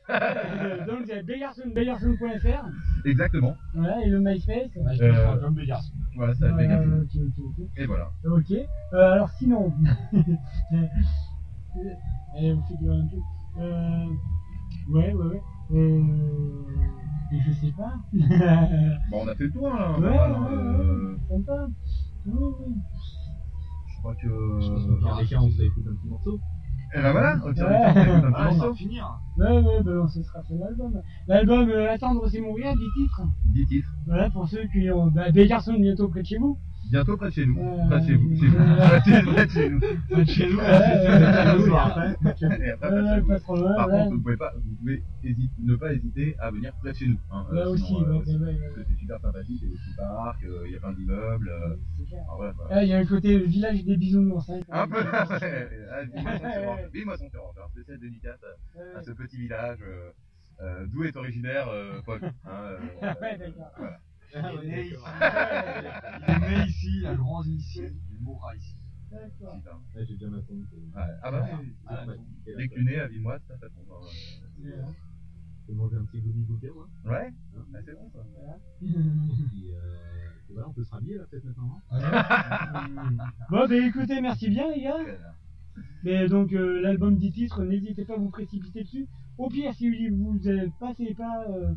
euh, 0.09 0.85
donc 0.85 0.99
c'est 1.07 1.23
Begarson, 1.23 1.63
begarson.fr, 1.73 2.65
Exactement. 3.05 3.55
voilà, 3.73 4.01
et 4.05 4.09
le 4.09 4.19
MySpace. 4.21 4.69
Euh, 5.01 5.37
Comme 5.41 5.55
garçons. 5.65 5.93
Voilà, 6.15 6.33
ça 6.35 6.51
va 6.51 6.63
être 6.63 6.71
Euh, 6.71 7.01
Gaston. 7.01 7.21
ok, 7.21 7.31
ok, 7.37 7.45
ok. 7.59 7.67
Et 7.77 7.85
voilà. 7.85 8.11
Ok. 8.25 8.51
Euh, 8.51 9.11
alors 9.11 9.29
sinon, 9.31 9.73
Allez, 12.37 12.53
on 12.53 12.61
fait 12.63 12.89
un 12.89 13.07
truc. 13.07 13.23
Euh... 13.57 14.05
Ouais, 14.89 15.13
ouais, 15.13 15.25
ouais. 15.25 15.41
Euh... 15.71 16.63
Et 17.31 17.39
je 17.41 17.51
sais 17.53 17.73
pas. 17.75 17.93
Bon, 19.11 19.23
on 19.23 19.27
a 19.27 19.35
fait 19.35 19.45
le 19.45 19.51
tour 19.51 19.67
là. 19.69 19.91
Ouais, 19.93 19.99
Voilà, 19.99 20.39
ouais, 20.39 20.47
euh, 20.53 21.13
ouais, 21.13 21.17
sympa. 21.29 21.67
Ouais, 22.25 22.33
ouais. 22.33 22.75
Je 23.87 23.99
crois 23.99 24.15
que. 24.15 24.27
Au 24.27 24.97
pire 24.97 25.17
des 25.17 25.25
cas, 25.27 25.39
on 25.41 25.49
se 25.49 25.61
écoute 25.61 25.85
un 25.89 25.95
petit 25.95 26.07
morceau. 26.07 26.39
Et 26.97 27.01
ben 27.01 27.11
voilà, 27.11 27.35
au 27.45 27.51
pire 27.51 27.67
des 27.67 27.73
Ouais. 27.75 27.93
cas, 27.93 28.21
on 28.23 28.31
Ah, 28.33 28.49
va 28.67 28.73
finir. 28.73 29.19
Ouais, 29.37 29.45
ouais, 29.59 29.83
ben 29.83 29.99
on 30.03 30.07
se 30.07 30.21
sera 30.23 30.41
fait 30.43 30.53
l'album. 30.57 31.01
L'album 31.27 31.69
euh, 31.69 31.91
Attendre 31.91 32.25
c'est 32.29 32.39
mourir, 32.39 32.71
10 32.73 32.77
titres. 33.03 33.21
10 33.53 33.65
titres. 33.67 33.89
Voilà, 34.07 34.29
pour 34.29 34.47
ceux 34.47 34.65
qui 34.71 34.89
ont. 34.91 35.07
Bah, 35.07 35.29
des 35.31 35.45
garçons 35.47 35.73
bientôt 35.73 36.07
près 36.07 36.21
de 36.21 36.27
chez 36.27 36.37
vous. 36.37 36.57
Bientôt 36.91 37.17
près 37.17 37.27
de 37.29 37.33
chez 37.33 37.45
nous. 37.45 37.55
Près 37.89 37.99
de 38.01 38.05
chez 38.05 38.15
vous. 38.15 38.35
Chez 38.35 38.47
vous. 38.47 38.57
Près 38.57 39.45
de 39.45 39.49
chez- 39.49 39.69
nous. 39.69 39.79
Près 39.79 40.23
de 40.23 40.29
chez 40.29 40.49
nous, 40.49 40.57
pas 43.27 43.39
trop 43.39 43.55
loin, 43.57 43.75
Par 43.75 43.87
contre, 43.89 44.11
vous 44.15 44.21
pouvez 44.21 44.37
pas, 44.37 44.53
vous 44.55 44.75
pouvez 44.75 45.03
hésiter- 45.23 45.53
ne 45.63 45.75
pas 45.75 45.93
hésiter 45.93 46.35
à 46.39 46.51
venir 46.51 46.73
près 46.81 46.91
de 46.91 46.97
chez 46.97 47.07
nous. 47.07 47.17
Hein, 47.31 47.45
Là 47.51 47.61
euh, 47.61 47.69
aussi, 47.69 47.95
euh, 47.95 48.21
c'est 48.75 48.97
super 48.99 49.19
sympathique, 49.19 49.59
il 49.61 49.67
y 49.69 49.71
a 49.71 49.71
des 49.71 49.75
petits 49.77 49.95
parcs, 49.97 50.43
euh, 50.43 50.63
il 50.67 50.71
y 50.73 50.75
a 50.75 50.79
plein 50.79 50.93
d'immeubles. 50.93 51.51
il 52.81 52.87
y 52.87 52.93
a 52.93 52.97
un 52.97 53.05
côté 53.05 53.39
village 53.39 53.83
des 53.83 53.97
bisounours. 53.97 54.49
Hein, 54.49 54.59
Un 54.69 54.87
peu, 54.87 54.99
Villemoisson-sur-Orge. 56.13 56.79
Villemoisson-sur-Orge. 56.93 57.57
Alors, 57.57 57.69
spécial 57.71 57.99
dédicace 57.99 58.39
à, 58.95 59.01
ce 59.03 59.11
petit 59.11 59.37
village 59.37 59.79
d'où 60.87 61.03
est 61.03 61.15
originaire 61.17 61.67
Paul. 62.05 62.19
Hein, 62.45 62.75
Ouais, 63.21 63.37
d'accord. 63.37 63.71
Il 64.35 64.63
est 64.63 64.67
né 64.67 64.85
ici. 64.87 64.95
Il 66.27 66.33
est 66.33 66.39
né 66.49 66.65
ici, 66.67 66.89
il 66.99 67.05
a 67.07 67.15
grandi 67.15 67.53
ici, 67.55 67.81
il 68.11 68.19
mourra 68.23 68.55
ici. 68.55 68.75
D'accord. 69.11 69.81
J'ai 69.95 70.05
déjà 70.13 70.27
ma 70.29 70.41
tombe. 70.41 70.65
Ouais. 70.73 71.01
Ah 71.23 71.31
bah 71.31 71.47
oui, 71.61 71.73
Ah, 71.87 72.05
Ouais. 72.07 72.15
dès 72.57 72.67
que 72.67 72.73
tu 72.73 72.83
nais 72.83 72.99
à 72.99 73.07
Villemoise, 73.07 73.41
ça, 73.47 73.55
ça 73.57 73.67
tombe. 73.69 73.85
hein. 73.91 74.93
Je 75.67 75.71
vais 75.71 75.77
manger 75.77 75.95
un 75.97 76.05
petit 76.05 76.21
goût 76.21 76.31
goûter, 76.47 76.69
moi. 76.69 76.87
Ouais, 77.05 77.31
bah, 77.71 77.79
c'est 77.85 77.93
bon 77.93 78.11
ça. 78.13 78.19
Et 78.81 78.85
puis, 78.85 79.71
euh, 79.73 79.95
et 80.49 80.53
voilà, 80.53 80.69
on 80.69 80.73
peut 80.73 80.83
se 80.83 80.91
rhabiller 80.91 81.17
là, 81.17 81.23
peut-être 81.29 81.45
maintenant. 81.45 81.81
hein. 81.91 83.17
Bon, 83.49 83.67
ben 83.67 83.83
écoutez, 83.83 84.21
merci 84.21 84.49
bien, 84.49 84.69
les 84.75 84.81
gars. 84.83 84.97
Mais 86.03 86.27
donc, 86.27 86.53
euh, 86.53 86.81
l'album 86.81 87.15
10 87.17 87.31
titres, 87.31 87.63
n'hésitez 87.63 88.05
pas 88.05 88.13
à 88.13 88.17
vous 88.17 88.29
précipiter 88.29 88.83
dessus. 88.83 89.07
Au 89.37 89.49
pire, 89.49 89.73
si 89.73 89.89
vous 90.09 90.39
ne 90.43 90.67
passez 90.79 91.13
pas 91.15 91.45
euh, 91.49 91.73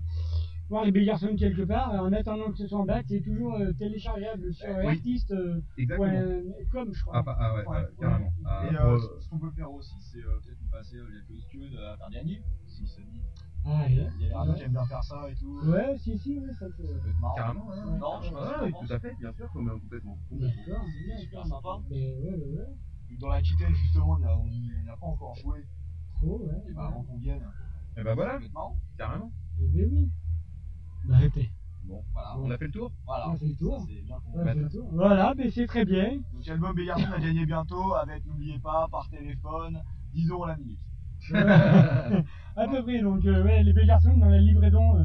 voir 0.68 0.84
les 0.84 0.92
Bégarson 0.92 1.34
quelque 1.36 1.62
part, 1.62 1.92
en 1.92 2.12
attendant 2.12 2.50
que 2.50 2.58
ce 2.58 2.66
soit 2.66 2.78
en 2.78 2.84
date, 2.84 3.06
c'est 3.08 3.20
toujours 3.22 3.54
euh, 3.54 3.72
téléchargeable 3.72 4.52
sur 4.52 4.68
Oui. 4.76 4.86
artiste.com, 4.86 5.62
Exactement. 5.78 6.92
je 6.92 7.02
crois. 7.02 7.16
Ah, 7.18 7.22
bah, 7.22 7.36
ah 7.40 7.54
ouais, 7.54 7.66
ouais, 7.66 7.86
carrément. 7.98 8.32
Ah, 8.44 8.66
Et 8.70 8.74
pour, 8.76 8.84
euh, 8.86 8.94
euh, 8.96 9.20
ce 9.20 9.28
qu'on 9.28 9.38
peut 9.38 9.50
faire 9.50 9.72
aussi, 9.72 9.94
c'est 10.00 10.18
euh, 10.18 10.38
peut-être 10.44 10.60
nous 10.60 10.68
passer 10.70 10.96
euh, 10.96 11.06
quelques 11.26 11.40
studs 11.42 11.76
à 11.78 11.96
faire 11.96 12.10
gagner, 12.10 12.42
si 12.66 12.86
ça 12.86 13.00
dit. 13.02 13.20
Ah, 13.64 13.84
Il 13.88 13.96
y 13.96 14.00
a 14.00 14.04
ouais. 14.04 14.10
des 14.18 14.32
radios 14.32 14.54
qui 14.54 14.62
aiment 14.62 14.72
bien 14.72 14.86
faire 14.86 15.04
ça 15.04 15.28
et 15.30 15.34
tout. 15.34 15.58
Ouais, 15.64 15.96
si, 15.98 16.18
si, 16.18 16.38
ouais, 16.38 16.52
ça 16.58 16.66
peut. 16.76 16.84
Ça 16.86 16.98
peut 17.02 17.08
être 17.08 17.20
marrant. 17.20 17.34
Carrément, 17.34 17.72
hein. 17.72 17.98
Non, 17.98 18.20
je 18.22 18.28
sais 18.28 18.34
pas 18.34 18.56
Ah, 18.60 18.66
pense. 18.70 18.86
tout 18.86 18.92
à 18.94 18.98
fait, 18.98 19.14
bien 19.18 19.32
sûr, 19.32 19.50
comme, 19.52 19.68
euh, 19.68 19.78
complètement. 19.78 20.18
D'accord, 20.30 20.84
c'est 21.08 21.18
super 21.22 21.46
sympa. 21.46 21.78
Mais 21.90 22.14
ouais, 22.16 22.30
ouais, 22.30 22.58
ouais. 22.58 23.16
Dans 23.20 23.28
l'Aquitaine, 23.28 23.74
justement, 23.74 24.18
il 24.18 24.22
y 24.22 24.26
a- 24.26 24.36
on 24.38 24.44
n'y 24.46 24.88
a 24.90 24.96
pas 24.96 25.06
encore 25.06 25.34
joué. 25.34 25.60
Trop, 26.14 26.40
ouais. 26.46 26.54
Et 26.68 26.72
bah, 26.72 26.86
avant 26.88 27.02
qu'on 27.04 27.16
vienne, 27.18 27.42
Et 27.96 28.02
bah 28.02 28.14
voilà, 28.14 28.38
carrément. 28.96 29.32
Eh 29.60 29.66
ben 29.68 29.88
oui. 29.90 30.08
Arrêtez. 31.12 31.50
Bon, 31.84 32.02
Voilà. 32.12 32.36
on 32.38 32.50
a 32.50 32.58
fait 32.58 32.66
le 32.66 32.70
tour 32.72 32.92
Voilà. 33.06 33.30
On 33.30 33.34
a 33.34 33.38
fait 33.38 33.46
le 33.46 33.54
tour. 33.56 33.80
Ça, 33.80 33.86
bien 33.86 34.16
On 34.34 34.38
a 34.40 34.44
fait 34.44 34.54
le 34.60 34.68
tour. 34.68 34.88
Voilà, 34.92 35.34
ben 35.34 35.50
c'est 35.50 35.66
très 35.66 35.84
bien. 35.86 36.20
Donc, 36.34 36.48
album 36.48 36.74
Bégarson 36.76 37.12
à 37.12 37.18
gagner 37.18 37.46
bientôt 37.46 37.94
avec, 37.94 38.26
n'oubliez 38.26 38.58
pas, 38.58 38.86
par 38.90 39.08
téléphone, 39.08 39.80
10 40.14 40.28
euros 40.30 40.46
la 40.46 40.56
minute. 40.56 40.78
à 41.34 42.68
peu 42.68 42.82
près, 42.82 43.00
donc 43.00 43.24
euh, 43.24 43.42
ouais, 43.42 43.62
les 43.62 43.72
belles 43.72 43.86
garçons 43.86 44.16
dans 44.16 44.28
la 44.28 44.38
livraison 44.38 44.96
euh, 44.98 45.04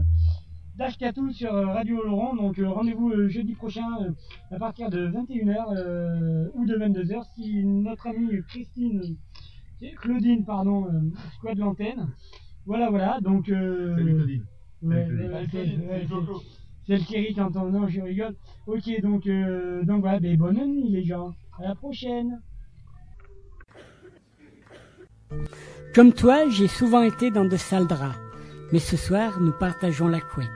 d'Ashkatou 0.75 1.31
sur 1.31 1.53
euh, 1.53 1.67
Radio 1.67 2.03
Laurent. 2.03 2.35
Donc 2.35 2.59
euh, 2.59 2.69
rendez-vous 2.69 3.09
euh, 3.11 3.29
jeudi 3.29 3.53
prochain 3.55 3.87
euh, 4.01 4.11
à 4.51 4.59
partir 4.59 4.89
de 4.89 5.07
21h 5.07 5.75
euh, 5.77 6.49
ou 6.53 6.65
de 6.65 6.75
22h 6.75 7.23
si 7.35 7.63
notre 7.65 8.07
amie 8.07 8.29
Christine, 8.47 9.01
Claudine, 9.97 10.45
pardon, 10.45 10.85
euh, 10.87 11.11
squad 11.35 11.57
l'antenne. 11.57 12.09
Voilà, 12.65 12.89
voilà, 12.89 13.19
donc. 13.21 13.49
Euh, 13.49 13.95
Salut 13.97 14.15
Claudine. 14.15 14.45
C'est 16.85 16.97
le 16.97 17.03
Kiri 17.05 17.33
quand 17.33 17.55
on 17.55 17.69
non, 17.69 17.87
je 17.87 18.01
rigole. 18.01 18.35
Ok, 18.67 19.01
donc, 19.01 19.25
euh, 19.27 19.83
donc 19.83 20.01
voilà, 20.01 20.19
ben, 20.19 20.35
bonne 20.37 20.65
nuit 20.65 20.89
les 20.89 21.03
gens. 21.03 21.33
À 21.59 21.69
la 21.69 21.75
prochaine. 21.75 22.41
Comme 25.95 26.13
toi, 26.13 26.49
j'ai 26.49 26.67
souvent 26.67 27.01
été 27.01 27.31
dans 27.31 27.45
de 27.45 27.55
sales 27.55 27.87
draps. 27.87 28.17
Mais 28.71 28.79
ce 28.79 28.97
soir, 28.97 29.39
nous 29.39 29.51
partageons 29.51 30.07
la 30.07 30.19
couette. 30.19 30.49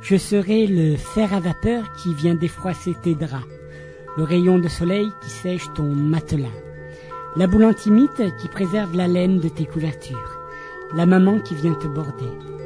Je 0.00 0.16
serai 0.16 0.66
le 0.66 0.96
fer 0.96 1.32
à 1.32 1.40
vapeur 1.40 1.92
qui 1.94 2.14
vient 2.14 2.34
défroisser 2.34 2.94
tes 3.02 3.14
draps. 3.14 3.48
Le 4.16 4.22
rayon 4.22 4.58
de 4.58 4.68
soleil 4.68 5.08
qui 5.22 5.30
sèche 5.30 5.66
ton 5.74 5.88
matelas. 5.88 6.48
La 7.36 7.46
boule 7.46 7.64
antimite 7.64 8.22
qui 8.40 8.48
préserve 8.48 8.96
la 8.96 9.08
laine 9.08 9.40
de 9.40 9.48
tes 9.48 9.66
couvertures. 9.66 10.38
La 10.94 11.06
maman 11.06 11.40
qui 11.40 11.54
vient 11.54 11.74
te 11.74 11.88
border. 11.88 12.57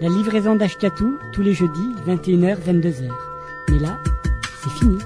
La 0.00 0.08
livraison 0.08 0.54
d'Ashkatou 0.54 1.18
tous 1.32 1.42
les 1.42 1.54
jeudis, 1.54 1.92
21h-22h. 2.06 3.10
Mais 3.68 3.78
là, 3.80 3.98
c'est 4.62 4.70
fini. 4.70 4.98